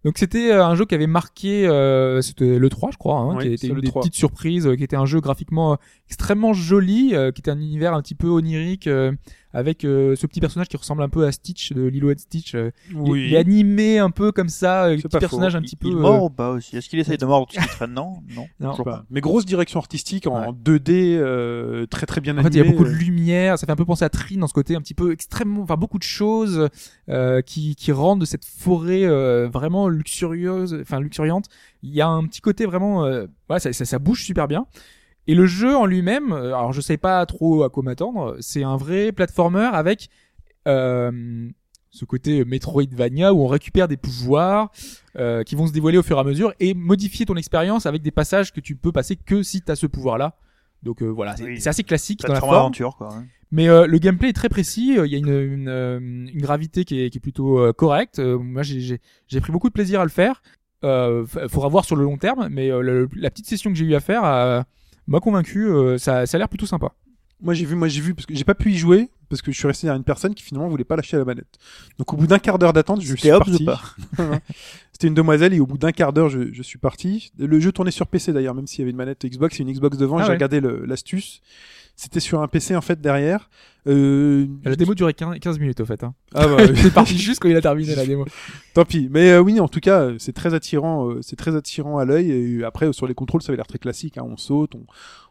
Donc 0.05 0.19
c'était 0.19 0.53
euh, 0.53 0.65
un 0.65 0.77
jeu 0.77 0.85
qui 0.85 0.95
avait 0.95 1.09
marqué, 1.09 1.67
euh, 1.67 2.21
c'était 2.21 2.59
le 2.59 2.69
3 2.69 2.91
je 2.93 2.97
crois, 2.97 3.19
hein, 3.19 3.37
Oui, 3.39 3.49
qui 3.49 3.53
était 3.55 3.67
une 3.67 3.81
des 3.81 3.89
3. 3.89 4.03
petites 4.03 4.15
surprises, 4.15 4.67
euh, 4.67 4.77
qui 4.77 4.85
était 4.85 4.95
un 4.95 5.07
jeu 5.07 5.21
graphiquement 5.21 5.79
extrêmement 6.09 6.53
joli, 6.53 7.15
euh, 7.15 7.33
qui 7.33 7.41
était 7.41 7.51
un 7.51 7.59
univers 7.59 7.93
un 7.93 8.03
petit 8.03 8.15
peu 8.15 8.29
onirique, 8.29 8.87
euh, 8.87 9.11
avec 9.57 9.85
euh, 9.87 10.15
ce 10.17 10.27
petit 10.27 10.41
personnage 10.41 10.69
qui 10.69 10.77
ressemble 10.77 11.03
un 11.03 11.09
peu 11.09 11.25
à 11.27 11.33
Stitch 11.33 11.73
de 11.73 11.83
Lilo 11.87 12.11
et 12.11 12.19
Stitch. 12.19 12.55
euh, 12.55 12.71
il- 12.91 13.17
Il 13.17 13.35
est 13.35 13.39
animé 13.39 13.99
un 13.99 14.11
peu 14.11 14.31
comme 14.31 14.51
ça, 14.51 14.85
euh, 14.85 14.97
petit 14.97 15.09
personnage 15.19 15.53
faux. 15.53 15.59
un 15.59 15.61
Il, 15.63 15.65
petit 15.65 15.77
peu. 15.77 15.89
il 15.89 15.95
euh, 15.95 16.01
mord 16.01 16.25
ou 16.25 16.31
pas 16.31 16.51
aussi? 16.51 16.77
Est-ce 16.77 16.89
qu'il 16.91 16.99
essaye 16.99 17.17
de 17.17 17.25
mordre 17.25 17.47
traîne? 17.47 17.93
Non, 17.93 18.19
non. 18.35 18.47
Non. 18.61 18.71
toujours 18.73 18.85
Pas. 18.85 18.91
pas. 18.99 19.05
Mais 19.11 19.21
grosse 19.23 19.47
direction 19.47 19.81
artistique 19.81 20.27
en 20.27 20.53
2D, 20.53 21.17
euh, 21.17 21.87
très 21.87 22.05
très 22.07 22.21
bien 22.21 22.37
En 22.37 22.43
fait, 22.43 22.49
il 22.51 22.57
y 22.57 22.61
animé. 22.61 22.75
a 22.75 22.79
beaucoup 22.79 22.85
de 22.91 22.95
lumière, 22.95 23.59
ça 23.59 23.67
fait 23.67 23.73
un 23.73 23.77
peu 23.77 23.85
penser 23.87 24.05
à 24.05 24.11
Trine 24.11 24.41
dans 24.41 24.47
ce 24.47 24.53
côté 24.55 24.77
un 24.77 24.81
petit 24.81 24.95
peu 24.95 25.11
extrêmement, 25.13 25.63
enfin 25.63 25.77
beaucoup 25.77 25.99
de 25.99 26.03
choses 26.03 26.69
euh, 27.09 27.41
qui, 27.41 27.75
qui 27.77 27.93
rendent 27.93 28.25
cette 28.27 28.45
forêt 28.45 29.05
euh, 29.05 29.49
vraiment 29.49 29.89
luxurieuse, 29.89 30.77
enfin 30.83 31.01
luxuriante. 31.01 31.47
Il 31.83 31.95
y 31.95 32.01
a 32.03 32.09
un 32.09 32.25
petit 32.27 32.41
côté 32.41 32.67
vraiment, 32.67 33.05
euh, 33.07 33.27
ouais, 33.49 33.59
ça, 33.61 33.73
ça, 33.73 33.85
ça 33.85 33.99
bouge 33.99 34.23
super 34.25 34.49
bien. 34.49 34.67
Et 35.29 35.35
le 35.35 35.47
jeu 35.47 35.77
en 35.77 35.87
lui-même, 35.87 36.33
euh, 36.33 36.55
alors 36.55 36.73
je 36.73 36.81
sais 36.81 36.97
pas 36.97 37.25
trop 37.27 37.63
à 37.65 37.71
quoi 37.71 37.83
m'attendre, 37.83 38.37
c'est 38.41 38.63
un 38.63 38.77
vrai 38.77 39.11
platformer 39.13 39.69
avec 39.73 40.09
euh, 40.69 41.49
ce 41.91 42.05
côté 42.05 42.45
Metroidvania 42.45 43.33
où 43.33 43.41
on 43.43 43.47
récupère 43.47 43.89
des 43.89 43.97
pouvoirs 43.97 44.71
euh, 45.17 45.43
qui 45.43 45.55
vont 45.55 45.67
se 45.67 45.73
dévoiler 45.73 45.99
au 45.99 46.03
fur 46.03 46.17
et 46.17 46.21
à 46.21 46.25
mesure 46.25 46.53
et 46.61 46.75
modifier 46.75 47.25
ton 47.27 47.37
expérience 47.37 47.87
avec 47.87 48.03
des 48.03 48.11
passages 48.11 48.53
que 48.53 48.61
tu 48.61 48.77
peux 48.77 48.93
passer 48.93 49.17
que 49.17 49.43
si 49.43 49.63
tu 49.63 49.73
as 49.73 49.77
ce 49.77 49.87
pouvoir-là. 49.87 50.37
Donc 50.83 51.03
euh, 51.03 51.07
voilà, 51.07 51.37
c'est 51.37 51.45
Oui. 51.45 51.63
assez 51.67 51.83
classique 51.85 52.21
dans 52.27 52.33
la 52.35 52.41
forme. 52.41 52.55
aventure 52.55 52.97
quoi. 52.97 53.09
hein. 53.15 53.25
Mais 53.53 53.69
euh, 53.69 53.87
le 53.87 53.99
gameplay 53.99 54.29
est 54.31 54.33
très 54.35 54.49
précis. 54.49 54.99
euh, 54.99 55.07
Il 55.07 55.13
y 55.13 55.15
a 55.15 55.19
une, 55.19 55.29
une, 55.29 55.69
euh, 55.69 55.99
une 56.01 56.41
gravité 56.43 56.85
qui 56.85 57.01
est, 57.01 57.11
qui 57.11 57.19
est 57.19 57.21
plutôt 57.21 57.73
correcte. 57.75 58.19
Moi, 58.19 58.63
j'ai- 58.63 59.01
pris 59.41 59.53
beaucoup 59.53 59.69
de 59.69 59.73
plaisir 59.73 60.01
à 60.01 60.05
le 60.05 60.11
faire. 60.11 60.43
Euh, 60.85 61.25
faudra 61.49 61.69
voir 61.69 61.85
sur 61.85 61.97
le 61.97 62.05
long 62.05 62.19
terme, 62.19 62.49
mais 62.51 62.69
le- 62.69 63.09
la 63.17 63.31
petite 63.31 63.47
session 63.47 63.71
que 63.71 63.77
j'ai 63.77 63.85
eu 63.85 63.95
à 63.95 64.01
faire 64.01 64.65
m'a 65.07 65.21
convaincu. 65.21 65.67
euh, 65.69 65.99
ça, 65.99 66.27
ça 66.27 66.37
a 66.37 66.39
l'air 66.39 66.49
plutôt 66.49 66.67
sympa. 66.67 66.93
Moi 67.41 67.55
j'ai 67.55 67.65
vu, 67.65 67.75
moi 67.75 67.89
j'ai 67.89 68.01
vu 68.01 68.15
parce 68.15 68.27
que 68.27 68.35
j'ai 68.35 68.45
pas 68.45 68.55
pu 68.55 68.73
y 68.73 68.77
jouer 68.79 69.11
parce 69.29 69.43
que 69.43 69.53
je 69.53 69.59
suis 69.59 69.67
resté 69.67 69.87
derrière 69.87 69.99
une 69.99 70.05
personne 70.05 70.35
qui 70.35 70.43
finalement 70.43 70.69
voulait 70.69 70.85
pas 70.85 70.97
lâcher 70.97 71.17
la 71.17 71.25
manette. 71.25 71.59
Donc 71.99 72.13
au 72.13 72.17
bout 72.17 72.27
d'un 72.27 72.39
quart 72.39 72.59
d'heure 72.59 72.73
d'attente, 72.73 73.03
je 73.03 73.15
suis 73.15 73.29
parti. 73.29 73.67
C'était 74.93 75.09
une 75.09 75.15
demoiselle 75.15 75.53
et 75.53 75.61
au 75.61 75.67
bout 75.67 75.77
d'un 75.79 75.93
quart 75.93 76.13
d'heure, 76.13 76.31
je, 76.31 76.53
je 76.53 76.63
suis 76.63 76.79
parti. 76.79 77.33
Le 77.39 77.61
jeu 77.61 77.73
tournait 77.73 77.91
sur 77.91 78.07
PC 78.07 78.33
d'ailleurs, 78.33 78.55
même 78.55 78.67
s'il 78.67 78.81
y 78.81 78.83
avait 78.83 78.91
une 78.93 78.97
manette 78.97 79.27
Xbox 79.27 79.61
et 79.61 79.63
une 79.65 79.73
Xbox 79.73 79.99
devant. 79.99 80.19
Ah 80.19 80.23
j'ai 80.23 80.29
ouais. 80.29 80.35
regardé 80.35 80.61
l'astuce. 80.61 81.43
C'était 81.99 82.21
sur 82.21 82.43
un 82.43 82.49
PC 82.49 82.77
en 82.77 82.83
fait 82.83 83.01
derrière. 83.01 83.49
Euh, 83.87 84.47
La 84.65 84.77
démo 84.77 84.95
durait 84.95 85.15
15, 85.15 85.39
15 85.39 85.59
minutes 85.59 85.81
au 85.81 85.87
fait. 85.87 86.05
Hein. 86.05 86.15
Ah 86.35 86.47
bah, 86.47 86.57
c'est 86.75 86.93
parti 86.93 87.17
juste 87.17 87.41
quand 87.41 87.49
il 87.49 87.57
a 87.57 87.63
terminé 87.63 87.95
la 87.95 88.05
démo. 88.05 88.27
Tant 88.75 88.85
pis. 88.85 89.09
Mais 89.11 89.31
euh, 89.31 89.41
oui, 89.41 89.61
en 89.61 89.69
tout 89.69 89.81
cas, 89.81 90.11
c'est 90.19 90.35
très 90.35 90.53
attirant. 90.53 91.09
euh, 91.09 91.23
c'est 91.23 91.37
très 91.37 91.57
attirant 91.57 91.97
à 91.97 92.05
l'œil. 92.05 92.31
Et 92.31 92.65
après, 92.65 92.93
sur 92.93 93.07
les 93.07 93.15
contrôles, 93.15 93.41
ça 93.43 93.51
avait 93.51 93.57
l'air 93.57 93.67
très 93.67 93.79
classique. 93.79 94.19
Hein. 94.19 94.27
On 94.27 94.37
saute, 94.37 94.75
on, 94.75 94.85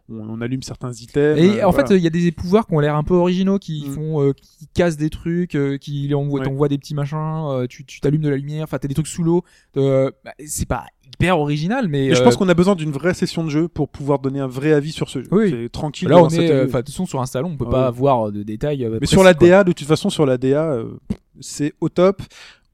on, 0.10 0.19
on 0.30 0.41
allume 0.41 0.61
certains 0.64 0.91
items. 0.94 1.40
Et 1.40 1.61
euh, 1.61 1.68
en 1.68 1.72
voilà. 1.72 1.88
fait, 1.88 1.95
il 1.98 2.03
y 2.03 2.07
a 2.07 2.10
des 2.10 2.32
pouvoirs 2.32 2.68
qui 2.68 2.73
ont 2.73 2.80
l'air 2.80 2.95
un 2.95 3.03
peu 3.03 3.14
originaux, 3.15 3.60
qui 3.60 3.86
Mm. 3.88 3.91
font, 3.94 4.22
euh, 4.23 4.34
qui 4.34 4.68
cassent 4.73 4.98
des 4.98 5.10
trucs, 5.10 5.56
euh, 5.56 5.77
qui 5.77 6.14
envoient, 6.14 6.40
Ouais. 6.41 6.45
t'envoient 6.45 6.68
des 6.69 6.77
petits 6.77 6.95
machins, 6.95 7.65
tu, 7.69 7.86
tu 7.86 7.99
t'allumes 8.02 8.22
de 8.22 8.30
la 8.30 8.38
lumière, 8.38 8.64
enfin 8.64 8.77
t'as 8.77 8.88
des 8.88 8.94
trucs 8.94 9.07
sous 9.07 9.23
l'eau. 9.23 9.44
bah, 9.76 10.11
c'est 10.45 10.68
pas 10.68 10.86
hyper 11.06 11.40
original, 11.40 11.88
mais, 11.88 12.14
je 12.14 12.22
pense 12.22 12.36
qu'on 12.36 12.49
a 12.49 12.53
besoin 12.53 12.76
d'une 12.76 12.91
vraie 12.91 13.14
session 13.14 13.44
de 13.44 13.49
jeu 13.49 13.68
pour 13.69 13.88
pouvoir 13.90 14.19
donner 14.19 14.40
un 14.41 14.48
vrai 14.48 14.73
avis 14.73 14.91
sur 14.91 15.10
ce 15.10 15.19
jeu. 15.22 15.27
Oui. 15.32 15.49
C'est 15.52 15.69
tranquille. 15.69 16.10
là 16.10 16.18
on 16.22 16.27
est, 16.30 16.65
enfin 16.65 16.80
de 16.80 16.86
toute 16.86 16.90
façon 16.94 17.06
sur 17.06 17.22
un 17.22 17.26
salon, 17.26 17.52
on 17.53 17.57
peut 17.57 17.65
Ah 17.69 17.72
pas 17.72 17.88
avoir 17.88 18.32
de 18.32 18.44
détails. 18.44 18.86
Mais 18.91 18.98
précis, 18.98 19.11
sur 19.14 19.23
la 19.23 19.34
quoi. 19.34 19.48
DA, 19.48 19.64
de 19.64 19.72
toute 19.72 19.88
façon, 19.88 20.10
sur 20.10 20.26
la 20.26 20.38
DA, 20.38 20.77
c'est 21.40 21.73
au 21.82 21.90
top. 21.90 22.22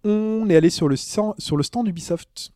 On 0.04 0.50
est 0.50 0.56
allé 0.56 0.72
sur 0.72 0.88
le, 0.90 0.96
stand- 0.96 1.36
sur 1.38 1.56
le 1.56 1.62
stand 1.64 1.88
Ubisoft 1.88 2.52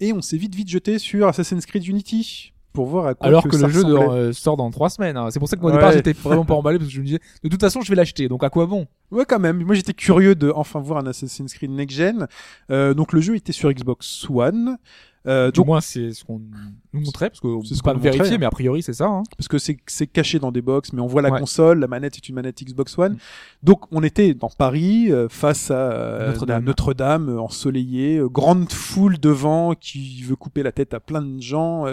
et 0.00 0.12
on 0.12 0.20
s'est 0.20 0.36
vite 0.36 0.54
vite 0.54 0.68
jeté 0.68 0.98
sur 0.98 1.26
Assassin's 1.26 1.64
Creed 1.64 1.86
Unity 1.86 2.49
pour 2.72 2.86
voir 2.86 3.06
à 3.06 3.14
quoi 3.14 3.26
Alors 3.26 3.44
que, 3.44 3.48
que 3.50 3.56
ça 3.56 3.66
le 3.66 3.72
jeu 3.72 3.84
euh, 3.84 4.32
sort 4.32 4.56
dans 4.56 4.70
trois 4.70 4.90
semaines. 4.90 5.16
hein. 5.16 5.28
C'est 5.30 5.38
pour 5.38 5.48
ça 5.48 5.56
que 5.56 5.60
moi, 5.62 5.70
au 5.70 5.74
Ouais. 5.74 5.80
départ 5.80 5.92
j'étais 5.92 6.12
vraiment 6.12 6.44
pas 6.44 6.54
emballé 6.54 6.78
parce 6.78 6.88
que 6.88 6.94
je 6.94 7.00
me 7.00 7.06
disais 7.06 7.20
de 7.42 7.48
toute 7.48 7.60
façon 7.60 7.80
je 7.80 7.90
vais 7.90 7.96
l'acheter. 7.96 8.28
Donc 8.28 8.44
à 8.44 8.50
quoi 8.50 8.66
bon? 8.66 8.86
Ouais, 9.10 9.24
quand 9.28 9.40
même. 9.40 9.62
Moi, 9.64 9.74
j'étais 9.74 9.92
curieux 9.92 10.36
de 10.36 10.52
enfin 10.54 10.78
voir 10.80 11.00
un 11.00 11.06
Assassin's 11.08 11.52
Creed 11.52 11.70
Next 11.72 11.96
Gen. 11.96 12.28
Euh, 12.70 12.94
donc, 12.94 13.12
le 13.12 13.20
jeu 13.20 13.34
était 13.34 13.52
sur 13.52 13.72
Xbox 13.72 14.26
One. 14.30 14.76
Euh, 15.26 15.50
Du 15.50 15.58
donc, 15.58 15.66
moins 15.66 15.80
c'est 15.82 16.12
ce 16.12 16.24
qu'on 16.24 16.40
nous 16.94 17.00
montrait 17.00 17.28
parce 17.28 17.40
qu'on 17.40 17.62
C'est 17.62 17.70
peut 17.70 17.74
ce 17.76 17.82
pas 17.82 17.92
vérifier, 17.92 18.20
montrait, 18.22 18.34
hein. 18.34 18.38
mais 18.40 18.46
a 18.46 18.50
priori 18.50 18.82
c'est 18.82 18.94
ça. 18.94 19.06
Hein. 19.06 19.22
parce 19.36 19.48
que 19.48 19.58
c'est 19.58 20.06
caché 20.06 20.38
dans 20.38 20.50
des 20.50 20.62
box, 20.62 20.92
mais 20.94 21.00
on 21.02 21.06
voit 21.06 21.20
la 21.20 21.30
Ouais. 21.30 21.38
console, 21.40 21.78
la 21.80 21.88
manette 21.88 22.16
est 22.16 22.28
une 22.28 22.34
manette 22.36 22.62
Xbox 22.64 22.96
One. 22.98 23.12
Mm. 23.12 23.18
Donc 23.62 23.80
on 23.92 24.02
était 24.02 24.32
dans 24.32 24.48
Paris 24.48 25.12
euh, 25.12 25.28
face 25.28 25.70
à 25.70 25.74
euh, 25.92 26.26
Notre-Dame. 26.28 26.64
Notre-Dame 26.64 27.28
euh, 27.28 27.40
ensoleillée, 27.40 28.22
grande 28.30 28.72
foule 28.72 29.18
devant 29.18 29.74
qui 29.74 30.22
veut 30.22 30.36
couper 30.36 30.62
la 30.62 30.72
tête 30.72 30.94
à 30.94 31.00
plein 31.00 31.20
de 31.22 31.40
gens. 31.40 31.84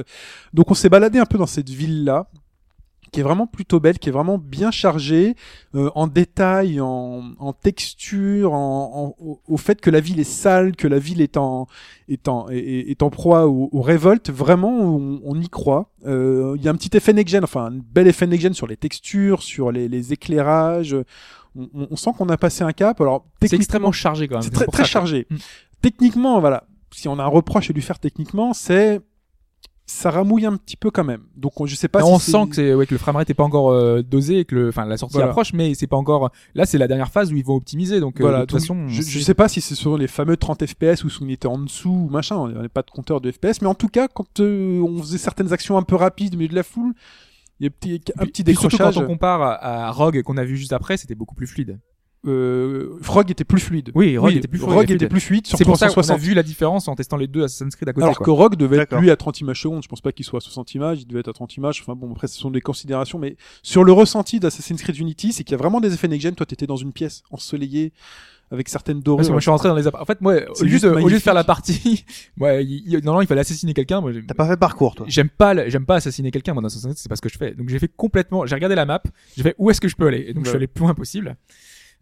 Donc 0.53 0.71
on 0.71 0.73
s'est 0.73 0.89
baladé 0.89 1.19
un 1.19 1.25
peu 1.25 1.37
dans 1.37 1.45
cette 1.47 1.69
ville 1.69 2.05
là 2.05 2.27
qui 3.11 3.19
est 3.19 3.23
vraiment 3.23 3.47
plutôt 3.47 3.79
belle, 3.79 3.99
qui 3.99 4.09
est 4.09 4.11
vraiment 4.11 4.37
bien 4.37 4.71
chargée 4.71 5.35
euh, 5.75 5.89
en 5.95 6.07
détails, 6.07 6.79
en, 6.81 7.31
en 7.39 7.53
texture, 7.53 8.53
en, 8.53 9.15
en- 9.19 9.39
au, 9.47 9.57
fait 9.57 9.79
que 9.81 9.89
la 9.89 9.99
ville 9.99 10.19
est 10.19 10.23
sale, 10.23 10.75
que 10.75 10.87
la 10.87 10.99
ville 10.99 11.21
est 11.21 11.37
en 11.37 11.67
est 12.09 12.27
en, 12.27 12.49
est, 12.49 12.89
est 12.91 13.01
en 13.03 13.09
proie 13.09 13.47
aux, 13.47 13.69
aux 13.71 13.81
révoltes. 13.81 14.29
Vraiment, 14.29 14.71
on, 14.79 15.21
on 15.23 15.39
y 15.39 15.49
croit. 15.49 15.91
Euh, 16.05 16.55
Il 16.57 16.63
y 16.63 16.67
a 16.67 16.71
un 16.71 16.75
petit 16.75 16.95
effet 16.95 17.13
next-gen, 17.13 17.43
enfin 17.43 17.65
un 17.65 17.79
bel 17.93 18.07
effet 18.07 18.27
next-gen 18.27 18.53
sur 18.53 18.67
les 18.67 18.77
textures, 18.77 19.41
sur 19.43 19.71
les, 19.71 19.87
les 19.87 20.13
éclairages. 20.13 20.95
On, 21.55 21.69
on- 21.73 21.87
on 21.91 21.95
sent 21.95 22.11
qu'on 22.17 22.29
a 22.29 22.37
passé 22.37 22.63
un 22.63 22.71
cap. 22.73 22.99
Alors 23.01 23.25
C'est 23.41 23.53
extrêmement 23.53 23.91
chargé 23.91 24.27
quand 24.27 24.35
même. 24.35 24.43
c'est 24.43 24.51
très, 24.51 24.67
très 24.67 24.85
chargé. 24.85 25.27
Mm. 25.29 25.35
Techniquement, 25.81 26.39
voilà. 26.39 26.63
Si 26.91 27.07
on 27.07 27.19
a 27.19 27.23
un 27.23 27.27
reproche 27.27 27.69
à 27.69 27.73
lui 27.73 27.81
faire 27.81 27.99
techniquement, 27.99 28.53
c'est 28.53 29.01
ça 29.89 30.11
ramouille 30.11 30.45
un 30.45 30.57
petit 30.57 30.75
peu 30.75 30.91
quand 30.91 31.05
même. 31.05 31.21
Donc 31.37 31.59
on- 31.61 31.65
je 31.65 31.73
sais 31.75 31.87
pas. 31.87 31.99
Mais 31.99 32.05
si 32.05 32.11
on 32.11 32.19
sent 32.19 32.49
que, 32.49 32.55
c'est, 32.57 32.73
ouais, 32.73 32.85
que 32.85 32.93
le 32.93 32.97
framerate 32.97 33.29
est 33.29 33.33
pas 33.33 33.45
encore 33.45 33.71
euh, 33.71 34.01
dosé 34.03 34.39
et 34.39 34.45
que 34.45 34.53
le, 34.53 34.67
enfin, 34.69 34.85
la 34.85 34.97
sortie 34.97 35.13
Voilà. 35.15 35.29
approche, 35.29 35.53
mais 35.53 35.73
c'est 35.75 35.87
pas 35.87 35.95
encore. 35.95 36.29
Là, 36.55 36.65
c'est 36.65 36.77
la 36.77 36.87
dernière 36.89 37.09
phase 37.09 37.31
où 37.31 37.37
ils 37.37 37.45
vont 37.45 37.55
optimiser. 37.55 37.99
Donc, 38.01 38.19
euh, 38.19 38.23
Voilà, 38.23 38.41
de 38.41 38.45
toute 38.45 38.59
façon, 38.59 38.87
je, 38.89 39.01
je 39.01 39.19
sais 39.19 39.33
pas 39.33 39.47
si 39.47 39.61
c'est 39.61 39.75
sur 39.75 39.97
les 39.97 40.07
fameux 40.07 40.35
30 40.35 40.65
FPS 40.65 41.03
ou 41.05 41.09
si 41.09 41.23
on 41.23 41.29
était 41.29 41.47
en 41.47 41.57
dessous 41.57 41.89
ou 42.07 42.09
machin, 42.09 42.35
on 42.35 42.49
n'avait 42.49 42.67
pas 42.67 42.81
de 42.81 42.91
compteur 42.91 43.21
de 43.21 43.31
FPS, 43.31 43.61
mais 43.61 43.67
en 43.67 43.75
tout 43.75 43.87
cas, 43.87 44.07
quand 44.09 44.41
euh, 44.41 44.81
on 44.81 44.99
faisait 45.01 45.17
certaines 45.17 45.53
actions 45.53 45.77
un 45.77 45.83
peu 45.83 45.95
rapides 45.95 46.35
au 46.35 46.37
milieu 46.37 46.49
de 46.49 46.55
la 46.55 46.63
foule, 46.63 46.93
il 47.61 47.63
y 47.63 47.67
a 47.67 47.69
petit, 47.69 48.01
un 48.17 48.23
Puis- 48.23 48.31
petit 48.33 48.43
puis 48.43 48.53
surtout 48.55 48.67
décrochage. 48.75 48.95
quand 48.95 49.01
on 49.03 49.07
compare 49.07 49.41
à 49.41 49.89
Rogue 49.91 50.21
qu'on 50.21 50.37
a 50.37 50.43
vu 50.43 50.57
juste 50.57 50.73
après, 50.73 50.97
c'était 50.97 51.15
beaucoup 51.15 51.33
plus 51.33 51.47
fluide. 51.47 51.79
Euh, 52.27 52.97
Frog 53.01 53.31
était 53.31 53.43
plus 53.43 53.59
fluide. 53.61 53.91
Oui, 53.95 54.17
Rogue 54.17 54.33
était 54.35 54.47
plus 54.47 54.59
fluide. 54.59 54.73
Rogue 54.73 54.91
était 54.91 55.07
plus 55.09 55.19
fluide 55.21 55.47
sur 55.47 55.57
C'est 55.57 55.63
pour 55.65 55.77
ça 55.77 55.87
qu'on 55.87 55.91
a 55.93 56.03
360. 56.03 56.19
vu 56.29 56.33
la 56.33 56.43
différence 56.43 56.87
en 56.87 56.95
testant 56.95 57.17
les 57.17 57.27
deux 57.27 57.43
Assassin's 57.43 57.75
Creed 57.75 57.87
à 57.89 57.93
côté. 57.93 58.03
Alors 58.03 58.17
quoi. 58.17 58.25
que 58.25 58.31
Rogue 58.31 58.55
devait 58.55 58.77
être 58.77 58.97
lui 58.99 59.09
à 59.11 59.15
30 59.15 59.39
images 59.41 59.61
secondes, 59.61 59.83
je 59.83 59.87
pense 59.87 60.01
pas 60.01 60.11
qu'il 60.11 60.25
soit 60.25 60.37
à 60.37 60.41
60 60.41 60.73
images, 60.75 61.01
il 61.01 61.07
devait 61.07 61.21
être 61.21 61.29
à 61.29 61.33
30 61.33 61.55
images, 61.57 61.81
enfin 61.81 61.95
bon 61.95 62.11
après 62.11 62.27
ce 62.27 62.37
sont 62.37 62.51
des 62.51 62.61
considérations, 62.61 63.17
mais 63.19 63.37
sur 63.63 63.83
le 63.83 63.91
ressenti 63.91 64.39
d'Assassin's 64.39 64.81
Creed 64.81 64.97
Unity, 64.97 65.31
c'est 65.33 65.43
qu'il 65.43 65.51
y 65.53 65.55
a 65.55 65.57
vraiment 65.57 65.79
des 65.81 65.93
effets 65.93 66.07
next-gen, 66.07 66.35
toi 66.35 66.45
t'étais 66.45 66.67
dans 66.67 66.75
une 66.75 66.91
pièce 66.93 67.23
ensoleillée, 67.31 67.93
avec 68.49 68.69
certaines 68.69 68.97
Parce 68.99 69.03
dorures. 69.03 69.25
que 69.25 69.31
moi, 69.31 69.39
je 69.39 69.43
suis 69.43 69.51
rentré 69.51 69.67
dans 69.67 69.75
les 69.75 69.87
appartements. 69.87 70.03
En 70.03 70.05
fait, 70.05 70.21
moi, 70.21 70.35
au 70.35 70.63
lieu, 70.63 70.79
de, 70.79 70.87
au 70.87 70.89
lieu 70.89 70.89
de 70.89 70.89
magnifique. 70.95 71.23
faire 71.23 71.33
la 71.33 71.43
partie, 71.43 72.05
moi, 72.37 72.53
il, 72.61 72.81
il- 72.87 72.93
normalement, 73.03 73.19
il 73.21 73.27
fallait 73.27 73.41
assassiner 73.41 73.73
quelqu'un. 73.73 74.01
T'as 74.25 74.33
pas 74.35 74.47
fait 74.47 74.55
parcours, 74.55 74.95
toi. 74.95 75.05
j'aime 75.09 75.27
pas, 75.27 75.67
j'aime 75.67 75.85
pas 75.85 75.95
assassiner 75.95 76.31
quelqu'un. 76.31 76.53
Moi, 76.53 76.61
dans 76.61 76.67
Assassin's 76.67 76.85
Creed, 76.93 76.97
c'est 76.97 77.09
pas 77.09 77.17
ce 77.17 77.21
que 77.21 77.27
je 77.27 77.37
fais. 77.37 77.51
Donc, 77.55 77.67
j'ai 77.67 77.77
fait 77.77 77.91
complètement, 77.93 78.45
j'ai 78.45 78.55
regardé 78.55 78.75
la 78.75 78.85
map, 78.85 79.03
j'ai 79.35 79.43
fait 79.43 79.55
où 79.57 79.69
est-ce 79.69 79.81
que 79.81 79.89
je 79.89 79.97
peux 79.97 80.07
aller? 80.07 80.23
Et 80.29 80.33
donc, 80.33 80.45
je 80.45 80.49
suis 80.51 80.55
allé 80.55 80.65
le 80.67 80.71
plus 80.71 80.83
loin 80.85 80.93
possible. 80.93 81.35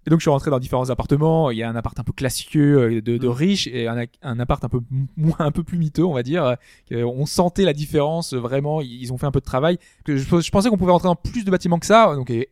Et 0.06 0.10
donc, 0.10 0.20
je 0.20 0.24
suis 0.24 0.30
rentré 0.30 0.52
dans 0.52 0.60
différents 0.60 0.90
appartements. 0.90 1.50
Il 1.52 1.58
y 1.58 1.64
a 1.64 1.70
un 1.70 1.76
appart 1.76 2.00
un 2.00 2.04
peu 2.04 2.14
classieux, 2.14 2.78
euh, 2.80 3.02
de, 3.02 3.16
Mm. 3.16 3.20
de 3.20 3.28
riche, 3.28 3.68
et 3.68 3.88
un, 3.88 4.06
un 4.22 4.40
appart 4.40 4.64
un 4.64 4.70
peu 4.70 4.80
moins, 5.18 5.36
un 5.40 5.52
peu 5.52 5.64
plus 5.64 5.78
miteux, 5.78 6.06
on 6.06 6.14
va 6.14 6.24
dire. 6.24 6.58
Euh, 6.92 7.04
On 7.04 7.26
sentait 7.26 7.64
la 7.64 7.74
différence, 7.74 8.34
euh, 8.34 8.38
vraiment. 8.40 8.82
Ils 8.82 9.12
ont 9.14 9.18
fait 9.18 9.26
un 9.26 9.32
peu 9.32 9.40
de 9.40 9.46
travail. 9.46 9.78
Je, 10.08 10.18
je 10.18 10.52
pensais 10.52 10.70
qu'on 10.70 10.78
pouvait 10.78 10.92
rentrer 10.92 11.08
dans 11.08 11.16
plus 11.16 11.44
de 11.44 11.52
bâtiments 11.52 11.80
que 11.80 11.86
ça. 11.86 12.14
Donc, 12.16 12.30
avait 12.30 12.50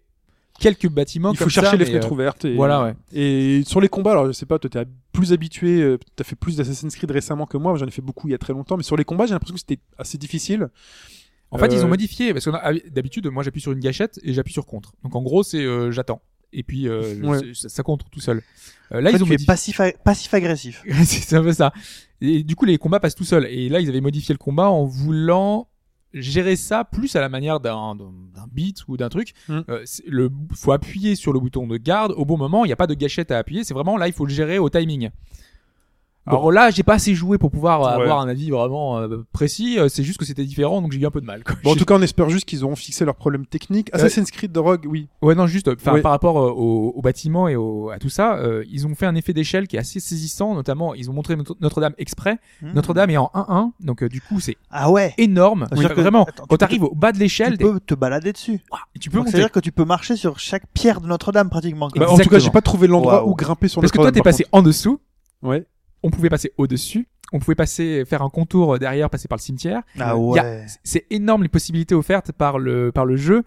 quelques 0.59 0.89
bâtiments 0.89 1.31
Il 1.31 1.37
faut 1.37 1.45
comme 1.45 1.51
ça, 1.51 1.61
chercher 1.61 1.77
les 1.77 1.85
fenêtres 1.85 2.07
euh, 2.07 2.13
ouvertes. 2.13 2.45
Et, 2.45 2.55
Voilà, 2.55 2.83
ouais. 2.83 2.93
Et 3.11 3.63
sur 3.65 3.81
les 3.81 3.89
combats, 3.89 4.11
alors 4.11 4.27
je 4.27 4.31
sais 4.31 4.45
pas, 4.45 4.59
toi 4.59 4.69
t'es 4.69 4.85
plus 5.11 5.33
habitué, 5.33 5.97
t'as 6.15 6.23
fait 6.23 6.35
plus 6.35 6.57
d'Assassin's 6.57 6.95
Creed 6.95 7.09
récemment 7.11 7.45
que 7.45 7.57
moi, 7.57 7.75
j'en 7.75 7.85
ai 7.87 7.91
fait 7.91 8.01
beaucoup 8.01 8.27
il 8.27 8.31
y 8.31 8.35
a 8.35 8.37
très 8.37 8.53
longtemps, 8.53 8.77
mais 8.77 8.83
sur 8.83 8.95
les 8.95 9.03
combats 9.03 9.25
j'ai 9.25 9.33
l'impression 9.33 9.55
que 9.55 9.59
c'était 9.59 9.79
assez 9.97 10.17
difficile. 10.17 10.69
En 11.53 11.59
fait, 11.59 11.71
ils 11.71 11.85
ont 11.85 11.87
modifié 11.87 12.33
parce 12.33 12.45
que 12.45 12.89
d'habitude, 12.89 13.27
moi, 13.27 13.43
j'appuie 13.43 13.61
sur 13.61 13.71
une 13.71 13.79
gâchette 13.79 14.19
et 14.23 14.33
j'appuie 14.33 14.53
sur 14.53 14.65
contre. 14.65 14.93
Donc, 15.03 15.15
en 15.15 15.21
gros, 15.21 15.43
c'est 15.43 15.63
euh, 15.63 15.91
j'attends. 15.91 16.19
Et 16.53 16.63
puis, 16.63 16.87
euh, 16.87 17.15
Ouais. 17.21 17.39
ça, 17.53 17.69
ça 17.69 17.83
contre 17.83 18.09
tout 18.09 18.19
seul. 18.19 18.41
Euh, 18.91 19.01
là, 19.01 19.09
En 19.09 19.11
fait, 19.11 19.17
ils 19.17 19.23
ont 19.23 19.27
modifié. 19.27 19.45
passif, 19.45 19.81
passif 20.03 20.33
agressif. 20.33 20.83
c'est 21.05 21.35
un 21.35 21.43
peu 21.43 21.53
ça. 21.53 21.73
Et 22.21 22.43
du 22.43 22.55
coup, 22.55 22.65
les 22.65 22.77
combats 22.77 22.99
passent 22.99 23.15
tout 23.15 23.23
seuls. 23.23 23.45
Et 23.47 23.69
là, 23.69 23.79
ils 23.79 23.89
avaient 23.89 24.01
modifié 24.01 24.33
le 24.33 24.37
combat 24.39 24.69
en 24.69 24.85
voulant 24.85 25.67
gérer 26.13 26.55
ça 26.55 26.83
plus 26.83 27.15
à 27.15 27.21
la 27.21 27.27
manière 27.29 27.59
d'un 27.59 27.97
beat 28.51 28.87
ou 28.87 28.97
d'un 28.97 29.09
truc. 29.09 29.33
Mm. 29.49 29.59
Euh, 29.69 29.83
le 30.07 30.29
faut 30.53 30.71
appuyer 30.71 31.15
sur 31.15 31.33
le 31.33 31.39
bouton 31.39 31.65
de 31.67 31.77
garde 31.77 32.13
au 32.15 32.23
bon 32.25 32.37
moment. 32.37 32.65
Il 32.65 32.67
n'y 32.67 32.73
a 32.73 32.77
pas 32.77 32.87
de 32.87 32.93
gâchette 32.93 33.31
à 33.31 33.39
appuyer. 33.39 33.63
C'est 33.63 33.73
vraiment 33.73 33.97
là, 33.97 34.07
il 34.07 34.13
faut 34.13 34.25
le 34.25 34.33
gérer 34.33 34.59
au 34.59 34.69
timing. 34.69 35.09
Alors 36.25 36.51
là, 36.51 36.69
j'ai 36.69 36.83
pas 36.83 36.93
assez 36.93 37.13
joué 37.15 37.37
pour 37.37 37.51
pouvoir 37.51 37.81
Ouais. 37.81 38.03
avoir 38.03 38.21
un 38.21 38.27
avis 38.29 38.49
vraiment 38.49 38.97
euh, 38.99 39.25
précis. 39.33 39.77
Euh, 39.77 39.89
C'est 39.89 40.03
juste 40.03 40.17
que 40.19 40.25
c'était 40.25 40.45
différent, 40.45 40.81
donc 40.81 40.91
j'ai 40.93 40.99
eu 41.01 41.05
un 41.05 41.11
peu 41.11 41.19
de 41.21 41.25
mal. 41.25 41.43
quoi. 41.43 41.55
Bon, 41.63 41.71
en 41.71 41.75
tout 41.77 41.83
cas, 41.85 41.95
on 41.95 42.01
espère 42.01 42.29
juste 42.29 42.45
qu'ils 42.45 42.63
auront 42.63 42.75
fixé 42.77 43.03
leurs 43.03 43.15
problèmes 43.15 43.45
techniques. 43.45 43.89
Assassin's 43.93 44.31
Creed 44.31 44.51
de 44.51 44.59
Rogue, 44.59 44.85
oui. 44.89 45.09
Ouais, 45.21 45.35
non, 45.35 45.47
juste, 45.47 45.73
par 45.75 46.11
rapport 46.11 46.37
euh, 46.39 46.49
au, 46.51 46.93
au 46.95 47.01
bâtiment 47.01 47.47
et 47.49 47.55
au, 47.55 47.89
à 47.89 47.99
tout 47.99 48.09
ça, 48.09 48.37
euh, 48.37 48.63
ils 48.69 48.87
ont 48.87 48.95
fait 48.95 49.05
un 49.05 49.15
effet 49.15 49.33
d'échelle 49.33 49.67
qui 49.67 49.75
est 49.75 49.79
assez 49.79 49.99
saisissant, 49.99 50.55
notamment, 50.55 50.93
ils 50.93 51.09
ont 51.09 51.13
montré 51.13 51.35
Notre- 51.35 51.57
Notre-Dame 51.59 51.93
exprès. 51.97 52.37
Mmh. 52.61 52.71
Notre-Dame 52.73 53.09
est 53.09 53.17
en 53.17 53.29
1-1, 53.33 53.71
donc 53.81 54.03
euh, 54.03 54.07
du 54.09 54.21
coup, 54.21 54.39
c'est 54.39 54.55
Ah 54.71 54.89
ouais. 54.91 55.13
énorme. 55.17 55.67
Dire 55.73 55.93
que- 55.93 55.99
vraiment, 56.01 56.23
attends, 56.23 56.31
tu 56.31 56.39
quand 56.41 56.47
peux 56.47 56.57
t'arrives 56.57 56.83
au 56.83 56.95
bas 56.95 57.11
de 57.11 57.19
l'échelle, 57.19 57.57
Tu 57.57 57.65
peux 57.65 57.79
te 57.79 57.93
balader 57.95 58.31
dessus. 58.31 58.59
t'es- 58.93 58.99
tu 58.99 59.09
peux. 59.09 59.21
C'est-à-dire 59.25 59.51
que 59.51 59.59
tu 59.59 59.71
peux 59.71 59.85
marcher 59.85 60.15
sur 60.15 60.39
chaque 60.39 60.67
pierre 60.73 61.01
de 61.01 61.07
Notre-Dame 61.07 61.49
pratiquement. 61.49 61.89
Bah, 61.95 62.09
en 62.09 62.17
tout 62.17 62.29
cas, 62.29 62.39
j'ai 62.39 62.49
pas 62.49 62.61
trouvé 62.61 62.87
l'endroit 62.87 63.27
où 63.27 63.35
grimper 63.35 63.67
sur 63.67 63.81
Parce 63.81 63.91
que 63.91 63.97
toi, 63.97 64.11
t'es 64.11 64.21
passé 64.21 64.45
en 64.53 64.61
dessous. 64.61 64.99
Ouais. 65.41 65.65
On 66.03 66.09
pouvait 66.09 66.29
passer 66.29 66.53
au-dessus, 66.57 67.07
on 67.31 67.39
pouvait 67.39 67.55
passer, 67.55 68.03
faire 68.05 68.21
un 68.21 68.29
contour 68.29 68.77
derrière, 68.77 69.09
passer 69.09 69.27
par 69.27 69.37
le 69.37 69.41
cimetière. 69.41 69.81
Ah 69.99 70.17
ouais. 70.17 70.65
C'est 70.83 71.05
énorme 71.09 71.43
les 71.43 71.49
possibilités 71.49 71.95
offertes 71.95 72.31
par 72.31 72.59
le, 72.59 72.91
par 72.91 73.05
le 73.05 73.15
jeu. 73.15 73.43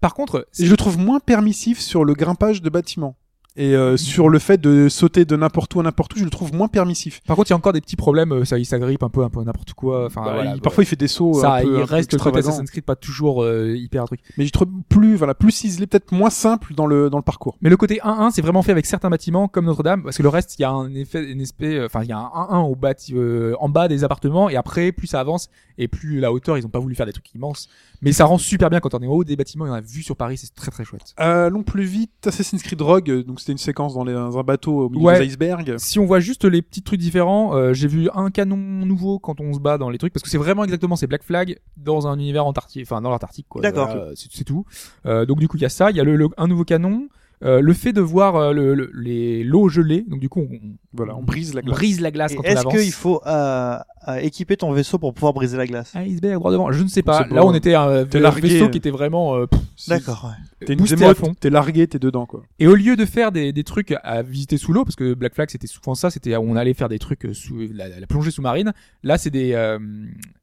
Par 0.00 0.14
contre, 0.14 0.46
je 0.58 0.70
le 0.70 0.76
trouve 0.76 0.98
moins 0.98 1.20
permissif 1.20 1.80
sur 1.80 2.04
le 2.04 2.14
grimpage 2.14 2.62
de 2.62 2.70
bâtiments. 2.70 3.16
Et 3.58 3.74
euh, 3.74 3.96
sur 3.96 4.28
le 4.28 4.38
fait 4.38 4.58
de 4.60 4.88
sauter 4.88 5.24
de 5.24 5.34
n'importe 5.36 5.74
où 5.74 5.80
à 5.80 5.82
n'importe 5.82 6.14
où, 6.14 6.18
je 6.18 6.24
le 6.24 6.30
trouve 6.30 6.54
moins 6.54 6.68
permissif. 6.68 7.20
par 7.26 7.36
contre, 7.36 7.50
il 7.50 7.52
y 7.52 7.54
a 7.54 7.56
encore 7.56 7.72
des 7.72 7.80
petits 7.80 7.96
problèmes, 7.96 8.32
euh, 8.32 8.44
ça, 8.44 8.56
il 8.56 8.64
s'agrippe 8.64 9.02
un 9.02 9.08
peu, 9.08 9.24
un 9.24 9.30
peu 9.30 9.42
n'importe 9.42 9.72
quoi. 9.74 10.06
Enfin, 10.06 10.22
Bah, 10.24 10.32
voilà, 10.34 10.54
il- 10.54 10.60
parfois, 10.60 10.84
il 10.84 10.86
fait 10.86 10.94
des 10.96 11.08
sauts 11.08 11.34
ça, 11.34 11.56
un 11.56 11.62
peu, 11.62 11.66
il 11.76 11.82
un 11.82 11.86
peu 11.86 11.94
reste 11.94 12.12
le 12.12 12.18
côté. 12.20 12.38
Assassin's 12.38 12.70
Creed 12.70 12.84
pas 12.84 12.94
toujours 12.96 13.42
euh, 13.42 13.74
hyper 13.76 14.02
un 14.04 14.06
truc. 14.06 14.20
Mais 14.36 14.46
je 14.46 14.52
trouve 14.52 14.68
plus, 14.88 15.16
voilà, 15.16 15.34
plus 15.34 15.50
ciselé, 15.50 15.86
peut-être 15.88 16.12
moins 16.12 16.30
simple 16.30 16.72
dans 16.74 16.86
le, 16.86 17.10
dans 17.10 17.18
le 17.18 17.24
parcours. 17.24 17.56
Mais 17.60 17.68
le 17.68 17.76
côté 17.76 17.98
1-1, 18.04 18.30
c'est 18.30 18.42
vraiment 18.42 18.62
fait 18.62 18.70
avec 18.72 18.86
certains 18.86 19.10
bâtiments 19.10 19.48
comme 19.48 19.64
Notre-Dame, 19.66 20.04
parce 20.04 20.16
que 20.16 20.22
le 20.22 20.28
reste, 20.28 20.56
il 20.58 20.62
y 20.62 20.64
a 20.64 20.70
un 20.70 20.94
effet, 20.94 21.24
une 21.28 21.40
espèce, 21.40 21.74
euh, 21.80 21.86
enfin, 21.86 22.04
il 22.04 22.08
y 22.08 22.12
a 22.12 22.18
un 22.18 22.30
1-1 22.50 22.60
au 22.70 22.76
bâti, 22.76 23.12
euh, 23.16 23.54
en 23.58 23.68
bas 23.68 23.88
des 23.88 24.04
appartements, 24.04 24.48
et 24.48 24.54
après, 24.56 24.92
plus 24.92 25.08
ça 25.08 25.18
avance, 25.18 25.48
et 25.78 25.88
plus 25.88 26.20
la 26.20 26.32
hauteur, 26.32 26.56
ils 26.58 26.64
ont 26.64 26.70
pas 26.70 26.78
voulu 26.78 26.94
faire 26.94 27.06
des 27.06 27.12
trucs 27.12 27.34
immenses. 27.34 27.68
Mais 28.02 28.12
ça 28.12 28.24
rend 28.26 28.38
super 28.38 28.70
bien 28.70 28.78
quand 28.78 28.94
on 28.94 29.00
est 29.00 29.06
en 29.08 29.10
haut 29.10 29.24
des 29.24 29.34
bâtiments, 29.34 29.66
et 29.66 29.70
on 29.70 29.74
a 29.74 29.80
vu 29.80 30.04
sur 30.04 30.14
Paris, 30.14 30.36
c'est 30.36 30.54
très 30.54 30.70
très 30.70 30.84
chouette. 30.84 31.12
Allons 31.16 31.64
plus 31.64 31.82
vite. 31.84 32.10
Assassin's 32.24 32.62
Creed 32.62 32.80
Rogue, 32.80 33.10
euh, 33.10 33.22
donc 33.24 33.40
c'était 33.48 33.52
une 33.52 33.58
séquence 33.58 33.94
dans, 33.94 34.04
les- 34.04 34.12
dans 34.12 34.38
un 34.38 34.42
bateau 34.42 34.86
au 34.86 34.88
milieu 34.90 35.04
Ouais. 35.06 35.18
des 35.18 35.24
icebergs. 35.26 35.76
Si 35.78 35.98
on 35.98 36.04
voit 36.04 36.20
juste 36.20 36.44
les 36.44 36.60
petits 36.60 36.82
trucs 36.82 37.00
différents, 37.00 37.54
euh, 37.56 37.72
j'ai 37.72 37.88
vu 37.88 38.10
un 38.14 38.30
canon 38.30 38.56
nouveau 38.58 39.18
quand 39.18 39.40
on 39.40 39.54
se 39.54 39.58
bat 39.58 39.78
dans 39.78 39.88
les 39.88 39.96
trucs, 39.96 40.12
parce 40.12 40.22
que 40.22 40.28
c'est 40.28 40.36
vraiment 40.38 40.64
exactement, 40.64 40.96
c'est 40.96 41.06
Black 41.06 41.22
Flag 41.22 41.58
dans 41.78 42.06
un 42.06 42.18
univers 42.18 42.44
antarctique, 42.44 42.82
enfin, 42.86 43.00
dans 43.00 43.10
l'Antarctique, 43.10 43.46
quoi. 43.48 43.62
D'accord. 43.62 43.88
C'est 44.14 44.28
c'est 44.30 44.44
tout. 44.44 44.66
Euh, 45.06 45.24
donc 45.24 45.38
du 45.38 45.48
coup, 45.48 45.56
il 45.56 45.62
y 45.62 45.66
a 45.66 45.70
ça, 45.70 45.90
il 45.90 45.96
y 45.96 46.00
a 46.00 46.04
le, 46.04 46.16
le- 46.16 46.28
un 46.36 46.46
nouveau 46.46 46.64
canon, 46.64 47.08
euh, 47.44 47.60
le 47.60 47.72
fait 47.72 47.92
de 47.92 48.00
voir 48.00 48.36
euh, 48.36 48.52
le, 48.52 48.74
le- 48.74 48.90
les 48.94 49.44
l'eau 49.44 49.68
gelée, 49.68 50.04
donc 50.08 50.20
du 50.20 50.28
coup, 50.28 50.40
on, 50.50 50.58
Voilà, 50.92 51.16
on 51.16 51.22
brise 51.22 51.54
la 51.54 51.60
on 51.60 51.64
glace. 51.66 51.76
brise 51.78 52.00
la 52.00 52.10
glace 52.10 52.32
Et 52.32 52.36
quand 52.36 52.42
on 52.42 52.46
Est-ce 52.46 52.58
avance. 52.60 52.72
qu'il 52.74 52.92
faut 52.92 53.20
euh, 53.26 53.76
euh, 54.08 54.16
équiper 54.16 54.56
ton 54.56 54.72
vaisseau 54.72 54.98
pour 54.98 55.14
pouvoir 55.14 55.32
briser 55.34 55.56
la 55.56 55.66
glace 55.66 55.94
Iceberg 55.94 56.34
droit 56.40 56.50
devant, 56.50 56.72
je 56.72 56.82
ne 56.82 56.88
sais 56.88 57.02
pas. 57.02 57.24
C'est 57.28 57.34
Là, 57.34 57.42
bon. 57.42 57.50
on 57.50 57.54
était 57.54 57.74
un 57.74 58.04
T'es 58.06 58.18
un 58.18 58.20
largué. 58.22 58.48
vaisseau 58.48 58.68
qui 58.70 58.78
était 58.78 58.90
vraiment 58.90 59.36
euh, 59.36 59.46
pff, 59.46 59.60
D'accord. 59.88 60.24
ouais. 60.60 60.66
T'es 60.66 60.72
une 60.72 60.80
boosté 60.80 60.94
à 60.94 60.98
démote, 60.98 61.16
fond. 61.16 61.34
t'es 61.38 61.50
largué, 61.50 61.86
t'es 61.86 61.98
dedans, 62.00 62.26
quoi. 62.26 62.42
Et 62.58 62.66
au 62.66 62.74
lieu 62.74 62.96
de 62.96 63.04
faire 63.04 63.30
des, 63.30 63.52
des 63.52 63.62
trucs 63.64 63.94
à 64.02 64.22
visiter 64.22 64.56
sous 64.56 64.72
l'eau, 64.72 64.84
parce 64.84 64.96
que 64.96 65.14
Black 65.14 65.34
Flag 65.34 65.48
c'était 65.50 65.68
souvent 65.68 65.94
ça, 65.94 66.10
c'était 66.10 66.34
où 66.36 66.40
on 66.42 66.56
allait 66.56 66.74
faire 66.74 66.88
des 66.88 66.98
trucs 66.98 67.24
euh, 67.26 67.32
sous 67.34 67.58
la, 67.72 67.88
la 68.00 68.06
plongée 68.08 68.30
sous-marine. 68.32 68.72
Là, 69.04 69.16
c'est 69.18 69.30
des 69.30 69.52
euh, 69.52 69.78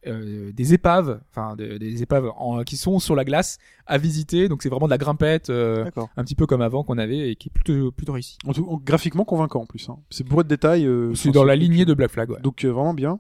euh, 0.08 0.52
des 0.54 0.74
épaves, 0.74 1.20
enfin 1.32 1.56
de- 1.58 1.78
des 1.78 2.02
épaves 2.04 2.32
en- 2.38 2.64
qui 2.64 2.78
sont 2.78 3.00
sur 3.00 3.16
la 3.16 3.26
glace 3.26 3.58
à 3.88 3.98
visiter. 3.98 4.48
Donc 4.50 4.64
c'est 4.64 4.70
vraiment 4.70 4.88
de 4.88 4.92
la 4.92 4.98
grimpette, 4.98 5.50
euh, 5.50 5.90
un 6.18 6.24
petit 6.24 6.36
peu 6.36 6.46
comme 6.46 6.62
avant 6.62 6.84
qu'on 6.84 6.98
avait 6.98 7.32
et 7.32 7.36
qui 7.36 7.50
est 7.50 7.52
plutôt 7.54 7.92
plutôt 7.92 8.14
réussi. 8.14 8.38
En 8.48 8.54
tout, 8.54 8.82
graphiquement 8.84 9.26
convaincant 9.26 9.62
en 9.62 9.66
plus. 9.66 9.88
Hein. 9.90 9.98
C'est 10.10 10.26
bourré 10.26 10.44
de 10.44 10.50
détails. 10.50 10.86
euh, 10.86 11.14
C'est 11.16 11.32
dans 11.32 11.44
la 11.44 11.56
lignée 11.56 11.86
de 11.86 11.94
Black 11.94 12.12
Flag. 12.12 12.30
Ouais. 12.30 12.42
Donc 12.42 12.64
euh, 12.66 12.70
vraiment 12.72 12.94
bien. 12.94 13.20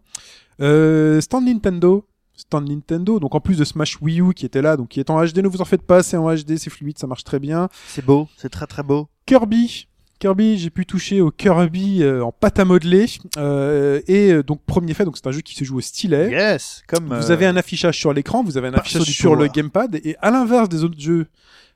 Euh, 0.61 1.21
stand 1.21 1.45
Nintendo. 1.45 2.05
Stand 2.37 2.67
Nintendo. 2.69 3.19
Donc 3.19 3.33
en 3.33 3.39
plus 3.39 3.57
de 3.57 3.63
Smash 3.63 4.01
Wii 4.01 4.21
U 4.21 4.33
qui 4.33 4.45
était 4.45 4.61
là, 4.61 4.75
donc 4.75 4.89
qui 4.89 4.99
est 4.99 5.09
en 5.09 5.23
HD, 5.23 5.37
ne 5.37 5.47
vous 5.47 5.61
en 5.61 5.65
faites 5.65 5.83
pas, 5.83 6.03
c'est 6.03 6.17
en 6.17 6.33
HD, 6.33 6.57
c'est 6.57 6.69
fluide, 6.69 6.97
ça 6.97 7.07
marche 7.07 7.23
très 7.23 7.39
bien. 7.39 7.69
C'est 7.87 8.03
beau, 8.03 8.27
c'est 8.35 8.49
très 8.49 8.67
très 8.67 8.83
beau. 8.83 9.07
Kirby. 9.25 9.87
Kirby, 10.19 10.57
j'ai 10.57 10.69
pu 10.69 10.85
toucher 10.85 11.21
au 11.21 11.31
Kirby 11.31 12.01
euh, 12.01 12.23
en 12.23 12.31
pâte 12.31 12.59
à 12.59 12.65
modeler. 12.65 13.05
Euh, 13.37 14.01
et 14.07 14.31
euh, 14.31 14.43
donc 14.43 14.61
premier 14.65 14.93
fait, 14.93 15.05
donc 15.05 15.17
c'est 15.17 15.27
un 15.27 15.31
jeu 15.31 15.41
qui 15.41 15.55
se 15.55 15.63
joue 15.63 15.77
au 15.77 15.81
stylet. 15.81 16.31
Yes, 16.31 16.83
comme 16.87 17.07
Vous 17.07 17.31
euh, 17.31 17.33
avez 17.33 17.45
un 17.45 17.57
affichage 17.57 17.97
sur 17.97 18.13
l'écran, 18.13 18.43
vous 18.43 18.57
avez 18.57 18.69
un 18.69 18.73
affichage 18.73 19.03
sur 19.03 19.35
le 19.35 19.47
gamepad, 19.47 19.99
et 20.03 20.15
à 20.21 20.31
l'inverse 20.31 20.69
des 20.69 20.83
autres 20.83 20.99
jeux 20.99 21.27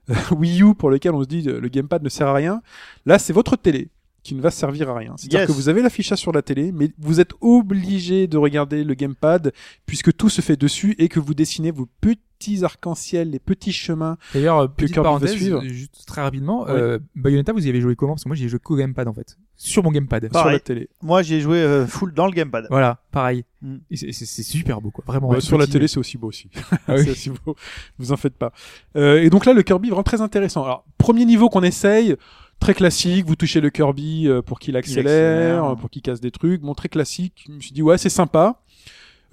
euh, 0.10 0.16
Wii 0.32 0.61
U 0.64 0.74
pour 0.74 0.90
lesquels 0.90 1.14
on 1.14 1.22
se 1.22 1.28
dit 1.28 1.44
euh, 1.48 1.60
le 1.60 1.68
gamepad 1.68 2.02
ne 2.02 2.10
sert 2.10 2.28
à 2.28 2.34
rien, 2.34 2.61
là 3.06 3.20
c'est 3.20 3.34
votre 3.34 3.56
télé 3.56 3.90
qui 4.24 4.36
ne 4.36 4.41
va 4.41 4.52
servir 4.52 4.90
à 4.90 4.96
rien. 4.98 5.14
C'est-à-dire 5.18 5.40
Yes. 5.41 5.48
que 5.48 5.54
vous 5.54 5.70
avez 5.70 5.82
l'affichage 5.82 6.20
sur 6.20 6.32
la 6.32 6.41
télé, 6.41 6.72
mais 6.72 6.91
vous 6.98 7.20
êtes 7.20 7.32
obligé 7.41 8.28
de 8.28 8.38
regarder 8.38 8.84
le 8.84 8.94
gamepad 8.94 9.52
puisque 9.86 10.16
tout 10.16 10.30
se 10.30 10.41
fait 10.41 10.56
dessus 10.58 10.96
et 11.00 11.08
que 11.10 11.20
vous 11.20 11.34
dessinez 11.34 11.72
vos 11.72 11.88
petits 12.02 12.64
arcs-en-ciel, 12.64 13.32
les 13.32 13.40
petits 13.40 13.72
chemins. 13.74 14.18
D'ailleurs, 14.34 14.60
euh, 14.60 14.68
petite 14.68 14.94
Kirby 14.94 15.06
va 15.06 15.10
parenthèse, 15.12 15.32
suivre. 15.32 15.62
juste 15.64 16.04
très 16.06 16.22
rapidement, 16.22 16.64
Ouais. 16.64 16.72
euh, 16.72 17.00
Bayonetta, 17.16 17.52
vous 17.54 17.66
y 17.66 17.70
avez 17.70 17.82
joué 17.82 17.96
comment? 17.96 18.14
Parce 18.14 18.24
que 18.24 18.30
moi, 18.30 18.36
j'y 18.36 18.46
ai 18.46 18.50
joué 18.50 18.60
qu'au 18.60 18.76
gamepad 18.76 19.08
en 19.08 19.14
fait, 19.14 19.38
sur 19.56 19.84
mon 19.84 19.91
gamepad. 19.91 20.24
sur 20.24 20.32
Pareil. 20.32 20.54
la 20.54 20.60
télé. 20.60 20.90
moi 21.02 21.22
j'ai 21.22 21.41
joué 21.41 21.58
euh, 21.58 21.86
full 21.88 22.14
dans 22.14 22.26
le 22.26 22.32
gamepad. 22.32 22.68
Voilà, 22.70 23.02
pareil. 23.12 23.44
Mm. 23.62 23.76
C'est- 23.94 24.12
C'est 24.14 24.26
c'est 24.26 24.44
super 24.44 24.80
beau, 24.82 24.90
quoi. 24.91 25.04
Vraiment. 25.08 25.30
Ouais, 25.30 25.38
un 25.38 25.41
sur 25.41 25.58
la 25.58 25.68
télé, 25.68 25.88
c'est 25.88 25.98
aussi 25.98 26.18
beau 26.18 26.28
aussi. 26.28 26.50
Ah 26.72 26.78
oui. 26.96 27.04
c'est 27.04 27.12
aussi 27.12 27.30
beau. 27.46 27.56
Vous 27.98 28.12
en 28.14 28.18
faites 28.18 28.36
pas. 28.38 28.54
Euh, 28.96 29.22
et 29.22 29.30
donc 29.30 29.46
là, 29.46 29.54
le 29.54 29.62
Kirby 29.64 29.90
vraiment 29.90 30.04
très 30.04 30.22
intéressant. 30.22 30.64
Alors, 30.64 30.86
premier 30.98 31.26
niveau 31.26 31.50
qu'on 31.50 31.64
essaye, 31.64 32.16
très 32.60 32.73
classique. 32.73 33.26
Vous 33.26 33.36
touchez 33.36 33.61
le 33.61 33.69
Kirby 33.69 34.27
euh, 34.27 34.41
pour 34.41 34.60
qu'il 34.60 34.76
accélère, 34.76 35.06
accélère. 35.06 35.65
euh, 35.65 35.76
pour 35.76 35.90
qu'il 35.90 36.02
casse 36.02 36.22
des 36.22 36.31
trucs. 36.31 36.61
Bon, 36.61 36.73
très 36.73 36.90
classique. 36.90 37.45
Je 37.48 37.52
me 37.53 37.60
suis 37.60 37.72
dit 37.72 37.81
ouais, 37.81 37.98
c'est 37.98 38.10
sympa. 38.10 38.61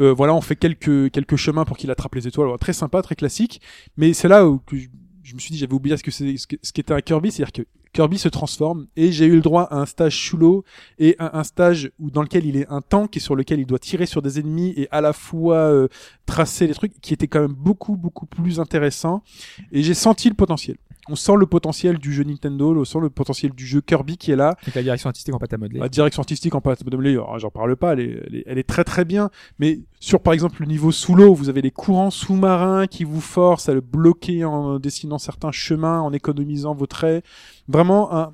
Euh, 0.01 0.13
voilà, 0.13 0.35
on 0.35 0.41
fait 0.41 0.57
quelques 0.57 1.11
quelques 1.11 1.37
chemins 1.37 1.65
pour 1.65 1.77
qu'il 1.77 1.91
attrape 1.91 2.15
les 2.15 2.27
étoiles. 2.29 2.57
Très 2.59 2.73
sympa, 2.73 3.03
très 3.03 3.15
classique. 3.17 3.61
Mais 3.97 4.13
c'est 4.13 4.29
là 4.29 4.47
où 4.47 4.59
que 4.59 4.77
je, 4.77 4.89
je 5.23 5.35
me 5.35 5.39
suis 5.41 5.51
dit 5.53 5.59
j'avais 5.59 5.73
oublié 5.75 5.97
ce 5.97 6.03
que 6.03 6.11
c'est 6.11 6.37
ce 6.37 6.73
qu'était 6.73 6.93
un 6.95 7.01
Kirby, 7.01 7.31
c'est-à-dire 7.33 7.53
que 7.53 7.63
Kirby 7.93 8.19
se 8.19 8.29
transforme 8.29 8.89
et 8.95 9.11
j'ai 9.11 9.25
eu 9.25 9.37
le 9.37 9.41
droit 9.41 9.63
à 9.63 9.77
un 9.79 9.87
stage 9.87 10.31
l'eau 10.35 10.65
et 10.99 11.17
un, 11.19 11.31
un 11.33 11.45
stage 11.45 11.91
où 11.99 12.11
dans 12.11 12.21
lequel 12.21 12.45
il 12.45 12.59
est 12.59 12.67
un 12.69 12.83
tank 12.83 13.17
et 13.17 13.21
sur 13.21 13.35
lequel 13.35 13.59
il 13.59 13.65
doit 13.65 13.79
tirer 13.79 14.05
sur 14.05 14.21
des 14.21 14.39
ennemis 14.39 14.75
et 14.77 14.87
à 14.91 15.01
la 15.01 15.15
fois 15.15 15.57
euh, 15.57 15.89
tracer 16.27 16.67
les 16.67 16.75
trucs 16.75 17.01
qui 17.01 17.15
étaient 17.15 17.27
quand 17.27 17.41
même 17.41 17.55
beaucoup 17.55 17.97
beaucoup 17.97 18.27
plus 18.27 18.61
intéressants 18.61 19.23
et 19.73 19.83
j'ai 19.83 19.95
senti 19.95 20.29
le 20.29 20.35
potentiel. 20.35 20.77
On 21.09 21.17
sent 21.17 21.35
le 21.39 21.47
potentiel 21.47 21.99
du 21.99 22.13
jeu 22.13 22.25
Nintendo, 22.25 22.75
on 22.77 22.85
sent 22.85 23.01
le 23.01 23.11
potentiel 23.11 23.53
du 23.53 23.67
jeu 23.67 23.81
Kirby 23.81 24.17
qui 24.17 24.31
est 24.33 24.37
là. 24.37 24.57
Avec 24.63 24.75
la 24.75 24.83
direction 24.83 25.09
artistique 25.09 25.35
en 25.35 25.39
pâte 25.39 25.53
à 25.53 25.59
modeler. 25.59 25.81
La 25.81 25.89
direction 25.89 26.21
artistique 26.21 26.55
en 26.55 26.61
pâte 26.61 26.83
à 26.83 26.85
modeler, 26.85 27.13
alors, 27.13 27.39
j'en 27.39 27.51
parle 27.51 27.77
pas, 27.77 27.93
elle 27.93 28.01
est, 28.01 28.23
elle, 28.27 28.35
est, 28.37 28.45
elle 28.47 28.59
est 28.59 28.69
très 28.69 28.85
très 28.85 29.05
bien. 29.05 29.31
Mais 29.59 29.81
sur 30.01 30.21
par 30.21 30.33
exemple 30.33 30.61
le 30.61 30.67
niveau 30.67 30.93
sous 30.93 31.15
l'eau, 31.15 31.35
vous 31.35 31.49
avez 31.49 31.63
les 31.63 31.71
courants 31.71 32.11
sous-marins 32.11 32.87
qui 32.87 33.05
vous 33.05 33.21
forcent 33.21 33.69
à 33.69 33.75
le 33.75 33.81
bloquer 33.81 34.45
en 34.45 34.79
dessinant 34.79 35.19
certains 35.19 35.53
chemins, 35.53 36.01
en 36.01 36.13
économisant 36.13 36.75
vos 36.75 36.87
traits. 36.87 37.25
Vraiment, 37.69 38.15
un, 38.15 38.33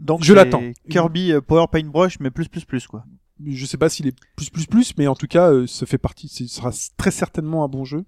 Donc 0.00 0.22
Je 0.22 0.32
l'attends. 0.34 0.62
Kirby 0.88 1.32
euh, 1.32 1.40
Power 1.40 1.66
Paintbrush 1.70 2.20
mais 2.20 2.30
plus 2.30 2.48
plus 2.48 2.64
plus 2.64 2.86
quoi. 2.86 3.04
je 3.44 3.66
sais 3.66 3.76
pas 3.76 3.88
s'il 3.88 4.06
est 4.06 4.16
plus 4.36 4.50
plus 4.50 4.66
plus, 4.66 4.94
mais 4.98 5.06
en 5.06 5.14
tout 5.14 5.26
cas, 5.26 5.50
euh, 5.50 5.66
ça 5.66 5.86
fait 5.86 5.98
partie, 5.98 6.28
ce 6.28 6.46
sera 6.46 6.70
très 6.96 7.10
certainement 7.10 7.64
un 7.64 7.68
bon 7.68 7.84
jeu. 7.84 8.04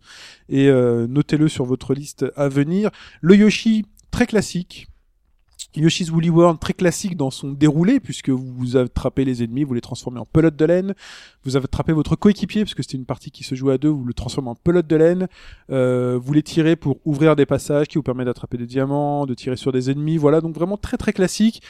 Et 0.49 0.69
euh, 0.69 1.07
notez-le 1.07 1.49
sur 1.49 1.65
votre 1.65 1.95
liste 1.95 2.27
à 2.37 2.49
venir. 2.49 2.91
Le 3.21 3.37
Yoshi, 3.37 3.85
très 4.17 4.27
classique. 4.27 4.89
Yoshi's 5.75 6.11
Woolly 6.11 6.31
World, 6.31 6.59
très 6.59 6.73
classique 6.73 7.19
dans 7.19 7.31
son 7.31 7.53
déroulé, 7.53 8.01
puisque 8.01 8.31
vous 8.31 8.79
attrapez 8.79 9.27
les 9.27 9.43
ennemis, 9.43 9.63
vous 9.63 9.75
les 9.75 9.83
transformez 9.83 10.19
en 10.19 10.25
pelote 10.25 10.57
de 10.57 10.65
laine. 10.65 10.95
Vous 11.45 11.59
attrapez 11.59 11.93
votre 11.93 12.17
coéquipier, 12.17 12.65
parce 12.65 12.73
que 12.73 12.83
c'était 12.83 12.97
une 12.97 13.05
partie 13.05 13.31
qui 13.31 13.45
se 13.45 13.55
jouait 13.55 13.75
à 13.75 13.79
deux, 13.79 13.91
vous 13.91 14.07
le 14.07 14.15
transformez 14.15 14.49
en 14.49 14.55
pelote 14.55 14.87
de 14.87 14.97
laine. 14.97 15.29
Euh, 15.69 16.19
vous 16.19 16.33
les 16.33 16.43
tirez 16.43 16.77
pour 16.77 16.99
ouvrir 17.05 17.37
des 17.37 17.45
passages 17.45 17.89
qui 17.89 17.99
vous 17.99 18.03
permettent 18.03 18.29
d'attraper 18.29 18.57
des 18.57 18.65
diamants, 18.65 19.27
de 19.27 19.35
tirer 19.35 19.57
sur 19.57 19.71
des 19.71 19.91
ennemis. 19.91 20.17
Voilà, 20.17 20.41
donc 20.41 20.55
vraiment 20.55 20.79
très 20.79 20.97
très 20.97 21.13
classique. 21.13 21.61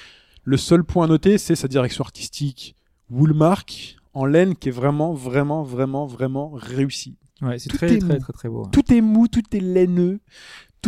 Le 0.44 0.56
seul 0.56 0.84
point 0.84 1.06
à 1.06 1.08
noter, 1.08 1.38
c'est 1.38 1.56
sa 1.56 1.66
direction 1.66 2.04
artistique. 2.04 2.76
Woolmark, 3.10 3.96
en 4.14 4.24
laine, 4.24 4.54
qui 4.54 4.68
est 4.68 4.72
vraiment, 4.72 5.14
vraiment, 5.14 5.64
vraiment, 5.64 6.06
vraiment 6.06 6.52
réussi. 6.54 7.16
Ouais, 7.42 7.58
c'est 7.58 7.68
très, 7.68 7.94
est 7.94 7.98
très, 7.98 8.18
très, 8.18 8.32
très 8.32 8.48
beau. 8.48 8.66
Tout 8.72 8.92
est 8.92 9.02
mou, 9.02 9.28
tout 9.28 9.42
est 9.52 9.60
laineux, 9.60 10.20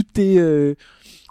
tout 0.02 0.20
est... 0.20 0.38
euh, 0.38 0.74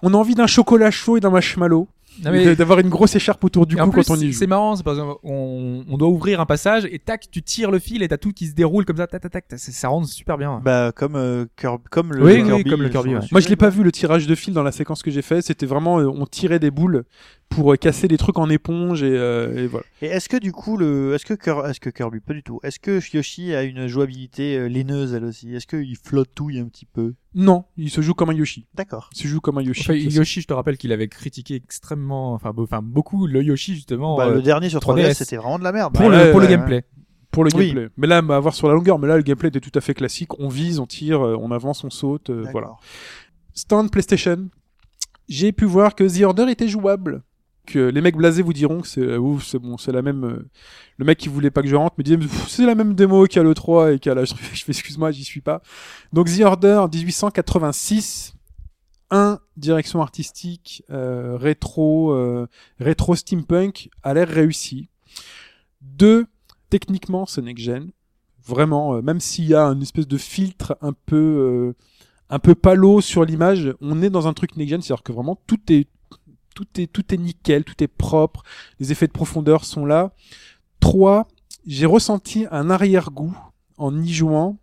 On 0.03 0.13
a 0.13 0.17
envie 0.17 0.35
d'un 0.35 0.47
chocolat 0.47 0.91
chaud 0.91 1.17
et 1.17 1.19
d'un 1.19 1.29
marshmallow. 1.29 1.87
Mais- 2.25 2.55
D'avoir 2.55 2.79
une 2.79 2.89
grosse 2.89 3.15
écharpe 3.15 3.43
autour 3.43 3.67
du 3.67 3.75
cou 3.75 3.91
quand 3.91 4.09
on 4.09 4.15
y 4.15 4.31
joue. 4.31 4.39
c'est 4.39 4.47
marrant, 4.47 4.73
qu'on 4.75 5.85
on 5.87 5.97
doit 5.97 6.07
ouvrir 6.07 6.41
un 6.41 6.47
passage 6.47 6.87
et 6.91 6.97
tac, 6.97 7.29
tu 7.29 7.43
tires 7.43 7.69
le 7.69 7.77
fil 7.77 8.01
et 8.01 8.07
t'as 8.07 8.17
tout 8.17 8.31
qui 8.31 8.47
se 8.47 8.55
déroule 8.55 8.85
comme 8.85 8.97
ça, 8.97 9.05
tac, 9.05 9.21
tac, 9.21 9.31
tac, 9.31 9.47
tac, 9.47 9.59
ça, 9.59 9.71
ça 9.71 9.87
rend 9.89 10.03
super 10.03 10.35
bien. 10.35 10.59
Bah, 10.65 10.91
comme, 10.95 11.15
euh, 11.15 11.45
Kirby- 11.61 11.83
comme 11.91 12.13
le 12.13 12.23
Oui, 12.23 12.41
oui, 12.41 12.43
Kirby. 12.47 12.69
comme 12.71 12.81
le 12.81 12.89
Kirby, 12.89 13.13
ouais. 13.15 13.21
Moi, 13.31 13.39
je 13.39 13.47
l'ai 13.49 13.55
pas 13.55 13.69
vu 13.69 13.83
le 13.83 13.91
tirage 13.91 14.25
de 14.25 14.33
fil 14.33 14.51
dans 14.55 14.63
la 14.63 14.71
séquence 14.71 15.03
que 15.03 15.11
j'ai 15.11 15.21
fait. 15.21 15.43
C'était 15.43 15.67
vraiment, 15.67 15.99
euh, 15.99 16.07
on 16.07 16.25
tirait 16.25 16.57
des 16.57 16.71
boules 16.71 17.03
pour 17.49 17.73
euh, 17.73 17.75
casser 17.75 18.07
des 18.07 18.17
trucs 18.17 18.39
en 18.39 18.49
éponge 18.49 19.03
et, 19.03 19.11
euh, 19.15 19.65
et 19.65 19.67
voilà. 19.67 19.85
Et 20.01 20.07
est-ce 20.07 20.27
que 20.27 20.37
du 20.37 20.51
coup, 20.51 20.75
le, 20.75 21.13
est-ce 21.13 21.25
que, 21.25 21.35
Kir- 21.35 21.69
est-ce 21.69 21.79
que 21.79 21.91
Kirby, 21.91 22.19
pas 22.19 22.33
du 22.33 22.41
tout. 22.41 22.59
Est-ce 22.63 22.79
que 22.79 22.99
Yoshi 23.15 23.53
a 23.53 23.61
une 23.61 23.85
jouabilité 23.85 24.57
euh, 24.57 24.65
laineuse 24.67 25.13
elle 25.13 25.23
aussi? 25.23 25.53
Est-ce 25.53 25.67
qu'il 25.67 25.95
flottouille 26.03 26.59
un 26.59 26.65
petit 26.67 26.87
peu? 26.87 27.13
Non, 27.39 27.65
il 27.77 27.89
se 27.91 28.01
joue 28.01 28.13
comme 28.15 28.31
un 28.31 28.33
Yoshi. 28.33 28.65
D'accord. 28.73 29.09
Il 29.13 29.17
se 29.17 29.27
joue 29.27 29.39
comme 29.39 29.59
un 29.59 29.61
Yoshi. 29.61 29.81
Enfin, 29.81 29.93
Yoshi, 29.93 30.41
je 30.41 30.47
te 30.47 30.53
rappelle 30.53 30.75
qu'il 30.77 30.91
avait 30.91 31.07
critiqué 31.07 31.53
extrêmement, 31.55 32.33
enfin, 32.33 32.51
beau- 32.51 32.63
enfin 32.63 32.81
beaucoup 32.81 33.27
le 33.27 33.43
Yoshi 33.43 33.75
justement 33.75 34.17
Bah, 34.17 34.25
euh, 34.27 34.33
le 34.35 34.41
dernier 34.41 34.69
sur 34.69 34.79
3DS, 34.79 35.03
3DS. 35.11 35.13
c'était 35.13 35.37
vraiment 35.37 35.59
de 35.59 35.63
la 35.63 35.71
merde. 35.71 35.93
pour, 35.93 36.09
Bah, 36.09 36.17
le, 36.17 36.23
ouais, 36.23 36.31
pour 36.31 36.39
le 36.39 36.45
ouais, 36.47 36.51
gameplay. 36.51 36.83
pour 37.29 37.43
le 37.43 37.51
Oui. 37.55 37.67
gameplay. 37.67 37.89
Mais 37.95 38.07
là, 38.07 38.17
à 38.17 38.39
voir 38.39 38.55
sur 38.55 38.67
la 38.67 38.73
longueur. 38.73 38.97
Mais 38.97 39.07
là, 39.07 39.17
le 39.17 39.21
gameplay 39.23 39.49
était 39.49 39.59
tout 39.59 39.71
à 39.75 39.81
fait 39.81 39.93
classique. 39.93 40.37
On 40.39 40.47
vise, 40.49 40.79
on 40.79 40.87
tire, 40.87 41.23
euh, 41.23 41.37
on 41.39 41.51
avance, 41.51 41.83
on 41.83 41.91
saute. 41.91 42.31
euh, 42.31 42.43
voilà. 42.51 42.71
Stand 43.53 43.91
PlayStation. 43.91 44.49
J'ai 45.29 45.51
pu 45.51 45.65
voir 45.65 45.93
que 45.93 46.03
The 46.05 46.23
Order 46.23 46.49
était 46.49 46.67
jouable. 46.67 47.21
Les 47.73 48.01
mecs 48.01 48.15
blasés 48.15 48.41
vous 48.41 48.53
diront 48.53 48.81
que 48.81 48.87
c'est 48.87 49.01
euh, 49.01 49.39
c'est 49.39 49.59
bon, 49.59 49.77
c'est 49.77 49.91
la 49.91 50.01
même. 50.01 50.23
euh, 50.23 50.49
le 50.97 51.05
mec 51.05 51.17
qui 51.17 51.29
voulait 51.29 51.51
pas 51.51 51.61
que 51.61 51.67
je 51.67 51.75
rentre 51.75 51.95
me 51.97 52.03
disait 52.03 52.17
c'est 52.47 52.65
la 52.65 52.75
même 52.75 52.93
démo 52.93 53.25
qu'à 53.25 53.43
le 53.43 53.53
3 53.53 53.93
et 53.93 53.99
qu'à 53.99 54.13
la. 54.15 54.25
Je 54.25 54.33
fais 54.35 54.71
excuse-moi, 54.71 55.11
j'y 55.11 55.23
suis 55.23 55.41
pas. 55.41 55.61
Donc 56.13 56.27
The 56.29 56.41
Order 56.41 56.85
1886. 56.91 58.33
Un 59.09 59.39
direction 59.55 60.01
artistique 60.01 60.83
euh, 60.89 61.37
rétro 61.37 62.13
rétro 62.79 63.15
steampunk 63.15 63.89
a 64.03 64.13
l'air 64.13 64.27
réussi. 64.27 64.89
Deux 65.81 66.25
techniquement 66.69 67.25
c'est 67.25 67.41
next 67.41 67.63
gen. 67.63 67.91
Vraiment, 68.45 69.01
même 69.01 69.19
s'il 69.19 69.45
y 69.45 69.55
a 69.55 69.65
une 69.65 69.81
espèce 69.81 70.07
de 70.07 70.17
filtre 70.17 70.77
un 70.81 70.93
peu 70.93 71.73
un 72.29 72.39
peu 72.39 72.55
palo 72.55 72.99
sur 72.99 73.23
l'image, 73.23 73.73
on 73.79 74.01
est 74.01 74.09
dans 74.09 74.27
un 74.27 74.33
truc 74.33 74.57
next 74.57 74.69
gen, 74.71 74.81
c'est-à-dire 74.81 75.03
que 75.03 75.13
vraiment 75.13 75.39
tout 75.47 75.59
est 75.69 75.87
tout 76.57 76.81
est 76.81 76.87
tout 76.87 77.03
nickel, 77.15 77.63
tout 77.63 77.83
est 77.83 77.87
propre, 77.87 78.41
les 78.79 78.91
effets 78.91 79.05
de 79.05 79.11
profondeur 79.11 79.63
sont 79.63 79.85
là. 79.85 80.11
Trois, 80.79 81.27
j'ai 81.67 81.85
ressenti 81.85 82.47
un 82.49 82.71
arrière-goût 82.71 83.37
en 83.77 84.01
y 84.01 84.11
jouant, 84.11 84.57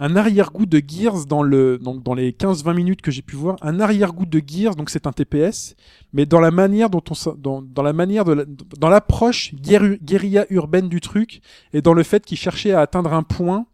un 0.00 0.16
arrière-goût 0.16 0.66
de 0.66 0.82
Gears 0.84 1.26
dans 1.26 1.44
les 1.44 1.78
15-20 1.78 2.74
minutes 2.74 3.02
que 3.02 3.12
j'ai 3.12 3.22
pu 3.22 3.36
voir, 3.36 3.56
un 3.62 3.78
arrière-goût 3.78 4.26
de 4.26 4.42
Gears, 4.44 4.74
donc 4.74 4.90
c'est 4.90 5.06
un 5.06 5.12
TPS, 5.12 5.76
mais 6.12 6.26
dans 6.26 6.40
la 6.40 6.50
manière 6.50 6.90
dont 6.90 7.04
on 7.08 7.34
dans, 7.34 7.62
dans 7.62 7.82
la 7.84 7.92
manière 7.92 8.24
de 8.24 8.48
dans 8.76 8.88
l'approche 8.88 9.54
guéri- 9.54 9.98
guérilla 10.02 10.44
urbaine 10.50 10.88
du 10.88 11.00
truc 11.00 11.40
et 11.72 11.82
dans 11.82 11.94
le 11.94 12.02
fait 12.02 12.24
qu'il 12.26 12.38
cherchait 12.38 12.72
à 12.72 12.80
atteindre 12.80 13.12
un 13.12 13.22
point 13.22 13.66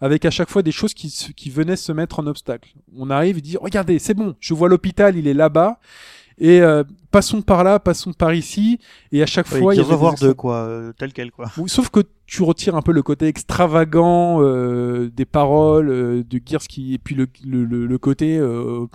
avec 0.00 0.24
à 0.24 0.30
chaque 0.30 0.48
fois 0.50 0.62
des 0.62 0.72
choses 0.72 0.94
qui, 0.94 1.08
qui 1.36 1.50
venaient 1.50 1.76
se 1.76 1.92
mettre 1.92 2.18
en 2.18 2.26
obstacle. 2.26 2.74
On 2.96 3.10
arrive 3.10 3.38
et 3.38 3.40
dit 3.40 3.56
regardez, 3.56 3.98
c'est 3.98 4.14
bon, 4.14 4.34
je 4.40 4.54
vois 4.54 4.68
l'hôpital, 4.68 5.16
il 5.16 5.26
est 5.28 5.34
là-bas 5.34 5.78
et 6.38 6.60
euh, 6.60 6.84
passons 7.10 7.42
par 7.42 7.64
là, 7.64 7.78
passons 7.78 8.12
par 8.12 8.34
ici 8.34 8.78
et 9.12 9.22
à 9.22 9.26
chaque 9.26 9.50
Ouais, 9.52 9.58
fois 9.60 9.74
il 9.74 9.78
y 9.78 9.80
War 9.80 10.14
des 10.14 10.26
2, 10.26 10.34
quoi, 10.34 10.56
euh, 10.56 10.92
tel 10.98 11.12
quel, 11.12 11.30
quoi. 11.30 11.46
Sauf 11.66 11.90
que 11.90 12.00
tu 12.26 12.42
retires 12.42 12.74
un 12.76 12.82
peu 12.82 12.92
le 12.92 13.02
côté 13.02 13.26
extravagant 13.26 14.42
euh, 14.42 15.10
des 15.14 15.24
paroles 15.24 15.90
euh, 15.90 16.22
de 16.28 16.40
Gears 16.44 16.62
qui 16.62 16.94
et 16.94 16.98
puis 16.98 17.14
le, 17.14 17.26
le, 17.44 17.64
le, 17.64 17.86
le 17.86 17.98
côté 17.98 18.38
euh, 18.38 18.86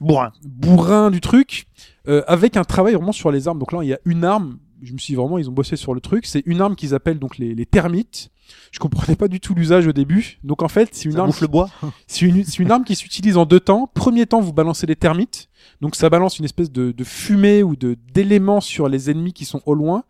Bourrin. 0.00 0.32
bourrin 0.44 1.10
du 1.10 1.20
truc 1.20 1.66
euh, 2.08 2.22
avec 2.26 2.56
un 2.56 2.64
travail 2.64 2.94
vraiment 2.94 3.12
sur 3.12 3.30
les 3.30 3.48
armes. 3.48 3.58
Donc 3.58 3.72
là, 3.72 3.80
il 3.82 3.88
y 3.88 3.94
a 3.94 3.98
une 4.04 4.24
arme. 4.24 4.58
Je 4.80 4.92
me 4.92 4.98
suis 4.98 5.12
dit, 5.12 5.16
vraiment, 5.16 5.38
ils 5.38 5.48
ont 5.50 5.52
bossé 5.52 5.74
sur 5.76 5.92
le 5.92 6.00
truc. 6.00 6.24
C'est 6.24 6.42
une 6.46 6.60
arme 6.60 6.76
qu'ils 6.76 6.94
appellent 6.94 7.18
donc 7.18 7.36
les, 7.38 7.54
les 7.54 7.66
termites. 7.66 8.30
Je 8.72 8.78
comprenais 8.78 9.16
pas 9.16 9.28
du 9.28 9.40
tout 9.40 9.54
l'usage 9.54 9.86
au 9.86 9.92
début. 9.92 10.38
Donc 10.44 10.62
en 10.62 10.68
fait, 10.68 10.90
c'est 10.92 11.06
une 11.06 11.12
Ça 11.12 11.18
arme. 11.20 11.28
bouffe 11.28 11.40
le 11.40 11.46
bois. 11.46 11.70
C'est 12.06 12.26
une, 12.26 12.70
arme 12.70 12.84
qui 12.84 12.96
s'utilise 12.96 13.36
en 13.36 13.46
deux 13.46 13.60
temps. 13.60 13.90
Premier 13.92 14.26
temps, 14.26 14.40
vous 14.40 14.52
balancez 14.52 14.86
des 14.86 14.96
termites. 14.96 15.48
Donc 15.80 15.94
ça 15.94 16.10
balance 16.10 16.38
une 16.38 16.44
espèce 16.44 16.70
de, 16.70 16.92
de 16.92 17.04
fumée 17.04 17.62
ou 17.62 17.76
de 17.76 17.96
d'éléments 18.12 18.60
sur 18.60 18.88
les 18.88 19.10
ennemis 19.10 19.32
qui 19.32 19.44
sont 19.44 19.62
au 19.66 19.74
loin. 19.74 20.04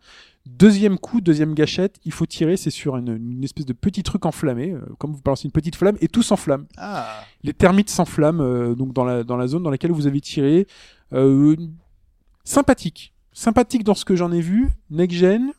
Deuxième 0.45 0.97
coup, 0.97 1.21
deuxième 1.21 1.53
gâchette, 1.53 1.99
il 2.05 2.11
faut 2.11 2.25
tirer, 2.25 2.57
c'est 2.57 2.71
sur 2.71 2.97
une, 2.97 3.09
une 3.09 3.43
espèce 3.43 3.65
de 3.65 3.73
petit 3.73 4.01
truc 4.03 4.25
enflammé, 4.25 4.71
euh, 4.71 4.81
comme 4.97 5.13
vous 5.13 5.21
balancez 5.21 5.45
une 5.45 5.51
petite 5.51 5.75
flamme, 5.75 5.97
et 6.01 6.07
tout 6.07 6.23
s'enflamme. 6.23 6.65
Ah. 6.77 7.23
Les 7.43 7.53
termites 7.53 7.89
s'enflamment 7.89 8.41
euh, 8.41 8.73
donc 8.73 8.93
dans 8.93 9.03
la, 9.03 9.23
dans 9.23 9.37
la 9.37 9.47
zone 9.47 9.61
dans 9.61 9.69
laquelle 9.69 9.91
vous 9.91 10.07
avez 10.07 10.21
tiré. 10.21 10.65
Euh, 11.13 11.55
sympathique. 12.43 13.13
Sympathique 13.31 13.83
dans 13.83 13.93
ce 13.93 14.05
que 14.05 14.15
j'en 14.15 14.31
ai 14.31 14.41
vu. 14.41 14.69
Next 14.89 15.17
Gen, 15.17 15.51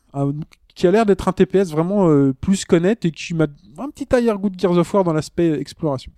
qui 0.75 0.87
a 0.87 0.91
l'air 0.91 1.05
d'être 1.05 1.27
un 1.27 1.33
TPS 1.33 1.71
vraiment 1.71 2.09
euh, 2.09 2.33
plus 2.33 2.65
connaître 2.65 3.05
et 3.05 3.11
qui 3.11 3.33
m'a 3.33 3.47
un 3.77 3.89
petit 3.89 4.13
arrière-goût 4.13 4.49
de 4.49 4.59
Gears 4.59 4.77
of 4.77 4.93
War 4.93 5.03
dans 5.03 5.13
l'aspect 5.13 5.51
exploration. 5.59 6.11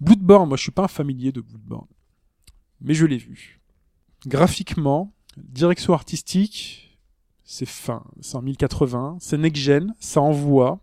Bloodborne, 0.00 0.48
moi 0.48 0.56
je 0.56 0.62
suis 0.62 0.72
pas 0.72 0.84
un 0.84 0.88
familier 0.88 1.32
de 1.32 1.40
Bloodborne. 1.40 1.86
Mais 2.80 2.94
je 2.94 3.06
l'ai 3.06 3.16
vu. 3.16 3.60
Graphiquement, 4.26 5.12
direction 5.36 5.94
artistique, 5.94 6.98
c'est 7.44 7.66
fin, 7.66 8.02
c'est 8.20 8.36
en 8.36 8.42
1080, 8.42 9.18
c'est 9.20 9.38
next 9.38 9.62
gen, 9.62 9.94
ça 10.00 10.20
envoie. 10.20 10.80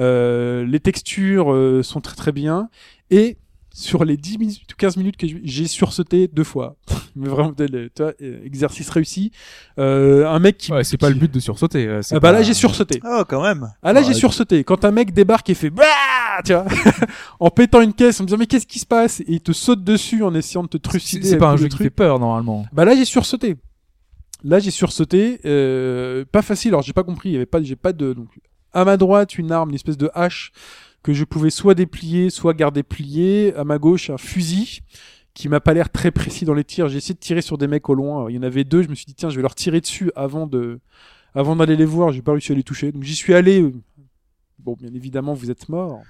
Euh, 0.00 0.64
les 0.66 0.80
textures 0.80 1.52
euh, 1.52 1.82
sont 1.82 2.00
très 2.00 2.16
très 2.16 2.32
bien 2.32 2.68
et 3.10 3.38
sur 3.76 4.04
les 4.04 4.16
10 4.16 4.38
minutes 4.38 4.72
ou 4.72 4.76
15 4.78 4.96
minutes 4.96 5.16
que 5.16 5.26
j'ai- 5.26 5.40
j'ai 5.42 5.66
sursauté 5.66 6.28
deux 6.28 6.44
fois. 6.44 6.76
Mais 7.16 7.28
vraiment, 7.28 7.52
tu 7.52 7.66
vois, 7.98 8.12
exercice 8.44 8.88
réussi. 8.88 9.32
Euh, 9.80 10.28
un 10.28 10.38
mec 10.38 10.58
qui. 10.58 10.72
Ouais, 10.72 10.84
c'est 10.84 10.96
pas 10.96 11.08
le 11.10 11.16
but 11.16 11.32
de 11.32 11.40
sursauter. 11.40 11.86
euh, 11.88 12.00
Ah 12.12 12.20
bah 12.20 12.30
là 12.30 12.42
j'ai 12.42 12.54
sursauté. 12.54 13.00
Oh, 13.04 13.22
quand 13.28 13.42
même. 13.42 13.68
Ah 13.82 13.92
là 13.92 14.02
j'ai 14.02 14.08
Ouais. 14.08 14.14
sursauté. 14.14 14.62
Quand 14.62 14.84
un 14.84 14.92
mec 14.92 15.12
débarque 15.12 15.50
et 15.50 15.54
fait 15.54 15.70
bah, 15.70 15.82
tu 16.44 16.52
vois, 16.52 16.64
en 17.40 17.50
pétant 17.50 17.80
une 17.80 17.92
caisse, 17.92 18.20
en 18.20 18.22
me 18.22 18.28
disant 18.28 18.38
mais 18.38 18.46
qu'est-ce 18.46 18.66
qui 18.66 18.78
se 18.78 18.86
passe? 18.86 19.20
Et 19.20 19.24
il 19.28 19.40
te 19.40 19.50
saute 19.52 19.82
dessus 19.82 20.22
en 20.22 20.32
essayant 20.36 20.62
de 20.62 20.68
te 20.68 20.76
trucider. 20.76 21.26
c'est 21.28 21.36
pas 21.36 21.50
un 21.50 21.56
jeu 21.56 21.66
qui 21.68 21.76
fait 21.76 21.90
peur 21.90 22.18
normalement. 22.20 22.66
Bah 22.72 22.84
là 22.84 22.94
j'ai 22.94 23.04
sursauté. 23.04 23.56
Là 24.44 24.58
j'ai 24.60 24.70
sursauté, 24.70 25.40
euh, 25.46 26.24
pas 26.30 26.42
facile. 26.42 26.70
Alors 26.70 26.82
j'ai 26.82 26.92
pas 26.92 27.02
compris, 27.02 27.30
il 27.30 27.32
y 27.32 27.36
avait 27.36 27.46
pas, 27.46 27.60
j'ai 27.62 27.76
pas 27.76 27.92
de 27.92 28.12
donc 28.12 28.28
à 28.72 28.84
ma 28.84 28.96
droite 28.96 29.36
une 29.38 29.50
arme, 29.52 29.70
une 29.70 29.74
espèce 29.76 29.96
de 29.96 30.10
hache 30.14 30.52
que 31.04 31.12
je 31.12 31.22
pouvais 31.22 31.50
soit 31.50 31.74
déplier, 31.74 32.30
soit 32.30 32.54
garder 32.54 32.82
pliée. 32.82 33.54
À 33.54 33.62
ma 33.62 33.78
gauche 33.78 34.10
un 34.10 34.18
fusil 34.18 34.80
qui 35.34 35.48
m'a 35.48 35.60
pas 35.60 35.74
l'air 35.74 35.90
très 35.90 36.10
précis 36.10 36.44
dans 36.44 36.54
les 36.54 36.64
tirs. 36.64 36.88
J'ai 36.88 36.96
essayé 36.96 37.14
de 37.14 37.20
tirer 37.20 37.42
sur 37.42 37.58
des 37.58 37.68
mecs 37.68 37.88
au 37.88 37.94
loin. 37.94 38.28
Il 38.28 38.34
y 38.34 38.38
en 38.38 38.42
avait 38.42 38.64
deux. 38.64 38.82
Je 38.82 38.88
me 38.88 38.94
suis 38.96 39.04
dit 39.04 39.14
tiens 39.14 39.30
je 39.30 39.36
vais 39.36 39.42
leur 39.42 39.54
tirer 39.54 39.80
dessus 39.80 40.10
avant 40.16 40.48
de, 40.48 40.80
avant 41.34 41.54
d'aller 41.54 41.76
les 41.76 41.84
voir. 41.84 42.10
J'ai 42.10 42.22
pas 42.22 42.32
réussi 42.32 42.50
à 42.50 42.54
les 42.56 42.64
toucher. 42.64 42.90
Donc 42.90 43.04
j'y 43.04 43.14
suis 43.14 43.34
allé. 43.34 43.72
Bon 44.58 44.74
bien 44.80 44.92
évidemment 44.94 45.34
vous 45.34 45.50
êtes 45.50 45.68
morts. 45.68 46.00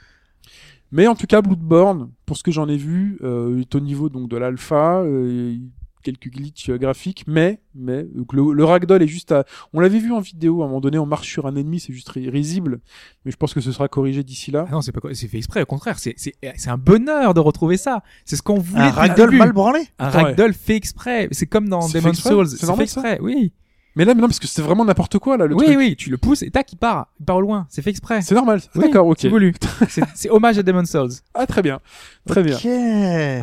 Mais 0.93 1.09
en 1.09 1.17
tout 1.17 1.27
cas, 1.27 1.43
Bloodborne, 1.43 2.11
pour 2.25 2.37
ce 2.37 2.45
que 2.45 2.53
j'en 2.53 2.69
ai 2.69 2.77
vu, 2.77 3.19
euh, 3.25 3.61
est 3.61 3.75
au 3.75 3.81
niveau 3.81 4.09
donc 4.09 4.29
de 4.29 4.37
l'alpha, 4.37 5.01
euh, 5.01 5.57
quelques 6.05 6.29
glitches 6.29 6.71
euh, 6.71 6.79
graphiques, 6.79 7.25
mais 7.27 7.59
mais 7.75 8.05
donc 8.05 8.33
le, 8.33 8.53
le 8.53 8.65
ragdoll 8.65 9.03
est 9.03 9.09
juste 9.09 9.33
à. 9.33 9.45
On 9.73 9.81
l'avait 9.81 9.99
vu 9.99 10.13
en 10.13 10.21
vidéo 10.21 10.63
à 10.63 10.67
un 10.67 10.69
moment 10.69 10.81
donné, 10.81 10.99
on 10.99 11.07
marche 11.07 11.29
sur 11.29 11.47
un 11.47 11.57
ennemi, 11.57 11.81
c'est 11.81 11.93
juste 11.93 12.09
ri- 12.11 12.31
risible, 12.31 12.79
mais 13.25 13.33
je 13.33 13.37
pense 13.37 13.53
que 13.53 13.61
ce 13.61 13.73
sera 13.73 13.89
corrigé 13.89 14.23
d'ici 14.23 14.53
là. 14.53 14.67
Ah 14.69 14.73
non, 14.73 14.81
c'est 14.81 14.93
pas 14.93 15.01
quoi- 15.01 15.15
c'est 15.15 15.27
fait 15.27 15.39
exprès. 15.39 15.63
Au 15.63 15.67
contraire, 15.67 15.99
c'est 15.99 16.15
c'est 16.17 16.35
c'est 16.57 16.71
un 16.71 16.79
bonheur 16.79 17.35
de 17.35 17.41
retrouver 17.41 17.77
ça. 17.77 18.03
C'est 18.25 18.37
ce 18.37 18.43
qu'on 18.43 18.59
voulait. 18.61 18.83
Un 18.85 18.91
ragdoll 18.91 19.35
mal 19.35 19.53
branlé? 19.53 19.81
Un 19.99 20.07
Ouais. 20.11 20.23
ragdoll 20.23 20.55
fait 20.55 20.77
exprès. 20.77 21.27
C'est 21.33 21.47
comme 21.47 21.69
dans 21.69 21.81
C'est 21.83 21.95
fait 21.95 22.01
Demon's 22.03 22.19
exprès 22.19 22.31
Souls. 22.31 22.47
C'est 22.49 22.67
C'est 22.67 22.77
fait 22.77 22.83
exprès. 22.83 23.19
Oui. 23.21 23.53
Mais 23.97 24.05
là, 24.05 24.15
mais 24.15 24.21
non, 24.23 24.27
parce 24.29 24.41
que 24.41 24.47
c'est 24.49 24.63
vraiment 24.63 24.85
n'importe 24.85 25.19
quoi 25.19 25.37
là 25.37 25.47
le 25.47 25.55
oui, 25.55 25.67
truc. 25.67 25.77
oui. 25.79 25.97
Tu 25.97 26.11
le 26.11 26.19
pousses 26.19 26.43
et 26.43 26.51
tac, 26.51 26.73
il 26.73 26.77
part. 26.77 27.09
Il 27.21 27.25
part 27.27 27.37
au 27.37 27.41
loin. 27.41 27.67
C'est 27.69 27.81
fait 27.83 27.91
exprès. 27.91 28.23
C'est 28.23 28.35
normal. 28.35 28.61
Oui, 28.75 28.83
D'accord, 28.83 29.07
ok. 29.07 29.19
C'est 29.21 29.29
voulu. 29.29 29.55
C'est- 29.89 30.03
C'est 30.15 30.31
hommage 30.31 30.59
à 30.59 30.63
Demon's 30.63 30.91
Souls. 30.91 31.11
Ah 31.35 31.47
très 31.47 31.63
bien, 31.63 31.81
très 32.27 32.43
bien. 32.43 32.57
Ok. 32.57 32.67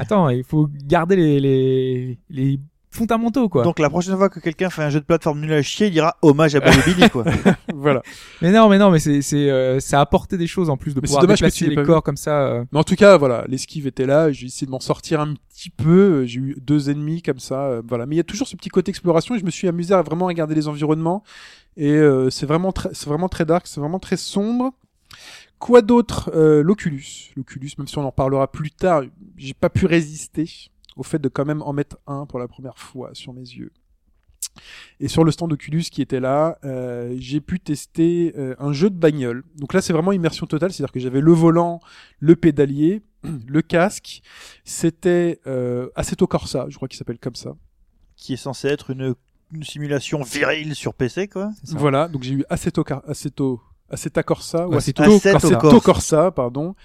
Attends, 0.02 0.30
il 0.30 0.44
faut 0.44 0.70
garder 0.86 1.16
les 1.16 1.40
les 1.40 2.20
les 2.30 2.60
fondamentaux 2.92 3.48
quoi. 3.50 3.64
Donc 3.64 3.80
la 3.80 3.90
prochaine 3.90 4.16
fois 4.18 4.30
que 4.30 4.40
quelqu'un 4.40 4.70
fait 4.70 4.84
un 4.84 4.90
jeu 4.90 5.00
de 5.00 5.06
plateforme 5.06 5.40
nul 5.40 5.54
à 5.54 5.62
chier, 5.62 5.88
il 5.88 5.92
dira 5.92 6.18
hommage 6.22 6.54
à 6.56 6.60
Bobby 6.60 6.78
Billy 6.94 7.10
quoi. 7.10 7.24
voilà. 7.74 8.04
Mais 8.42 8.52
non, 8.52 8.68
mais 8.70 8.78
non, 8.78 8.92
mais 8.92 9.00
c'est 9.00 9.22
c'est 9.22 9.50
euh, 9.50 9.80
ça 9.80 10.00
a 10.00 10.02
apporté 10.02 10.38
des 10.38 10.48
choses 10.48 10.70
en 10.70 10.78
plus 10.78 10.94
de 10.94 11.00
Mais 11.02 11.08
c'est 11.08 11.12
pouvoir 11.12 11.22
dommage 11.24 11.40
que 11.40 11.46
déplacer 11.46 11.68
les 11.70 11.76
pas 11.76 11.82
vu. 11.82 11.88
corps 11.88 12.04
comme 12.04 12.18
ça. 12.18 12.42
euh. 12.48 12.66
Mais 12.72 12.80
en 12.80 12.84
tout 12.84 12.96
cas, 12.96 13.18
voilà, 13.18 13.46
l'esquive 13.48 13.88
était 13.88 14.06
là. 14.06 14.32
J'ai 14.32 14.48
essayé 14.48 14.68
de 14.68 14.72
m'en 14.72 14.80
sortir 14.82 15.22
un 15.22 15.34
petit 15.50 15.70
peu. 15.70 16.26
J'ai 16.26 16.40
eu 16.40 16.58
deux 16.62 16.90
ennemis 16.90 17.22
comme 17.22 17.40
ça. 17.40 17.66
euh, 17.66 17.82
voilà. 17.88 18.06
Mais 18.06 18.16
il 18.16 18.18
y 18.18 18.22
a 18.22 18.26
toujours 18.26 18.48
ce 18.48 18.56
petit 18.56 18.70
côté 18.70 18.90
exploration 18.90 19.36
et 19.36 19.40
je 19.40 19.46
me 19.46 19.52
suis 19.52 19.68
amusé 19.68 19.94
à 19.94 20.02
vraiment 20.02 20.26
regarder 20.26 20.54
les 20.56 20.68
environnements. 20.68 21.24
Et 21.78 21.92
euh, 21.94 22.30
c'est 22.30 22.46
vraiment 22.46 22.74
très, 22.74 22.90
c'est 22.94 23.08
vraiment 23.08 23.30
très 23.30 23.46
dark, 23.46 23.66
c'est 23.68 23.80
vraiment 23.80 24.00
très 24.00 24.18
sombre. 24.18 24.74
Quoi 25.60 25.82
d'autre 25.82 26.32
Euh, 26.34 26.64
L'Oculus? 26.64 27.32
L'Oculus, 27.38 27.70
même 27.78 27.88
si 27.88 27.98
on 27.98 28.06
en 28.06 28.12
parlera 28.12 28.52
plus 28.52 28.72
tard, 28.72 29.04
j'ai 29.38 29.54
pas 29.54 29.70
pu 29.70 29.86
résister 29.86 30.50
au 30.96 31.04
fait 31.04 31.20
de 31.20 31.30
quand 31.30 31.46
même 31.46 31.62
en 31.62 31.74
mettre 31.74 31.98
un 32.08 32.26
pour 32.26 32.40
la 32.40 32.48
première 32.48 32.78
fois 32.78 33.12
sur 33.14 33.34
mes 33.34 33.42
yeux. 33.42 33.72
Et 35.00 35.08
sur 35.08 35.24
le 35.24 35.32
stand 35.32 35.54
Oculus 35.54 35.84
qui 35.84 36.02
était 36.02 36.20
là, 36.20 36.58
euh, 36.64 37.16
j'ai 37.18 37.40
pu 37.40 37.60
tester 37.60 38.34
euh, 38.38 38.56
un 38.60 38.74
jeu 38.74 38.90
de 38.90 38.98
bagnole. 38.98 39.44
Donc 39.56 39.74
là, 39.74 39.82
c'est 39.82 39.94
vraiment 39.94 40.12
immersion 40.12 40.46
totale, 40.46 40.72
c'est-à-dire 40.72 40.92
que 40.92 41.00
j'avais 41.00 41.22
le 41.22 41.32
volant, 41.32 41.80
le 42.20 42.36
pédalier, 42.36 43.02
le 43.48 43.62
casque. 43.62 44.22
C'était 44.66 45.40
euh, 45.48 45.90
Assetto 45.96 46.28
Corsa, 46.28 46.66
je 46.70 46.76
crois 46.76 46.88
qu'il 46.88 46.98
s'appelle 46.98 47.20
comme 47.20 47.36
ça. 47.36 47.56
qui 48.16 48.34
est 48.34 48.38
censé 48.38 48.68
être 48.68 48.90
une, 48.90 49.16
une 49.54 49.64
simulation 49.64 50.22
virile 50.22 50.76
sur 50.76 50.94
PC 50.94 51.28
quoi. 51.28 51.52
Ça. 51.64 51.78
Voilà, 51.78 52.08
donc 52.08 52.24
j'ai 52.24 52.34
eu 52.34 52.46
Assetto, 52.50 52.84
Assetto, 53.08 53.62
Assetta 53.90 54.24
Corsa 54.24 54.68
ou 54.68 54.72
Ouais, 54.72 54.78
Assetto, 54.78 55.04
Assetto 55.04 55.36
Assetto 55.38 55.60
Corsa. 55.60 55.80
Corsa, 55.80 56.32
pardon. 56.32 56.76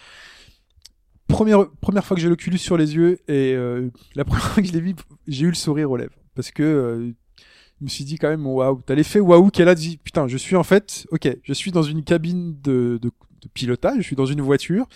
Première, 1.28 1.68
première 1.80 2.04
fois 2.04 2.16
que 2.16 2.20
j'ai 2.22 2.28
l'Oculus 2.28 2.58
sur 2.58 2.76
les 2.76 2.94
yeux 2.94 3.18
et 3.28 3.54
euh, 3.54 3.90
la 4.14 4.24
première 4.24 4.44
fois 4.44 4.62
que 4.62 4.68
je 4.68 4.72
l'ai 4.72 4.80
vu, 4.80 4.94
j'ai 5.26 5.44
eu 5.44 5.48
le 5.48 5.54
sourire 5.54 5.90
aux 5.90 5.96
lèvres 5.96 6.14
parce 6.34 6.50
que 6.50 6.62
euh, 6.62 7.10
je 7.80 7.84
me 7.84 7.88
suis 7.88 8.04
dit 8.04 8.16
quand 8.16 8.28
même 8.28 8.46
waouh, 8.46 8.80
t'as 8.86 8.94
l'effet 8.94 9.18
waouh 9.18 9.50
là, 9.58 9.74
tu 9.74 9.80
dis 9.80 9.96
putain, 9.96 10.28
je 10.28 10.36
suis 10.36 10.54
en 10.56 10.62
fait, 10.62 11.06
ok, 11.10 11.36
je 11.42 11.52
suis 11.52 11.72
dans 11.72 11.82
une 11.82 12.04
cabine 12.04 12.56
de, 12.62 12.98
de, 13.02 13.10
de 13.10 13.48
pilotage, 13.52 13.98
je 13.98 14.02
suis 14.02 14.16
dans 14.16 14.26
une 14.26 14.40
voiture 14.40 14.86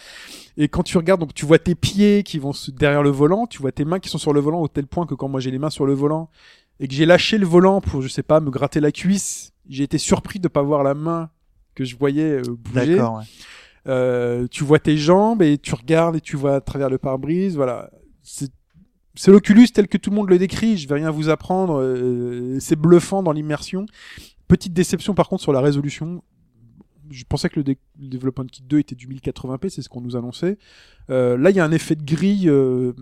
et 0.57 0.69
quand 0.69 0.85
tu 0.85 0.97
regardes 0.99 1.21
donc 1.21 1.35
tu 1.35 1.47
vois 1.47 1.59
tes 1.59 1.75
pieds 1.75 2.23
qui 2.23 2.39
vont 2.39 2.53
derrière 2.69 3.03
le 3.03 3.11
volant, 3.11 3.47
tu 3.47 3.61
vois 3.61 3.73
tes 3.73 3.85
mains 3.85 3.99
qui 3.99 4.09
sont 4.09 4.19
sur 4.19 4.33
le 4.33 4.41
volant 4.41 4.61
au 4.61 4.69
tel 4.69 4.87
point 4.87 5.07
que 5.07 5.15
quand 5.15 5.29
moi 5.29 5.41
j'ai 5.41 5.51
les 5.51 5.59
mains 5.59 5.71
sur 5.71 5.85
le 5.85 5.95
volant 5.95 6.31
et 6.79 6.87
que 6.87 6.95
j'ai 6.95 7.07
lâché 7.07 7.39
le 7.39 7.47
volant 7.47 7.81
pour 7.81 8.03
je 8.03 8.09
sais 8.09 8.23
pas 8.23 8.39
me 8.39 8.51
gratter 8.51 8.79
la 8.79 8.93
cuisse, 8.93 9.53
j'ai 9.69 9.83
été 9.83 9.99
surpris 9.99 10.39
de 10.39 10.49
pas 10.49 10.63
voir 10.63 10.85
la 10.85 10.95
main 10.95 11.31
que 11.75 11.85
je 11.85 11.97
voyais 11.97 12.39
euh, 12.39 12.43
bouger. 12.57 12.97
D'accord. 12.97 13.19
ouais. 13.19 13.25
Euh, 13.87 14.47
tu 14.51 14.65
vois 14.65 14.79
tes 14.79 14.97
jambes 14.97 15.43
et 15.43 15.59
tu 15.59 15.75
regardes 15.75 16.17
et 16.17 16.21
tu 16.21 16.37
vois 16.37 16.57
à 16.57 16.61
travers 16.61 16.91
le 16.91 16.99
pare-brise. 16.99 17.57
Voilà, 17.57 17.91
c'est 18.23 19.31
l'Oculus 19.31 19.69
tel 19.69 19.89
que 19.89 19.99
tout 19.99 20.11
le 20.11 20.17
monde 20.17 20.29
le 20.31 20.39
décrit. 20.39 20.77
Je 20.79 20.89
vais 20.89 20.95
rien 20.97 21.11
vous 21.11 21.29
apprendre. 21.29 21.81
euh, 21.81 22.59
c'est 22.61 22.77
bluffant 22.77 23.23
dans 23.23 23.33
l'immersion. 23.33 23.87
Petite 24.49 24.73
déception 24.73 25.15
par 25.15 25.29
contre 25.29 25.43
sur 25.43 25.53
la 25.53 25.61
résolution. 25.61 26.23
Je 27.11 27.25
pensais 27.25 27.49
que 27.49 27.57
le, 27.59 27.65
dé- 27.65 27.79
le 28.01 28.09
Development 28.09 28.47
Kit 28.47 28.63
2 28.63 28.79
était 28.79 28.95
du 28.95 29.09
1080p, 29.09 29.69
c'est 29.69 29.83
ce 29.83 29.89
qu'on 29.89 30.01
nous 30.01 30.15
annonçait. 30.17 30.59
Euh, 31.11 31.37
là, 31.37 31.51
il 31.51 31.57
y 31.57 31.61
a 31.61 31.65
un 31.65 31.73
effet 31.73 31.97
de 31.97 32.05
grille, 32.05 32.49
euh, 32.49 32.93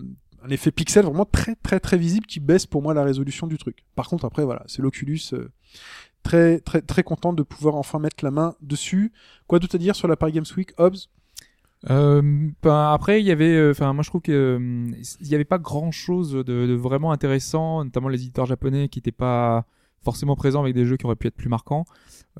un 0.43 0.49
effet 0.49 0.71
pixel 0.71 1.05
vraiment 1.05 1.25
très 1.25 1.55
très 1.55 1.79
très 1.79 1.97
visible 1.97 2.25
qui 2.25 2.39
baisse 2.39 2.65
pour 2.65 2.81
moi 2.81 2.95
la 2.95 3.03
résolution 3.03 3.45
du 3.45 3.57
truc. 3.59 3.85
Par 3.95 4.07
contre, 4.09 4.25
après 4.25 4.43
voilà, 4.45 4.63
c'est 4.67 4.81
l'Oculus. 4.81 5.19
Très 6.23 6.59
très 6.59 6.81
très 6.81 7.03
content 7.03 7.33
de 7.33 7.43
pouvoir 7.43 7.75
enfin 7.75 7.99
mettre 7.99 8.23
la 8.23 8.31
main 8.31 8.55
dessus. 8.61 9.11
Quoi 9.47 9.59
d'autre 9.59 9.75
à 9.75 9.77
dire 9.79 9.95
sur 9.95 10.07
la 10.07 10.15
Paris 10.15 10.33
Games 10.33 10.45
Week, 10.57 10.71
Hobbs? 10.77 11.09
Euh, 11.89 12.21
ben, 12.61 12.91
après, 12.91 13.21
il 13.21 13.25
y 13.25 13.31
avait, 13.31 13.55
euh, 13.55 13.71
enfin, 13.71 13.93
moi 13.93 14.03
je 14.03 14.09
trouve 14.09 14.21
que 14.21 14.31
euh, 14.31 14.91
il 15.21 15.27
y 15.27 15.35
avait 15.35 15.45
pas 15.45 15.57
grand 15.57 15.91
chose 15.91 16.33
de, 16.33 16.43
de 16.43 16.73
vraiment 16.73 17.11
intéressant, 17.11 17.83
notamment 17.85 18.09
les 18.09 18.21
éditeurs 18.21 18.45
japonais 18.45 18.89
qui 18.89 18.99
étaient 18.99 19.11
pas 19.11 19.65
forcément 20.03 20.35
présents 20.35 20.61
avec 20.61 20.73
des 20.75 20.85
jeux 20.85 20.97
qui 20.97 21.05
auraient 21.05 21.15
pu 21.15 21.27
être 21.27 21.35
plus 21.35 21.49
marquants. 21.49 21.85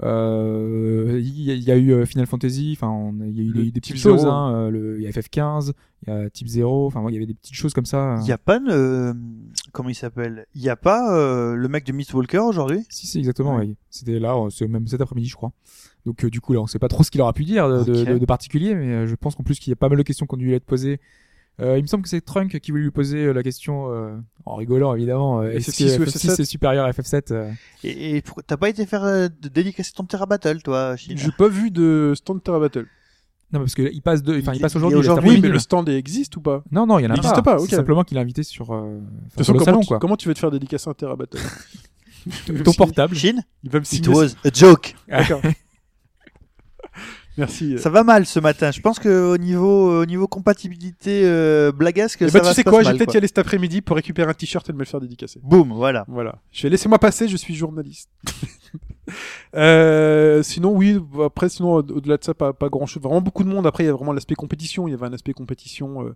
Euh, 0.04 1.20
Il 1.22 1.42
y, 1.42 1.52
a- 1.52 1.56
il 1.56 1.64
y 1.64 1.72
a 1.72 1.76
eu 1.76 1.92
euh, 1.92 2.06
Final 2.06 2.26
Fantasy, 2.26 2.78
enfin, 2.80 3.12
il 3.26 3.36
y 3.36 3.40
a 3.42 3.44
eu 3.64 3.72
des, 3.72 3.80
petites 3.82 3.98
choses, 3.98 4.26
hein, 4.26 4.54
euh, 4.72 4.96
il 4.98 5.04
y 5.04 5.08
a 5.08 5.10
FF15, 5.12 5.74
il 6.08 6.10
y 6.10 6.12
a 6.16 6.30
Type 6.30 6.48
0, 6.48 6.88
enfin, 6.88 7.04
il 7.10 7.14
y 7.14 7.18
avait 7.18 7.26
des 7.26 7.34
petites 7.34 7.56
choses 7.56 7.74
comme 7.74 7.86
ça. 7.86 8.18
Il 8.22 8.28
y 8.28 8.32
a 8.32 8.38
pas 8.38 8.60
euh, 8.70 9.14
comment 9.74 9.90
il 9.90 9.96
s'appelle? 9.96 10.46
Il 10.56 10.62
y 10.62 10.70
a 10.70 10.76
pas 10.76 11.14
euh, 11.16 11.56
le 11.56 11.68
mec 11.68 11.86
de 11.86 11.92
Mistwalker 11.92 12.38
aujourd'hui? 12.40 12.86
Si, 12.90 13.08
si, 13.08 13.20
exactement, 13.20 13.56
Ouais. 13.56 13.66
oui. 13.68 13.76
C'était 13.90 14.20
là, 14.20 14.36
euh, 14.36 14.50
c'est 14.50 14.68
même 14.68 14.88
cet 14.88 15.02
après-midi, 15.02 15.28
je 15.28 15.36
crois. 15.36 15.52
Donc, 16.06 16.24
euh, 16.24 16.30
du 16.30 16.40
coup, 16.40 16.54
là, 16.54 16.62
on 16.62 16.68
sait 16.68 16.80
pas 16.80 16.88
trop 16.88 17.04
ce 17.04 17.12
qu'il 17.12 17.22
aura 17.22 17.34
pu 17.34 17.44
dire 17.44 17.68
de, 17.68 17.84
de- 17.84 18.02
Ok. 18.04 18.08
de- 18.14 18.18
de 18.20 18.26
particulier, 18.26 18.76
mais 18.76 18.88
euh, 18.94 19.08
je 19.08 19.16
pense 19.16 19.36
qu'en 19.36 19.44
plus 19.44 19.60
qu'il 19.60 19.72
y 19.72 19.74
a 19.74 19.76
pas 19.76 19.90
mal 19.90 19.98
de 19.98 20.04
questions 20.04 20.26
dû 20.38 20.46
lui 20.46 20.54
être 20.54 20.66
posées. 20.66 21.00
Euh, 21.62 21.78
il 21.78 21.82
me 21.82 21.88
semble 21.88 22.04
que 22.04 22.10
c'est 22.10 22.22
Trunk 22.22 22.60
qui 22.60 22.72
voulait 22.72 22.84
lui 22.84 22.92
poser 22.92 23.26
euh, 23.26 23.34
la 23.34 23.44
question, 23.44 23.92
euh, 23.92 24.16
en 24.46 24.56
rigolant 24.56 24.94
évidemment, 24.96 25.42
euh, 25.42 25.52
est-ce 25.52 25.72
que 25.72 25.84
FF6 25.84 26.00
ou 26.00 26.04
FF6 26.06 26.28
FF7? 26.36 26.42
est 26.42 26.46
supérieur 26.46 26.86
à 26.86 26.92
FF7 26.92 27.32
euh, 27.34 27.52
Et, 27.84 28.18
et 28.18 28.22
pour- 28.22 28.42
t'as 28.44 28.58
pas 28.58 28.70
été 28.70 28.86
faire 28.86 29.04
euh, 29.04 29.28
de 29.42 29.50
dédicacer 29.50 29.92
ton 29.94 30.04
Terra 30.06 30.26
Battle, 30.26 30.62
toi, 30.62 30.96
Chine? 30.96 31.18
J'ai 31.18 31.32
pas 31.32 31.48
vu 31.50 31.70
de 31.72 32.14
stand 32.16 32.42
Terra 32.44 32.60
Battle. 32.60 32.88
Non, 33.52 33.60
parce 33.62 33.74
que 33.74 33.82
là, 33.82 33.90
il 33.92 34.02
passe 34.02 34.22
de, 34.22 34.38
enfin, 34.40 34.54
il, 34.54 34.58
Il- 34.58 34.62
passe 34.62 34.76
aujourd'hui. 34.76 35.00
aujourd'hui, 35.00 35.30
Oui, 35.32 35.40
mais 35.42 35.50
le 35.50 35.58
stand 35.60 35.90
existe 35.90 36.38
ou 36.38 36.42
pas? 36.42 36.64
Non, 36.72 36.86
non, 36.86 37.00
il 37.00 37.04
y 37.04 37.08
en 37.08 37.10
a 37.12 37.16
Il 37.16 37.22
pas. 37.22 37.28
existe 37.30 37.44
pas, 37.44 37.58
ok. 37.60 37.68
C'est 37.70 37.76
simplement 37.78 38.04
qu'il 38.04 38.16
est 38.18 38.22
invité 38.22 38.44
sur, 38.44 38.72
euh, 38.74 39.00
De 39.38 39.44
sur 39.44 39.54
le 39.54 39.60
salon, 39.60 39.80
tu, 39.82 39.88
quoi. 39.88 39.98
comment 40.00 40.16
tu 40.18 40.28
vas 40.28 40.34
te 40.36 40.40
faire 40.40 40.52
dédicacer 40.52 40.90
un 40.90 40.94
Terra 40.94 41.16
Battle? 41.16 41.40
Ton 42.64 42.74
portable. 42.74 43.16
Chine? 43.16 43.42
Il 43.64 43.72
va 43.72 43.80
me 43.80 43.84
It 43.86 43.88
signer. 43.88 44.10
was 44.10 44.36
a 44.46 44.50
joke. 44.54 44.94
D'accord. 45.08 45.42
Merci. 47.40 47.80
Ça 47.80 47.90
va 47.90 48.04
mal 48.04 48.26
ce 48.26 48.40
matin. 48.40 48.72
Je 48.72 48.82
pense 48.82 49.00
que 49.00 49.34
au 49.34 49.38
niveau, 49.38 50.02
au 50.02 50.06
niveau 50.06 50.28
compatibilité 50.28 51.22
euh, 51.24 51.72
blagasque, 51.72 52.22
Et 52.22 52.30
ça 52.30 52.40
bah, 52.40 52.44
va 52.44 52.50
tu 52.50 52.56
sais 52.56 52.64
quoi, 52.64 52.82
je 52.82 52.88
vais 52.88 52.92
mal, 52.92 52.98
peut-être 52.98 53.14
y 53.14 53.18
aller 53.18 53.28
cet 53.28 53.40
après-midi 53.40 53.82
pour 53.82 53.96
récupérer 53.96 54.30
un 54.30 54.34
t-shirt 54.34 54.70
et 54.70 54.74
de 54.74 54.78
me 54.78 54.84
le 54.84 54.88
faire 54.88 55.00
dédicacer. 55.00 55.40
Boum, 55.42 55.72
voilà. 55.74 56.06
Voilà. 56.08 56.36
Je 56.52 56.64
vais 56.64 56.70
laisser-moi 56.70 57.00
passer, 57.00 57.28
je 57.28 57.38
suis 57.38 57.56
journaliste. 57.56 58.10
euh, 59.56 60.44
sinon, 60.44 60.72
oui, 60.76 61.00
après, 61.24 61.50
sinon, 61.50 61.74
au- 61.76 61.78
au-delà 61.80 62.18
de 62.18 62.24
ça, 62.24 62.34
pas, 62.34 62.54
pas 62.54 62.70
grand 62.70 62.86
chose. 62.86 63.02
Vraiment 63.04 63.22
beaucoup 63.22 63.44
de 63.44 63.50
monde. 63.50 63.66
Après, 63.68 63.84
il 63.84 63.88
y 63.88 63.90
a 63.90 63.94
vraiment 63.94 64.14
l'aspect 64.14 64.36
compétition. 64.36 64.88
Il 64.88 64.92
y 64.92 64.94
avait 64.94 65.06
un 65.06 65.14
aspect 65.14 65.34
compétition 65.34 66.06
euh, 66.06 66.16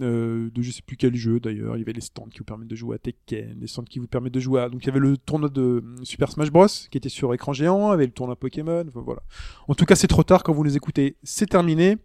euh, 0.00 0.50
de 0.54 0.62
je 0.62 0.70
sais 0.70 0.82
plus 0.82 0.96
quel 0.96 1.14
jeu 1.14 1.38
d'ailleurs. 1.40 1.76
Il 1.76 1.80
y 1.80 1.82
avait 1.82 1.92
les 1.92 2.00
stands 2.00 2.28
qui 2.30 2.38
vous 2.38 2.44
permettent 2.44 2.68
de 2.68 2.76
jouer 2.76 2.96
à 2.96 2.98
Tekken, 2.98 3.58
les 3.60 3.66
stands 3.66 3.84
qui 3.84 3.98
vous 3.98 4.06
permettent 4.06 4.34
de 4.34 4.40
jouer 4.40 4.60
à. 4.62 4.68
Donc, 4.68 4.82
il 4.82 4.86
y 4.86 4.90
avait 4.90 5.00
le 5.00 5.16
tournoi 5.16 5.48
de 5.48 5.82
Super 6.02 6.30
Smash 6.30 6.50
Bros. 6.50 6.66
qui 6.66 6.98
était 6.98 7.08
sur 7.08 7.32
écran 7.34 7.52
géant, 7.52 7.88
il 7.88 7.92
y 7.92 7.94
avait 7.94 8.06
le 8.06 8.12
tournoi 8.12 8.36
Pokémon. 8.36 8.84
Enfin, 8.88 9.02
voilà. 9.04 9.22
En 9.68 9.74
tout 9.74 9.84
cas, 9.84 9.94
c'est 9.94 10.08
trop 10.08 10.22
tard 10.22 10.42
quand 10.42 10.52
vous 10.52 10.64
les 10.64 10.76
écoutez. 10.76 11.16
C'est 11.22 11.48
terminé. 11.50 11.98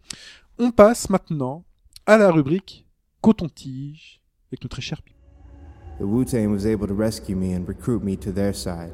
On 0.59 0.71
passe 0.71 1.09
maintenant 1.09 1.63
à 2.05 2.17
la 2.17 2.31
rubrique 2.31 2.85
Coton-Tige 3.21 4.21
avec 4.49 4.63
notre 4.63 4.69
très 4.75 4.81
cher 4.81 5.01
Pip. 5.01 5.15
The 5.99 6.03
Wu 6.03 6.25
Tang 6.25 6.51
was 6.51 6.65
able 6.67 6.87
to 6.87 6.95
rescue 6.95 7.35
me 7.35 7.55
and 7.55 7.65
recruit 7.67 7.99
me 8.03 8.15
to 8.17 8.31
their 8.31 8.53
side. 8.55 8.91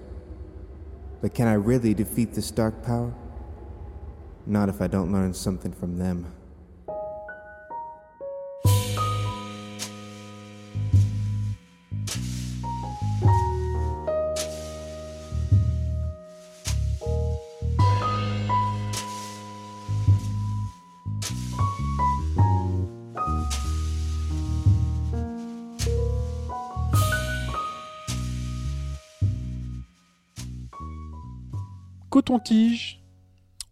But 1.24 1.34
can 1.34 1.48
I 1.48 1.54
really 1.54 1.94
defeat 1.94 2.34
this 2.34 2.52
dark 2.52 2.84
power? 2.84 3.14
Not 4.46 4.68
if 4.68 4.82
I 4.82 4.88
don't 4.88 5.14
learn 5.14 5.34
something 5.34 5.72
from 5.72 5.98
them. 5.98 6.34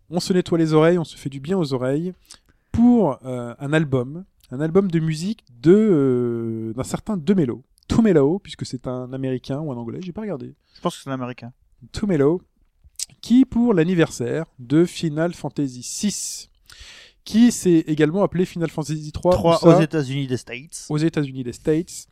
On 0.10 0.20
se 0.20 0.34
nettoie 0.34 0.58
les 0.58 0.74
oreilles, 0.74 0.98
on 0.98 1.04
se 1.04 1.18
fait 1.18 1.30
du 1.30 1.40
bien 1.40 1.58
aux 1.58 1.74
oreilles 1.74 2.14
pour 2.72 3.20
euh, 3.26 3.54
un 3.60 3.74
album, 3.74 4.26
un 4.52 4.60
album 4.60 4.90
de 4.90 5.00
musique 5.00 5.44
de 5.62 5.74
euh, 5.74 6.74
d'un 6.74 6.84
certain 6.84 7.18
Demelo, 7.18 7.64
Tumelo, 7.88 8.40
puisque 8.40 8.66
c'est 8.66 8.88
un 8.88 9.12
américain 9.14 9.60
ou 9.60 9.72
un 9.72 9.78
anglais, 9.78 10.00
j'ai 10.02 10.12
pas 10.14 10.22
regardé. 10.22 10.54
Je 10.76 10.82
pense 10.82 10.98
que 10.98 11.04
c'est 11.04 11.10
un 11.10 11.14
américain. 11.14 11.52
Tumelo, 11.92 12.42
qui 13.22 13.46
pour 13.46 13.74
l'anniversaire 13.74 14.46
de 14.60 14.86
Final 14.86 15.34
Fantasy 15.34 15.82
VI, 16.02 16.50
qui 17.24 17.52
s'est 17.52 17.84
également 17.88 18.24
appelé 18.24 18.46
Final 18.46 18.70
Fantasy 18.70 19.12
3 19.12 19.34
Trois 19.34 19.64
aux 19.66 19.80
États-Unis 19.82 20.28
des 20.28 20.38
States. 20.38 20.86
aux 20.90 20.98
États-Unis 20.98 21.44
des 21.44 21.54
States. 21.54 22.08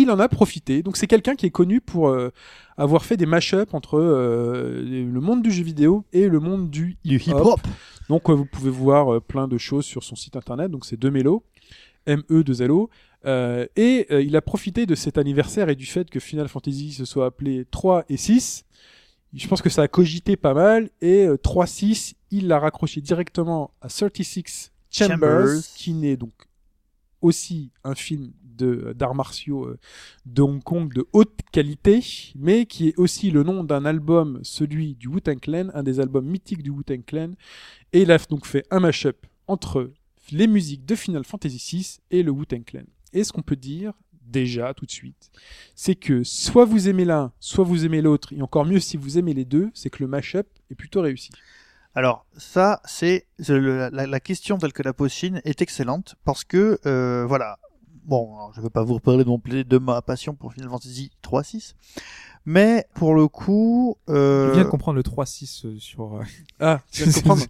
Il 0.00 0.10
en 0.10 0.18
a 0.18 0.28
profité. 0.28 0.82
Donc 0.82 0.96
c'est 0.96 1.06
quelqu'un 1.06 1.34
qui 1.34 1.46
est 1.46 1.50
connu 1.50 1.80
pour 1.80 2.08
euh, 2.08 2.30
avoir 2.76 3.04
fait 3.04 3.16
des 3.16 3.26
mash-ups 3.26 3.72
entre 3.74 3.98
euh, 3.98 4.82
le 4.82 5.20
monde 5.20 5.42
du 5.42 5.50
jeu 5.50 5.64
vidéo 5.64 6.04
et 6.12 6.28
le 6.28 6.40
monde 6.40 6.70
du 6.70 6.96
hip-hop. 7.04 7.60
Donc 8.08 8.28
euh, 8.28 8.34
vous 8.34 8.46
pouvez 8.46 8.70
voir 8.70 9.20
plein 9.22 9.48
de 9.48 9.58
choses 9.58 9.84
sur 9.84 10.04
son 10.04 10.16
site 10.16 10.36
internet. 10.36 10.70
Donc 10.70 10.84
c'est 10.84 10.98
Demelo, 10.98 11.44
M-E-2-L-O. 12.06 12.90
Euh, 13.26 13.66
et 13.74 14.06
il 14.22 14.36
a 14.36 14.40
profité 14.40 14.86
de 14.86 14.94
cet 14.94 15.18
anniversaire 15.18 15.68
et 15.68 15.74
du 15.74 15.86
fait 15.86 16.08
que 16.08 16.20
Final 16.20 16.48
Fantasy 16.48 16.92
se 16.92 17.04
soit 17.04 17.26
appelé 17.26 17.66
3 17.70 18.04
et 18.08 18.16
6. 18.16 18.64
Je 19.34 19.46
pense 19.46 19.60
que 19.60 19.68
ça 19.68 19.82
a 19.82 19.88
cogité 19.88 20.36
pas 20.36 20.54
mal. 20.54 20.90
Et 21.00 21.26
euh, 21.26 21.36
3-6, 21.36 22.14
il 22.30 22.48
l'a 22.48 22.58
raccroché 22.58 23.00
directement 23.00 23.72
à 23.80 23.88
36 23.88 24.72
Chambers, 24.90 25.18
Chambers. 25.18 25.62
qui 25.76 25.92
n'est 25.92 26.16
donc 26.16 26.32
aussi 27.20 27.70
un 27.84 27.94
film 27.94 28.32
d'arts 28.58 29.14
martiaux 29.14 29.66
euh, 29.66 29.78
de 30.26 30.42
Hong 30.42 30.62
Kong 30.62 30.92
de 30.92 31.06
haute 31.12 31.38
qualité, 31.52 32.04
mais 32.36 32.66
qui 32.66 32.88
est 32.88 32.98
aussi 32.98 33.30
le 33.30 33.42
nom 33.42 33.64
d'un 33.64 33.84
album, 33.84 34.40
celui 34.42 34.94
du 34.94 35.08
Wu-Tang 35.08 35.38
Clan, 35.38 35.68
un 35.74 35.82
des 35.82 36.00
albums 36.00 36.26
mythiques 36.26 36.62
du 36.62 36.70
Wu-Tang 36.70 37.04
Clan. 37.04 37.30
Et 37.92 38.02
il 38.02 38.10
a 38.10 38.18
donc 38.18 38.46
fait 38.46 38.64
un 38.70 38.80
mashup 38.80 39.26
entre 39.46 39.92
les 40.32 40.46
musiques 40.46 40.84
de 40.84 40.94
Final 40.94 41.24
Fantasy 41.24 41.76
VI 41.76 41.98
et 42.10 42.22
le 42.22 42.30
Wu-Tang 42.30 42.64
Clan. 42.64 42.84
Et 43.12 43.24
ce 43.24 43.32
qu'on 43.32 43.42
peut 43.42 43.56
dire 43.56 43.92
déjà 44.26 44.74
tout 44.74 44.84
de 44.84 44.90
suite, 44.90 45.30
c'est 45.74 45.94
que 45.94 46.22
soit 46.22 46.66
vous 46.66 46.88
aimez 46.88 47.04
l'un, 47.04 47.32
soit 47.40 47.64
vous 47.64 47.86
aimez 47.86 48.02
l'autre, 48.02 48.32
et 48.34 48.42
encore 48.42 48.66
mieux 48.66 48.80
si 48.80 48.98
vous 48.98 49.18
aimez 49.18 49.32
les 49.32 49.46
deux, 49.46 49.70
c'est 49.72 49.88
que 49.88 50.02
le 50.02 50.08
mashup 50.08 50.46
est 50.70 50.74
plutôt 50.74 51.00
réussi. 51.00 51.30
Alors 51.98 52.26
ça, 52.36 52.80
c'est 52.84 53.26
la, 53.48 53.90
la 53.90 54.20
question 54.20 54.56
telle 54.56 54.72
que 54.72 54.84
la 54.84 54.92
pose 54.92 55.10
Chine 55.10 55.40
est 55.44 55.60
excellente 55.62 56.14
parce 56.24 56.44
que 56.44 56.78
euh, 56.86 57.26
voilà. 57.26 57.58
Bon, 58.04 58.36
alors, 58.36 58.52
je 58.54 58.60
ne 58.60 58.62
veux 58.62 58.70
pas 58.70 58.84
vous 58.84 58.94
reparler 58.94 59.24
de, 59.24 59.28
mon 59.28 59.42
de 59.44 59.78
ma 59.78 60.00
passion 60.00 60.36
pour 60.36 60.52
Final 60.52 60.70
Fantasy 60.70 61.10
3-6, 61.24 61.74
mais 62.46 62.86
pour 62.94 63.16
le 63.16 63.26
coup, 63.26 63.96
euh, 64.08 64.50
Je 64.50 64.54
viens 64.54 64.64
de 64.64 64.68
comprendre 64.68 64.94
le 64.94 65.02
3-6 65.02 65.66
euh, 65.66 65.78
sur, 65.80 66.18
euh, 66.18 66.22
Ah, 66.60 66.82
tu 66.92 67.02
viens 67.02 67.10
de 67.10 67.16
comprendre 67.18 67.42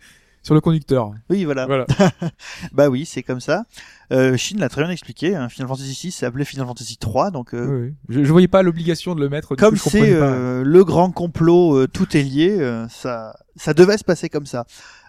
sur 0.48 0.54
le 0.54 0.60
conducteur. 0.60 1.12
oui, 1.30 1.44
voilà. 1.44 1.66
Voilà. 1.66 1.86
Bah 2.72 2.88
oui, 2.88 3.04
c'est 3.06 3.22
comme 3.22 3.40
ça. 3.40 3.64
Euh, 4.12 4.36
Chine 4.36 4.58
l'a 4.60 4.68
très 4.70 4.82
bien 4.82 4.90
expliqué. 4.90 5.36
hein. 5.36 5.48
Final 5.50 5.68
Fantasy 5.68 5.94
6 5.94 6.10
s'est 6.12 6.26
appelé 6.26 6.44
Final 6.46 6.66
Fantasy 6.66 6.96
3, 6.96 7.30
donc 7.30 7.52
euh, 7.54 7.66
Oui, 7.66 7.88
oui. 7.88 7.94
Je, 8.08 8.24
je 8.24 8.32
voyais 8.32 8.48
pas 8.48 8.62
l'obligation 8.62 9.14
de 9.14 9.20
le 9.20 9.28
mettre. 9.28 9.54
comme 9.56 9.76
c'est 9.76 10.12
euh, 10.12 10.62
le 10.64 10.84
grand 10.84 11.10
complot, 11.12 11.76
euh, 11.76 11.86
tout 11.86 12.16
est 12.16 12.22
lié. 12.22 12.56
euh, 12.58 12.88
ça, 12.88 13.36
ça 13.56 13.74
devait 13.74 13.98
se 13.98 14.04
passer 14.04 14.28
comme 14.30 14.46
ça. 14.46 14.64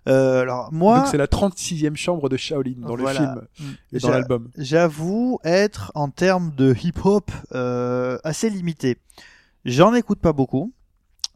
Euh, 0.07 0.41
alors 0.41 0.69
moi, 0.73 0.99
Donc 0.99 1.07
c'est 1.07 1.17
la 1.17 1.27
36e 1.27 1.95
chambre 1.95 2.29
de 2.29 2.37
Shaolin 2.37 2.73
dans 2.77 2.95
Voilà. 2.95 3.35
le 3.35 3.47
film 3.53 3.75
et 3.93 3.99
dans 3.99 4.09
l'album. 4.09 4.49
J'avoue 4.57 5.39
être 5.43 5.91
en 5.95 6.09
termes 6.09 6.51
de 6.57 6.73
hip-hop 6.83 7.31
euh, 7.53 8.17
assez 8.23 8.49
limité. 8.49 8.97
J'en 9.65 9.93
écoute 9.93 10.19
pas 10.19 10.33
beaucoup. 10.33 10.73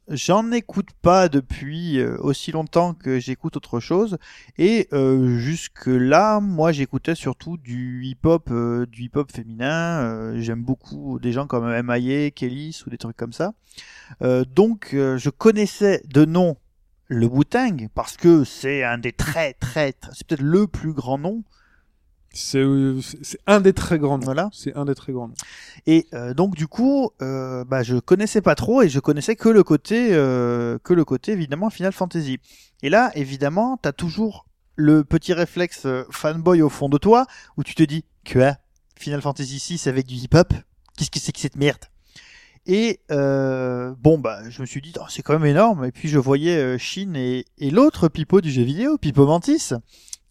J'en 0.09 0.51
écoute 0.51 0.89
pas 1.01 1.29
depuis 1.29 1.97
euh, 1.97 2.17
aussi 2.19 2.51
longtemps 2.51 2.93
que 2.93 3.19
j'écoute 3.19 3.55
autre 3.55 3.79
chose. 3.79 4.17
Et 4.57 4.89
euh, 4.91 5.37
jusque 5.37 5.85
là, 5.85 6.41
moi, 6.41 6.73
j'écoutais 6.73 7.15
surtout 7.15 7.55
du 7.55 8.03
hip-hop, 8.03 8.49
euh, 8.51 8.85
du 8.85 9.03
hip-hop 9.03 9.31
féminin. 9.31 10.33
J'aime 10.41 10.61
beaucoup 10.61 11.19
des 11.19 11.31
gens 11.31 11.47
comme 11.47 11.71
M.I.A., 11.71 12.31
Kelly 12.31 12.77
ou 12.85 12.89
des 12.89 12.97
trucs 12.97 13.15
comme 13.15 13.33
ça. 13.33 13.53
Donc, 14.21 14.89
je 14.91 15.29
connaissais 15.29 16.03
de 16.05 16.25
nom 16.25 16.57
le 17.07 17.27
Wu-Tang 17.27 17.87
parce 17.93 18.17
que 18.17 18.43
c'est 18.43 18.83
un 18.83 18.97
des 18.97 19.11
très 19.11 19.53
très, 19.53 19.93
très 19.93 20.11
c'est 20.13 20.27
peut-être 20.27 20.41
le 20.41 20.67
plus 20.67 20.93
grand 20.93 21.17
nom. 21.17 21.43
C'est 22.33 22.65
un 23.45 23.61
des 23.61 23.73
très 23.73 23.99
grands 23.99 24.17
noms. 24.17 24.25
Voilà. 24.25 24.49
C'est 24.51 24.75
un 24.75 24.85
des 24.85 24.95
très 24.95 25.13
grands 25.13 25.27
noms. 25.27 25.35
Et 25.85 26.07
euh, 26.13 26.33
donc 26.33 26.55
du 26.55 26.67
coup, 26.67 27.11
euh, 27.21 27.63
bah, 27.63 27.83
je 27.83 27.97
connaissais 27.97 28.41
pas 28.41 28.55
trop 28.55 28.81
et 28.81 28.89
je 28.89 28.99
connaissais 28.99 29.35
que 29.35 29.49
le 29.49 29.63
côté, 29.63 30.09
euh, 30.11 30.77
que 30.83 30.93
le 30.93 31.05
côté 31.05 31.31
évidemment 31.31 31.69
Final 31.69 31.93
Fantasy. 31.93 32.39
Et 32.81 32.89
là, 32.89 33.11
évidemment, 33.15 33.77
t'as 33.77 33.93
toujours 33.93 34.45
le 34.75 35.03
petit 35.03 35.33
réflexe 35.33 35.85
euh, 35.85 36.03
fanboy 36.09 36.61
au 36.61 36.69
fond 36.69 36.89
de 36.89 36.97
toi 36.97 37.27
où 37.57 37.63
tu 37.63 37.75
te 37.75 37.83
dis 37.83 38.05
quoi 38.31 38.57
Final 38.95 39.21
Fantasy 39.21 39.59
6 39.59 39.87
avec 39.87 40.07
du 40.07 40.15
hip-hop 40.15 40.53
Qu'est-ce 40.97 41.11
que 41.11 41.19
c'est 41.19 41.31
que 41.31 41.39
cette 41.39 41.55
merde? 41.55 41.85
Et 42.65 43.01
euh, 43.11 43.93
bon 43.99 44.17
bah, 44.17 44.49
je 44.49 44.61
me 44.61 44.65
suis 44.65 44.81
dit 44.81 44.93
oh, 44.99 45.05
c'est 45.09 45.21
quand 45.21 45.33
même 45.33 45.45
énorme. 45.45 45.85
Et 45.85 45.91
puis 45.91 46.07
je 46.07 46.17
voyais 46.17 46.57
euh, 46.57 46.77
Shin 46.77 47.13
et, 47.15 47.45
et 47.57 47.71
l'autre 47.71 48.07
Pipo 48.07 48.41
du 48.41 48.51
jeu 48.51 48.63
vidéo, 48.63 48.97
Pipo 48.97 49.25
Mantis, 49.25 49.73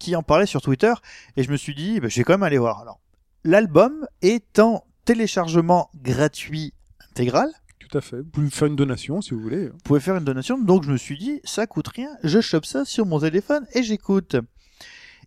qui 0.02 0.16
en 0.16 0.22
parlait 0.24 0.46
sur 0.46 0.60
Twitter 0.60 0.92
et 1.36 1.44
je 1.44 1.50
me 1.52 1.56
suis 1.56 1.74
dit 1.76 2.00
bah, 2.00 2.08
je 2.08 2.16
vais 2.16 2.24
quand 2.24 2.32
même 2.32 2.42
aller 2.42 2.58
voir. 2.58 2.80
Alors 2.80 2.98
l'album 3.44 4.06
est 4.20 4.58
en 4.58 4.84
téléchargement 5.04 5.90
gratuit 5.94 6.74
intégral. 7.10 7.48
Tout 7.78 7.96
à 7.96 8.00
fait. 8.00 8.16
Vous 8.16 8.24
pouvez 8.24 8.46
me 8.46 8.50
faire 8.50 8.66
une 8.66 8.74
donation 8.76 9.20
si 9.20 9.30
vous 9.32 9.40
voulez. 9.40 9.68
Vous 9.68 9.78
pouvez 9.84 10.00
faire 10.00 10.16
une 10.16 10.24
donation. 10.24 10.58
Donc 10.58 10.82
je 10.84 10.90
me 10.90 10.96
suis 10.96 11.16
dit, 11.16 11.40
ça 11.44 11.68
coûte 11.68 11.86
rien, 11.88 12.10
je 12.24 12.40
chope 12.40 12.64
ça 12.66 12.84
sur 12.84 13.06
mon 13.06 13.20
téléphone 13.20 13.64
et 13.74 13.84
j'écoute. 13.84 14.36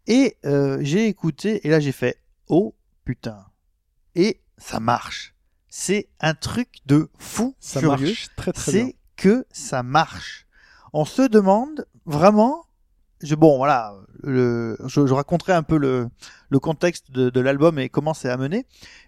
Et 0.08 0.36
euh, 0.46 0.78
j'ai 0.82 1.08
écouté 1.08 1.66
et 1.66 1.70
là 1.70 1.80
j'ai 1.80 1.94
fait, 1.94 2.20
oh 2.50 2.76
putain. 3.06 3.46
Et 4.16 4.42
ça 4.58 4.82
marche. 4.82 5.36
C'est 5.70 6.10
un 6.20 6.34
truc 6.34 6.70
de 6.86 7.10
fou 7.18 7.56
Ça 7.60 7.80
furieux. 7.80 8.08
marche 8.08 8.28
très 8.36 8.52
très 8.52 8.72
bien. 8.72 8.86
C'est 8.88 8.96
que 9.16 9.46
ça 9.52 9.84
marche. 9.84 10.48
On 10.92 11.06
se 11.06 11.22
demande 11.22 11.88
vraiment. 12.06 12.66
Je, 13.26 13.36
bon, 13.36 13.58
voilà, 13.58 13.96
je, 14.24 15.14
raconterai 15.14 15.54
un 15.54 15.64
peu 15.64 15.78
le, 15.78 16.10
contexte 16.60 17.12
de, 17.12 17.40
l'album 17.40 17.80
et 17.80 17.90
comment 17.90 18.14
c'est 18.14 18.30
amené, 18.30 18.66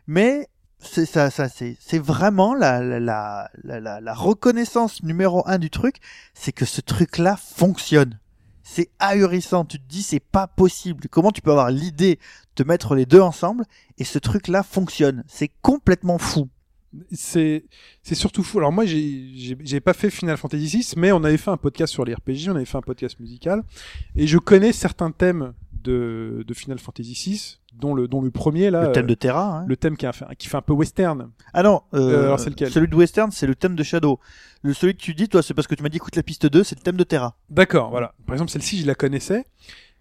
mais 0.07 0.47
c'est 0.79 1.05
ça, 1.05 1.29
ça 1.29 1.47
c'est, 1.49 1.99
vraiment 1.99 2.53
la- 2.53 2.81
la 2.81 4.13
reconnaissance 4.13 5.03
numéro 5.03 5.43
un 5.47 5.57
du 5.57 5.69
truc, 5.69 5.97
c'est 6.33 6.51
que 6.51 6.65
ce 6.65 6.81
truc-là 6.81 7.37
fonctionne. 7.37 8.19
C'est 8.69 8.89
ahurissant. 8.99 9.63
Tu 9.63 9.79
te 9.79 9.87
dis, 9.87 10.03
c'est 10.03 10.19
pas 10.19 10.45
possible. 10.45 11.07
Comment 11.09 11.31
tu 11.31 11.41
peux 11.41 11.51
avoir 11.51 11.71
l'idée 11.71 12.19
de 12.57 12.63
mettre 12.65 12.95
les 12.95 13.05
deux 13.05 13.21
ensemble 13.21 13.63
et 13.97 14.03
ce 14.03 14.19
truc-là 14.19 14.61
fonctionne? 14.61 15.23
C'est 15.27 15.49
complètement 15.61 16.17
fou. 16.17 16.49
C'est 17.11 17.65
c'est 18.03 18.15
surtout 18.15 18.43
fou. 18.43 18.57
Alors 18.59 18.71
moi, 18.71 18.85
j'ai 18.85 19.79
pas 19.79 19.93
fait 19.93 20.09
Final 20.09 20.37
Fantasy 20.37 20.67
VI, 20.79 20.93
mais 20.97 21.11
on 21.11 21.23
avait 21.23 21.37
fait 21.37 21.51
un 21.51 21.57
podcast 21.57 21.93
sur 21.93 22.05
les 22.05 22.13
RPG, 22.13 22.49
on 22.49 22.55
avait 22.55 22.65
fait 22.65 22.77
un 22.77 22.81
podcast 22.81 23.19
musical, 23.19 23.63
et 24.15 24.27
je 24.27 24.37
connais 24.37 24.71
certains 24.71 25.11
thèmes 25.11 25.53
de 25.83 26.43
de 26.47 26.53
Final 26.53 26.79
Fantasy 26.79 27.13
VI, 27.13 27.59
dont 27.75 27.93
le 27.93 28.07
dont 28.07 28.21
le 28.21 28.31
premier 28.31 28.69
là, 28.71 28.87
le 28.87 28.91
thème 28.91 29.05
euh, 29.05 29.09
de 29.09 29.13
Terra. 29.13 29.59
hein. 29.59 29.65
le 29.67 29.77
thème 29.77 29.95
qui 29.97 30.05
a 30.05 30.13
fait 30.13 30.25
qui 30.37 30.47
fait 30.47 30.57
un 30.57 30.61
peu 30.61 30.73
western. 30.73 31.29
Ah 31.53 31.63
non, 31.63 31.81
euh, 31.93 31.99
Euh, 31.99 32.23
alors 32.25 32.39
c'est 32.39 32.49
lequel? 32.49 32.71
celui 32.71 32.87
de 32.87 32.95
Western, 32.95 33.31
c'est 33.31 33.47
le 33.47 33.55
thème 33.55 33.75
de 33.75 33.83
Shadow. 33.83 34.19
Le 34.63 34.73
celui 34.73 34.95
que 34.95 35.01
tu 35.01 35.13
dis, 35.13 35.29
toi, 35.29 35.43
c'est 35.43 35.53
parce 35.53 35.67
que 35.67 35.75
tu 35.75 35.83
m'as 35.83 35.89
dit 35.89 35.97
écoute 35.97 36.15
la 36.15 36.23
piste 36.23 36.45
2, 36.47 36.63
c'est 36.63 36.75
le 36.77 36.81
thème 36.81 36.97
de 36.97 37.03
Terra. 37.03 37.37
D'accord, 37.49 37.89
voilà. 37.91 38.13
Par 38.25 38.33
exemple, 38.33 38.51
celle-ci, 38.51 38.79
je 38.81 38.87
la 38.87 38.95
connaissais. 38.95 39.45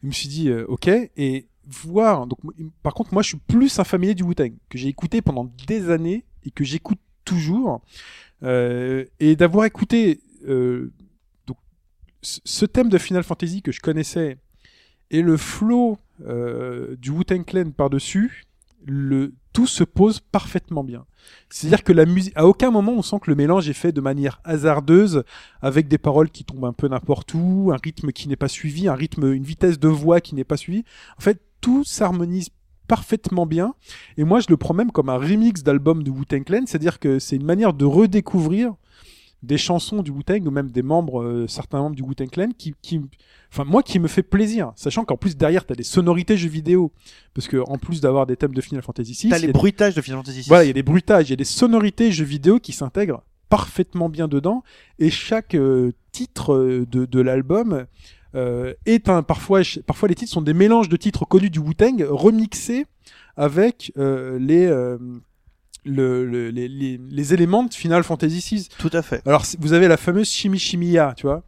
Je 0.03 0.09
me 0.09 0.13
suis 0.13 0.29
dit, 0.29 0.49
euh, 0.49 0.65
ok, 0.69 0.89
et 0.89 1.47
voir. 1.67 2.27
Donc, 2.27 2.39
par 2.83 2.95
contre, 2.95 3.13
moi, 3.13 3.23
je 3.23 3.29
suis 3.29 3.37
plus 3.37 3.79
un 3.79 3.85
familier 3.85 4.15
du 4.15 4.23
Wu-Tang 4.23 4.53
que 4.71 4.79
j'ai 4.79 4.89
écouté 4.89 5.21
pendant 5.21 5.51
des 5.67 5.91
années 5.91 6.25
et 6.47 6.51
que 6.51 6.65
j'écoute 6.65 7.01
toujours. 7.25 7.83
Euh, 8.43 9.05
et 9.21 9.37
d'avoir 9.37 9.65
écouté 9.65 10.21
euh, 10.47 10.93
donc 11.47 11.57
ce 12.23 12.67
thème 12.67 12.89
de 12.89 12.99
Final 12.99 13.23
Fantasy 13.23 13.63
que 13.63 13.73
je 13.73 13.81
connaissais 13.81 14.37
et 15.11 15.23
le 15.23 15.37
flow 15.37 15.99
euh, 16.27 16.97
du 16.97 17.11
Wu-Tang 17.11 17.45
Clan 17.45 17.71
par-dessus, 17.71 18.45
le 18.85 19.33
tout 19.53 19.67
se 19.67 19.85
pose 19.85 20.21
parfaitement 20.21 20.85
bien. 20.85 21.07
C'est-à-dire 21.49 21.83
que 21.83 21.93
la 21.93 22.05
musique, 22.05 22.35
à 22.37 22.47
aucun 22.47 22.71
moment 22.71 22.93
on 22.93 23.03
sent 23.03 23.17
que 23.23 23.31
le 23.31 23.37
mélange 23.37 23.69
est 23.71 23.75
fait 23.75 23.91
de 23.91 24.03
manière 24.03 24.41
hasardeuse, 24.45 25.25
avec 25.63 25.89
des 25.89 25.97
paroles 25.97 26.31
qui 26.31 26.45
tombent 26.45 26.67
un 26.67 26.75
peu 26.75 26.87
n'importe 26.89 27.33
où, 27.33 27.71
un 27.73 27.79
rythme 27.83 28.13
qui 28.13 28.29
n'est 28.29 28.37
pas 28.37 28.49
suivi, 28.49 28.87
un 28.87 28.95
rythme, 28.95 29.33
une 29.33 29.45
vitesse 29.45 29.79
de 29.79 29.89
voix 29.89 30.21
qui 30.21 30.35
n'est 30.35 30.45
pas 30.45 30.59
suivie. 30.59 30.85
En 31.19 31.23
fait, 31.23 31.41
tout 31.63 31.85
s'harmonise 31.85 32.51
parfaitement 32.87 33.47
bien. 33.47 33.75
Et 34.17 34.25
moi, 34.25 34.41
je 34.41 34.47
le 34.49 34.57
prends 34.57 34.75
même 34.75 34.93
comme 34.93 35.09
un 35.09 35.19
remix 35.19 35.63
d'album 35.63 36.03
de 36.03 36.11
Wu-Tang 36.11 36.45
Clan, 36.45 36.63
c'est-à-dire 36.67 36.99
que 36.99 37.19
c'est 37.19 37.37
une 37.37 37.45
manière 37.45 37.73
de 37.73 37.85
redécouvrir 37.85 38.75
des 39.43 39.59
chansons 39.59 40.03
du 40.03 40.11
Wu-Tang 40.11 40.47
ou 40.47 40.51
même 40.51 40.71
des 40.71 40.83
membres, 40.83 41.23
euh, 41.23 41.47
certains 41.47 41.79
membres 41.79 41.95
du 41.97 42.03
Wu-Tang 42.03 42.29
Clan 42.31 42.49
qui, 42.57 42.75
qui, 42.83 43.01
enfin 43.53 43.65
moi 43.65 43.83
qui 43.83 43.99
me 43.99 44.09
fait 44.09 44.23
plaisir, 44.23 44.73
sachant 44.77 45.05
qu'en 45.05 45.17
plus 45.17 45.37
derrière 45.37 45.65
t'as 45.67 45.75
des 45.75 45.83
sonorités 45.83 46.37
jeux 46.37 46.49
vidéo, 46.49 46.91
parce 47.35 47.47
que 47.47 47.59
en 47.69 47.79
plus 47.79 48.01
d'avoir 48.01 48.27
des 48.27 48.37
thèmes 48.37 48.55
de 48.55 48.61
Final 48.61 48.83
Fantasy 48.83 49.13
VI, 49.13 49.29
T'as 49.29 49.39
les 49.39 49.53
bruitages 49.53 49.95
de 49.95 50.01
Final 50.01 50.19
Fantasy 50.21 50.41
VI. 50.41 50.49
voilà, 50.49 50.65
il 50.65 50.69
y 50.69 50.71
a 50.71 50.73
des 50.73 50.83
bruitages, 50.83 51.29
il 51.29 51.31
y 51.31 51.33
a 51.35 51.37
des 51.37 51.45
sonorités 51.45 52.11
jeux 52.11 52.25
vidéo 52.25 52.59
qui 52.59 52.73
s'intègrent 52.73 53.23
parfaitement 53.49 54.09
bien 54.09 54.27
dedans, 54.27 54.65
et 54.99 55.11
chaque 55.11 55.55
euh, 55.55 55.93
titre 56.11 56.55
euh, 56.55 56.87
de, 56.91 57.05
de 57.05 57.21
l'album 57.21 57.87
euh, 58.37 58.75
est 58.85 59.09
un 59.09 59.23
parfois 59.23 59.63
parfois 59.87 60.09
les 60.09 60.15
titres 60.15 60.33
sont 60.33 60.43
des 60.43 60.55
mélanges 60.55 60.89
de 60.89 60.97
titres 60.97 61.25
connus 61.25 61.51
du 61.51 61.59
Wu-Tang 61.59 62.05
remixés 62.09 62.87
avec 63.37 63.93
euh, 63.99 64.39
les, 64.39 64.67
euh, 64.67 64.99
le, 65.85 66.25
le- 66.27 66.51
les, 66.51 66.69
les, 66.69 66.99
les 66.99 67.35
éléments 67.35 67.65
de 67.65 67.73
Final 67.75 68.03
Fantasy 68.05 68.45
VI. 68.57 68.69
Tout 68.79 68.91
à 68.93 69.03
fait. 69.03 69.23
Alors 69.27 69.45
vous 69.59 69.73
avez 69.73 69.89
la 69.89 69.97
fameuse 69.97 70.29
Shimi 70.29 70.59
Shimiya, 70.59 71.15
tu 71.17 71.27
vois. 71.27 71.43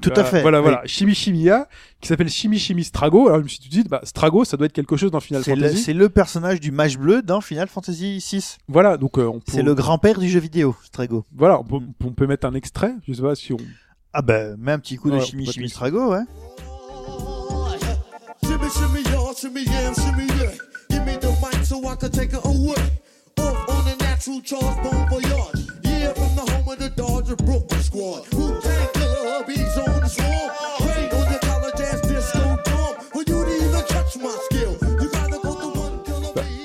Tout 0.00 0.08
à 0.10 0.14
Voilà, 0.22 0.30
fait, 0.30 0.40
Voilà, 0.42 0.58
oui. 0.60 0.62
voilà. 0.62 0.82
Shimi 0.86 1.14
Shimiya, 1.14 1.68
qui 2.00 2.08
s'appelle 2.08 2.30
Shimi 2.30 2.58
Strago. 2.82 3.26
Alors 3.28 3.40
je 3.40 3.44
me 3.44 3.48
suis 3.48 3.60
dit, 3.68 3.82
bah, 3.84 4.00
Strago, 4.04 4.42
ça 4.46 4.56
doit 4.56 4.64
être 4.66 4.72
quelque 4.72 4.96
chose 4.96 5.10
dans 5.10 5.20
Final 5.20 5.44
Fantasy. 5.44 5.76
c'est 5.76 5.92
le 5.92 6.08
personnage 6.08 6.60
du 6.60 6.70
mage 6.70 6.96
bleu 6.98 7.20
dans 7.20 7.42
Final 7.42 7.68
Fantasy 7.68 8.16
VI. 8.18 8.56
Voilà, 8.68 8.96
donc 8.96 9.18
euh, 9.18 9.26
on 9.26 9.34
peut, 9.40 9.52
C'est 9.52 9.60
le 9.62 9.74
grand-père 9.74 10.18
du 10.18 10.30
jeu 10.30 10.40
vidéo, 10.40 10.74
Strago. 10.82 11.26
voilà, 11.36 11.60
on 11.60 11.64
peut, 11.64 11.84
on 12.04 12.12
peut 12.12 12.26
mettre 12.26 12.46
un 12.46 12.54
extrait. 12.54 12.94
Je 13.06 13.12
sais 13.12 13.20
pas 13.22 13.34
si 13.34 13.52
on. 13.52 13.58
Ah 14.12 14.22
ben, 14.22 14.56
mets 14.58 14.72
un 14.72 14.78
petit 14.78 14.96
coup 14.96 15.10
de 15.10 15.16
Ouais, 15.16 15.24
chimie 15.24 15.46
de 15.46 15.52
chimie. 15.52 15.68
Strago, 15.70 16.12
ouais. 16.12 16.20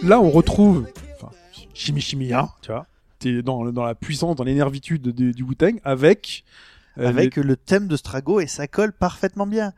Là, 0.04 0.20
on 0.22 0.30
retrouve, 0.30 0.88
enfin, 1.16 1.32
chimie 1.74 2.02
chimie, 2.02 2.34
hein, 2.34 2.50
tu 2.62 2.72
vois. 2.72 2.86
T'es 3.20 3.42
dans, 3.42 3.72
dans 3.72 3.84
la 3.84 3.96
puissance, 3.96 4.36
dans 4.36 4.44
l'énervitude 4.44 5.02
de- 5.02 5.32
du 5.32 5.44
Wu-Tang 5.44 5.80
avec, 5.84 6.44
euh, 7.00 7.08
avec 7.08 7.36
le 7.38 7.56
thème 7.58 7.88
de 7.88 7.96
Strago 7.98 8.40
et 8.40 8.48
ça 8.48 8.68
colle 8.68 8.94
parfaitement 8.94 9.48
bien. 9.48 9.74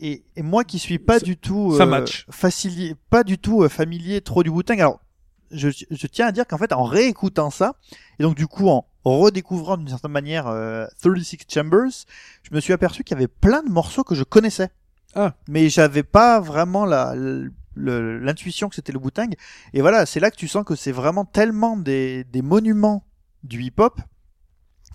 Et, 0.00 0.24
et 0.36 0.42
moi 0.42 0.64
qui 0.64 0.78
suis 0.78 0.98
pas 0.98 1.18
Ça- 1.18 1.24
du 1.24 1.36
tout 1.36 1.74
ça 1.76 1.84
euh, 1.84 1.86
match. 1.86 2.26
pas 3.10 3.24
du 3.24 3.38
tout 3.38 3.62
euh, 3.62 3.68
familier 3.68 4.20
trop 4.20 4.42
du 4.42 4.50
Wu-Tang. 4.50 4.78
Alors, 4.80 5.00
je, 5.50 5.68
je 5.70 6.06
tiens 6.06 6.26
à 6.26 6.32
dire 6.32 6.46
qu'en 6.46 6.58
fait, 6.58 6.72
en 6.72 6.82
réécoutant 6.84 7.50
ça, 7.50 7.76
et 8.18 8.22
donc 8.22 8.34
du 8.36 8.46
coup 8.46 8.68
en 8.68 8.84
redécouvrant 9.04 9.76
d'une 9.76 9.88
certaine 9.88 10.10
manière 10.10 10.48
euh, 10.48 10.86
36 11.00 11.38
Chambers, 11.48 11.92
je 12.42 12.54
me 12.54 12.60
suis 12.60 12.72
aperçu 12.72 13.04
qu'il 13.04 13.14
y 13.14 13.18
avait 13.18 13.28
plein 13.28 13.62
de 13.62 13.70
morceaux 13.70 14.02
que 14.04 14.14
je 14.16 14.24
connaissais. 14.24 14.68
Ah. 15.14 15.34
Mais 15.48 15.68
j'avais 15.70 16.02
pas 16.02 16.40
vraiment 16.40 16.84
la 16.84 17.14
l'intuition 17.78 18.68
que 18.68 18.74
c'était 18.74 18.92
le 18.92 18.98
Wu-Tang. 18.98 19.34
Et 19.74 19.80
voilà, 19.82 20.06
c'est 20.06 20.20
là 20.20 20.30
que 20.30 20.36
tu 20.36 20.48
sens 20.48 20.64
que 20.64 20.74
c'est 20.74 20.92
vraiment 20.92 21.24
tellement 21.24 21.76
des, 21.76 22.24
des 22.24 22.42
monuments 22.42 23.04
du 23.44 23.62
hip-hop 23.62 24.00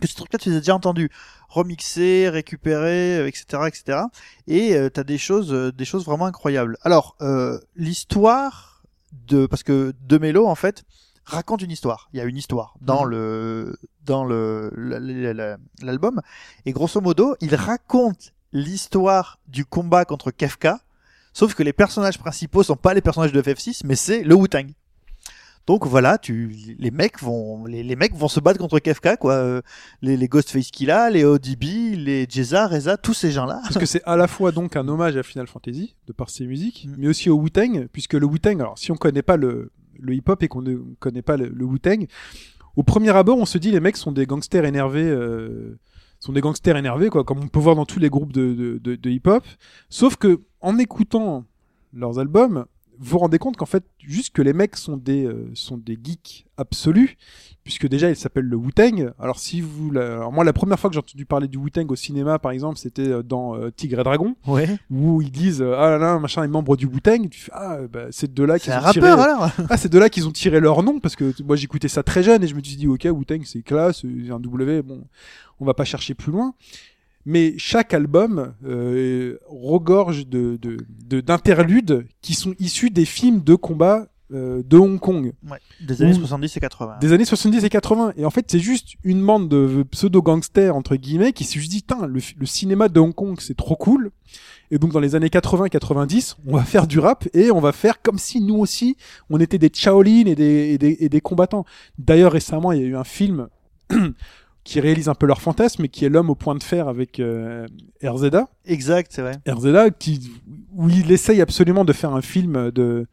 que 0.01 0.07
ce 0.07 0.15
truc-là, 0.15 0.37
tu 0.39 0.49
les 0.49 0.57
as 0.57 0.59
déjà 0.59 0.75
entendus 0.75 1.09
remixés, 1.47 2.27
récupérés, 2.29 3.17
euh, 3.19 3.27
etc., 3.27 3.63
etc. 3.67 3.99
Et 4.47 4.75
euh, 4.75 4.89
t'as 4.89 5.03
des 5.03 5.17
choses, 5.17 5.53
euh, 5.53 5.71
des 5.71 5.85
choses 5.85 6.05
vraiment 6.05 6.25
incroyables. 6.25 6.77
Alors, 6.83 7.15
euh, 7.21 7.59
l'histoire 7.75 8.83
de, 9.27 9.45
parce 9.45 9.63
que 9.63 9.93
De 10.07 10.17
Mello 10.17 10.47
en 10.47 10.55
fait 10.55 10.83
raconte 11.25 11.61
une 11.61 11.71
histoire. 11.71 12.09
Il 12.13 12.17
y 12.17 12.21
a 12.21 12.25
une 12.25 12.37
histoire 12.37 12.75
dans 12.81 13.03
le, 13.03 13.77
dans 14.05 14.23
le 14.25 14.71
la- 14.75 14.99
la- 14.99 15.33
la- 15.33 15.57
l'album. 15.81 16.21
Et 16.65 16.71
grosso 16.71 16.99
modo, 17.01 17.35
il 17.41 17.53
raconte 17.55 18.33
l'histoire 18.53 19.39
du 19.47 19.63
combat 19.65 20.03
contre 20.05 20.31
Kefka. 20.31 20.79
Sauf 21.33 21.53
que 21.53 21.63
les 21.63 21.73
personnages 21.73 22.17
principaux 22.17 22.63
sont 22.63 22.75
pas 22.75 22.93
les 22.93 23.01
personnages 23.01 23.31
de 23.31 23.41
FF6, 23.41 23.81
mais 23.85 23.95
c'est 23.95 24.23
le 24.23 24.35
Wu-Tang. 24.35 24.71
Donc 25.67 25.85
voilà, 25.85 26.17
tu, 26.17 26.47
les 26.79 26.91
mecs 26.91 27.19
vont, 27.21 27.65
les, 27.65 27.83
les 27.83 27.95
mecs 27.95 28.15
vont 28.15 28.27
se 28.27 28.39
battre 28.39 28.59
contre 28.59 28.79
quoi. 29.17 29.33
Euh, 29.33 29.61
Les, 30.01 30.17
les 30.17 30.27
Ghostface 30.27 30.71
Killa, 30.71 31.09
les 31.09 31.23
ODB, 31.23 31.63
les 31.97 32.25
Jeza, 32.29 32.67
Reza, 32.67 32.97
tous 32.97 33.13
ces 33.13 33.31
gens-là. 33.31 33.59
Parce 33.63 33.77
que 33.77 33.85
c'est 33.85 34.03
à 34.05 34.15
la 34.17 34.27
fois 34.27 34.51
donc 34.51 34.75
un 34.75 34.87
hommage 34.87 35.15
à 35.17 35.23
Final 35.23 35.47
Fantasy, 35.47 35.95
de 36.07 36.13
par 36.13 36.29
ses 36.29 36.45
musiques, 36.47 36.87
Mm. 36.87 36.95
mais 36.97 37.07
aussi 37.07 37.29
au 37.29 37.35
Wu-Tang, 37.37 37.87
puisque 37.93 38.13
le 38.13 38.25
Wu-Tang, 38.25 38.59
alors 38.59 38.77
si 38.77 38.91
on 38.91 38.95
connaît 38.95 39.21
pas 39.21 39.37
le, 39.37 39.71
le 39.99 40.13
hip-hop 40.15 40.41
et 40.43 40.47
qu'on 40.47 40.61
ne 40.63 40.77
connaît 40.99 41.21
pas 41.21 41.37
le, 41.37 41.47
le 41.49 41.65
Wu-Tang, 41.65 42.07
au 42.75 42.83
premier 42.83 43.09
abord, 43.15 43.37
on 43.37 43.45
se 43.45 43.57
dit 43.57 43.69
les 43.71 43.79
mecs 43.79 43.97
sont 43.97 44.11
des 44.11 44.25
gangsters 44.25 44.65
énervés, 44.65 45.03
euh, 45.07 45.77
sont 46.19 46.33
des 46.33 46.41
gangsters 46.41 46.77
énervés, 46.77 47.09
quoi, 47.09 47.23
comme 47.23 47.39
on 47.39 47.47
peut 47.47 47.59
voir 47.59 47.75
dans 47.75 47.85
tous 47.85 47.99
les 47.99 48.09
groupes 48.09 48.33
de, 48.33 48.53
de, 48.53 48.77
de, 48.77 48.95
de 48.95 49.09
hip-hop. 49.09 49.43
Sauf 49.89 50.15
que, 50.15 50.41
en 50.61 50.77
écoutant 50.77 51.45
leurs 51.93 52.17
albums, 52.19 52.65
vous 53.01 53.09
vous 53.09 53.17
rendez 53.17 53.39
compte 53.39 53.57
qu'en 53.57 53.65
fait, 53.65 53.83
juste 53.99 54.33
que 54.33 54.41
les 54.41 54.53
mecs 54.53 54.75
sont 54.77 54.95
des, 54.95 55.25
euh, 55.25 55.49
sont 55.55 55.77
des 55.77 55.97
geeks 56.01 56.45
absolus, 56.57 57.17
puisque 57.63 57.87
déjà 57.87 58.09
ils 58.09 58.15
s'appellent 58.15 58.45
le 58.45 58.55
Wu-Tang. 58.55 59.11
Alors 59.19 59.39
si 59.39 59.59
vous, 59.59 59.89
la- 59.89 60.13
alors 60.17 60.31
moi 60.31 60.43
la 60.43 60.53
première 60.53 60.79
fois 60.79 60.89
que 60.89 60.93
j'ai 60.93 60.99
entendu 60.99 61.25
parler 61.25 61.47
du 61.47 61.57
Wu-Tang 61.57 61.89
au 61.91 61.95
cinéma, 61.95 62.37
par 62.37 62.51
exemple, 62.51 62.77
c'était 62.77 63.07
euh, 63.07 63.23
dans 63.23 63.55
euh, 63.55 63.71
Tigre 63.71 63.99
et 63.99 64.03
Dragon 64.03 64.35
Ouais. 64.47 64.69
où 64.91 65.21
ils 65.23 65.31
disent 65.31 65.61
euh, 65.61 65.73
ah 65.77 65.89
là 65.89 65.97
là 65.97 66.19
machin 66.19 66.43
est 66.43 66.47
membre 66.47 66.77
du 66.77 66.85
Wu-Tang 66.85 67.27
tu 67.29 67.39
fais 67.39 67.51
ah 67.55 67.79
bah, 67.91 68.05
c'est 68.11 68.31
de 68.33 68.43
là 68.43 68.59
qu'ils 68.59 68.71
un 68.73 68.87
ont 68.87 68.91
tiré 68.91 69.09
rappeur, 69.09 69.19
alors. 69.19 69.49
ah 69.69 69.77
c'est 69.77 69.89
de 69.91 69.97
là 69.97 70.09
qu'ils 70.09 70.27
ont 70.27 70.31
tiré 70.31 70.59
leur 70.59 70.83
nom 70.83 70.99
parce 70.99 71.15
que 71.15 71.33
moi 71.43 71.55
j'écoutais 71.55 71.87
ça 71.87 72.03
très 72.03 72.21
jeune 72.21 72.43
et 72.43 72.47
je 72.47 72.53
me 72.55 72.61
suis 72.63 72.75
dit 72.77 72.87
ok 72.87 73.07
Wu-Tang 73.11 73.41
c'est 73.45 73.63
classe 73.63 74.01
c'est 74.01 74.31
un 74.31 74.39
W 74.39 74.83
bon 74.83 75.03
on 75.59 75.65
va 75.65 75.73
pas 75.73 75.85
chercher 75.85 76.13
plus 76.13 76.31
loin 76.31 76.53
mais 77.25 77.53
chaque 77.57 77.93
album 77.93 78.53
euh, 78.65 79.37
regorge 79.47 80.27
de 80.27 80.57
de- 80.61 80.77
de- 81.07 81.21
d'interludes 81.21 82.05
qui 82.21 82.33
sont 82.33 82.53
issus 82.59 82.89
des 82.89 83.05
films 83.05 83.41
de 83.43 83.55
combat 83.55 84.07
euh, 84.33 84.63
de 84.65 84.77
Hong 84.77 84.97
Kong 84.97 85.33
Ouais. 85.49 85.57
Des 85.85 86.01
années 86.01 86.13
Ou- 86.13 86.19
70 86.19 86.55
et 86.55 86.59
80. 86.61 86.99
des 87.01 87.11
années 87.11 87.25
70 87.25 87.65
et 87.65 87.69
80. 87.69 88.13
Et 88.15 88.23
en 88.23 88.29
fait, 88.29 88.45
c'est 88.49 88.59
juste 88.59 88.93
une 89.03 89.25
bande 89.25 89.49
de 89.49 89.83
pseudo-gangsters, 89.83 90.73
entre 90.73 90.95
guillemets, 90.95 91.33
qui 91.33 91.43
juste 91.43 91.69
dit, 91.69 91.83
le, 92.07 92.21
le 92.37 92.45
cinéma 92.45 92.87
de 92.87 92.99
Hong 93.01 93.13
Kong, 93.13 93.35
c'est 93.41 93.57
trop 93.57 93.75
cool. 93.75 94.11
Et 94.73 94.77
donc, 94.79 94.93
dans 94.93 95.01
les 95.01 95.15
années 95.15 95.29
80 95.29 95.65
et 95.65 95.69
90, 95.69 96.37
on 96.47 96.55
va 96.55 96.63
faire 96.63 96.87
du 96.87 96.99
rap 96.99 97.27
et 97.33 97.51
on 97.51 97.59
va 97.59 97.73
faire 97.73 98.01
comme 98.01 98.17
si 98.17 98.39
nous 98.39 98.55
aussi, 98.55 98.95
on 99.29 99.37
était 99.41 99.57
des 99.57 99.69
Shaolin 99.73 100.23
et 100.27 100.35
des, 100.35 100.69
et 100.69 100.77
des, 100.77 100.95
et 101.01 101.09
des 101.09 101.19
combattants. 101.19 101.65
D'ailleurs, 101.97 102.31
récemment, 102.31 102.71
il 102.71 102.79
y 102.81 102.83
a 102.85 102.87
eu 102.87 102.95
un 102.95 103.03
film 103.03 103.49
qui 104.63 104.79
réalise 104.79 105.09
un 105.09 105.15
peu 105.15 105.25
leur 105.25 105.41
fantasme, 105.41 105.81
mais 105.81 105.89
qui 105.89 106.05
est 106.05 106.09
l'homme 106.09 106.29
au 106.29 106.35
point 106.35 106.55
de 106.55 106.63
fer 106.63 106.87
avec 106.87 107.19
euh. 107.19 107.67
Exact, 108.65 109.11
c'est 109.13 109.21
vrai. 109.21 109.37
RZA 109.47 109.89
qui 109.91 110.31
où 110.73 110.87
il 110.87 111.11
essaye 111.11 111.41
absolument 111.41 111.83
de 111.83 111.93
faire 111.93 112.13
un 112.13 112.21
film 112.21 112.71
de 112.71 113.07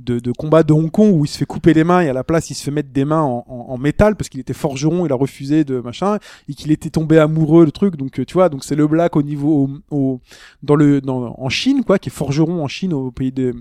de, 0.00 0.18
de 0.18 0.32
combat 0.32 0.64
de 0.64 0.72
Hong 0.72 0.90
Kong 0.90 1.14
où 1.14 1.24
il 1.24 1.28
se 1.28 1.38
fait 1.38 1.44
couper 1.44 1.72
les 1.72 1.84
mains 1.84 2.00
et 2.00 2.08
à 2.08 2.12
la 2.12 2.24
place 2.24 2.50
il 2.50 2.54
se 2.54 2.64
fait 2.64 2.72
mettre 2.72 2.88
des 2.90 3.04
mains 3.04 3.22
en, 3.22 3.44
en, 3.46 3.78
métal 3.78 4.16
parce 4.16 4.28
qu'il 4.28 4.40
était 4.40 4.52
forgeron 4.52 5.06
il 5.06 5.12
a 5.12 5.14
refusé 5.14 5.62
de 5.62 5.78
machin 5.78 6.18
et 6.48 6.54
qu'il 6.54 6.72
était 6.72 6.90
tombé 6.90 7.18
amoureux 7.18 7.64
le 7.64 7.70
truc. 7.70 7.96
Donc 7.96 8.18
euh, 8.18 8.24
tu 8.24 8.34
vois 8.34 8.48
donc 8.48 8.64
c'est 8.64 8.74
le 8.74 8.88
black 8.88 9.14
au 9.14 9.22
niveau 9.22 9.70
au, 9.90 10.20
dans 10.62 10.74
le 10.74 11.00
dans 11.00 11.36
en 11.38 11.48
Chine 11.48 11.84
quoi 11.84 11.98
qui 12.00 12.08
est 12.08 12.12
forgeron 12.12 12.64
en 12.64 12.68
Chine 12.68 12.92
au 12.92 13.10
pays 13.12 13.30
des 13.30 13.52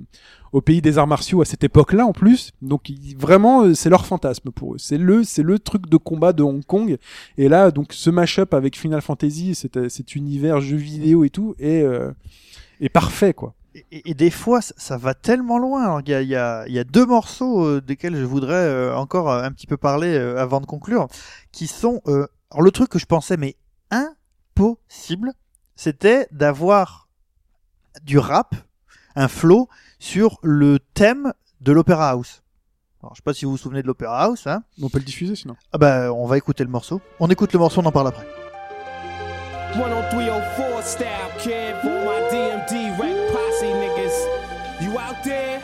au 0.53 0.61
pays 0.61 0.81
des 0.83 0.99
arts 0.99 1.07
martiaux 1.07 1.41
à 1.41 1.45
cette 1.45 1.63
époque-là 1.63 2.05
en 2.05 2.13
plus. 2.13 2.51
Donc 2.61 2.87
il- 2.89 3.15
vraiment 3.17 3.63
euh, 3.63 3.73
c'est 3.73 3.89
leur 3.89 4.05
fantasme 4.05 4.51
pour 4.51 4.73
eux. 4.75 4.77
C'est 4.77 4.99
le 4.99 5.23
c'est 5.23 5.41
le 5.43 5.59
truc 5.59 5.87
de 5.89 5.97
combat 5.97 6.31
de 6.33 6.43
Hong 6.43 6.63
Kong. 6.65 6.97
Et 7.37 7.49
là 7.49 7.69
donc 7.71 7.91
ce 7.93 8.09
mash-up 8.09 8.53
avec 8.55 8.77
Final 8.77 9.01
Fantasy 9.01 9.53
cet, 9.55 9.89
cet 9.89 10.15
univers 10.15 10.61
jeu 10.61 10.77
vidéo 10.77 11.23
et 11.23 11.29
tout 11.33 11.55
est 11.59 11.81
euh, 11.81 12.13
est 12.79 12.89
parfait 12.89 13.33
quoi 13.33 13.53
Et, 13.91 14.13
des 14.13 14.29
fois, 14.29 14.61
ça, 14.61 14.97
va 14.97 15.13
tellement 15.13 15.57
loin. 15.57 15.83
Alors, 15.83 16.01
Il 16.01 16.09
y 16.09 16.13
a, 16.13 16.21
il 16.21 16.27
y, 16.27 16.35
a, 16.35 16.65
il 16.67 16.73
y 16.73 16.79
a 16.79 16.83
deux 16.83 17.05
morceaux 17.05 17.65
euh, 17.65 17.81
desquels 17.81 18.15
je 18.15 18.23
voudrais 18.23 18.53
euh, 18.53 18.95
encore 18.95 19.31
un 19.31 19.51
petit 19.51 19.67
peu 19.67 19.77
parler 19.77 20.15
euh, 20.15 20.37
avant 20.37 20.61
de 20.61 20.65
conclure, 20.65 21.07
qui 21.51 21.67
sont... 21.67 22.01
alors 22.05 22.61
le 22.61 22.71
truc 22.71 22.89
que 22.89 22.99
je 22.99 23.05
pensais, 23.05 23.37
mais 23.37 23.55
impossible, 23.89 25.33
c'était 25.75 26.27
d'avoir 26.31 27.09
du 28.03 28.17
rap, 28.17 28.55
un 29.15 29.27
flow, 29.27 29.69
sur 29.99 30.39
le 30.43 30.79
thème 30.93 31.33
de 31.61 31.71
l'Opéra 31.71 32.09
House. 32.09 32.43
Alors, 33.01 33.15
je 33.15 33.17
sais 33.17 33.23
pas 33.23 33.33
si 33.33 33.45
vous 33.45 33.51
vous 33.51 33.57
souvenez 33.57 33.81
de 33.81 33.87
l'Opéra 33.87 34.23
House, 34.23 34.47
hein. 34.47 34.63
on 34.81 34.89
peut 34.89 34.99
le 34.99 35.05
diffuser 35.05 35.35
sinon 35.35 35.55
Ah 35.71 35.77
bah, 35.77 36.13
on 36.13 36.25
va 36.25 36.37
écouter 36.37 36.63
le 36.63 36.69
morceau. 36.69 37.01
On 37.19 37.29
écoute 37.29 37.53
le 37.53 37.59
morceau, 37.59 37.81
on 37.81 37.85
en 37.85 37.91
parle 37.91 38.07
après. 38.07 38.42
10304 39.73 40.81
style, 40.83 41.31
kid, 41.39 41.75
for 41.81 42.05
my 42.05 42.19
DMD 42.31 42.97
rec 42.99 43.15
posse 43.33 43.65
niggas. 43.65 44.83
You 44.83 44.97
out 44.99 45.23
there? 45.23 45.61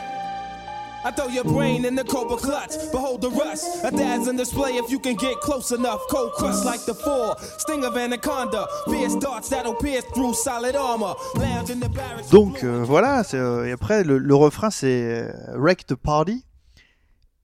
I 1.02 1.10
throw 1.12 1.28
your 1.28 1.44
brain 1.44 1.84
in 1.86 1.94
the 1.94 2.04
cobra 2.04 2.36
clutch. 2.36 2.72
Behold 2.92 3.22
the 3.22 3.30
rust. 3.30 3.84
A 3.84 3.90
dad's 3.90 4.28
in 4.28 4.36
display 4.36 4.72
if 4.72 4.90
you 4.90 4.98
can 4.98 5.14
get 5.14 5.40
close 5.40 5.70
enough. 5.72 6.00
Cold 6.10 6.32
crust 6.32 6.64
like 6.66 6.84
the 6.84 6.92
four. 6.94 7.36
Sting 7.58 7.84
of 7.84 7.96
anaconda. 7.96 8.66
Fierce 8.86 9.14
darts 9.14 9.48
that'll 9.48 9.74
pierce 9.74 10.04
through 10.12 10.34
solid 10.34 10.76
armor. 10.76 11.14
Lounge 11.36 11.70
in 11.70 11.80
the 11.80 11.88
barracks. 11.88 12.28
Donc 12.30 12.62
euh, 12.64 12.82
voilà, 12.84 13.22
euh, 13.32 13.64
et 13.64 13.72
après 13.72 14.04
le, 14.04 14.18
le 14.18 14.34
refrain 14.34 14.70
c'est 14.70 15.02
euh, 15.02 15.32
Wreck 15.54 15.86
the 15.86 15.94
Party. 15.94 16.44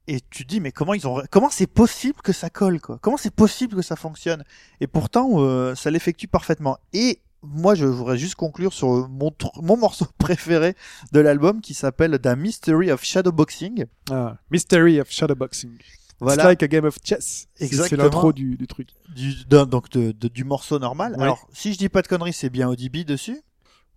Et 0.08 0.20
tu 0.30 0.44
te 0.44 0.48
dis 0.48 0.60
mais 0.60 0.70
comment 0.72 0.94
ils 0.94 1.06
ont 1.08 1.20
comment 1.30 1.50
c'est 1.50 1.66
possible 1.66 2.20
que 2.22 2.32
ça 2.32 2.48
colle 2.50 2.80
quoi? 2.80 2.98
Comment 3.02 3.16
c'est 3.16 3.34
possible 3.34 3.74
que 3.76 3.82
ça 3.82 3.96
fonctionne? 3.96 4.44
Et 4.80 4.86
pourtant 4.86 5.28
euh, 5.40 5.74
ça 5.74 5.90
l'effectue 5.90 6.28
parfaitement. 6.28 6.78
Et 6.92 7.20
moi 7.42 7.74
je 7.74 7.84
voudrais 7.84 8.16
juste 8.18 8.36
conclure 8.36 8.72
sur 8.72 9.08
mon 9.08 9.32
mon 9.60 9.76
morceau 9.76 10.06
préféré 10.18 10.74
de 11.12 11.20
l'album 11.20 11.60
qui 11.60 11.74
s'appelle 11.74 12.18
The 12.20 12.36
Mystery 12.36 12.90
of 12.92 13.02
Shadowboxing. 13.04 13.86
ah, 14.10 14.36
Mystery 14.50 15.00
of 15.00 15.10
Shadowboxing 15.10 15.72
It's 15.76 16.20
Voilà 16.20 16.44
like 16.44 16.62
a 16.62 16.66
game 16.68 16.84
of 16.86 16.96
chess 17.04 17.46
C'est- 17.54 17.58
c'est 17.58 17.64
Exactement. 17.66 18.04
l'intro 18.04 18.32
du, 18.32 18.56
du 18.56 18.66
truc 18.66 18.88
du, 19.14 19.34
donc 19.44 19.90
de- 19.90 20.12
de- 20.12 20.28
du 20.28 20.44
morceau 20.44 20.78
normal. 20.78 21.12
Ouais. 21.16 21.22
Alors 21.24 21.46
si 21.52 21.72
je 21.74 21.78
dis 21.78 21.88
pas 21.90 22.00
de 22.02 22.06
conneries, 22.08 22.32
c'est 22.32 22.48
bien 22.48 22.68
ODB 22.68 23.04
dessus 23.04 23.42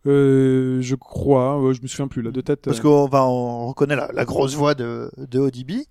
euh, 0.06 0.82
je 0.82 0.96
crois 0.96 1.62
je 1.74 1.82
me 1.82 1.88
souviens 1.88 2.08
plus 2.08 2.22
là 2.22 2.32
de 2.32 2.42
tête 2.42 2.62
parce 2.62 2.80
euh, 2.80 2.84
qu'on 2.84 3.08
va 3.08 3.26
on 3.26 3.68
reconnaît 3.68 3.96
la, 3.96 4.10
la 4.14 4.26
grosse 4.26 4.56
voix 4.56 4.74
de, 4.76 5.12
de 5.18 5.40
ODB. 5.40 5.86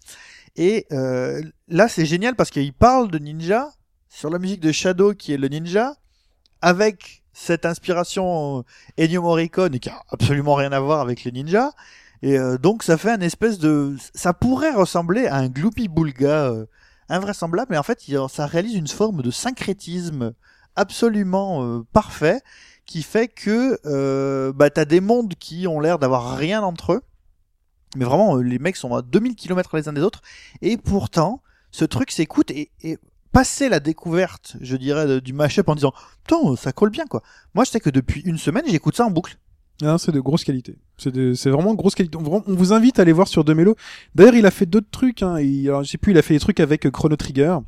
Et 0.59 0.87
euh, 0.91 1.41
là, 1.69 1.89
c'est 1.89 2.05
génial 2.05 2.35
parce 2.35 2.51
qu'il 2.51 2.73
parle 2.73 3.13
de 3.13 3.19
ninja 3.19 3.69
sur 4.09 4.29
la 4.29 4.41
musique 4.41 4.61
de 4.61 4.73
Shadow 4.73 5.15
qui 5.15 5.33
est 5.33 5.37
le 5.37 5.47
ninja 5.47 5.95
avec 6.61 7.23
cette 7.33 7.65
inspiration 7.65 8.59
euh, 8.59 8.63
Ennio 9.05 9.23
Morricone 9.23 9.79
qui 9.79 9.89
a 9.89 10.03
absolument 10.09 10.57
rien 10.57 10.73
à 10.73 10.81
voir 10.81 11.01
avec 11.01 11.23
les 11.23 11.31
ninjas. 11.31 11.71
Et 12.23 12.37
euh, 12.37 12.59
donc 12.59 12.83
ça 12.83 12.99
fait 12.99 13.13
un 13.13 13.21
espèce 13.21 13.61
de, 13.61 13.95
ça 14.15 14.35
pourrait 14.35 14.73
ressembler 14.73 15.29
à 15.29 15.37
un 15.37 15.49
Gloopy 15.49 15.87
Boulga 15.87 16.53
invraisemblable, 17.09 17.69
mais 17.71 17.79
en 17.79 17.85
fait 17.85 18.03
ça 18.29 18.47
réalise 18.47 18.75
une 18.75 18.89
forme 18.89 19.23
de 19.23 19.31
syncrétisme 19.31 20.33
absolument 20.75 21.85
parfait 21.93 22.41
qui 22.89 23.03
fait 23.03 23.29
que 23.29 23.79
euh, 23.85 24.51
bah 24.55 24.71
t'as 24.71 24.87
des 24.87 25.01
mondes 25.01 25.35
qui 25.35 25.69
ont 25.69 25.79
l'air 25.79 25.99
d'avoir 25.99 26.37
rien 26.37 26.63
entre 26.63 26.95
eux, 26.95 27.03
mais 27.97 28.07
vraiment 28.07 28.39
euh, 28.39 28.43
les 28.43 28.59
mecs 28.59 28.77
sont 28.77 28.95
à 28.95 29.03
2000 29.03 29.37
km 29.37 29.77
les 29.77 29.89
uns 29.89 29.93
des 29.93 30.01
autres, 30.01 30.23
et 30.63 30.79
pourtant 30.79 31.43
ce 31.71 31.85
truc 31.85 32.11
s'écoute 32.11 32.51
et, 32.51 32.71
et 32.81 32.97
passer 33.31 33.69
la 33.69 33.79
découverte, 33.79 34.57
je 34.63 34.75
dirais, 34.75 35.21
du 35.21 35.35
mashup 35.35 35.69
en 35.69 35.75
disant 35.75 35.93
putain 36.25 36.57
ça 36.57 36.73
colle 36.73 36.89
bien 36.89 37.05
quoi. 37.05 37.23
Moi 37.55 37.65
je 37.65 37.71
sais 37.71 37.81
que 37.81 37.91
depuis 37.91 38.23
une 38.23 38.39
semaine 38.39 38.65
j'écoute 38.67 38.97
ça 38.97 39.05
en 39.05 39.11
boucle. 39.11 39.39
Ah, 39.83 39.97
c'est 39.99 40.11
de 40.11 40.19
grosse 40.21 40.43
qualité. 40.43 40.77
C'est 40.97 41.13
de- 41.13 41.35
c'est 41.35 41.51
vraiment 41.51 41.75
grosse 41.75 41.95
qualité. 41.95 42.19
On, 42.19 42.43
vous 42.47 42.73
invite 42.73 42.99
à 42.99 43.03
aller 43.03 43.13
voir 43.13 43.29
sur 43.29 43.45
Demelo. 43.45 43.77
D'ailleurs, 44.15 44.35
il 44.35 44.45
a 44.45 44.51
fait 44.51 44.67
d'autres 44.67 44.91
trucs. 44.91 45.23
Hein. 45.23 45.39
Il, 45.41 45.69
alors, 45.69 45.85
je 45.85 45.91
sais 45.91 45.99
plus, 45.99 46.13
il 46.13 46.19
a 46.19 46.23
fait 46.23 46.35
des 46.35 46.41
trucs 46.41 46.59
avec 46.59 46.85
euh, 46.87 46.91
Chrono 46.91 47.15
Trigger. 47.15 47.59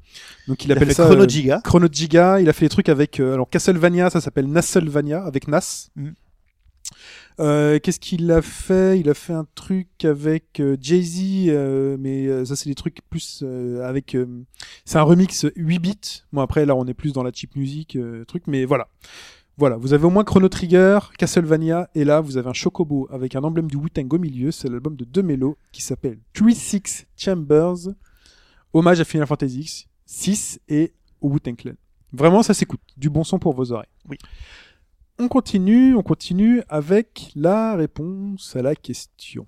Donc, 0.48 0.64
il, 0.64 0.68
Il 0.68 0.72
a 0.72 0.74
appelle 0.76 0.88
fait 0.88 0.94
ça 0.94 1.04
Chrono 1.04 1.22
euh, 1.22 1.28
Giga. 1.28 1.60
Chrono 1.62 1.86
Giga. 1.90 2.40
Il 2.40 2.48
a 2.48 2.52
fait 2.52 2.64
des 2.64 2.70
trucs 2.70 2.88
avec 2.88 3.20
euh, 3.20 3.34
alors 3.34 3.48
Castlevania, 3.48 4.10
ça 4.10 4.20
s'appelle 4.20 4.46
Nasselvania 4.46 5.22
avec 5.24 5.46
Nas. 5.46 5.88
Mm. 5.94 6.08
Euh, 7.38 7.78
Qu'est-ce 7.78 8.00
qu'il 8.00 8.30
a 8.32 8.42
fait? 8.42 8.98
Il 8.98 9.08
a 9.08 9.14
fait 9.14 9.32
un 9.32 9.46
truc 9.54 10.04
avec 10.04 10.60
Jay-Z, 10.80 11.48
euh, 11.48 11.96
mais 11.98 12.44
ça 12.44 12.56
c'est 12.56 12.68
des 12.68 12.74
trucs 12.74 12.98
plus 13.08 13.40
euh, 13.42 13.86
avec. 13.88 14.14
euh, 14.14 14.26
c'est 14.84 14.98
un 14.98 15.02
remix 15.02 15.46
8 15.56 15.78
bits. 15.78 16.22
Bon 16.32 16.42
après 16.42 16.66
là 16.66 16.74
on 16.74 16.86
est 16.86 16.94
plus 16.94 17.12
dans 17.12 17.22
la 17.22 17.30
cheap 17.32 17.56
music 17.56 17.96
euh, 17.96 18.24
truc, 18.24 18.42
mais 18.46 18.64
voilà. 18.64 18.88
Voilà, 19.60 19.76
vous 19.76 19.92
avez 19.92 20.06
au 20.06 20.10
moins 20.10 20.24
Chrono 20.24 20.48
Trigger, 20.48 21.00
Castlevania, 21.18 21.90
et 21.94 22.06
là 22.06 22.22
vous 22.22 22.38
avez 22.38 22.48
un 22.48 22.54
Chocobo 22.54 23.06
avec 23.10 23.36
un 23.36 23.42
emblème 23.42 23.68
du 23.68 23.76
Wu-Tang 23.76 24.10
au 24.10 24.18
milieu. 24.18 24.50
C'est 24.50 24.70
l'album 24.70 24.96
de 24.96 25.04
Demelo 25.04 25.58
qui 25.70 25.82
s'appelle 25.82 26.18
36 26.32 27.06
Chambers, 27.14 27.76
hommage 28.72 29.00
à 29.00 29.04
Final 29.04 29.26
Fantasy 29.26 29.60
X 29.60 29.86
6 30.06 30.60
et 30.70 30.94
au 31.20 31.28
Wu-Tang 31.28 31.56
Clan. 31.56 31.74
Vraiment, 32.10 32.42
ça 32.42 32.54
s'écoute. 32.54 32.80
Du 32.96 33.10
bon 33.10 33.22
son 33.22 33.38
pour 33.38 33.52
vos 33.52 33.70
oreilles. 33.70 33.90
Oui. 34.08 34.16
On 35.18 35.28
continue, 35.28 35.94
on 35.94 36.02
continue 36.02 36.62
avec 36.70 37.30
la 37.36 37.76
réponse 37.76 38.56
à 38.56 38.62
la 38.62 38.74
question. 38.74 39.46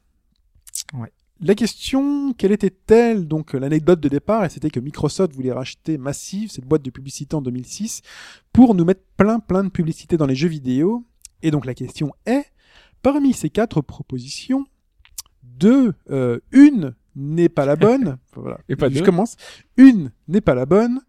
Ouais. 0.93 1.11
La 1.45 1.57
question, 1.57 2.33
quelle 2.35 2.53
était-elle 2.53 3.27
Donc 3.27 3.55
l'anecdote 3.55 3.99
de 3.99 4.09
départ, 4.09 4.49
c'était 4.49 4.71
que 4.71 4.79
Microsoft 4.79 5.35
voulait 5.35 5.51
racheter 5.51 5.99
Massive, 5.99 6.53
cette 6.53 6.67
boîte 6.67 6.83
de 6.83 6.91
publicité 6.91 7.35
en 7.35 7.43
2006, 7.43 8.03
pour 8.53 8.77
nous 8.77 8.85
mettre 8.85 9.03
plein 9.17 9.41
plein 9.41 9.65
de 9.65 9.69
publicités 9.69 10.17
dans 10.17 10.27
les 10.27 10.37
jeux 10.37 10.49
vidéo. 10.49 11.05
Et 11.43 11.51
donc 11.51 11.67
la 11.67 11.75
question 11.75 12.13
est, 12.27 12.45
parmi 13.03 13.33
ces 13.33 13.51
quatre 13.51 13.81
propositions, 13.81 14.67
deux, 15.43 15.95
euh, 16.11 16.39
une 16.53 16.95
n'est 17.17 17.49
pas 17.49 17.67
la 17.67 17.75
bonne. 17.75 18.19
voilà. 18.37 18.61
Et 18.69 18.77
pas 18.77 18.89
Je 18.89 19.01
deux. 19.01 19.05
commence. 19.05 19.37
Une 19.77 20.13
n'est 20.29 20.41
pas 20.41 20.55
la 20.55 20.65
bonne, 20.65 21.01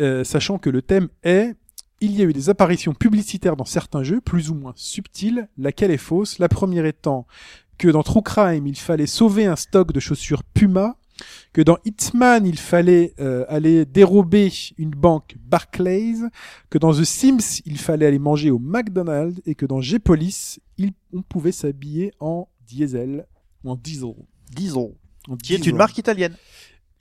euh, 0.00 0.24
sachant 0.24 0.58
que 0.58 0.68
le 0.68 0.82
thème 0.82 1.08
est 1.22 1.54
il 2.00 2.16
y 2.16 2.22
a 2.22 2.24
eu 2.24 2.32
des 2.32 2.48
apparitions 2.48 2.94
publicitaires 2.94 3.56
dans 3.56 3.66
certains 3.66 4.02
jeux, 4.02 4.22
plus 4.22 4.48
ou 4.50 4.54
moins 4.54 4.72
subtiles, 4.74 5.48
laquelle 5.58 5.90
est 5.90 5.98
fausse? 5.98 6.38
La 6.38 6.48
première 6.48 6.86
étant 6.86 7.26
que 7.80 7.88
dans 7.88 8.02
True 8.02 8.20
Crime, 8.22 8.66
il 8.66 8.76
fallait 8.76 9.06
sauver 9.06 9.46
un 9.46 9.56
stock 9.56 9.92
de 9.92 10.00
chaussures 10.00 10.44
Puma, 10.44 10.98
que 11.54 11.62
dans 11.62 11.78
Hitman, 11.86 12.46
il 12.46 12.58
fallait 12.58 13.14
euh, 13.20 13.46
aller 13.48 13.86
dérober 13.86 14.52
une 14.76 14.90
banque 14.90 15.36
Barclays, 15.40 16.16
que 16.68 16.76
dans 16.76 16.92
The 16.92 17.04
Sims, 17.04 17.62
il 17.64 17.78
fallait 17.78 18.04
aller 18.04 18.18
manger 18.18 18.50
au 18.50 18.58
McDonald's, 18.58 19.40
et 19.46 19.54
que 19.54 19.64
dans 19.64 19.80
G-Police, 19.80 20.60
on 21.14 21.22
pouvait 21.22 21.52
s'habiller 21.52 22.12
en 22.20 22.48
diesel, 22.66 23.26
ou 23.64 23.70
en 23.70 23.76
diesel. 23.76 24.14
Disons. 24.54 24.94
En 25.26 25.36
Qui 25.38 25.54
est 25.54 25.56
diesel. 25.56 25.72
une 25.72 25.78
marque 25.78 25.96
italienne. 25.96 26.36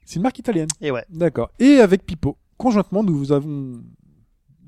C'est 0.05 0.15
une 0.15 0.23
marque 0.23 0.39
italienne. 0.39 0.69
Et 0.79 0.91
ouais. 0.91 1.03
D'accord. 1.09 1.51
Et 1.59 1.81
avec 1.81 2.05
Pipo, 2.05 2.37
conjointement, 2.57 3.03
nous 3.03 3.17
vous 3.17 3.33
avons 3.33 3.81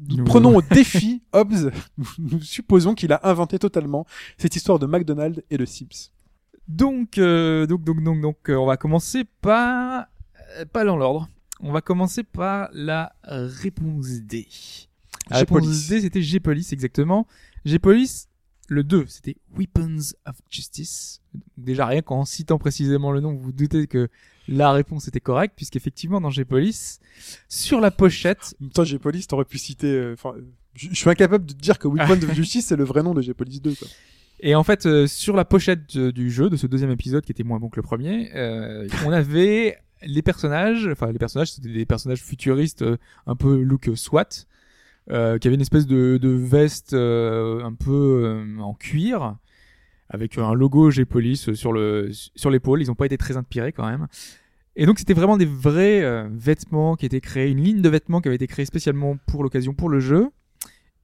nous 0.10 0.24
prenons 0.24 0.56
au 0.58 0.62
défi 0.62 1.22
Hobbes. 1.34 1.72
Nous 2.18 2.42
supposons 2.42 2.96
qu'il 2.96 3.12
a 3.14 3.20
inventé 3.28 3.60
totalement 3.60 4.06
cette 4.38 4.56
histoire 4.56 4.80
de 4.80 4.86
McDonald's 4.86 5.42
et 5.50 5.58
de 5.58 5.66
Sims. 5.66 6.12
Donc, 6.68 7.18
euh, 7.18 7.66
donc, 7.66 7.84
donc, 7.84 8.04
donc, 8.04 8.22
donc, 8.22 8.50
euh, 8.50 8.56
on 8.56 8.66
va 8.66 8.78
commencer 8.78 9.24
par, 9.42 10.06
euh, 10.58 10.66
pas 10.66 10.86
dans 10.86 10.98
l'ordre. 10.98 11.30
On 11.60 11.72
va 11.72 11.82
commencer 11.82 12.24
par 12.24 12.70
la 12.74 13.14
réponse 13.24 14.22
D. 14.22 14.48
La 15.30 15.38
réponse. 15.38 15.88
D, 15.88 16.02
c'était 16.02 16.22
G-Police, 16.22 16.74
exactement. 16.74 17.28
G-Police, 17.66 18.28
le 18.68 18.84
2, 18.84 19.06
c'était 19.08 19.36
Weapons 19.56 20.14
of 20.26 20.38
Justice. 20.50 21.22
Déjà, 21.58 21.86
rien 21.86 22.02
qu'en 22.02 22.26
citant 22.26 22.58
précisément 22.58 23.12
le 23.12 23.20
nom, 23.20 23.34
vous 23.34 23.42
vous 23.42 23.52
doutez 23.52 23.86
que 23.86 24.10
la 24.52 24.72
réponse 24.72 25.08
était 25.08 25.20
correcte, 25.20 25.54
puisqu'effectivement, 25.56 26.22
dans 26.22 26.30
G-Police, 26.30 27.00
sur 27.48 27.80
la 27.82 27.90
pochette, 27.92 28.54
En 28.62 28.66
même 28.66 28.72
temps, 28.72 28.84
G-Police, 28.84 29.28
t'aurais 29.28 29.46
pu 29.46 29.58
citer. 29.58 29.88
euh, 29.88 30.14
Enfin, 30.14 30.34
je 30.76 30.88
je 30.90 30.96
suis 30.96 31.10
incapable 31.10 31.46
de 31.46 31.54
te 31.54 31.58
dire 31.60 31.80
que 31.80 31.88
Weapon 31.88 32.14
of 32.14 32.34
Justice 32.36 32.68
c'est 32.68 32.76
le 32.78 32.84
vrai 32.84 33.02
nom 33.04 33.14
de 33.14 33.22
G-Police 33.22 33.62
2. 33.62 33.74
Quoi. 33.76 33.88
Et 34.40 34.56
en 34.56 34.64
fait, 34.64 34.86
euh, 34.86 35.06
sur 35.08 35.36
la 35.36 35.46
pochette 35.46 35.96
de- 35.98 36.12
du 36.12 36.32
jeu, 36.32 36.50
de 36.50 36.56
ce 36.58 36.66
deuxième 36.68 36.92
épisode 36.92 37.24
qui 37.26 37.32
était 37.32 37.44
moins 37.44 37.60
bon 37.60 37.70
que 37.70 37.76
le 37.78 37.82
premier, 37.84 38.32
euh, 38.36 38.88
on 39.06 39.12
avait 39.12 39.78
les 40.04 40.22
personnages, 40.22 40.88
enfin 40.92 41.12
les 41.12 41.20
personnages, 41.20 41.52
c'était 41.52 41.70
des 41.72 41.86
personnages 41.86 42.22
futuristes, 42.24 42.84
un 43.28 43.36
peu 43.36 43.62
look 43.62 43.90
SWAT, 43.96 44.48
euh, 45.12 45.38
qui 45.38 45.48
avaient 45.48 45.56
une 45.56 45.62
espèce 45.62 45.86
de, 45.86 46.18
de 46.20 46.30
veste 46.30 46.94
un 46.94 47.74
peu 47.78 48.44
en 48.60 48.74
cuir, 48.74 49.36
avec 50.10 50.38
un 50.38 50.54
logo 50.54 50.90
G-Police 50.90 51.54
sur 51.54 51.72
le 51.72 52.10
sur 52.36 52.50
l'épaule. 52.50 52.82
Ils 52.82 52.88
n'ont 52.88 52.96
pas 52.96 53.06
été 53.06 53.18
très 53.18 53.38
inspirés 53.38 53.72
quand 53.74 53.88
même. 53.88 54.08
Et 54.76 54.86
donc 54.86 55.00
c'était 55.00 55.14
vraiment 55.14 55.38
des 55.38 55.46
vrais 55.46 56.02
euh, 56.02 56.28
vêtements 56.32 56.96
qui 56.96 57.06
étaient 57.06 57.20
créés, 57.22 57.50
une 57.52 57.62
ligne 57.62 57.82
de 57.82 57.90
vêtements 57.90 58.22
qui 58.22 58.30
avait 58.30 58.36
été 58.36 58.48
créée 58.48 58.66
spécialement 58.66 59.18
pour 59.28 59.44
l'occasion, 59.44 59.74
pour 59.74 59.90
le 59.90 60.00
jeu. 60.00 60.30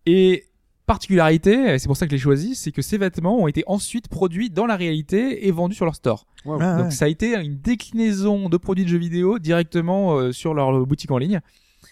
Et 0.05 0.45
particularité, 0.85 1.73
et 1.73 1.79
c'est 1.79 1.87
pour 1.87 1.97
ça 1.97 2.05
que 2.05 2.11
je 2.11 2.15
l'ai 2.15 2.21
choisi, 2.21 2.55
c'est 2.55 2.71
que 2.71 2.81
ces 2.81 2.97
vêtements 2.97 3.37
ont 3.37 3.47
été 3.49 3.63
ensuite 3.67 4.07
produits 4.07 4.49
dans 4.49 4.65
la 4.65 4.77
réalité 4.77 5.45
et 5.45 5.51
vendus 5.51 5.75
sur 5.75 5.83
leur 5.83 5.95
store. 5.95 6.25
Wow. 6.45 6.59
Ah, 6.61 6.77
Donc 6.77 6.85
ouais. 6.85 6.91
ça 6.91 7.05
a 7.05 7.07
été 7.09 7.35
une 7.35 7.57
déclinaison 7.59 8.47
de 8.47 8.55
produits 8.55 8.85
de 8.85 8.89
jeux 8.89 8.97
vidéo 8.97 9.37
directement 9.37 10.15
euh, 10.17 10.31
sur 10.31 10.53
leur 10.53 10.85
boutique 10.85 11.11
en 11.11 11.17
ligne. 11.17 11.41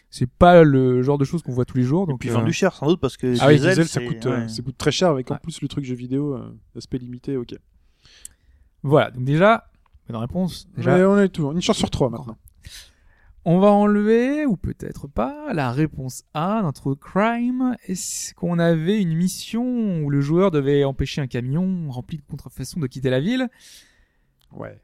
C'est 0.10 0.30
pas 0.30 0.64
le 0.64 1.02
genre 1.02 1.18
de 1.18 1.26
choses 1.26 1.42
qu'on 1.44 1.52
voit 1.52 1.66
tous 1.66 1.76
les 1.76 1.84
jours. 1.84 2.04
Et 2.04 2.12
Donc 2.14 2.22
puis 2.22 2.30
euh, 2.30 2.34
vendu 2.36 2.54
cher 2.54 2.74
sans 2.74 2.88
doute 2.88 3.02
parce 3.02 3.18
que 3.18 3.36
Ah 3.42 3.48
oui, 3.48 3.56
diesel, 3.56 3.72
Diesel, 3.76 3.88
ça 3.90 4.00
coûte, 4.02 4.26
euh, 4.28 4.44
ouais. 4.44 4.48
ça 4.48 4.62
coûte 4.62 4.78
très 4.78 4.92
cher 4.92 5.10
avec 5.10 5.30
en 5.30 5.34
Ouais. 5.34 5.40
plus 5.44 5.62
le 5.62 5.68
truc 5.68 5.84
jeu 5.84 5.96
vidéo, 5.96 6.36
euh, 6.36 6.56
aspect 6.78 6.98
limité, 6.98 7.36
ok. 7.36 7.54
voilà. 8.82 9.12
Donc 9.12 9.26
déjà, 9.26 9.66
bonne 10.08 10.18
réponse. 10.18 10.68
Déjà, 10.76 10.98
Mais 10.98 11.04
on 11.04 11.18
est 11.18 11.30
toujours 11.30 11.52
une 11.52 11.62
chance 11.62 11.78
sur 11.78 11.90
trois 11.90 12.10
maintenant. 12.10 12.38
On 13.48 13.60
va 13.60 13.68
enlever, 13.68 14.48
ou 14.48 14.58
peut-être 14.58 15.08
pas, 15.08 15.54
la 15.54 15.72
réponse 15.72 16.24
A, 16.34 16.62
notre 16.64 16.96
crime. 16.96 17.76
Est-ce 17.86 18.34
qu'on 18.34 18.58
avait 18.58 19.00
une 19.00 19.14
mission 19.16 20.02
où 20.04 20.10
le 20.10 20.20
joueur 20.20 20.50
devait 20.50 20.84
empêcher 20.84 21.22
un 21.22 21.28
camion 21.28 21.92
rempli 21.92 22.18
de 22.18 22.24
contrefaçons 22.24 22.80
de 22.80 22.88
quitter 22.88 23.12
la 23.12 23.20
ville? 23.20 23.48
Ouais. 24.52 24.82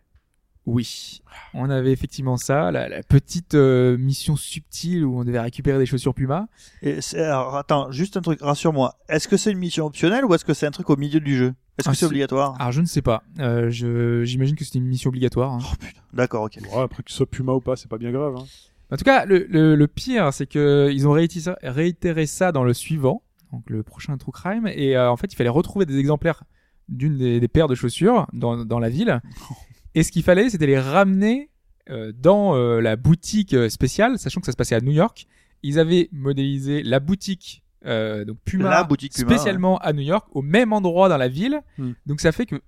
Oui. 0.67 1.21
On 1.55 1.69
avait 1.69 1.91
effectivement 1.91 2.37
ça, 2.37 2.69
la, 2.71 2.87
la 2.87 3.01
petite 3.03 3.55
euh, 3.55 3.97
mission 3.97 4.35
subtile 4.35 5.03
où 5.05 5.19
on 5.19 5.23
devait 5.23 5.39
récupérer 5.39 5.79
des 5.79 5.85
chaussures 5.87 6.13
Puma. 6.13 6.47
Et 6.83 7.01
c'est- 7.01 7.19
alors, 7.23 7.55
attends, 7.57 7.91
juste 7.91 8.15
un 8.17 8.21
truc, 8.21 8.39
rassure-moi. 8.41 8.95
Est-ce 9.09 9.27
que 9.27 9.37
c'est 9.37 9.51
une 9.51 9.57
mission 9.57 9.85
optionnelle 9.87 10.23
ou 10.23 10.33
est-ce 10.35 10.45
que 10.45 10.53
c'est 10.53 10.67
un 10.67 10.71
truc 10.71 10.89
au 10.91 10.97
milieu 10.97 11.19
du 11.19 11.35
jeu? 11.35 11.53
Est-ce 11.79 11.89
Ah, 11.89 11.91
que 11.91 11.95
c'est 11.97 11.99
c'est- 12.01 12.05
obligatoire? 12.05 12.55
Alors 12.59 12.71
je 12.71 12.81
ne 12.81 12.85
sais 12.85 13.01
pas. 13.01 13.23
Euh, 13.39 13.71
je- 13.71 14.23
J'imagine 14.23 14.55
que 14.55 14.63
c'était 14.63 14.77
une 14.79 14.85
mission 14.85 15.07
obligatoire. 15.09 15.51
hein. 15.53 15.59
Oh 15.63 15.73
putain. 15.79 15.99
D'accord, 16.13 16.43
ok. 16.43 16.57
Ouais, 16.71 16.81
après 16.83 17.01
que 17.01 17.09
ce 17.11 17.17
soit 17.17 17.25
Puma 17.29 17.53
ou 17.53 17.59
pas, 17.61 17.75
c'est 17.75 17.89
pas 17.89 17.97
bien 17.97 18.11
grave. 18.11 18.35
Hein. 18.37 18.45
En 18.91 18.97
tout 18.97 19.03
cas, 19.05 19.25
le, 19.25 19.47
le, 19.49 19.75
le 19.75 19.87
pire, 19.87 20.31
c'est 20.33 20.45
que 20.45 20.91
ils 20.93 21.07
ont 21.07 21.11
réitéré 21.13 21.41
ça, 21.41 21.57
réitéré 21.63 22.25
ça 22.27 22.51
dans 22.51 22.63
le 22.65 22.73
suivant, 22.73 23.23
donc 23.51 23.67
le 23.69 23.81
prochain 23.83 24.15
True 24.17 24.31
Crime, 24.33 24.67
et 24.67 24.95
euh, 24.95 25.09
en 25.09 25.15
fait, 25.17 25.31
il 25.33 25.35
fallait 25.37 25.49
retrouver 25.49 25.85
des 25.87 25.97
exemplaires 25.97 26.43
d'une 26.89 27.17
des, 27.17 27.39
des 27.39 27.47
paires 27.47 27.67
de 27.69 27.75
chaussures 27.75 28.27
dans, 28.33 28.63
dans 28.65 28.79
la 28.79 28.89
ville. 28.89 29.21
Et 29.95 30.03
ce 30.03 30.11
qu'il 30.11 30.23
fallait, 30.23 30.49
c'était 30.49 30.67
les 30.67 30.79
ramener 30.79 31.49
euh, 31.89 32.11
dans 32.15 32.55
euh, 32.55 32.79
la 32.79 32.95
boutique 32.95 33.53
euh, 33.53 33.69
spéciale, 33.69 34.17
sachant 34.17 34.39
que 34.39 34.45
ça 34.45 34.51
se 34.51 34.57
passait 34.57 34.75
à 34.75 34.81
New 34.81 34.91
York. 34.91 35.27
Ils 35.63 35.79
avaient 35.79 36.09
modélisé 36.11 36.83
la 36.83 36.99
boutique, 36.99 37.63
euh, 37.85 38.25
donc 38.25 38.37
Puma, 38.45 38.69
La 38.69 38.83
boutique 38.83 39.13
Puma, 39.13 39.29
spécialement 39.29 39.77
à 39.79 39.93
New 39.93 40.01
York, 40.01 40.27
au 40.31 40.41
même 40.41 40.73
endroit 40.73 41.09
dans 41.09 41.17
la 41.17 41.27
ville. 41.27 41.61
Hmm. 41.77 41.91
Donc 42.05 42.21
ça 42.21 42.31
fait 42.31 42.45
que 42.45 42.61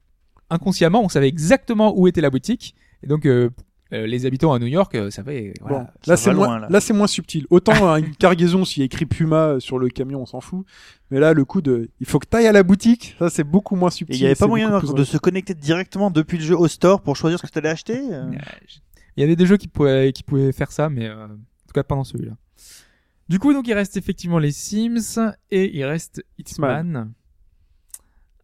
inconsciemment, 0.50 1.04
on 1.04 1.10
savait 1.10 1.28
exactement 1.28 1.98
où 1.98 2.08
était 2.08 2.22
la 2.22 2.30
boutique. 2.30 2.76
Et 3.02 3.08
donc 3.08 3.28
euh, 3.94 4.04
euh, 4.04 4.08
les 4.08 4.26
habitants 4.26 4.54
à 4.54 4.60
New 4.60 4.68
York 4.68 4.96
euh, 4.96 5.10
savaient. 5.12 5.54
Voilà, 5.62 5.80
bon, 5.80 5.86
ça 5.86 5.92
là 6.12 6.14
va 6.14 6.18
c'est 6.18 6.34
moins, 6.34 6.60
là. 6.60 6.68
là 6.70 6.82
c'est 6.82 6.94
moins 6.94 7.08
subtil. 7.08 7.46
Autant 7.50 7.90
hein, 7.90 7.98
une 7.98 8.16
cargaison 8.16 8.66
s'il 8.66 8.80
y 8.80 8.84
a 8.84 8.86
écrit 8.86 9.06
Puma 9.06 9.58
sur 9.60 9.80
le 9.80 9.90
camion, 9.90 10.22
on 10.22 10.26
s'en 10.26 10.42
fout. 10.42 10.66
Mais 11.12 11.20
là, 11.20 11.34
le 11.34 11.46
coup 11.46 11.62
de, 11.62 11.90
il 12.00 12.08
faut 12.08 12.20
que 12.20 12.26
t'ailles 12.26 12.48
à 12.48 12.52
la 12.52 12.64
boutique, 12.64 13.16
ça 13.20 13.30
c'est 13.30 13.44
beaucoup 13.44 13.76
moins 13.76 13.90
Et 13.90 13.92
subtil. 13.92 14.16
il 14.16 14.20
n'y 14.22 14.26
avait 14.26 14.36
pas 14.36 14.48
moyen 14.48 14.80
de, 14.80 14.94
de 14.94 15.04
se 15.04 15.18
connecter 15.18 15.54
directement 15.54 16.10
depuis 16.12 16.38
le 16.38 16.44
jeu 16.44 16.58
au 16.58 16.68
store 16.68 17.02
pour 17.02 17.16
choisir 17.16 17.40
ce 17.40 17.46
que 17.46 17.52
tu 17.52 17.58
allais 17.60 17.70
acheter 17.70 17.98
euh 18.12 18.24
Euh, 18.24 18.32
Il 19.16 19.22
y 19.22 19.24
avait 19.24 19.36
des 19.36 19.46
jeux 19.46 19.58
qui 19.58 19.68
pouvaient, 19.68 20.12
qui 20.12 20.24
pouvaient 20.24 20.52
faire 20.52 20.72
ça, 20.72 20.90
mais 20.90 21.08
euh, 21.08 21.26
en 21.26 21.28
tout 21.28 21.74
cas 21.74 21.84
pas 21.84 21.96
dans 21.96 22.04
celui-là. 22.04 22.34
Du 23.30 23.40
coup, 23.40 23.54
donc 23.54 23.68
il 23.68 23.74
reste 23.74 23.96
effectivement 23.96 24.40
les 24.40 24.52
Sims 24.52 25.34
et 25.52 25.78
il 25.78 25.86
reste 25.86 26.24
Hitman. 26.38 27.14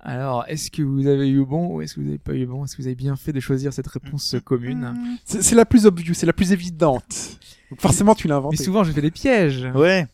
Alors, 0.01 0.45
est-ce 0.47 0.71
que 0.71 0.81
vous 0.81 1.07
avez 1.07 1.30
eu 1.30 1.43
bon 1.43 1.76
ou 1.76 1.81
est-ce 1.81 1.95
que 1.95 1.99
vous 1.99 2.05
n'avez 2.05 2.17
pas 2.19 2.34
eu 2.34 2.45
bon? 2.45 2.63
Est-ce 2.63 2.76
que 2.77 2.81
vous 2.81 2.88
avez 2.88 2.95
bien 2.95 3.15
fait 3.17 3.34
de 3.34 3.39
choisir 3.41 3.73
cette 3.73 3.88
réponse 3.88 4.35
commune? 4.45 4.93
C'est 5.26 5.55
la 5.55 5.65
plus 5.65 5.85
obvious, 5.85 6.13
c'est 6.13 6.26
la 6.26 6.34
plus 6.34 6.53
évidente. 6.53 7.38
Donc 7.69 7.81
forcément, 7.81 8.15
tu 8.15 8.27
l'as 8.27 8.35
Mais 8.35 8.39
inventé. 8.39 8.63
souvent, 8.63 8.84
je 8.84 8.91
fais 8.91 9.01
des 9.01 9.11
pièges. 9.11 9.67
Ouais. 9.76 10.07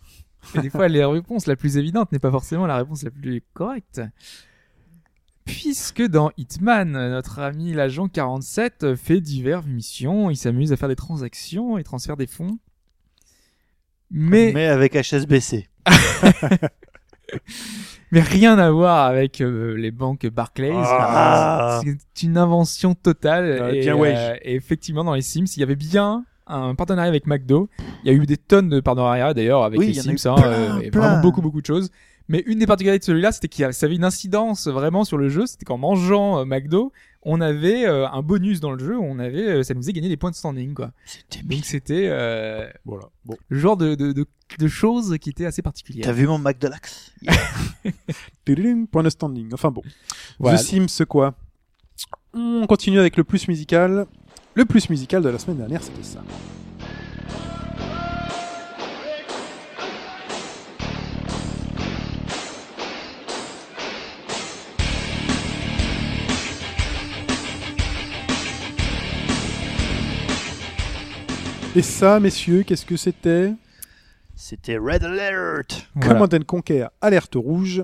Et 0.56 0.60
des 0.62 0.70
fois, 0.70 0.88
la 0.88 1.08
réponse 1.08 1.46
la 1.48 1.56
plus 1.56 1.78
évidente 1.78 2.12
n'est 2.12 2.20
pas 2.20 2.32
forcément 2.32 2.66
la 2.66 2.78
réponse 2.78 3.04
la 3.04 3.12
plus 3.12 3.44
correcte. 3.54 4.02
Puisque 5.46 6.02
dans 6.02 6.32
Hitman, 6.38 6.92
notre 6.92 7.38
ami 7.40 7.72
l'agent 7.74 8.08
47 8.08 8.96
fait 8.96 9.22
diverses 9.22 9.68
missions, 9.68 10.32
il 10.32 10.36
s'amuse 10.36 10.74
à 10.74 10.78
faire 10.78 10.90
des 10.90 10.96
transactions 10.96 11.78
et 11.78 11.84
transfère 11.84 12.18
des 12.18 12.26
fonds. 12.26 12.58
Mais, 14.10 14.48
mais, 14.48 14.54
Mais 14.54 14.66
avec 14.66 14.96
HSBC. 14.96 15.70
mais 18.16 18.22
rien 18.22 18.58
à 18.58 18.72
voir 18.72 19.06
avec 19.08 19.42
euh, 19.42 19.76
les 19.76 19.92
banques 19.92 20.26
Barclays. 20.28 20.72
Ah. 20.74 21.82
C'est 21.84 22.26
une 22.26 22.38
invention 22.38 22.96
totale. 22.96 23.60
Ah, 23.62 23.72
et, 23.74 23.82
bien 23.82 23.96
ouais. 23.96 24.14
euh, 24.16 24.36
et 24.42 24.56
effectivement, 24.56 25.04
dans 25.04 25.14
les 25.14 25.22
Sims, 25.22 25.46
il 25.58 25.60
y 25.60 25.64
avait 25.64 25.76
bien 25.76 26.24
un 26.48 26.76
partenariat 26.76 27.10
avec 27.10 27.28
McDo. 27.28 27.68
Il 28.04 28.12
y 28.12 28.16
a 28.16 28.18
eu 28.18 28.26
des 28.26 28.38
tonnes 28.38 28.70
de 28.70 28.80
partenariats 28.80 29.34
d'ailleurs 29.34 29.64
avec 29.64 29.80
Oui, 29.80 29.88
les 29.88 29.94
Sims. 29.96 30.16
hein, 30.30 30.36
plein, 30.36 30.80
et 30.80 30.92
plein. 30.92 31.02
vraiment 31.02 31.22
beaucoup, 31.22 31.42
beaucoup 31.42 31.60
de 31.60 31.66
choses. 31.66 31.90
Mais 32.30 32.42
une 32.48 32.60
des 32.60 32.66
particularités 32.66 33.02
de 33.02 33.06
celui-là, 33.06 33.34
c'était 33.34 33.50
qu'il 33.50 33.66
avait 33.66 33.96
une 33.96 34.06
incidence 34.06 34.68
vraiment 34.68 35.04
sur 35.04 35.18
le 35.18 35.28
jeu. 35.28 35.46
C'était 35.46 35.66
qu'en 35.66 35.78
mangeant 35.78 36.40
euh, 36.40 36.46
McDo, 36.46 36.94
on 37.26 37.42
avait 37.42 37.86
euh, 37.86 38.08
un 38.08 38.22
bonus 38.22 38.60
dans 38.60 38.72
le 38.72 38.80
jeu. 38.84 38.98
On 38.98 39.18
avait, 39.20 39.48
euh, 39.48 39.64
ça 39.64 39.74
nous 39.74 39.82
faisait 39.82 39.94
gagner 39.94 40.10
des 40.10 40.18
points 40.18 40.30
de 40.32 40.36
standing, 40.36 40.74
quoi. 40.76 40.92
C'était 41.06 41.44
Donc 41.44 41.66
c'était 41.66 42.08
euh, 42.10 42.70
Voilà. 42.86 43.06
Bon. 43.26 43.36
le 43.50 43.60
genre 43.60 43.76
de, 43.76 43.96
de, 43.96 44.12
de, 44.14 44.26
de 44.60 44.68
choses 44.68 45.18
qui 45.20 45.32
étaient 45.32 45.46
assez 45.48 45.64
particulières. 45.64 46.06
T'as 46.06 46.14
vu 46.14 46.28
mon 46.28 46.38
McDolax 46.38 47.12
Tududum, 48.46 48.88
Point 48.88 49.04
de 49.04 49.10
standing. 49.10 49.50
Enfin 49.54 49.72
bon. 49.72 49.82
Voilà. 50.40 50.58
The 50.60 50.62
Sims 50.62 51.06
quoi? 51.10 51.34
On 52.34 52.66
continue 52.68 53.00
avec 53.00 53.18
le 53.18 53.24
plus 53.24 53.48
musical. 53.48 54.06
Le 54.54 54.66
plus 54.66 54.90
musical 54.90 55.24
de 55.24 55.30
la 55.30 55.40
semaine 55.40 55.58
dernière, 55.58 55.84
c'était 55.84 56.04
ça. 56.04 56.24
Et 71.76 71.82
ça, 71.82 72.20
messieurs, 72.20 72.64
qu'est-ce 72.64 72.86
que 72.86 72.96
c'était 72.98 73.52
C'était 74.36 74.78
Red 74.78 75.04
Alert. 75.04 75.88
Voilà. 75.96 76.14
Command 76.14 76.34
and 76.34 76.46
Conquer 76.48 76.88
Alerte 77.02 77.36
Rouge, 77.36 77.84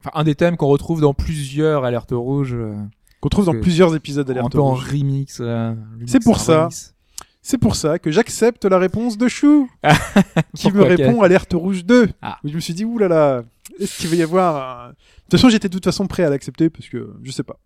Enfin, 0.00 0.10
un 0.14 0.22
des 0.24 0.36
thèmes 0.36 0.56
qu'on 0.56 0.68
retrouve 0.68 1.00
dans 1.00 1.12
plusieurs 1.12 1.84
alertes 1.84 2.12
rouges, 2.12 2.54
euh, 2.54 2.72
qu'on 3.20 3.28
trouve 3.28 3.46
dans 3.46 3.60
plusieurs 3.60 3.96
épisodes 3.96 4.30
un 4.30 4.32
d'Alerte 4.34 4.52
peu 4.52 4.60
en 4.60 4.74
Rouge. 4.74 4.84
remix. 4.92 5.38
euh, 5.40 5.74
remix 5.94 6.12
C'est 6.12 6.22
pour 6.22 6.36
en 6.36 6.38
ça. 6.38 6.60
remix. 6.60 6.94
C'est 7.42 7.58
pour 7.58 7.74
ça 7.76 7.98
que 7.98 8.10
j'accepte 8.12 8.64
la 8.64 8.78
réponse 8.78 9.18
de 9.18 9.26
Chou, 9.26 9.68
qui 10.54 10.70
me 10.70 10.82
répond 10.82 11.22
Alerte 11.22 11.52
Rouge 11.54 11.84
2. 11.84 12.08
Ah. 12.22 12.38
Je 12.44 12.54
me 12.54 12.60
suis 12.60 12.74
dit, 12.74 12.84
oulala, 12.84 13.42
est-ce 13.80 13.98
qu'il 13.98 14.08
va 14.10 14.16
y 14.16 14.22
avoir... 14.22 14.86
un- 14.86 14.88
De 14.90 14.94
toute 15.30 15.32
façon, 15.32 15.48
j'étais 15.48 15.68
de 15.68 15.72
toute 15.74 15.84
façon 15.84 16.06
prêt 16.06 16.22
à 16.24 16.30
l'accepter, 16.30 16.70
parce 16.70 16.88
que 16.88 17.12
je 17.22 17.30
sais 17.32 17.42
pas. 17.42 17.58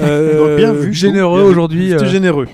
Euh, 0.00 0.38
Donc, 0.48 0.56
bien 0.56 0.72
vu, 0.72 0.92
Chou, 0.94 1.00
généreux 1.00 1.42
aujourd'hui. 1.42 1.90
C'était 1.90 2.04
euh, 2.04 2.08
généreux. 2.08 2.46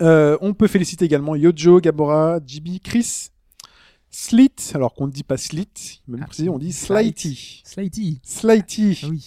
Euh, 0.00 0.36
on 0.40 0.54
peut 0.54 0.68
féliciter 0.68 1.04
également 1.04 1.34
Yojo, 1.34 1.80
Gabora, 1.80 2.38
JB, 2.46 2.78
Chris, 2.82 3.30
Slit, 4.10 4.52
alors 4.74 4.94
qu'on 4.94 5.06
ne 5.06 5.12
dit 5.12 5.24
pas 5.24 5.36
Slit, 5.36 6.02
même 6.06 6.24
Ah, 6.24 6.42
on 6.50 6.58
dit 6.58 6.72
Slighty. 6.72 7.62
Slighty. 7.64 8.20
Slighty. 8.22 9.00
Ah 9.02 9.06
oui. 9.10 9.26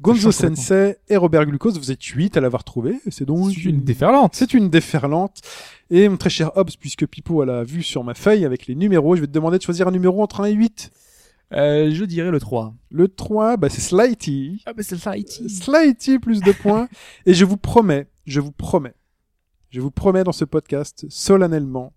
Gonzo 0.00 0.32
Sensei 0.32 0.96
et 1.08 1.16
Robert 1.16 1.44
Glucose, 1.44 1.78
vous 1.78 1.90
êtes 1.92 2.02
8 2.02 2.36
à 2.38 2.40
l'avoir 2.40 2.64
trouvé. 2.64 3.00
C'est 3.10 3.26
donc 3.26 3.52
C'est 3.52 3.64
une 3.64 3.82
déferlante. 3.82 4.34
c'est 4.34 4.54
une 4.54 4.70
déferlante. 4.70 5.42
Et 5.90 6.08
mon 6.08 6.16
très 6.16 6.30
cher 6.30 6.52
Hobbs, 6.56 6.70
puisque 6.80 7.06
Pipo 7.06 7.42
a 7.42 7.46
la 7.46 7.64
vue 7.64 7.82
sur 7.82 8.02
ma 8.02 8.14
feuille 8.14 8.46
avec 8.46 8.66
les 8.66 8.74
numéros, 8.74 9.16
je 9.16 9.20
vais 9.20 9.26
te 9.26 9.32
demander 9.32 9.58
de 9.58 9.62
choisir 9.62 9.88
un 9.88 9.90
numéro 9.90 10.22
entre 10.22 10.40
1 10.40 10.44
et 10.46 10.52
8. 10.52 10.90
Euh, 11.52 11.90
je 11.92 12.04
dirais 12.04 12.30
le 12.30 12.40
3. 12.40 12.72
Le 12.90 13.08
3, 13.08 13.56
bah, 13.58 13.68
c'est 13.68 13.80
Slighty. 13.82 14.62
Ah, 14.64 14.72
mais 14.74 14.82
c'est 14.82 14.96
Slighty. 14.96 15.50
Slighty, 15.50 16.18
plus 16.18 16.40
de 16.40 16.52
points. 16.52 16.88
et 17.26 17.34
je 17.34 17.44
vous 17.44 17.56
promets, 17.58 18.06
je 18.24 18.40
vous 18.40 18.52
promets, 18.52 18.94
je 19.70 19.80
vous 19.80 19.90
promets 19.90 20.24
dans 20.24 20.32
ce 20.32 20.44
podcast, 20.44 21.06
solennellement, 21.08 21.92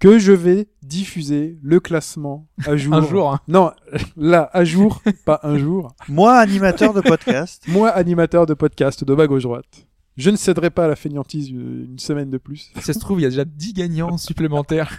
que 0.00 0.18
je 0.18 0.32
vais 0.32 0.68
diffuser 0.82 1.58
le 1.62 1.80
classement 1.80 2.48
à 2.66 2.76
jour. 2.76 2.94
Un 2.94 3.02
jour, 3.02 3.32
hein. 3.32 3.40
Non, 3.48 3.70
là, 4.16 4.50
à 4.52 4.64
jour, 4.64 5.00
pas 5.24 5.40
un 5.44 5.56
jour. 5.56 5.94
Moi, 6.08 6.36
animateur 6.36 6.92
de 6.92 7.00
podcast. 7.00 7.64
Moi, 7.68 7.88
animateur 7.90 8.46
de 8.46 8.54
podcast 8.54 9.04
de 9.04 9.14
bas 9.14 9.26
gauche-droite. 9.26 9.86
Je 10.16 10.30
ne 10.30 10.36
céderai 10.36 10.70
pas 10.70 10.84
à 10.84 10.88
la 10.88 10.96
feignantise 10.96 11.50
euh, 11.52 11.86
une 11.86 11.98
semaine 11.98 12.30
de 12.30 12.38
plus. 12.38 12.70
Si 12.76 12.82
ça 12.82 12.92
se 12.92 12.98
trouve, 12.98 13.20
il 13.20 13.24
y 13.24 13.26
a 13.26 13.30
déjà 13.30 13.44
10 13.44 13.72
gagnants 13.72 14.16
supplémentaires. 14.16 14.98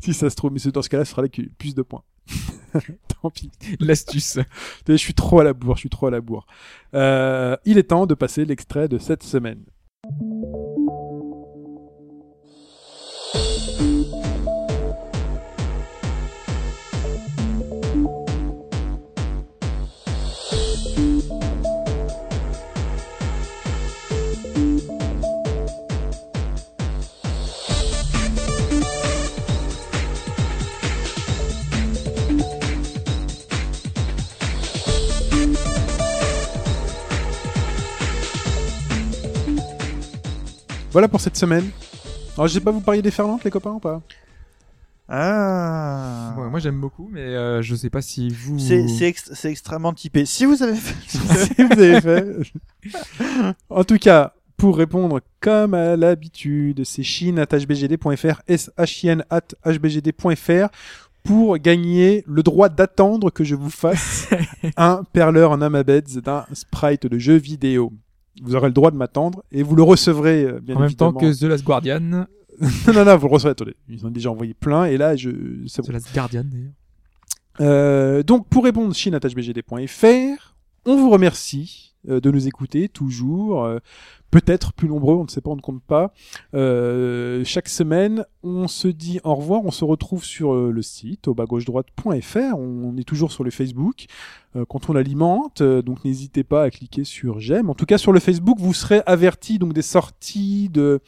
Si 0.00 0.14
ça 0.14 0.28
se 0.28 0.36
trouve, 0.36 0.52
mais 0.52 0.60
dans 0.70 0.82
ce 0.82 0.88
cas-là, 0.88 1.04
ce 1.04 1.12
sera 1.12 1.22
là 1.22 1.28
plus 1.58 1.74
de 1.74 1.82
points. 1.82 2.02
Tant 3.22 3.30
pis. 3.30 3.50
L'astuce. 3.80 4.38
Je 4.86 4.96
suis 4.96 5.14
trop 5.14 5.40
à 5.40 5.44
la 5.44 5.52
bourre, 5.52 5.76
je 5.76 5.80
suis 5.80 5.90
trop 5.90 6.06
à 6.06 6.10
la 6.10 6.20
bourre. 6.20 6.46
Euh, 6.94 7.56
il 7.64 7.78
est 7.78 7.84
temps 7.84 8.06
de 8.06 8.14
passer 8.14 8.44
l'extrait 8.44 8.88
de 8.88 8.98
cette 8.98 9.22
semaine. 9.22 9.62
Voilà 40.94 41.08
pour 41.08 41.20
cette 41.20 41.36
semaine. 41.36 41.68
Alors, 42.36 42.46
je 42.46 42.54
sais 42.54 42.60
pas, 42.60 42.70
vous 42.70 42.80
pariez 42.80 43.02
des 43.02 43.10
ferlantes, 43.10 43.44
les 43.44 43.50
copains, 43.50 43.72
ou 43.72 43.80
pas? 43.80 44.00
Ah. 45.08 46.34
Ouais, 46.38 46.48
moi, 46.48 46.58
j'aime 46.60 46.80
beaucoup, 46.80 47.08
mais 47.12 47.20
euh, 47.20 47.60
je 47.62 47.74
sais 47.74 47.90
pas 47.90 48.00
si 48.00 48.30
vous. 48.30 48.58
C'est 48.58 48.88
c'est 48.88 49.10
ext- 49.10 49.32
c'est 49.34 49.50
extrêmement 49.50 49.92
typé. 49.92 50.24
Si 50.24 50.46
vous 50.46 50.62
avez 50.62 50.76
fait, 50.76 50.94
si 51.06 51.18
vous 51.18 51.30
avez- 51.30 51.44
Si 51.46 51.62
vous 51.62 51.72
avez 51.72 52.00
fait. 52.00 52.24
en 53.68 53.84
tout 53.84 53.98
cas, 53.98 54.32
pour 54.56 54.78
répondre 54.78 55.20
comme 55.40 55.74
à 55.74 55.96
l'habitude, 55.96 56.84
c'est 56.84 57.02
chine.hbgd.fr, 57.02 58.40
shin.hbgd.fr 58.86 60.68
pour 61.22 61.58
gagner 61.58 62.22
le 62.26 62.42
droit 62.42 62.68
d'attendre 62.68 63.30
que 63.30 63.44
je 63.44 63.54
vous 63.54 63.70
fasse 63.70 64.28
un 64.76 65.02
perleur 65.12 65.50
en 65.50 65.60
amabeds 65.60 66.20
d'un 66.22 66.44
sprite 66.52 67.06
de 67.06 67.18
jeu 67.18 67.36
vidéo. 67.36 67.92
Vous 68.42 68.54
aurez 68.56 68.68
le 68.68 68.74
droit 68.74 68.90
de 68.90 68.96
m'attendre 68.96 69.44
et 69.52 69.62
vous 69.62 69.76
le 69.76 69.82
recevrez 69.82 70.44
euh, 70.44 70.60
bien 70.60 70.76
en 70.76 70.80
même 70.80 70.94
temps 70.94 71.12
que 71.12 71.32
The 71.32 71.44
Last 71.44 71.64
Guardian. 71.64 72.00
non, 72.00 72.26
non, 72.92 73.04
non, 73.04 73.16
vous 73.16 73.28
le 73.28 73.32
recevrez. 73.32 73.52
Attendez, 73.52 73.76
ils 73.88 74.04
ont 74.06 74.10
déjà 74.10 74.30
envoyé 74.30 74.54
plein 74.54 74.84
et 74.84 74.96
là, 74.96 75.16
je, 75.16 75.30
c'est 75.66 75.82
bon. 75.82 75.88
The 75.88 75.92
Last 75.92 76.14
Guardian, 76.14 76.44
d'ailleurs. 76.44 76.72
Euh, 77.60 78.24
donc 78.24 78.48
pour 78.48 78.64
répondre 78.64 78.92
chine.hbgd.fr, 78.94 80.54
on 80.86 80.96
vous 80.96 81.10
remercie 81.10 81.94
euh, 82.08 82.20
de 82.20 82.30
nous 82.30 82.46
écouter 82.46 82.88
toujours, 82.88 83.64
euh, 83.64 83.78
peut-être 84.30 84.74
plus 84.74 84.88
nombreux, 84.88 85.14
on 85.14 85.24
ne 85.24 85.28
sait 85.28 85.40
pas, 85.40 85.50
on 85.50 85.56
ne 85.56 85.62
compte 85.62 85.82
pas. 85.82 86.12
Euh, 86.54 87.42
chaque 87.44 87.68
semaine, 87.68 88.26
on 88.42 88.68
se 88.68 88.88
dit 88.88 89.20
au 89.24 89.34
revoir, 89.34 89.64
on 89.64 89.70
se 89.70 89.84
retrouve 89.84 90.24
sur 90.24 90.54
le 90.54 90.82
site 90.82 91.28
au 91.28 91.34
bas 91.34 91.46
gauche 91.46 91.64
droite.fr, 91.64 92.58
on 92.58 92.96
est 92.98 93.04
toujours 93.04 93.32
sur 93.32 93.42
le 93.42 93.50
Facebook 93.50 94.06
quand 94.68 94.88
on 94.88 94.92
l'alimente, 94.92 95.60
euh, 95.62 95.82
donc 95.82 96.04
n'hésitez 96.04 96.44
pas 96.44 96.62
à 96.64 96.70
cliquer 96.70 97.04
sur 97.04 97.40
j'aime. 97.40 97.70
En 97.70 97.74
tout 97.74 97.86
cas 97.86 97.98
sur 97.98 98.12
le 98.12 98.20
Facebook, 98.20 98.58
vous 98.60 98.74
serez 98.74 99.02
averti 99.06 99.58
donc 99.58 99.72
des 99.72 99.82
sorties 99.82 100.68
de 100.68 101.00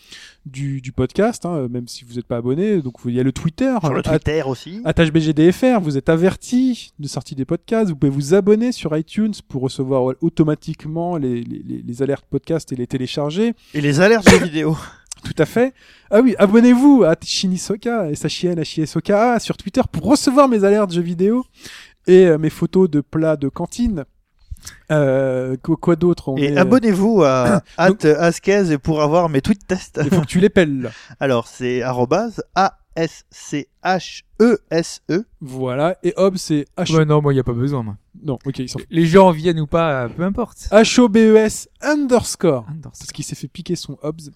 du, 0.44 0.80
du 0.80 0.92
podcast, 0.92 1.44
hein, 1.46 1.66
même 1.70 1.88
si 1.88 2.04
vous 2.04 2.14
n'êtes 2.14 2.26
pas 2.26 2.36
abonné. 2.38 2.80
Donc 2.82 2.94
il 3.04 3.12
y 3.14 3.20
a 3.20 3.22
le 3.22 3.32
Twitter, 3.32 3.72
sur 3.80 3.92
le 3.92 4.00
at- 4.00 4.02
Twitter 4.18 4.42
aussi. 4.46 4.80
Attache 4.84 5.12
BGDFR, 5.12 5.80
vous 5.80 5.96
êtes 5.96 6.08
averti 6.08 6.92
de 6.98 7.08
sortie 7.08 7.34
des 7.34 7.44
podcasts. 7.44 7.90
Vous 7.90 7.96
pouvez 7.96 8.10
vous 8.10 8.34
abonner 8.34 8.72
sur 8.72 8.96
iTunes 8.96 9.34
pour 9.48 9.62
recevoir 9.62 10.14
automatiquement 10.20 11.16
les, 11.16 11.42
les, 11.42 11.82
les- 11.86 12.02
alertes 12.02 12.26
podcasts 12.28 12.72
et 12.72 12.76
les 12.76 12.86
télécharger. 12.86 13.54
Et 13.74 13.80
les 13.80 14.00
alertes 14.00 14.26
de 14.30 14.44
vidéo. 14.44 14.76
Tout 15.24 15.34
à 15.38 15.46
fait. 15.46 15.72
Ah 16.10 16.20
oui, 16.20 16.34
abonnez-vous 16.38 17.02
à 17.04 17.14
Shinisoka, 17.20 18.10
S-H-I-N, 18.12 18.60
H-I-S-O-K-A 18.60 19.40
sur 19.40 19.56
Twitter 19.56 19.80
pour 19.90 20.04
recevoir 20.04 20.46
mes 20.48 20.62
alertes 20.62 20.92
jeux 20.92 21.00
vidéo 21.02 21.44
et 22.06 22.26
euh, 22.26 22.38
mes 22.38 22.50
photos 22.50 22.88
de 22.90 23.00
plats 23.00 23.36
de 23.36 23.48
cantine. 23.48 24.04
Euh, 24.90 25.56
quoi 25.62 25.76
quoi 25.76 25.96
d'autre 25.96 26.28
On 26.30 26.36
Et 26.36 26.44
est, 26.46 26.56
euh, 26.56 26.60
abonnez-vous 26.62 27.22
à 27.22 27.62
at 27.76 27.92
Askez 28.18 28.78
pour 28.78 29.02
avoir 29.02 29.28
mes 29.28 29.40
tweets 29.40 29.66
tests. 29.66 30.00
Il 30.02 30.10
faut 30.10 30.22
que 30.22 30.26
tu 30.26 30.40
les 30.40 30.48
pelles. 30.48 30.90
Alors, 31.20 31.46
c'est 31.46 31.82
arrobase 31.82 32.42
A-S-C-H-E-S-E. 34.06 35.24
Voilà. 35.40 35.96
Et 36.02 36.12
Hobbs, 36.16 36.36
c'est 36.38 36.64
H... 36.78 36.96
Ouais, 36.96 37.04
non, 37.04 37.20
moi, 37.22 37.32
il 37.32 37.36
n'y 37.36 37.40
a 37.40 37.44
pas 37.44 37.52
besoin, 37.52 37.82
moi. 37.82 37.96
Non, 38.22 38.38
ok, 38.44 38.58
ils 38.58 38.68
sont... 38.68 38.80
Les 38.90 39.06
gens 39.06 39.30
viennent 39.30 39.60
ou 39.60 39.66
pas, 39.66 40.08
peu 40.08 40.22
importe. 40.22 40.68
H-O-B-E-S 40.72 41.68
underscore. 41.82 42.64
Anders. 42.68 42.92
Parce 42.98 43.12
qu'il 43.12 43.24
s'est 43.24 43.34
fait 43.36 43.48
piquer 43.48 43.76
son 43.76 43.98
Hobbs. 44.02 44.30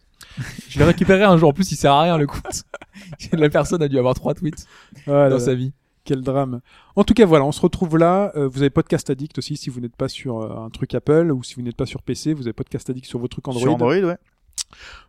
Je 0.68 0.78
l'ai 0.78 0.84
récupéré 0.84 1.24
un 1.24 1.36
jour. 1.38 1.48
En 1.48 1.52
plus, 1.52 1.72
il 1.72 1.76
sert 1.76 1.92
à 1.92 2.02
rien, 2.02 2.18
le 2.18 2.26
compte. 2.26 2.64
La 3.32 3.48
personne 3.48 3.82
a 3.82 3.88
dû 3.88 3.98
avoir 3.98 4.14
trois 4.14 4.34
tweets 4.34 4.66
Voilà. 5.06 5.30
dans 5.30 5.40
sa 5.40 5.54
vie. 5.54 5.72
Quel 6.04 6.22
drame. 6.22 6.60
En 6.96 7.04
tout 7.04 7.14
cas, 7.14 7.26
voilà, 7.26 7.44
on 7.44 7.52
se 7.52 7.60
retrouve 7.60 7.96
là. 7.98 8.32
Euh, 8.36 8.48
vous 8.48 8.60
avez 8.62 8.70
Podcast 8.70 9.10
Addict 9.10 9.36
aussi 9.38 9.56
si 9.56 9.70
vous 9.70 9.80
n'êtes 9.80 9.96
pas 9.96 10.08
sur 10.08 10.40
euh, 10.40 10.64
un 10.64 10.70
truc 10.70 10.94
Apple 10.94 11.30
ou 11.30 11.42
si 11.42 11.54
vous 11.54 11.62
n'êtes 11.62 11.76
pas 11.76 11.86
sur 11.86 12.02
PC, 12.02 12.32
vous 12.32 12.42
avez 12.42 12.52
Podcast 12.54 12.88
Addict 12.90 13.06
sur 13.06 13.18
vos 13.18 13.28
trucs 13.28 13.46
Android. 13.48 13.62
Sur 13.62 13.74
Android, 13.74 13.94
ouais. 13.94 14.16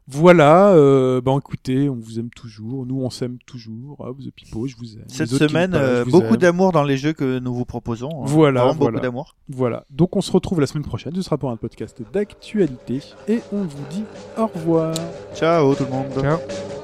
Voilà, 0.07 0.71
euh, 0.71 1.21
bah 1.21 1.33
écoutez, 1.37 1.87
on 1.87 1.95
vous 1.95 2.19
aime 2.19 2.31
toujours, 2.31 2.85
nous 2.87 3.01
on 3.03 3.11
s'aime 3.11 3.37
toujours, 3.45 4.03
ah, 4.03 4.09
The 4.19 4.31
People, 4.31 4.67
je 4.67 4.75
vous 4.75 4.97
aime. 4.97 5.03
Cette 5.07 5.29
semaine, 5.29 5.71
parlent, 5.71 5.83
euh, 5.83 6.05
beaucoup 6.05 6.35
d'amour 6.35 6.71
dans 6.71 6.83
les 6.83 6.97
jeux 6.97 7.13
que 7.13 7.37
nous 7.37 7.53
vous 7.53 7.65
proposons. 7.65 8.09
hein. 8.09 8.25
Voilà, 8.25 8.61
Vraiment 8.63 8.75
voilà. 8.79 8.91
beaucoup 8.93 9.03
d'amour. 9.03 9.35
Voilà, 9.49 9.85
donc 9.91 10.15
on 10.15 10.21
se 10.21 10.31
retrouve 10.31 10.59
la 10.59 10.67
semaine 10.67 10.83
prochaine, 10.83 11.13
ce 11.15 11.21
sera 11.21 11.37
pour 11.37 11.51
un 11.51 11.57
podcast 11.57 12.01
d'actualité, 12.11 13.01
et 13.27 13.41
on 13.53 13.61
vous 13.61 13.85
dit 13.91 14.03
au 14.37 14.47
revoir. 14.47 14.95
Ciao 15.35 15.75
tout 15.75 15.83
le 15.85 15.91
monde. 15.91 16.07
Ciao. 16.19 16.80